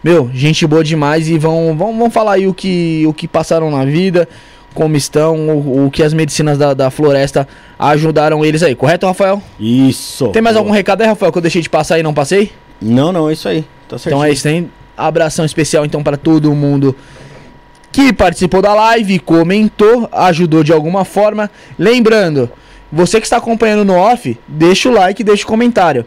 Meu, 0.02 0.30
gente 0.32 0.66
boa 0.66 0.84
demais 0.84 1.28
e 1.28 1.38
vão, 1.38 1.76
vão, 1.76 1.96
vão 1.96 2.10
falar 2.10 2.34
aí 2.34 2.46
o 2.46 2.54
que, 2.54 3.04
o 3.06 3.12
que 3.12 3.26
passaram 3.26 3.70
na 3.70 3.84
vida, 3.84 4.28
como 4.74 4.96
estão, 4.96 5.48
o, 5.48 5.86
o 5.86 5.90
que 5.90 6.02
as 6.02 6.12
medicinas 6.12 6.56
da, 6.56 6.72
da 6.74 6.90
floresta 6.90 7.48
ajudaram 7.78 8.44
eles 8.44 8.62
aí. 8.62 8.74
Correto, 8.74 9.06
Rafael? 9.06 9.42
Isso. 9.58 10.28
Tem 10.28 10.42
mais 10.42 10.54
Pô. 10.54 10.60
algum 10.60 10.70
recado 10.70 11.02
aí, 11.02 11.08
Rafael, 11.08 11.32
que 11.32 11.38
eu 11.38 11.42
deixei 11.42 11.62
de 11.62 11.70
passar 11.70 11.98
e 11.98 12.02
não 12.02 12.14
passei? 12.14 12.52
Não, 12.80 13.12
não, 13.12 13.28
é 13.28 13.32
isso 13.32 13.48
aí. 13.48 13.64
Tá 13.88 13.98
certo. 13.98 14.14
Então 14.14 14.24
é 14.24 14.30
isso, 14.30 14.42
tem 14.42 14.70
abração 14.96 15.44
especial 15.44 15.84
então 15.84 16.02
para 16.02 16.16
todo 16.16 16.52
mundo 16.54 16.94
que 17.90 18.12
participou 18.12 18.60
da 18.60 18.74
live, 18.74 19.18
comentou, 19.18 20.08
ajudou 20.12 20.62
de 20.62 20.72
alguma 20.72 21.04
forma. 21.04 21.50
Lembrando, 21.78 22.50
você 22.92 23.20
que 23.20 23.26
está 23.26 23.38
acompanhando 23.38 23.84
no 23.84 23.94
off, 23.94 24.38
deixa 24.46 24.88
o 24.88 24.92
like, 24.92 25.24
deixa 25.24 25.44
o 25.44 25.46
comentário. 25.46 26.06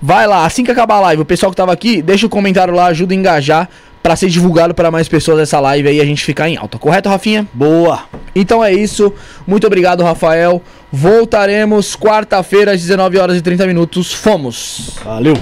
Vai 0.00 0.26
lá, 0.26 0.44
assim 0.44 0.62
que 0.62 0.70
acabar 0.70 0.96
a 0.96 1.00
live, 1.00 1.22
o 1.22 1.24
pessoal 1.24 1.50
que 1.50 1.56
tava 1.56 1.72
aqui, 1.72 2.02
deixa 2.02 2.26
o 2.26 2.28
comentário 2.28 2.74
lá, 2.74 2.86
ajuda 2.86 3.14
a 3.14 3.16
engajar 3.16 3.68
para 4.02 4.14
ser 4.14 4.28
divulgado 4.28 4.72
para 4.72 4.88
mais 4.90 5.08
pessoas 5.08 5.40
essa 5.40 5.58
live 5.58 5.88
aí 5.88 5.96
e 5.96 6.00
a 6.00 6.04
gente 6.04 6.22
ficar 6.24 6.48
em 6.48 6.56
alta. 6.56 6.78
Correto, 6.78 7.08
Rafinha? 7.08 7.44
Boa. 7.52 8.04
Então 8.36 8.62
é 8.62 8.72
isso. 8.72 9.12
Muito 9.46 9.66
obrigado, 9.66 10.04
Rafael. 10.04 10.62
Voltaremos 10.92 11.96
quarta-feira 11.96 12.72
às 12.72 12.80
19 12.80 13.18
horas 13.18 13.36
e 13.36 13.42
30 13.42 13.66
minutos. 13.66 14.12
Fomos. 14.12 14.90
Valeu. 15.04 15.36